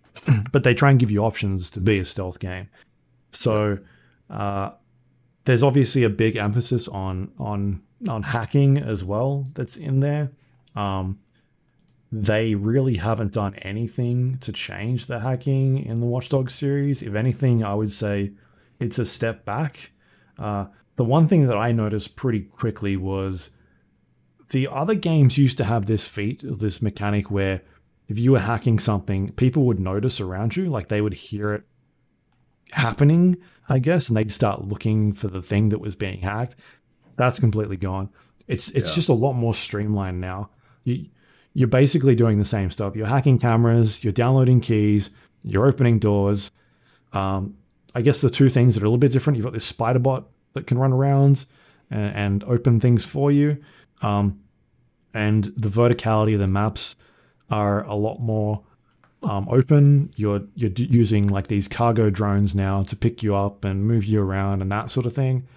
but 0.52 0.64
they 0.64 0.74
try 0.74 0.90
and 0.90 0.98
give 0.98 1.10
you 1.10 1.24
options 1.24 1.70
to 1.70 1.80
be 1.80 1.98
a 1.98 2.04
stealth 2.04 2.38
game. 2.38 2.68
So 3.30 3.78
uh, 4.30 4.70
there's 5.44 5.62
obviously 5.62 6.04
a 6.04 6.10
big 6.10 6.36
emphasis 6.36 6.88
on 6.88 7.32
on 7.38 7.82
on 8.08 8.22
hacking 8.22 8.78
as 8.78 9.04
well 9.04 9.46
that's 9.54 9.76
in 9.76 10.00
there. 10.00 10.30
Um, 10.76 11.18
they 12.10 12.54
really 12.54 12.96
haven't 12.96 13.32
done 13.32 13.54
anything 13.56 14.38
to 14.38 14.52
change 14.52 15.06
the 15.06 15.20
hacking 15.20 15.84
in 15.84 16.00
the 16.00 16.06
Watchdog 16.06 16.50
series. 16.50 17.02
If 17.02 17.14
anything, 17.14 17.62
I 17.64 17.74
would 17.74 17.90
say 17.90 18.32
it's 18.80 18.98
a 18.98 19.04
step 19.04 19.44
back. 19.44 19.90
Uh, 20.38 20.66
the 20.96 21.04
one 21.04 21.28
thing 21.28 21.46
that 21.48 21.56
I 21.56 21.72
noticed 21.72 22.16
pretty 22.16 22.40
quickly 22.40 22.96
was 22.96 23.50
the 24.50 24.66
other 24.68 24.94
games 24.94 25.36
used 25.36 25.58
to 25.58 25.64
have 25.64 25.86
this 25.86 26.06
feat, 26.08 26.42
this 26.44 26.80
mechanic 26.80 27.30
where 27.30 27.60
if 28.08 28.18
you 28.18 28.32
were 28.32 28.40
hacking 28.40 28.78
something, 28.78 29.32
people 29.32 29.64
would 29.64 29.78
notice 29.78 30.18
around 30.20 30.56
you, 30.56 30.70
like 30.70 30.88
they 30.88 31.02
would 31.02 31.12
hear 31.12 31.52
it 31.52 31.64
happening, 32.72 33.36
I 33.68 33.78
guess, 33.78 34.08
and 34.08 34.16
they'd 34.16 34.30
start 34.32 34.64
looking 34.64 35.12
for 35.12 35.28
the 35.28 35.42
thing 35.42 35.68
that 35.70 35.80
was 35.80 35.94
being 35.94 36.20
hacked. 36.20 36.56
That's 37.16 37.38
completely 37.38 37.76
gone. 37.76 38.08
It's 38.46 38.70
it's 38.70 38.90
Yeah. 38.90 38.94
just 38.94 39.08
a 39.10 39.14
lot 39.14 39.34
more 39.34 39.52
streamlined 39.54 40.20
now. 40.20 40.50
You 40.84 41.06
you're 41.58 41.66
basically 41.66 42.14
doing 42.14 42.38
the 42.38 42.44
same 42.44 42.70
stuff. 42.70 42.94
You're 42.94 43.08
hacking 43.08 43.36
cameras, 43.36 44.04
you're 44.04 44.12
downloading 44.12 44.60
keys, 44.60 45.10
you're 45.42 45.66
opening 45.66 45.98
doors. 45.98 46.52
Um, 47.12 47.56
I 47.96 48.00
guess 48.00 48.20
the 48.20 48.30
two 48.30 48.48
things 48.48 48.76
that 48.76 48.84
are 48.84 48.86
a 48.86 48.88
little 48.88 48.96
bit 48.96 49.10
different. 49.10 49.38
You've 49.38 49.44
got 49.44 49.54
this 49.54 49.64
spider 49.64 49.98
bot 49.98 50.28
that 50.52 50.68
can 50.68 50.78
run 50.78 50.92
around 50.92 51.46
and, 51.90 52.14
and 52.14 52.44
open 52.44 52.78
things 52.78 53.04
for 53.04 53.32
you, 53.32 53.58
um, 54.02 54.38
and 55.12 55.46
the 55.56 55.68
verticality 55.68 56.34
of 56.34 56.38
the 56.38 56.46
maps 56.46 56.94
are 57.50 57.82
a 57.86 57.94
lot 57.96 58.20
more 58.20 58.62
um, 59.24 59.48
open. 59.50 60.12
You're 60.14 60.42
you're 60.54 60.70
d- 60.70 60.86
using 60.88 61.26
like 61.26 61.48
these 61.48 61.66
cargo 61.66 62.08
drones 62.08 62.54
now 62.54 62.84
to 62.84 62.94
pick 62.94 63.20
you 63.24 63.34
up 63.34 63.64
and 63.64 63.84
move 63.84 64.04
you 64.04 64.22
around 64.22 64.62
and 64.62 64.70
that 64.70 64.92
sort 64.92 65.06
of 65.06 65.12
thing. 65.12 65.48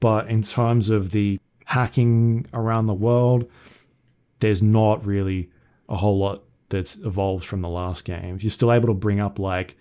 But 0.00 0.26
in 0.26 0.42
terms 0.42 0.90
of 0.90 1.12
the 1.12 1.38
hacking 1.66 2.46
around 2.52 2.86
the 2.86 2.94
world, 2.94 3.48
there's 4.42 4.62
not 4.62 5.06
really 5.06 5.48
a 5.88 5.96
whole 5.96 6.18
lot 6.18 6.42
that's 6.68 6.96
evolved 6.96 7.44
from 7.44 7.62
the 7.62 7.68
last 7.68 8.04
games. 8.04 8.42
You're 8.42 8.50
still 8.50 8.72
able 8.72 8.88
to 8.88 8.94
bring 8.94 9.20
up 9.20 9.38
like 9.38 9.76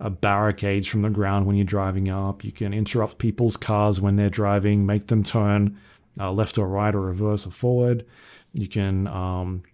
uh, 0.00 0.08
barricades 0.08 0.86
from 0.86 1.02
the 1.02 1.10
ground 1.10 1.46
when 1.46 1.56
you're 1.56 1.66
driving 1.66 2.08
up. 2.08 2.42
You 2.42 2.50
can 2.50 2.72
interrupt 2.72 3.18
people's 3.18 3.58
cars 3.58 4.00
when 4.00 4.16
they're 4.16 4.30
driving, 4.30 4.86
make 4.86 5.08
them 5.08 5.22
turn 5.22 5.78
uh, 6.18 6.32
left 6.32 6.56
or 6.56 6.66
right 6.66 6.94
or 6.94 7.02
reverse 7.02 7.46
or 7.46 7.50
forward. 7.50 8.06
You 8.54 8.68
can 8.68 9.06
um, 9.06 9.64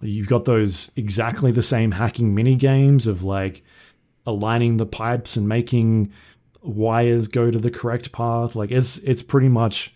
you've 0.00 0.28
got 0.28 0.46
those 0.46 0.90
exactly 0.96 1.52
the 1.52 1.62
same 1.62 1.90
hacking 1.92 2.34
mini 2.34 2.56
games 2.56 3.06
of 3.06 3.24
like 3.24 3.62
aligning 4.24 4.78
the 4.78 4.86
pipes 4.86 5.36
and 5.36 5.46
making 5.46 6.12
wires 6.62 7.28
go 7.28 7.50
to 7.50 7.58
the 7.58 7.70
correct 7.70 8.10
path. 8.10 8.56
Like 8.56 8.70
it's 8.70 8.96
it's 9.00 9.22
pretty 9.22 9.50
much 9.50 9.94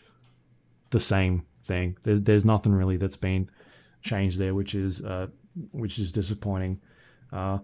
the 0.90 1.00
same 1.00 1.46
thing. 1.62 1.96
There's 2.02 2.20
there's 2.20 2.44
nothing 2.44 2.74
really 2.74 2.98
that's 2.98 3.16
been 3.16 3.48
changed 4.04 4.38
there, 4.38 4.54
which 4.54 4.74
is 4.74 5.02
uh, 5.04 5.26
which 5.72 5.98
is 5.98 6.12
disappointing. 6.12 6.80
Uh, 7.32 7.58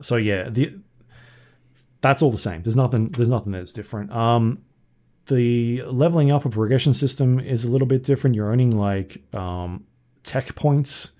so 0.00 0.16
yeah, 0.16 0.48
the 0.48 0.78
that's 2.00 2.22
all 2.22 2.30
the 2.30 2.38
same. 2.38 2.62
There's 2.62 2.76
nothing 2.76 3.08
there's 3.08 3.30
nothing 3.30 3.52
that's 3.52 3.72
different. 3.72 4.12
Um, 4.12 4.62
the 5.26 5.82
leveling 5.84 6.30
up 6.30 6.44
of 6.44 6.52
progression 6.52 6.92
system 6.92 7.40
is 7.40 7.64
a 7.64 7.70
little 7.70 7.88
bit 7.88 8.02
different. 8.02 8.36
You're 8.36 8.48
earning 8.48 8.76
like 8.76 9.22
um, 9.34 9.84
tech 10.22 10.54
points 10.54 11.12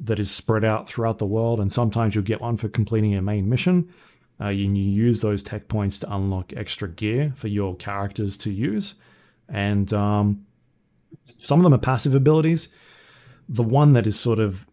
that 0.00 0.20
is 0.20 0.30
spread 0.30 0.64
out 0.64 0.86
throughout 0.86 1.18
the 1.18 1.26
world, 1.26 1.58
and 1.58 1.72
sometimes 1.72 2.14
you'll 2.14 2.24
get 2.24 2.40
one 2.40 2.56
for 2.56 2.68
completing 2.68 3.14
a 3.14 3.22
main 3.22 3.48
mission. 3.48 3.92
Uh, 4.40 4.48
you, 4.48 4.66
you 4.72 4.82
use 4.84 5.20
those 5.22 5.42
tech 5.42 5.66
points 5.66 5.98
to 5.98 6.14
unlock 6.14 6.52
extra 6.54 6.88
gear 6.88 7.32
for 7.34 7.48
your 7.48 7.74
characters 7.74 8.36
to 8.36 8.52
use, 8.52 8.94
and 9.48 9.92
um, 9.92 10.46
some 11.40 11.58
of 11.58 11.64
them 11.64 11.74
are 11.74 11.78
passive 11.78 12.14
abilities. 12.14 12.68
The 13.48 13.62
one 13.62 13.92
that 13.94 14.06
is 14.06 14.18
sort 14.18 14.38
of 14.38 14.66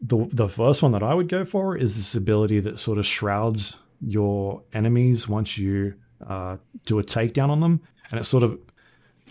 the 0.00 0.28
the 0.32 0.48
first 0.48 0.82
one 0.82 0.92
that 0.92 1.02
I 1.02 1.14
would 1.14 1.28
go 1.28 1.44
for 1.44 1.76
is 1.76 1.96
this 1.96 2.14
ability 2.14 2.60
that 2.60 2.78
sort 2.78 2.98
of 2.98 3.06
shrouds 3.06 3.78
your 4.00 4.62
enemies 4.72 5.28
once 5.28 5.56
you 5.56 5.94
uh, 6.26 6.56
do 6.86 6.98
a 6.98 7.02
takedown 7.04 7.48
on 7.50 7.60
them, 7.60 7.80
and 8.10 8.20
it 8.20 8.24
sort 8.24 8.42
of 8.42 8.58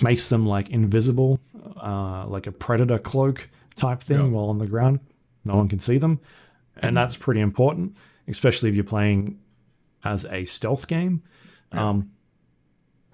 makes 0.01 0.29
them 0.29 0.45
like 0.45 0.69
invisible, 0.69 1.39
uh, 1.81 2.25
like 2.27 2.47
a 2.47 2.51
predator 2.51 2.97
cloak 2.97 3.49
type 3.75 4.01
thing 4.01 4.17
Yeah. 4.17 4.27
while 4.27 4.45
on 4.45 4.57
the 4.57 4.65
ground. 4.67 4.99
No 5.45 5.55
one 5.57 5.67
can 5.67 5.79
see 5.79 5.97
them, 5.97 6.19
and 6.77 6.95
that's 6.95 7.17
pretty 7.17 7.41
important, 7.41 7.95
especially 8.27 8.69
if 8.69 8.75
you're 8.75 8.83
playing 8.85 9.39
as 10.03 10.25
a 10.25 10.45
stealth 10.45 10.87
game. 10.87 11.21
Um, 11.71 12.11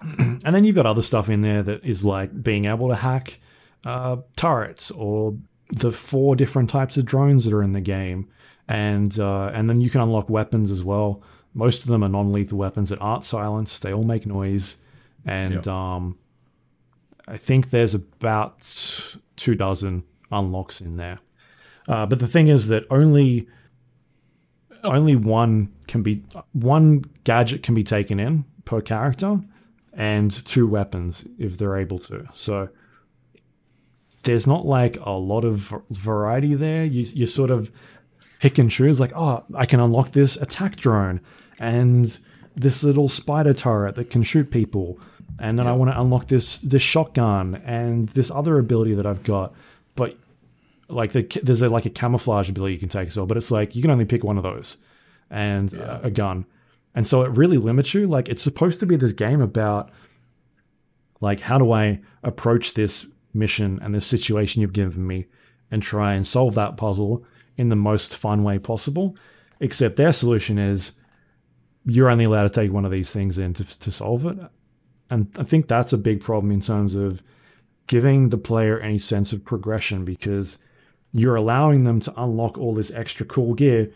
and 0.18 0.54
then 0.54 0.64
you've 0.64 0.76
got 0.76 0.86
other 0.86 1.02
stuff 1.02 1.28
in 1.28 1.40
there 1.40 1.62
that 1.62 1.84
is 1.84 2.04
like 2.04 2.42
being 2.42 2.64
able 2.66 2.88
to 2.88 2.94
hack 2.94 3.38
uh, 3.84 4.16
turrets 4.36 4.90
or 4.90 5.36
the 5.72 5.92
four 5.92 6.36
different 6.36 6.68
types 6.70 6.96
of 6.96 7.04
drones 7.04 7.44
that 7.44 7.54
are 7.54 7.62
in 7.62 7.72
the 7.72 7.80
game, 7.80 8.28
and 8.68 9.18
uh, 9.18 9.50
and 9.54 9.68
then 9.68 9.80
you 9.80 9.90
can 9.90 10.00
unlock 10.00 10.28
weapons 10.28 10.70
as 10.70 10.82
well. 10.82 11.22
Most 11.54 11.82
of 11.82 11.88
them 11.88 12.04
are 12.04 12.08
non-lethal 12.08 12.58
weapons 12.58 12.90
that 12.90 13.00
aren't 13.00 13.24
silenced; 13.24 13.82
they 13.82 13.92
all 13.92 14.04
make 14.04 14.26
noise, 14.26 14.76
and 15.24 15.66
um, 15.68 16.18
I 17.26 17.36
think 17.36 17.70
there's 17.70 17.94
about 17.94 18.60
two 19.36 19.54
dozen 19.54 20.04
unlocks 20.32 20.80
in 20.80 20.96
there. 20.96 21.20
Uh, 21.88 22.06
but 22.06 22.18
the 22.18 22.26
thing 22.26 22.48
is 22.48 22.68
that 22.68 22.84
only 22.90 23.48
only 24.84 25.16
one 25.16 25.72
can 25.86 26.02
be 26.02 26.22
one 26.52 27.04
gadget 27.24 27.62
can 27.62 27.74
be 27.74 27.84
taken 27.84 28.18
in 28.18 28.44
per 28.64 28.80
character, 28.80 29.40
and 29.92 30.30
two 30.30 30.66
weapons 30.66 31.24
if 31.38 31.58
they're 31.58 31.76
able 31.76 31.98
to. 31.98 32.26
So 32.32 32.68
there's 34.22 34.46
not 34.46 34.66
like 34.66 34.98
a 35.04 35.10
lot 35.10 35.44
of 35.44 35.74
variety 35.90 36.54
there. 36.54 36.84
You 36.84 37.04
you 37.14 37.26
sort 37.26 37.50
of 37.50 37.70
pick 38.40 38.58
and 38.58 38.70
choose. 38.70 39.00
Like, 39.00 39.12
oh, 39.14 39.44
I 39.54 39.66
can 39.66 39.80
unlock 39.80 40.10
this 40.12 40.36
attack 40.36 40.76
drone 40.76 41.20
and 41.58 42.18
this 42.56 42.82
little 42.82 43.08
spider 43.08 43.54
turret 43.54 43.94
that 43.94 44.10
can 44.10 44.22
shoot 44.22 44.50
people, 44.50 44.98
and 45.38 45.58
then 45.58 45.66
I 45.66 45.72
want 45.72 45.90
to 45.90 46.00
unlock 46.00 46.26
this 46.26 46.58
this 46.58 46.82
shotgun 46.82 47.62
and 47.64 48.08
this 48.10 48.30
other 48.30 48.58
ability 48.58 48.94
that 48.94 49.06
I've 49.06 49.22
got. 49.22 49.54
But 49.94 50.16
like 50.88 51.12
the, 51.12 51.22
there's 51.42 51.62
a, 51.62 51.68
like 51.68 51.86
a 51.86 51.90
camouflage 51.90 52.48
ability 52.48 52.74
you 52.74 52.80
can 52.80 52.88
take 52.88 53.08
as 53.08 53.16
well, 53.16 53.26
but 53.26 53.36
it's 53.36 53.50
like 53.50 53.76
you 53.76 53.82
can 53.82 53.90
only 53.90 54.04
pick 54.04 54.24
one 54.24 54.36
of 54.36 54.42
those 54.42 54.76
and 55.30 55.72
a, 55.74 56.06
a 56.06 56.10
gun, 56.10 56.46
and 56.94 57.06
so 57.06 57.22
it 57.22 57.30
really 57.36 57.58
limits 57.58 57.94
you. 57.94 58.06
Like 58.06 58.28
it's 58.28 58.42
supposed 58.42 58.80
to 58.80 58.86
be 58.86 58.96
this 58.96 59.12
game 59.12 59.40
about 59.40 59.90
like 61.20 61.40
how 61.40 61.58
do 61.58 61.72
I 61.72 62.00
approach 62.22 62.74
this 62.74 63.06
mission 63.32 63.78
and 63.82 63.94
this 63.94 64.06
situation 64.06 64.62
you've 64.62 64.72
given 64.72 65.06
me 65.06 65.26
and 65.70 65.82
try 65.82 66.14
and 66.14 66.26
solve 66.26 66.54
that 66.54 66.76
puzzle 66.76 67.24
in 67.56 67.68
the 67.68 67.76
most 67.76 68.16
fun 68.16 68.42
way 68.42 68.58
possible. 68.58 69.16
Except 69.60 69.96
their 69.96 70.12
solution 70.12 70.58
is 70.58 70.92
you're 71.84 72.10
only 72.10 72.24
allowed 72.24 72.44
to 72.44 72.50
take 72.50 72.72
one 72.72 72.84
of 72.84 72.90
these 72.90 73.12
things 73.12 73.38
in 73.38 73.54
to, 73.54 73.78
to 73.78 73.90
solve 73.90 74.26
it. 74.26 74.38
And 75.10 75.30
I 75.38 75.44
think 75.44 75.66
that's 75.68 75.92
a 75.92 75.98
big 75.98 76.20
problem 76.20 76.52
in 76.52 76.60
terms 76.60 76.94
of 76.94 77.22
giving 77.86 78.28
the 78.28 78.38
player 78.38 78.78
any 78.78 78.98
sense 78.98 79.32
of 79.32 79.44
progression 79.44 80.04
because 80.04 80.58
you're 81.12 81.36
allowing 81.36 81.84
them 81.84 82.00
to 82.00 82.22
unlock 82.22 82.56
all 82.56 82.74
this 82.74 82.92
extra 82.92 83.26
cool 83.26 83.54
gear, 83.54 83.90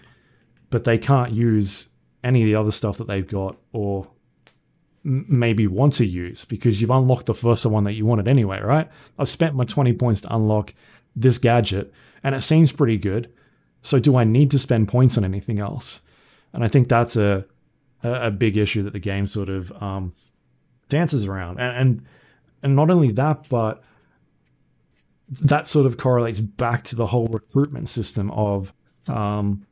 but 0.70 0.84
they 0.84 0.98
can't 0.98 1.32
use 1.32 1.88
any 2.24 2.42
of 2.42 2.46
the 2.46 2.54
other 2.56 2.72
stuff 2.72 2.98
that 2.98 3.06
they've 3.06 3.28
got 3.28 3.56
or 3.72 4.08
maybe 5.04 5.66
want 5.66 5.92
to 5.92 6.06
use 6.06 6.44
because 6.44 6.80
you've 6.80 6.90
unlocked 6.90 7.26
the 7.26 7.34
first 7.34 7.66
one 7.66 7.84
that 7.84 7.92
you 7.92 8.06
wanted 8.06 8.26
anyway, 8.26 8.60
right? 8.60 8.88
I've 9.18 9.28
spent 9.28 9.54
my 9.54 9.64
20 9.64 9.92
points 9.92 10.22
to 10.22 10.34
unlock 10.34 10.74
this 11.14 11.38
gadget 11.38 11.92
and 12.22 12.34
it 12.34 12.42
seems 12.42 12.72
pretty 12.72 12.96
good. 12.96 13.30
So 13.82 13.98
do 13.98 14.16
I 14.16 14.24
need 14.24 14.50
to 14.52 14.58
spend 14.58 14.88
points 14.88 15.18
on 15.18 15.24
anything 15.24 15.58
else? 15.58 16.00
And 16.54 16.64
I 16.64 16.68
think 16.68 16.88
that's 16.88 17.16
a 17.16 17.44
a, 18.02 18.30
big 18.30 18.58
issue 18.58 18.82
that 18.82 18.92
the 18.92 18.98
game 18.98 19.26
sort 19.26 19.48
of 19.48 19.72
um, 19.82 20.14
dances 20.90 21.24
around. 21.24 21.58
And, 21.58 21.76
and 21.76 22.06
and 22.62 22.76
not 22.76 22.90
only 22.90 23.12
that, 23.12 23.48
but 23.48 23.82
that 25.28 25.66
sort 25.66 25.86
of 25.86 25.96
correlates 25.96 26.40
back 26.40 26.84
to 26.84 26.96
the 26.96 27.06
whole 27.06 27.28
recruitment 27.28 27.88
system 27.88 28.30
of 28.30 28.72
um, 29.08 29.66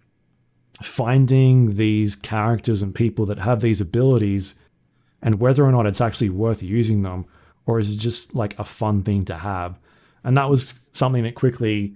finding 0.82 1.76
these 1.76 2.16
characters 2.16 2.82
and 2.82 2.94
people 2.94 3.26
that 3.26 3.38
have 3.38 3.60
these 3.60 3.80
abilities 3.80 4.54
and 5.22 5.40
whether 5.40 5.64
or 5.64 5.72
not 5.72 5.86
it's 5.86 6.00
actually 6.00 6.30
worth 6.30 6.62
using 6.62 7.02
them 7.02 7.26
or 7.66 7.78
is 7.78 7.94
it 7.94 7.98
just 7.98 8.34
like 8.34 8.58
a 8.58 8.64
fun 8.64 9.02
thing 9.02 9.24
to 9.26 9.36
have. 9.36 9.78
And 10.24 10.36
that 10.36 10.50
was 10.50 10.74
something 10.92 11.22
that 11.24 11.34
quickly 11.34 11.94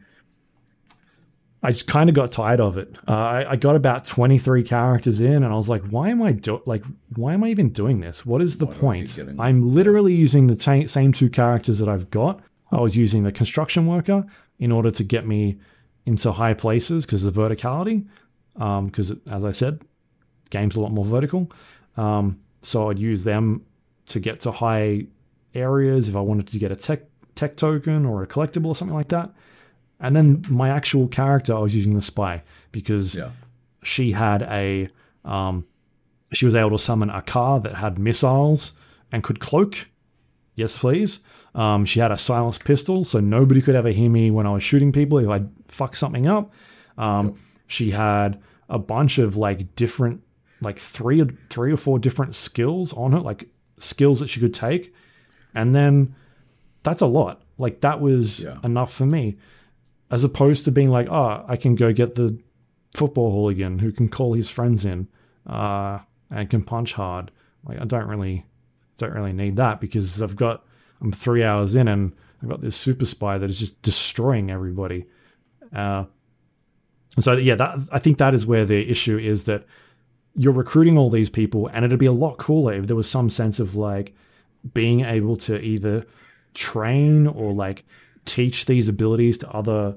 I 1.63 1.73
just 1.73 1.89
kind 1.89 2.09
of 2.09 2.15
got 2.15 2.31
tired 2.31 2.61
of 2.61 2.79
it. 2.79 2.97
Uh, 3.09 3.13
I, 3.13 3.51
I 3.53 3.57
got 3.57 3.75
about 3.75 4.05
23 4.05 4.63
characters 4.63 5.21
in 5.21 5.43
and 5.43 5.47
I 5.47 5.57
was 5.57 5.69
like, 5.69 5.85
why 5.89 6.11
am 6.11 6.23
I 6.23 6.33
do- 6.33 6.63
like 6.67 6.85
why 7.17 7.35
am 7.35 7.43
I 7.43 7.49
even 7.49 7.71
doing 7.71 8.01
this? 8.01 8.25
What 8.25 8.41
is 8.41 8.59
the 8.59 8.67
Why 8.67 8.75
point? 8.75 9.19
I'm 9.39 9.69
literally 9.69 10.15
using 10.15 10.47
the 10.47 10.55
ta- 10.55 10.87
same 10.87 11.13
two 11.13 11.29
characters 11.29 11.79
that 11.81 11.89
I've 11.89 12.11
got. 12.11 12.41
I 12.71 12.81
was 12.81 12.97
using 12.97 13.25
the 13.25 13.33
construction 13.33 13.87
worker 13.87 14.25
in 14.59 14.71
order 14.71 14.91
to 14.91 15.03
get 15.03 15.27
me 15.27 15.59
into 16.05 16.31
high 16.33 16.55
places 16.55 17.05
because 17.05 17.25
of 17.25 17.35
the 17.35 17.41
verticality. 17.41 18.07
Because 18.55 19.13
as 19.31 19.45
I 19.45 19.51
said, 19.51 19.83
game's 20.51 20.77
a 20.77 20.81
lot 20.81 20.93
more 20.93 21.05
vertical. 21.05 21.51
Um, 21.97 22.41
so 22.67 22.91
I'd 22.91 22.99
use 22.99 23.25
them 23.25 23.65
to 24.07 24.21
get 24.21 24.41
to 24.41 24.51
high 24.51 25.07
areas 25.55 26.09
if 26.09 26.17
I 26.17 26.21
wanted 26.21 26.49
to 26.49 26.59
get 26.59 26.71
a 26.73 26.77
tech 26.77 27.01
tech 27.35 27.57
token 27.57 28.05
or 28.07 28.23
a 28.23 28.27
collectible 28.27 28.67
or 28.67 28.75
something 28.75 28.97
like 28.97 29.09
that. 29.09 29.31
And 30.01 30.15
then 30.17 30.45
my 30.49 30.69
actual 30.69 31.07
character, 31.09 31.55
I 31.55 31.59
was 31.61 31.75
using 31.75 31.95
the 31.95 32.03
spy 32.03 32.43
because 32.73 33.15
Yeah. 33.15 33.31
she 33.83 34.13
had 34.13 34.43
a 34.43 34.89
um, 35.25 35.65
she 36.33 36.45
was 36.47 36.55
able 36.55 36.71
to 36.71 36.79
summon 36.79 37.11
a 37.11 37.23
car 37.23 37.61
that 37.61 37.77
had 37.77 37.99
missiles 37.99 38.73
and 39.13 39.23
could 39.23 39.41
cloak. 39.41 39.89
Yes, 40.55 40.77
please. 40.79 41.21
Um, 41.55 41.85
she 41.85 42.01
had 42.01 42.11
a 42.13 42.19
silenced 42.19 42.65
pistol, 42.65 43.05
so 43.05 43.21
nobody 43.21 43.61
could 43.63 43.75
ever 43.75 43.91
hear 43.91 44.11
me 44.11 44.31
when 44.31 44.47
I 44.47 44.51
was 44.53 44.63
shooting 44.63 44.93
people 44.93 45.19
if 45.19 45.29
I 45.29 45.45
fuck 45.69 45.97
something 45.97 46.27
up. 46.27 46.53
Um, 46.99 47.35
She 47.69 47.91
had 47.91 48.41
a 48.69 48.79
bunch 48.79 49.19
of 49.19 49.37
like 49.37 49.75
different, 49.75 50.21
like 50.61 50.79
three 50.79 51.21
or 51.21 51.29
three 51.51 51.73
or 51.73 51.77
four 51.77 51.99
different 51.99 52.35
skills 52.35 52.93
on 52.95 53.13
her, 53.13 53.21
like 53.21 53.49
skills 53.79 54.21
that 54.21 54.29
she 54.29 54.41
could 54.41 54.55
take, 54.55 54.95
and 55.55 55.75
then 55.75 56.15
that's 56.83 57.01
a 57.03 57.07
lot. 57.07 57.43
Like 57.59 57.81
that 57.81 58.01
was 58.01 58.41
Yeah. 58.45 58.59
enough 58.65 58.93
for 58.93 59.07
me, 59.07 59.37
as 60.11 60.25
opposed 60.25 60.65
to 60.67 60.71
being 60.73 60.91
like, 60.91 61.09
oh, 61.11 61.45
I 61.49 61.57
can 61.57 61.75
go 61.75 61.93
get 61.93 62.15
the 62.15 62.39
football 62.95 63.33
hooligan 63.33 63.81
who 63.81 63.93
can 63.93 64.09
call 64.09 64.33
his 64.35 64.49
friends 64.49 64.85
in 64.85 65.09
uh, 65.47 65.99
and 66.31 66.49
can 66.49 66.63
punch 66.63 66.95
hard. 66.95 67.31
Like 67.67 67.81
I 67.81 67.85
don't 67.85 68.07
really, 68.09 68.47
don't 68.99 69.13
really 69.13 69.33
need 69.33 69.57
that 69.57 69.81
because 69.81 70.23
I've 70.23 70.37
got 70.37 70.65
I'm 71.01 71.13
three 71.13 71.43
hours 71.45 71.75
in 71.75 71.89
and 71.89 72.13
I've 72.43 72.49
got 72.49 72.61
this 72.63 72.77
super 72.77 73.05
spy 73.05 73.37
that 73.39 73.51
is 73.51 73.59
just 73.59 73.83
destroying 73.83 74.51
everybody. 74.51 75.07
Uh, 75.75 76.05
so 77.19 77.33
yeah, 77.35 77.55
that 77.57 77.79
I 77.93 77.99
think 77.99 78.19
that 78.19 78.35
is 78.35 78.47
where 78.47 78.65
the 78.65 78.89
issue 78.91 79.19
is 79.19 79.45
that 79.45 79.67
you're 80.37 80.53
recruiting 80.53 80.99
all 80.99 81.11
these 81.11 81.31
people, 81.31 81.69
and 81.69 81.85
it'd 81.85 81.99
be 81.99 82.07
a 82.07 82.13
lot 82.13 82.37
cooler 82.37 82.75
if 82.75 82.87
there 82.87 82.97
was 82.97 83.11
some 83.11 83.31
sense 83.31 83.59
of 83.59 83.75
like 83.75 84.15
being 84.75 85.01
able 85.01 85.37
to 85.37 85.59
either 85.61 86.05
train 86.55 87.27
or 87.27 87.53
like 87.53 87.85
teach 88.25 88.67
these 88.67 88.89
abilities 88.89 89.39
to 89.39 89.51
other 89.51 89.97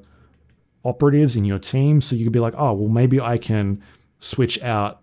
operatives 0.83 1.35
in 1.35 1.45
your 1.45 1.59
team. 1.59 1.99
So 2.01 2.15
you 2.15 2.25
could 2.25 2.33
be 2.33 2.39
like 2.39 2.53
oh 2.57 2.73
well 2.73 2.89
maybe 2.89 3.19
i 3.19 3.37
can 3.37 3.81
switch 4.19 4.61
out 4.61 5.01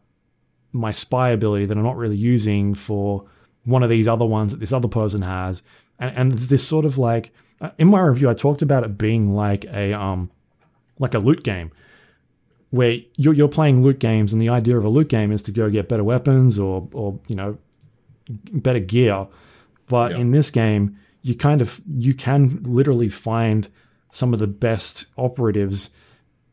my 0.73 0.93
spy 0.93 1.31
ability 1.31 1.67
that 1.67 1.77
i'm 1.77 1.83
not 1.83 1.97
really 1.97 2.17
using 2.17 2.75
for 2.75 3.25
one 3.65 3.83
of 3.83 3.91
these 3.91 4.07
other 4.07 4.25
ones 4.25 4.53
that 4.53 4.61
this 4.61 4.73
other 4.73 4.89
person 4.89 5.23
has. 5.23 5.63
And, 5.99 6.17
and 6.17 6.33
this 6.33 6.67
sort 6.67 6.85
of 6.85 6.99
like 6.99 7.33
uh, 7.61 7.71
in 7.79 7.89
my 7.89 8.01
review 8.01 8.31
i 8.31 8.35
talked 8.35 8.63
about 8.63 8.85
it 8.85 8.97
being 8.97 9.35
like 9.35 9.65
a 9.67 9.93
um 9.93 10.31
like 10.99 11.15
a 11.15 11.19
loot 11.19 11.43
game 11.43 11.73
where 12.77 12.99
you're, 13.17 13.35
you're 13.35 13.49
playing 13.49 13.83
loot 13.83 13.99
games 13.99 14.33
and 14.33 14.41
the 14.41 14.49
idea 14.49 14.77
of 14.77 14.85
a 14.85 14.89
loot 14.89 15.09
game 15.09 15.33
is 15.33 15.43
to 15.43 15.51
go 15.51 15.69
get 15.71 15.89
better 15.89 16.05
weapons 16.05 16.59
or 16.59 16.89
or 16.93 17.19
you 17.27 17.35
know 17.35 17.57
better 18.53 18.79
gear 18.81 19.27
but 19.87 20.13
Yeah. 20.13 20.19
in 20.19 20.31
this 20.31 20.51
game 20.51 20.97
you 21.23 21.35
kind 21.35 21.61
of 21.61 21.81
you 21.87 22.15
can 22.15 22.61
literally 22.65 23.09
find 23.09 23.69
some 24.11 24.33
of 24.33 24.39
the 24.41 24.47
best 24.47 25.07
operatives 25.17 25.91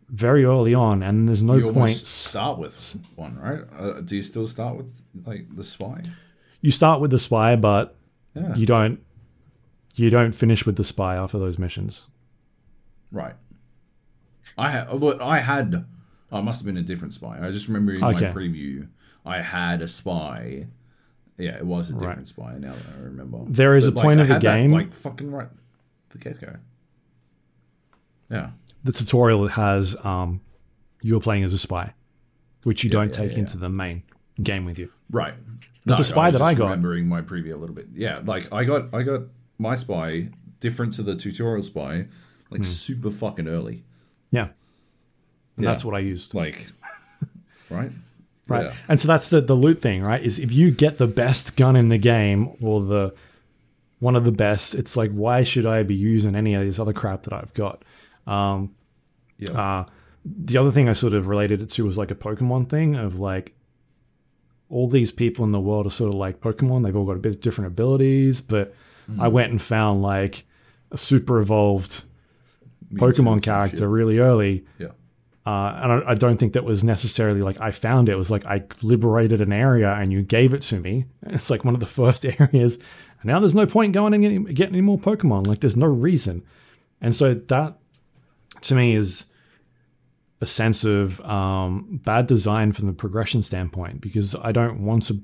very 0.09 0.43
early 0.45 0.73
on 0.73 1.01
and 1.03 1.27
there's 1.27 1.41
no 1.43 1.55
you 1.55 1.71
point 1.71 1.95
start 1.95 2.59
with 2.59 2.97
one, 3.15 3.37
right? 3.39 3.61
Uh, 3.79 4.01
do 4.01 4.15
you 4.15 4.21
still 4.21 4.45
start 4.47 4.75
with 4.77 5.01
like 5.25 5.47
the 5.55 5.63
spy? 5.63 6.03
you 6.61 6.71
start 6.71 7.01
with 7.01 7.11
the 7.11 7.19
spy 7.19 7.55
but 7.55 7.95
Yeah. 8.35 8.55
you 8.55 8.65
don't 8.65 8.99
you 9.95 10.09
don't 10.09 10.33
finish 10.33 10.65
with 10.65 10.75
the 10.75 10.83
spy 10.83 11.15
after 11.15 11.37
those 11.39 11.57
missions 11.59 12.07
Right. 13.11 13.35
I 14.57 14.69
had. 14.71 14.99
Well, 14.99 15.21
I 15.21 15.37
had. 15.39 15.85
Oh, 16.33 16.39
it 16.39 16.41
must 16.41 16.59
have 16.61 16.65
been 16.65 16.77
a 16.77 16.81
different 16.85 17.13
spy. 17.13 17.37
I 17.41 17.51
just 17.51 17.67
remember 17.67 17.93
in 17.93 18.03
Okay. 18.03 18.27
my 18.27 18.33
preview, 18.33 18.87
I 19.25 19.41
had 19.41 19.81
a 19.81 19.87
spy. 19.87 20.65
Yeah, 21.37 21.55
it 21.57 21.65
was 21.65 21.89
a 21.89 21.93
different 21.93 22.17
Right. 22.17 22.27
spy. 22.27 22.57
Now 22.59 22.73
that 22.73 22.85
I 22.97 23.01
remember, 23.03 23.39
There 23.47 23.75
is 23.77 23.87
a 23.87 23.91
point 23.91 24.19
I 24.19 24.23
of 24.23 24.27
the 24.27 24.33
had 24.35 24.41
that, 24.43 24.57
game- 24.57 24.71
like 24.71 24.93
fucking 24.93 25.31
right, 25.31 25.49
the 26.09 26.17
get 26.17 26.41
go. 26.41 26.55
Yeah. 28.29 28.51
the 28.83 28.91
tutorial 28.91 29.47
has 29.47 29.95
um 30.03 30.41
you're 31.01 31.21
playing 31.21 31.43
as 31.43 31.53
a 31.53 31.57
spy 31.57 31.93
which 32.63 32.83
you 32.83 32.89
don't 32.89 33.07
yeah, 33.07 33.11
take 33.23 33.33
yeah, 33.33 33.39
into 33.39 33.57
the 33.57 33.69
main 33.69 34.03
game 34.41 34.65
with 34.65 34.79
you 34.79 34.89
Right. 35.11 35.33
the 35.85 36.01
spy 36.03 36.29
was 36.29 36.39
that 36.39 36.43
I 36.43 36.53
got- 36.53 36.65
remembering 36.65 37.07
my 37.07 37.21
preview 37.21 37.53
a 37.53 37.57
little 37.57 37.75
bit. 37.75 37.89
Yeah, 37.93 38.21
like 38.25 38.51
I 38.51 38.63
got 38.63 38.93
I 38.93 39.03
got 39.03 39.21
my 39.59 39.75
spy 39.75 40.29
different 40.59 40.93
to 40.93 41.03
the 41.03 41.15
tutorial 41.15 41.61
spy, 41.63 42.07
like 42.49 42.61
Hmm. 42.61 42.63
super 42.63 43.11
fucking 43.11 43.47
early. 43.47 43.83
yeah 44.31 44.49
and 45.57 45.63
Yeah. 45.63 45.71
that's 45.71 45.85
what 45.85 45.95
i 45.95 45.99
used 45.99 46.33
Like, 46.33 46.67
right. 47.69 47.91
right 48.47 48.65
Yeah. 48.65 48.73
and 48.87 48.99
so 48.99 49.07
that's 49.07 49.29
the 49.29 49.41
the 49.41 49.55
loot 49.55 49.81
thing 49.81 50.01
right 50.03 50.21
is 50.21 50.39
if 50.39 50.51
you 50.51 50.71
get 50.71 50.97
the 50.97 51.07
best 51.07 51.55
gun 51.55 51.75
in 51.75 51.89
the 51.89 51.97
game 51.97 52.51
or 52.61 52.81
the 52.83 53.13
one 53.99 54.15
of 54.15 54.25
the 54.25 54.31
best 54.31 54.75
it's 54.75 54.97
like 54.97 55.11
why 55.11 55.43
should 55.43 55.65
i 55.65 55.81
be 55.83 55.95
using 55.95 56.35
any 56.35 56.53
of 56.55 56.63
this 56.65 56.79
other 56.79 56.93
crap 56.93 57.23
that 57.23 57.33
i've 57.33 57.53
got 57.53 57.83
um 58.27 58.73
Yeah. 59.37 59.51
uh 59.51 59.85
the 60.25 60.57
other 60.57 60.71
thing 60.71 60.89
i 60.89 60.93
sort 60.93 61.13
of 61.13 61.27
related 61.27 61.61
it 61.61 61.69
to 61.71 61.85
was 61.85 61.97
like 61.97 62.11
a 62.11 62.15
pokemon 62.15 62.69
thing 62.69 62.95
of 62.95 63.19
like 63.19 63.53
all 64.69 64.87
these 64.89 65.11
people 65.11 65.45
in 65.45 65.51
the 65.51 65.59
world 65.59 65.85
are 65.85 65.89
sort 65.91 66.09
of 66.09 66.15
like 66.15 66.39
pokemon 66.41 66.83
they've 66.83 66.95
all 66.95 67.05
got 67.05 67.15
a 67.15 67.19
bit 67.19 67.41
different 67.41 67.67
abilities 67.67 68.41
but 68.41 68.73
i 69.19 69.27
went 69.27 69.51
and 69.51 69.61
found 69.61 70.01
like 70.01 70.45
a 70.91 70.97
super 70.97 71.39
evolved 71.39 72.03
pokemon 72.93 73.41
character 73.41 73.87
really 73.89 74.19
early 74.19 74.65
Yeah. 74.77 74.89
Uh, 75.45 75.79
and 75.81 75.91
I, 75.91 76.11
I 76.11 76.15
don't 76.15 76.37
think 76.37 76.53
that 76.53 76.63
was 76.63 76.83
necessarily 76.83 77.41
like 77.41 77.59
I 77.59 77.71
found 77.71 78.07
it. 78.07 78.13
It 78.13 78.17
was 78.17 78.31
like 78.31 78.45
I 78.45 78.63
liberated 78.81 79.41
an 79.41 79.51
area 79.51 79.91
and 79.91 80.11
you 80.11 80.21
gave 80.21 80.53
it 80.53 80.61
to 80.63 80.79
me. 80.79 81.05
It's 81.27 81.49
like 81.49 81.65
one 81.65 81.73
of 81.73 81.79
the 81.79 81.85
first 81.85 82.25
areas. 82.39 82.77
And 83.21 83.25
now 83.25 83.39
there's 83.39 83.55
no 83.55 83.65
point 83.65 83.93
going 83.93 84.13
and 84.13 84.23
getting, 84.23 84.43
getting 84.45 84.75
any 84.75 84.81
more 84.81 84.97
Pokemon. 84.97 85.47
Like 85.47 85.59
there's 85.59 85.77
no 85.77 85.87
reason. 85.87 86.43
And 87.01 87.13
so 87.13 87.33
that 87.33 87.77
to 88.61 88.75
me 88.75 88.95
is 88.95 89.25
a 90.39 90.45
sense 90.45 90.83
of 90.83 91.19
um, 91.21 91.99
bad 92.03 92.27
design 92.27 92.71
from 92.71 92.87
the 92.87 92.93
progression 92.93 93.41
standpoint 93.41 94.01
because 94.01 94.35
I 94.35 94.51
don't 94.51 94.85
want 94.85 95.03
to. 95.03 95.21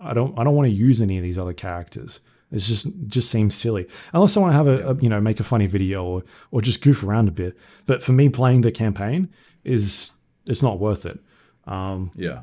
I 0.00 0.14
don't. 0.14 0.38
I 0.38 0.44
don't 0.44 0.54
want 0.54 0.68
to 0.68 0.74
use 0.74 1.00
any 1.00 1.16
of 1.16 1.22
these 1.22 1.38
other 1.38 1.52
characters. 1.52 2.20
It's 2.52 2.68
just 2.68 2.86
it 2.86 3.08
just 3.08 3.30
seems 3.30 3.54
silly. 3.54 3.86
Unless 4.12 4.36
I 4.36 4.40
want 4.40 4.52
to 4.52 4.56
have 4.56 4.66
a, 4.68 4.90
a 4.90 4.94
you 4.96 5.08
know 5.08 5.20
make 5.20 5.40
a 5.40 5.44
funny 5.44 5.66
video 5.66 6.04
or 6.04 6.22
or 6.50 6.60
just 6.60 6.82
goof 6.82 7.02
around 7.02 7.28
a 7.28 7.32
bit. 7.32 7.56
But 7.86 8.02
for 8.02 8.12
me, 8.12 8.28
playing 8.28 8.60
the 8.60 8.70
campaign 8.70 9.30
is 9.64 10.12
it's 10.46 10.62
not 10.62 10.78
worth 10.78 11.06
it. 11.06 11.18
Um, 11.66 12.10
Yeah. 12.14 12.42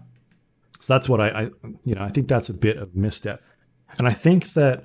so 0.79 0.93
that's 0.93 1.07
what 1.09 1.21
I, 1.21 1.27
I 1.29 1.43
you 1.83 1.95
know 1.95 2.01
I 2.03 2.09
think 2.09 2.27
that's 2.27 2.49
a 2.49 2.53
bit 2.53 2.77
of 2.77 2.95
misstep, 2.95 3.41
and 3.97 4.07
I 4.07 4.13
think 4.13 4.53
that 4.53 4.83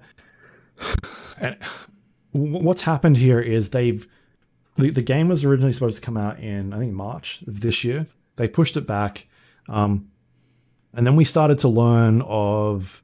and 1.39 1.57
what's 2.33 2.83
happened 2.83 3.17
here 3.17 3.41
is 3.41 3.70
they've 3.70 4.07
the, 4.77 4.91
the 4.91 5.03
game 5.03 5.28
was 5.28 5.44
originally 5.44 5.73
supposed 5.73 5.97
to 5.97 6.03
come 6.03 6.17
out 6.17 6.39
in 6.41 6.73
I 6.75 6.78
think 6.78 6.93
March 6.93 7.43
of 7.47 7.61
this 7.61 7.85
year. 7.85 8.07
They 8.36 8.49
pushed 8.49 8.77
it 8.77 8.86
back, 8.86 9.27
um, 9.69 10.09
and 10.93 11.07
then 11.07 11.15
we 11.17 11.25
started 11.25 11.59
to 11.59 11.69
learn 11.69 12.20
of. 12.27 13.01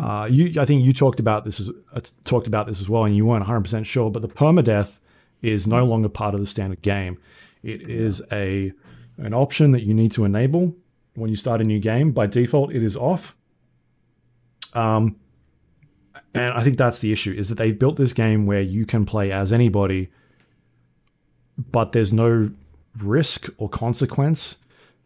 Uh, 0.00 0.24
you, 0.24 0.58
I 0.60 0.64
think 0.64 0.82
you 0.82 0.94
talked 0.94 1.20
about 1.20 1.44
this 1.44 1.60
as 1.60 1.70
uh, 1.92 2.00
talked 2.24 2.46
about 2.46 2.66
this 2.66 2.80
as 2.80 2.88
well, 2.88 3.04
and 3.04 3.14
you 3.14 3.26
weren't 3.26 3.40
100 3.40 3.60
percent 3.60 3.86
sure. 3.86 4.10
But 4.10 4.22
the 4.22 4.28
permadeath 4.28 4.98
is 5.42 5.66
no 5.66 5.84
longer 5.84 6.08
part 6.08 6.34
of 6.34 6.40
the 6.40 6.46
standard 6.46 6.80
game. 6.80 7.18
It 7.62 7.88
is 7.88 8.22
a 8.32 8.72
an 9.18 9.34
option 9.34 9.72
that 9.72 9.82
you 9.82 9.92
need 9.92 10.12
to 10.12 10.24
enable 10.24 10.74
when 11.14 11.28
you 11.28 11.36
start 11.36 11.60
a 11.60 11.64
new 11.64 11.78
game. 11.78 12.12
By 12.12 12.26
default, 12.26 12.72
it 12.72 12.82
is 12.82 12.96
off. 12.96 13.36
Um, 14.72 15.16
and 16.34 16.54
I 16.54 16.62
think 16.62 16.78
that's 16.78 17.00
the 17.00 17.12
issue: 17.12 17.32
is 17.32 17.50
that 17.50 17.56
they've 17.56 17.78
built 17.78 17.96
this 17.96 18.14
game 18.14 18.46
where 18.46 18.62
you 18.62 18.86
can 18.86 19.04
play 19.04 19.30
as 19.30 19.52
anybody, 19.52 20.08
but 21.58 21.92
there's 21.92 22.12
no 22.12 22.50
risk 22.96 23.50
or 23.58 23.68
consequence 23.68 24.56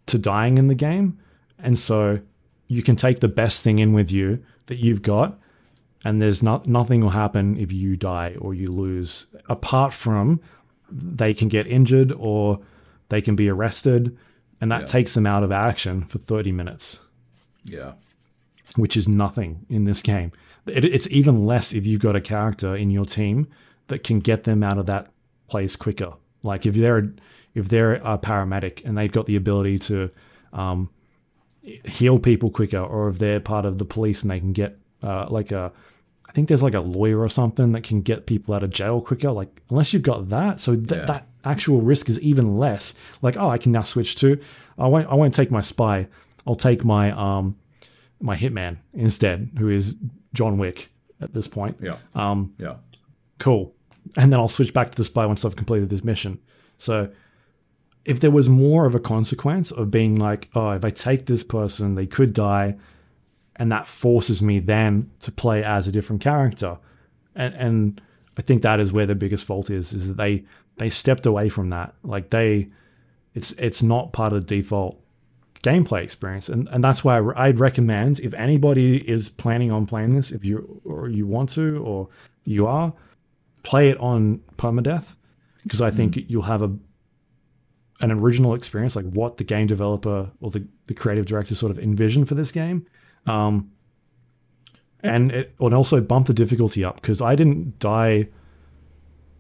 to 0.06 0.18
dying 0.18 0.56
in 0.56 0.68
the 0.68 0.74
game, 0.76 1.18
and 1.58 1.76
so 1.76 2.20
you 2.68 2.84
can 2.84 2.94
take 2.94 3.18
the 3.18 3.28
best 3.28 3.64
thing 3.64 3.80
in 3.80 3.92
with 3.92 4.12
you 4.12 4.44
that 4.66 4.78
you've 4.78 5.02
got, 5.02 5.38
and 6.04 6.20
there's 6.20 6.42
not 6.42 6.66
nothing 6.66 7.00
will 7.00 7.10
happen 7.10 7.56
if 7.56 7.72
you 7.72 7.96
die 7.96 8.36
or 8.38 8.54
you 8.54 8.68
lose, 8.68 9.26
apart 9.48 9.92
from 9.92 10.40
they 10.90 11.32
can 11.34 11.48
get 11.48 11.66
injured 11.66 12.12
or 12.16 12.60
they 13.08 13.20
can 13.20 13.34
be 13.36 13.48
arrested, 13.48 14.16
and 14.60 14.70
that 14.70 14.82
Yeah. 14.82 14.86
takes 14.86 15.14
them 15.14 15.26
out 15.26 15.42
of 15.42 15.50
action 15.52 16.02
for 16.04 16.18
30 16.18 16.52
minutes, 16.52 17.00
Yeah. 17.64 17.92
which 18.76 18.96
is 18.96 19.08
nothing 19.08 19.64
in 19.68 19.84
this 19.84 20.02
game. 20.02 20.32
It, 20.66 20.84
it's 20.84 21.08
even 21.10 21.44
less 21.46 21.72
if 21.72 21.84
you've 21.86 22.00
got 22.02 22.16
a 22.16 22.20
character 22.20 22.74
in 22.74 22.90
your 22.90 23.04
team 23.04 23.46
that 23.88 24.02
can 24.04 24.20
get 24.20 24.44
them 24.44 24.62
out 24.62 24.78
of 24.78 24.86
that 24.86 25.10
place 25.48 25.76
quicker. 25.76 26.14
Like 26.42 26.66
if 26.66 26.74
they're 26.74 27.12
if 27.54 27.68
they're 27.68 27.94
a 27.96 28.18
paramedic 28.18 28.84
and 28.84 28.98
they've 28.98 29.12
got 29.12 29.26
the 29.26 29.36
ability 29.36 29.78
to 29.78 30.10
um, 30.52 30.90
heal 31.84 32.18
people 32.18 32.50
quicker, 32.50 32.78
or 32.78 33.08
if 33.08 33.18
they're 33.18 33.40
part 33.40 33.64
of 33.64 33.78
the 33.78 33.84
police 33.84 34.22
and 34.22 34.30
they 34.30 34.40
can 34.40 34.52
get 34.52 34.78
uh, 35.02 35.26
like 35.30 35.50
a 35.52 35.72
I 36.28 36.32
think 36.32 36.48
there's 36.48 36.62
like 36.62 36.74
a 36.74 36.80
lawyer 36.80 37.20
or 37.20 37.28
something 37.28 37.72
that 37.72 37.82
can 37.84 38.00
get 38.02 38.26
people 38.26 38.54
out 38.54 38.62
of 38.64 38.70
jail 38.70 39.00
quicker. 39.00 39.30
Like 39.30 39.62
unless 39.70 39.92
you've 39.92 40.02
got 40.02 40.28
that, 40.30 40.60
so 40.60 40.74
th- 40.74 40.90
Yeah. 40.90 41.04
that 41.06 41.28
actual 41.44 41.80
risk 41.80 42.08
is 42.08 42.18
even 42.20 42.56
less. 42.56 42.94
Like 43.22 43.36
oh, 43.36 43.48
I 43.48 43.58
can 43.58 43.72
now 43.72 43.82
switch 43.82 44.16
to 44.16 44.38
I 44.78 44.86
won't 44.88 45.08
I 45.08 45.14
won't 45.14 45.32
take 45.34 45.50
my 45.50 45.60
spy. 45.60 46.08
I'll 46.46 46.54
take 46.56 46.84
my 46.84 47.10
um 47.12 47.56
my 48.20 48.36
hitman 48.36 48.78
instead, 48.92 49.50
who 49.58 49.68
is 49.68 49.94
John 50.32 50.58
Wick 50.58 50.90
at 51.20 51.32
this 51.34 51.46
point. 51.46 51.76
Yeah. 51.80 51.96
Um, 52.14 52.54
Yeah. 52.58 52.76
cool. 53.38 53.74
And 54.16 54.32
then 54.32 54.38
I'll 54.40 54.48
switch 54.48 54.72
back 54.74 54.90
to 54.90 54.96
the 54.96 55.04
spy 55.04 55.24
once 55.26 55.44
I've 55.44 55.56
completed 55.56 55.88
this 55.88 56.04
mission. 56.04 56.38
So 56.78 57.08
if 58.04 58.20
there 58.20 58.30
was 58.30 58.48
more 58.48 58.86
of 58.86 58.94
a 58.94 59.00
consequence 59.00 59.70
of 59.70 59.90
being 59.90 60.16
like, 60.16 60.48
oh, 60.54 60.70
if 60.70 60.84
I 60.84 60.90
take 60.90 61.26
this 61.26 61.42
person, 61.42 61.94
they 61.94 62.06
could 62.06 62.32
die, 62.32 62.76
and 63.56 63.70
that 63.72 63.86
forces 63.86 64.42
me 64.42 64.58
then 64.58 65.10
to 65.20 65.32
play 65.32 65.62
as 65.62 65.86
a 65.86 65.92
different 65.92 66.22
character. 66.22 66.78
And 67.34 67.54
and 67.54 68.00
I 68.36 68.42
think 68.42 68.62
that 68.62 68.80
is 68.80 68.92
where 68.92 69.06
the 69.06 69.14
biggest 69.14 69.44
fault 69.44 69.70
is 69.70 69.92
is 69.92 70.08
that 70.08 70.16
they 70.16 70.44
they 70.76 70.90
stepped 70.90 71.26
away 71.26 71.48
from 71.48 71.70
that. 71.70 71.94
Like 72.02 72.30
they 72.30 72.68
it's 73.34 73.52
it's 73.52 73.82
not 73.82 74.12
part 74.12 74.32
of 74.32 74.46
the 74.46 74.56
default 74.56 75.00
gameplay 75.62 76.02
experience 76.02 76.50
and, 76.50 76.68
and 76.68 76.84
that's 76.84 77.02
why 77.02 77.18
i'd 77.36 77.58
recommend 77.58 78.20
if 78.20 78.34
anybody 78.34 78.96
is 79.08 79.30
planning 79.30 79.72
on 79.72 79.86
playing 79.86 80.14
this 80.14 80.30
if 80.30 80.44
you 80.44 80.78
or 80.84 81.08
you 81.08 81.26
want 81.26 81.48
to 81.48 81.82
or 81.82 82.06
you 82.44 82.66
are 82.66 82.92
play 83.62 83.88
it 83.88 83.96
on 83.96 84.38
permadeath 84.58 85.16
because 85.62 85.80
i 85.80 85.90
think 85.90 86.16
mm. 86.16 86.24
you'll 86.28 86.42
have 86.42 86.60
a 86.60 86.70
an 88.04 88.12
original 88.12 88.54
experience 88.54 88.94
like 88.96 89.04
what 89.06 89.36
the 89.38 89.44
game 89.44 89.66
developer 89.66 90.30
or 90.40 90.50
the, 90.50 90.66
the 90.86 90.94
creative 90.94 91.26
director 91.26 91.54
sort 91.54 91.70
of 91.70 91.78
envisioned 91.78 92.28
for 92.28 92.34
this 92.34 92.52
game 92.52 92.84
um, 93.26 93.70
and 95.00 95.32
it 95.32 95.54
and 95.60 95.74
also 95.74 96.00
bump 96.00 96.26
the 96.26 96.34
difficulty 96.34 96.84
up 96.84 96.96
because 96.96 97.20
i 97.20 97.34
didn't 97.34 97.78
die 97.78 98.28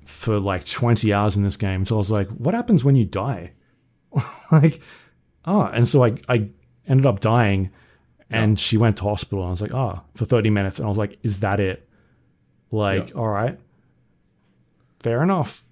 for 0.04 0.38
like 0.38 0.64
20 0.64 1.12
hours 1.12 1.36
in 1.36 1.42
this 1.42 1.56
game 1.56 1.84
so 1.84 1.94
i 1.96 1.98
was 1.98 2.10
like 2.10 2.28
what 2.28 2.54
happens 2.54 2.84
when 2.84 2.96
you 2.96 3.04
die 3.04 3.52
like 4.52 4.80
ah, 5.44 5.70
and 5.74 5.86
so 5.88 6.04
I 6.04 6.14
I 6.28 6.48
ended 6.86 7.04
up 7.06 7.20
dying, 7.20 7.70
and 8.30 8.58
she 8.60 8.76
went 8.76 8.96
to 8.98 9.02
hospital. 9.04 9.40
And 9.40 9.48
I 9.48 9.50
was 9.50 9.60
like, 9.62 9.74
ah, 9.74 10.02
for 10.14 10.24
thirty 10.24 10.50
minutes, 10.50 10.78
and 10.78 10.86
I 10.86 10.88
was 10.88 10.98
like, 10.98 11.18
is 11.22 11.40
that 11.40 11.58
it? 11.60 11.88
Like, 12.70 13.08
Yeah. 13.10 13.16
all 13.16 13.28
right, 13.28 13.58
fair 15.00 15.22
enough. 15.22 15.64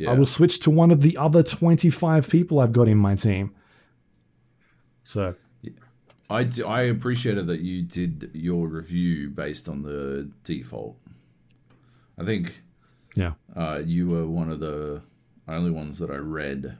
Yeah. 0.00 0.12
I 0.12 0.14
will 0.14 0.24
switch 0.24 0.60
to 0.60 0.70
one 0.70 0.90
of 0.90 1.02
the 1.02 1.18
other 1.18 1.42
twenty 1.42 1.90
five 1.90 2.30
people 2.30 2.58
I've 2.58 2.72
got 2.72 2.88
in 2.88 2.96
my 2.96 3.14
team. 3.16 3.54
So 5.02 5.34
I, 6.30 6.44
d- 6.44 6.62
I 6.62 6.82
appreciated 6.82 7.46
that 7.48 7.60
you 7.60 7.82
did 7.82 8.30
your 8.32 8.66
review 8.66 9.28
based 9.28 9.68
on 9.68 9.82
the 9.82 10.30
default. 10.42 10.96
I 12.16 12.24
think 12.24 12.62
yeah, 13.14 13.32
uh, 13.54 13.82
you 13.84 14.08
were 14.08 14.26
one 14.26 14.50
of 14.50 14.60
the 14.60 15.02
only 15.46 15.70
ones 15.70 15.98
that 15.98 16.10
I 16.10 16.16
read 16.16 16.78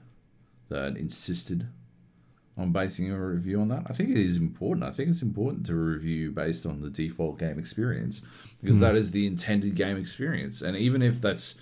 that 0.70 0.96
insisted 0.96 1.66
on 2.56 2.72
basing 2.72 3.10
a 3.10 3.18
review 3.18 3.60
on 3.60 3.68
that. 3.68 3.82
I 3.86 3.92
think 3.92 4.08
it 4.08 4.16
is 4.16 4.38
important. 4.38 4.86
I 4.86 4.92
think 4.92 5.10
it's 5.10 5.20
important 5.20 5.66
to 5.66 5.74
review 5.74 6.30
based 6.30 6.64
on 6.64 6.80
the 6.80 6.88
default 6.88 7.38
game 7.38 7.58
experience 7.58 8.22
because 8.60 8.78
that 8.78 8.96
is 8.96 9.10
the 9.10 9.26
intended 9.26 9.74
game 9.74 9.98
experience. 9.98 10.62
And 10.62 10.74
even 10.74 11.02
if 11.02 11.20
that's, 11.20 11.56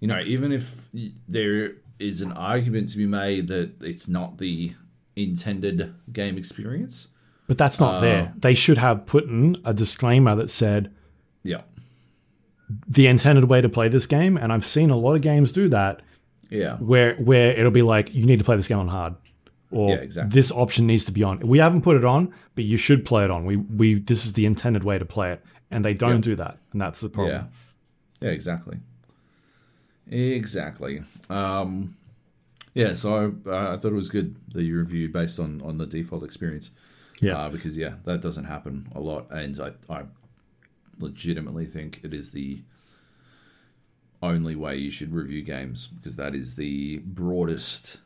you 0.00 0.08
know, 0.08 0.20
even 0.20 0.52
if 0.52 0.88
there 1.28 1.72
is 1.98 2.22
an 2.22 2.32
argument 2.32 2.90
to 2.90 2.98
be 2.98 3.06
made 3.06 3.48
that 3.48 3.82
it's 3.82 4.08
not 4.08 4.38
the 4.38 4.72
intended 5.16 5.94
game 6.12 6.38
experience, 6.38 7.08
but 7.46 7.58
that's 7.58 7.80
not 7.80 7.96
uh, 7.96 8.00
there. 8.00 8.32
They 8.36 8.54
should 8.54 8.78
have 8.78 9.06
put 9.06 9.24
in 9.24 9.56
a 9.64 9.74
disclaimer 9.74 10.34
that 10.36 10.50
said 10.50 10.94
yeah, 11.42 11.62
the 12.86 13.06
intended 13.06 13.44
way 13.44 13.60
to 13.60 13.68
play 13.68 13.88
this 13.88 14.06
game, 14.06 14.36
and 14.36 14.52
I've 14.52 14.66
seen 14.66 14.90
a 14.90 14.96
lot 14.96 15.14
of 15.14 15.22
games 15.22 15.52
do 15.52 15.68
that 15.70 16.00
yeah, 16.50 16.76
where 16.76 17.14
where 17.16 17.52
it'll 17.52 17.70
be 17.70 17.82
like 17.82 18.14
you 18.14 18.24
need 18.24 18.38
to 18.38 18.44
play 18.44 18.56
this 18.56 18.68
game 18.68 18.78
on 18.78 18.88
hard 18.88 19.14
or 19.70 19.90
Yeah, 19.90 19.96
exactly. 19.96 20.34
this 20.34 20.50
option 20.50 20.86
needs 20.86 21.04
to 21.06 21.12
be 21.12 21.22
on 21.22 21.40
we 21.40 21.58
haven't 21.58 21.82
put 21.82 21.96
it 21.96 22.04
on 22.04 22.32
but 22.54 22.64
you 22.64 22.76
should 22.78 23.04
play 23.04 23.24
it 23.24 23.30
on 23.30 23.44
we 23.44 23.56
we 23.56 23.94
this 24.00 24.24
is 24.24 24.32
the 24.32 24.46
intended 24.46 24.82
way 24.82 24.98
to 24.98 25.04
play 25.04 25.32
it 25.32 25.44
and 25.70 25.84
they 25.84 25.92
don't 25.92 26.22
do 26.22 26.34
that 26.36 26.56
and 26.72 26.80
that's 26.80 27.00
the 27.00 27.10
problem 27.10 27.34
Yeah. 28.20 28.28
Yeah, 28.28 28.30
exactly. 28.30 28.78
Exactly. 30.10 31.02
Um, 31.30 31.96
yeah, 32.74 32.94
so 32.94 33.34
uh, 33.46 33.74
I 33.74 33.76
thought 33.76 33.92
it 33.92 33.94
was 33.94 34.08
good 34.08 34.36
that 34.52 34.62
you 34.62 34.76
reviewed 34.76 35.12
based 35.12 35.38
on, 35.40 35.60
on 35.62 35.78
the 35.78 35.86
default 35.86 36.22
experience. 36.22 36.70
Yeah. 37.20 37.36
Uh, 37.36 37.48
because, 37.50 37.76
yeah, 37.76 37.94
that 38.04 38.20
doesn't 38.20 38.44
happen 38.44 38.88
a 38.94 39.00
lot. 39.00 39.30
And 39.30 39.58
I, 39.60 39.72
I 39.92 40.04
legitimately 41.00 41.66
think 41.66 42.00
it 42.04 42.12
is 42.12 42.30
the 42.30 42.60
only 44.22 44.56
way 44.56 44.76
you 44.76 44.90
should 44.90 45.12
review 45.12 45.42
games 45.42 45.88
because 45.88 46.16
that 46.16 46.34
is 46.34 46.54
the 46.54 46.98
broadest 46.98 48.00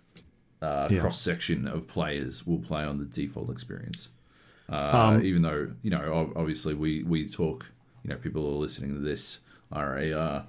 uh, 0.60 0.88
Yeah. 0.90 1.00
cross 1.00 1.20
section 1.20 1.66
of 1.66 1.88
players 1.88 2.46
will 2.46 2.58
play 2.58 2.84
on 2.84 2.98
the 2.98 3.04
default 3.04 3.50
experience. 3.50 4.08
Uh, 4.68 4.90
Um, 5.14 5.22
even 5.22 5.42
though 5.42 5.72
you 5.82 5.90
know, 5.90 6.32
obviously, 6.36 6.72
we 6.74 7.02
we 7.02 7.28
talk. 7.28 7.66
You 8.04 8.10
know, 8.10 8.16
people 8.16 8.42
who 8.42 8.48
are 8.56 8.60
listening 8.60 8.94
to 8.94 9.00
this 9.00 9.40
are 9.70 9.96
a 9.98 10.12
uh, 10.12 10.42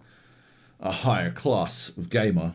a 0.79 0.91
higher 0.91 1.31
class 1.31 1.89
of 1.97 2.09
gamer 2.09 2.51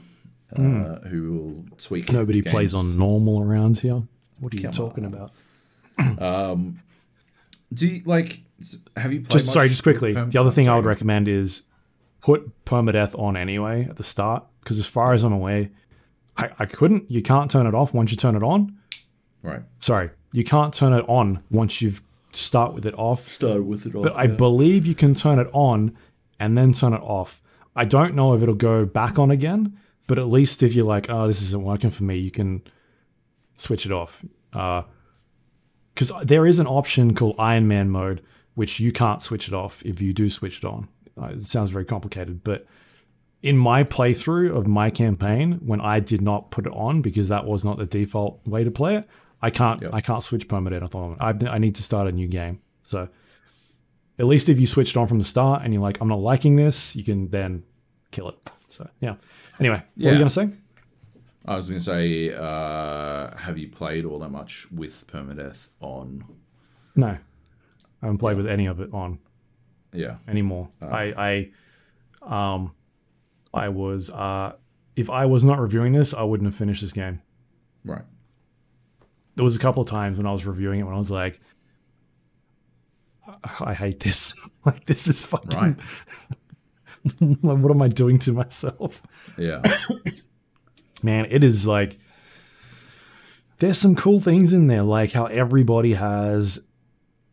uh, 0.56 0.60
who 1.08 1.32
will 1.32 1.76
tweak. 1.78 2.10
Nobody 2.12 2.42
plays 2.42 2.74
on 2.74 2.96
normal 2.98 3.42
around 3.42 3.78
here 3.80 4.02
what 4.40 4.52
are 4.52 4.56
you 4.56 4.62
Come 4.62 4.72
talking 4.72 5.04
about 5.04 5.32
Do 7.74 7.86
you 7.86 8.02
like? 8.04 8.40
Have 8.96 9.12
you 9.12 9.20
played? 9.20 9.30
just 9.40 9.52
sorry 9.52 9.68
just 9.68 9.82
quickly 9.82 10.14
perm- 10.14 10.30
the 10.30 10.40
other 10.40 10.50
thing 10.50 10.68
i 10.68 10.74
would 10.74 10.84
recommend 10.84 11.28
is 11.28 11.62
put 12.20 12.64
permadeath 12.64 13.16
on 13.16 13.36
anyway 13.36 13.84
at 13.88 13.94
the 13.96 14.02
start 14.02 14.42
because 14.60 14.78
as 14.80 14.86
far 14.86 15.12
as 15.12 15.22
i'm 15.22 15.32
aware 15.32 15.70
I, 16.36 16.50
I 16.58 16.66
couldn't 16.66 17.08
you 17.08 17.22
can't 17.22 17.48
turn 17.48 17.68
it 17.68 17.74
off 17.74 17.94
once 17.94 18.10
you 18.10 18.16
turn 18.16 18.34
it 18.34 18.42
on 18.42 18.76
Right. 19.42 19.62
sorry 19.78 20.10
you 20.32 20.42
can't 20.42 20.74
turn 20.74 20.92
it 20.92 21.04
on 21.08 21.44
once 21.52 21.80
you've 21.80 22.02
start 22.32 22.74
with 22.74 22.84
it 22.84 22.94
off 22.98 23.28
Start 23.28 23.64
with 23.64 23.86
it. 23.86 23.94
Off. 23.94 24.02
But 24.02 24.16
I 24.16 24.26
believe 24.26 24.86
you 24.86 24.94
can 24.96 25.14
turn 25.14 25.38
it 25.38 25.48
on 25.52 25.96
and 26.40 26.58
then 26.58 26.72
turn 26.72 26.92
it 26.92 27.00
off. 27.02 27.40
I 27.78 27.84
don't 27.84 28.14
know 28.14 28.34
if 28.34 28.42
it'll 28.42 28.56
go 28.56 28.84
back 28.84 29.20
on 29.20 29.30
again, 29.30 29.78
but 30.08 30.18
at 30.18 30.26
least 30.26 30.64
if 30.64 30.74
you're 30.74 30.84
like, 30.84 31.08
oh, 31.08 31.28
this 31.28 31.40
isn't 31.42 31.62
working 31.62 31.90
for 31.90 32.02
me, 32.02 32.16
you 32.18 32.32
can 32.32 32.62
switch 33.54 33.86
it 33.86 33.92
off. 33.92 34.24
Because 34.50 36.12
there 36.24 36.44
is 36.44 36.58
an 36.58 36.66
option 36.66 37.14
called 37.14 37.36
Iron 37.38 37.68
Man 37.68 37.88
mode, 37.88 38.20
which 38.56 38.80
you 38.80 38.90
can't 38.90 39.22
switch 39.22 39.46
it 39.46 39.54
off 39.54 39.80
if 39.86 40.02
you 40.02 40.12
do 40.12 40.28
switch 40.28 40.58
it 40.58 40.64
on. 40.64 40.88
Uh, 41.16 41.26
it 41.26 41.44
sounds 41.44 41.70
very 41.70 41.84
complicated, 41.84 42.42
but 42.42 42.66
in 43.42 43.56
my 43.56 43.84
playthrough 43.84 44.56
of 44.56 44.66
my 44.66 44.90
campaign, 44.90 45.60
when 45.64 45.80
I 45.80 46.00
did 46.00 46.20
not 46.20 46.50
put 46.50 46.66
it 46.66 46.72
on 46.72 47.00
because 47.00 47.28
that 47.28 47.46
was 47.46 47.64
not 47.64 47.78
the 47.78 47.86
default 47.86 48.44
way 48.44 48.64
to 48.64 48.72
play 48.72 48.96
it, 48.96 49.08
I 49.40 49.50
can't 49.50 49.82
Yep. 49.82 49.94
I 49.94 50.00
can't 50.00 50.22
switch 50.24 50.48
permanent 50.48 50.82
at 50.82 50.90
the 50.90 50.98
moment. 50.98 51.22
I 51.22 51.54
I 51.54 51.58
need 51.58 51.76
to 51.76 51.82
start 51.84 52.08
a 52.08 52.12
new 52.12 52.26
game. 52.26 52.60
So 52.82 53.08
at 54.18 54.26
least 54.26 54.48
if 54.48 54.58
you 54.58 54.66
switched 54.66 54.96
on 54.96 55.06
from 55.06 55.18
the 55.18 55.24
start 55.24 55.62
and 55.62 55.72
you're 55.72 55.82
like, 55.82 56.00
I'm 56.00 56.08
not 56.08 56.20
liking 56.20 56.56
this, 56.56 56.96
you 56.96 57.04
can 57.04 57.28
then 57.30 57.62
kill 58.10 58.28
it. 58.30 58.36
So 58.68 58.88
yeah. 59.00 59.14
Anyway, 59.60 59.76
what 59.76 59.96
were 59.96 60.02
Yeah. 60.04 60.12
you 60.12 60.18
gonna 60.18 60.30
say? 60.30 60.50
I 61.46 61.56
was 61.56 61.70
going 61.70 61.78
to 61.78 61.84
say, 61.84 62.34
uh, 62.34 63.34
have 63.34 63.56
you 63.56 63.68
played 63.68 64.04
all 64.04 64.18
that 64.18 64.28
much 64.28 64.70
with 64.70 65.06
permadeath 65.06 65.68
on? 65.80 66.22
No, 66.94 67.06
I 67.06 67.18
haven't 68.02 68.18
played 68.18 68.36
with 68.36 68.46
any 68.46 68.66
of 68.66 68.80
it 68.80 68.92
on 68.92 69.18
Yeah. 69.94 70.16
anymore. 70.26 70.68
Oh. 70.82 70.88
I 70.88 71.50
I 72.22 72.52
um 72.54 72.72
I 73.54 73.70
was 73.70 74.10
uh 74.10 74.52
if 74.94 75.08
I 75.08 75.24
was 75.24 75.42
not 75.44 75.58
reviewing 75.58 75.92
this, 75.94 76.12
I 76.12 76.22
wouldn't 76.22 76.46
have 76.46 76.54
finished 76.54 76.82
this 76.82 76.92
game. 76.92 77.22
Right. 77.84 78.02
There 79.36 79.44
was 79.44 79.56
a 79.56 79.60
couple 79.60 79.80
of 79.82 79.88
times 79.88 80.18
when 80.18 80.26
I 80.26 80.32
was 80.32 80.44
reviewing 80.44 80.80
it 80.80 80.84
when 80.84 80.94
I 80.94 80.98
was 80.98 81.10
like, 81.10 81.40
I 83.60 83.74
hate 83.74 84.00
this. 84.00 84.34
like 84.64 84.86
this 84.86 85.06
is 85.06 85.24
fucking. 85.24 85.58
Right. 85.58 85.76
like, 87.20 87.58
what 87.58 87.70
am 87.70 87.82
I 87.82 87.88
doing 87.88 88.18
to 88.20 88.32
myself? 88.32 89.02
Yeah. 89.36 89.62
Man, 91.02 91.26
it 91.30 91.44
is 91.44 91.66
like 91.66 91.98
there's 93.58 93.78
some 93.78 93.94
cool 93.94 94.20
things 94.20 94.52
in 94.52 94.66
there, 94.66 94.82
like 94.82 95.12
how 95.12 95.26
everybody 95.26 95.94
has 95.94 96.64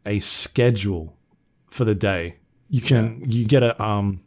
a 0.05 0.19
schedule 0.19 1.17
for 1.67 1.85
the 1.85 1.95
day. 1.95 2.37
You 2.69 2.81
can 2.81 3.23
you 3.29 3.45
get 3.45 3.63
a 3.63 3.81
um 3.81 4.21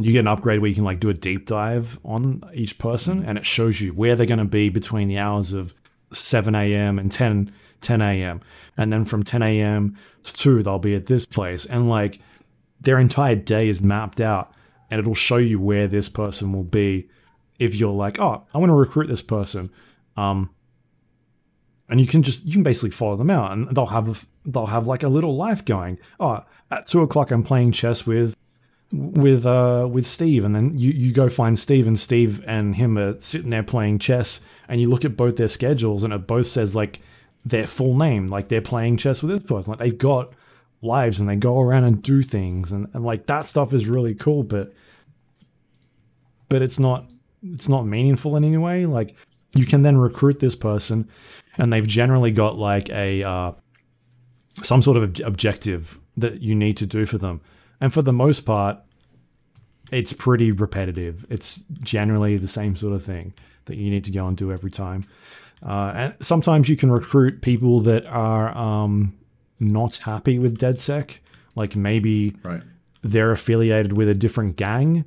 you 0.00 0.12
get 0.12 0.20
an 0.20 0.26
upgrade 0.26 0.60
where 0.60 0.68
you 0.68 0.74
can 0.74 0.84
like 0.84 1.00
do 1.00 1.10
a 1.10 1.14
deep 1.14 1.46
dive 1.46 1.98
on 2.04 2.42
each 2.54 2.78
person 2.78 3.24
and 3.24 3.38
it 3.38 3.46
shows 3.46 3.80
you 3.80 3.92
where 3.92 4.16
they're 4.16 4.26
going 4.26 4.38
to 4.38 4.44
be 4.44 4.68
between 4.68 5.06
the 5.06 5.18
hours 5.18 5.52
of 5.52 5.74
7 6.12 6.54
a.m. 6.54 6.98
and 6.98 7.10
10 7.10 7.52
10 7.80 8.02
a.m. 8.02 8.40
and 8.76 8.92
then 8.92 9.04
from 9.04 9.22
10 9.22 9.42
a.m. 9.42 9.96
to 10.22 10.32
2 10.34 10.62
they'll 10.62 10.78
be 10.78 10.94
at 10.94 11.06
this 11.06 11.26
place 11.26 11.64
and 11.64 11.88
like 11.88 12.20
their 12.80 12.98
entire 12.98 13.34
day 13.34 13.68
is 13.68 13.80
mapped 13.80 14.20
out 14.20 14.52
and 14.90 14.98
it'll 14.98 15.14
show 15.14 15.36
you 15.36 15.60
where 15.60 15.86
this 15.86 16.08
person 16.08 16.52
will 16.52 16.64
be 16.64 17.08
if 17.58 17.74
you're 17.74 17.92
like 17.92 18.18
oh 18.18 18.44
I 18.54 18.58
want 18.58 18.70
to 18.70 18.74
recruit 18.74 19.06
this 19.06 19.22
person 19.22 19.70
um 20.16 20.50
and 21.90 22.00
you 22.00 22.06
can 22.06 22.22
just 22.22 22.44
you 22.44 22.52
can 22.52 22.62
basically 22.62 22.90
follow 22.90 23.16
them 23.16 23.30
out 23.30 23.52
and 23.52 23.68
they'll 23.70 23.86
have 23.86 24.26
they'll 24.46 24.66
have 24.66 24.86
like 24.86 25.02
a 25.02 25.08
little 25.08 25.36
life 25.36 25.64
going 25.64 25.98
oh 26.18 26.44
at 26.70 26.86
two 26.86 27.02
o'clock 27.02 27.30
i'm 27.30 27.42
playing 27.42 27.72
chess 27.72 28.06
with 28.06 28.36
with 28.92 29.46
uh 29.46 29.86
with 29.90 30.04
steve 30.04 30.44
and 30.44 30.54
then 30.54 30.76
you 30.76 30.90
you 30.90 31.12
go 31.12 31.28
find 31.28 31.58
steve 31.58 31.86
and 31.86 31.98
steve 31.98 32.42
and 32.46 32.74
him 32.74 32.98
are 32.98 33.18
sitting 33.20 33.50
there 33.50 33.62
playing 33.62 33.98
chess 33.98 34.40
and 34.68 34.80
you 34.80 34.88
look 34.88 35.04
at 35.04 35.16
both 35.16 35.36
their 35.36 35.48
schedules 35.48 36.02
and 36.02 36.12
it 36.12 36.26
both 36.26 36.46
says 36.46 36.74
like 36.74 37.00
their 37.44 37.66
full 37.66 37.96
name 37.96 38.26
like 38.26 38.48
they're 38.48 38.60
playing 38.60 38.96
chess 38.96 39.22
with 39.22 39.32
this 39.32 39.48
person 39.48 39.70
like 39.70 39.78
they've 39.78 39.98
got 39.98 40.32
lives 40.82 41.20
and 41.20 41.28
they 41.28 41.36
go 41.36 41.60
around 41.60 41.84
and 41.84 42.02
do 42.02 42.20
things 42.20 42.72
and, 42.72 42.88
and 42.92 43.04
like 43.04 43.26
that 43.26 43.46
stuff 43.46 43.72
is 43.72 43.86
really 43.86 44.14
cool 44.14 44.42
but 44.42 44.72
but 46.48 46.60
it's 46.60 46.78
not 46.78 47.08
it's 47.44 47.68
not 47.68 47.86
meaningful 47.86 48.36
in 48.36 48.42
any 48.42 48.56
way 48.56 48.86
like 48.86 49.14
you 49.54 49.66
can 49.66 49.82
then 49.82 49.96
recruit 49.96 50.40
this 50.40 50.56
person 50.56 51.08
and 51.58 51.72
they've 51.72 51.86
generally 51.86 52.30
got 52.30 52.56
like 52.56 52.88
a 52.90 53.22
uh, 53.22 53.52
some 54.62 54.82
sort 54.82 54.96
of 54.96 55.02
ob- 55.04 55.26
objective 55.26 55.98
that 56.16 56.40
you 56.40 56.54
need 56.54 56.76
to 56.76 56.86
do 56.86 57.06
for 57.06 57.18
them. 57.18 57.40
And 57.80 57.92
for 57.92 58.02
the 58.02 58.12
most 58.12 58.40
part, 58.40 58.78
it's 59.90 60.12
pretty 60.12 60.52
repetitive. 60.52 61.26
It's 61.30 61.64
generally 61.82 62.36
the 62.36 62.48
same 62.48 62.76
sort 62.76 62.92
of 62.94 63.02
thing 63.02 63.32
that 63.64 63.76
you 63.76 63.90
need 63.90 64.04
to 64.04 64.10
go 64.10 64.26
and 64.26 64.36
do 64.36 64.52
every 64.52 64.70
time. 64.70 65.04
Uh, 65.62 65.92
and 65.94 66.14
sometimes 66.20 66.68
you 66.68 66.76
can 66.76 66.90
recruit 66.90 67.42
people 67.42 67.80
that 67.80 68.06
are 68.06 68.56
um, 68.56 69.14
not 69.58 69.96
happy 69.96 70.38
with 70.38 70.58
DedSec. 70.58 71.18
Like 71.56 71.76
maybe 71.76 72.36
Right. 72.42 72.62
they're 73.02 73.32
affiliated 73.32 73.92
with 73.92 74.08
a 74.08 74.14
different 74.14 74.56
gang, 74.56 75.04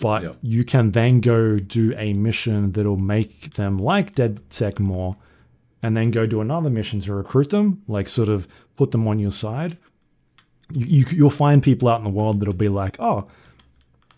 but 0.00 0.22
Yep. 0.22 0.36
you 0.42 0.64
can 0.64 0.90
then 0.92 1.20
go 1.20 1.58
do 1.58 1.94
a 1.96 2.12
mission 2.12 2.72
that'll 2.72 2.98
make 2.98 3.54
them 3.54 3.78
like 3.78 4.14
DedSec 4.14 4.78
more, 4.78 5.16
and 5.82 5.96
then 5.96 6.10
go 6.10 6.26
do 6.26 6.40
another 6.40 6.68
mission 6.70 7.00
to 7.00 7.14
recruit 7.14 7.50
them, 7.50 7.82
like 7.88 8.08
sort 8.08 8.28
of 8.28 8.46
put 8.76 8.90
them 8.90 9.08
on 9.08 9.18
your 9.18 9.30
side. 9.30 9.78
You, 10.70 10.86
you 10.86 11.04
you'll 11.10 11.30
find 11.30 11.62
people 11.62 11.88
out 11.88 11.98
in 11.98 12.04
the 12.04 12.10
world 12.10 12.40
that'll 12.40 12.54
be 12.54 12.68
like, 12.68 12.96
oh, 12.98 13.28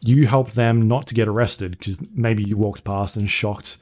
you 0.04 0.26
helped 0.26 0.54
them 0.54 0.88
not 0.88 1.06
to 1.08 1.14
get 1.14 1.28
arrested 1.28 1.78
because 1.78 1.98
maybe 2.12 2.42
you 2.42 2.56
walked 2.56 2.84
past 2.84 3.16
and 3.16 3.28
shocked 3.28 3.78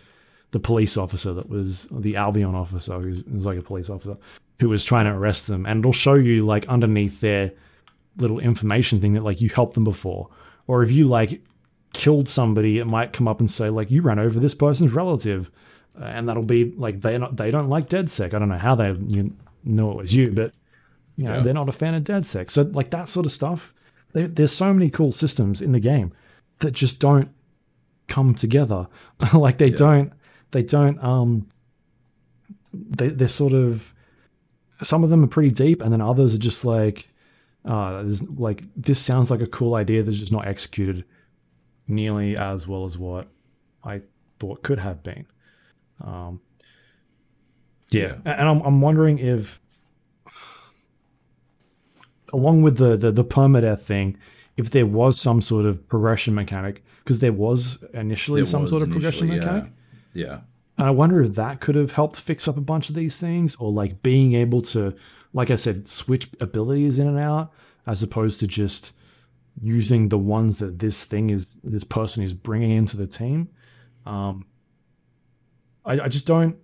the 0.52 0.60
police 0.60 0.96
officer 0.96 1.34
that 1.34 1.48
was 1.48 1.88
the 1.90 2.16
Albion 2.16 2.54
officer 2.54 2.98
who 3.00 3.22
was 3.32 3.46
like 3.46 3.58
a 3.58 3.62
police 3.62 3.90
officer 3.90 4.16
who 4.60 4.68
was 4.68 4.84
trying 4.84 5.04
to 5.04 5.12
arrest 5.12 5.48
them, 5.48 5.66
and 5.66 5.80
it'll 5.80 5.92
show 5.92 6.14
you 6.14 6.46
like 6.46 6.66
underneath 6.68 7.20
their 7.20 7.52
little 8.16 8.38
information 8.38 9.00
thing 9.00 9.12
that 9.12 9.22
like 9.22 9.40
you 9.40 9.50
helped 9.50 9.74
them 9.74 9.84
before, 9.84 10.28
or 10.66 10.82
if 10.82 10.90
you 10.90 11.06
like 11.06 11.42
killed 11.92 12.28
somebody, 12.28 12.78
it 12.78 12.86
might 12.86 13.12
come 13.12 13.28
up 13.28 13.40
and 13.40 13.50
say 13.50 13.68
like 13.68 13.90
you 13.90 14.00
ran 14.02 14.18
over 14.18 14.40
this 14.40 14.54
person's 14.54 14.94
relative, 14.94 15.50
and 16.00 16.28
that'll 16.28 16.42
be 16.42 16.72
like 16.76 17.02
they 17.02 17.18
they 17.32 17.50
don't 17.50 17.68
like 17.68 17.88
DedSec. 17.88 18.32
I 18.32 18.38
don't 18.38 18.48
know 18.48 18.56
how 18.56 18.74
they 18.74 18.96
know 19.64 19.90
it 19.90 19.96
was 19.96 20.14
you, 20.14 20.30
but 20.30 20.54
you 21.16 21.24
know 21.24 21.34
Yeah. 21.36 21.42
they're 21.42 21.54
not 21.54 21.68
a 21.68 21.72
fan 21.72 21.94
of 21.94 22.02
DedSec. 22.02 22.50
So 22.50 22.62
like 22.62 22.90
that 22.90 23.08
sort 23.08 23.26
of 23.26 23.32
stuff. 23.32 23.72
There, 24.12 24.28
there's 24.28 24.52
so 24.52 24.72
many 24.72 24.88
cool 24.90 25.12
systems 25.12 25.60
in 25.60 25.72
the 25.72 25.80
game 25.80 26.12
that 26.60 26.70
just 26.72 27.00
don't 27.00 27.30
come 28.08 28.34
together. 28.34 28.86
like 29.34 29.58
they 29.58 29.70
don't 29.70 30.12
they 30.52 30.62
don't 30.62 31.02
um 31.02 31.48
they 32.72 33.08
they're 33.08 33.28
sort 33.28 33.52
of 33.52 33.92
some 34.82 35.02
of 35.04 35.10
them 35.10 35.24
are 35.24 35.28
pretty 35.28 35.50
deep 35.50 35.82
and 35.82 35.92
then 35.92 36.00
others 36.00 36.34
are 36.34 36.38
just 36.38 36.64
like 36.64 37.08
uh 37.64 38.02
there's 38.02 38.22
like 38.28 38.62
this 38.76 39.00
sounds 39.00 39.30
like 39.30 39.40
a 39.40 39.46
cool 39.46 39.74
idea 39.74 40.02
that's 40.02 40.18
just 40.18 40.32
not 40.32 40.46
executed 40.46 41.04
nearly 41.88 42.36
as 42.36 42.68
well 42.68 42.84
as 42.84 42.96
what 42.98 43.28
I 43.82 44.02
thought 44.38 44.62
could 44.62 44.78
have 44.78 45.02
been. 45.02 45.26
Um 46.02 46.40
yeah, 47.90 48.16
Yeah. 48.24 48.38
and 48.38 48.48
I'm 48.48 48.60
I'm 48.62 48.80
wondering 48.80 49.18
if 49.18 49.60
along 52.32 52.62
with 52.62 52.78
the 52.78 52.96
the, 52.96 53.12
the 53.12 53.24
permadeath 53.24 53.80
thing, 53.80 54.16
if 54.56 54.70
there 54.70 54.86
was 54.86 55.20
some 55.20 55.40
sort 55.40 55.64
of 55.64 55.86
progression 55.88 56.34
mechanic, 56.34 56.84
because 56.98 57.20
there 57.20 57.32
was 57.32 57.82
initially 57.92 58.40
There 58.40 58.46
some 58.46 58.62
was 58.62 58.70
sort 58.70 58.82
of 58.82 58.90
progression 58.90 59.30
initially, 59.30 59.52
mechanic. 59.52 59.72
Yeah. 60.12 60.26
yeah. 60.26 60.38
And 60.78 60.86
I 60.86 60.90
wonder 60.90 61.22
if 61.22 61.34
that 61.36 61.60
could 61.60 61.74
have 61.74 61.92
helped 61.92 62.16
fix 62.16 62.46
up 62.46 62.56
a 62.56 62.60
bunch 62.60 62.88
of 62.88 62.94
these 62.94 63.18
things, 63.18 63.56
or 63.56 63.72
like 63.72 64.02
being 64.02 64.34
able 64.34 64.60
to, 64.62 64.94
like 65.32 65.50
I 65.50 65.56
said, 65.56 65.88
switch 65.88 66.28
abilities 66.40 66.98
in 66.98 67.06
and 67.06 67.18
out, 67.18 67.52
as 67.86 68.02
opposed 68.02 68.40
to 68.40 68.46
just 68.46 68.92
using 69.62 70.10
the 70.10 70.18
ones 70.18 70.58
that 70.58 70.78
this 70.78 71.06
thing 71.06 71.30
is, 71.30 71.56
this 71.64 71.84
person 71.84 72.22
is 72.22 72.34
bringing 72.34 72.70
into 72.72 72.96
the 72.98 73.06
team. 73.06 73.48
Um, 74.04 74.44
I, 75.84 76.00
I 76.00 76.08
just 76.08 76.26
don't 76.26 76.56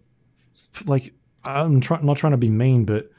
like. 0.85 1.15
I'm 1.45 1.81
try, 1.81 2.01
not 2.03 2.19
trying 2.19 2.33
to 2.33 2.37
be 2.37 2.51
mean, 2.51 2.85
but 2.85 3.11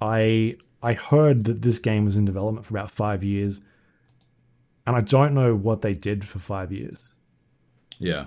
I 0.00 0.56
I 0.84 0.92
heard 0.92 1.44
that 1.44 1.62
this 1.62 1.78
game 1.78 2.04
was 2.04 2.18
in 2.18 2.26
development 2.26 2.66
for 2.66 2.74
about 2.76 2.90
five 2.90 3.24
years, 3.24 3.62
and 4.86 4.94
I 4.94 5.00
don't 5.00 5.32
know 5.32 5.54
what 5.54 5.80
they 5.80 5.94
did 5.94 6.26
for 6.26 6.38
five 6.38 6.70
years. 6.70 7.14
Yeah. 7.98 8.26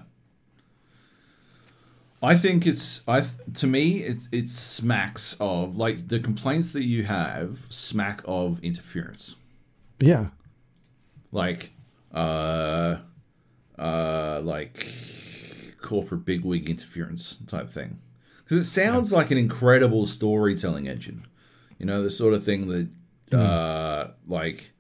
I 2.21 2.35
think 2.35 2.65
it's 2.65 3.07
I 3.07 3.25
to 3.53 3.67
me 3.67 3.99
it 3.99 4.27
it 4.31 4.49
smacks 4.49 5.37
of 5.39 5.77
like 5.77 6.07
the 6.07 6.19
complaints 6.19 6.71
that 6.71 6.83
you 6.83 7.03
have 7.03 7.67
smack 7.69 8.23
of 8.25 8.59
interference. 8.63 9.35
Yeah, 9.99 10.29
Like 11.31 11.73
uh 12.11 12.97
uh 13.77 14.41
like 14.43 14.87
corporate 15.79 16.25
bigwig 16.25 16.67
interference 16.71 17.37
type 17.45 17.69
thing. 17.69 17.99
Cuz 18.47 18.57
it 18.57 18.63
sounds 18.63 19.13
like 19.13 19.29
an 19.29 19.37
incredible 19.37 20.07
storytelling 20.07 20.87
engine. 20.87 21.27
You 21.77 21.85
know, 21.85 22.01
the 22.03 22.09
sort 22.09 22.33
of 22.33 22.43
thing 22.43 22.67
that 22.67 23.37
uh 23.37 24.11
like 24.27 24.71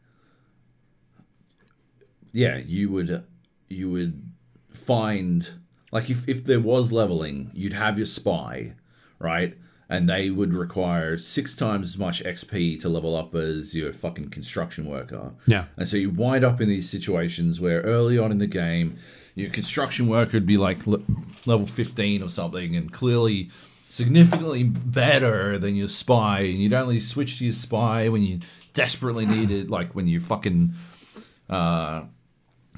yeah, 2.31 2.57
you 2.57 2.89
would 2.91 3.23
you 3.67 3.89
would 3.91 4.31
find 4.69 5.49
like 5.91 6.09
if, 6.09 6.27
if 6.27 6.43
there 6.43 6.59
was 6.59 6.91
leveling, 6.91 7.51
you'd 7.53 7.73
have 7.73 7.97
your 7.97 8.05
spy, 8.05 8.73
right? 9.19 9.57
And 9.89 10.09
they 10.09 10.29
would 10.29 10.53
require 10.53 11.17
six 11.17 11.55
times 11.55 11.87
as 11.89 11.97
much 11.97 12.21
XP 12.21 12.81
to 12.81 12.89
level 12.89 13.15
up 13.15 13.33
as 13.33 13.73
your 13.73 13.93
fucking 13.93 14.29
construction 14.29 14.85
worker. 14.85 15.33
yeah. 15.45 15.65
And 15.77 15.87
so 15.87 15.95
you 15.95 16.09
wind 16.09 16.43
up 16.43 16.59
in 16.59 16.67
these 16.67 16.89
situations 16.89 17.61
where 17.61 17.81
early 17.81 18.19
on 18.19 18.31
in 18.31 18.37
the 18.37 18.47
game, 18.47 18.97
your 19.35 19.49
construction 19.49 20.07
worker 20.07 20.33
would 20.33 20.45
be 20.45 20.57
like 20.57 20.85
le- 20.85 21.03
level 21.45 21.65
15 21.65 22.21
or 22.21 22.27
something, 22.27 22.75
and 22.75 22.91
clearly 22.91 23.49
significantly 23.97 24.63
better 24.63 25.57
than 25.57 25.75
your 25.75 25.87
spy. 25.87 26.41
And 26.41 26.57
you'd 26.59 26.73
only 26.73 26.99
switch 26.99 27.39
to 27.39 27.43
your 27.45 27.53
spy 27.53 28.09
when 28.09 28.21
you 28.23 28.39
desperately 28.73 29.25
needed, 29.25 29.69
like 29.71 29.95
when 29.95 30.07
you 30.07 30.19
fucking 30.19 30.73
uh, 31.49 32.03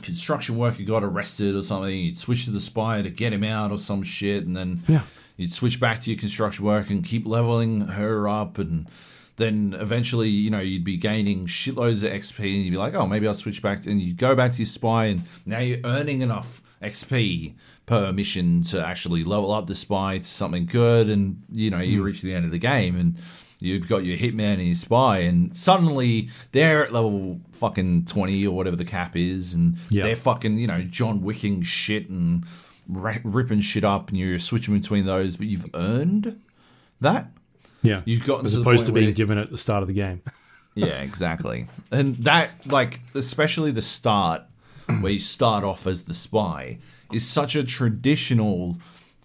construction 0.01 0.57
worker 0.57 0.83
got 0.83 1.03
arrested 1.03 1.55
or 1.55 1.61
something. 1.61 1.93
You'd 1.95 2.17
switch 2.17 2.45
to 2.45 2.51
the 2.51 2.59
spy 2.61 3.01
to 3.01 3.09
get 3.09 3.33
him 3.33 3.43
out 3.43 3.71
or 3.71 3.77
some 3.77 4.01
shit, 4.03 4.45
and 4.45 4.55
then 4.55 4.81
Yeah. 4.87 5.01
you'd 5.37 5.51
switch 5.51 5.79
back 5.79 5.99
to 6.01 6.11
your 6.11 6.19
construction 6.19 6.65
worker 6.65 6.93
and 6.93 7.03
keep 7.03 7.27
leveling 7.27 7.81
her 7.81 8.27
up 8.27 8.57
and 8.57 8.87
then 9.37 9.73
eventually 9.79 10.27
you 10.27 10.49
know 10.49 10.59
you'd 10.59 10.83
be 10.83 10.97
gaining 10.97 11.45
shitloads 11.47 12.03
of 12.03 12.11
xp 12.11 12.39
and 12.39 12.65
you'd 12.65 12.71
be 12.71 12.77
like 12.77 12.93
oh 12.93 13.07
maybe 13.07 13.25
i'll 13.25 13.33
switch 13.33 13.61
back 13.61 13.85
and 13.85 14.01
you 14.01 14.13
go 14.13 14.35
back 14.35 14.51
to 14.51 14.57
your 14.57 14.65
spy 14.65 15.05
and 15.05 15.23
now 15.45 15.59
you're 15.59 15.79
earning 15.85 16.21
enough 16.21 16.61
xp 16.83 17.53
per 17.89 18.13
mission 18.13 18.61
to 18.61 18.85
actually 18.85 19.23
level 19.23 19.51
up 19.51 19.65
the 19.65 19.73
spy 19.73 20.19
to 20.19 20.23
something 20.23 20.67
good 20.67 21.09
and 21.09 21.41
you 21.51 21.71
know 21.71 21.79
you 21.79 21.97
hmm. 21.97 22.03
reach 22.05 22.21
the 22.21 22.31
end 22.31 22.45
of 22.45 22.51
the 22.51 22.59
game 22.59 22.95
and 22.95 23.17
you've 23.59 23.87
got 23.89 24.05
your 24.05 24.15
hitman 24.15 24.53
and 24.53 24.67
your 24.67 24.75
spy 24.75 25.17
and 25.17 25.57
suddenly 25.57 26.29
they're 26.51 26.83
at 26.83 26.93
level 26.93 27.39
fucking 27.51 28.05
20 28.05 28.45
or 28.45 28.55
whatever 28.55 28.75
the 28.75 28.85
cap 28.85 29.15
is 29.15 29.55
and 29.55 29.75
Yeah. 29.89 30.03
they're 30.03 30.15
fucking 30.15 30.59
you 30.59 30.67
know 30.67 30.83
john 30.83 31.23
wicking 31.23 31.63
shit 31.63 32.11
and 32.11 32.45
ra- 32.87 33.17
ripping 33.23 33.61
shit 33.61 33.83
up 33.83 34.09
and 34.09 34.19
you're 34.19 34.37
switching 34.37 34.79
between 34.79 35.07
those 35.07 35.35
but 35.35 35.47
you've 35.47 35.65
earned 35.73 36.39
that 37.01 37.31
Yeah. 37.81 38.03
you've 38.05 38.23
gotten 38.23 38.45
as 38.45 38.53
opposed 38.53 38.85
to 38.85 38.91
being 38.91 39.07
where- 39.07 39.13
given 39.13 39.39
at 39.39 39.49
the 39.49 39.57
start 39.57 39.81
of 39.81 39.87
the 39.87 39.95
game. 39.95 40.21
yeah 40.75 41.01
exactly 41.01 41.65
and 41.91 42.17
that 42.17 42.51
like 42.67 42.99
especially 43.15 43.71
the 43.71 43.81
start 43.81 44.43
where 44.99 45.11
you 45.11 45.19
start 45.19 45.63
off 45.63 45.87
as 45.87 46.03
the 46.03 46.13
spy 46.13 46.77
is 47.13 47.27
such 47.27 47.55
a 47.55 47.63
traditional 47.63 48.77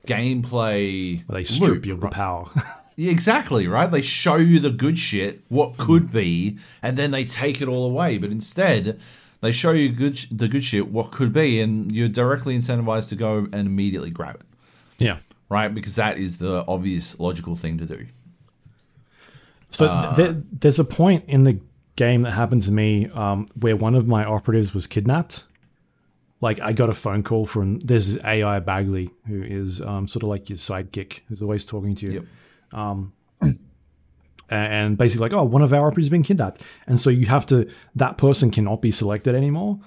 gameplay 0.07 1.27
Where 1.27 1.39
they 1.39 1.45
strip 1.45 1.71
loop, 1.71 1.87
you 1.87 1.95
of 1.95 2.01
the 2.01 2.09
power. 2.09 2.49
Yeah, 2.97 3.11
exactly 3.11 3.67
right? 3.67 3.91
They 3.91 4.03
show 4.03 4.37
you 4.37 4.61
the 4.61 4.71
good 4.71 4.97
shit 5.01 5.41
what 5.49 5.77
could 5.77 6.13
be 6.13 6.59
and 6.81 6.97
then 6.97 7.11
they 7.11 7.25
take 7.25 7.61
it 7.61 7.67
all 7.67 7.85
away. 7.85 8.19
But 8.19 8.31
instead 8.31 9.01
they 9.41 9.51
show 9.51 9.73
you 9.73 9.89
good 9.89 10.17
sh- 10.17 10.27
the 10.31 10.47
good 10.47 10.63
shit 10.63 10.93
what 10.93 11.11
could 11.11 11.33
be 11.33 11.61
and 11.61 11.91
you're 11.91 12.09
directly 12.09 12.57
incentivized 12.57 13.09
to 13.09 13.17
go 13.17 13.49
and 13.53 13.67
immediately 13.67 14.11
grab 14.11 14.37
it. 14.37 14.43
Yeah. 15.05 15.19
right? 15.49 15.75
Because 15.75 15.97
that 15.97 16.19
is 16.19 16.37
the 16.39 16.65
obvious 16.69 17.19
logical 17.19 17.57
thing 17.57 17.79
to 17.79 17.85
do. 17.85 18.07
So 19.71 19.87
Uh, 19.89 20.15
th- 20.15 20.37
there's 20.53 20.79
a 20.79 20.85
point 20.85 21.25
in 21.27 21.43
the 21.43 21.59
game 21.97 22.23
that 22.23 22.31
happened 22.31 22.63
to 22.63 22.71
me 22.71 23.09
um, 23.09 23.49
where 23.59 23.75
one 23.75 23.97
of 23.97 24.07
my 24.07 24.25
operatives 24.25 24.73
was 24.73 24.87
kidnapped. 24.87 25.47
Like 26.45 26.61
I 26.61 26.73
got 26.73 26.91
a 26.91 26.95
phone 26.95 27.23
call 27.23 27.47
from 27.47 27.79
there's 27.81 28.19
AI 28.23 28.61
Bagley 28.61 29.11
who 29.27 29.43
is 29.43 29.81
um, 29.81 30.07
sort 30.07 30.23
of 30.25 30.29
like 30.29 30.49
your 30.51 30.59
sidekick 30.59 31.21
who's 31.29 31.43
always 31.43 31.65
talking 31.65 31.95
to 31.97 32.07
you. 32.07 32.13
Yep. 32.73 33.53
and 34.51 34.99
basically 34.99 35.25
like, 35.25 35.33
oh, 35.33 35.45
one 35.45 35.63
of 35.63 35.73
our 35.73 35.87
operatives 35.87 36.07
has 36.07 36.11
been 36.11 36.23
kidnapped, 36.23 36.63
and 36.87 37.01
so 37.01 37.11
you 37.11 37.27
have 37.27 37.47
to 37.47 37.69
that 37.95 38.19
person 38.19 38.51
cannot 38.51 38.83
be 38.83 38.91
selected 38.91 39.35
anymore 39.35 39.81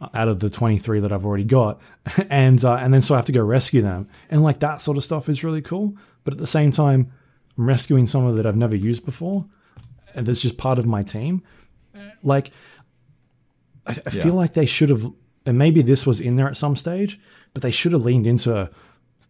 uh, 0.00 0.08
out 0.14 0.28
of 0.28 0.40
the 0.40 0.50
twenty 0.50 0.78
three 0.78 1.00
that 1.00 1.12
I've 1.12 1.24
already 1.24 1.44
got, 1.44 1.80
and 2.30 2.62
uh, 2.64 2.74
and 2.74 2.92
then 2.92 3.00
so 3.00 3.14
I 3.14 3.18
have 3.18 3.26
to 3.26 3.32
go 3.32 3.42
rescue 3.42 3.80
them, 3.82 4.08
and 4.30 4.42
like 4.42 4.60
that 4.60 4.80
sort 4.80 4.96
of 4.98 5.04
stuff 5.04 5.28
is 5.28 5.42
really 5.42 5.62
cool. 5.62 5.96
But 6.24 6.34
at 6.34 6.38
the 6.38 6.46
same 6.46 6.70
time, 6.70 7.10
I'm 7.58 7.66
rescuing 7.66 8.06
someone 8.06 8.36
that 8.36 8.46
I've 8.46 8.56
never 8.56 8.76
used 8.76 9.04
before, 9.04 9.46
and 10.14 10.26
that's 10.26 10.42
just 10.42 10.58
part 10.58 10.78
of 10.78 10.86
my 10.86 11.02
team. 11.02 11.42
Like, 12.22 12.50
I, 13.86 13.92
I 13.92 13.94
Yeah. 14.12 14.22
feel 14.24 14.34
like 14.34 14.52
they 14.52 14.66
should 14.66 14.90
have, 14.90 15.04
and 15.46 15.58
maybe 15.58 15.82
this 15.82 16.06
was 16.06 16.20
in 16.20 16.36
there 16.36 16.48
at 16.48 16.56
some 16.56 16.76
stage, 16.76 17.20
but 17.52 17.62
they 17.62 17.70
should 17.70 17.92
have 17.92 18.04
leaned 18.04 18.26
into 18.26 18.70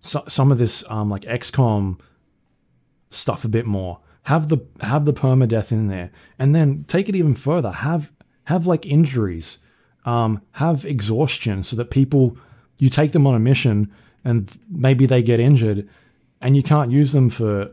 so, 0.01 0.25
some 0.29 0.53
of 0.53 0.59
this 0.59 0.85
um, 0.89 1.11
like 1.11 1.23
XCOM 1.23 1.99
stuff 3.11 3.45
a 3.45 3.49
bit 3.49 3.67
more. 3.67 4.01
Have 4.25 4.49
the 4.49 4.59
have 4.81 5.05
the 5.05 5.13
permadeath 5.13 5.73
in 5.73 5.89
there, 5.89 6.11
and 6.39 6.55
then 6.55 6.85
take 6.87 7.09
it 7.09 7.17
even 7.17 7.35
further. 7.35 7.73
Have 7.73 8.13
have 8.45 8.67
like 8.67 8.87
injuries, 8.87 9.59
um, 10.05 10.41
have 10.53 10.85
exhaustion, 10.85 11.63
so 11.63 11.77
that 11.77 11.91
people 11.91 12.37
you 12.79 12.89
take 12.89 13.13
them 13.13 13.27
on 13.27 13.35
a 13.35 13.41
mission 13.41 13.93
and 14.25 14.57
maybe 14.71 15.07
they 15.07 15.23
get 15.23 15.41
injured, 15.41 15.89
and 16.41 16.57
you 16.57 16.63
can't 16.63 16.93
use 16.93 17.13
them 17.13 17.29
for 17.29 17.73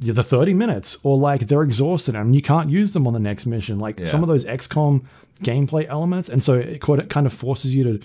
the 0.00 0.22
30 0.22 0.54
minutes 0.54 0.96
or 1.02 1.16
like 1.18 1.46
they're 1.46 1.62
exhausted 1.62 2.14
and 2.14 2.34
you 2.34 2.42
can't 2.42 2.70
use 2.70 2.92
them 2.92 3.06
on 3.06 3.12
the 3.12 3.18
next 3.20 3.46
mission 3.46 3.78
like 3.78 3.98
Yeah. 3.98 4.04
some 4.06 4.22
of 4.22 4.28
those 4.28 4.44
xcom 4.46 5.04
gameplay 5.42 5.86
elements 5.88 6.28
and 6.28 6.42
so 6.42 6.54
it 6.54 6.80
kind 6.80 7.26
of- 7.26 7.32
forces 7.32 7.74
you 7.74 7.84
to 7.84 8.00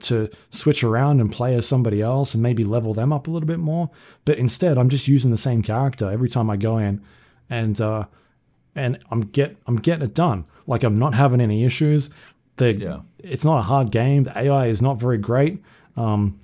to 0.00 0.30
switch 0.50 0.82
around 0.82 1.20
and 1.20 1.30
play 1.30 1.54
as 1.54 1.66
somebody 1.66 2.00
else 2.00 2.32
and 2.34 2.42
maybe 2.42 2.64
level 2.64 2.94
them 2.94 3.12
up 3.12 3.26
a 3.28 3.30
little 3.30 3.46
bit 3.46 3.58
more 3.58 3.90
but 4.24 4.38
instead 4.38 4.78
i'm 4.78 4.88
just 4.88 5.06
using 5.08 5.30
the 5.30 5.36
same 5.36 5.60
character 5.62 6.10
every 6.10 6.28
time 6.28 6.48
i 6.48 6.56
go 6.56 6.78
in 6.78 7.00
and 7.50 7.80
uh 7.80 8.04
and 8.74 8.98
i'm 9.10 9.20
get 9.20 9.56
i'm 9.66 9.76
getting 9.76 10.04
it 10.04 10.14
done 10.14 10.46
like 10.66 10.82
i'm 10.84 10.98
not 10.98 11.14
having 11.14 11.40
any 11.40 11.64
issues 11.64 12.08
the 12.56 12.72
Yeah. 12.74 13.00
it's 13.18 13.44
not 13.44 13.58
a 13.58 13.62
hard 13.62 13.90
game 13.90 14.22
the 14.24 14.36
ai 14.38 14.66
is 14.68 14.80
not 14.80 14.98
very 14.98 15.18
great 15.18 15.62
um 15.98 16.38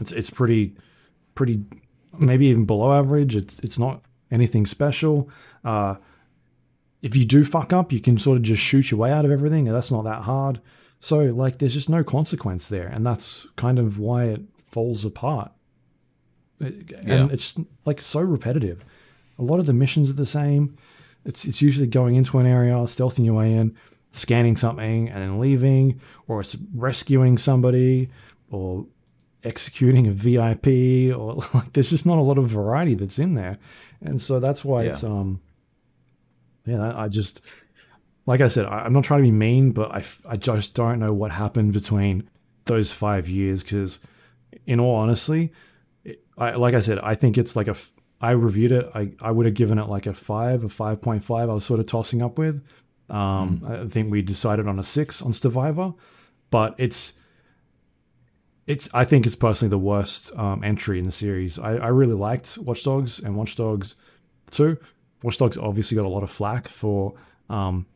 it's 0.00 0.10
it's 0.12 0.30
pretty 0.30 0.74
pretty 1.36 1.62
maybe 2.18 2.46
even 2.46 2.64
below 2.64 2.92
average. 2.98 3.36
It's 3.36 3.60
it's 3.60 3.78
not 3.78 4.02
anything 4.30 4.66
special. 4.66 5.28
Uh, 5.64 5.96
if 7.02 7.14
you 7.16 7.24
do 7.24 7.44
fuck 7.44 7.72
up, 7.72 7.92
you 7.92 8.00
can 8.00 8.18
sort 8.18 8.36
of 8.36 8.42
just 8.42 8.62
shoot 8.62 8.90
your 8.90 8.98
way 8.98 9.10
out 9.12 9.24
of 9.24 9.30
everything. 9.30 9.64
That's 9.66 9.92
not 9.92 10.02
that 10.04 10.22
hard. 10.22 10.60
So 11.00 11.18
like, 11.20 11.58
there's 11.58 11.74
just 11.74 11.88
no 11.88 12.02
consequence 12.02 12.68
there, 12.68 12.88
and 12.88 13.06
that's 13.06 13.46
kind 13.56 13.78
of 13.78 13.98
why 14.00 14.24
it 14.24 14.40
falls 14.70 15.04
apart. 15.04 15.52
It- 16.60 16.90
Yeah. 17.06 17.14
And 17.14 17.32
it's 17.32 17.58
like 17.84 18.00
so 18.00 18.20
repetitive. 18.20 18.84
A 19.38 19.42
lot 19.44 19.60
of 19.60 19.66
the 19.66 19.72
missions 19.72 20.10
are 20.10 20.14
the 20.14 20.26
same. 20.26 20.76
It's 21.24 21.44
it's 21.44 21.62
usually 21.62 21.86
going 21.86 22.16
into 22.16 22.38
an 22.38 22.46
area, 22.46 22.74
stealthing 22.86 23.24
your 23.24 23.34
way 23.34 23.52
in, 23.52 23.76
scanning 24.10 24.56
something, 24.56 25.08
and 25.08 25.22
then 25.22 25.38
leaving, 25.38 26.00
or 26.26 26.40
it's 26.40 26.56
rescuing 26.74 27.38
somebody, 27.38 28.08
or 28.50 28.86
executing 29.44 30.06
a 30.06 30.12
VIP 30.12 31.16
or 31.16 31.34
like 31.54 31.72
there's 31.72 31.90
just 31.90 32.06
not 32.06 32.18
a 32.18 32.22
lot 32.22 32.38
of 32.38 32.48
variety 32.48 32.94
that's 32.94 33.18
in 33.18 33.32
there. 33.32 33.58
And 34.02 34.20
so 34.20 34.40
that's 34.40 34.64
why 34.64 34.82
Yeah. 34.84 34.90
it's 34.90 35.04
um 35.04 35.40
yeah, 36.66 36.92
I 36.96 37.08
just 37.08 37.40
like 38.26 38.40
I 38.42 38.48
said, 38.48 38.66
I, 38.66 38.80
I'm 38.80 38.92
not 38.92 39.04
trying 39.04 39.24
to 39.24 39.30
be 39.30 39.34
mean, 39.36 39.70
but 39.72 39.90
I, 39.90 40.04
I 40.28 40.36
just 40.36 40.74
don't 40.74 40.98
know 40.98 41.14
what 41.14 41.30
happened 41.30 41.72
between 41.72 42.28
those 42.66 42.92
five 42.92 43.26
years 43.26 43.62
because, 43.62 43.98
in 44.66 44.78
all 44.80 44.96
honesty, 44.96 45.50
it- 46.04 46.22
I, 46.36 46.50
like 46.52 46.74
I 46.74 46.80
said, 46.80 46.98
I 46.98 47.14
think 47.14 47.38
it's 47.38 47.56
like 47.56 47.68
a. 47.68 47.76
I 48.20 48.32
reviewed 48.32 48.72
it. 48.72 48.90
I, 48.94 49.12
I 49.22 49.30
would 49.30 49.46
have 49.46 49.54
given 49.54 49.78
it 49.78 49.88
like 49.88 50.04
a 50.06 50.12
five, 50.12 50.62
a 50.64 50.68
five 50.68 51.00
point 51.00 51.24
five. 51.24 51.48
I 51.48 51.54
was 51.54 51.64
sort 51.64 51.80
of 51.80 51.86
tossing 51.86 52.20
up 52.20 52.36
with. 52.38 52.62
Um, 53.08 53.62
I 53.66 53.86
think 53.88 54.10
we 54.10 54.20
decided 54.20 54.68
on 54.68 54.78
a 54.78 54.84
six 54.84 55.22
on 55.22 55.32
Stevivor, 55.32 55.94
but 56.50 56.74
it's 56.76 57.14
it's 58.68 58.88
I 58.94 59.04
think 59.04 59.26
it's 59.26 59.34
personally 59.34 59.70
the 59.70 59.78
worst 59.78 60.30
um, 60.36 60.62
entry 60.62 60.98
in 60.98 61.04
the 61.04 61.10
series. 61.10 61.58
I, 61.58 61.76
I 61.76 61.88
really 61.88 62.14
liked 62.14 62.58
Watch 62.58 62.84
Dogs 62.84 63.18
and 63.18 63.34
Watch 63.34 63.56
Dogs 63.56 63.96
2. 64.50 64.76
Watch 65.24 65.38
Dogs 65.38 65.58
obviously 65.58 65.96
got 65.96 66.04
a 66.04 66.08
lot 66.08 66.22
of 66.22 66.30
flack 66.30 66.68
for 66.68 67.14
um, 67.48 67.86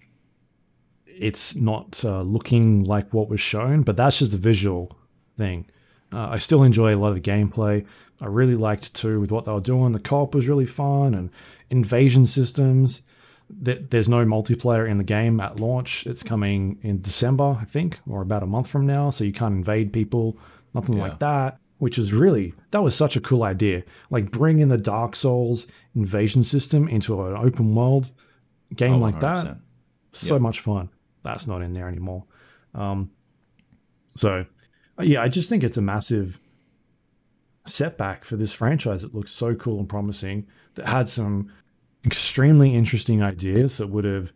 it's 1.07 1.55
not 1.55 2.05
uh, 2.05 2.23
looking 2.23 2.85
like 2.85 3.13
what 3.13 3.29
was 3.29 3.41
shown, 3.41 3.83
but 3.83 3.97
that's 3.97 4.19
just 4.19 4.35
a 4.35 4.39
visual 4.39 4.91
thing. 5.37 5.67
Uh, 6.13 6.29
I 6.31 6.39
still 6.39 6.63
enjoy 6.63 6.95
a 6.95 6.97
lot 6.97 7.09
of 7.09 7.23
the 7.23 7.31
gameplay. 7.31 7.87
I 8.21 8.27
really 8.27 8.57
liked 8.57 8.95
2 8.95 9.21
with 9.21 9.31
what 9.31 9.45
they 9.45 9.53
were 9.53 9.61
doing. 9.61 9.93
The 9.93 9.99
co-op 9.99 10.35
was 10.35 10.49
really 10.49 10.67
fun 10.67 11.15
and 11.15 11.31
invasion 11.71 12.27
systems. 12.27 13.03
Th- 13.65 13.83
There's 13.91 14.09
no 14.09 14.25
multiplayer 14.25 14.89
in 14.89 14.99
the 14.99 15.05
game 15.05 15.41
at 15.41 15.61
launch. 15.61 16.07
It's 16.07 16.23
coming 16.23 16.79
in 16.83 17.01
December, 17.01 17.59
I 17.61 17.65
think, 17.65 18.01
or 18.09 18.23
about 18.23 18.43
a 18.43 18.47
month 18.47 18.69
from 18.69 18.87
now. 18.87 19.11
So 19.11 19.25
you 19.25 19.33
can't 19.33 19.55
invade 19.55 19.93
people, 19.93 20.39
nothing 20.75 20.97
Yeah. 20.97 21.03
like 21.03 21.19
that. 21.21 21.59
Which 21.79 21.99
is 21.99 22.13
really 22.13 22.55
that 22.71 22.83
was 22.83 22.95
such 22.95 23.17
a 23.17 23.21
cool 23.21 23.43
idea. 23.43 23.83
Like 24.11 24.31
bringing 24.31 24.69
the 24.69 24.79
Dark 24.79 25.17
Souls 25.17 25.67
invasion 25.97 26.45
system 26.45 26.87
into 26.89 27.21
an 27.25 27.37
open 27.37 27.75
world 27.75 28.13
game 28.75 28.95
Oh, 28.95 28.99
like 28.99 29.19
that. 29.21 29.47
100%. 29.47 29.59
So 30.13 30.39
much 30.39 30.61
fun. 30.61 30.91
That's 31.25 31.47
not 31.49 31.61
in 31.63 31.73
there 31.73 31.89
anymore. 31.89 32.25
Um, 32.75 33.11
so 34.17 34.47
yeah, 35.01 35.23
I 35.23 35.29
just 35.29 35.49
think 35.49 35.65
it's 35.65 35.77
a 35.77 35.83
massive 35.83 36.39
setback 37.67 38.25
for 38.25 38.37
this 38.37 38.53
franchise. 38.53 39.05
It 39.05 39.15
looks 39.15 39.33
so 39.33 39.55
cool 39.55 39.79
and 39.79 39.89
promising. 39.89 40.47
That 40.75 40.87
had 40.89 41.09
some 41.09 41.51
extremely 42.05 42.75
interesting 42.75 43.23
ideas 43.23 43.79
that 43.79 43.89
would 43.89 44.05
have, 44.05 44.33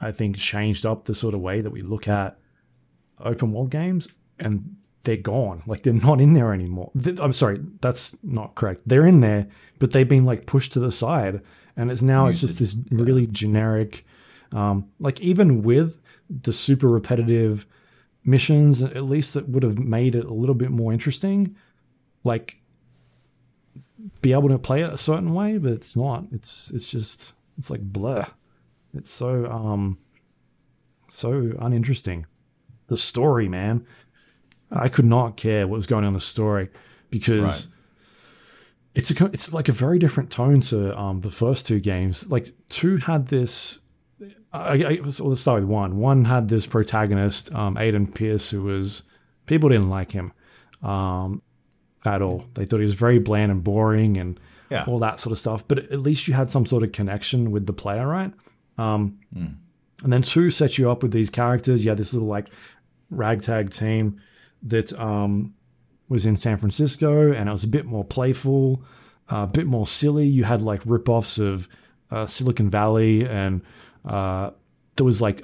I 0.00 0.12
think, 0.12 0.36
changed 0.36 0.86
up 0.86 1.04
the 1.04 1.14
sort 1.14 1.34
of 1.34 1.40
way 1.40 1.60
that 1.60 1.70
we 1.70 1.82
look 1.82 2.06
at 2.08 2.38
open 3.18 3.52
world 3.52 3.70
games, 3.70 4.08
and 4.38 4.76
they're 5.02 5.16
gone. 5.16 5.62
Like 5.66 5.82
they're 5.82 5.92
not 5.92 6.20
in 6.20 6.34
there 6.34 6.52
anymore. 6.52 6.90
I'm 7.20 7.32
sorry, 7.32 7.60
that's 7.80 8.16
not 8.22 8.54
correct. 8.54 8.82
They're 8.86 9.06
in 9.06 9.20
there, 9.20 9.46
but 9.78 9.92
they've 9.92 10.08
been 10.08 10.24
like 10.24 10.46
pushed 10.46 10.72
to 10.74 10.80
the 10.80 10.92
side, 10.92 11.40
and 11.76 11.90
it's 11.90 12.02
now 12.02 12.26
it's 12.26 12.40
just 12.40 12.58
this 12.58 12.76
really 12.90 13.26
generic. 13.26 14.04
Um, 14.52 14.88
like 14.98 15.20
even 15.20 15.62
with 15.62 16.00
the 16.28 16.52
super 16.52 16.88
repetitive 16.88 17.66
missions, 18.24 18.82
at 18.82 19.04
least 19.04 19.34
that 19.34 19.48
would 19.48 19.62
have 19.62 19.78
made 19.78 20.14
it 20.14 20.26
a 20.26 20.34
little 20.34 20.54
bit 20.54 20.70
more 20.70 20.92
interesting. 20.92 21.56
Like 22.24 22.60
be 24.22 24.32
able 24.32 24.48
to 24.48 24.58
play 24.58 24.82
it 24.82 24.92
a 24.92 24.98
certain 24.98 25.32
way, 25.34 25.58
but 25.58 25.72
it's 25.72 25.96
not. 25.96 26.24
It's 26.32 26.70
it's 26.72 26.90
just 26.90 27.34
it's 27.58 27.70
like 27.70 27.80
blur. 27.80 28.26
It's 28.94 29.10
so 29.10 29.46
um 29.46 29.98
so 31.08 31.52
uninteresting. 31.58 32.26
The 32.88 32.96
story, 32.96 33.48
man. 33.48 33.86
I 34.70 34.88
could 34.88 35.04
not 35.04 35.36
care 35.36 35.66
what 35.66 35.76
was 35.76 35.86
going 35.86 36.04
on 36.04 36.08
in 36.08 36.12
the 36.14 36.20
story 36.20 36.68
because 37.10 37.66
Right. 37.66 37.66
it's 38.94 39.10
a 39.10 39.24
it's 39.26 39.52
like 39.52 39.68
a 39.68 39.72
very 39.72 39.98
different 39.98 40.30
tone 40.30 40.60
to 40.62 40.96
um 40.98 41.20
the 41.22 41.30
first 41.30 41.66
two 41.66 41.80
games. 41.80 42.28
Like 42.30 42.52
two 42.68 42.98
had 42.98 43.26
this. 43.28 43.80
I, 44.52 44.98
I 45.04 45.08
so 45.10 45.26
let's 45.26 45.40
start 45.40 45.60
with 45.62 45.70
one. 45.70 45.96
One 45.98 46.24
had 46.24 46.48
this 46.48 46.66
protagonist, 46.66 47.54
um, 47.54 47.76
Aiden 47.76 48.12
Pearce, 48.14 48.50
who 48.50 48.62
was 48.62 49.04
people 49.46 49.68
didn't 49.68 49.88
like 49.90 50.10
him 50.12 50.32
um, 50.82 51.40
at 52.04 52.20
all. 52.22 52.44
They 52.54 52.64
thought 52.66 52.78
he 52.78 52.84
was 52.84 52.94
very 52.94 53.18
bland 53.18 53.52
and 53.52 53.62
boring 53.62 54.16
and 54.16 54.40
Yeah. 54.70 54.84
all 54.86 54.98
that 55.00 55.20
sort 55.20 55.32
of 55.32 55.38
stuff. 55.38 55.66
But 55.68 55.78
at 55.92 56.00
least 56.00 56.26
you 56.28 56.34
had 56.34 56.50
some 56.50 56.66
sort 56.66 56.82
of 56.82 56.90
connection 56.92 57.50
with 57.52 57.66
the 57.66 57.72
player, 57.72 58.06
right? 58.06 58.32
Um, 58.78 59.18
And 60.02 60.12
then 60.12 60.22
two 60.22 60.50
set 60.50 60.78
you 60.78 60.90
up 60.90 61.02
with 61.02 61.12
these 61.12 61.28
characters. 61.30 61.84
You 61.84 61.90
had 61.90 61.98
this 61.98 62.12
little 62.14 62.28
like 62.28 62.48
ragtag 63.10 63.70
team 63.70 64.20
that 64.62 64.92
um, 64.98 65.54
was 66.08 66.26
in 66.26 66.36
San 66.36 66.58
Francisco, 66.58 67.32
and 67.32 67.48
it 67.48 67.52
was 67.52 67.64
a 67.64 67.68
bit 67.68 67.86
more 67.86 68.04
playful, 68.04 68.82
uh, 69.32 69.38
a 69.38 69.46
bit 69.46 69.66
more 69.66 69.86
silly. 69.86 70.26
You 70.26 70.44
had 70.44 70.62
like 70.62 70.82
rip-offs 70.84 71.38
of 71.38 71.68
uh, 72.10 72.26
Silicon 72.26 72.70
Valley, 72.70 73.26
and 73.26 73.62
uh, 74.04 74.50
there 74.96 75.06
was 75.06 75.20
like, 75.22 75.42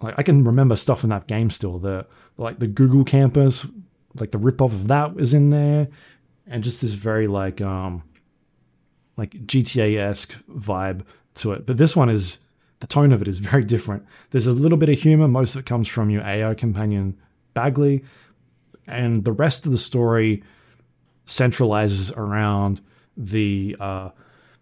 like 0.00 0.14
I 0.18 0.22
can 0.22 0.44
remember 0.44 0.76
stuff 0.76 1.04
in 1.04 1.10
that 1.10 1.26
game 1.26 1.50
still. 1.50 1.78
The 1.78 2.06
like 2.36 2.58
the 2.58 2.66
Google 2.66 3.04
campus, 3.04 3.66
like 4.18 4.30
the 4.30 4.38
rip-off 4.38 4.72
of 4.72 4.88
that 4.88 5.14
was 5.14 5.34
in 5.34 5.50
there, 5.50 5.88
and 6.46 6.64
just 6.64 6.80
this 6.80 6.94
very 6.94 7.26
like 7.26 7.60
um, 7.60 8.02
like 9.16 9.30
GTA 9.30 9.98
esque 9.98 10.42
vibe 10.46 11.04
to 11.36 11.52
it. 11.52 11.66
But 11.66 11.76
this 11.76 11.94
one 11.94 12.08
is 12.08 12.38
the 12.80 12.86
tone 12.86 13.12
of 13.12 13.22
it 13.22 13.28
is 13.28 13.38
very 13.38 13.64
different. 13.64 14.04
There's 14.30 14.46
a 14.46 14.52
little 14.52 14.78
bit 14.78 14.88
of 14.88 15.00
humor. 15.00 15.28
Most 15.28 15.54
of 15.54 15.60
it 15.60 15.66
comes 15.66 15.88
from 15.88 16.10
your 16.10 16.22
AI 16.22 16.54
companion 16.54 17.18
Bagley, 17.54 18.04
and 18.86 19.24
the 19.24 19.32
rest 19.32 19.66
of 19.66 19.72
the 19.72 19.78
story 19.78 20.42
centralizes 21.26 22.16
around 22.16 22.80
the 23.16 23.76
uh, 23.80 24.10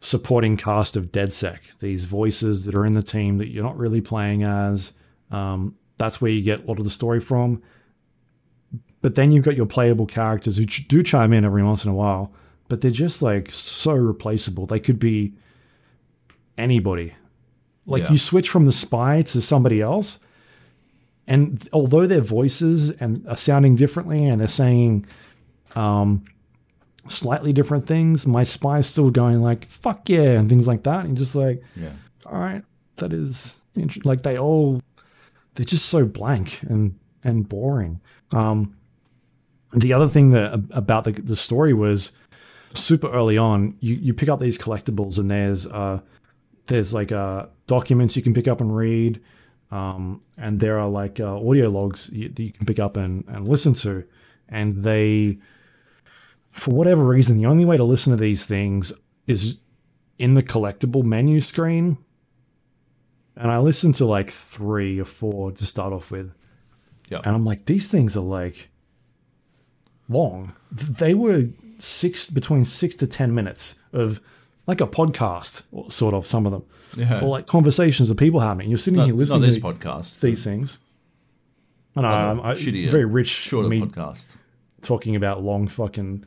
supporting 0.00 0.56
cast 0.56 0.96
of 0.96 1.12
DedSec. 1.12 1.78
These 1.80 2.04
voices 2.04 2.64
that 2.64 2.74
are 2.74 2.86
in 2.86 2.94
the 2.94 3.02
team 3.02 3.38
that 3.38 3.48
you're 3.48 3.64
not 3.64 3.76
really 3.76 4.00
playing 4.00 4.42
as. 4.42 4.92
Um, 5.30 5.76
that's 5.98 6.20
where 6.20 6.30
you 6.30 6.42
get 6.42 6.64
a 6.64 6.66
lot 6.66 6.78
of 6.78 6.84
the 6.84 6.90
story 6.90 7.20
from. 7.20 7.62
But 9.02 9.14
then 9.16 9.32
you've 9.32 9.44
got 9.44 9.56
your 9.56 9.66
playable 9.66 10.06
characters 10.06 10.56
who 10.56 10.64
ch- 10.66 10.88
do 10.88 11.02
chime 11.02 11.32
in 11.32 11.44
every 11.44 11.62
once 11.62 11.84
in 11.84 11.90
a 11.90 11.94
while, 11.94 12.32
but 12.68 12.80
they're 12.80 12.90
just 12.90 13.20
like 13.20 13.52
so 13.52 13.92
replaceable. 13.92 14.64
They 14.66 14.80
could 14.80 14.98
be 14.98 15.34
anybody. 16.56 17.14
Like 17.86 18.04
Yeah. 18.04 18.12
you 18.12 18.18
switch 18.18 18.48
from 18.48 18.64
the 18.64 18.72
spy 18.72 19.20
to 19.22 19.40
somebody 19.42 19.80
else, 19.82 20.18
and 21.26 21.66
although 21.72 22.06
their 22.06 22.20
voices 22.20 22.90
and 22.90 23.26
are 23.28 23.36
sounding 23.36 23.76
differently 23.76 24.26
and 24.26 24.40
they're 24.40 24.48
saying 24.48 25.06
um, 25.74 26.24
slightly 27.08 27.52
different 27.52 27.86
things, 27.86 28.26
my 28.26 28.44
spy's 28.44 28.86
still 28.86 29.10
going 29.10 29.40
like 29.40 29.64
"fuck 29.66 30.08
yeah" 30.08 30.38
and 30.38 30.48
things 30.48 30.66
like 30.66 30.82
that, 30.84 31.04
and 31.04 31.16
just 31.16 31.34
like, 31.34 31.62
Yeah. 31.76 31.92
all 32.26 32.38
right, 32.38 32.62
that 32.96 33.12
is 33.12 33.58
int- 33.76 34.04
like 34.04 34.22
they 34.22 34.38
all 34.38 34.80
they're 35.54 35.64
just 35.66 35.86
so 35.86 36.04
blank 36.04 36.62
and 36.62 36.98
and 37.22 37.48
boring. 37.48 38.00
Um, 38.32 38.76
the 39.72 39.92
other 39.92 40.08
thing 40.08 40.30
that 40.30 40.60
about 40.70 41.04
the 41.04 41.12
the 41.12 41.36
story 41.36 41.72
was 41.74 42.12
super 42.74 43.10
early 43.10 43.38
on. 43.38 43.76
You 43.80 43.94
you 43.96 44.14
pick 44.14 44.28
up 44.28 44.40
these 44.40 44.58
collectibles 44.58 45.18
and 45.18 45.30
there's 45.30 45.66
uh 45.66 46.00
there's 46.66 46.94
like 46.94 47.12
uh, 47.12 47.46
documents 47.66 48.16
you 48.16 48.22
can 48.22 48.32
pick 48.32 48.48
up 48.48 48.60
and 48.60 48.74
read, 48.74 49.20
um, 49.74 50.22
and 50.38 50.60
there 50.60 50.78
are 50.78 50.88
like 50.88 51.18
uh, 51.18 51.36
audio 51.36 51.68
logs 51.68 52.08
you, 52.12 52.28
that 52.28 52.42
you 52.42 52.52
can 52.52 52.64
pick 52.64 52.78
up 52.78 52.96
and, 52.96 53.24
and 53.26 53.48
listen 53.48 53.74
to, 53.74 54.04
and 54.48 54.84
they, 54.84 55.38
for 56.52 56.72
whatever 56.72 57.04
reason, 57.04 57.38
the 57.38 57.46
only 57.46 57.64
way 57.64 57.76
to 57.76 57.82
listen 57.82 58.12
to 58.12 58.16
these 58.16 58.46
things 58.46 58.92
is 59.26 59.58
in 60.16 60.34
the 60.34 60.44
collectible 60.44 61.02
menu 61.02 61.40
screen. 61.40 61.98
And 63.36 63.50
I 63.50 63.58
listened 63.58 63.96
to 63.96 64.06
like 64.06 64.30
three 64.30 65.00
or 65.00 65.04
four 65.04 65.50
to 65.50 65.66
start 65.66 65.92
off 65.92 66.12
with. 66.12 66.32
Yeah. 67.08 67.18
And 67.24 67.34
I'm 67.34 67.44
like, 67.44 67.64
these 67.64 67.90
things 67.90 68.16
are 68.16 68.20
like 68.20 68.68
long. 70.08 70.52
They 70.70 71.14
were 71.14 71.46
six 71.78 72.30
between 72.30 72.64
six 72.64 72.94
to 72.96 73.08
ten 73.08 73.34
minutes 73.34 73.74
of 73.92 74.20
like 74.68 74.80
a 74.80 74.86
podcast, 74.86 75.64
sort 75.90 76.14
of 76.14 76.26
some 76.26 76.46
of 76.46 76.52
them, 76.52 76.64
Yeah. 76.96 77.20
or 77.20 77.28
like 77.28 77.46
conversations 77.46 78.10
of 78.10 78.16
people 78.16 78.40
having. 78.40 78.68
You're 78.68 78.78
sitting 78.78 78.98
not, 78.98 79.06
here 79.06 79.14
not 79.14 79.18
listening 79.18 79.40
this 79.42 79.56
to 79.56 79.62
podcast. 79.62 80.20
these 80.20 80.44
things. 80.44 80.78
And 81.96 82.06
I'm, 82.06 82.40
I, 82.40 82.52
shittier, 82.52 82.90
very 82.90 83.04
rich 83.04 83.28
shorter 83.28 83.68
me 83.68 83.80
podcast. 83.82 84.36
talking 84.82 85.14
about 85.14 85.42
long 85.42 85.68
fucking 85.68 86.24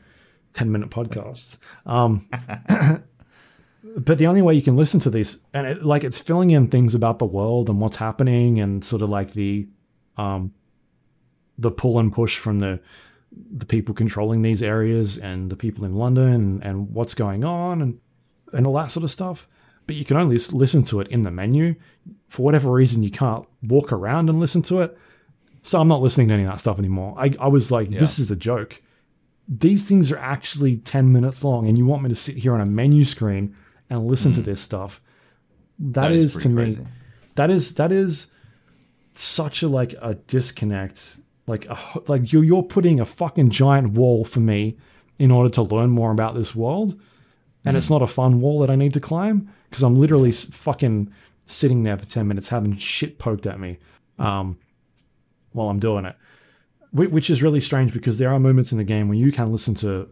10 0.53 0.71
minute 0.71 0.89
podcasts. 0.89 1.57
Um, 1.85 2.27
but 3.97 4.17
the 4.17 4.27
only 4.27 4.41
way 4.41 4.53
you 4.53 4.61
can 4.61 4.77
listen 4.77 4.99
to 5.01 5.09
this, 5.09 5.39
and 5.53 5.67
it, 5.67 5.83
like 5.83 6.03
it's 6.03 6.19
filling 6.19 6.51
in 6.51 6.67
things 6.67 6.95
about 6.95 7.19
the 7.19 7.25
world 7.25 7.69
and 7.69 7.81
what's 7.81 7.97
happening, 7.97 8.59
and 8.59 8.83
sort 8.83 9.01
of 9.01 9.09
like 9.09 9.33
the, 9.33 9.67
um, 10.15 10.53
the 11.57 11.71
pull 11.71 11.99
and 11.99 12.13
push 12.13 12.37
from 12.37 12.59
the 12.59 12.79
the 13.51 13.65
people 13.65 13.93
controlling 13.93 14.41
these 14.41 14.63
areas 14.63 15.17
and 15.17 15.49
the 15.49 15.55
people 15.55 15.83
in 15.85 15.95
London 15.95 16.33
and, 16.33 16.63
and 16.63 16.93
what's 16.93 17.13
going 17.13 17.43
on 17.43 17.81
and 17.81 17.99
and 18.53 18.65
all 18.65 18.73
that 18.73 18.89
sort 18.89 19.03
of 19.03 19.11
stuff. 19.11 19.47
But 19.88 19.95
you 19.95 20.06
can 20.06 20.17
only 20.17 20.38
listen 20.51 20.83
to 20.83 20.99
it 20.99 21.07
in 21.07 21.24
the 21.24 21.32
menu. 21.32 21.75
For 22.27 22.43
whatever 22.43 22.72
reason, 22.72 23.03
you 23.03 23.11
can't 23.11 23.45
walk 23.64 23.91
around 23.91 24.30
and 24.30 24.40
listen 24.40 24.61
to 24.64 24.82
it. 24.82 24.98
So 25.61 25.82
I'm 25.82 25.88
not 25.88 26.01
listening 26.01 26.27
to 26.27 26.33
any 26.33 26.43
of 26.43 26.49
that 26.49 26.59
stuff 26.59 26.77
anymore. 26.77 27.16
I, 27.17 27.33
I 27.40 27.48
was 27.48 27.72
like, 27.72 27.90
this 27.90 28.19
is 28.19 28.30
a 28.30 28.35
joke. 28.35 28.82
These 29.48 29.88
things 29.88 30.11
are 30.11 30.17
actually 30.17 30.77
10 30.77 31.11
minutes 31.11 31.43
long, 31.43 31.67
and 31.67 31.77
you 31.77 31.85
want 31.85 32.03
me 32.03 32.09
to 32.09 32.16
sit 32.16 32.35
here 32.35 32.53
on 32.53 32.61
a 32.61 32.66
menu 32.66 33.06
screen 33.06 33.56
and 33.90 34.06
listen 34.06 34.33
to 34.33 34.41
this 34.41 34.61
stuff. 34.61 35.01
Hmm. 35.82 35.91
That 35.93 36.11
is, 36.11 36.35
is 36.35 36.43
to 36.43 36.49
pretty 36.53 36.77
me, 36.77 36.88
that 37.35 37.49
is 37.49 37.75
that 37.75 37.91
is 37.91 38.27
such 39.14 39.64
a 39.64 39.67
like 39.67 39.93
a 40.01 40.16
disconnect. 40.16 41.19
Like 41.45 41.66
a, 41.66 41.77
like 42.07 42.33
you're 42.33 42.43
you're 42.43 42.64
putting 42.64 42.99
a 42.99 43.06
fucking 43.06 43.51
giant 43.51 43.91
wall 43.91 44.25
for 44.25 44.40
me 44.40 44.77
in 45.19 45.32
order 45.32 45.49
to 45.49 45.61
learn 45.61 45.91
more 45.91 46.11
about 46.11 46.35
this 46.35 46.56
world, 46.56 46.99
and 47.65 47.75
it's 47.75 47.89
not 47.89 48.01
a 48.01 48.07
fun 48.07 48.39
wall 48.39 48.59
that 48.59 48.69
I 48.69 48.75
need 48.75 48.93
to 48.93 48.99
climb 48.99 49.49
because 49.69 49.83
I'm 49.83 49.95
literally 49.95 50.31
fucking 50.31 51.11
sitting 51.45 51.83
there 51.83 51.97
for 51.97 52.05
ten 52.05 52.27
minutes 52.27 52.49
having 52.49 52.75
shit 52.75 53.19
poked 53.19 53.45
at 53.45 53.59
me, 53.59 53.79
um, 54.19 54.57
while 55.51 55.69
I'm 55.69 55.79
doing 55.79 56.05
it, 56.05 56.15
which 56.91 57.29
is 57.29 57.43
really 57.43 57.59
strange 57.59 57.93
because 57.93 58.17
there 58.19 58.31
are 58.31 58.39
moments 58.39 58.71
in 58.71 58.77
the 58.77 58.83
game 58.83 59.09
when 59.09 59.17
you 59.17 59.31
can 59.31 59.51
listen 59.51 59.75
to 59.75 60.09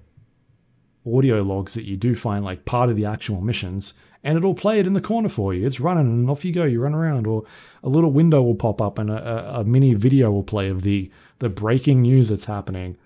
audio 1.06 1.44
logs 1.44 1.76
that 1.76 1.86
you 1.86 1.96
do 1.96 2.16
find 2.16 2.44
like 2.44 2.66
part 2.66 2.90
of 2.90 2.96
the 2.96 3.06
actual 3.06 3.40
missions 3.40 3.94
and 4.24 4.38
it'll 4.38 4.56
play 4.56 4.80
it 4.80 4.88
in 4.88 4.94
the 4.94 5.02
corner 5.02 5.30
for 5.30 5.54
you. 5.54 5.66
It's 5.66 5.80
running 5.80 6.08
and 6.08 6.30
off 6.30 6.44
you 6.44 6.52
go 6.52 6.64
you 6.64 6.82
run 6.82 6.96
around. 6.96 7.28
Or 7.28 7.44
a 7.84 7.90
little 7.90 8.12
window 8.12 8.42
will 8.42 8.56
pop 8.56 8.82
up 8.82 8.98
and 8.98 9.12
a, 9.12 9.56
a, 9.56 9.60
a 9.62 9.64
mini 9.64 9.94
video 9.94 10.32
will 10.32 10.44
play 10.44 10.68
of 10.68 10.82
the 10.82 11.12
the 11.40 11.50
breaking 11.50 12.02
news 12.02 12.30
that's 12.30 12.46
happening 12.46 12.98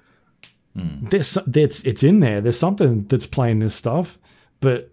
there's 0.75 1.37
it's 1.55 1.83
it's 1.83 2.03
in 2.03 2.19
there 2.21 2.39
there's 2.41 2.57
something 2.59 3.05
that's 3.07 3.25
playing 3.25 3.59
this 3.59 3.75
stuff 3.75 4.17
but 4.61 4.91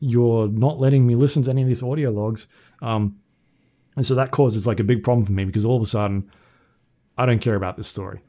you're 0.00 0.48
not 0.48 0.78
letting 0.80 1.06
me 1.06 1.14
listen 1.14 1.42
to 1.44 1.50
any 1.50 1.62
of 1.62 1.68
these 1.68 1.82
audio 1.82 2.10
logs 2.10 2.48
um 2.82 3.16
and 3.96 4.04
so 4.04 4.14
that 4.14 4.30
causes 4.30 4.66
like 4.66 4.80
a 4.80 4.84
big 4.84 5.02
problem 5.02 5.24
for 5.24 5.32
me 5.32 5.44
because 5.44 5.64
all 5.64 5.76
of 5.76 5.82
a 5.82 5.86
sudden 5.86 6.28
i 7.16 7.24
don't 7.26 7.40
care 7.40 7.54
about 7.54 7.76
this 7.76 7.86
story 7.88 8.20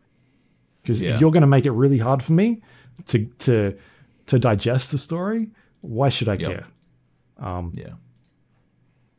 because 0.84 1.02
Yeah. 1.02 1.14
if 1.16 1.22
you're 1.22 1.32
going 1.32 1.42
to 1.42 1.48
make 1.48 1.66
it 1.66 1.72
really 1.72 1.98
hard 1.98 2.22
for 2.22 2.34
me 2.34 2.62
to 3.06 3.26
to 3.40 3.76
to 4.28 4.38
digest 4.40 4.92
the 4.92 4.98
story 4.98 5.50
why 5.82 6.10
should 6.10 6.30
i 6.30 6.34
Yep. 6.34 6.42
care 6.48 6.66
Yeah. 7.74 7.94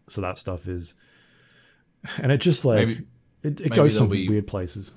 so 0.08 0.20
that 0.20 0.38
stuff 0.38 0.68
is 0.68 0.94
and 2.18 2.30
it 2.30 2.38
just 2.40 2.64
like 2.64 2.86
Maybe- 2.88 3.06
it, 3.42 3.60
it 3.60 3.74
goes 3.74 3.96
some 3.96 4.08
be- 4.08 4.28
weird 4.28 4.46
places 4.46 4.92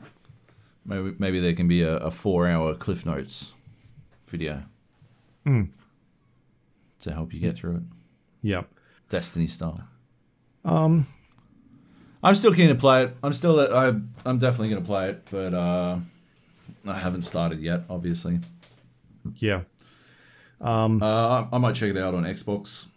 Maybe 0.85 1.14
maybe 1.19 1.40
there 1.40 1.53
can 1.53 1.68
be 1.68 1.82
a, 1.84 1.98
a 1.98 2.11
four 2.11 2.48
hour 2.48 2.74
Cliff 2.76 3.06
Notes 3.06 3.53
video 4.27 4.64
Hmm. 5.45 5.64
to 7.01 7.11
help 7.14 7.34
you 7.34 7.40
get 7.40 7.58
through 7.58 7.77
it, 7.77 7.84
Yep. 8.43 8.68
Destiny 9.10 9.48
style. 9.48 9.84
Um, 10.64 11.08
I'm 12.24 12.35
still 12.35 12.53
keen 12.53 12.69
to 12.69 12.76
play 12.76 13.03
it. 13.06 13.18
I'm 13.24 13.34
still 13.34 13.60
I 13.60 13.88
I'm 14.26 14.38
definitely 14.40 14.69
gonna 14.69 14.85
play 14.85 15.10
it, 15.10 15.27
but 15.32 15.53
uh, 15.53 15.98
I 16.88 16.93
haven't 16.93 17.24
started 17.24 17.60
yet. 17.60 17.82
Obviously, 17.90 18.40
yeah 19.38 19.61
uh, 20.61 21.00
I, 21.03 21.48
I 21.53 21.58
might 21.58 21.74
check 21.76 21.90
it 21.90 21.98
out 21.98 22.14
on 22.16 22.24
Xbox. 22.24 22.88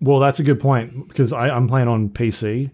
well 0.00 0.18
that's 0.18 0.40
a 0.40 0.42
good 0.42 0.60
point 0.60 1.08
because 1.08 1.32
I, 1.32 1.48
i'm 1.48 1.68
playing 1.68 1.88
on 1.88 2.08
pc 2.10 2.70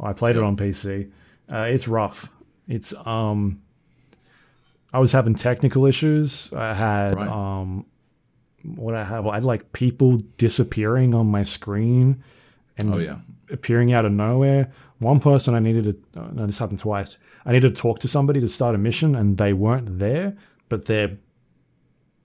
i 0.00 0.12
played 0.14 0.36
it 0.36 0.42
on 0.42 0.56
pc 0.56 1.10
uh, 1.52 1.58
it's 1.68 1.86
rough 1.88 2.32
it's 2.68 2.94
um 3.06 3.60
i 4.92 4.98
was 4.98 5.12
having 5.12 5.34
technical 5.34 5.86
issues 5.86 6.52
i 6.52 6.72
had 6.74 7.14
Right. 7.16 7.28
um 7.28 7.84
what 8.62 8.94
i 8.94 9.02
have 9.04 9.26
i 9.26 9.34
had 9.34 9.44
like 9.44 9.72
people 9.72 10.18
disappearing 10.36 11.14
on 11.14 11.26
my 11.26 11.42
screen 11.42 12.22
and 12.78 12.94
Oh 12.94 12.98
yeah, 12.98 13.18
appearing 13.50 13.92
out 13.92 14.06
of 14.06 14.12
nowhere. 14.12 14.70
One 14.98 15.20
person 15.20 15.54
I 15.54 15.58
needed 15.58 15.84
to, 16.14 16.20
uh, 16.20 16.28
no, 16.32 16.46
this 16.46 16.56
happened 16.56 16.78
twice. 16.78 17.18
I 17.44 17.52
needed 17.52 17.74
to 17.74 17.80
talk 17.82 17.98
to 17.98 18.08
somebody 18.08 18.40
to 18.40 18.48
start 18.48 18.74
a 18.74 18.78
mission 18.78 19.14
and 19.14 19.36
they 19.36 19.52
weren't 19.52 19.98
there, 19.98 20.38
but 20.70 20.86
their 20.86 21.18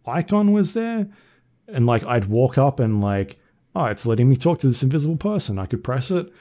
icon 0.05 0.53
was 0.53 0.73
there. 0.73 1.07
And 1.67 1.85
like, 1.85 2.05
I'd 2.05 2.25
walk 2.25 2.57
up 2.57 2.79
and 2.79 3.01
like, 3.01 3.39
oh, 3.75 3.85
it's 3.85 4.05
letting 4.05 4.29
me 4.29 4.37
talk 4.37 4.59
to 4.59 4.67
this 4.67 4.83
invisible 4.83 5.17
person. 5.17 5.59
I 5.59 5.65
could 5.65 5.83
press 5.83 6.11
it 6.11 6.31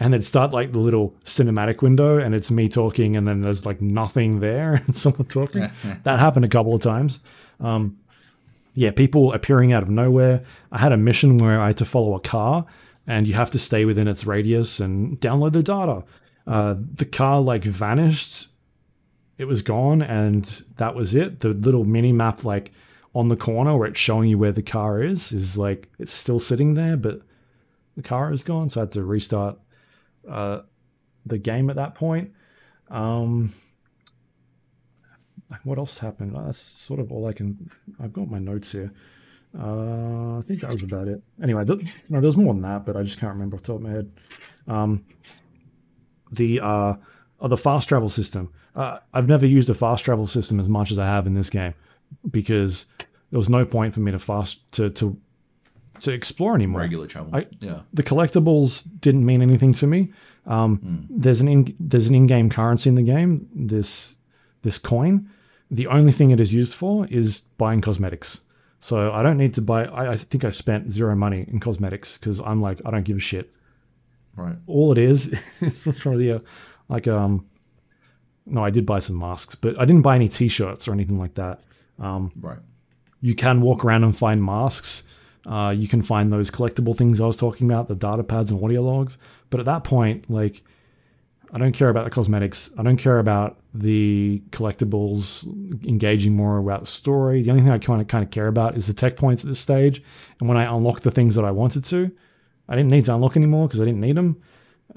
and 0.00 0.12
then 0.12 0.22
start 0.22 0.52
like 0.52 0.72
the 0.72 0.78
little 0.78 1.14
cinematic 1.24 1.82
window 1.82 2.18
and 2.18 2.34
it's 2.34 2.50
me 2.50 2.68
talking 2.68 3.16
and 3.16 3.26
then 3.26 3.40
there's 3.42 3.66
like 3.66 3.80
nothing 3.80 4.40
there 4.40 4.74
and 4.86 4.94
someone 4.94 5.26
talking. 5.26 5.70
that 6.04 6.18
happened 6.18 6.44
a 6.44 6.48
couple 6.48 6.74
of 6.74 6.80
times. 6.80 7.20
Um, 7.60 7.98
yeah, 8.78 8.92
people 8.92 9.32
appearing 9.32 9.72
out 9.72 9.82
of 9.82 9.90
nowhere. 9.90 10.42
I 10.70 10.78
had 10.78 10.92
a 10.92 10.96
mission 10.96 11.38
where 11.38 11.60
I 11.60 11.68
had 11.68 11.78
to 11.78 11.84
follow 11.84 12.14
a 12.14 12.20
car, 12.20 12.64
and 13.08 13.26
you 13.26 13.34
have 13.34 13.50
to 13.50 13.58
stay 13.58 13.84
within 13.84 14.06
its 14.06 14.24
radius 14.24 14.78
and 14.78 15.18
download 15.20 15.52
the 15.52 15.64
data. 15.64 16.04
Uh, 16.46 16.76
the 16.94 17.04
car 17.04 17.40
like 17.40 17.64
vanished; 17.64 18.46
it 19.36 19.46
was 19.46 19.62
gone, 19.62 20.00
and 20.00 20.62
that 20.76 20.94
was 20.94 21.16
it. 21.16 21.40
The 21.40 21.48
little 21.48 21.84
mini 21.84 22.12
map, 22.12 22.44
like 22.44 22.70
on 23.16 23.26
the 23.26 23.36
corner 23.36 23.76
where 23.76 23.88
it's 23.88 23.98
showing 23.98 24.28
you 24.28 24.38
where 24.38 24.52
the 24.52 24.62
car 24.62 25.02
is, 25.02 25.32
is 25.32 25.58
like 25.58 25.88
it's 25.98 26.12
still 26.12 26.38
sitting 26.38 26.74
there, 26.74 26.96
but 26.96 27.22
the 27.96 28.02
car 28.02 28.32
is 28.32 28.44
gone. 28.44 28.68
So 28.68 28.80
I 28.80 28.82
had 28.82 28.92
to 28.92 29.02
restart 29.02 29.58
uh, 30.28 30.62
the 31.26 31.38
game 31.38 31.70
at 31.70 31.76
that 31.76 31.94
point. 31.94 32.32
Um, 32.90 33.52
what 35.64 35.78
else 35.78 35.98
happened? 35.98 36.34
That's 36.36 36.58
sort 36.58 37.00
of 37.00 37.10
all 37.10 37.26
I 37.26 37.32
can. 37.32 37.70
I've 38.00 38.12
got 38.12 38.30
my 38.30 38.38
notes 38.38 38.72
here. 38.72 38.92
Uh, 39.58 40.38
I 40.38 40.42
think 40.42 40.60
that 40.60 40.72
was 40.72 40.82
about 40.82 41.08
it. 41.08 41.22
Anyway, 41.42 41.64
th- 41.64 41.80
no, 42.08 42.20
there's 42.20 42.36
more 42.36 42.52
than 42.52 42.62
that, 42.62 42.84
but 42.84 42.96
I 42.96 43.02
just 43.02 43.18
can't 43.18 43.32
remember 43.32 43.56
off 43.56 43.62
the 43.62 43.68
top 43.68 43.76
of 43.76 43.82
my 43.82 43.90
head. 43.90 44.12
Um, 44.66 45.06
the 46.30 46.60
uh, 46.60 46.94
oh, 47.40 47.48
the 47.48 47.56
fast 47.56 47.88
travel 47.88 48.08
system. 48.08 48.52
Uh, 48.76 48.98
I've 49.14 49.28
never 49.28 49.46
used 49.46 49.70
a 49.70 49.74
fast 49.74 50.04
travel 50.04 50.26
system 50.26 50.60
as 50.60 50.68
much 50.68 50.90
as 50.90 50.98
I 50.98 51.06
have 51.06 51.26
in 51.26 51.34
this 51.34 51.50
game 51.50 51.74
because 52.30 52.86
there 53.30 53.38
was 53.38 53.48
no 53.48 53.64
point 53.64 53.94
for 53.94 54.00
me 54.00 54.12
to 54.12 54.18
fast 54.18 54.70
to 54.72 54.90
to 54.90 55.18
to 56.00 56.12
explore 56.12 56.54
anymore 56.54 56.80
regular 56.80 57.06
travel. 57.06 57.34
I- 57.34 57.46
yeah, 57.60 57.80
the 57.92 58.02
collectibles 58.02 58.86
didn't 59.00 59.24
mean 59.24 59.42
anything 59.42 59.72
to 59.74 59.86
me. 59.86 60.12
Um, 60.46 61.06
There's 61.10 61.40
an 61.42 61.48
in, 61.48 61.76
there's 61.78 62.06
an 62.06 62.14
in-game 62.14 62.48
currency 62.50 62.88
in 62.88 62.94
the 62.94 63.02
game. 63.02 63.48
This 63.54 64.16
this 64.62 64.78
coin. 64.78 65.28
The 65.70 65.86
only 65.86 66.12
thing 66.12 66.30
it 66.30 66.40
is 66.40 66.54
used 66.54 66.72
for 66.74 67.06
is 67.08 67.42
buying 67.58 67.80
cosmetics. 67.82 68.40
So 68.78 69.12
I 69.12 69.22
don't 69.22 69.36
need 69.36 69.52
to 69.54 69.60
buy. 69.62 69.84
I, 69.84 70.12
I 70.12 70.16
think 70.16 70.44
I 70.44 70.50
spent 70.50 70.90
zero 70.90 71.14
money 71.14 71.44
in 71.48 71.60
cosmetics 71.60 72.16
because 72.16 72.40
I'm 72.40 72.62
like 72.62 72.80
I 72.86 72.90
don't 72.90 73.04
give 73.04 73.16
a 73.18 73.20
shit. 73.20 73.52
right. 74.36 74.56
All 74.66 74.92
it 74.92 74.98
is 74.98 75.34
is 75.60 75.88
probably 75.98 76.30
a, 76.30 76.40
like 76.88 77.06
um. 77.08 77.46
No, 78.46 78.64
I 78.64 78.70
did 78.70 78.86
buy 78.86 79.00
some 79.00 79.18
masks, 79.18 79.54
but 79.56 79.78
I 79.78 79.84
didn't 79.84 80.00
buy 80.00 80.14
any 80.14 80.26
T-shirts 80.26 80.88
or 80.88 80.92
anything 80.92 81.18
like 81.18 81.34
that. 81.34 81.60
Right. 81.98 82.58
You 83.20 83.34
can 83.34 83.60
walk 83.60 83.84
around 83.84 84.04
and 84.04 84.16
find 84.16 84.42
masks. 84.42 85.02
Uh, 85.48 85.70
you 85.70 85.88
can 85.88 86.02
find 86.02 86.30
those 86.30 86.50
collectible 86.50 86.94
things 86.94 87.20
I 87.20 87.26
was 87.26 87.38
talking 87.38 87.70
about, 87.70 87.88
the 87.88 87.94
data 87.94 88.22
pads 88.22 88.50
and 88.50 88.62
audio 88.62 88.82
logs. 88.82 89.16
But 89.48 89.60
at 89.60 89.66
that 89.66 89.82
point, 89.82 90.28
like, 90.28 90.62
I 91.52 91.58
don't 91.58 91.72
care 91.72 91.88
about 91.88 92.04
the 92.04 92.10
cosmetics. 92.10 92.70
I 92.76 92.82
don't 92.82 92.98
care 92.98 93.18
about 93.18 93.56
the 93.72 94.42
collectibles 94.50 95.46
engaging 95.86 96.34
more 96.34 96.58
about 96.58 96.80
the 96.80 96.86
story. 96.86 97.40
The 97.42 97.50
only 97.50 97.62
thing 97.62 97.72
I 97.72 97.78
kind 97.78 98.02
of 98.02 98.08
kind 98.08 98.22
of 98.22 98.30
care 98.30 98.48
about 98.48 98.76
is 98.76 98.86
the 98.86 98.92
tech 98.92 99.16
points 99.16 99.42
at 99.42 99.48
this 99.48 99.58
stage. 99.58 100.02
And 100.38 100.48
when 100.48 100.58
I 100.58 100.64
unlock 100.64 101.00
the 101.00 101.10
things 101.10 101.34
that 101.36 101.46
I 101.46 101.50
wanted 101.50 101.84
to, 101.84 102.10
I 102.68 102.76
didn't 102.76 102.90
need 102.90 103.06
to 103.06 103.14
unlock 103.14 103.34
anymore 103.34 103.66
because 103.66 103.80
I 103.80 103.86
didn't 103.86 104.00
need 104.00 104.16
them. 104.16 104.42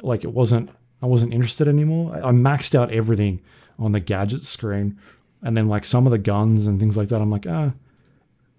Like 0.01 0.25
it 0.25 0.33
wasn't, 0.33 0.69
I 1.01 1.05
wasn't 1.05 1.33
interested 1.33 1.69
anymore. 1.69 2.13
I, 2.13 2.27
I 2.27 2.31
maxed 2.33 2.75
out 2.75 2.91
everything 2.91 3.41
on 3.79 3.93
the 3.93 4.01
gadget 4.01 4.41
screen, 4.41 4.99
and 5.41 5.55
then 5.55 5.69
like 5.69 5.85
some 5.85 6.05
of 6.05 6.11
the 6.11 6.17
guns 6.17 6.67
and 6.67 6.79
things 6.79 6.97
like 6.97 7.07
that. 7.07 7.21
I'm 7.21 7.31
like, 7.31 7.47
ah, 7.47 7.71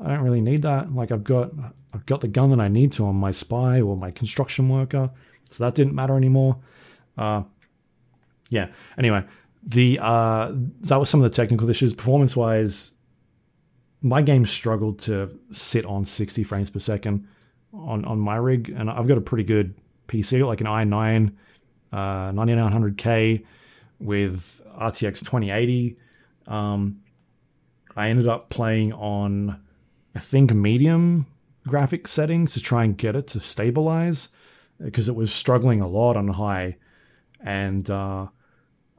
I 0.05 0.09
don't 0.09 0.21
really 0.21 0.41
need 0.41 0.63
that. 0.63 0.95
Like 0.95 1.13
I've 1.13 1.25
got, 1.25 1.53
I've 1.93 2.07
got 2.07 2.21
the 2.21 2.29
gun 2.29 2.51
that 2.51 2.61
I 2.61 2.69
need 2.69 2.93
to 2.93 3.07
on 3.07 3.17
my 3.17 3.31
spy 3.31 3.81
or 3.81 3.97
my 3.97 4.11
construction 4.11 4.69
worker, 4.69 5.11
so 5.49 5.65
that 5.65 5.75
didn't 5.75 5.95
matter 5.95 6.17
anymore. 6.17 6.59
Uh, 7.17 7.43
yeah. 8.49 8.69
Anyway, 8.99 9.25
the 9.63 9.99
uh, 10.01 10.53
that 10.53 10.97
was 10.99 11.09
some 11.09 11.23
of 11.23 11.31
the 11.31 11.35
technical 11.35 11.69
issues. 11.71 11.95
Performance 11.95 12.37
wise, 12.37 12.95
my 14.01 14.23
game 14.23 14.45
struggled 14.45 14.99
to 15.01 15.39
sit 15.51 15.87
on 15.87 16.05
60 16.05 16.45
frames 16.45 16.71
per 16.71 16.79
second 16.79 17.27
on 17.73 18.05
on 18.05 18.19
my 18.19 18.37
rig, 18.37 18.69
and 18.71 18.91
I've 18.91 19.07
got 19.07 19.19
a 19.19 19.23
pretty 19.23 19.45
good 19.45 19.75
PC, 20.09 20.47
like 20.47 20.61
an 20.61 20.67
i9 20.67 21.33
uh, 21.93 22.33
9900K 22.33 23.45
with 24.01 24.61
RTX 24.79 25.21
2080. 25.21 25.97
Um, 26.47 27.01
I 27.95 28.09
ended 28.09 28.27
up 28.27 28.49
playing 28.49 28.93
on, 28.95 29.63
I 30.15 30.21
think, 30.21 30.53
medium 30.53 31.27
graphic 31.67 32.09
settings 32.09 32.55
to 32.55 32.61
try 32.61 32.85
and 32.85 32.97
get 32.97 33.17
it 33.17 33.29
to 33.29 33.41
stabilize 33.41 34.29
because 34.81 35.09
it 35.09 35.15
was 35.15 35.33
struggling 35.33 35.81
a 35.81 35.89
lot 35.89 36.17
on 36.17 36.29
high. 36.29 36.77
And 37.41 37.89
uh, 37.91 38.29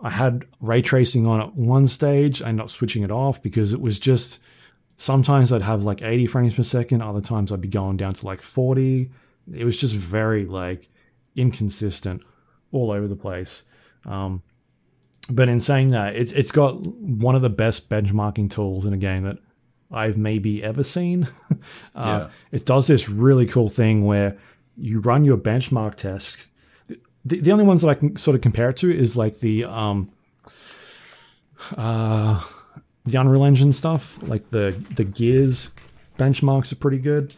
I 0.02 0.10
had 0.10 0.46
ray 0.62 0.82
tracing 0.82 1.28
on 1.28 1.42
at 1.42 1.56
one 1.56 1.88
stage. 1.88 2.40
And 2.40 2.48
I 2.48 2.50
ended 2.50 2.66
up 2.66 2.70
switching 2.70 3.04
it 3.04 3.12
off 3.12 3.42
because 3.42 3.74
it 3.74 3.82
was 3.82 4.00
just 4.00 4.40
sometimes 4.96 5.52
I'd 5.52 5.62
have 5.62 5.84
like 5.84 6.02
80 6.02 6.28
frames 6.28 6.54
per 6.54 6.64
second, 6.64 7.02
other 7.02 7.22
times 7.22 7.52
I'd 7.52 7.62
be 7.62 7.68
going 7.68 7.98
down 7.98 8.14
to 8.14 8.26
like 8.26 8.42
40. 8.42 9.12
It 9.54 9.66
was 9.66 9.80
just 9.80 9.96
very 9.96 10.46
like 10.46 10.90
inconsistent 11.36 12.22
all 12.72 12.92
over 12.92 13.08
the 13.08 13.16
place. 13.16 13.64
Um, 14.06 14.42
but 15.30 15.48
in 15.48 15.60
saying 15.60 15.90
that, 15.90 16.16
it's 16.16 16.34
it's 16.34 16.52
got 16.52 16.86
one 16.86 17.36
of 17.36 17.42
the 17.42 17.50
best 17.50 17.90
benchmarking 17.90 18.52
tools 18.52 18.86
in 18.86 18.94
a 18.94 18.98
game 18.98 19.24
that 19.24 19.38
I've 19.94 20.18
maybe 20.18 20.64
ever 20.64 20.84
seen. 20.84 21.28
uh, 21.96 22.04
Yeah. 22.04 22.30
It 22.52 22.66
does 22.66 22.88
this 22.88 23.08
really 23.08 23.46
cool 23.46 23.70
thing 23.70 24.06
where 24.06 24.38
you 24.76 25.00
run 25.00 25.24
your 25.24 25.38
benchmark 25.38 25.96
test. 25.96 26.50
The, 27.26 27.40
the 27.40 27.52
only 27.52 27.64
ones 27.64 27.82
that 27.82 27.90
I 27.90 27.94
can 27.94 28.16
sort 28.18 28.36
of 28.36 28.42
compare 28.42 28.70
it 28.70 28.78
to 28.78 28.94
is 28.94 29.16
like 29.16 29.40
the 29.40 29.64
um, 29.66 30.12
uh, 31.78 32.44
the 33.06 33.20
Unreal 33.20 33.46
Engine 33.46 33.74
stuff, 33.74 34.20
like 34.24 34.50
the 34.50 34.72
the 34.96 35.04
Gears 35.04 35.72
benchmarks 36.18 36.72
are 36.72 36.78
pretty 36.78 37.00
good. 37.00 37.34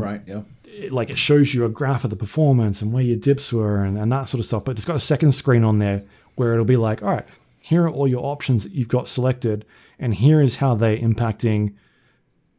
right. 0.00 0.22
Yeah. 0.26 0.42
It, 0.64 0.92
like 0.92 1.10
it 1.10 1.18
shows 1.18 1.52
you 1.52 1.64
a 1.64 1.68
graph 1.68 2.04
of 2.04 2.10
the 2.10 2.16
performance 2.16 2.80
and 2.80 2.92
where 2.92 3.02
your 3.02 3.16
dips 3.16 3.52
were 3.52 3.84
and, 3.84 3.98
and 3.98 4.10
that 4.10 4.28
sort 4.28 4.38
of 4.38 4.46
stuff. 4.46 4.64
But 4.64 4.76
it's 4.76 4.86
got 4.86 4.96
a 4.96 5.00
second 5.00 5.32
screen 5.32 5.64
on 5.64 5.78
there 5.78 6.02
where 6.36 6.54
it'll 6.54 6.64
be 6.64 6.78
like, 6.78 7.02
all 7.02 7.10
right, 7.10 7.26
here 7.62 7.84
are 7.84 7.90
all 7.90 8.08
your 8.08 8.24
options 8.24 8.64
that 8.64 8.72
you've 8.72 8.88
got 8.88 9.06
selected, 9.06 9.64
and 9.98 10.14
here 10.14 10.40
is 10.40 10.56
how 10.56 10.74
they're 10.74 10.98
impacting 10.98 11.74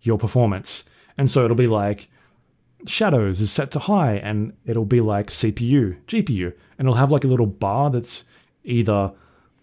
your 0.01 0.17
performance. 0.17 0.85
And 1.17 1.29
so 1.29 1.43
it'll 1.43 1.57
be 1.57 1.67
like 1.67 2.09
shadows 2.85 3.41
is 3.41 3.51
set 3.51 3.69
to 3.71 3.79
high, 3.79 4.13
and 4.15 4.53
it'll 4.65 4.85
be 4.85 5.01
like 5.01 5.27
CPU, 5.27 5.97
GPU, 6.05 6.53
and 6.77 6.87
it'll 6.87 6.95
have 6.95 7.11
like 7.11 7.25
a 7.25 7.27
little 7.27 7.45
bar 7.45 7.89
that's 7.89 8.23
either, 8.63 9.11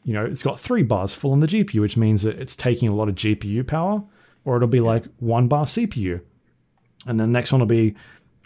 you 0.04 0.12
know, 0.12 0.26
it's 0.26 0.42
got 0.42 0.60
three 0.60 0.82
bars 0.82 1.14
full 1.14 1.32
on 1.32 1.40
the 1.40 1.46
GPU, 1.46 1.80
which 1.80 1.96
means 1.96 2.22
that 2.22 2.38
it's 2.38 2.54
taking 2.54 2.90
a 2.90 2.94
lot 2.94 3.08
of 3.08 3.14
GPU 3.14 3.66
power, 3.66 4.04
or 4.44 4.56
it'll 4.56 4.68
be 4.68 4.80
like 4.80 5.06
one 5.20 5.48
bar 5.48 5.64
CPU. 5.64 6.20
And 7.06 7.18
then 7.18 7.32
the 7.32 7.38
next 7.38 7.50
one 7.50 7.60
will 7.60 7.66
be 7.66 7.94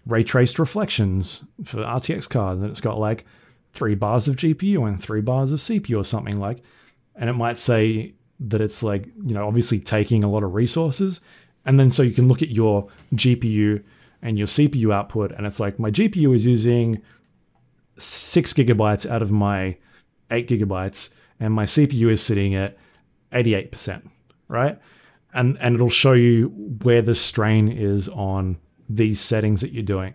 ray 0.06 0.22
traced 0.22 0.60
reflections 0.60 1.44
for 1.64 1.78
RTX 1.78 2.28
cards, 2.28 2.60
and 2.60 2.70
it's 2.70 2.80
got 2.80 3.00
like 3.00 3.24
three 3.72 3.96
bars 3.96 4.28
of 4.28 4.36
GPU 4.36 4.86
and 4.86 5.02
three 5.02 5.20
bars 5.20 5.52
of 5.52 5.58
CPU 5.58 6.00
or 6.00 6.04
something 6.04 6.38
like. 6.38 6.62
And 7.16 7.30
it 7.30 7.34
might 7.34 7.58
say 7.58 8.14
that 8.40 8.60
it's 8.60 8.82
like, 8.82 9.06
you 9.22 9.34
know, 9.34 9.46
obviously 9.46 9.78
taking 9.78 10.24
a 10.24 10.30
lot 10.30 10.42
of 10.42 10.54
resources. 10.54 11.20
And 11.64 11.78
then 11.78 11.90
so 11.90 12.02
you 12.02 12.12
can 12.12 12.28
look 12.28 12.42
at 12.42 12.50
your 12.50 12.88
GPU 13.14 13.82
and 14.24 14.38
your 14.38 14.46
CPU 14.46 14.92
output, 14.92 15.32
and 15.32 15.46
it's 15.46 15.60
like 15.60 15.78
my 15.78 15.90
GPU 15.90 16.34
is 16.34 16.46
using 16.46 17.02
six 17.98 18.52
gigabytes 18.52 19.08
out 19.08 19.22
of 19.22 19.30
my 19.30 19.76
eight 20.30 20.48
gigabytes, 20.48 21.10
and 21.38 21.52
my 21.52 21.64
CPU 21.66 22.10
is 22.10 22.22
sitting 22.22 22.54
at 22.54 22.76
88%, 23.32 24.08
right? 24.48 24.78
And 25.34 25.58
and 25.60 25.74
it'll 25.74 25.90
show 25.90 26.14
you 26.14 26.48
where 26.82 27.02
the 27.02 27.14
strain 27.14 27.68
is 27.68 28.08
on 28.08 28.56
these 28.88 29.20
settings 29.20 29.60
that 29.60 29.72
you're 29.72 29.82
doing, 29.82 30.14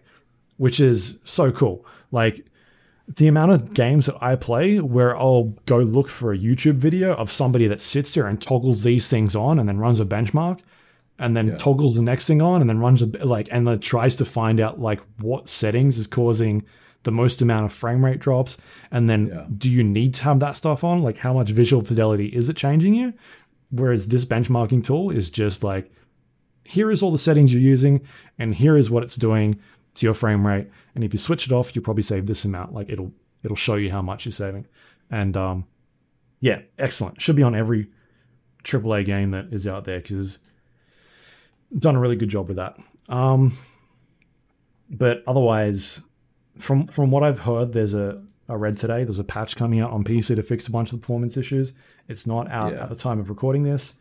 which 0.57 0.79
is 0.79 1.19
so 1.23 1.51
cool. 1.51 1.85
Like 2.11 2.47
the 3.15 3.27
amount 3.27 3.51
of 3.51 3.73
games 3.73 4.05
that 4.05 4.15
I 4.21 4.35
play 4.35 4.79
where 4.79 5.17
I'll 5.17 5.55
go 5.65 5.77
look 5.79 6.09
for 6.09 6.31
a 6.31 6.37
YouTube 6.37 6.75
video 6.75 7.13
of 7.15 7.31
somebody 7.31 7.67
that 7.67 7.81
sits 7.81 8.13
there 8.13 8.27
and 8.27 8.39
toggles 8.39 8.83
these 8.83 9.09
things 9.09 9.35
on 9.35 9.57
and 9.59 9.67
then 9.67 9.79
runs 9.79 9.99
a 9.99 10.05
benchmark 10.05 10.59
and 11.17 11.35
then 11.35 11.47
Yeah. 11.49 11.57
toggles 11.57 11.95
the 11.95 12.01
next 12.03 12.27
thing 12.27 12.41
on 12.41 12.61
and 12.61 12.69
then 12.69 12.79
runs 12.79 13.01
a 13.01 13.07
like 13.25 13.47
and 13.51 13.67
then 13.67 13.79
tries 13.79 14.15
to 14.17 14.25
find 14.25 14.59
out 14.59 14.79
like 14.79 15.01
what 15.19 15.49
settings 15.49 15.97
is 15.97 16.05
causing 16.07 16.63
the 17.03 17.11
most 17.11 17.41
amount 17.41 17.65
of 17.65 17.73
frame 17.73 18.05
rate 18.05 18.19
drops 18.19 18.57
and 18.91 19.09
then 19.09 19.27
Yeah. 19.27 19.45
do 19.57 19.69
you 19.71 19.83
need 19.83 20.13
to 20.15 20.23
have 20.23 20.39
that 20.41 20.55
stuff 20.55 20.83
on 20.83 21.01
like 21.01 21.17
how 21.17 21.33
much 21.33 21.49
visual 21.49 21.83
fidelity 21.83 22.27
is 22.27 22.47
it 22.49 22.57
changing 22.57 22.93
you 22.93 23.13
whereas 23.71 24.07
this 24.07 24.23
benchmarking 24.25 24.83
tool 24.85 25.09
is 25.09 25.29
just 25.31 25.63
like 25.63 25.91
here 26.63 26.91
is 26.91 27.01
all 27.01 27.11
the 27.11 27.17
settings 27.17 27.51
you're 27.53 27.61
using 27.61 28.01
and 28.37 28.53
here 28.55 28.77
is 28.77 28.89
what 28.91 29.01
it's 29.01 29.15
doing 29.15 29.57
to 29.95 30.05
your 30.05 30.13
frame 30.13 30.45
rate 30.45 30.67
and 30.95 31.03
if 31.03 31.13
you 31.13 31.19
switch 31.19 31.45
it 31.45 31.51
off 31.51 31.75
you'll 31.75 31.83
probably 31.83 32.03
save 32.03 32.25
this 32.25 32.45
amount. 32.45 32.73
Like 32.73 32.89
it'll 32.89 33.11
it'll 33.43 33.55
show 33.57 33.75
you 33.75 33.91
how 33.91 34.01
much 34.01 34.25
you're 34.25 34.31
saving. 34.31 34.65
And 35.09 35.35
um 35.37 35.65
yeah 36.39 36.61
excellent. 36.77 37.21
Should 37.21 37.35
be 37.35 37.43
on 37.43 37.55
every 37.55 37.87
AAA 38.63 39.05
game 39.05 39.31
that 39.31 39.51
is 39.51 39.67
out 39.67 39.85
there 39.85 39.99
because 39.99 40.39
done 41.77 41.95
a 41.95 41.99
really 41.99 42.15
good 42.15 42.29
job 42.29 42.47
with 42.47 42.57
that. 42.57 42.77
Um 43.07 43.57
but 44.89 45.23
otherwise 45.27 46.01
from 46.57 46.85
from 46.87 47.11
what 47.11 47.23
I've 47.23 47.39
heard 47.39 47.73
there's 47.73 47.93
a 47.93 48.23
I 48.47 48.53
read 48.55 48.77
today. 48.77 49.03
There's 49.03 49.19
a 49.19 49.23
patch 49.23 49.55
coming 49.55 49.79
out 49.79 49.91
on 49.91 50.03
PC 50.03 50.35
to 50.35 50.41
fix 50.41 50.67
a 50.67 50.71
bunch 50.71 50.91
of 50.91 50.99
the 50.99 51.01
performance 51.01 51.37
issues. 51.37 51.73
It's 52.07 52.25
not 52.25 52.49
out 52.49 52.71
Yeah. 52.73 52.81
at 52.83 52.89
the 52.89 52.95
time 52.95 53.19
of 53.19 53.29
recording 53.29 53.61
this. 53.63 53.93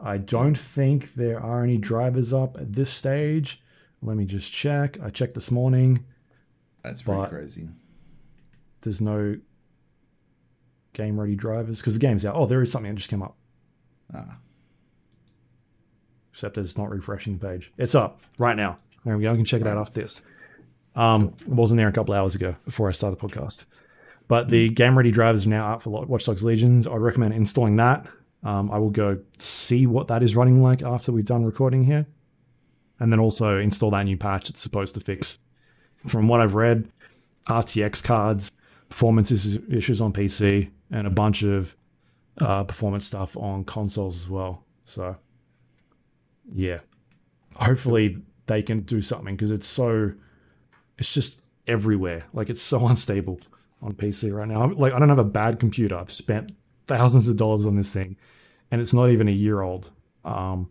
I 0.00 0.16
don't 0.16 0.56
think 0.56 1.12
there 1.14 1.38
are 1.40 1.62
any 1.62 1.76
drivers 1.76 2.32
up 2.32 2.56
at 2.56 2.72
this 2.72 2.88
stage. 2.90 3.62
Let 4.02 4.16
me 4.16 4.24
just 4.24 4.52
check. 4.52 4.98
I 5.02 5.10
checked 5.10 5.34
this 5.34 5.50
morning. 5.50 6.04
That's 6.82 7.02
pretty 7.02 7.26
crazy. 7.28 7.68
There's 8.82 9.00
no 9.00 9.36
game 10.92 11.18
ready 11.18 11.34
drivers 11.34 11.80
because 11.80 11.94
the 11.94 12.00
game's 12.00 12.24
out. 12.24 12.34
Oh, 12.36 12.46
there 12.46 12.62
is 12.62 12.70
something 12.70 12.90
that 12.92 12.96
just 12.96 13.10
came 13.10 13.22
up, 13.22 13.36
Ah. 14.14 14.38
except 16.30 16.58
it's 16.58 16.78
not 16.78 16.90
refreshing 16.90 17.38
the 17.38 17.46
page. 17.46 17.72
It's 17.78 17.94
up 17.94 18.20
right 18.38 18.56
now. 18.56 18.76
There 19.04 19.16
we 19.16 19.24
go. 19.24 19.32
I 19.32 19.36
can 19.36 19.44
check 19.44 19.60
it 19.60 19.66
out 19.66 19.78
after 19.78 20.00
this. 20.00 20.22
Um, 20.94 21.34
it 21.40 21.48
wasn't 21.48 21.78
there 21.78 21.88
a 21.88 21.92
couple 21.92 22.14
hours 22.14 22.34
ago 22.34 22.56
before 22.64 22.88
I 22.88 22.92
started 22.92 23.18
the 23.20 23.26
podcast. 23.26 23.66
But 24.28 24.48
the 24.48 24.68
game 24.70 24.96
ready 24.96 25.10
drivers 25.10 25.46
are 25.46 25.50
now 25.50 25.66
out 25.66 25.82
for 25.82 25.90
Watch 25.90 26.24
Dogs 26.26 26.42
Legions. 26.44 26.86
I'd 26.86 26.96
recommend 26.96 27.34
installing 27.34 27.76
that. 27.76 28.06
Um, 28.42 28.70
I 28.70 28.78
will 28.78 28.90
go 28.90 29.18
see 29.38 29.86
what 29.86 30.08
that 30.08 30.22
is 30.22 30.34
running 30.36 30.62
like 30.62 30.82
after 30.82 31.12
we've 31.12 31.24
done 31.24 31.44
recording 31.44 31.84
here. 31.84 32.06
And 32.98 33.12
then 33.12 33.20
also 33.20 33.58
install 33.58 33.90
that 33.90 34.04
new 34.04 34.16
patch 34.16 34.48
it's 34.48 34.60
supposed 34.60 34.94
to 34.94 35.00
fix. 35.00 35.38
From 36.06 36.28
what 36.28 36.40
I've 36.40 36.54
read, 36.54 36.90
RTX 37.48 38.02
cards, 38.02 38.52
performance 38.88 39.30
issues 39.30 40.00
on 40.00 40.12
PC, 40.12 40.70
and 40.90 41.06
a 41.06 41.10
bunch 41.10 41.42
of 41.42 41.76
uh, 42.40 42.64
performance 42.64 43.06
stuff 43.06 43.36
on 43.36 43.64
consoles 43.64 44.16
as 44.16 44.30
well. 44.30 44.64
So, 44.84 45.16
yeah. 46.52 46.78
Hopefully 47.56 48.18
they 48.46 48.62
can 48.62 48.80
do 48.80 49.00
something 49.00 49.34
because 49.34 49.50
it's 49.50 49.66
so, 49.66 50.12
it's 50.98 51.12
just 51.12 51.42
everywhere. 51.66 52.24
Like 52.32 52.50
it's 52.50 52.62
so 52.62 52.86
unstable 52.86 53.40
on 53.82 53.92
PC 53.92 54.32
right 54.32 54.48
now. 54.48 54.72
Like 54.72 54.92
I 54.92 54.98
don't 54.98 55.08
have 55.08 55.18
a 55.18 55.24
bad 55.24 55.58
computer. 55.58 55.96
I've 55.96 56.12
spent 56.12 56.52
thousands 56.86 57.28
of 57.28 57.36
dollars 57.36 57.66
on 57.66 57.76
this 57.76 57.92
thing, 57.92 58.16
and 58.70 58.80
it's 58.80 58.94
not 58.94 59.10
even 59.10 59.28
a 59.28 59.32
year 59.32 59.60
old. 59.62 59.90
Um, 60.24 60.70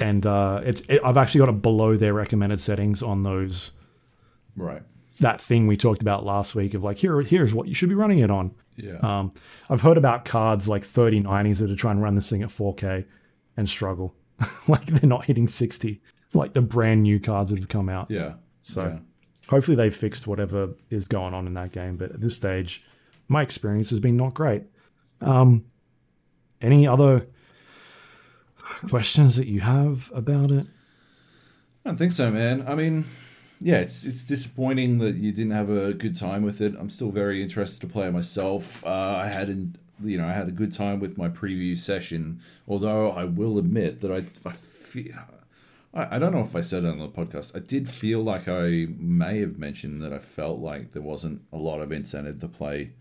and 0.00 0.24
uh, 0.26 0.60
it's 0.64 0.80
it, 0.88 1.00
I've 1.04 1.16
actually 1.16 1.40
got 1.40 1.48
it 1.50 1.62
below 1.62 1.96
their 1.96 2.14
recommended 2.14 2.60
settings 2.60 3.02
on 3.02 3.22
those 3.22 3.72
Right. 4.56 4.82
that 5.20 5.40
thing 5.40 5.66
we 5.66 5.76
talked 5.76 6.02
about 6.02 6.24
last 6.24 6.54
week 6.54 6.74
of 6.74 6.82
like 6.82 6.98
here 6.98 7.20
here's 7.22 7.54
what 7.54 7.68
you 7.68 7.74
should 7.74 7.88
be 7.88 7.94
running 7.94 8.18
it 8.18 8.30
on. 8.30 8.54
Yeah. 8.76 8.96
Um, 9.02 9.32
I've 9.70 9.82
heard 9.82 9.96
about 9.98 10.24
cards 10.24 10.68
like 10.68 10.82
3090s 10.82 11.60
that 11.60 11.70
are 11.70 11.76
trying 11.76 11.96
to 11.96 12.02
run 12.02 12.14
this 12.14 12.28
thing 12.30 12.42
at 12.42 12.48
4K 12.48 13.04
and 13.56 13.68
struggle. 13.68 14.14
like 14.68 14.86
they're 14.86 15.08
not 15.08 15.26
hitting 15.26 15.46
60, 15.46 16.00
like 16.34 16.52
the 16.54 16.62
brand 16.62 17.02
new 17.02 17.20
cards 17.20 17.50
that 17.50 17.58
have 17.58 17.68
come 17.68 17.88
out. 17.88 18.10
yeah. 18.10 18.34
So 18.62 18.84
yeah. 18.86 18.98
hopefully 19.48 19.76
they've 19.76 19.94
fixed 19.94 20.26
whatever 20.26 20.70
is 20.88 21.06
going 21.06 21.34
on 21.34 21.46
in 21.46 21.54
that 21.54 21.72
game. 21.72 21.96
But 21.96 22.12
at 22.12 22.20
this 22.20 22.36
stage, 22.36 22.82
my 23.28 23.42
experience 23.42 23.90
has 23.90 24.00
been 24.00 24.16
not 24.16 24.34
great. 24.34 24.62
Um, 25.20 25.64
any 26.60 26.86
other 26.86 27.26
questions 28.88 29.36
that 29.36 29.46
you 29.46 29.60
have 29.60 30.10
about 30.14 30.50
it? 30.50 30.66
I 31.84 31.90
don't 31.90 31.96
think 31.96 32.12
so, 32.12 32.30
man. 32.30 32.64
I 32.66 32.74
mean, 32.74 33.04
yeah, 33.60 33.78
it's 33.78 34.04
it's 34.04 34.24
disappointing 34.24 34.98
that 34.98 35.16
you 35.16 35.32
didn't 35.32 35.52
have 35.52 35.70
a 35.70 35.92
good 35.94 36.16
time 36.16 36.42
with 36.42 36.60
it. 36.60 36.74
I'm 36.78 36.90
still 36.90 37.10
very 37.10 37.42
interested 37.42 37.80
to 37.86 37.92
play 37.92 38.06
it 38.06 38.12
myself. 38.12 38.84
Uh, 38.84 39.20
I 39.22 39.28
had 39.28 39.48
an, 39.48 39.76
you 40.02 40.18
know 40.18 40.26
I 40.26 40.32
had 40.32 40.48
a 40.48 40.52
good 40.52 40.72
time 40.72 41.00
with 41.00 41.16
my 41.16 41.28
preview 41.28 41.76
session. 41.76 42.40
Although 42.68 43.10
I 43.12 43.24
will 43.24 43.58
admit 43.58 44.00
that 44.00 44.12
I 44.12 44.48
I 44.48 44.52
feel. 44.52 45.14
I 45.94 46.18
don't 46.18 46.32
know 46.32 46.40
if 46.40 46.56
I 46.56 46.62
said 46.62 46.84
it 46.84 46.88
on 46.88 46.98
the 46.98 47.08
podcast. 47.08 47.54
I 47.54 47.58
did 47.58 47.86
feel 47.86 48.22
like 48.22 48.48
I 48.48 48.86
may 48.96 49.40
have 49.40 49.58
mentioned 49.58 50.00
that 50.00 50.10
I 50.10 50.20
felt 50.20 50.58
like 50.58 50.92
there 50.92 51.02
wasn't 51.02 51.42
a 51.52 51.58
lot 51.58 51.82
of 51.82 51.92
incentive 51.92 52.40
to 52.40 52.48
play 52.48 52.92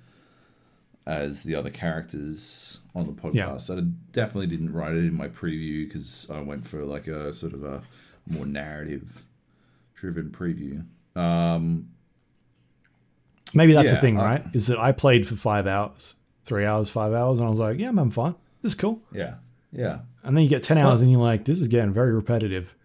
as 1.06 1.44
the 1.44 1.56
other 1.56 1.70
characters 1.70 2.80
on 2.94 3.08
the 3.08 3.12
podcast. 3.14 3.76
I 3.76 3.82
definitely 4.12 4.48
didn't 4.48 4.72
write 4.74 4.94
it 4.94 5.06
in 5.06 5.14
my 5.16 5.28
preview 5.28 5.88
because 5.88 6.30
I 6.30 6.42
went 6.42 6.66
for 6.66 6.84
like 6.86 7.08
a 7.08 7.34
sort 7.34 7.54
of 7.54 7.64
a 7.64 7.82
more 8.28 8.46
narrative 8.46 9.24
driven 9.96 10.30
preview. 10.30 10.86
Um, 11.20 11.90
Maybe 13.54 13.74
that's 13.74 13.90
the 13.90 13.96
Yeah, 13.96 14.02
thing, 14.02 14.18
I- 14.18 14.24
right? 14.24 14.46
Is 14.54 14.68
that 14.68 14.80
I 14.80 14.92
played 14.94 15.28
for 15.28 15.36
five 15.36 15.68
hours, 15.68 16.16
three 16.44 16.66
hours, 16.66 16.90
five 16.90 17.14
hours, 17.14 17.40
and 17.40 17.48
I 17.48 17.50
was 17.50 17.60
like, 17.60 17.80
yeah, 17.80 17.90
I'm 17.90 17.98
having 17.98 18.12
fun. 18.12 18.36
This 18.62 18.72
is 18.74 18.80
cool. 18.80 19.02
yeah, 19.12 19.36
yeah, 19.74 20.00
And 20.24 20.38
then 20.38 20.44
you 20.44 20.50
get 20.50 20.64
10 20.64 20.78
hours 20.78 21.02
and 21.02 21.12
you're 21.12 21.20
like, 21.22 21.46
this 21.46 21.60
is 21.60 21.68
getting 21.68 21.92
very 21.92 22.14
repetitive. 22.14 22.76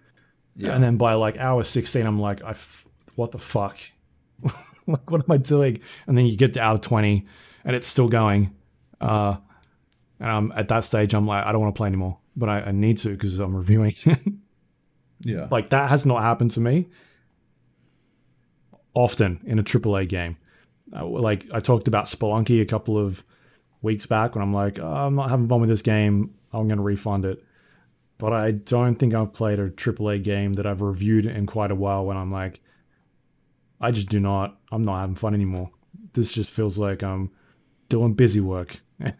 yeah. 0.57 0.73
And 0.75 0.83
then 0.83 0.97
by 0.97 1.15
like 1.15 1.37
hour 1.37 1.63
16, 1.63 2.05
I'm 2.07 2.19
like, 2.19 2.43
I 2.43 2.51
f- 2.51 2.87
what 3.15 3.31
the 3.33 3.39
fuck? 3.39 3.79
like, 4.87 5.11
what 5.11 5.23
am 5.23 5.31
I 5.31 5.37
doing? 5.37 5.79
And 6.07 6.17
then 6.19 6.27
you 6.27 6.37
get 6.37 6.55
to 6.55 6.61
hour 6.63 6.79
20 6.79 7.27
and 7.67 7.77
it's 7.77 7.87
still 7.87 8.09
going. 8.09 8.55
Uh, 8.99 9.37
and 10.19 10.31
I'm 10.31 10.53
at 10.53 10.69
that 10.69 10.85
stage, 10.85 11.13
I'm 11.13 11.27
like, 11.27 11.45
I 11.45 11.53
don't 11.53 11.61
want 11.61 11.75
to 11.75 11.77
play 11.77 11.89
anymore, 11.89 12.19
but 12.35 12.49
I, 12.49 12.61
I 12.61 12.71
need 12.71 12.97
to 12.99 13.11
because 13.11 13.39
I'm 13.39 13.55
reviewing. 13.55 13.93
yeah. 15.21 15.49
like, 15.51 15.71
that 15.71 15.91
has 15.91 16.07
not 16.07 16.23
happened 16.23 16.53
to 16.53 16.61
me 16.61 16.87
often 18.95 19.43
in 19.45 19.59
a 19.59 19.63
AAA 19.63 20.09
game. 20.09 20.39
Uh, 20.95 21.05
like, 21.05 21.45
I 21.53 21.59
talked 21.59 21.89
about 21.89 22.07
Spelunky 22.07 22.63
a 22.63 22.65
couple 22.65 22.97
of 22.97 23.25
weeks 23.83 24.07
back 24.07 24.35
when 24.35 24.43
I'm 24.43 24.55
like, 24.55 24.79
oh, 24.79 24.87
I'm 24.87 25.17
not 25.17 25.29
having 25.29 25.49
fun 25.49 25.61
with 25.61 25.69
this 25.69 25.83
game. 25.83 26.35
I'm 26.53 26.69
going 26.69 26.79
to 26.79 26.83
refund 26.83 27.27
it. 27.27 27.45
But 28.17 28.33
I 28.33 28.53
don't 28.53 28.95
think 28.95 29.13
I've 29.13 29.35
played 29.35 29.59
a 29.59 29.69
AAA 29.69 30.23
game 30.23 30.55
that 30.55 30.67
I've 30.67 30.81
reviewed 30.81 31.27
in 31.27 31.45
quite 31.45 31.71
a 31.71 31.75
while 31.75 32.07
when 32.07 32.17
I'm 32.17 32.33
like, 32.33 32.61
I 33.79 33.91
just 33.91 34.09
do 34.09 34.21
not, 34.21 34.57
I'm 34.73 34.81
not 34.81 35.01
having 35.01 35.17
fun 35.17 35.35
anymore. 35.35 35.71
This 36.15 36.33
just 36.33 36.49
feels 36.49 36.79
like 36.79 37.03
I'm 37.03 37.31
doing 37.89 38.15
busy 38.15 38.41
work. 38.41 38.81
and, 39.01 39.15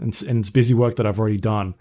it's, 0.00 0.22
and 0.22 0.40
it's 0.40 0.50
busy 0.50 0.74
work 0.74 0.96
that 0.96 1.06
I've 1.06 1.18
already 1.18 1.36
done 1.38 1.74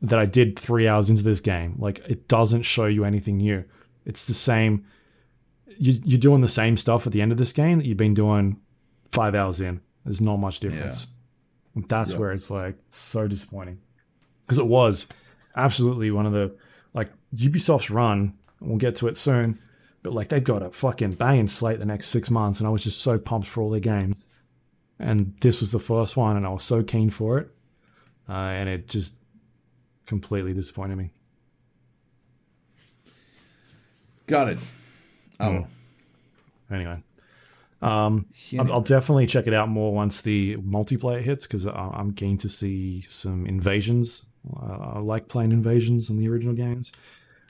that 0.00 0.18
I 0.18 0.24
did 0.24 0.58
three 0.58 0.88
hours 0.88 1.10
into 1.10 1.22
this 1.22 1.40
game. 1.40 1.76
Like, 1.78 2.00
it 2.08 2.26
doesn't 2.28 2.62
show 2.62 2.86
you 2.86 3.04
anything 3.04 3.36
new. 3.36 3.64
It's 4.04 4.24
the 4.24 4.34
same. 4.34 4.84
You, 5.78 6.00
you're 6.04 6.18
doing 6.20 6.40
the 6.40 6.48
same 6.48 6.76
stuff 6.76 7.06
at 7.06 7.12
the 7.12 7.22
end 7.22 7.30
of 7.32 7.38
this 7.38 7.52
game 7.52 7.78
that 7.78 7.86
you've 7.86 7.96
been 7.96 8.14
doing 8.14 8.58
five 9.10 9.34
hours 9.34 9.60
in. 9.60 9.80
There's 10.04 10.20
not 10.20 10.38
much 10.38 10.58
difference. 10.60 11.06
And 11.74 11.88
That's 11.88 12.12
Yeah. 12.12 12.18
where 12.18 12.32
it's 12.32 12.50
like 12.50 12.76
so 12.90 13.28
disappointing 13.28 13.78
because 14.42 14.58
it 14.58 14.66
was 14.66 15.06
absolutely 15.56 16.10
one 16.10 16.26
of 16.26 16.32
the 16.32 16.54
like 16.94 17.08
Ubisoft's 17.34 17.90
run. 17.90 18.34
and 18.60 18.68
We'll 18.68 18.78
get 18.78 18.96
to 18.96 19.08
it 19.08 19.16
soon, 19.16 19.58
but 20.02 20.12
like 20.12 20.28
they've 20.28 20.42
got 20.42 20.62
a 20.62 20.70
fucking 20.70 21.12
banging 21.12 21.46
slate 21.46 21.78
the 21.78 21.86
next 21.86 22.08
six 22.08 22.28
months, 22.28 22.58
and 22.58 22.66
I 22.66 22.70
was 22.70 22.82
just 22.84 23.00
so 23.00 23.18
pumped 23.18 23.46
for 23.46 23.62
all 23.62 23.70
their 23.70 23.80
games. 23.80 24.26
And 25.02 25.34
this 25.40 25.60
was 25.60 25.72
the 25.72 25.80
first 25.80 26.16
one, 26.16 26.36
and 26.36 26.46
I 26.46 26.50
was 26.50 26.62
so 26.62 26.82
keen 26.82 27.10
for 27.10 27.38
it, 27.38 27.48
uh, 28.28 28.32
and 28.32 28.68
it 28.68 28.88
just 28.88 29.16
completely 30.06 30.54
disappointed 30.54 30.96
me. 30.96 31.10
Got 34.26 34.48
it. 34.50 34.58
Hmm. 35.38 35.44
Oh, 35.44 35.66
Anyway, 36.70 37.02
um, 37.82 38.26
I'll, 38.58 38.72
I'll 38.72 38.80
definitely 38.80 39.26
check 39.26 39.46
it 39.46 39.52
out 39.52 39.68
more 39.68 39.92
once 39.92 40.22
the 40.22 40.56
multiplayer 40.56 41.20
hits 41.20 41.46
because 41.46 41.66
I'm 41.66 42.14
keen 42.14 42.38
to 42.38 42.48
see 42.48 43.02
some 43.02 43.44
invasions. 43.44 44.24
I 44.58 45.00
like 45.00 45.28
playing 45.28 45.52
invasions 45.52 46.08
in 46.08 46.16
the 46.16 46.28
original 46.28 46.54
games, 46.54 46.92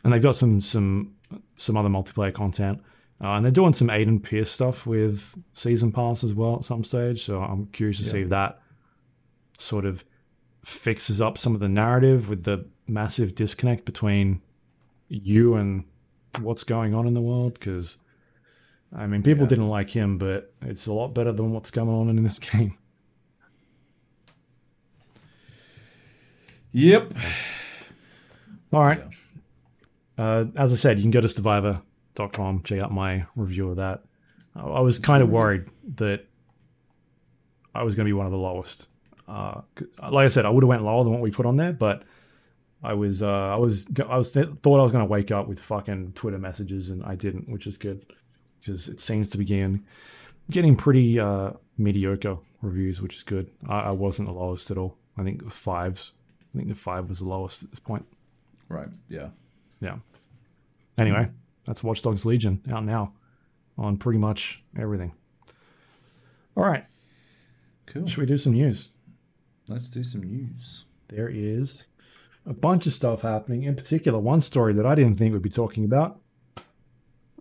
and 0.02 0.12
they've 0.12 0.22
got 0.22 0.34
some 0.34 0.60
some 0.60 1.14
some 1.56 1.76
other 1.76 1.88
multiplayer 1.88 2.34
content, 2.34 2.82
uh, 3.22 3.34
and 3.36 3.44
they're 3.44 3.52
doing 3.52 3.72
some 3.72 3.88
Aiden 3.88 4.22
Pearce 4.22 4.50
stuff 4.50 4.86
with 4.86 5.36
season 5.54 5.92
pass 5.92 6.24
as 6.24 6.34
well 6.34 6.56
at 6.56 6.64
some 6.64 6.82
stage. 6.84 7.22
So 7.24 7.40
I'm 7.40 7.66
curious 7.66 7.98
to 7.98 8.04
see 8.04 8.22
if 8.22 8.28
that 8.30 8.60
sort 9.58 9.84
of 9.84 10.04
fixes 10.64 11.20
up 11.20 11.38
some 11.38 11.54
of 11.54 11.60
the 11.60 11.68
narrative 11.68 12.28
with 12.28 12.44
the 12.44 12.66
massive 12.88 13.34
disconnect 13.34 13.84
between 13.84 14.40
you 15.08 15.54
and 15.54 15.84
what's 16.40 16.64
going 16.64 16.94
on 16.94 17.06
in 17.06 17.14
the 17.14 17.20
world 17.20 17.54
because 17.54 17.98
I 18.94 19.06
mean, 19.06 19.22
people 19.22 19.44
Yeah. 19.44 19.48
didn't 19.50 19.68
like 19.68 19.90
him, 19.90 20.18
but 20.18 20.52
it's 20.60 20.86
a 20.86 20.92
lot 20.92 21.14
better 21.14 21.32
than 21.32 21.52
what's 21.52 21.70
going 21.70 21.88
on 21.88 22.08
in 22.10 22.22
this 22.22 22.38
game. 22.50 22.76
yep. 26.72 27.12
All 28.72 28.82
right. 28.82 29.02
Uh, 30.18 30.46
as 30.56 30.72
I 30.72 30.76
said, 30.76 30.98
you 30.98 31.02
can 31.04 31.10
go 31.10 31.20
to 31.20 31.28
stevivor.com, 32.14 32.62
check 32.62 32.80
out 32.80 32.92
my 32.92 33.26
review 33.36 33.70
of 33.70 33.76
that. 33.76 34.02
I 34.54 34.80
was 34.80 34.98
kind 34.98 35.22
of 35.22 35.30
worried 35.30 35.64
that 35.96 36.26
I 37.74 37.84
was 37.84 37.94
going 37.94 38.04
to 38.04 38.08
be 38.08 38.12
one 38.12 38.26
of 38.26 38.32
the 38.32 38.38
lowest. 38.38 38.86
Uh, 39.26 39.62
like 40.10 40.26
I 40.26 40.28
said, 40.28 40.44
I 40.44 40.50
would 40.50 40.62
have 40.62 40.68
went 40.68 40.84
lower 40.84 41.04
than 41.04 41.12
what 41.12 41.22
we 41.22 41.30
put 41.30 41.46
on 41.46 41.56
there, 41.56 41.72
but 41.72 42.02
I 42.82 42.92
was, 42.94 43.22
uh, 43.22 43.30
I 43.30 43.56
was, 43.56 43.86
I 44.06 44.16
was 44.16 44.32
thought 44.32 44.78
I 44.78 44.82
was 44.82 44.92
going 44.92 45.04
to 45.04 45.10
wake 45.10 45.30
up 45.30 45.48
with 45.48 45.58
fucking 45.58 46.12
Twitter 46.12 46.38
messages, 46.38 46.90
and 46.90 47.02
I 47.04 47.14
didn't, 47.14 47.50
which 47.50 47.66
is 47.66 47.78
good 47.78 48.04
because 48.60 48.88
it 48.88 49.00
seems 49.00 49.30
to 49.30 49.38
be 49.38 49.44
getting, 49.44 49.84
getting 50.50 50.76
pretty 50.76 51.18
uh, 51.18 51.52
mediocre 51.78 52.36
reviews, 52.60 53.00
which 53.00 53.16
is 53.16 53.22
good. 53.22 53.50
I, 53.66 53.80
I 53.80 53.90
wasn't 53.92 54.28
the 54.28 54.34
lowest 54.34 54.70
at 54.70 54.76
all. 54.76 54.98
I 55.16 55.22
think 55.22 55.44
the 55.44 55.50
fives. 55.50 56.12
I 56.54 56.58
think 56.58 56.68
the 56.68 56.74
five 56.74 57.08
was 57.08 57.20
the 57.20 57.28
lowest 57.28 57.62
at 57.62 57.70
this 57.70 57.80
point. 57.80 58.04
Right. 58.68 58.88
Yeah. 59.08 59.28
Yeah. 59.80 59.96
Anyway, 60.98 61.30
that's 61.64 61.82
Watch 61.84 62.02
Dogs 62.02 62.24
Legion 62.26 62.60
out 62.70 62.84
now 62.84 63.12
on 63.78 63.96
pretty 63.96 64.18
much 64.18 64.62
everything. 64.78 65.12
All 66.56 66.64
right, 66.64 66.84
Cool. 67.86 68.06
should 68.06 68.20
we 68.20 68.26
do 68.26 68.36
some 68.36 68.52
news? 68.52 68.90
Let's 69.68 69.88
do 69.88 70.02
some 70.02 70.22
news. 70.22 70.84
There 71.08 71.28
is 71.28 71.86
a 72.44 72.52
bunch 72.52 72.86
of 72.86 72.92
stuff 72.92 73.22
happening. 73.22 73.62
In 73.62 73.74
particular, 73.76 74.18
one 74.18 74.40
story 74.40 74.72
that 74.74 74.84
I 74.86 74.94
didn't 74.94 75.16
think 75.16 75.32
we'd 75.32 75.40
be 75.42 75.48
talking 75.48 75.84
about, 75.84 76.20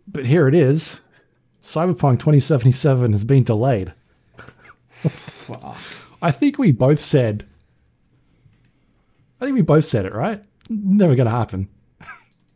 but 0.08 0.26
here 0.26 0.48
it 0.48 0.56
is. 0.56 1.02
Cyberpunk 1.62 2.20
2077 2.20 3.12
has 3.12 3.24
been 3.24 3.44
delayed. 3.44 3.94
Fuck. 4.88 5.78
I 6.22 6.32
think 6.32 6.58
we 6.58 6.72
both 6.72 7.00
said. 7.00 7.46
I 9.40 9.46
think 9.46 9.56
we 9.56 9.62
both 9.62 9.86
said 9.86 10.06
it, 10.06 10.14
right? 10.14 10.44
Never 10.70 11.16
going 11.16 11.26
to 11.26 11.32
happen. 11.32 11.68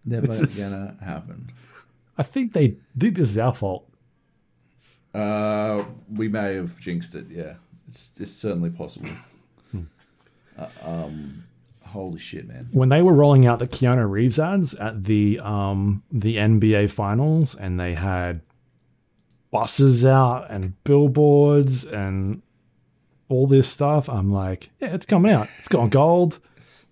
Never 0.06 0.32
is- 0.32 0.58
gonna 0.60 0.98
happen. 1.04 1.50
I 2.18 2.24
think 2.24 2.54
they 2.54 2.78
think 2.98 3.16
this 3.16 3.32
is 3.32 3.38
our 3.38 3.54
fault. 3.54 3.90
Uh, 5.14 5.84
we 6.14 6.28
may 6.28 6.56
have 6.56 6.80
jinxed 6.80 7.16
it. 7.16 7.26
Yeah, 7.30 7.56
it's 7.88 8.14
it's 8.20 8.32
certainly 8.32 8.70
possible. 8.70 9.10
Hmm. 9.72 9.84
uh, 10.58 10.68
um, 10.84 11.44
holy 11.84 12.20
shit, 12.20 12.48
man! 12.48 12.70
when 12.74 12.90
they 12.90 13.02
were 13.02 13.14
rolling 13.14 13.46
out 13.46 13.60
the 13.60 13.68
Keanu 13.68 14.10
Reeves 14.10 14.40
ads 14.40 14.74
at 14.76 15.06
the 15.06 15.40
um 15.42 16.04
the 16.12 16.36
NBA 16.36 16.90
finals 16.90 17.56
and 17.56 17.80
they 17.80 17.94
had 17.94 18.42
buses 19.52 20.06
out 20.06 20.50
and 20.52 20.82
billboards 20.84 21.86
and 21.86 22.42
all 23.30 23.48
this 23.48 23.70
stuff, 23.70 24.10
I'm 24.10 24.30
like, 24.30 24.70
yeah, 24.80 24.94
it's 24.94 25.06
coming 25.06 25.32
out. 25.32 25.48
It's 25.60 25.70
gone 25.70 25.90
gold. 25.90 26.40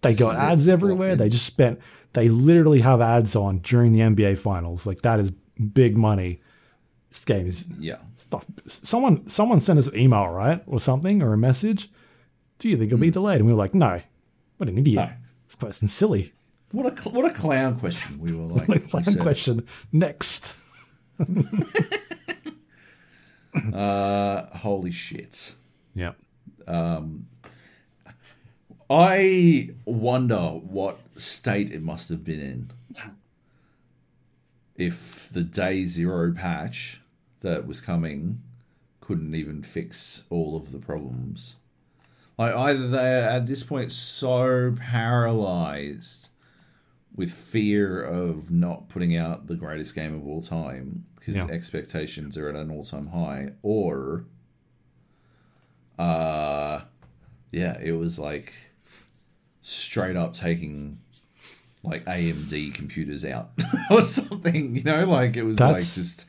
They 0.02 0.14
got 0.14 0.36
ads 0.36 0.68
everywhere. 0.68 1.16
They 1.16 1.30
just 1.30 1.46
spent 1.46 1.80
they 2.14 2.30
literally 2.30 2.82
have 2.82 3.02
ads 3.02 3.36
on 3.36 3.60
during 3.60 3.92
the 3.92 4.00
NBA 4.00 4.38
finals. 4.38 4.86
Like 4.88 5.02
that 5.02 5.20
is 5.20 5.32
big 5.32 5.98
money. 5.98 6.40
This 7.10 7.26
game 7.26 7.46
is 7.48 7.68
Yeah, 7.80 7.98
stuff. 8.16 8.46
Someone 8.66 9.28
someone 9.30 9.60
sent 9.60 9.78
us 9.80 9.88
an 9.88 9.98
email, 9.98 10.28
right? 10.30 10.62
Or 10.66 10.80
something, 10.80 11.22
or 11.22 11.34
a 11.34 11.38
message. 11.38 11.90
Do 12.60 12.70
you 12.70 12.78
think 12.78 12.88
it'll 12.92 13.00
be 13.02 13.12
delayed? 13.12 13.38
And 13.38 13.46
we 13.48 13.54
were 13.54 13.60
like, 13.60 13.74
no. 13.76 14.02
What 14.58 14.70
an 14.70 14.78
idiot. 14.78 14.96
No. 15.10 15.16
This 15.48 15.56
person's 15.56 15.94
silly. 15.94 16.34
what 16.72 16.92
a 16.92 16.96
cl- 17.00 17.14
what 17.16 17.30
a 17.30 17.34
clown 17.34 17.78
question. 17.80 18.20
We 18.20 18.34
were 18.36 18.46
like, 18.46 18.68
we 18.68 18.80
plan 18.80 19.04
said. 19.04 19.20
question 19.22 19.68
next. 19.92 20.56
Uh, 23.72 24.48
holy 24.58 24.90
shit! 24.90 25.54
Yeah. 25.94 26.14
Um, 26.68 27.28
I 28.90 29.70
wonder 29.86 30.40
what 30.40 30.98
state 31.16 31.72
it 31.72 31.82
must 31.82 32.10
have 32.10 32.24
been 32.24 32.40
in 32.40 32.70
if 34.76 35.30
the 35.32 35.44
day 35.44 35.86
zero 35.86 36.32
patch 36.34 37.02
that 37.42 37.68
was 37.68 37.80
coming 37.82 38.42
couldn't 39.02 39.36
even 39.36 39.62
fix 39.62 40.24
all 40.30 40.56
of 40.56 40.72
the 40.72 40.80
problems. 40.80 41.58
Like 42.38 42.56
either 42.56 42.88
they're 42.88 43.30
at 43.30 43.46
this 43.48 43.64
point 43.64 43.92
so 43.92 44.76
paralyzed 44.80 46.30
with 47.16 47.32
fear 47.32 48.02
of 48.02 48.50
not 48.50 48.90
putting 48.90 49.16
out 49.16 49.46
the 49.46 49.56
greatest 49.56 49.94
game 49.94 50.16
of 50.16 50.26
all 50.26 50.42
time 50.42 51.06
because 51.16 51.36
Yeah. 51.36 51.46
expectations 51.46 52.38
are 52.38 52.50
at 52.50 52.56
an 52.56 52.72
all 52.72 52.84
time 52.84 53.08
high, 53.08 53.52
or 53.62 54.26
uh, 56.00 56.82
yeah, 57.52 57.78
it 57.80 57.92
was 57.92 58.18
like 58.18 58.54
straight 59.62 60.16
up 60.16 60.34
taking 60.34 61.00
like 61.84 62.06
AMD 62.06 62.74
computers 62.74 63.26
out 63.26 63.52
or 63.92 64.02
something, 64.02 64.76
you 64.76 64.84
know, 64.84 65.06
like 65.06 65.36
it 65.36 65.44
was 65.44 65.60
like 65.60 65.78
just 65.78 66.28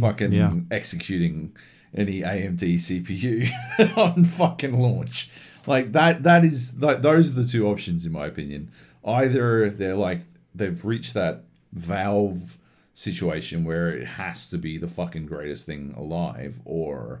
fucking 0.00 0.32
Yeah. 0.32 0.54
executing 0.70 1.54
any 1.94 2.20
AMD 2.22 2.60
CPU 2.74 3.48
on 3.96 4.24
fucking 4.24 4.78
launch. 4.78 5.30
Like 5.66 5.92
that 5.92 6.22
that 6.22 6.44
is 6.44 6.78
like 6.80 7.02
those 7.02 7.30
are 7.30 7.42
the 7.42 7.46
two 7.48 7.68
options 7.68 8.06
in 8.06 8.12
my 8.12 8.26
opinion. 8.26 8.70
Either 9.04 9.68
they're 9.70 9.94
like 9.94 10.20
they've 10.54 10.82
reached 10.84 11.14
that 11.14 11.44
valve 11.72 12.56
situation 12.94 13.64
where 13.64 13.90
it 13.90 14.06
has 14.06 14.48
to 14.50 14.58
be 14.58 14.76
the 14.78 14.86
fucking 14.88 15.26
greatest 15.26 15.66
thing 15.66 15.94
alive 15.96 16.60
or 16.64 17.20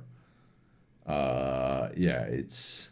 uh 1.06 1.88
yeah, 1.96 2.22
it's 2.22 2.90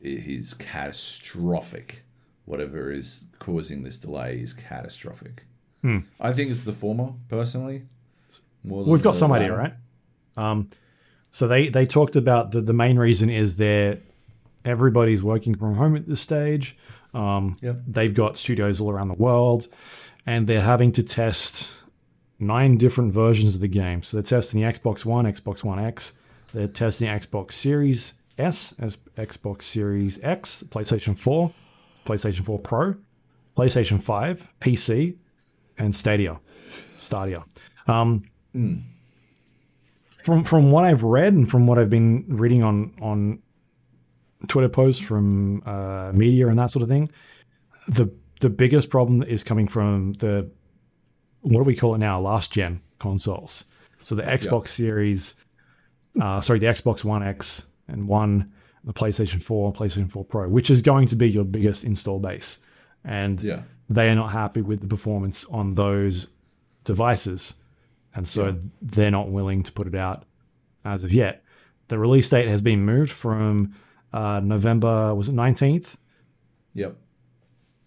it 0.00 0.26
is 0.26 0.54
catastrophic. 0.54 2.02
Whatever 2.46 2.90
is 2.92 3.26
causing 3.38 3.82
this 3.82 3.98
delay 3.98 4.38
is 4.38 4.52
catastrophic. 4.54 5.44
I 6.18 6.32
think 6.32 6.50
it's 6.50 6.62
the 6.62 6.72
former, 6.72 7.12
personally. 7.28 7.82
We've 8.64 9.02
got 9.04 9.14
some 9.14 9.30
idea, 9.30 9.56
right? 9.56 9.74
Um, 10.36 10.68
so 11.30 11.46
they 11.46 11.68
they 11.68 11.86
talked 11.86 12.16
about 12.16 12.50
the 12.50 12.60
the 12.60 12.72
main 12.72 12.98
reason 12.98 13.30
is 13.30 13.54
they're 13.56 13.98
everybody's 14.64 15.22
working 15.22 15.54
from 15.54 15.76
home 15.76 15.94
at 15.94 16.08
this 16.08 16.20
stage. 16.20 16.76
Um, 17.14 17.56
Yep. 17.62 17.82
They've 17.86 18.12
got 18.12 18.36
studios 18.36 18.80
all 18.80 18.90
around 18.90 19.08
the 19.08 19.14
world, 19.14 19.68
and 20.26 20.48
they're 20.48 20.60
having 20.62 20.90
to 20.92 21.02
test 21.04 21.70
nine 22.40 22.76
different 22.78 23.12
versions 23.12 23.54
of 23.54 23.60
the 23.60 23.68
game. 23.68 24.02
So 24.02 24.16
they're 24.16 24.24
testing 24.24 24.60
the 24.60 24.66
Xbox 24.66 25.04
One, 25.04 25.24
Xbox 25.24 25.62
One 25.62 25.78
X. 25.78 26.14
They're 26.52 26.66
testing 26.66 27.08
Xbox 27.08 27.52
Series 27.52 28.14
S, 28.38 28.74
as 28.78 28.96
Xbox 29.16 29.62
Series 29.62 30.18
X, 30.22 30.64
PlayStation 30.68 31.16
4, 31.16 31.52
PlayStation 32.06 32.44
4 32.44 32.58
Pro, 32.60 32.94
PlayStation 33.56 34.00
5, 34.00 34.48
PC, 34.60 35.16
and 35.78 35.94
Stadia. 35.94 36.40
Stadia. 36.98 37.44
Um, 37.86 38.24
From 40.24 40.42
from 40.44 40.72
what 40.72 40.84
I've 40.84 41.02
read 41.02 41.34
and 41.34 41.48
from 41.48 41.66
what 41.66 41.78
I've 41.78 41.90
been 41.90 42.24
reading 42.28 42.62
on 42.62 42.92
on 43.00 43.42
Twitter 44.48 44.68
posts 44.68 45.00
from 45.02 45.62
uh, 45.66 46.10
media 46.12 46.48
and 46.48 46.58
that 46.58 46.70
sort 46.70 46.82
of 46.82 46.88
thing, 46.88 47.10
the 47.88 48.10
the 48.40 48.50
biggest 48.50 48.90
problem 48.90 49.22
is 49.22 49.44
coming 49.44 49.68
from 49.68 50.14
the 50.14 50.50
what 51.42 51.60
do 51.60 51.64
we 51.64 51.76
call 51.76 51.94
it 51.94 51.98
now? 51.98 52.20
Last 52.20 52.52
gen 52.52 52.80
consoles. 52.98 53.64
So 54.02 54.14
the 54.14 54.22
Xbox 54.22 54.68
Series, 54.68 55.34
uh, 56.20 56.40
sorry, 56.40 56.58
the 56.58 56.66
Xbox 56.66 57.04
One 57.04 57.22
X 57.22 57.66
and 57.88 58.08
One, 58.08 58.52
the 58.86 58.92
PlayStation 58.92 59.42
4, 59.42 59.68
and 59.68 59.76
PlayStation 59.76 60.10
4 60.10 60.24
Pro, 60.24 60.48
which 60.48 60.70
is 60.70 60.80
going 60.80 61.06
to 61.08 61.16
be 61.16 61.28
your 61.28 61.44
biggest 61.44 61.84
install 61.84 62.18
base. 62.20 62.60
And 63.04 63.42
Yeah. 63.42 63.62
they 63.90 64.08
are 64.08 64.14
not 64.14 64.30
happy 64.32 64.62
with 64.62 64.80
the 64.80 64.86
performance 64.86 65.44
on 65.46 65.74
those 65.74 66.28
devices. 66.84 67.54
And 68.14 68.26
so 68.26 68.46
Yeah. 68.46 68.52
they're 68.80 69.10
not 69.10 69.30
willing 69.30 69.62
to 69.64 69.72
put 69.72 69.86
it 69.88 69.94
out 69.94 70.24
as 70.84 71.02
of 71.04 71.12
yet. 71.12 71.42
The 71.88 71.98
release 71.98 72.28
date 72.28 72.48
has 72.48 72.62
been 72.62 72.84
moved 72.84 73.10
from 73.12 73.74
uh, 74.12 74.40
November, 74.40 75.14
was 75.14 75.28
it 75.28 75.34
19th? 75.34 75.96
Yep. 76.72 76.96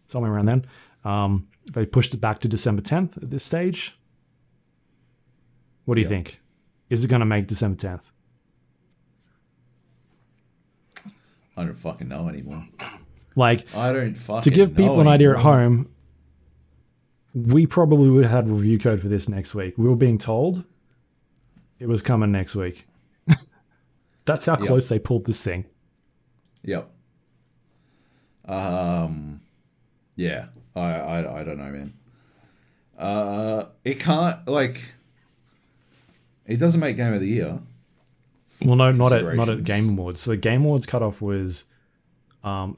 Somewhere 0.07 0.31
around 0.33 0.45
then. 0.45 0.65
Um, 1.03 1.47
they 1.71 1.85
pushed 1.85 2.13
it 2.13 2.17
back 2.21 2.39
to 2.39 2.47
December 2.47 2.81
10th 2.81 3.17
at 3.23 3.31
this 3.31 3.43
stage. 3.43 3.97
What 5.85 5.95
do 5.95 6.01
you 6.01 6.05
Yeah. 6.05 6.09
think? 6.09 6.41
Is 6.89 7.03
it 7.03 7.07
going 7.07 7.21
to 7.21 7.25
make 7.25 7.47
December 7.47 7.77
10th? 7.77 8.11
I 11.59 11.65
don't 11.65 11.73
fucking 11.73 12.07
know 12.07 12.29
anymore. 12.29 12.65
Like, 13.35 13.73
I 13.75 13.91
don't 13.91 14.15
fucking 14.15 14.43
to 14.43 14.49
give 14.49 14.77
people 14.77 15.01
an 15.01 15.09
idea 15.09 15.31
at 15.31 15.41
home, 15.41 15.89
we 17.33 17.67
probably 17.67 18.09
would 18.09 18.23
have 18.23 18.45
had 18.45 18.47
review 18.47 18.79
code 18.79 19.01
for 19.01 19.09
this 19.09 19.27
next 19.27 19.53
week. 19.53 19.77
We 19.77 19.85
were 19.85 19.97
being 19.97 20.17
told 20.17 20.63
it 21.77 21.87
was 21.87 22.01
coming 22.01 22.31
next 22.31 22.55
week. 22.55 22.87
That's 24.25 24.45
how 24.45 24.55
close 24.55 24.87
they 24.87 24.99
pulled 24.99 25.25
this 25.25 25.43
thing. 25.43 25.65
Yep. 26.63 26.89
Um. 28.45 29.41
Yeah. 30.15 30.47
I, 30.77 30.81
I 30.81 31.41
I 31.41 31.43
don't 31.43 31.57
know, 31.57 31.71
man. 31.71 31.93
Uh, 32.97 33.65
it 33.83 33.99
can't 33.99 34.47
like. 34.47 34.93
It 36.45 36.57
doesn't 36.57 36.79
make 36.79 36.95
game 36.95 37.13
of 37.13 37.19
the 37.19 37.27
year. 37.27 37.59
Well, 38.63 38.75
no, 38.75 38.91
not 38.91 39.13
at 39.13 39.35
not 39.35 39.49
at 39.49 39.63
Game 39.63 39.89
Awards. 39.89 40.19
So 40.19 40.31
the 40.31 40.37
Game 40.37 40.63
Awards 40.65 40.85
cutoff 40.85 41.21
was, 41.21 41.65
um, 42.43 42.77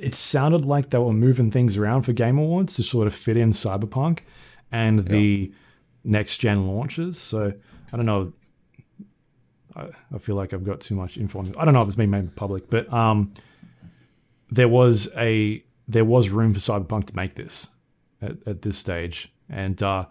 it 0.00 0.14
sounded 0.14 0.64
like 0.64 0.90
they 0.90 0.98
were 0.98 1.12
moving 1.12 1.50
things 1.50 1.76
around 1.76 2.02
for 2.02 2.12
Game 2.12 2.38
Awards 2.38 2.76
to 2.76 2.82
sort 2.82 3.06
of 3.06 3.14
fit 3.14 3.36
in 3.36 3.50
Cyberpunk 3.50 4.20
and 4.72 5.06
the 5.06 5.52
next 6.04 6.38
gen 6.38 6.66
launches. 6.66 7.18
So 7.18 7.52
I 7.92 7.96
don't 7.96 8.06
know. 8.06 8.32
I, 9.76 9.88
I 10.14 10.18
feel 10.18 10.34
like 10.34 10.52
I've 10.52 10.64
got 10.64 10.80
too 10.80 10.94
much 10.94 11.16
info. 11.16 11.44
I 11.56 11.64
don't 11.64 11.74
know 11.74 11.82
if 11.82 11.88
it's 11.88 11.96
been 11.96 12.10
made 12.10 12.34
public, 12.34 12.68
but 12.68 12.92
um, 12.92 13.32
there 14.50 14.68
was 14.68 15.08
a 15.16 15.62
there 15.86 16.04
was 16.04 16.28
room 16.30 16.52
for 16.52 16.60
Cyberpunk 16.60 17.06
to 17.06 17.16
make 17.16 17.34
this 17.34 17.68
at, 18.20 18.36
at 18.46 18.62
this 18.62 18.76
stage, 18.76 19.32
and 19.48 19.80
uh, 19.82 20.06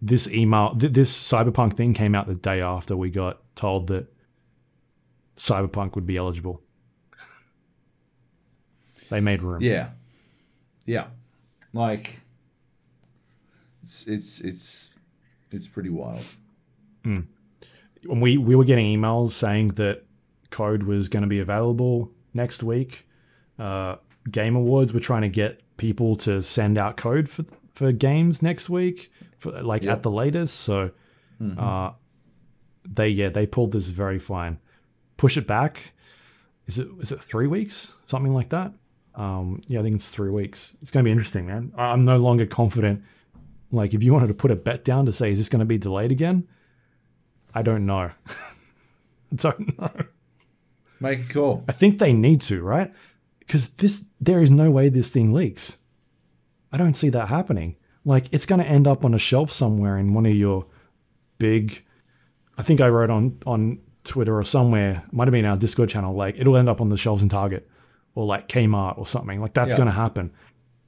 this 0.00 0.28
email, 0.28 0.74
th- 0.74 0.92
this 0.92 1.12
Cyberpunk 1.12 1.74
thing 1.74 1.94
came 1.94 2.14
out 2.14 2.26
the 2.26 2.34
day 2.34 2.60
after 2.60 2.96
we 2.96 3.10
got 3.10 3.40
told 3.54 3.88
that 3.88 4.06
Cyberpunk 5.40 5.94
would 5.94 6.06
be 6.06 6.18
eligible. 6.18 6.60
They 9.08 9.20
made 9.20 9.42
room. 9.42 9.62
Yeah. 9.62 9.90
Yeah. 10.86 11.06
Like. 11.72 12.20
It's 13.82 14.06
it's 14.06 14.40
it's 14.40 14.94
it's 15.50 15.66
pretty 15.66 15.88
wild. 15.88 16.24
And 17.04 17.26
we 18.04 18.36
we 18.36 18.54
were 18.54 18.64
getting 18.64 18.86
emails 18.96 19.30
saying 19.30 19.68
that 19.68 20.04
code 20.50 20.82
was 20.84 21.08
going 21.08 21.22
to 21.22 21.28
be 21.28 21.40
available 21.40 22.10
next 22.34 22.62
week. 22.62 23.08
Uh, 23.58 23.96
Game 24.30 24.54
Awards 24.54 24.92
were 24.92 25.00
trying 25.00 25.22
to 25.22 25.28
get 25.28 25.62
people 25.78 26.14
to 26.16 26.42
send 26.42 26.76
out 26.78 26.96
code 26.96 27.28
for 27.28 27.44
for 27.72 27.90
games 27.92 28.42
next 28.42 28.68
week, 28.68 29.10
for 29.38 29.50
like 29.62 29.82
Yep. 29.84 29.92
at 29.96 30.02
the 30.02 30.10
latest. 30.10 30.60
So, 30.60 30.90
uh, 31.58 31.92
they 32.86 33.08
yeah 33.08 33.30
they 33.30 33.46
pulled 33.46 33.72
this 33.72 33.88
very 33.88 34.18
fine. 34.18 34.58
Push 35.20 35.36
it 35.36 35.46
back. 35.46 35.92
Is 36.66 36.78
it 36.78 36.88
is 36.98 37.12
it 37.12 37.20
three 37.20 37.46
weeks? 37.46 37.94
Something 38.04 38.32
like 38.32 38.48
that. 38.48 38.72
Um, 39.14 39.60
yeah, 39.66 39.80
I 39.80 39.82
think 39.82 39.96
it's 39.96 40.08
three 40.08 40.30
weeks. 40.30 40.74
It's 40.80 40.90
going 40.90 41.04
to 41.04 41.08
be 41.08 41.12
interesting, 41.12 41.46
man. 41.46 41.72
I'm 41.76 42.06
no 42.06 42.16
longer 42.16 42.46
confident. 42.46 43.02
Like, 43.70 43.92
if 43.92 44.02
you 44.02 44.14
wanted 44.14 44.28
to 44.28 44.34
put 44.34 44.50
a 44.50 44.56
bet 44.56 44.82
down 44.82 45.04
to 45.04 45.12
say, 45.12 45.30
is 45.30 45.36
this 45.36 45.50
going 45.50 45.60
to 45.60 45.66
be 45.66 45.76
delayed 45.76 46.10
again? 46.10 46.48
I 47.54 47.60
don't 47.60 47.84
know. 47.84 48.12
I 48.28 49.36
don't 49.36 49.78
know. 49.78 49.90
Make 51.00 51.28
a 51.28 51.32
call. 51.34 51.64
I 51.68 51.72
think 51.72 51.98
they 51.98 52.14
need 52.14 52.40
to, 52.42 52.62
right? 52.62 52.90
Because 53.40 53.68
this, 53.68 54.06
there 54.22 54.40
is 54.40 54.50
no 54.50 54.70
way 54.70 54.88
this 54.88 55.10
thing 55.10 55.34
leaks. 55.34 55.76
I 56.72 56.78
don't 56.78 56.94
see 56.94 57.10
that 57.10 57.28
happening. 57.28 57.76
Like, 58.06 58.32
it's 58.32 58.46
going 58.46 58.62
to 58.62 58.66
end 58.66 58.88
up 58.88 59.04
on 59.04 59.12
a 59.12 59.18
shelf 59.18 59.52
somewhere 59.52 59.98
in 59.98 60.14
one 60.14 60.24
of 60.24 60.34
your 60.34 60.64
big. 61.36 61.84
I 62.56 62.62
think 62.62 62.80
I 62.80 62.88
wrote 62.88 63.10
on 63.10 63.38
on 63.44 63.80
Twitter 64.04 64.38
or 64.38 64.44
somewhere, 64.44 65.02
might 65.12 65.28
have 65.28 65.32
been 65.32 65.44
our 65.44 65.56
Discord 65.56 65.88
channel. 65.88 66.14
Like, 66.14 66.36
it'll 66.38 66.56
end 66.56 66.68
up 66.68 66.80
on 66.80 66.88
the 66.88 66.96
shelves 66.96 67.22
in 67.22 67.28
Target 67.28 67.68
or 68.14 68.24
like 68.26 68.48
Kmart 68.48 68.98
or 68.98 69.06
something. 69.06 69.40
Like, 69.40 69.54
that's 69.54 69.72
Yeah. 69.72 69.76
going 69.78 69.86
to 69.86 69.92
happen. 69.92 70.30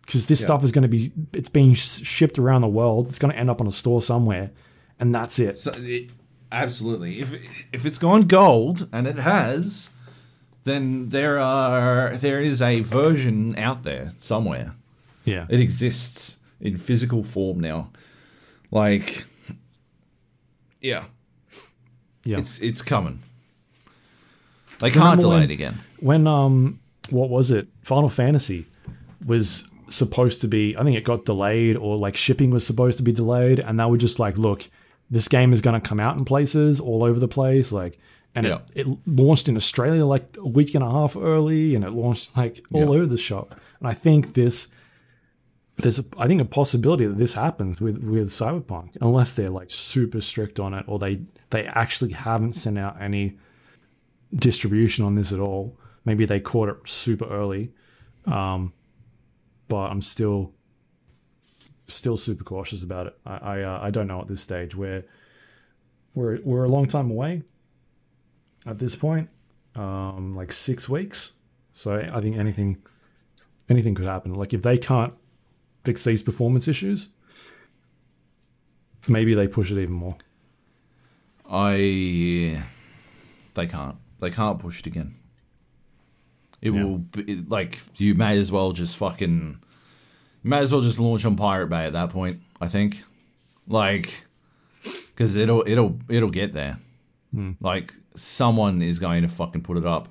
Because 0.04 0.26
this 0.26 0.40
stuff 0.42 0.64
is 0.64 0.72
going 0.72 0.82
to 0.82 0.88
be, 0.88 1.12
it's 1.32 1.48
being 1.48 1.74
shipped 1.74 2.38
around 2.38 2.62
the 2.62 2.68
world. 2.68 3.08
It's 3.08 3.18
going 3.20 3.32
to 3.32 3.38
end 3.38 3.48
up 3.48 3.60
on 3.60 3.66
a 3.68 3.70
store 3.70 4.02
somewhere, 4.02 4.50
and 4.98 5.14
that's 5.14 5.38
it. 5.38 5.56
So 5.56 5.72
it, 5.76 6.10
absolutely. 6.50 7.20
If 7.20 7.32
if 7.72 7.86
it's 7.86 7.98
gone 7.98 8.22
gold 8.22 8.88
and 8.92 9.06
it 9.06 9.16
has, 9.18 9.90
then 10.64 11.10
there 11.10 11.38
are 11.38 12.16
there 12.16 12.40
is 12.40 12.60
a 12.60 12.80
version 12.80 13.56
out 13.56 13.84
there 13.84 14.10
somewhere. 14.18 14.74
Yeah. 15.24 15.46
It 15.48 15.60
exists 15.60 16.36
in 16.60 16.76
physical 16.76 17.22
form 17.22 17.60
now. 17.60 17.90
Like 18.72 19.24
yeah, 20.80 21.04
yeah. 22.24 22.38
it's 22.38 22.60
it's 22.60 22.82
coming. 22.82 23.20
They 24.80 24.90
can't 24.90 24.96
Remember 25.04 25.22
delay 25.22 25.34
when- 25.40 25.42
it 25.44 25.50
again. 25.52 25.78
when 26.00 26.26
um 26.26 26.80
what 27.10 27.30
was 27.30 27.50
it 27.50 27.68
final 27.82 28.08
fantasy 28.08 28.66
was 29.24 29.68
supposed 29.88 30.40
to 30.40 30.48
be 30.48 30.76
i 30.76 30.82
think 30.82 30.96
it 30.96 31.04
got 31.04 31.24
delayed 31.24 31.76
or 31.76 31.96
like 31.98 32.16
shipping 32.16 32.50
was 32.50 32.64
supposed 32.66 32.96
to 32.96 33.02
be 33.02 33.12
delayed 33.12 33.58
and 33.58 33.78
they 33.78 33.84
were 33.84 33.96
just 33.98 34.18
like 34.18 34.38
look 34.38 34.68
this 35.10 35.28
game 35.28 35.52
is 35.52 35.60
going 35.60 35.78
to 35.78 35.86
come 35.88 36.00
out 36.00 36.16
in 36.16 36.24
places 36.24 36.80
all 36.80 37.04
over 37.04 37.18
the 37.20 37.28
place 37.28 37.72
like 37.72 37.98
and 38.34 38.46
Yeah. 38.46 38.60
it, 38.74 38.86
it 38.86 38.98
launched 39.06 39.48
in 39.48 39.56
australia 39.56 40.06
like 40.06 40.36
a 40.38 40.48
week 40.48 40.74
and 40.74 40.82
a 40.82 40.90
half 40.90 41.16
early 41.16 41.74
and 41.74 41.84
it 41.84 41.90
launched 41.90 42.36
like 42.36 42.64
all 42.72 42.80
Yeah. 42.94 43.00
over 43.02 43.06
the 43.06 43.18
shop 43.18 43.54
and 43.80 43.88
i 43.88 43.92
think 43.94 44.34
this 44.34 44.68
there's 45.76 45.98
a, 45.98 46.04
I 46.18 46.26
think 46.28 46.40
a 46.40 46.44
possibility 46.44 47.06
that 47.06 47.18
this 47.18 47.34
happens 47.34 47.80
with 47.80 47.98
with 48.04 48.28
Cyberpunk 48.28 48.96
unless 49.00 49.34
they're 49.34 49.50
like 49.50 49.70
super 49.70 50.20
strict 50.20 50.60
on 50.60 50.74
it 50.74 50.84
or 50.86 50.98
they 50.98 51.20
they 51.52 51.66
actually 51.66 52.12
haven't 52.12 52.54
sent 52.54 52.78
out 52.78 53.00
any 53.00 53.38
distribution 54.34 55.04
on 55.04 55.14
this 55.14 55.32
at 55.32 55.38
all. 55.38 55.78
Maybe 56.04 56.24
they 56.24 56.40
caught 56.40 56.68
it 56.68 56.88
super 56.88 57.26
early, 57.26 57.72
um, 58.26 58.72
but 59.68 59.90
I'm 59.90 60.02
still 60.02 60.52
still 61.86 62.16
super 62.16 62.42
cautious 62.42 62.82
about 62.82 63.06
it. 63.06 63.18
I 63.24 63.36
I, 63.36 63.62
uh, 63.62 63.78
I 63.82 63.90
don't 63.90 64.08
know 64.08 64.20
at 64.20 64.26
this 64.26 64.40
stage. 64.40 64.74
We're 64.74 65.04
we're 66.14 66.40
we're 66.42 66.64
a 66.64 66.68
long 66.68 66.86
time 66.86 67.10
away 67.10 67.42
at 68.66 68.78
this 68.78 68.96
point, 68.96 69.28
um, 69.76 70.34
like 70.34 70.50
six 70.50 70.88
weeks. 70.88 71.34
So 71.72 71.94
I 71.94 72.20
think 72.20 72.36
anything 72.36 72.82
anything 73.68 73.94
could 73.94 74.06
happen. 74.06 74.34
Like 74.34 74.52
if 74.52 74.62
they 74.62 74.78
can't 74.78 75.14
fix 75.84 76.04
these 76.04 76.22
performance 76.22 76.66
issues, 76.66 77.10
maybe 79.08 79.34
they 79.34 79.46
push 79.46 79.70
it 79.70 79.80
even 79.80 79.94
more. 79.94 80.16
I 81.52 82.62
they 83.54 83.66
can't. 83.66 83.96
They 84.20 84.30
can't 84.30 84.58
push 84.58 84.80
it 84.80 84.86
again. 84.86 85.14
It 86.62 86.72
Yeah. 86.72 86.82
will 86.84 86.98
be 86.98 87.36
like 87.46 87.78
you 87.98 88.14
may 88.14 88.38
as 88.38 88.50
well 88.50 88.72
just 88.72 88.96
fucking 88.96 89.58
you 90.42 90.50
may 90.50 90.58
as 90.58 90.72
well 90.72 90.80
just 90.80 90.98
launch 90.98 91.24
on 91.24 91.36
Pirate 91.36 91.68
Bay 91.68 91.84
at 91.84 91.92
that 91.92 92.10
point, 92.10 92.40
I 92.60 92.68
think. 92.68 93.02
Like 93.68 94.24
cuz 95.16 95.36
it'll 95.36 95.62
it'll 95.66 95.98
it'll 96.08 96.30
get 96.30 96.52
there. 96.52 96.78
Hmm. 97.34 97.52
Like 97.60 97.92
someone 98.14 98.80
is 98.82 98.98
going 98.98 99.22
to 99.22 99.28
fucking 99.28 99.62
put 99.62 99.76
it 99.76 99.84
up. 99.86 100.08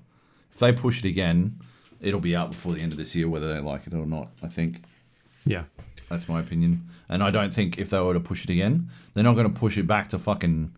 If 0.51 0.59
they 0.59 0.73
push 0.73 0.99
it 0.99 1.05
again, 1.05 1.59
it'll 1.99 2.19
be 2.19 2.35
out 2.35 2.51
before 2.51 2.73
the 2.73 2.81
end 2.81 2.91
of 2.91 2.97
this 2.97 3.15
year 3.15 3.27
whether 3.29 3.51
they 3.53 3.59
like 3.59 3.87
it 3.87 3.93
or 3.93 4.05
not, 4.05 4.29
I 4.43 4.47
think. 4.47 4.83
Yeah. 5.45 5.63
That's 6.09 6.27
my 6.27 6.39
opinion. 6.39 6.81
And 7.09 7.23
I 7.23 7.29
don't 7.31 7.53
think 7.53 7.77
if 7.77 7.89
they 7.89 7.99
were 7.99 8.13
to 8.13 8.19
push 8.19 8.43
it 8.43 8.49
again, 8.49 8.89
they're 9.13 9.23
not 9.23 9.33
going 9.35 9.51
to 9.51 9.59
push 9.59 9.77
it 9.77 9.87
back 9.87 10.09
to 10.09 10.19
fucking 10.19 10.71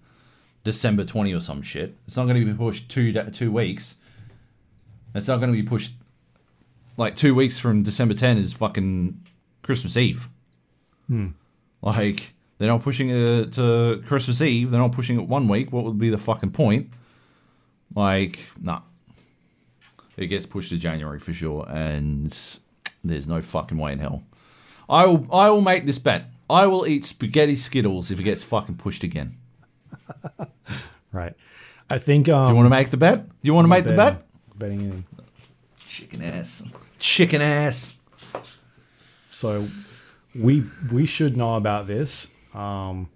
December 0.64 1.04
20 1.04 1.34
or 1.34 1.40
some 1.40 1.62
shit. 1.62 1.96
It's 2.08 2.18
not 2.18 2.26
going 2.26 2.40
to 2.40 2.46
be 2.46 2.54
pushed 2.54 2.90
two 2.90 3.12
two 3.32 3.52
weeks. 3.52 3.98
It's 5.16 5.28
not 5.28 5.38
going 5.38 5.52
to 5.54 5.62
be 5.62 5.68
pushed 5.68 5.94
like 6.98 7.16
2 7.16 7.34
weeks 7.36 7.60
from 7.60 7.84
December 7.84 8.14
10 8.14 8.38
is 8.38 8.54
fucking 8.54 9.22
Christmas 9.62 9.98
Eve. 9.98 10.28
Hmm. 11.08 11.30
Like 11.82 12.34
they're 12.58 12.68
not 12.70 12.82
pushing 12.82 13.10
it 13.10 13.48
uh, 13.48 13.52
to 13.52 14.04
Christmas 14.06 14.42
Eve. 14.42 14.72
They're 14.72 14.80
not 14.80 14.92
pushing 14.92 15.20
it 15.20 15.28
one 15.28 15.48
week. 15.48 15.72
What 15.72 15.84
would 15.86 16.00
be 16.00 16.10
the 16.10 16.18
fucking 16.18 16.52
point? 16.52 16.92
Like, 17.96 18.40
nah. 18.60 18.82
It 20.16 20.28
gets 20.28 20.46
pushed 20.46 20.70
to 20.70 20.78
January 20.78 21.20
for 21.20 21.34
sure, 21.34 21.68
and 21.68 22.32
there's 23.04 23.28
no 23.28 23.42
fucking 23.42 23.78
way 23.78 23.94
in 23.94 24.00
hell. 24.00 24.24
I 24.88 25.08
will 25.08 25.28
I 25.34 25.50
will 25.50 25.62
make 25.62 25.86
this 25.88 25.98
bet. 25.98 26.26
I 26.50 26.68
will 26.68 26.86
eat 26.86 27.04
spaghetti 27.04 27.56
skittles 27.56 28.12
if 28.12 28.20
it 28.20 28.24
gets 28.24 28.44
fucking 28.44 28.76
pushed 28.76 29.04
again. 29.04 29.38
Right. 31.12 31.34
I 31.90 32.00
think. 32.00 32.28
Um, 32.28 32.46
Do 32.48 32.52
you 32.52 32.56
want 32.56 32.66
to 32.66 32.70
make 32.72 32.90
the 32.90 32.98
bet? 32.98 33.28
Do 33.28 33.34
you 33.44 33.54
want 33.54 33.66
to 33.66 33.70
make 33.70 33.84
the 33.84 33.94
bet? 33.94 34.26
Betting 34.58 34.82
in. 34.82 35.06
Chicken 35.86 36.24
ass. 36.24 36.64
Chicken 36.98 37.42
ass. 37.42 37.96
So 39.30 39.68
we 40.34 40.64
we 40.92 41.06
should 41.06 41.38
know 41.38 41.56
about 41.56 41.86
this. 41.86 42.30
Um, 42.56 43.10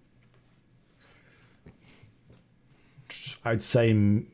I'd 3.46 3.62
say 3.62 3.92
m- 3.92 4.28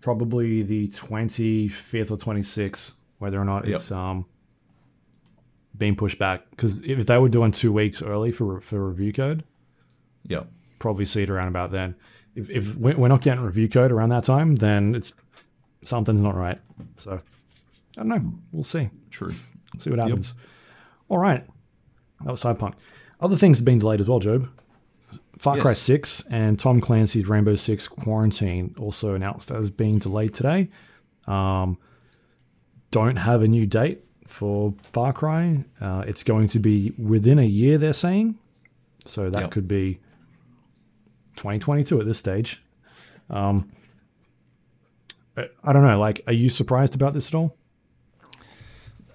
probably 0.00 0.62
the 0.62 0.88
twenty 0.88 1.68
fifth 1.68 2.10
or 2.10 2.16
twenty 2.16 2.42
sixth, 2.42 2.96
whether 3.18 3.40
or 3.40 3.44
not 3.44 3.66
Yep. 3.66 3.76
it's 3.76 3.92
um 3.92 4.26
being 5.76 5.96
pushed 5.96 6.18
back. 6.18 6.48
Because 6.50 6.82
if 6.82 7.06
they 7.06 7.18
were 7.18 7.28
doing 7.28 7.52
two 7.52 7.72
weeks 7.72 8.02
early 8.02 8.32
for 8.32 8.60
for 8.60 8.88
review 8.88 9.12
code, 9.12 9.44
Yep. 10.24 10.46
probably 10.78 11.04
see 11.04 11.22
it 11.22 11.30
around 11.30 11.48
about 11.48 11.70
then. 11.72 11.94
If 12.34 12.50
if 12.50 12.76
we're 12.76 13.08
not 13.08 13.20
getting 13.22 13.42
review 13.42 13.68
code 13.68 13.90
around 13.92 14.10
that 14.10 14.24
time, 14.24 14.56
then 14.56 14.94
it's 14.94 15.12
something's 15.84 16.22
not 16.22 16.36
right. 16.36 16.58
So 16.96 17.20
I 17.96 18.00
don't 18.02 18.08
know. 18.08 18.32
We'll 18.52 18.64
see. 18.64 18.90
True. 19.10 19.32
See 19.78 19.90
what 19.90 19.98
happens. 19.98 20.34
All 21.08 21.18
right. 21.18 21.44
That 22.24 22.30
was 22.30 22.42
Cyberpunk. 22.42 22.74
Other 23.20 23.36
things 23.36 23.58
have 23.58 23.64
been 23.64 23.78
delayed 23.78 24.00
as 24.00 24.08
well, 24.08 24.18
Joab. 24.20 24.48
Far 25.38 25.58
Cry 25.58 25.72
6 25.72 26.26
and 26.30 26.58
Tom 26.58 26.80
Clancy's 26.80 27.28
Rainbow 27.28 27.54
Six 27.54 27.86
Quarantine 27.88 28.74
also 28.78 29.14
announced 29.14 29.50
as 29.52 29.70
being 29.70 29.98
delayed 29.98 30.34
today. 30.34 30.68
Um, 31.26 31.78
don't 32.90 33.16
have 33.16 33.42
a 33.42 33.48
new 33.48 33.66
date 33.66 34.04
for 34.26 34.74
Far 34.92 35.12
Cry. 35.12 35.64
Uh, 35.80 36.04
it's 36.06 36.24
going 36.24 36.48
to 36.48 36.58
be 36.58 36.92
within 36.98 37.38
a 37.38 37.44
year, 37.44 37.78
they're 37.78 37.92
saying. 37.92 38.36
So 39.04 39.30
that 39.30 39.42
Yep. 39.42 39.50
could 39.52 39.68
be 39.68 40.00
2022 41.38 42.00
at 42.00 42.06
this 42.06 42.18
stage. 42.18 42.62
Um, 43.30 43.70
I- 45.36 45.72
don't 45.72 45.82
know. 45.82 45.98
Like, 45.98 46.22
are 46.26 46.32
you 46.32 46.48
surprised 46.50 46.94
about 46.94 47.14
this 47.14 47.28
at 47.28 47.34
all? 47.34 47.56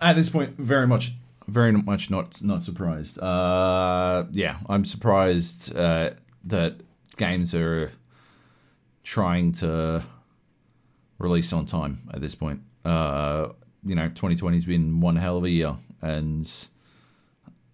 At 0.02 0.16
this 0.16 0.30
point, 0.30 0.58
very 0.58 0.88
much, 0.88 1.14
very 1.48 1.72
much 1.72 2.10
not 2.10 2.42
not 2.42 2.64
surprised. 2.64 3.20
Uh, 3.20 4.26
yeah, 4.32 4.58
I'm 4.68 4.86
surprised 4.86 5.76
uh, 5.76 6.12
that 6.46 6.82
games 7.18 7.54
are 7.54 7.92
trying 9.04 9.52
to 9.54 10.04
release 11.20 11.54
on 11.54 11.66
time 11.66 12.02
at 12.14 12.22
this 12.22 12.36
point. 12.36 12.62
Uh, 12.84 13.50
you 13.86 13.96
know, 13.96 14.10
2020's 14.10 14.66
been 14.66 15.00
one 15.00 15.16
hell 15.18 15.38
of 15.38 15.44
a 15.44 15.50
year, 15.50 15.78
and 16.02 16.50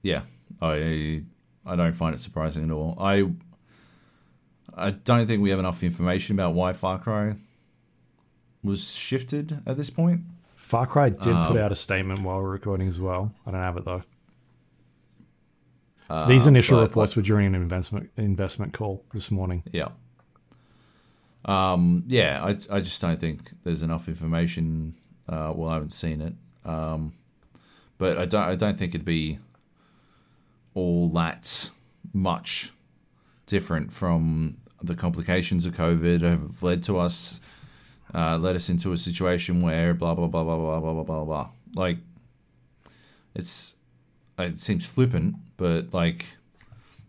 yeah, 0.04 0.22
I 0.62 1.24
I 1.66 1.76
don't 1.76 1.94
find 1.94 2.14
it 2.16 2.20
surprising 2.20 2.64
at 2.64 2.72
all. 2.72 2.96
I 3.00 3.32
I 4.76 4.92
don't 4.92 5.28
think 5.28 5.42
we 5.42 5.50
have 5.50 5.60
enough 5.60 5.84
information 5.84 6.36
about 6.36 6.54
why 6.54 6.74
Far 6.74 7.00
Cry 7.00 7.36
was 8.64 8.94
shifted 8.94 9.62
at 9.66 9.78
this 9.78 9.90
point. 9.90 10.22
Far 10.56 10.86
Cry 10.86 11.10
did 11.10 11.22
put 11.24 11.34
Um, 11.52 11.58
out 11.58 11.72
a 11.72 11.76
statement 11.76 12.22
while 12.22 12.42
we're 12.42 12.50
recording 12.50 12.88
as 12.88 13.00
well. 13.00 13.32
I 13.46 13.52
don't 13.52 13.62
have 13.62 13.78
it 13.78 13.86
though. 13.86 14.04
So 16.10 16.26
these 16.26 16.48
initial 16.48 16.78
Uh, 16.78 16.82
but, 16.82 16.88
reports 16.90 17.16
were 17.16 17.22
during 17.22 17.48
an 17.48 17.56
investment 17.56 18.10
investment 18.18 18.74
call 18.74 19.04
this 19.14 19.30
morning. 19.30 19.64
Yeah. 19.72 19.90
Um, 21.46 22.04
yeah, 22.08 22.44
I, 22.44 22.50
I 22.76 22.80
just 22.82 23.02
don't 23.02 23.20
think 23.20 23.52
there's 23.64 23.84
enough 23.84 24.08
information. 24.08 24.96
Uh, 25.28 25.54
well, 25.56 25.70
I 25.70 25.74
haven't 25.76 25.94
seen 25.94 26.20
it, 26.22 26.34
um, 26.66 27.14
but 27.98 28.18
I 28.18 28.26
don't. 28.26 28.44
I 28.44 28.56
don't 28.56 28.78
think 28.78 28.94
it'd 28.96 29.06
be 29.06 29.40
all 30.74 31.10
that 31.10 31.70
much 32.12 32.74
different 33.50 33.92
from 33.92 34.58
the 34.82 34.96
complications 34.96 35.66
of 35.66 35.74
COVID 35.76 36.22
have 36.22 36.64
led 36.64 36.82
to 36.84 36.98
us, 37.00 37.42
uh, 38.16 38.38
led 38.38 38.56
us 38.56 38.70
into 38.70 38.94
a 38.94 38.98
situation 38.98 39.62
where 39.62 39.94
blah 39.94 40.16
blah 40.16 40.28
blah 40.28 40.44
blah 40.44 40.56
blah 40.58 40.80
blah 40.80 40.94
blah 40.94 41.04
blah 41.04 41.24
blah. 41.26 41.50
Like, 41.76 41.98
it's 43.36 43.76
it 44.38 44.58
seems 44.58 44.86
flippant, 44.86 45.36
but 45.58 45.94
like 45.94 46.26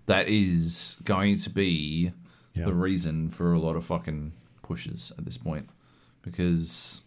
that 0.06 0.28
is 0.28 0.96
going 1.04 1.36
to 1.38 1.50
be 1.50 2.12
Yeah. 2.54 2.64
the 2.64 2.74
reason 2.74 3.30
for 3.30 3.52
a 3.52 3.58
lot 3.60 3.76
of 3.76 3.84
fucking 3.84 4.32
pushes 4.62 5.12
at 5.16 5.24
this 5.24 5.36
point 5.38 5.68
because 6.22 7.00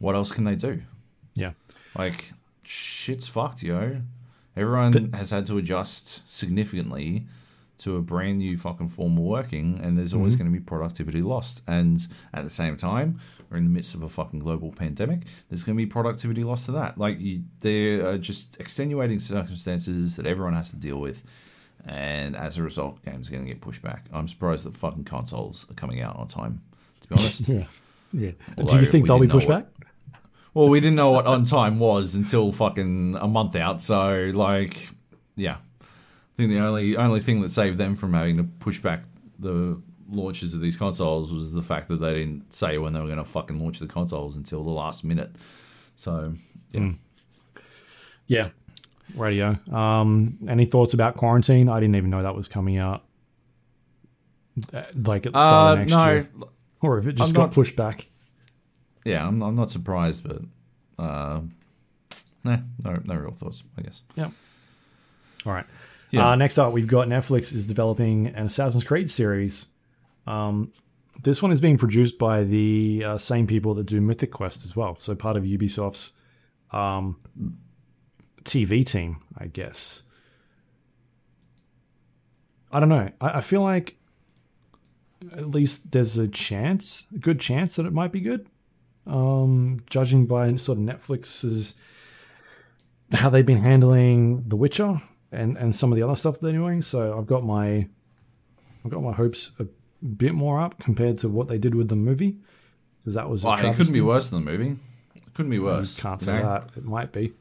what 0.00 0.14
else 0.16 0.32
can 0.32 0.42
they 0.44 0.56
do? 0.56 0.82
Yeah. 1.36 1.52
Like 1.96 2.32
shit's 2.64 3.28
fucked, 3.28 3.62
yo. 3.62 4.00
Everyone 4.56 5.12
has 5.12 5.30
had 5.30 5.46
to 5.46 5.58
adjust 5.58 6.28
significantly 6.28 7.26
to 7.80 7.96
a 7.96 8.02
brand 8.02 8.38
new 8.38 8.56
fucking 8.56 8.88
form 8.88 9.16
of 9.16 9.24
working, 9.24 9.80
and 9.82 9.98
there's 9.98 10.14
always 10.14 10.34
mm-hmm. 10.34 10.44
going 10.44 10.52
to 10.54 10.58
be 10.58 10.64
productivity 10.64 11.22
lost. 11.22 11.62
And 11.66 12.06
at 12.32 12.44
the 12.44 12.50
same 12.50 12.76
time, 12.76 13.20
we're 13.48 13.56
in 13.56 13.64
the 13.64 13.70
midst 13.70 13.94
of 13.94 14.02
a 14.02 14.08
fucking 14.08 14.40
global 14.40 14.70
pandemic. 14.70 15.22
There's 15.48 15.64
going 15.64 15.76
to 15.76 15.82
be 15.82 15.86
productivity 15.86 16.44
lost 16.44 16.66
to 16.66 16.72
that. 16.72 16.98
Like 16.98 17.20
you, 17.20 17.42
there 17.60 18.06
are 18.06 18.18
just 18.18 18.60
extenuating 18.60 19.18
circumstances 19.18 20.16
that 20.16 20.26
everyone 20.26 20.54
has 20.54 20.70
to 20.70 20.76
deal 20.76 20.98
with, 20.98 21.24
and 21.86 22.36
as 22.36 22.58
a 22.58 22.62
result, 22.62 23.04
games 23.04 23.28
are 23.28 23.32
going 23.32 23.44
to 23.44 23.50
get 23.50 23.60
pushed 23.60 23.82
back. 23.82 24.06
I'm 24.12 24.28
surprised 24.28 24.64
that 24.64 24.74
fucking 24.74 25.04
consoles 25.04 25.66
are 25.70 25.74
coming 25.74 26.00
out 26.00 26.16
on 26.16 26.28
time. 26.28 26.62
To 27.02 27.08
be 27.08 27.14
honest. 27.16 27.48
Yeah. 28.12 28.32
Yeah. 28.58 28.64
Do 28.66 28.76
you 28.76 28.86
think 28.86 29.06
they'll 29.06 29.20
be 29.20 29.28
pushed 29.28 29.46
what- 29.48 29.70
back? 29.76 29.86
Well, 30.52 30.68
we 30.68 30.80
didn't 30.80 30.96
know 30.96 31.12
what 31.12 31.26
on 31.26 31.44
time 31.44 31.78
was 31.78 32.16
until 32.16 32.50
fucking 32.50 33.14
a 33.14 33.28
month 33.28 33.54
out. 33.54 33.80
So, 33.80 34.32
like, 34.34 34.88
yeah, 35.36 35.58
think 36.40 36.50
the 36.50 36.58
only 36.60 36.96
only 36.96 37.20
thing 37.20 37.40
that 37.42 37.50
saved 37.50 37.78
them 37.78 37.94
from 37.96 38.12
having 38.14 38.36
to 38.38 38.44
push 38.44 38.78
back 38.80 39.02
the 39.38 39.80
launches 40.10 40.54
of 40.54 40.60
these 40.60 40.76
consoles 40.76 41.32
was 41.32 41.52
the 41.52 41.62
fact 41.62 41.88
that 41.88 41.96
they 42.00 42.14
didn't 42.14 42.52
say 42.52 42.78
when 42.78 42.92
they 42.92 43.00
were 43.00 43.06
going 43.06 43.18
to 43.18 43.24
fucking 43.24 43.60
launch 43.62 43.78
the 43.78 43.86
consoles 43.86 44.36
until 44.36 44.64
the 44.64 44.70
last 44.70 45.04
minute. 45.04 45.30
So, 45.96 46.34
yeah. 46.72 46.90
Yeah. 48.26 48.48
Radio. 49.14 49.56
Um, 49.72 50.38
any 50.48 50.64
thoughts 50.64 50.94
about 50.94 51.16
quarantine? 51.16 51.68
I 51.68 51.78
didn't 51.80 51.96
even 51.96 52.10
know 52.10 52.22
that 52.22 52.34
was 52.34 52.48
coming 52.48 52.76
out. 52.76 53.04
uh, 54.74 54.82
Like 54.94 55.26
at 55.26 55.32
the 55.32 55.38
start 55.38 55.68
Uh, 55.68 55.72
of 55.72 55.78
next 55.78 55.92
no, 55.92 56.10
year, 56.10 56.28
or 56.80 56.98
if 56.98 57.06
it 57.06 57.12
just 57.14 57.30
I'm 57.30 57.34
got 57.34 57.42
not- 57.42 57.52
pushed 57.52 57.76
back. 57.76 58.06
yeah, 59.04 59.26
I'm, 59.26 59.42
I'm 59.42 59.54
not 59.56 59.70
surprised, 59.70 60.26
but 60.26 60.42
uh, 61.02 61.40
Nah, 62.44 62.58
no, 62.82 63.00
no 63.04 63.14
real 63.16 63.32
thoughts. 63.32 63.64
I 63.78 63.82
guess. 63.82 64.02
Yeah. 64.16 64.30
All 65.44 65.52
right. 65.52 65.66
Yeah. 66.10 66.30
Uh, 66.30 66.34
next 66.34 66.58
up, 66.58 66.72
we've 66.72 66.86
got 66.86 67.08
Netflix 67.08 67.54
is 67.54 67.66
developing 67.66 68.28
an 68.28 68.46
Assassin's 68.46 68.84
Creed 68.84 69.10
series. 69.10 69.66
Um, 70.26 70.72
this 71.22 71.42
one 71.42 71.52
is 71.52 71.60
being 71.60 71.78
produced 71.78 72.18
by 72.18 72.44
the 72.44 73.04
uh, 73.04 73.18
same 73.18 73.46
people 73.46 73.74
that 73.74 73.86
do 73.86 74.00
Mythic 74.00 74.30
Quest 74.30 74.64
as 74.64 74.74
well, 74.74 74.96
so 74.98 75.14
part 75.14 75.36
of 75.36 75.44
Ubisoft's 75.44 76.12
um, 76.72 77.16
TV 78.44 78.84
team, 78.84 79.22
I 79.36 79.46
guess. 79.46 80.02
I 82.72 82.80
don't 82.80 82.88
know. 82.88 83.10
I, 83.20 83.38
I 83.38 83.40
feel 83.40 83.62
like 83.62 83.96
at 85.32 85.50
least 85.50 85.92
there's 85.92 86.16
a 86.18 86.28
chance, 86.28 87.06
a 87.14 87.18
good 87.18 87.40
chance 87.40 87.76
that 87.76 87.86
it 87.86 87.92
might 87.92 88.12
be 88.12 88.20
good. 88.20 88.46
Um, 89.06 89.80
judging 89.88 90.26
by 90.26 90.56
sort 90.56 90.78
of 90.78 90.84
Netflix's 90.84 91.74
how 93.12 93.28
they've 93.28 93.44
been 93.44 93.62
handling 93.62 94.44
The 94.48 94.56
Witcher 94.56 95.02
and 95.32 95.56
and 95.56 95.74
some 95.74 95.92
of 95.92 95.96
the 95.96 96.02
other 96.02 96.16
stuff 96.16 96.40
they're 96.40 96.52
doing. 96.52 96.82
So 96.82 97.16
I've 97.18 97.26
got 97.26 97.44
my 97.44 97.88
I've 98.84 98.90
got 98.90 99.02
my 99.02 99.12
hopes 99.12 99.52
a 99.58 99.66
bit 100.04 100.34
more 100.34 100.60
up 100.60 100.78
compared 100.78 101.18
to 101.18 101.28
what 101.28 101.48
they 101.48 101.58
did 101.58 101.74
with 101.74 101.88
the 101.88 101.96
movie 101.96 102.38
because 102.98 103.14
that 103.14 103.28
was 103.28 103.44
a 103.44 103.48
Oh, 103.48 103.52
it 103.54 103.76
couldn't 103.76 103.92
be 103.92 104.00
worse 104.00 104.30
than 104.30 104.44
the 104.44 104.50
movie. 104.50 104.76
It 105.16 105.34
couldn't 105.34 105.50
be 105.50 105.58
worse. 105.58 105.98
Can't 105.98 106.20
you 106.20 106.24
say 106.24 106.36
know? 106.36 106.42
that 106.42 106.70
it 106.76 106.84
might 106.84 107.12
be. 107.12 107.32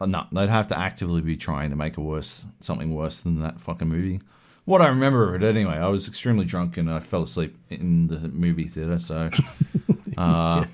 No, 0.00 0.26
they'd 0.30 0.50
have 0.50 0.66
to 0.68 0.78
actively 0.78 1.22
be 1.22 1.36
trying 1.36 1.70
to 1.70 1.76
make 1.76 1.96
a 1.96 2.02
worse 2.02 2.44
something 2.60 2.94
worse 2.94 3.20
than 3.20 3.40
that 3.42 3.60
fucking 3.60 3.88
movie. 3.88 4.20
What 4.66 4.82
I 4.82 4.88
remember 4.88 5.32
of 5.34 5.40
it 5.40 5.46
anyway, 5.46 5.74
I 5.74 5.86
was 5.86 6.08
extremely 6.08 6.44
drunk 6.44 6.76
and 6.76 6.90
I 6.90 6.98
fell 6.98 7.22
asleep 7.22 7.56
in 7.70 8.08
the 8.08 8.28
movie 8.28 8.66
theater. 8.66 8.98
So, 8.98 9.30
uh, 10.18 10.64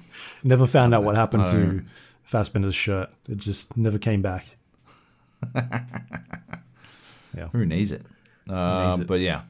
Never 0.42 0.66
found 0.66 0.94
out 0.94 1.04
what 1.04 1.14
happened 1.14 1.46
to 1.48 1.84
Fassbender's 2.24 2.74
shirt. 2.74 3.10
It 3.28 3.36
just 3.36 3.76
never 3.76 3.98
came 3.98 4.22
back. 4.22 4.56
who 7.52 7.66
needs 7.66 7.92
it? 7.92 8.02
Uh, 8.48 8.86
needs 8.88 9.00
it? 9.00 9.06
But 9.06 9.20
yeah, 9.20 9.42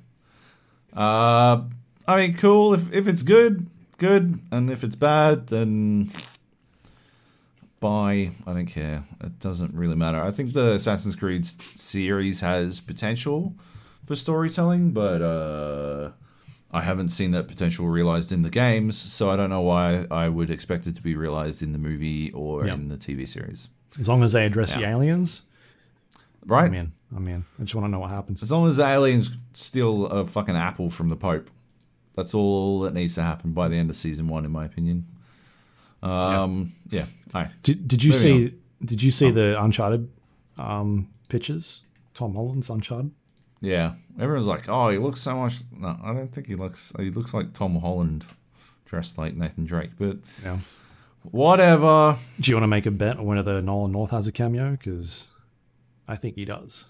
uh, 0.95 1.62
I 2.07 2.17
mean, 2.17 2.35
cool. 2.37 2.75
If 2.75 2.93
if 2.93 3.09
it's 3.09 3.23
good, 3.23 3.67
good, 3.99 4.39
and 4.51 4.71
if 4.71 4.85
it's 4.85 4.97
bad, 4.97 5.49
then 5.49 6.11
buy. 7.81 8.31
I 8.47 8.53
don't 8.53 8.67
care. 8.67 9.05
It 9.23 9.39
doesn't 9.39 9.75
really 9.75 9.97
matter. 9.97 10.21
I 10.23 10.31
think 10.31 10.53
the 10.53 10.73
Assassin's 10.73 11.17
Creed 11.17 11.45
series 11.79 12.41
has 12.41 12.81
potential 12.81 13.55
for 14.07 14.17
storytelling, 14.17 14.93
but 14.93 15.23
uh, 15.23 16.11
I 16.71 16.83
haven't 16.83 17.11
seen 17.11 17.31
that 17.33 17.49
potential 17.49 17.87
realized 17.87 18.33
in 18.33 18.43
the 18.43 18.51
games, 18.51 18.97
so 18.99 19.31
I 19.31 19.37
don't 19.37 19.51
know 19.51 19.61
why 19.62 20.07
I 20.11 20.29
would 20.29 20.51
expect 20.51 20.87
it 20.87 20.95
to 20.97 21.03
be 21.03 21.15
realized 21.15 21.62
in 21.62 21.73
the 21.73 21.79
movie 21.79 22.31
or 22.33 22.67
Yeah. 22.67 22.75
in 22.75 22.89
the 22.89 22.97
TV 22.97 23.27
series. 23.29 23.69
As 24.01 24.09
long 24.09 24.23
as 24.23 24.33
they 24.33 24.47
address 24.47 24.75
the 24.75 24.85
aliens, 24.85 25.45
Right? 26.47 26.65
I'm 26.67 26.75
in. 26.75 26.93
I'm 27.15 27.29
in. 27.29 27.45
I 27.59 27.62
just 27.62 27.75
want 27.75 27.87
to 27.87 27.91
know 27.91 27.99
what 28.01 28.11
happens. 28.11 28.43
As 28.43 28.51
long 28.51 28.67
as 28.69 28.77
the 28.77 28.85
aliens 28.87 29.31
steal 29.53 30.07
a 30.07 30.25
fucking 30.25 30.57
apple 30.57 30.91
from 30.91 31.09
the 31.09 31.17
Pope, 31.17 31.51
that's 32.15 32.35
all 32.35 32.81
that 32.81 32.95
needs 32.95 33.15
to 33.17 33.23
happen 33.23 33.53
by 33.53 33.69
the 33.69 33.77
end 33.77 33.91
of 33.91 33.97
season 33.97 34.27
one, 34.29 34.45
in 34.45 34.51
my 34.51 34.65
opinion. 34.65 35.07
Um, 36.03 36.73
yeah. 36.89 37.07
All 37.35 37.43
right. 37.43 37.51
Did, 37.62 37.87
did 37.87 38.03
you 38.03 38.12
Moving 38.12 38.49
see? 38.51 38.55
Did 38.85 39.03
you 39.03 39.11
see 39.11 39.31
the 39.31 39.62
Uncharted 39.62 40.11
um, 40.59 41.09
pictures? 41.29 41.83
Tom 42.15 42.35
Holland's 42.35 42.69
Uncharted. 42.69 43.12
Yeah. 43.61 43.95
Everyone's 44.19 44.47
like, 44.47 44.69
"Oh, 44.69 44.89
he 44.89 44.99
looks 44.99 45.21
so 45.21 45.37
much." 45.37 45.59
No, 45.71 45.97
I 46.03 46.12
don't 46.12 46.29
think 46.33 46.47
he 46.49 46.55
looks. 46.57 46.93
He 46.99 47.11
looks 47.11 47.33
like 47.33 47.53
Tom 47.53 47.77
Holland, 47.81 48.25
dressed 48.85 49.17
like 49.19 49.35
Nathan 49.35 49.65
Drake. 49.65 49.91
But 49.99 50.19
Yeah. 50.43 50.59
whatever. 51.23 52.19
Do 52.41 52.51
you 52.51 52.57
want 52.57 52.65
to 52.65 52.69
make 52.69 52.87
a 52.87 52.91
bet 52.91 53.19
on 53.19 53.27
whether 53.27 53.62
Nolan 53.62 53.93
North 53.93 54.11
has 54.11 54.27
a 54.27 54.33
cameo? 54.33 54.73
Because 54.73 55.29
I 56.08 56.16
think 56.16 56.34
he 56.36 56.44
does. 56.44 56.89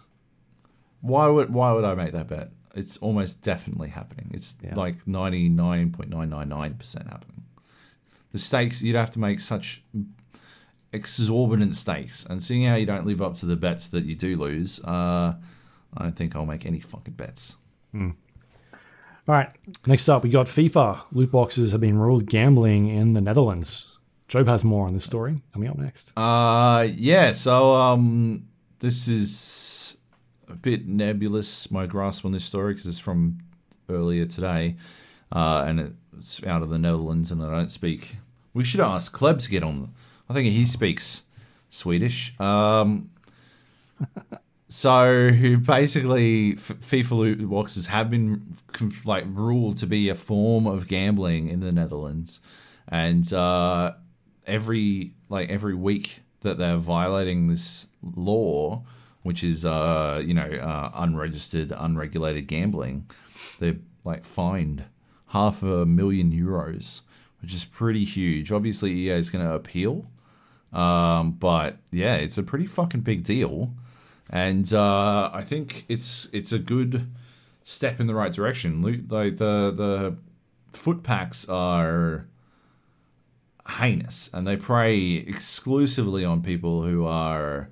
Why 1.00 1.26
would 1.26 1.52
Why 1.52 1.73
would 1.73 1.84
I 1.84 1.94
make 1.94 2.12
that 2.12 2.28
bet? 2.28 2.50
It's 2.74 2.97
almost 2.99 3.42
definitely 3.42 3.89
happening. 3.91 4.31
It's 4.32 4.57
Yeah. 4.62 4.74
like 4.76 5.07
ninety 5.07 5.49
nine 5.49 5.91
point 5.92 6.10
nine 6.10 6.31
nine 6.31 6.49
nine 6.49 6.74
percent 6.74 7.08
happening. 7.08 7.42
The 8.32 8.39
stakes 8.39 8.82
you'd 8.82 8.97
have 8.97 9.10
to 9.12 9.18
make 9.18 9.41
such 9.41 9.82
exorbitant 10.92 11.74
stakes, 11.76 12.24
and 12.28 12.42
seeing 12.42 12.65
how 12.65 12.74
you 12.76 12.86
don't 12.86 13.07
live 13.07 13.20
up 13.23 13.34
to 13.36 13.47
the 13.47 13.57
bets 13.57 13.86
that 13.89 14.05
you 14.05 14.15
do 14.15 14.36
lose, 14.36 14.81
uh, 14.84 15.34
I 15.97 16.02
don't 16.02 16.16
think 16.16 16.34
I'll 16.36 16.47
make 16.47 16.65
any 16.66 16.81
fucking 16.81 17.15
bets. 17.15 17.57
All 17.94 18.12
right. 19.26 19.50
Next 19.86 20.08
up, 20.08 20.23
we 20.24 20.31
got 20.31 20.47
FIFA. 20.47 21.02
Loot 21.12 21.31
boxes 21.31 21.73
have 21.73 21.81
been 21.81 21.99
ruled 21.99 22.26
gambling 22.26 22.89
in 22.89 23.12
the 23.12 23.20
Netherlands. 23.20 23.99
Joab 24.28 24.49
has 24.49 24.65
more 24.65 24.86
on 24.86 24.94
this 24.94 25.05
story 25.05 25.42
coming 25.52 25.68
up 25.68 25.78
next. 25.78 26.16
Uh, 26.16 26.89
yeah. 26.97 27.32
So 27.32 27.74
um, 27.74 28.49
this 28.83 29.07
is 29.07 29.97
a 30.49 30.55
bit 30.55 30.89
nebulous. 30.89 31.70
My 31.70 31.86
grasp 31.86 32.25
on 32.25 32.33
this 32.33 32.44
story 32.44 32.75
because 32.75 32.86
it's 32.86 32.99
from 32.99 33.39
earlier 33.89 34.27
today, 34.27 34.77
uh, 35.31 35.65
and 35.67 35.97
it's 36.19 36.43
out 36.44 36.62
of 36.62 36.69
the 36.69 36.78
Netherlands, 36.78 37.31
and 37.31 37.41
I 37.43 37.49
don't 37.49 37.70
speak. 37.70 38.17
We 38.52 38.65
should 38.65 38.81
ask 38.81 39.17
Kleb 39.17 39.41
to 39.44 39.51
get 39.51 39.62
on. 39.62 39.94
I 40.28 40.35
think 40.35 40.52
he 40.52 40.67
speaks 40.67 41.23
Swedish. 41.70 42.39
Um, 42.41 43.11
so 44.69 45.31
basically, 45.65 46.55
FIFA 46.55 47.11
loot 47.12 47.49
boxes 47.49 47.86
have 47.86 48.11
been 48.11 48.57
like 49.05 49.25
ruled 49.28 49.78
to 49.78 49.86
be 49.86 50.09
a 50.09 50.17
form 50.17 50.67
of 50.67 50.89
gambling 50.89 51.49
in 51.49 51.61
the 51.61 51.70
Netherlands, 51.70 52.41
and 52.89 53.33
uh, 53.33 53.93
every 54.44 55.12
like 55.28 55.51
every 55.51 55.75
week 55.77 56.23
that 56.41 56.59
they're 56.59 56.78
violating 56.78 57.47
this 57.47 57.86
law, 58.03 58.85
which 59.23 59.45
is 59.45 59.65
uh, 59.65 60.23
you 60.25 60.35
know 60.35 60.49
uh, 60.49 60.91
unregistered, 60.95 61.73
unregulated 61.77 62.47
gambling, 62.47 63.07
they're 63.59 63.77
like 64.05 64.25
fined 64.25 64.85
half 65.29 65.63
a 65.63 65.87
million 65.87 66.33
euros, 66.33 67.03
which 67.41 67.53
is 67.53 67.65
pretty 67.65 68.05
huge. 68.05 68.53
Obviously, 68.53 68.93
EA 68.93 69.13
is 69.13 69.31
going 69.31 69.45
to 69.45 69.53
appeal, 69.53 70.07
um, 70.73 71.33
but 71.33 71.79
yeah, 71.91 72.17
it's 72.17 72.39
a 72.39 72.43
pretty 72.43 72.67
fucking 72.67 73.01
big 73.01 73.25
deal, 73.25 73.73
and 74.31 74.73
uh, 74.73 75.31
I 75.33 75.43
think 75.43 75.85
it's 75.89 76.29
it's 76.33 76.53
a 76.53 76.59
good 76.59 77.09
step 77.65 78.01
in 78.01 78.07
the 78.07 78.15
right 78.15 78.33
direction. 78.33 78.83
Like 78.83 79.37
the 79.37 79.73
the 79.73 80.17
FUT 80.71 81.03
packs 81.03 81.49
are 81.49 82.27
heinous 83.69 84.29
and 84.33 84.47
they 84.47 84.57
prey 84.57 85.15
exclusively 85.15 86.25
on 86.25 86.43
people 86.43 86.83
who 86.83 87.05
are 87.05 87.71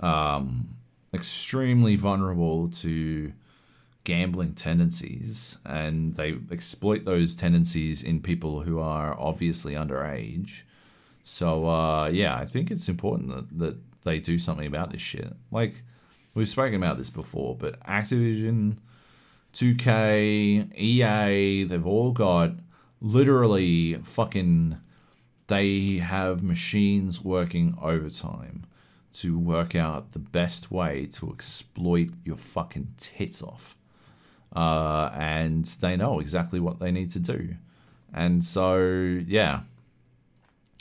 um, 0.00 0.76
extremely 1.14 1.96
vulnerable 1.96 2.68
to 2.68 3.32
gambling 4.04 4.54
tendencies 4.54 5.58
and 5.64 6.16
they 6.16 6.36
exploit 6.50 7.04
those 7.04 7.36
tendencies 7.36 8.02
in 8.02 8.20
people 8.20 8.62
who 8.62 8.80
are 8.80 9.18
obviously 9.18 9.74
underage. 9.74 10.62
So 11.24 11.68
uh, 11.68 12.08
yeah 12.08 12.36
i 12.36 12.44
think 12.44 12.70
it's 12.70 12.88
important 12.88 13.28
that, 13.28 13.58
that 13.58 13.76
they 14.04 14.18
do 14.18 14.38
something 14.38 14.66
about 14.66 14.90
this 14.90 15.00
shit. 15.00 15.32
Like 15.52 15.82
we've 16.34 16.48
spoken 16.48 16.74
about 16.74 16.98
this 16.98 17.10
before 17.10 17.56
but 17.56 17.78
activision 17.86 18.78
2k 19.52 20.76
ea 20.76 21.64
they've 21.64 21.86
all 21.86 22.10
got 22.10 22.52
literally 23.00 23.94
fucking 24.02 24.78
they 25.48 25.98
have 25.98 26.42
machines 26.42 27.22
working 27.22 27.76
overtime 27.80 28.64
to 29.14 29.38
work 29.38 29.74
out 29.74 30.12
the 30.12 30.18
best 30.18 30.70
way 30.70 31.06
to 31.12 31.30
exploit 31.30 32.10
your 32.24 32.36
fucking 32.36 32.94
tits 32.96 33.42
off. 33.42 33.76
Uh, 34.54 35.10
and 35.14 35.64
they 35.64 35.96
know 35.96 36.20
exactly 36.20 36.60
what 36.60 36.78
they 36.78 36.90
need 36.90 37.10
to 37.10 37.18
do. 37.18 37.54
And 38.12 38.44
so, 38.44 38.76
yeah, 39.26 39.60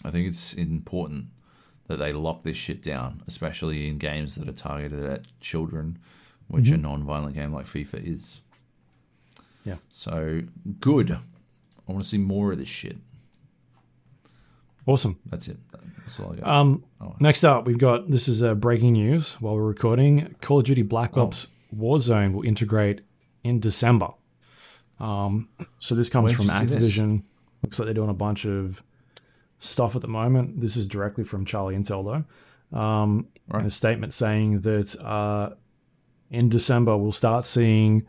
I 0.03 0.11
think 0.11 0.27
it's 0.27 0.53
important 0.53 1.27
that 1.87 1.97
they 1.97 2.13
lock 2.13 2.43
this 2.43 2.57
shit 2.57 2.81
down, 2.81 3.23
especially 3.27 3.87
in 3.87 3.97
games 3.97 4.35
that 4.35 4.47
are 4.47 4.53
targeted 4.53 5.05
at 5.05 5.39
children, 5.39 5.99
which 6.47 6.69
a 6.69 6.77
non 6.77 7.03
violent 7.03 7.35
game 7.35 7.53
like 7.53 7.65
FIFA 7.65 8.05
is. 8.05 8.41
Yeah. 9.65 9.77
So, 9.93 10.41
good. 10.79 11.11
I 11.11 11.91
want 11.91 12.03
to 12.03 12.09
see 12.09 12.17
more 12.17 12.51
of 12.51 12.57
this 12.57 12.67
shit. 12.67 12.97
Awesome. 14.85 15.19
That's 15.25 15.47
it. 15.47 15.57
That's 16.05 16.19
all 16.19 16.33
I 16.33 16.35
got. 16.37 16.47
Um, 16.47 16.83
Oh. 17.03 17.15
Next 17.19 17.43
up, 17.43 17.65
we've 17.65 17.79
got 17.79 18.09
this 18.09 18.27
is 18.27 18.43
uh, 18.43 18.53
breaking 18.53 18.93
news 18.93 19.33
while 19.41 19.55
we're 19.55 19.63
recording. 19.63 20.35
Call 20.41 20.59
of 20.59 20.65
Duty 20.65 20.83
Black 20.83 21.17
Oh. 21.17 21.23
Ops 21.23 21.47
Warzone 21.75 22.31
will 22.33 22.43
integrate 22.43 23.01
in 23.43 23.59
December. 23.59 24.09
Um, 24.99 25.49
so 25.79 25.95
this 25.95 26.09
comes 26.09 26.37
Where'd 26.37 26.47
from 26.49 26.63
you 26.63 26.69
see 26.69 26.79
this? 26.79 26.95
Activision. 26.97 27.23
Looks 27.63 27.79
like 27.79 27.85
they're 27.85 27.93
doing 27.95 28.09
a 28.11 28.13
bunch 28.13 28.45
of 28.45 28.83
stuff 29.57 29.95
at 29.95 30.01
the 30.03 30.07
moment. 30.07 30.61
This 30.61 30.75
is 30.75 30.87
directly 30.87 31.23
from 31.23 31.43
Charlie 31.45 31.75
Intel, 31.75 32.25
though. 32.71 32.77
Um, 32.79 33.27
Right. 33.47 33.61
in 33.61 33.65
a 33.65 33.71
statement 33.71 34.13
saying 34.13 34.61
that 34.61 34.95
uh, 35.03 35.55
in 36.29 36.47
December 36.49 36.95
we'll 36.97 37.11
start 37.11 37.45
seeing 37.45 38.05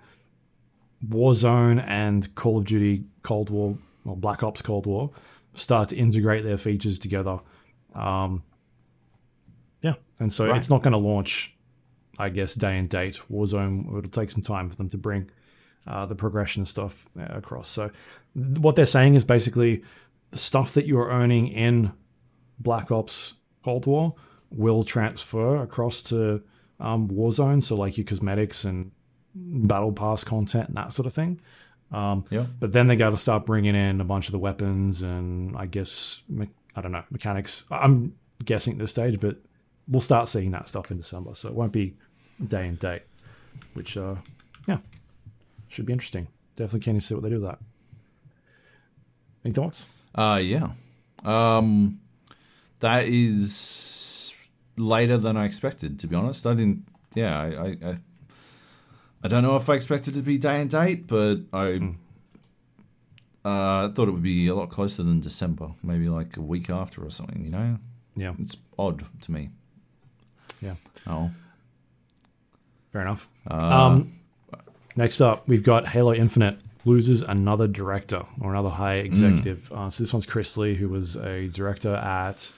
Warzone 1.09 1.83
and 1.87 2.33
Call 2.35 2.59
of 2.59 2.65
Duty 2.65 3.05
Cold 3.23 3.51
War, 3.51 3.77
or 4.05 4.17
Black 4.17 4.43
Ops 4.43 4.63
Cold 4.63 4.87
War, 4.87 5.11
start 5.55 5.89
to 5.91 5.97
integrate 5.97 6.45
their 6.45 6.59
features 6.59 6.99
together. 6.99 7.41
Um, 7.95 8.43
yeah, 9.83 9.95
and 10.21 10.33
so 10.33 10.47
Right. 10.49 10.57
it's 10.57 10.71
not 10.71 10.83
going 10.83 10.93
to 10.93 10.99
launch. 10.99 11.55
I 12.19 12.29
guess 12.29 12.55
day 12.55 12.77
and 12.79 12.89
date. 12.89 13.21
Warzone 13.31 13.89
it'll 13.99 14.03
take 14.11 14.31
some 14.31 14.43
time 14.43 14.69
for 14.69 14.77
them 14.77 14.89
to 14.91 14.99
bring 14.99 15.31
uh, 15.87 16.05
the 16.07 16.15
progression 16.15 16.65
stuff 16.67 17.09
uh, 17.19 17.25
across. 17.31 17.69
So 17.69 17.91
what 18.35 18.77
they're 18.77 18.87
saying 18.87 19.15
is 19.15 19.25
basically 19.25 19.83
the 20.31 20.39
stuff 20.39 20.75
that 20.75 20.87
you're 20.87 21.09
earning 21.09 21.49
in 21.49 21.91
Black 22.61 22.93
Ops 22.93 23.35
Cold 23.65 23.87
War 23.87 24.13
will 24.51 24.85
transfer 24.85 25.57
across 25.57 26.03
to 26.05 26.43
um, 26.79 27.09
Warzone. 27.09 27.63
So 27.63 27.77
like 27.77 27.97
your 27.97 28.05
cosmetics 28.05 28.65
and 28.65 28.93
battle 29.35 29.91
pass 29.93 30.23
content 30.23 30.69
and 30.69 30.77
that 30.77 30.93
sort 30.93 31.07
of 31.07 31.15
thing. 31.15 31.41
Um, 31.91 32.25
Yeah. 32.31 32.47
But 32.61 32.73
then 32.73 32.87
they 32.87 32.95
got 32.97 33.11
to 33.11 33.17
start 33.17 33.47
bringing 33.47 33.75
in 33.75 34.01
a 34.01 34.05
bunch 34.05 34.29
of 34.29 34.33
the 34.33 34.39
weapons 34.39 35.03
and 35.03 35.57
I 35.57 35.65
guess 35.67 36.23
me- 36.29 36.51
I 36.75 36.81
don't 36.81 36.93
know 36.93 37.05
mechanics. 37.11 37.65
I'm 37.71 38.15
guessing 38.45 38.75
at 38.75 38.79
this 38.79 38.91
stage, 38.91 39.21
but 39.21 39.37
we'll 39.89 40.01
start 40.01 40.29
seeing 40.29 40.51
that 40.53 40.69
stuff 40.69 40.91
in 40.91 40.97
December. 40.99 41.35
So 41.35 41.49
it 41.49 41.55
won't 41.55 41.73
be 41.73 41.95
day 42.47 42.67
and 42.67 42.79
date, 42.79 43.03
which 43.75 43.97
uh, 43.97 44.17
yeah, 44.67 44.79
should 45.69 45.87
be 45.87 45.93
interesting. 45.93 46.29
Definitely 46.57 46.81
keen 46.81 46.95
to 46.95 47.01
see 47.01 47.15
what 47.15 47.23
they 47.23 47.31
do 47.31 47.41
with 47.41 47.51
that. 47.51 47.59
Any 49.45 49.55
thoughts? 49.55 49.89
Uh 50.15 50.41
yeah. 50.43 50.69
Um 51.25 52.01
that 52.81 53.07
is 53.07 54.37
later 54.77 55.19
than 55.19 55.37
I 55.37 55.45
expected, 55.45 55.99
to 56.01 56.07
be 56.07 56.15
honest. 56.15 56.47
I 56.47 56.55
didn't 56.55 56.87
yeah, 57.15 57.41
I 57.41 57.47
I, 57.47 57.91
I, 57.91 57.97
I 59.25 59.29
don't 59.29 59.43
know 59.43 59.57
if 59.57 59.69
I 59.71 59.75
expected 59.75 60.15
it 60.15 60.21
to 60.21 60.23
be 60.23 60.39
day 60.39 60.61
and 60.61 60.71
date, 60.71 61.07
but 61.07 61.41
I 61.53 61.95
uh, 63.45 63.89
I 63.89 63.93
thought 63.95 64.09
it 64.09 64.13
would 64.13 64.23
be 64.23 64.47
a 64.49 64.55
lot 64.55 64.71
closer 64.71 65.03
than 65.03 65.21
December, 65.21 65.71
maybe 65.83 66.09
like 66.09 66.37
a 66.37 66.41
week 66.43 66.71
after 66.71 67.05
or 67.05 67.11
something, 67.11 67.43
you 67.45 67.51
know? 67.51 67.79
Yeah, 68.15 68.35
It's 68.39 68.57
odd 68.79 69.05
to 69.23 69.33
me. 69.33 69.51
yeah, 70.61 70.75
Oh. 71.07 71.31
fair 72.93 73.03
enough. 73.03 73.29
Uh, 73.51 73.55
um, 73.57 74.13
next 74.97 75.21
up, 75.21 75.49
we've 75.49 75.65
got 75.65 75.87
Halo 75.89 76.13
Infinite 76.15 76.59
loses 76.85 77.23
another 77.23 77.67
director 77.69 78.25
or 78.41 78.51
another 78.53 78.69
high 78.71 78.95
executive. 78.97 79.71
Uh, 79.73 79.89
so 79.89 80.03
this 80.03 80.13
one's 80.13 80.27
Chris 80.27 80.57
Lee, 80.57 80.75
who 80.75 80.89
was 80.89 81.17
a 81.17 81.49
director 81.49 81.95
at 81.95 82.53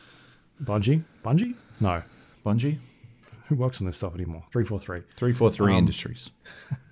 Bungie. 0.63 1.05
Bungie? 1.25 1.55
No, 1.81 2.03
Bungie? 2.45 2.79
who 3.49 3.55
works 3.57 3.81
on 3.81 3.87
this 3.87 3.97
stuff 3.99 4.15
anymore? 4.15 4.43
Three 4.51 4.65
four 4.65 4.79
three. 4.81 5.01
343 5.17 5.73
Um, 5.73 5.79
Industries. 5.79 6.31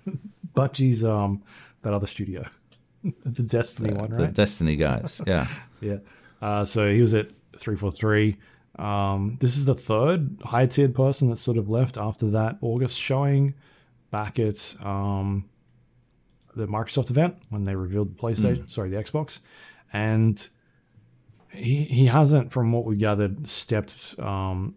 Bungie's 0.55 1.03
um 1.03 1.41
that 1.81 1.93
other 1.93 2.05
studio, 2.07 2.45
the 3.25 3.43
Destiny 3.43 3.93
one, 3.93 4.11
right? 4.11 4.27
The? 4.27 4.27
Destiny 4.27 4.75
guys. 4.75 5.21
Yeah. 5.25 5.47
Yeah. 5.81 5.97
Uh, 6.41 6.63
so 6.63 6.89
he 6.89 7.01
was 7.01 7.13
at 7.13 7.27
343. 7.57 8.37
Um, 8.79 9.37
this 9.41 9.57
is 9.57 9.65
the 9.65 9.75
third 9.75 10.37
high 10.45 10.65
tiered 10.65 10.95
person 10.95 11.27
that's 11.27 11.41
sort 11.41 11.57
of 11.57 11.69
left 11.69 11.97
after 11.97 12.29
that 12.31 12.57
August 12.61 12.97
showing 12.97 13.53
back 14.11 14.39
at 14.39 14.77
um, 14.81 15.49
the 16.55 16.67
Microsoft 16.67 17.09
event 17.09 17.35
when 17.49 17.65
they 17.65 17.75
revealed 17.75 18.15
the 18.15 18.21
PlayStation, 18.21 18.69
sorry, 18.69 18.89
the 18.91 18.95
Xbox. 18.95 19.39
And 19.91 20.47
he, 21.49 21.83
he 21.83 22.05
hasn't, 22.05 22.51
from 22.51 22.71
what 22.71 22.85
we 22.85 22.95
gathered, 22.95 23.45
stepped, 23.45 24.17
um, 24.19 24.75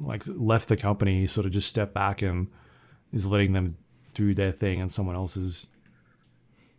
like 0.00 0.22
left 0.26 0.68
the 0.68 0.78
company. 0.78 1.20
He 1.20 1.26
sort 1.26 1.44
of 1.46 1.52
just 1.52 1.68
stepped 1.68 1.92
back 1.92 2.22
and 2.22 2.48
is 3.12 3.26
letting 3.26 3.52
them 3.52 3.76
do 4.14 4.32
their 4.32 4.52
thing 4.52 4.80
and 4.80 4.90
someone 4.90 5.16
else 5.16 5.36
is 5.36 5.66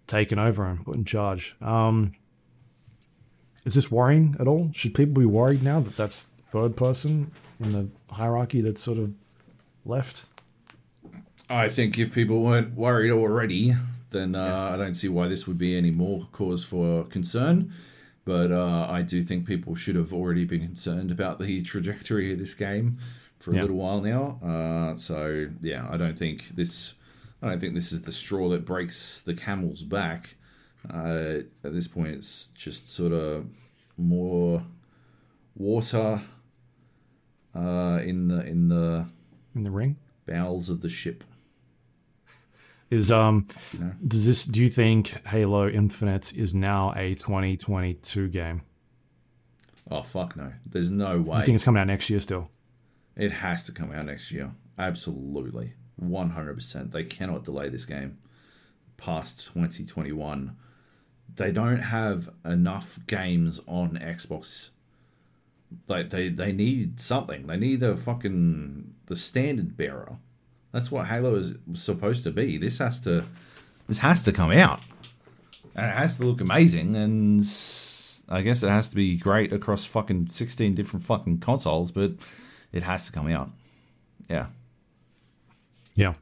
taken 0.07 0.37
over 0.39 0.65
and 0.65 0.83
put 0.85 0.95
in 0.95 1.05
charge. 1.05 1.55
Um, 1.61 2.13
is 3.65 3.75
this 3.75 3.89
worrying 3.91 4.35
at 4.39 4.47
all? 4.47 4.69
Should 4.73 4.93
people 4.93 5.13
be 5.21 5.25
worried 5.25 5.63
now 5.63 5.79
that 5.79 5.95
that's 5.95 6.23
third 6.51 6.75
person 6.75 7.31
in 7.59 7.71
the 7.71 7.87
hierarchy 8.13 8.61
that's 8.61 8.81
sort 8.81 8.97
of 8.97 9.13
left? 9.85 10.25
I 11.49 11.69
think 11.69 11.97
if 11.97 12.13
people 12.13 12.41
weren't 12.41 12.73
worried 12.75 13.11
already, 13.11 13.75
then 14.11 14.35
uh, 14.35 14.71
I 14.73 14.77
don't 14.77 14.95
see 14.95 15.07
why 15.09 15.27
this 15.27 15.47
would 15.47 15.57
be 15.57 15.77
any 15.77 15.91
more 15.91 16.27
cause 16.31 16.63
for 16.63 17.03
concern. 17.05 17.71
But 18.25 18.51
uh, 18.51 18.87
I 18.89 19.01
do 19.01 19.21
think 19.23 19.45
people 19.45 19.75
should 19.75 19.95
have 19.95 20.13
already 20.13 20.45
been 20.45 20.61
concerned 20.61 21.11
about 21.11 21.39
the 21.39 21.61
trajectory 21.61 22.31
of 22.31 22.39
this 22.39 22.55
game 22.55 22.97
for 23.39 23.51
a 23.51 23.55
Yeah. 23.55 23.61
little 23.63 23.75
while 23.77 23.99
now. 24.01 24.39
Uh, 24.41 24.95
so 24.95 25.49
yeah, 25.61 25.87
I 25.91 25.97
don't 25.97 26.17
think 26.17 26.55
this. 26.55 26.93
I 27.43 27.49
don't 27.49 27.59
think 27.59 27.73
this 27.75 27.91
is 27.91 28.03
the 28.03 28.11
straw 28.11 28.47
that 28.49 28.65
breaks 28.65 29.21
the 29.21 29.33
camel's 29.33 29.83
back. 29.83 30.35
Uh, 30.91 31.39
at 31.63 31.73
this 31.73 31.87
point, 31.87 32.09
it's 32.15 32.47
just 32.55 32.89
sort 32.89 33.11
of 33.11 33.47
more 33.97 34.63
water 35.55 36.21
uh, 37.55 37.99
in 38.03 38.29
the 38.29 38.45
in 38.45 38.69
the 38.69 39.05
in 39.55 39.63
the 39.63 39.71
ring. 39.71 39.97
bowels 40.25 40.69
of 40.69 40.81
the 40.81 40.89
ship. 40.89 41.23
Is 42.89 43.11
um 43.11 43.47
You 43.73 43.79
know. 43.79 43.91
does 44.07 44.25
this 44.25 44.45
do 44.45 44.61
you 44.61 44.69
think 44.69 45.25
Halo 45.27 45.67
Infinite 45.67 46.33
is 46.33 46.53
now 46.53 46.93
a 46.95 47.15
2022 47.15 48.27
game? 48.29 48.61
Oh 49.91 50.01
fuck 50.01 50.35
no! 50.37 50.53
There's 50.65 50.89
no 50.91 51.19
way. 51.21 51.39
You 51.39 51.43
think 51.45 51.55
it's 51.55 51.63
coming 51.63 51.81
out 51.81 51.87
next 51.87 52.09
year 52.09 52.19
still? 52.19 52.49
it 53.15 53.31
has 53.31 53.63
to 53.65 53.71
come 53.71 53.91
out 53.91 54.05
next 54.07 54.31
year. 54.31 54.51
Absolutely, 54.79 55.73
one 55.95 56.31
hundred 56.31 56.55
percent. 56.55 56.91
They 56.91 57.03
cannot 57.03 57.43
delay 57.43 57.69
this 57.69 57.85
game 57.85 58.17
past 58.97 59.45
twenty 59.45 59.85
twenty 59.85 60.11
one. 60.11 60.55
They 61.35 61.51
don't 61.51 61.77
have 61.77 62.29
enough 62.45 62.99
games 63.07 63.59
on 63.67 63.97
Xbox. 63.97 64.69
Like 65.87 66.09
they 66.09 66.29
they 66.29 66.51
need 66.51 66.99
something. 66.99 67.47
They 67.47 67.57
need 67.57 67.81
a 67.83 67.97
fucking 67.97 68.93
the 69.07 69.15
standard 69.15 69.75
bearer. 69.75 70.17
That's 70.71 70.91
what 70.91 71.07
Halo 71.07 71.35
is 71.35 71.53
supposed 71.73 72.23
to 72.23 72.31
be. 72.31 72.57
This 72.57 72.79
has 72.79 72.99
to 73.03 73.25
this 73.87 73.99
has 73.99 74.23
to 74.23 74.31
come 74.31 74.51
out. 74.51 74.81
And 75.75 75.87
it 75.87 75.97
has 75.97 76.17
to 76.17 76.23
look 76.23 76.41
amazing 76.41 76.95
and 76.95 77.43
I 78.29 78.41
guess 78.41 78.63
it 78.63 78.69
has 78.69 78.89
to 78.89 78.95
be 78.95 79.17
great 79.17 79.51
across 79.51 79.85
fucking 79.85 80.29
16 80.29 80.75
different 80.75 81.05
fucking 81.05 81.39
consoles, 81.39 81.91
but 81.91 82.13
it 82.71 82.83
has 82.83 83.05
to 83.05 83.11
come 83.11 83.27
out. 83.27 83.49
Yeah. 84.29 84.47
Yeah. 85.95 86.13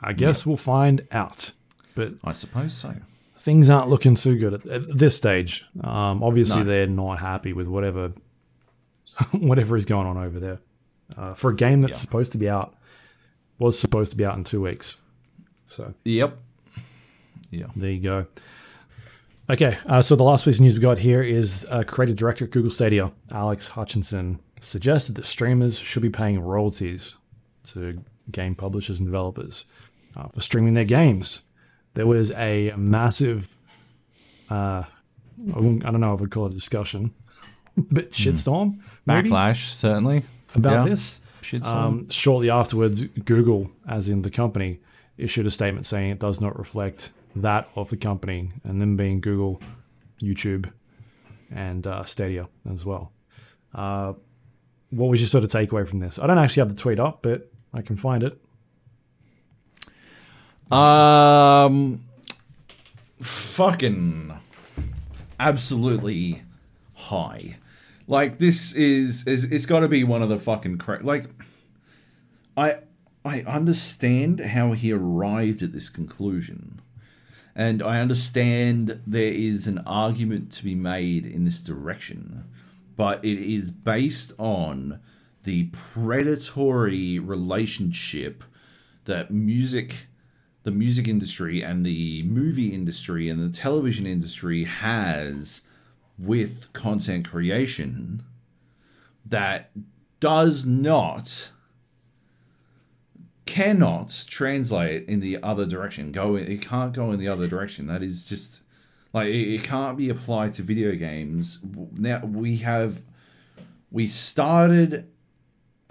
I 0.00 0.12
guess 0.12 0.44
we'll 0.46 0.56
find 0.56 1.06
out. 1.12 1.52
But 1.94 2.14
I 2.24 2.32
suppose 2.32 2.72
so. 2.74 2.94
things 3.36 3.68
aren't 3.70 3.88
looking 3.88 4.14
too 4.14 4.38
good 4.38 4.54
at, 4.54 4.66
at 4.66 4.98
this 4.98 5.16
stage. 5.16 5.64
Um, 5.82 6.22
obviously, 6.22 6.60
No. 6.60 6.64
they're 6.64 6.86
not 6.86 7.18
happy 7.20 7.52
with 7.52 7.66
whatever 7.68 8.12
whatever 9.32 9.76
is 9.76 9.84
going 9.84 10.06
on 10.06 10.16
over 10.16 10.40
there. 10.40 10.58
Uh, 11.16 11.34
for 11.34 11.50
a 11.50 11.54
game 11.54 11.82
that's 11.82 11.98
Yeah. 11.98 12.00
supposed 12.02 12.32
to 12.32 12.38
be 12.38 12.48
out, 12.48 12.74
was 13.58 13.78
supposed 13.78 14.10
to 14.12 14.16
be 14.16 14.24
out 14.24 14.36
in 14.36 14.44
two 14.44 14.62
weeks. 14.62 14.96
So 15.66 15.92
Yep. 16.04 16.38
Yeah. 17.50 17.66
there 17.76 17.90
you 17.90 18.00
go. 18.00 18.26
Okay, 19.50 19.76
uh, 19.86 20.00
so 20.00 20.16
the 20.16 20.22
last 20.22 20.44
piece 20.46 20.56
of 20.56 20.62
news 20.62 20.74
we 20.74 20.80
got 20.80 20.98
here 20.98 21.22
is 21.22 21.66
uh, 21.68 21.82
creative 21.86 22.16
director 22.16 22.44
at 22.46 22.52
Google 22.52 22.70
Stadia, 22.70 23.12
Alex 23.30 23.68
Hutchinson, 23.68 24.38
suggested 24.60 25.14
that 25.16 25.24
streamers 25.26 25.78
should 25.78 26.00
be 26.02 26.08
paying 26.08 26.40
royalties 26.40 27.18
to 27.64 28.02
game 28.30 28.54
publishers 28.54 28.98
and 29.00 29.06
developers 29.08 29.66
uh, 30.16 30.28
for 30.28 30.40
streaming 30.40 30.74
their 30.74 30.84
games. 30.84 31.42
There 31.94 32.06
was 32.06 32.30
a 32.32 32.72
massive, 32.76 33.48
uh, 34.50 34.84
I 34.84 34.86
don't 35.52 36.00
know 36.00 36.14
if 36.14 36.22
I'd 36.22 36.30
call 36.30 36.46
it 36.46 36.52
a 36.52 36.54
discussion, 36.54 37.12
but 37.76 38.12
shitstorm 38.12 38.78
maybe, 39.06 39.30
Backlash, 39.30 39.66
certainly. 39.74 40.22
about 40.54 40.84
Yeah. 40.84 40.90
this. 40.90 41.20
Um, 41.64 42.08
shortly 42.08 42.48
afterwards, 42.50 43.04
Google, 43.04 43.70
as 43.86 44.08
in 44.08 44.22
the 44.22 44.30
company, 44.30 44.80
issued 45.18 45.44
a 45.46 45.50
statement 45.50 45.84
saying 45.86 46.10
it 46.10 46.18
does 46.18 46.40
not 46.40 46.56
reflect 46.58 47.10
that 47.36 47.68
of 47.76 47.90
the 47.90 47.96
company, 47.96 48.52
and 48.64 48.80
them 48.80 48.96
being 48.96 49.20
Google, 49.20 49.60
YouTube, 50.22 50.70
and 51.50 51.86
uh, 51.86 52.04
Stadia 52.04 52.48
as 52.70 52.86
well. 52.86 53.12
Uh, 53.74 54.14
what 54.90 55.06
was 55.10 55.20
your 55.20 55.28
sort 55.28 55.44
of 55.44 55.50
takeaway 55.50 55.86
from 55.86 55.98
this? 55.98 56.18
I 56.18 56.26
don't 56.26 56.38
actually 56.38 56.60
have 56.62 56.68
the 56.68 56.80
tweet 56.80 57.00
up, 57.00 57.22
but 57.22 57.51
I 57.74 57.82
can 57.82 57.96
find 57.96 58.22
it. 58.22 58.38
Um, 60.72 62.04
fucking 63.20 64.32
absolutely 65.38 66.42
high. 66.94 67.56
Like 68.06 68.38
this 68.38 68.72
is 68.74 69.26
is 69.26 69.44
it's 69.44 69.66
got 69.66 69.80
to 69.80 69.88
be 69.88 70.04
one 70.04 70.22
of 70.22 70.28
the 70.28 70.38
fucking 70.38 70.78
cra- 70.78 71.02
like. 71.02 71.26
I 72.56 72.78
I 73.24 73.40
understand 73.42 74.40
how 74.40 74.72
he 74.72 74.92
arrived 74.92 75.62
at 75.62 75.72
this 75.72 75.88
conclusion, 75.88 76.80
and 77.54 77.82
I 77.82 78.00
understand 78.00 79.00
there 79.06 79.32
is 79.32 79.66
an 79.66 79.78
argument 79.86 80.50
to 80.52 80.64
be 80.64 80.74
made 80.74 81.24
in 81.24 81.44
this 81.44 81.62
direction, 81.62 82.44
but 82.96 83.24
it 83.24 83.38
is 83.38 83.70
based 83.70 84.32
on 84.38 85.00
the 85.44 85.64
predatory 85.72 87.18
relationship 87.18 88.44
that 89.04 89.30
music 89.30 90.06
the 90.64 90.70
music 90.70 91.08
industry 91.08 91.60
and 91.60 91.84
the 91.84 92.22
movie 92.22 92.72
industry 92.72 93.28
and 93.28 93.42
the 93.42 93.52
television 93.52 94.06
industry 94.06 94.62
has 94.62 95.62
with 96.16 96.72
content 96.72 97.28
creation 97.28 98.22
that 99.26 99.70
does 100.20 100.64
not 100.64 101.50
cannot 103.44 104.24
translate 104.28 105.06
in 105.08 105.20
the 105.20 105.42
other 105.42 105.66
direction. 105.66 106.12
Go 106.12 106.36
it 106.36 106.62
can't 106.62 106.92
go 106.92 107.10
in 107.10 107.18
the 107.18 107.28
other 107.28 107.48
direction. 107.48 107.86
That 107.88 108.02
is 108.02 108.24
just 108.24 108.62
like 109.12 109.28
it, 109.28 109.62
can't 109.64 109.98
be 109.98 110.08
applied 110.08 110.54
to 110.54 110.62
video 110.62 110.94
games. 110.94 111.58
Now 111.92 112.24
we 112.24 112.58
have 112.58 113.02
we 113.90 114.06
started 114.06 115.11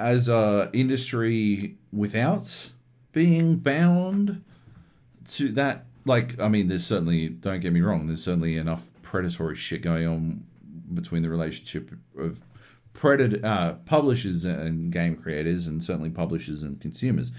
as 0.02 0.28
a 0.28 0.70
industry 0.74 1.78
without 1.92 2.72
being 3.12 3.58
bound 3.58 4.44
to 5.28 5.50
that 5.50 5.86
like 6.06 6.40
i 6.40 6.48
mean 6.48 6.68
there's 6.68 6.86
certainly 6.86 7.30
don't 7.30 7.60
get 7.60 7.74
me 7.74 7.82
wrong 7.82 8.08
there's 8.08 8.24
certainly 8.24 8.58
enough 8.58 8.90
predatory 9.02 9.56
shit 9.56 9.82
going 9.82 10.08
on 10.08 10.44
between 10.94 11.22
the 11.22 11.30
relationship 11.30 11.92
of 12.18 12.42
predator 12.94 13.46
uh, 13.46 13.74
publishers 13.86 14.46
and 14.46 14.92
game 14.92 15.16
creators 15.16 15.68
and 15.68 15.84
certainly 15.84 16.10
publishers 16.10 16.64
and 16.64 16.80
consumers. 16.82 17.32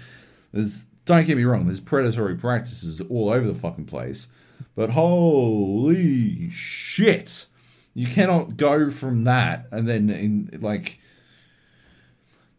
There's 0.51 0.85
don't 1.05 1.27
get 1.27 1.35
me 1.35 1.43
wrong 1.43 1.65
there's 1.65 1.81
predatory 1.81 2.35
practices 2.35 3.01
all 3.01 3.29
over 3.29 3.45
the 3.45 3.53
fucking 3.53 3.85
place 3.85 4.29
but 4.73 4.91
holy 4.91 6.49
shit 6.49 7.47
you 7.93 8.07
cannot 8.07 8.55
go 8.55 8.89
from 8.89 9.25
that 9.25 9.67
and 9.71 9.87
then 9.87 10.09
in 10.09 10.59
like 10.61 10.99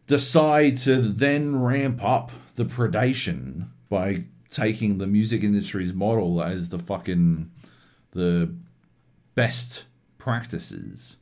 decide 0.07 0.77
to 0.77 1.01
then 1.01 1.61
ramp 1.61 2.03
up 2.03 2.31
the 2.55 2.65
predation 2.65 3.67
by 3.89 4.23
taking 4.49 4.97
the 4.97 5.07
music 5.07 5.43
industry's 5.43 5.93
model 5.93 6.41
as 6.41 6.69
the 6.69 6.77
fucking 6.79 7.49
the 8.11 8.53
best 9.33 9.85
practices. 10.17 11.17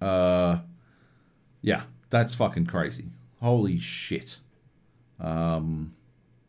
Uh 0.00 0.58
yeah, 1.60 1.82
that's 2.10 2.34
fucking 2.34 2.66
crazy. 2.66 3.06
Holy 3.40 3.78
shit. 3.78 4.38
Um 5.20 5.94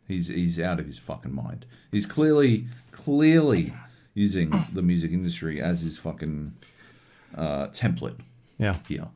he's 0.08 0.28
he's 0.28 0.60
out 0.60 0.80
of 0.80 0.86
his 0.86 1.00
fucking 1.00 1.34
mind. 1.34 1.66
He's 1.92 2.06
clearly 2.06 2.68
clearly 2.92 3.74
using 4.14 4.54
the 4.74 4.82
music 4.84 5.12
industry 5.12 5.62
as 5.62 5.82
his 5.82 5.98
fucking 5.98 6.54
uh 7.36 7.68
template 7.68 8.20
Yeah. 8.60 8.78
here. 8.88 9.08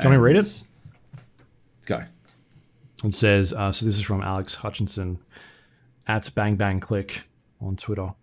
Can 0.00 0.10
we 0.10 0.16
read 0.16 0.36
it? 0.36 0.62
And- 1.86 1.86
Go. 1.86 2.04
It 3.04 3.14
says, 3.14 3.52
uh, 3.52 3.72
so 3.72 3.84
this 3.84 3.96
is 3.96 4.02
from 4.02 4.22
Alex 4.22 4.54
Hutchinson 4.56 5.18
at 6.06 6.30
Bang 6.34 6.56
Bang 6.56 6.80
Click 6.80 7.24
on 7.60 7.76
Twitter. 7.76 8.14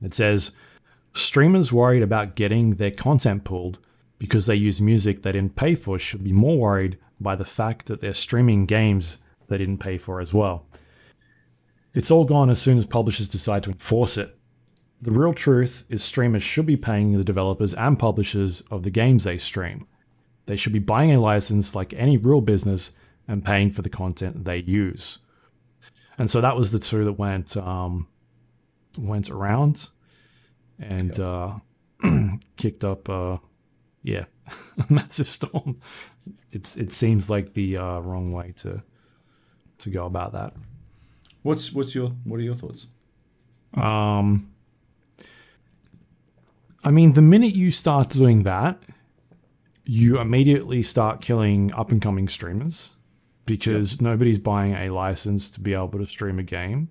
It 0.00 0.14
says, 0.14 0.52
streamers 1.12 1.72
worried 1.72 2.02
about 2.02 2.34
getting 2.34 2.76
their 2.76 2.90
content 2.90 3.44
pulled 3.44 3.78
because 4.18 4.46
they 4.46 4.54
use 4.54 4.80
music 4.80 5.22
they 5.22 5.32
didn't 5.32 5.56
pay 5.56 5.74
for 5.74 5.98
should 5.98 6.24
be 6.24 6.32
more 6.32 6.58
worried 6.58 6.98
by 7.20 7.36
the 7.36 7.44
fact 7.44 7.86
that 7.86 8.00
they're 8.00 8.14
streaming 8.14 8.66
games 8.66 9.18
they 9.48 9.58
didn't 9.58 9.78
pay 9.78 9.98
for 9.98 10.20
as 10.20 10.32
well. 10.32 10.66
It's 11.94 12.10
all 12.10 12.24
gone 12.24 12.48
as 12.48 12.60
soon 12.60 12.78
as 12.78 12.86
publishers 12.86 13.28
decide 13.28 13.64
to 13.64 13.70
enforce 13.70 14.16
it. 14.16 14.36
The 15.02 15.10
real 15.10 15.34
truth 15.34 15.84
is 15.88 16.02
streamers 16.02 16.42
should 16.42 16.64
be 16.64 16.76
paying 16.76 17.12
the 17.12 17.24
developers 17.24 17.74
and 17.74 17.98
publishers 17.98 18.62
of 18.70 18.82
the 18.82 18.90
games 18.90 19.24
they 19.24 19.36
stream. 19.36 19.86
They 20.46 20.56
should 20.56 20.72
be 20.72 20.78
buying 20.78 21.12
a 21.12 21.20
license 21.20 21.74
like 21.74 21.92
any 21.94 22.16
real 22.16 22.40
business 22.40 22.92
and 23.28 23.44
paying 23.44 23.70
for 23.70 23.82
the 23.82 23.88
content 23.88 24.44
they 24.44 24.58
use. 24.58 25.20
And 26.18 26.30
so 26.30 26.40
that 26.40 26.56
was 26.56 26.72
the 26.72 26.78
two 26.78 27.04
that 27.04 27.14
went 27.14 27.56
um, 27.56 28.08
went 28.98 29.30
around 29.30 29.88
and 30.78 31.18
uh, 31.18 31.54
kicked 32.56 32.84
up, 32.84 33.08
uh, 33.08 33.38
yeah, 34.02 34.24
a 34.78 34.92
massive 34.92 35.28
storm. 35.28 35.80
It's 36.50 36.76
it 36.76 36.92
seems 36.92 37.30
like 37.30 37.54
the 37.54 37.76
uh, 37.76 38.00
wrong 38.00 38.32
way 38.32 38.52
to 38.58 38.82
to 39.78 39.90
go 39.90 40.06
about 40.06 40.32
that. 40.32 40.54
What's 41.42 41.72
what's 41.72 41.94
your 41.94 42.08
what 42.24 42.38
are 42.38 42.44
your 42.44 42.54
thoughts? 42.54 42.86
Um, 43.74 44.52
I 46.84 46.90
mean, 46.90 47.12
the 47.12 47.22
minute 47.22 47.54
you 47.54 47.70
start 47.70 48.10
doing 48.10 48.42
that, 48.42 48.82
you 49.84 50.18
immediately 50.20 50.82
start 50.82 51.20
killing 51.20 51.72
up 51.72 51.90
and 51.90 52.00
coming 52.00 52.28
streamers 52.28 52.90
because 53.46 54.00
nobody's 54.00 54.38
buying 54.38 54.74
a 54.74 54.90
license 54.90 55.50
to 55.50 55.60
be 55.60 55.72
able 55.72 55.98
to 55.98 56.06
stream 56.06 56.38
a 56.38 56.42
game. 56.42 56.88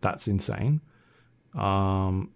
That's 0.00 0.26
insane. 0.26 0.80
Um, 1.54 2.30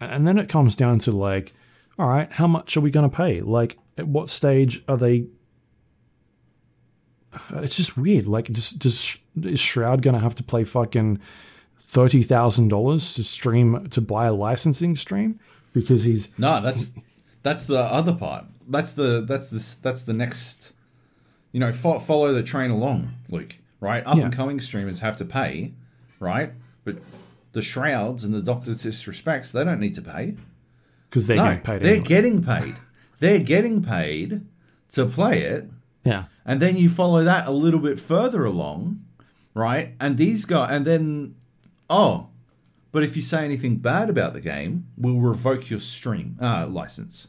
and 0.00 0.26
then 0.26 0.38
it 0.38 0.48
comes 0.48 0.76
down 0.76 0.98
to 1.00 1.12
like, 1.12 1.54
all 1.98 2.08
right, 2.08 2.30
how 2.30 2.46
much 2.46 2.76
are 2.76 2.80
we 2.80 2.90
going 2.90 3.08
to 3.08 3.16
pay? 3.16 3.40
Like, 3.40 3.78
at 3.96 4.06
what 4.06 4.28
stage 4.28 4.82
are 4.88 4.96
they? 4.96 5.26
It's 7.56 7.76
just 7.76 7.96
weird. 7.96 8.26
Like, 8.26 8.50
just, 8.50 8.78
just 8.78 9.18
is 9.42 9.60
Shroud 9.60 10.02
going 10.02 10.14
to 10.14 10.20
have 10.20 10.34
to 10.36 10.42
play 10.42 10.64
fucking 10.64 11.20
thirty 11.76 12.22
thousand 12.22 12.68
dollars 12.68 13.14
to 13.14 13.24
stream 13.24 13.88
to 13.90 14.00
buy 14.00 14.26
a 14.26 14.32
licensing 14.32 14.96
stream 14.96 15.38
because 15.72 16.04
he's 16.04 16.28
No, 16.38 16.60
that's 16.60 16.90
that's 17.48 17.64
the 17.64 17.78
other 17.80 18.14
part. 18.14 18.44
That's 18.68 18.92
the 18.92 19.24
that's 19.26 19.48
the 19.48 19.76
that's 19.82 20.02
the 20.02 20.12
next. 20.12 20.72
You 21.52 21.60
know, 21.60 21.72
fo- 21.72 21.98
follow 21.98 22.32
the 22.34 22.42
train 22.42 22.70
along, 22.70 23.14
Luke. 23.30 23.56
Right, 23.80 24.02
up 24.06 24.16
Yeah. 24.16 24.24
and 24.24 24.32
coming 24.32 24.60
streamers 24.60 25.00
have 25.00 25.16
to 25.18 25.24
pay, 25.24 25.72
right? 26.20 26.52
But 26.84 26.96
the 27.52 27.62
shrouds 27.62 28.22
and 28.24 28.34
the 28.34 28.42
doctor's 28.42 28.84
Disrespects, 28.84 29.52
they 29.52 29.64
don't 29.64 29.80
need 29.80 29.94
to 29.94 30.02
pay. 30.02 30.36
because 31.08 31.26
they're 31.26 31.36
No, 31.38 31.44
getting 31.44 31.60
paid. 31.62 31.80
they're 31.82 31.90
anyway. 31.92 32.04
getting 32.06 32.42
paid. 32.44 32.74
They're 33.18 33.38
getting 33.38 33.82
paid 33.82 34.44
to 34.90 35.06
play 35.06 35.40
it, 35.42 35.70
yeah, 36.04 36.24
and 36.44 36.60
then 36.60 36.76
you 36.76 36.88
follow 36.90 37.24
that 37.24 37.48
a 37.48 37.50
little 37.50 37.80
bit 37.80 37.98
further 37.98 38.44
along, 38.44 39.00
right? 39.54 39.94
And 39.98 40.18
these 40.18 40.44
guys, 40.44 40.68
and 40.70 40.86
then, 40.86 41.34
oh, 41.88 42.28
but 42.92 43.02
if 43.02 43.16
you 43.16 43.22
say 43.22 43.42
anything 43.44 43.76
bad 43.76 44.10
about 44.10 44.34
the 44.34 44.40
game, 44.42 44.86
we'll 44.98 45.20
revoke 45.32 45.70
your 45.70 45.80
stream 45.80 46.36
uh, 46.42 46.66
license. 46.66 47.28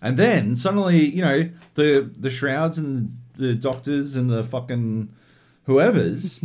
And 0.00 0.16
then 0.16 0.54
suddenly, 0.56 1.04
you 1.08 1.22
know, 1.22 1.50
the 1.74 2.10
the 2.18 2.30
shrouds 2.30 2.78
and 2.78 3.16
the 3.36 3.54
doctors 3.54 4.16
and 4.16 4.30
the 4.30 4.42
fucking 4.44 5.08
whoever's, 5.64 6.40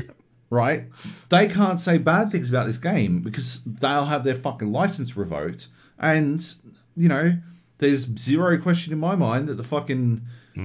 right? 0.50 0.84
They 1.28 1.48
can't 1.48 1.80
say 1.80 1.98
bad 1.98 2.30
things 2.30 2.50
about 2.50 2.66
this 2.66 2.78
game 2.78 3.20
because 3.20 3.62
they'll 3.64 4.06
have 4.06 4.24
their 4.24 4.34
fucking 4.34 4.70
license 4.72 5.16
revoked. 5.16 5.68
And 5.98 6.44
you 6.96 7.08
know, 7.08 7.38
there's 7.78 8.06
zero 8.18 8.58
question 8.58 8.92
in 8.92 8.98
my 8.98 9.14
mind 9.16 9.48
that 9.48 9.54
the 9.56 9.62
fucking 9.64 10.22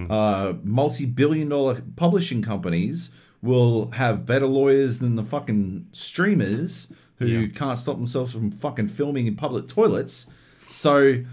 uh, 0.10 0.54
multi-billion 0.64 1.50
dollar 1.50 1.82
publishing 1.96 2.42
companies 2.42 3.12
will 3.42 3.92
have 3.92 4.26
better 4.26 4.46
lawyers 4.48 5.00
than 5.00 5.16
the 5.16 5.24
fucking 5.24 5.88
streamers 5.92 6.92
who 7.18 7.26
Yeah. 7.26 7.48
can't 7.48 7.78
stop 7.78 7.98
themselves 7.98 8.32
from 8.32 8.52
fucking 8.52 8.88
filming 8.88 9.28
in 9.28 9.36
public 9.36 9.68
toilets. 9.68 10.28
So, 10.76 11.24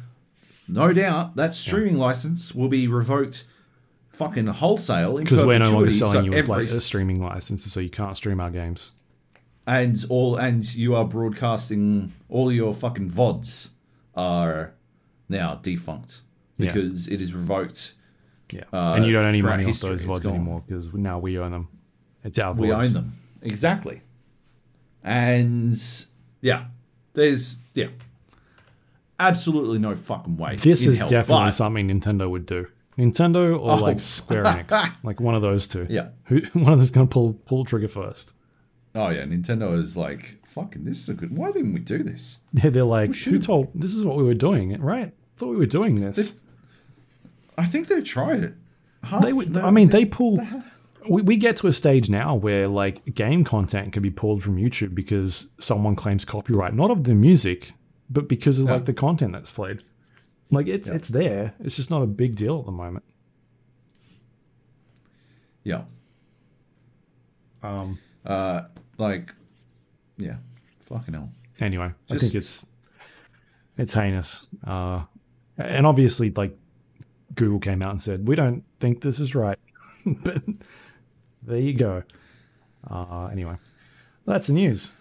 no 0.68 0.92
doubt 0.92 1.36
that 1.36 1.54
streaming 1.54 1.96
license 1.98 2.54
will 2.54 2.68
be 2.68 2.86
revoked 2.86 3.44
fucking 4.10 4.46
wholesale 4.46 5.16
because 5.18 5.44
we're 5.44 5.58
no 5.58 5.70
longer 5.72 5.92
selling 5.92 6.12
so 6.14 6.20
you 6.22 6.32
as 6.34 6.48
like 6.48 6.64
a 6.66 6.80
streaming 6.80 7.20
license, 7.22 7.64
so 7.64 7.80
you 7.80 7.90
can't 7.90 8.16
stream 8.16 8.40
our 8.40 8.50
games. 8.50 8.94
and 9.66 10.04
all 10.08 10.36
and 10.36 10.74
you 10.74 10.94
are 10.94 11.04
broadcasting 11.04 12.12
all 12.28 12.50
your 12.52 12.72
fucking 12.74 13.10
vods 13.10 13.70
are 14.14 14.72
now 15.28 15.54
defunct 15.56 16.22
Yeah. 16.56 16.72
because 16.72 17.06
it 17.08 17.20
is 17.22 17.32
revoked. 17.34 17.94
Yeah, 18.50 18.64
Uh, 18.72 18.94
and 18.96 19.04
you 19.04 19.12
don't 19.12 19.22
earn 19.24 19.28
any 19.28 19.42
money 19.42 19.66
off 19.66 19.78
those 19.80 20.04
vods 20.04 20.26
anymore 20.26 20.62
because 20.66 20.92
now 20.94 21.18
we 21.18 21.38
own 21.38 21.52
them. 21.52 21.68
It's 22.24 22.38
our 22.38 22.54
We 22.54 22.68
vods. 22.68 22.82
own 22.86 22.92
them 22.94 23.12
exactly, 23.42 24.00
and 25.04 25.78
yeah, 26.40 26.66
there's 27.14 27.58
yeah, 27.74 27.88
absolutely 29.20 29.78
no 29.78 29.94
fucking 29.96 30.36
way. 30.36 30.56
This 30.56 30.86
is 30.86 30.98
hell, 30.98 31.08
definitely 31.08 31.46
but- 31.46 31.50
something 31.52 31.88
Nintendo 31.88 32.28
would 32.30 32.46
do. 32.46 32.66
Nintendo 32.98 33.52
or 33.58 33.72
Oh. 33.72 33.76
like 33.76 34.00
Square 34.00 34.44
Enix, 34.44 34.92
like 35.04 35.20
one 35.20 35.36
of 35.36 35.42
those 35.42 35.68
two. 35.68 35.86
Yeah. 35.88 36.08
Who 36.24 36.40
one 36.52 36.72
of 36.72 36.78
them's 36.80 36.90
gonna 36.90 37.06
pull 37.06 37.34
pull 37.46 37.62
the 37.62 37.70
trigger 37.70 37.86
first? 37.88 38.32
Oh 38.94 39.10
yeah, 39.10 39.22
Nintendo 39.22 39.78
is 39.78 39.96
like 39.96 40.38
fucking. 40.44 40.84
This 40.84 41.02
is 41.02 41.08
a 41.10 41.14
good. 41.14 41.36
Why 41.36 41.52
didn't 41.52 41.74
we 41.74 41.80
do 41.80 41.98
this? 42.02 42.38
Yeah, 42.52 42.70
they're 42.70 42.82
like, 42.84 43.14
who 43.14 43.38
told? 43.38 43.68
This 43.74 43.94
is 43.94 44.04
what 44.04 44.16
we 44.16 44.24
were 44.24 44.34
doing, 44.34 44.80
right? 44.80 45.12
Thought 45.36 45.50
we 45.50 45.56
were 45.56 45.66
doing 45.66 46.00
this. 46.00 46.16
This- 46.16 46.40
I 47.56 47.64
think 47.66 47.86
they 47.88 48.00
tried 48.02 48.40
it. 48.40 48.54
Half 49.04 49.22
they 49.22 49.32
would. 49.32 49.54
the- 49.54 49.62
I 49.62 49.70
mean, 49.70 49.88
they 49.90 50.04
pull. 50.04 50.40
We, 51.08 51.22
we 51.22 51.36
get 51.36 51.56
to 51.58 51.68
a 51.68 51.72
stage 51.72 52.10
now 52.10 52.34
where 52.34 52.66
like 52.68 53.14
game 53.14 53.44
content 53.44 53.92
can 53.92 54.02
be 54.02 54.10
pulled 54.10 54.42
from 54.42 54.56
YouTube 54.56 54.94
because 54.94 55.46
someone 55.58 55.94
claims 55.94 56.24
copyright, 56.24 56.74
not 56.74 56.90
of 56.90 57.04
the 57.04 57.14
music, 57.14 57.72
but 58.10 58.28
because 58.28 58.58
of 58.58 58.66
like 58.66 58.84
the 58.84 58.94
content 58.94 59.32
that's 59.32 59.50
played. 59.50 59.82
Like 60.50 60.66
it's 60.66 60.88
it's 60.88 61.08
there. 61.08 61.54
It's 61.60 61.76
just 61.76 61.90
not 61.90 62.02
a 62.02 62.06
big 62.06 62.34
deal 62.34 62.60
at 62.60 62.66
the 62.66 62.72
moment. 62.72 63.04
yeah. 65.62 65.82
Um. 67.62 67.98
Uh, 68.24 68.62
like, 68.96 69.34
yeah, 70.16 70.36
fucking 70.86 71.14
hell. 71.14 71.30
Anyway, 71.60 71.92
I 72.10 72.18
think 72.18 72.34
it's 72.34 72.66
it's 73.76 73.94
heinous. 73.94 74.48
Uh, 74.66 75.02
and 75.56 75.86
obviously, 75.86 76.30
like 76.30 76.56
Google 77.34 77.58
came 77.58 77.82
out 77.82 77.90
and 77.90 78.00
said 78.00 78.26
we 78.26 78.36
don't 78.36 78.64
think 78.80 79.02
this 79.02 79.20
is 79.20 79.34
right. 79.34 79.58
but 80.06 80.42
there 81.42 81.58
you 81.58 81.74
go. 81.74 82.04
Uh, 82.88 83.26
anyway, 83.26 83.56
that's 84.24 84.46
the 84.46 84.54
news. 84.54 84.94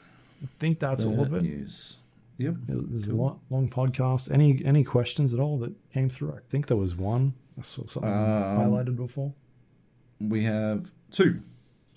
I 0.44 0.48
think 0.60 0.80
that's 0.80 1.06
all 1.06 1.22
of 1.22 1.34
it. 1.34 1.44
News. 1.44 1.98
Yep. 2.38 2.56
There's 2.66 3.07
a 3.07 3.16
long, 3.16 3.40
long 3.49 3.69
podcast. 3.69 4.32
Any 4.32 4.61
any 4.64 4.83
questions 4.83 5.33
at 5.33 5.40
all 5.40 5.57
that 5.59 5.74
came 5.91 6.09
through? 6.09 6.33
I 6.33 6.40
think 6.49 6.67
there 6.67 6.77
was 6.77 6.95
one. 6.95 7.33
I 7.57 7.64
saw 7.64 7.88
something 7.88 8.11
um, 8.11 8.17
highlighted 8.17 8.95
before. 8.95 9.33
We 10.19 10.43
have 10.43 10.91
two. 11.11 11.41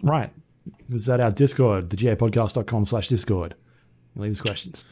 Right. 0.02 0.32
Is 0.90 1.06
that 1.06 1.20
our 1.20 1.30
Discord, 1.30 1.90
thegapodcast.com 1.90 2.86
slash 2.86 3.08
Discord. 3.08 3.54
Leave 4.16 4.32
us 4.32 4.40
questions. 4.40 4.88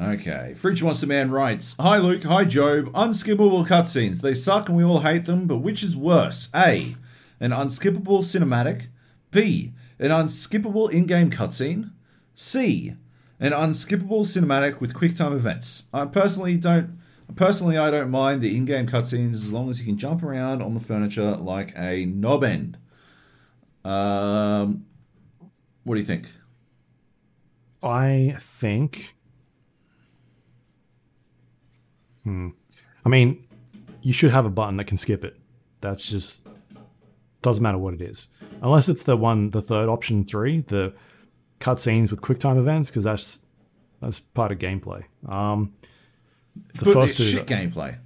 Okay. 0.00 0.54
Fridge 0.54 0.82
Monster 0.82 1.06
Man 1.06 1.30
writes 1.30 1.74
Hi 1.78 1.98
Luke, 1.98 2.22
hi 2.24 2.44
Joab. 2.44 2.92
Unskippable 2.92 3.66
cutscenes. 3.66 4.22
They 4.22 4.34
suck 4.34 4.68
and 4.68 4.76
we 4.76 4.84
all 4.84 5.00
hate 5.00 5.26
them, 5.26 5.46
but 5.46 5.58
which 5.58 5.82
is 5.82 5.96
worse? 5.96 6.48
A. 6.54 6.94
An 7.40 7.50
unskippable 7.50 8.22
cinematic. 8.22 8.86
B. 9.30 9.72
An 9.98 10.10
unskippable 10.10 10.90
in 10.90 11.06
game 11.06 11.30
cutscene. 11.30 11.90
C. 12.34 12.94
An 13.40 13.52
unskippable 13.52 14.22
cinematic 14.22 14.80
with 14.80 14.94
QuickTime 14.94 15.32
events. 15.32 15.84
I 15.92 16.06
personally 16.06 16.56
don't. 16.56 16.98
Personally, 17.36 17.76
I 17.76 17.90
don't 17.90 18.10
mind 18.10 18.40
the 18.40 18.56
in-game 18.56 18.86
cutscenes 18.86 19.34
as 19.34 19.52
long 19.52 19.68
as 19.68 19.78
you 19.78 19.84
can 19.84 19.98
jump 19.98 20.22
around 20.22 20.62
on 20.62 20.74
the 20.74 20.80
furniture 20.80 21.36
like 21.36 21.72
a 21.76 22.06
knob 22.06 22.42
end. 22.42 22.78
Um, 23.84 24.86
what 25.84 25.94
do 25.94 26.00
you 26.00 26.06
think? 26.06 26.26
I 27.82 28.36
think. 28.40 29.14
Hmm. 32.24 32.48
I 33.04 33.08
mean, 33.08 33.46
you 34.02 34.12
should 34.12 34.32
have 34.32 34.46
a 34.46 34.50
button 34.50 34.76
that 34.76 34.84
can 34.84 34.96
skip 34.96 35.24
it. 35.24 35.36
That's 35.80 36.08
just 36.10 36.46
doesn't 37.42 37.62
matter 37.62 37.78
what 37.78 37.94
it 37.94 38.00
is, 38.00 38.28
unless 38.62 38.88
it's 38.88 39.04
the 39.04 39.16
one, 39.16 39.50
the 39.50 39.62
third 39.62 39.88
option 39.88 40.24
three, 40.24 40.60
the 40.62 40.92
cutscenes 41.60 42.10
with 42.10 42.20
QuickTime 42.20 42.58
events, 42.58 42.90
because 42.90 43.04
that's 43.04 43.40
that's 44.00 44.20
part 44.20 44.52
of 44.52 44.58
gameplay. 44.58 45.04
Um, 45.28 45.74
the 46.74 46.84
But 46.86 46.94
first 46.94 47.20
it's 47.20 47.30
two, 47.30 47.36
shit 47.38 47.46
gameplay. 47.46 47.96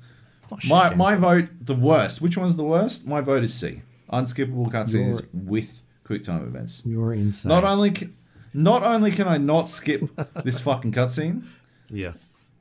it's 0.52 0.68
My 0.68 0.90
gameplay. 0.90 0.96
my 0.96 1.14
vote, 1.16 1.48
the 1.60 1.74
worst. 1.74 2.20
Which 2.20 2.36
one's 2.36 2.56
the 2.56 2.64
worst? 2.64 3.06
My 3.06 3.20
vote 3.20 3.44
is 3.44 3.52
C. 3.54 3.82
Unskippable 4.12 4.70
cutscenes 4.70 5.26
with 5.32 5.82
QuickTime 6.04 6.46
events. 6.46 6.82
You're 6.84 7.14
insane. 7.14 7.48
Not 7.48 7.64
only 7.64 7.90
can, 7.90 8.14
not 8.52 8.84
only 8.84 9.10
can 9.10 9.26
I 9.28 9.38
not 9.38 9.68
skip 9.68 10.02
this 10.44 10.60
fucking 10.60 10.92
cutscene, 10.92 11.44
yeah. 11.90 12.12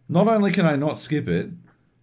not 0.07 0.27
only 0.27 0.51
can 0.51 0.65
I 0.65 0.75
not 0.77 0.97
skip 0.97 1.27
it, 1.27 1.49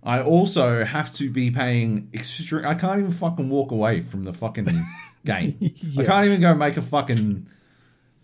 I 0.02 0.20
also 0.22 0.84
have 0.84 1.10
to 1.14 1.30
be 1.30 1.50
paying 1.50 2.08
extra. 2.14 2.68
I 2.68 2.74
can't 2.74 2.98
even 2.98 3.10
fucking 3.10 3.48
walk 3.48 3.70
away 3.72 4.00
from 4.02 4.24
the 4.24 4.32
fucking 4.32 4.64
game. 5.24 5.58
I 5.98 6.04
can't 6.04 6.26
even 6.26 6.40
go 6.40 6.54
make 6.54 6.76
a 6.76 6.82
fucking 6.82 7.46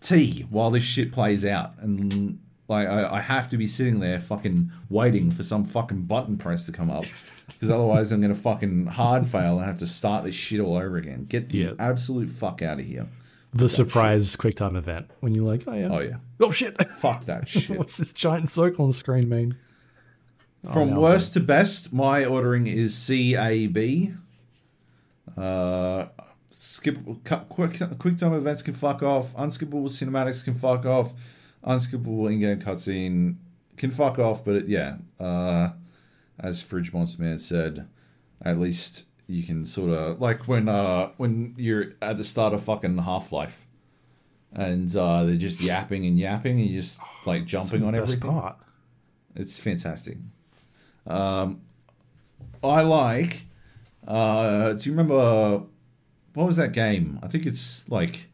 tea 0.05 0.45
while 0.49 0.71
this 0.71 0.83
shit 0.83 1.11
plays 1.11 1.43
out, 1.43 1.73
and 1.79 2.39
like 2.67 2.87
I, 2.87 3.15
I 3.15 3.19
have 3.19 3.49
to 3.49 3.57
be 3.57 3.67
sitting 3.67 3.99
there 3.99 4.19
fucking 4.19 4.71
waiting 4.89 5.31
for 5.31 5.43
some 5.43 5.65
fucking 5.65 6.03
button 6.03 6.37
press 6.37 6.65
to 6.67 6.71
come 6.71 6.89
up, 6.89 7.05
because 7.47 7.69
otherwise 7.69 8.11
I'm 8.11 8.21
gonna 8.21 8.33
fucking 8.33 8.87
hard 8.87 9.27
fail 9.27 9.57
and 9.57 9.65
have 9.67 9.77
to 9.77 9.87
start 9.87 10.23
this 10.23 10.35
shit 10.35 10.59
all 10.59 10.75
over 10.77 10.97
again. 10.97 11.25
Get 11.25 11.49
the 11.49 11.75
absolute 11.79 12.29
fuck 12.29 12.61
out 12.61 12.79
of 12.79 12.85
here. 12.85 13.07
The 13.53 13.69
surprise 13.69 14.35
QuickTime 14.35 14.75
event 14.75 15.09
when 15.21 15.33
you're 15.33 15.45
like, 15.45 15.63
oh 15.67 15.73
yeah, 15.73 15.87
Oh 15.91 15.99
yeah, 15.99 16.15
oh 16.41 16.51
shit, 16.51 16.75
fuck 16.89 17.25
that 17.25 17.47
shit. 17.49 17.77
what's 17.77 17.97
this 17.97 18.11
giant 18.13 18.49
circle 18.49 18.83
on 18.83 18.89
the 18.91 18.95
screen 18.95 19.29
mean? 19.29 19.57
From 20.73 20.89
yeah, 20.89 20.97
worst 20.97 21.33
to 21.33 21.39
best, 21.39 21.93
my 21.93 22.25
ordering 22.25 22.67
is 22.67 22.95
C 22.95 23.35
A 23.35 23.67
B. 23.67 24.13
Uh, 25.37 26.05
skip 26.55 26.97
cut, 27.23 27.49
quick 27.49 27.79
quick 27.99 28.17
time 28.17 28.33
events 28.33 28.61
can 28.61 28.73
fuck 28.73 29.03
off. 29.03 29.35
Unskippable 29.35 29.89
cinematics 29.89 30.43
can 30.43 30.53
fuck 30.53 30.85
off. 30.85 31.13
Unskippable 31.65 32.31
in-game 32.31 32.59
cutscene 32.59 33.35
can 33.77 33.91
fuck 33.91 34.19
off. 34.19 34.45
But 34.45 34.55
it, 34.55 34.67
yeah, 34.67 34.97
uh, 35.19 35.71
as 36.39 36.61
Fridge 36.61 36.93
Monster 36.93 37.23
Man 37.23 37.37
said, 37.37 37.87
at 38.41 38.59
least 38.59 39.05
you 39.27 39.43
can 39.43 39.65
sort 39.65 39.89
of 39.91 40.21
like 40.21 40.47
when 40.47 40.69
uh 40.69 41.09
when 41.17 41.55
you're 41.57 41.93
at 42.01 42.17
the 42.17 42.23
start 42.23 42.53
of 42.53 42.63
fucking 42.63 42.97
Half 42.99 43.31
Life. 43.31 43.65
And 44.53 44.95
uh, 44.95 45.23
they're 45.25 45.35
just 45.35 45.59
yapping 45.59 46.05
and 46.05 46.17
yapping, 46.17 46.61
and 46.61 46.69
you're 46.69 46.81
just 46.81 47.01
like 47.25 47.43
jumping 47.43 47.83
on 47.83 47.93
everything. 47.93 48.31
part. 48.31 48.57
It's 49.35 49.59
fantastic. 49.59 50.17
Um, 51.05 51.59
I 52.63 52.81
like. 52.83 53.47
Uh, 54.07 54.71
do 54.73 54.89
you 54.89 54.95
remember 54.95 55.63
what 56.35 56.45
was 56.45 56.55
that 56.57 56.73
game? 56.73 57.19
I 57.23 57.27
think 57.27 57.45
it's 57.45 57.87
like, 57.89 58.27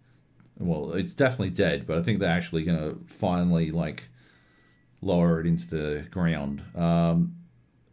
well, 0.57 0.93
it's 0.93 1.13
definitely 1.13 1.51
dead, 1.51 1.85
but 1.87 1.97
I 1.97 2.03
think 2.03 2.19
they're 2.19 2.29
actually 2.31 2.63
gonna 2.63 2.95
finally 3.07 3.71
like 3.71 4.09
lower 5.01 5.39
it 5.39 5.47
into 5.47 5.67
the 5.67 6.05
ground. 6.11 6.63
Um, 6.75 7.35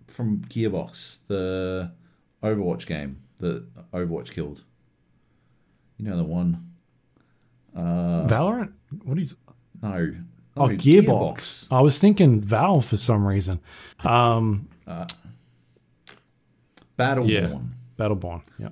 from 0.07 0.39
Gearbox, 0.49 1.19
the 1.29 1.93
Overwatch 2.43 2.87
game 2.87 3.23
that 3.39 3.65
Overwatch 3.93 4.33
killed. 4.33 4.65
You 5.97 6.07
know 6.07 6.17
the 6.17 6.25
one. 6.25 6.73
Uh, 7.77 8.27
Valorant? 8.27 8.73
What 9.05 9.19
are 9.19 9.21
you? 9.21 9.29
no. 9.83 10.15
Oh, 10.57 10.67
no, 10.67 10.75
Gearbox. 10.75 11.69
I 11.71 11.81
was 11.81 12.01
thinking 12.01 12.41
Valve 12.41 12.85
for 12.85 12.97
some 12.97 13.25
reason. 13.25 13.61
Um, 14.05 14.69
Battleborn. 16.99 17.29
yeah, 17.29 17.59
Battleborn. 17.97 18.43
Yeah. 18.59 18.71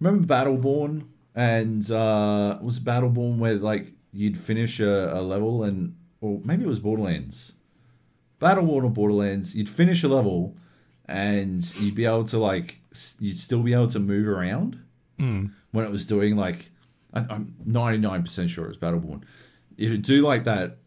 Remember 0.00 0.26
Battleborn? 0.26 1.06
And 1.34 1.88
uh, 1.90 2.58
was 2.60 2.80
Battleborn 2.80 3.38
where 3.38 3.54
like 3.56 3.92
you'd 4.12 4.36
finish 4.36 4.80
a, 4.80 5.16
a 5.16 5.22
level 5.22 5.62
and 5.62 5.94
or 6.20 6.40
maybe 6.44 6.64
it 6.64 6.68
was 6.68 6.80
Borderlands. 6.80 7.54
Battleborn 8.40 8.84
or 8.84 8.90
Borderlands, 8.90 9.54
you'd 9.54 9.68
finish 9.68 10.02
a 10.02 10.08
level 10.08 10.56
and 11.06 11.62
you'd 11.80 11.94
be 11.94 12.04
able 12.04 12.24
to 12.24 12.38
like 12.38 12.80
you'd 13.20 13.38
still 13.38 13.62
be 13.62 13.72
able 13.72 13.86
to 13.88 13.98
move 14.00 14.26
around 14.26 14.80
when 15.72 15.84
it 15.84 15.90
was 15.90 16.06
doing 16.06 16.36
like 16.36 16.70
I, 17.12 17.20
I'm 17.28 17.54
99% 17.66 18.48
sure 18.48 18.64
it 18.64 18.68
was 18.68 18.78
Battleborn. 18.78 19.22
It'd 19.76 20.02
do 20.02 20.22
like 20.22 20.44
that 20.44 20.78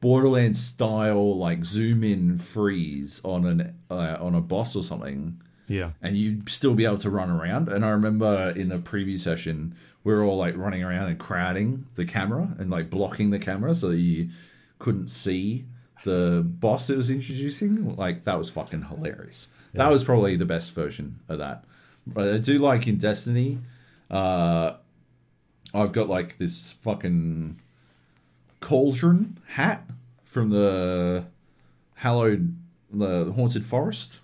Borderlands 0.00 0.60
style 0.62 1.38
like 1.38 1.64
zoom 1.64 2.02
in 2.04 2.38
freeze 2.38 3.20
on 3.24 3.46
an 3.46 3.74
uh, 3.90 4.16
on 4.20 4.34
a 4.34 4.40
boss 4.40 4.74
or 4.76 4.82
something 4.82 5.40
Yeah. 5.68 5.90
and 6.02 6.16
you'd 6.16 6.48
still 6.48 6.74
be 6.74 6.84
able 6.84 6.98
to 6.98 7.10
run 7.10 7.30
around. 7.30 7.68
And 7.68 7.84
I 7.84 7.90
remember 7.90 8.50
in 8.50 8.68
the 8.68 8.78
preview 8.78 9.18
session, 9.18 9.74
we 10.04 10.12
were 10.12 10.22
all 10.22 10.36
like 10.36 10.56
running 10.56 10.82
around 10.82 11.08
and 11.08 11.18
crowding 11.18 11.86
the 11.94 12.04
camera 12.04 12.54
and 12.58 12.70
like 12.70 12.90
blocking 12.90 13.30
the 13.30 13.38
camera 13.38 13.74
so 13.74 13.88
that 13.90 13.98
you 13.98 14.28
couldn't 14.78 15.08
see 15.08 15.64
the 16.04 16.42
boss 16.44 16.90
it 16.90 16.96
was 16.96 17.10
introducing. 17.10 17.96
Like 17.96 18.24
that 18.24 18.36
was 18.36 18.50
fucking 18.50 18.82
hilarious. 18.82 19.48
That 19.74 19.90
was 19.90 20.04
probably 20.04 20.36
the 20.36 20.44
best 20.44 20.72
version 20.74 21.20
of 21.28 21.38
that. 21.38 21.64
But 22.06 22.34
I 22.34 22.38
do 22.38 22.58
like 22.58 22.86
in 22.86 22.98
Destiny, 22.98 23.58
uh, 24.10 24.72
I've 25.72 25.92
got 25.92 26.08
like 26.08 26.36
this 26.36 26.72
fucking 26.72 27.60
cauldron 28.60 29.38
hat 29.46 29.86
from 30.24 30.50
the 30.50 31.24
hallowed 31.94 32.56
the 32.90 33.32
haunted 33.32 33.64
forest. 33.64 34.20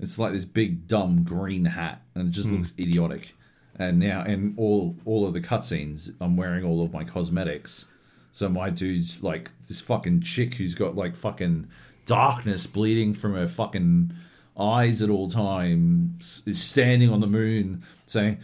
It's 0.00 0.18
like 0.18 0.32
this 0.32 0.44
big 0.44 0.86
dumb 0.86 1.24
green 1.24 1.66
hat, 1.66 2.02
and 2.14 2.28
it 2.28 2.30
just 2.30 2.48
hmm. 2.48 2.56
looks 2.56 2.72
idiotic. 2.78 3.34
And 3.76 3.98
now, 3.98 4.24
in 4.24 4.54
all 4.56 4.96
all 5.04 5.26
of 5.26 5.32
the 5.32 5.40
cutscenes, 5.40 6.14
I'm 6.20 6.36
wearing 6.36 6.64
all 6.64 6.82
of 6.82 6.92
my 6.92 7.04
cosmetics. 7.04 7.86
So 8.32 8.48
my 8.48 8.70
dude's 8.70 9.22
like 9.22 9.50
this 9.68 9.80
fucking 9.80 10.22
chick 10.22 10.54
who's 10.54 10.74
got 10.74 10.94
like 10.94 11.16
fucking 11.16 11.68
darkness 12.06 12.66
bleeding 12.66 13.12
from 13.12 13.34
her 13.34 13.48
fucking 13.48 14.12
eyes 14.58 15.02
at 15.02 15.10
all 15.10 15.28
times 15.28 16.42
is 16.46 16.62
standing 16.62 17.10
on 17.10 17.20
the 17.20 17.26
moon 17.26 17.82
saying, 18.06 18.38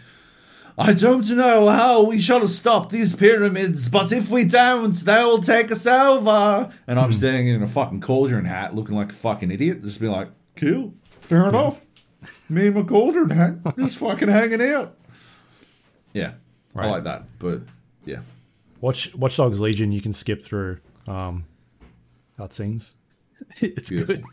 I 0.78 0.93
don't 0.93 1.28
know 1.31 1.68
how 1.68 2.02
we 2.02 2.20
shall 2.20 2.47
stop 2.49 2.91
these 2.91 3.15
pyramids, 3.15 3.89
but 3.89 4.12
if 4.12 4.31
we 4.31 4.44
don't, 4.44 4.93
they'll 4.93 5.41
take 5.41 5.73
us 5.73 5.86
over. 5.86 6.70
And 6.86 6.99
I'm 6.99 7.07
hmm. 7.07 7.12
standing 7.12 7.49
in 7.49 7.62
a 7.62 7.67
fucking 7.67 8.01
cauldron 8.01 8.44
hat 8.44 8.75
looking 8.75 8.97
like 8.97 9.10
a 9.10 9.15
fucking 9.15 9.51
idiot, 9.51 9.83
just 9.83 10.01
be 10.01 10.09
like, 10.09 10.28
cool, 10.55 10.94
fair 11.26 11.48
enough. 11.48 11.84
Me 12.48 12.66
and 12.68 12.76
my 12.76 12.82
cauldron 12.82 13.30
hat, 13.30 13.76
just 13.78 13.98
fucking 13.98 14.28
hanging 14.28 14.62
out. 14.62 14.96
Yeah, 16.12 16.32
I 16.74 16.86
like 16.86 17.05
that, 17.05 17.24
but 17.38 17.60
yeah. 18.05 18.20
Watch 18.80 19.14
Watch 19.14 19.36
Dogs 19.36 19.60
Legion. 19.60 19.92
You 19.92 20.00
can 20.00 20.12
skip 20.12 20.42
through 20.44 20.78
um, 21.06 21.44
cutscenes. 22.38 22.94
it's 23.60 23.90
Beautiful. 23.90 24.16
good. 24.16 24.24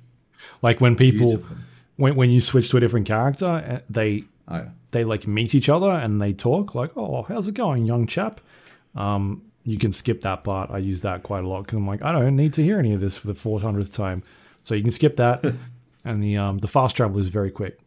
Like 0.61 0.81
when 0.81 0.95
people 0.95 1.27
Beautiful. 1.27 1.57
when 1.97 2.15
when 2.15 2.29
you 2.29 2.41
switch 2.41 2.69
to 2.71 2.77
a 2.77 2.79
different 2.79 3.07
character, 3.07 3.45
uh, 3.45 3.79
they 3.89 4.23
Oh, 4.45 4.57
yeah. 4.57 4.69
they 4.91 5.05
like 5.05 5.25
meet 5.25 5.55
each 5.55 5.69
other 5.69 5.89
and 5.89 6.21
they 6.21 6.33
talk 6.33 6.75
like, 6.75 6.91
"Oh, 6.97 7.23
how's 7.23 7.47
it 7.47 7.53
going, 7.55 7.85
young 7.85 8.07
chap?" 8.07 8.41
Um, 8.95 9.43
you 9.63 9.77
can 9.77 9.91
skip 9.93 10.21
that 10.21 10.43
part. 10.43 10.69
I 10.69 10.79
use 10.79 11.01
that 11.01 11.23
quite 11.23 11.45
a 11.45 11.47
lot 11.47 11.61
because 11.61 11.77
I'm 11.77 11.87
like, 11.87 12.01
I 12.01 12.11
don't 12.11 12.35
need 12.35 12.51
to 12.53 12.63
hear 12.63 12.77
any 12.77 12.93
of 12.93 12.99
this 12.99 13.17
for 13.17 13.27
the 13.27 13.33
400th 13.33 13.93
time. 13.93 14.21
So 14.63 14.75
you 14.75 14.81
can 14.81 14.91
skip 14.91 15.15
that. 15.17 15.43
and 16.03 16.23
the 16.23 16.37
um, 16.37 16.59
the 16.59 16.67
fast 16.67 16.95
travel 16.95 17.19
is 17.19 17.27
very 17.27 17.51
quick. 17.51 17.79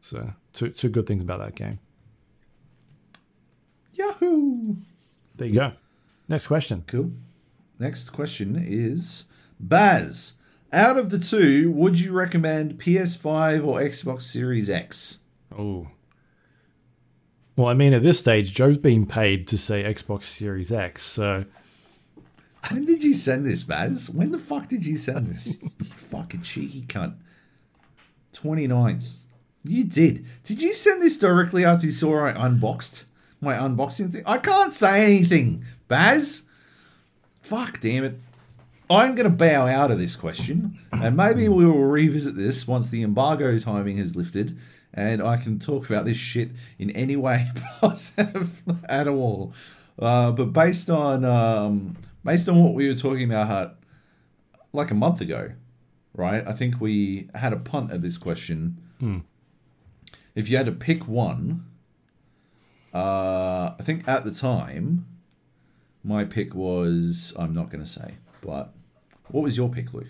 So 0.00 0.32
two 0.52 0.70
two 0.70 0.88
good 0.88 1.06
things 1.06 1.22
about 1.22 1.40
that 1.40 1.54
game. 1.54 1.78
Yahoo! 3.94 4.76
There 5.36 5.48
you 5.48 5.54
go. 5.54 5.72
Next 6.28 6.46
question. 6.46 6.84
Cool. 6.86 7.12
Next 7.78 8.10
question 8.10 8.56
is 8.56 9.24
Baz. 9.58 10.34
Out 10.72 10.96
of 10.96 11.10
the 11.10 11.18
two, 11.18 11.70
would 11.72 12.00
you 12.00 12.12
recommend 12.12 12.78
PS5 12.78 13.66
or 13.66 13.80
Xbox 13.80 14.22
Series 14.22 14.70
X? 14.70 15.18
Oh. 15.56 15.88
Well, 17.56 17.66
I 17.68 17.74
mean, 17.74 17.92
at 17.92 18.02
this 18.02 18.18
stage, 18.18 18.54
Joe's 18.54 18.78
being 18.78 19.04
paid 19.04 19.46
to 19.48 19.58
say 19.58 19.84
Xbox 19.84 20.24
Series 20.24 20.72
X, 20.72 21.02
so 21.02 21.44
When 22.70 22.86
did 22.86 23.04
you 23.04 23.12
send 23.12 23.44
this, 23.44 23.64
Baz? 23.64 24.08
When 24.08 24.30
the 24.30 24.38
fuck 24.38 24.68
did 24.68 24.86
you 24.86 24.96
send 24.96 25.26
this? 25.28 25.60
you 25.78 25.84
fucking 25.84 26.40
cheeky 26.40 26.82
cunt. 26.82 27.16
29th. 28.32 29.08
You 29.64 29.84
did. 29.84 30.24
Did 30.42 30.62
you 30.62 30.74
send 30.74 31.00
this 31.00 31.18
directly 31.18 31.64
after 31.64 31.86
you 31.86 31.92
saw 31.92 32.26
I 32.26 32.46
unboxed 32.46 33.04
my 33.40 33.54
unboxing 33.54 34.10
thing? 34.12 34.22
I 34.26 34.38
can't 34.38 34.74
say 34.74 35.04
anything, 35.04 35.64
Baz. 35.88 36.42
Fuck, 37.42 37.80
damn 37.80 38.04
it. 38.04 38.18
I'm 38.90 39.14
going 39.14 39.24
to 39.24 39.30
bow 39.30 39.66
out 39.66 39.90
of 39.90 39.98
this 39.98 40.16
question, 40.16 40.78
and 40.92 41.16
maybe 41.16 41.48
we 41.48 41.64
will 41.64 41.84
revisit 41.84 42.36
this 42.36 42.68
once 42.68 42.88
the 42.88 43.02
embargo 43.02 43.58
timing 43.58 43.96
has 43.96 44.14
lifted, 44.14 44.58
and 44.92 45.22
I 45.22 45.38
can 45.38 45.58
talk 45.58 45.88
about 45.88 46.04
this 46.04 46.18
shit 46.18 46.50
in 46.78 46.90
any 46.90 47.16
way 47.16 47.48
positive 47.80 48.62
at 48.88 49.08
all. 49.08 49.54
Uh, 49.98 50.32
but 50.32 50.52
based 50.52 50.90
on 50.90 51.24
um, 51.24 51.96
based 52.24 52.48
on 52.48 52.62
what 52.62 52.74
we 52.74 52.88
were 52.88 52.94
talking 52.94 53.32
about 53.32 53.76
like 54.72 54.90
a 54.90 54.94
month 54.94 55.20
ago, 55.20 55.52
right? 56.14 56.46
I 56.46 56.52
think 56.52 56.80
we 56.80 57.28
had 57.34 57.52
a 57.52 57.56
punt 57.56 57.90
at 57.92 58.02
this 58.02 58.18
question. 58.18 58.78
If 60.34 60.48
you 60.48 60.56
had 60.56 60.66
to 60.66 60.72
pick 60.72 61.06
one, 61.08 61.66
uh, 62.94 63.74
I 63.78 63.82
think 63.82 64.06
at 64.08 64.24
the 64.24 64.30
time, 64.32 65.06
my 66.04 66.24
pick 66.24 66.54
was 66.54 67.32
I'm 67.38 67.52
not 67.54 67.70
going 67.70 67.82
to 67.82 67.88
say, 67.90 68.14
but 68.40 68.72
what 69.28 69.42
was 69.42 69.56
your 69.56 69.68
pick, 69.68 69.92
Luke? 69.92 70.06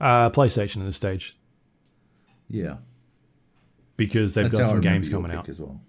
uh, 0.00 0.30
PlayStation 0.30 0.78
at 0.80 0.84
this 0.86 0.96
stage 0.96 1.36
Yeah, 2.48 2.78
because 3.96 4.34
they've 4.34 4.50
That's 4.50 4.58
got 4.62 4.68
some 4.68 4.80
games 4.80 5.08
coming 5.08 5.30
out. 5.30 5.48
as 5.48 5.60
well. 5.60 5.80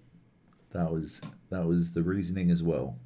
That 0.72 0.92
was 0.92 1.20
that 1.50 1.66
was 1.66 1.92
the 1.92 2.02
reasoning 2.02 2.50
as 2.50 2.62
well. 2.62 2.96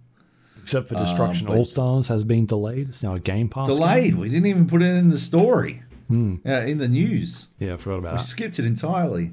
Except 0.69 0.87
for 0.87 0.97
Destruction 0.97 1.49
Um, 1.49 1.57
All 1.57 1.65
Stars 1.65 2.09
has 2.09 2.25
been 2.25 2.45
delayed. 2.45 2.91
It's 2.91 3.03
now 3.03 3.15
a 3.15 3.19
Game 3.19 3.49
Pass. 3.49 3.69
game. 3.69 3.79
Delayed. 3.79 4.15
We 4.17 4.29
didn't 4.29 4.45
even 4.49 4.67
put 4.67 4.83
it 4.83 4.95
in 4.95 5.09
the 5.09 5.17
story. 5.17 5.81
Yeah, 6.11 6.61
in 6.65 6.77
the 6.77 6.89
news. 6.89 7.49
Yeah, 7.59 7.73
I 7.73 7.77
forgot 7.79 8.01
about 8.01 8.09
it. 8.09 8.13
We 8.13 8.17
that. 8.19 8.23
skipped 8.25 8.59
it 8.59 8.67
entirely. 8.67 9.33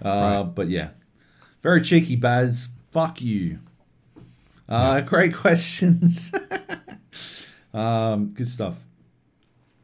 Uh, 0.00 0.44
But 0.44 0.68
yeah, 0.68 0.90
very 1.62 1.80
cheeky, 1.80 2.14
Baz. 2.14 2.68
Fuck 2.92 3.20
you. 3.20 3.58
Uh, 4.68 5.00
Great 5.00 5.34
questions. 5.44 6.32
um, 7.74 8.30
good 8.30 8.46
stuff. 8.46 8.84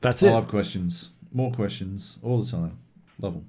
That's 0.01 0.23
I 0.23 0.29
it. 0.29 0.33
love 0.33 0.47
questions. 0.47 1.11
More 1.33 1.51
questions 1.51 2.19
all 2.23 2.41
the 2.41 2.49
time. 2.49 2.79
Love 3.21 3.33
them. 3.35 3.49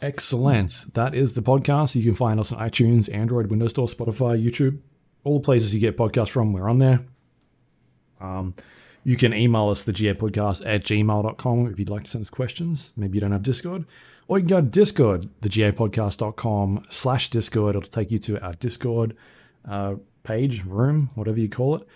Excellent. 0.00 0.94
That 0.94 1.14
is 1.14 1.34
the 1.34 1.42
podcast. 1.42 1.94
You 1.94 2.02
can 2.04 2.14
find 2.14 2.40
us 2.40 2.52
on 2.52 2.58
iTunes, 2.66 3.12
Android, 3.14 3.50
Windows 3.50 3.70
Store, 3.72 3.86
Spotify, 3.86 4.42
YouTube, 4.42 4.78
all 5.24 5.38
the 5.38 5.44
places 5.44 5.74
you 5.74 5.80
get 5.80 5.96
podcasts 5.96 6.30
from. 6.30 6.52
We're 6.52 6.68
on 6.68 6.78
there. 6.78 7.00
Um, 8.20 8.54
you 9.04 9.16
can 9.16 9.34
email 9.34 9.68
us, 9.68 9.84
the 9.84 9.92
GA 9.92 10.14
podcast 10.14 10.62
at 10.64 10.84
gmail.com 10.84 11.66
if 11.66 11.78
you'd 11.78 11.90
like 11.90 12.04
to 12.04 12.10
send 12.10 12.22
us 12.22 12.30
questions. 12.30 12.92
Maybe 12.96 13.16
you 13.16 13.20
don't 13.20 13.32
have 13.32 13.42
Discord. 13.42 13.84
Or 14.28 14.38
you 14.38 14.42
can 14.42 14.48
go 14.48 14.60
to 14.60 14.66
Discord, 14.66 15.28
thegapodcast.com 15.40 16.86
slash 16.88 17.28
Discord. 17.30 17.76
It'll 17.76 17.88
take 17.88 18.10
you 18.10 18.18
to 18.20 18.40
our 18.40 18.52
Discord 18.54 19.16
uh, 19.68 19.96
page, 20.22 20.64
room, 20.64 21.10
whatever 21.16 21.40
you 21.40 21.48
call 21.48 21.76
it. 21.76 21.88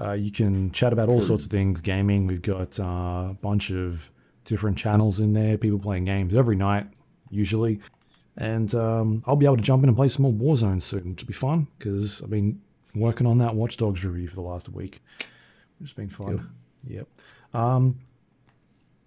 Uh, 0.00 0.12
you 0.12 0.30
can 0.30 0.70
chat 0.70 0.92
about 0.92 1.08
all 1.08 1.20
sorts 1.20 1.44
of 1.44 1.50
things, 1.50 1.80
gaming. 1.80 2.26
We've 2.26 2.40
got 2.40 2.78
uh, 2.80 3.30
a 3.30 3.36
bunch 3.42 3.70
of 3.70 4.10
different 4.44 4.78
channels 4.78 5.20
in 5.20 5.34
there, 5.34 5.58
people 5.58 5.78
playing 5.78 6.06
games 6.06 6.34
every 6.34 6.56
night, 6.56 6.86
usually. 7.28 7.80
And 8.36 8.74
um, 8.74 9.22
I'll 9.26 9.36
be 9.36 9.44
able 9.44 9.58
to 9.58 9.62
jump 9.62 9.82
in 9.82 9.90
and 9.90 9.96
play 9.96 10.08
some 10.08 10.22
more 10.22 10.32
Warzone 10.32 10.80
soon, 10.80 11.10
which 11.10 11.22
will 11.22 11.28
be 11.28 11.34
fun 11.34 11.68
because 11.78 12.22
I've 12.22 12.30
been 12.30 12.62
working 12.94 13.26
on 13.26 13.38
that 13.38 13.54
Watch 13.54 13.76
Dogs 13.76 14.04
review 14.04 14.28
for 14.28 14.34
the 14.34 14.42
last 14.42 14.68
week, 14.68 15.00
which 15.78 15.90
has 15.90 15.92
been 15.92 16.08
fun. 16.08 16.50
Yep. 16.86 17.08
Um, 17.54 18.00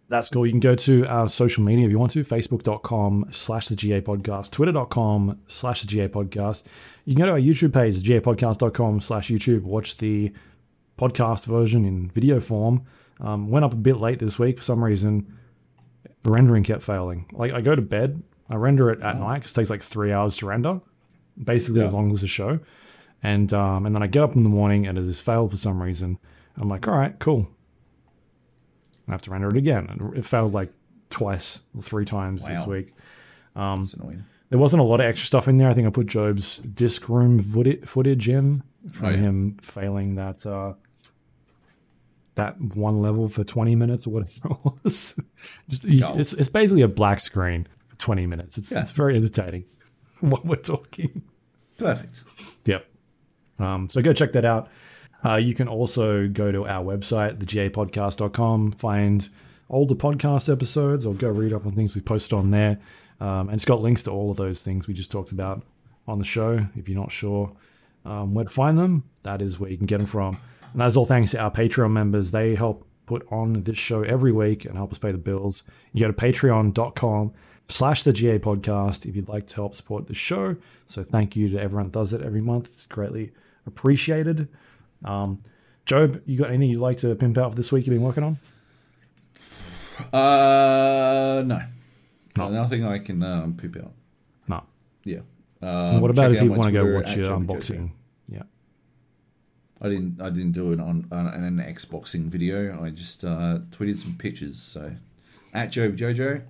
that's 0.08 0.30
cool. 0.30 0.46
You 0.46 0.52
can 0.54 0.60
go 0.60 0.76
to 0.76 1.06
our 1.08 1.28
social 1.28 1.64
media 1.64 1.86
if 1.86 1.92
you 1.92 1.98
want 1.98 2.12
to 2.12 2.24
facebook.com 2.24 3.28
slash 3.32 3.68
the 3.70 3.76
GA 3.76 4.02
podcast, 4.02 4.52
twitter.com 4.52 5.40
slash 5.48 5.82
the 5.82 5.88
GA 5.88 6.08
podcast. 6.08 6.64
You 7.06 7.16
can 7.16 7.22
go 7.24 7.26
to 7.26 7.32
our 7.34 7.40
YouTube 7.40 7.74
page, 7.74 8.02
gapodcast.com 8.04 9.02
slash 9.02 9.30
YouTube, 9.30 9.64
watch 9.64 9.98
the 9.98 10.32
podcast 10.98 11.46
version 11.46 11.86
in 11.86 12.10
video 12.12 12.40
form. 12.40 12.84
Um, 13.20 13.50
went 13.50 13.66
up 13.66 13.74
a 13.74 13.78
bit 13.78 13.98
late 13.98 14.20
this 14.20 14.38
week 14.38 14.58
for 14.58 14.64
some 14.64 14.84
reason. 14.84 15.38
Rendering 16.24 16.64
kept 16.64 16.84
failing. 16.84 17.26
Like 17.34 17.54
I 17.54 17.62
go 17.62 17.76
to 17.76 17.82
bed, 17.82 18.22
I 18.50 18.56
render 18.56 18.90
it 18.92 19.02
at 19.02 19.20
night 19.20 19.42
'cause 19.42 19.52
it 19.52 19.56
takes 19.56 19.70
like 19.70 19.82
three 19.82 20.12
hours 20.12 20.38
to 20.38 20.46
render, 20.48 20.82
basically 21.42 21.82
Yeah. 21.82 21.88
as 21.88 21.94
long 21.94 22.12
as 22.12 22.22
the 22.22 22.28
show. 22.28 22.60
And 23.26 23.54
um, 23.54 23.86
and 23.86 23.95
then 23.95 24.04
I 24.04 24.08
get 24.08 24.24
up 24.24 24.36
in 24.36 24.44
the 24.44 24.50
morning 24.50 24.86
and 24.88 24.98
it 24.98 25.04
has 25.06 25.20
failed 25.20 25.52
for 25.52 25.58
some 25.58 25.82
reason. 25.82 26.18
I'm 26.58 26.70
like, 26.70 26.88
all 26.88 26.98
right, 26.98 27.18
cool. 27.20 27.48
I 29.08 29.12
have 29.12 29.22
to 29.24 29.32
render 29.32 29.50
it 29.50 29.58
again. 29.58 29.88
And 29.90 30.18
it 30.18 30.26
failed 30.26 30.54
like 30.54 30.72
twice, 31.10 31.62
three 31.82 32.06
times 32.06 32.48
this 32.48 32.66
Wow. 32.66 32.74
week. 32.74 32.94
It's 33.56 33.94
annoying. 33.94 34.24
There 34.50 34.60
wasn't 34.60 34.82
a 34.82 34.84
lot 34.84 35.00
of 35.00 35.06
extra 35.06 35.26
stuff 35.26 35.48
in 35.48 35.58
there. 35.58 35.70
I 35.70 35.74
think 35.74 35.88
I 35.88 35.90
put 35.90 36.08
Joab's 36.08 36.58
disc 36.60 37.10
room 37.10 37.40
footage, 37.40 38.30
in 38.30 38.64
from 38.92 39.08
Oh, 39.08 39.10
yeah. 39.12 39.18
him 39.18 39.58
failing 39.62 40.16
that 40.16 40.45
uh, 40.45 40.74
that 42.36 42.60
one 42.60 43.02
level 43.02 43.28
for 43.28 43.44
20 43.44 43.76
minutes 43.76 44.06
or 44.08 44.12
whatever 44.12 44.50
it 44.50 44.58
was. 44.84 45.16
Just, 45.70 45.86
it's, 45.86 46.34
it's 46.34 46.50
basically 46.50 46.82
a 46.82 46.88
black 46.88 47.20
screen 47.22 47.66
for 47.88 47.95
20 47.95 48.28
minutes. 48.28 48.58
It's, 48.58 48.72
Yeah. 48.72 48.82
it's 48.82 48.92
very 48.92 49.16
entertaining 49.16 49.64
what 50.20 50.45
we're 50.45 50.58
talking. 50.58 51.24
Perfect. 51.78 52.24
Yep. 52.66 52.86
Um, 53.59 53.90
so 53.90 54.01
go 54.01 54.14
check 54.14 54.34
that 54.34 54.45
out. 54.45 54.69
Uh, 55.24 55.35
you 55.35 55.53
can 55.53 55.67
also 55.67 56.27
go 56.27 56.51
to 56.51 56.67
our 56.67 56.84
website, 56.84 57.40
thegapodcast.com, 57.40 58.74
find 58.74 59.30
older 59.69 59.95
podcast 59.95 60.51
episodes 60.51 61.06
or 61.06 61.14
go 61.14 61.30
read 61.30 61.53
up 61.53 61.66
on 61.66 61.74
things 61.74 61.95
we 61.95 62.01
posted 62.01 62.34
on 62.34 62.51
there. 62.51 62.77
Um, 63.19 63.50
and 63.50 63.53
it's 63.53 63.66
got 63.66 63.82
links 63.82 64.03
to 64.03 64.11
all 64.11 64.32
of 64.32 64.38
those 64.38 64.61
things 64.61 64.88
we 64.88 64.93
just 64.93 65.09
talked 65.09 65.32
about 65.32 65.64
on 66.08 66.19
the 66.19 66.25
show. 66.25 66.67
If 66.75 66.88
you're 66.88 67.00
not 67.00 67.11
sure 67.11 67.51
um, 68.06 68.34
where 68.34 68.45
to 68.45 68.51
find 68.51 68.77
them, 68.77 69.03
that 69.24 69.42
is 69.42 69.59
where 69.59 69.69
you 69.69 69.77
can 69.77 69.88
get 69.88 69.98
them 69.98 70.08
from. 70.08 70.38
And 70.74 70.82
that's 70.82 70.95
all 70.95 71.06
thanks 71.06 71.32
to 71.32 71.40
our 71.40 71.51
Patreon 71.51 71.92
members. 71.92 72.32
They 72.32 72.53
help 72.56 72.85
put 73.06 73.25
on 73.32 73.64
this 73.64 73.77
show 73.77 74.03
every 74.03 74.32
week 74.32 74.66
and 74.66 74.75
help 74.75 74.92
us 74.92 74.98
pay 74.98 75.11
the 75.11 75.17
bills. 75.17 75.64
You 75.93 76.01
go 76.01 76.11
to 76.11 76.14
patreon.com 76.14 77.34
slash 77.69 78.03
the 78.03 78.14
GA 78.14 78.40
podcast 78.40 79.06
if 79.08 79.16
you'd 79.16 79.30
like 79.30 79.48
to 79.48 79.56
help 79.56 79.74
support 79.75 80.08
the 80.08 80.16
show. 80.16 80.56
So 80.85 81.03
thank 81.03 81.35
you 81.35 81.50
to 81.50 81.59
everyone 81.59 81.88
that 81.88 81.93
does 81.93 82.14
it 82.14 82.22
every 82.22 82.42
month. 82.42 82.67
It's 82.67 82.85
greatly 82.85 83.32
appreciated. 83.66 84.48
Um, 85.03 85.42
Joab, 85.85 86.22
you 86.26 86.38
got 86.38 86.50
anything 86.50 86.69
you'd 86.69 86.80
like 86.80 86.98
to 87.00 87.14
pimp 87.16 87.38
out 87.38 87.52
for 87.52 87.56
this 87.56 87.72
week 87.72 87.85
you've 87.85 87.94
been 87.94 88.02
working 88.02 88.24
on? 88.24 88.40
Uh, 90.11 91.44
no. 91.45 91.61
No. 92.38 92.50
Nothing 92.50 92.85
I 92.85 93.00
can 93.00 93.24
um, 93.24 93.56
poop 93.56 93.77
out. 93.77 93.94
No. 94.48 94.64
Yeah. 95.03 95.19
Um, 95.61 96.02
what 96.02 96.11
about 96.11 96.32
if 96.34 96.42
you 96.42 96.52
want 96.52 96.64
to 96.64 96.72
go 96.72 96.94
watch 96.94 97.16
your 97.16 97.27
unboxing? 97.27 97.92
Yeah. 98.27 98.44
I 99.82 99.90
didn't. 99.90 100.22
I 100.22 100.30
didn't 100.30 100.53
do 100.53 100.72
it 100.74 100.80
on, 100.80 101.08
on 101.11 101.27
an 101.27 101.58
Xboxing 101.58 102.24
video. 102.26 102.84
I 102.84 102.90
just 102.90 103.24
uh, 103.24 103.60
tweeted 103.72 103.98
some 103.98 104.16
pictures. 104.18 104.58
So, 104.58 104.92
at 105.53 105.72
Joab 105.72 105.95
Jojo, 105.95 106.42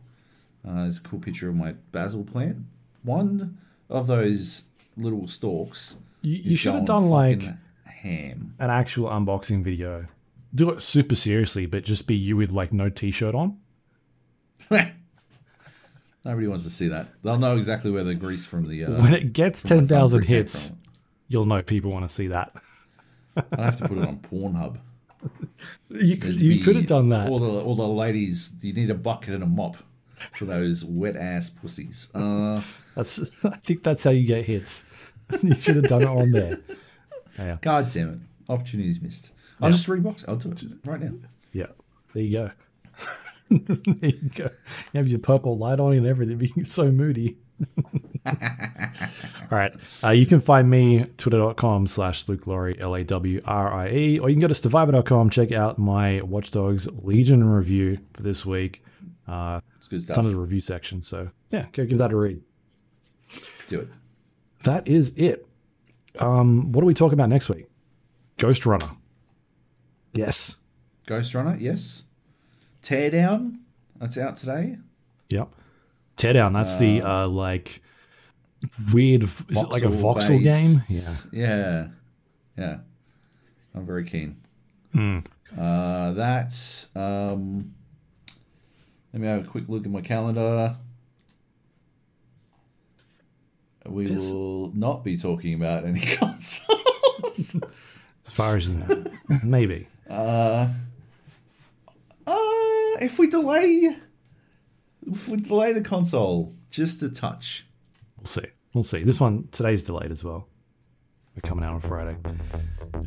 uh, 0.67 0.73
there's 0.81 0.97
a 0.97 1.01
cool 1.01 1.19
picture 1.19 1.49
of 1.49 1.55
my 1.55 1.73
basil 1.91 2.23
plant. 2.23 2.57
One 3.03 3.57
of 3.89 4.07
those 4.07 4.65
little 4.97 5.27
stalks. 5.27 5.95
You, 6.25 6.51
you 6.51 6.57
should 6.57 6.73
have 6.73 6.85
done 6.85 7.09
like 7.09 7.43
ham. 7.85 8.55
an 8.59 8.69
actual 8.69 9.09
unboxing 9.09 9.63
video. 9.63 10.07
Do 10.53 10.69
it 10.71 10.81
super 10.81 11.15
seriously, 11.15 11.65
but 11.65 11.83
just 11.83 12.07
be 12.07 12.15
you 12.15 12.37
with 12.37 12.51
like 12.51 12.71
no 12.73 12.89
t-shirt 12.89 13.35
on. 13.35 13.57
Nobody 16.25 16.47
wants 16.47 16.63
to 16.63 16.71
see 16.71 16.87
that. 16.87 17.07
They'll 17.23 17.37
know 17.37 17.55
exactly 17.57 17.91
where 17.91 18.03
the 18.03 18.15
grease 18.15 18.45
from 18.45 18.67
the. 18.67 18.85
Uh, 18.85 19.01
When 19.01 19.13
it 19.13 19.31
gets 19.33 19.61
ten 19.61 19.87
thousand 19.87 20.23
hits, 20.23 20.71
you'll 21.27 21.45
know 21.45 21.61
people 21.61 21.91
want 21.91 22.07
to 22.07 22.13
see 22.13 22.27
that. 22.27 22.53
I 23.35 23.65
have 23.65 23.77
to 23.77 23.87
put 23.87 23.97
it 23.97 24.07
on 24.07 24.19
Pornhub. 24.19 24.79
You 25.89 26.17
could 26.17 26.39
you 26.39 26.63
could 26.63 26.75
have 26.75 26.85
done 26.85 27.09
that. 27.09 27.29
All 27.29 27.39
the 27.39 27.47
all 27.49 27.75
the 27.75 27.87
ladies, 27.87 28.53
you 28.61 28.73
need 28.73 28.91
a 28.91 28.95
bucket 28.95 29.33
and 29.33 29.41
a 29.41 29.47
mop 29.47 29.77
for 30.13 30.45
those 30.45 30.85
wet 30.85 31.15
ass 31.15 31.49
pussies. 31.49 32.09
Uh, 32.13 32.61
That's 32.95 33.43
I 33.43 33.55
think 33.57 33.81
that's 33.81 34.03
how 34.03 34.11
you 34.11 34.27
get 34.27 34.45
hits. 34.45 34.85
you 35.41 35.55
should 35.55 35.75
have 35.77 35.85
done 35.87 36.01
it 36.03 36.07
on 36.07 36.31
there. 36.31 36.59
Yeah. 37.37 37.57
God 37.61 37.89
damn 37.91 38.09
it, 38.13 38.19
opportunities 38.49 39.01
missed. 39.01 39.31
I'll 39.61 39.71
just 39.71 39.87
rebox. 39.87 40.23
it. 40.23 40.29
I'll 40.29 40.35
do 40.35 40.51
it 40.51 40.63
right 40.85 40.99
now. 41.01 41.13
Yeah. 41.53 41.67
There 42.13 42.23
you 42.23 42.31
go. 42.31 42.51
there 43.49 44.09
you 44.09 44.29
go. 44.35 44.49
You 44.93 44.97
have 44.97 45.07
your 45.07 45.19
purple 45.19 45.57
light 45.57 45.79
on 45.79 45.93
and 45.93 46.05
everything, 46.07 46.37
being 46.37 46.65
so 46.65 46.91
moody. 46.91 47.37
All 48.25 48.35
right. 49.51 49.73
Uh, 50.03 50.09
you 50.09 50.25
can 50.25 50.41
find 50.41 50.69
me 50.69 51.05
twitter.com 51.17 51.87
slash 51.87 52.27
Luke 52.27 52.47
Lawrie, 52.47 52.75
L 52.79 52.95
A 52.95 53.03
W 53.03 53.41
R 53.45 53.73
I 53.73 53.89
E, 53.91 54.19
or 54.19 54.29
you 54.29 54.35
can 54.35 54.41
go 54.41 54.47
to 54.47 54.53
stevivor.com, 54.53 55.29
check 55.29 55.51
out 55.51 55.77
my 55.77 56.21
Watch 56.21 56.51
Dogs 56.51 56.87
Legion 56.91 57.43
review 57.43 57.99
for 58.13 58.23
this 58.23 58.45
week. 58.45 58.83
Uh, 59.27 59.59
It's 59.77 59.87
good 59.87 59.97
it's 59.97 60.05
stuff. 60.05 60.17
under 60.17 60.31
the 60.31 60.37
review 60.37 60.59
section. 60.61 61.01
So, 61.01 61.29
yeah, 61.51 61.65
go 61.71 61.85
give 61.85 61.97
that 61.99 62.11
a 62.11 62.15
read. 62.15 62.41
Do 63.67 63.81
it. 63.81 63.87
That 64.65 64.87
is 64.87 65.13
it. 65.15 65.47
Um, 66.19 66.71
what 66.71 66.81
do 66.81 66.87
we 66.87 66.93
talk 66.93 67.13
about 67.13 67.29
next 67.29 67.49
week? 67.49 67.67
Ghostrunner. 68.37 68.97
Yes. 70.13 70.57
Ghostrunner, 71.07 71.59
yes. 71.59 72.05
Teardown, 72.81 73.57
that's 73.99 74.17
out 74.17 74.35
today. 74.35 74.77
Yep. 75.29 75.49
Teardown. 76.17 76.53
That's 76.53 76.77
the 76.77 77.01
uh, 77.01 77.27
like 77.27 77.81
weird. 78.93 79.23
Is 79.23 79.41
it 79.49 79.69
like 79.69 79.83
a 79.83 79.87
voxel 79.87 80.41
game? 80.41 80.81
Yeah. 80.87 81.15
Yeah. 81.31 81.87
Yeah. 82.57 82.77
I'm 83.73 83.85
very 83.85 84.05
keen. 84.05 84.37
Hmm. 84.93 85.19
Uh, 85.57 86.13
that's. 86.13 86.87
Um, 86.95 87.73
let 89.13 89.21
me 89.21 89.27
have 89.27 89.45
a 89.45 89.47
quick 89.47 89.67
look 89.67 89.85
at 89.85 89.91
my 89.91 90.01
calendar. 90.01 90.75
We 93.87 94.05
This- 94.05 94.31
will 94.31 94.71
not 94.75 95.03
be 95.03 95.17
talking 95.17 95.53
about 95.53 95.85
any 95.85 95.99
consoles. 96.19 97.55
As 98.25 98.31
far 98.31 98.55
as 98.57 98.67
you 98.67 98.73
know, 98.87 99.03
maybe. 99.43 99.87
Uh, 100.09 100.67
uh, 102.27 102.33
if 103.01 103.19
we 103.19 103.27
delay, 103.27 103.95
if 105.05 105.29
we 105.29 105.37
delay 105.37 105.73
the 105.73 105.81
console 105.81 106.55
just 106.69 107.03
a 107.03 107.09
touch, 107.09 107.65
We'll 108.17 108.25
see. 108.25 108.45
We'll 108.73 108.83
see. 108.83 109.03
This 109.03 109.19
one 109.21 109.47
today's 109.51 109.83
delayed 109.83 110.09
as 110.09 110.23
well. 110.23 110.47
We're 111.35 111.47
coming 111.47 111.63
out 111.63 111.75
on 111.75 111.81
Friday. 111.81 112.17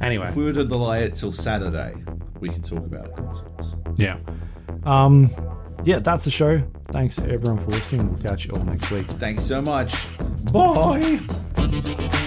Anyway, 0.01 0.29
if 0.29 0.37
we 0.37 0.45
were 0.45 0.53
to 0.53 0.65
delay 0.65 1.03
it 1.05 1.17
till 1.17 1.33
Saturday, 1.33 1.95
we 2.41 2.51
can 2.51 2.63
talk 2.63 2.79
about 2.85 3.17
consoles. 3.17 3.75
yeah. 3.97 4.19
Um, 4.85 5.29
yeah, 5.85 5.99
that's 5.99 6.25
the 6.25 6.31
show. 6.31 6.63
Thanks 6.91 7.19
everyone 7.19 7.59
for 7.59 7.71
listening. 7.71 8.11
We'll 8.11 8.23
catch 8.23 8.47
you 8.47 8.55
all 8.55 8.65
next 8.65 8.91
week. 8.91 9.07
Thank 9.07 9.39
you 9.39 9.45
so 9.45 9.61
much. 9.61 10.07
Bye. 10.53 12.25